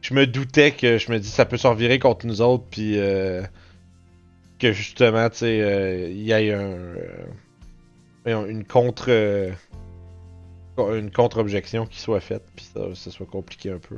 je 0.00 0.14
me 0.14 0.26
doutais 0.26 0.70
que 0.72 0.96
je 0.98 1.12
me 1.12 1.18
dis, 1.18 1.28
ça 1.28 1.44
peut 1.44 1.58
s'en 1.58 1.74
virer 1.74 1.98
contre 1.98 2.26
nous 2.26 2.40
autres, 2.40 2.64
puis 2.70 2.98
euh, 2.98 3.42
que 4.58 4.72
justement, 4.72 5.28
tu 5.28 5.38
sais, 5.38 5.60
euh, 5.60 6.08
il 6.10 6.22
y 6.22 6.32
ait 6.32 6.52
un, 6.54 6.60
euh, 6.60 6.96
une 8.26 8.64
contre. 8.64 9.06
euh, 9.08 9.50
une 10.94 11.10
contre-objection 11.10 11.86
qui 11.86 11.98
soit 12.00 12.20
faite, 12.20 12.44
puis 12.54 12.64
ça, 12.72 12.82
ça 12.94 13.10
soit 13.10 13.26
compliqué 13.26 13.70
un 13.72 13.78
peu. 13.78 13.96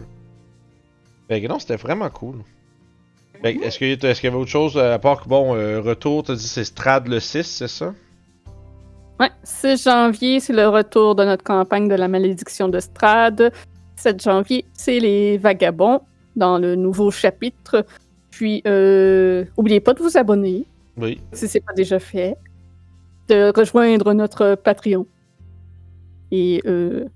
Fait 1.28 1.42
que 1.42 1.46
non, 1.46 1.58
c'était 1.58 1.76
vraiment 1.76 2.08
cool. 2.08 2.36
Fait 3.42 3.54
que 3.54 3.64
est-ce 3.64 3.76
qu'il 3.78 3.88
y, 3.88 3.92
a- 3.92 4.08
est-ce 4.10 4.20
qu'il 4.20 4.28
y 4.28 4.32
avait 4.32 4.40
autre 4.40 4.50
chose 4.50 4.78
à 4.78 4.98
part 4.98 5.22
que, 5.22 5.28
bon, 5.28 5.54
euh, 5.54 5.80
retour, 5.82 6.22
t'as 6.22 6.34
dit 6.34 6.46
c'est 6.48 6.64
Strad 6.64 7.06
le 7.06 7.20
6, 7.20 7.42
c'est 7.44 7.68
ça? 7.68 7.92
Ouais, 9.18 9.28
6 9.44 9.84
janvier, 9.84 10.40
c'est 10.40 10.54
le 10.54 10.68
retour 10.68 11.14
de 11.14 11.24
notre 11.24 11.44
campagne 11.44 11.86
de 11.86 11.94
la 11.94 12.08
malédiction 12.08 12.68
de 12.68 12.80
Strad. 12.80 13.52
7 13.96 14.22
janvier, 14.22 14.64
c'est 14.72 14.98
les 15.00 15.36
vagabonds 15.36 16.00
dans 16.36 16.56
le 16.58 16.76
nouveau 16.76 17.10
chapitre. 17.10 17.84
Puis, 18.30 18.62
euh, 18.66 19.44
oubliez 19.58 19.80
pas 19.80 19.92
de 19.92 20.02
vous 20.02 20.16
abonner, 20.16 20.64
Oui. 20.96 21.20
si 21.32 21.46
c'est 21.46 21.60
pas 21.60 21.74
déjà 21.74 21.98
fait, 21.98 22.36
de 23.30 23.52
rejoindre 23.56 24.12
notre 24.12 24.56
Patreon. 24.56 25.06
Et 26.30 26.60
euh, 26.66 27.06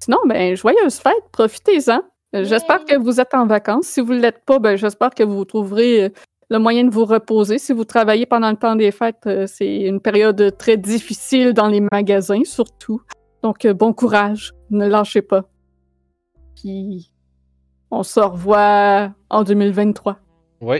sinon, 0.00 0.18
ben, 0.26 0.56
joyeuse 0.56 0.96
fête, 0.96 1.24
profitez-en. 1.32 2.00
Euh, 2.34 2.44
J'espère 2.44 2.84
que 2.84 2.96
vous 2.98 3.20
êtes 3.20 3.34
en 3.34 3.46
vacances. 3.46 3.86
Si 3.86 4.00
vous 4.00 4.14
ne 4.14 4.20
l'êtes 4.20 4.44
pas, 4.44 4.58
ben, 4.58 4.76
j'espère 4.76 5.10
que 5.10 5.22
vous 5.22 5.44
trouverez 5.44 6.04
euh, 6.04 6.08
le 6.50 6.58
moyen 6.58 6.84
de 6.84 6.90
vous 6.90 7.04
reposer. 7.04 7.58
Si 7.58 7.72
vous 7.72 7.84
travaillez 7.84 8.26
pendant 8.26 8.50
le 8.50 8.56
temps 8.56 8.76
des 8.76 8.90
fêtes, 8.90 9.26
euh, 9.26 9.46
c'est 9.46 9.82
une 9.82 10.00
période 10.00 10.56
très 10.58 10.76
difficile 10.76 11.52
dans 11.52 11.68
les 11.68 11.80
magasins, 11.80 12.44
surtout. 12.44 13.02
Donc, 13.42 13.64
euh, 13.64 13.74
bon 13.74 13.92
courage. 13.92 14.52
Ne 14.70 14.86
lâchez 14.88 15.22
pas. 15.22 15.44
Puis, 16.56 17.12
on 17.90 18.02
se 18.02 18.20
revoit 18.20 19.12
en 19.30 19.42
2023. 19.42 20.18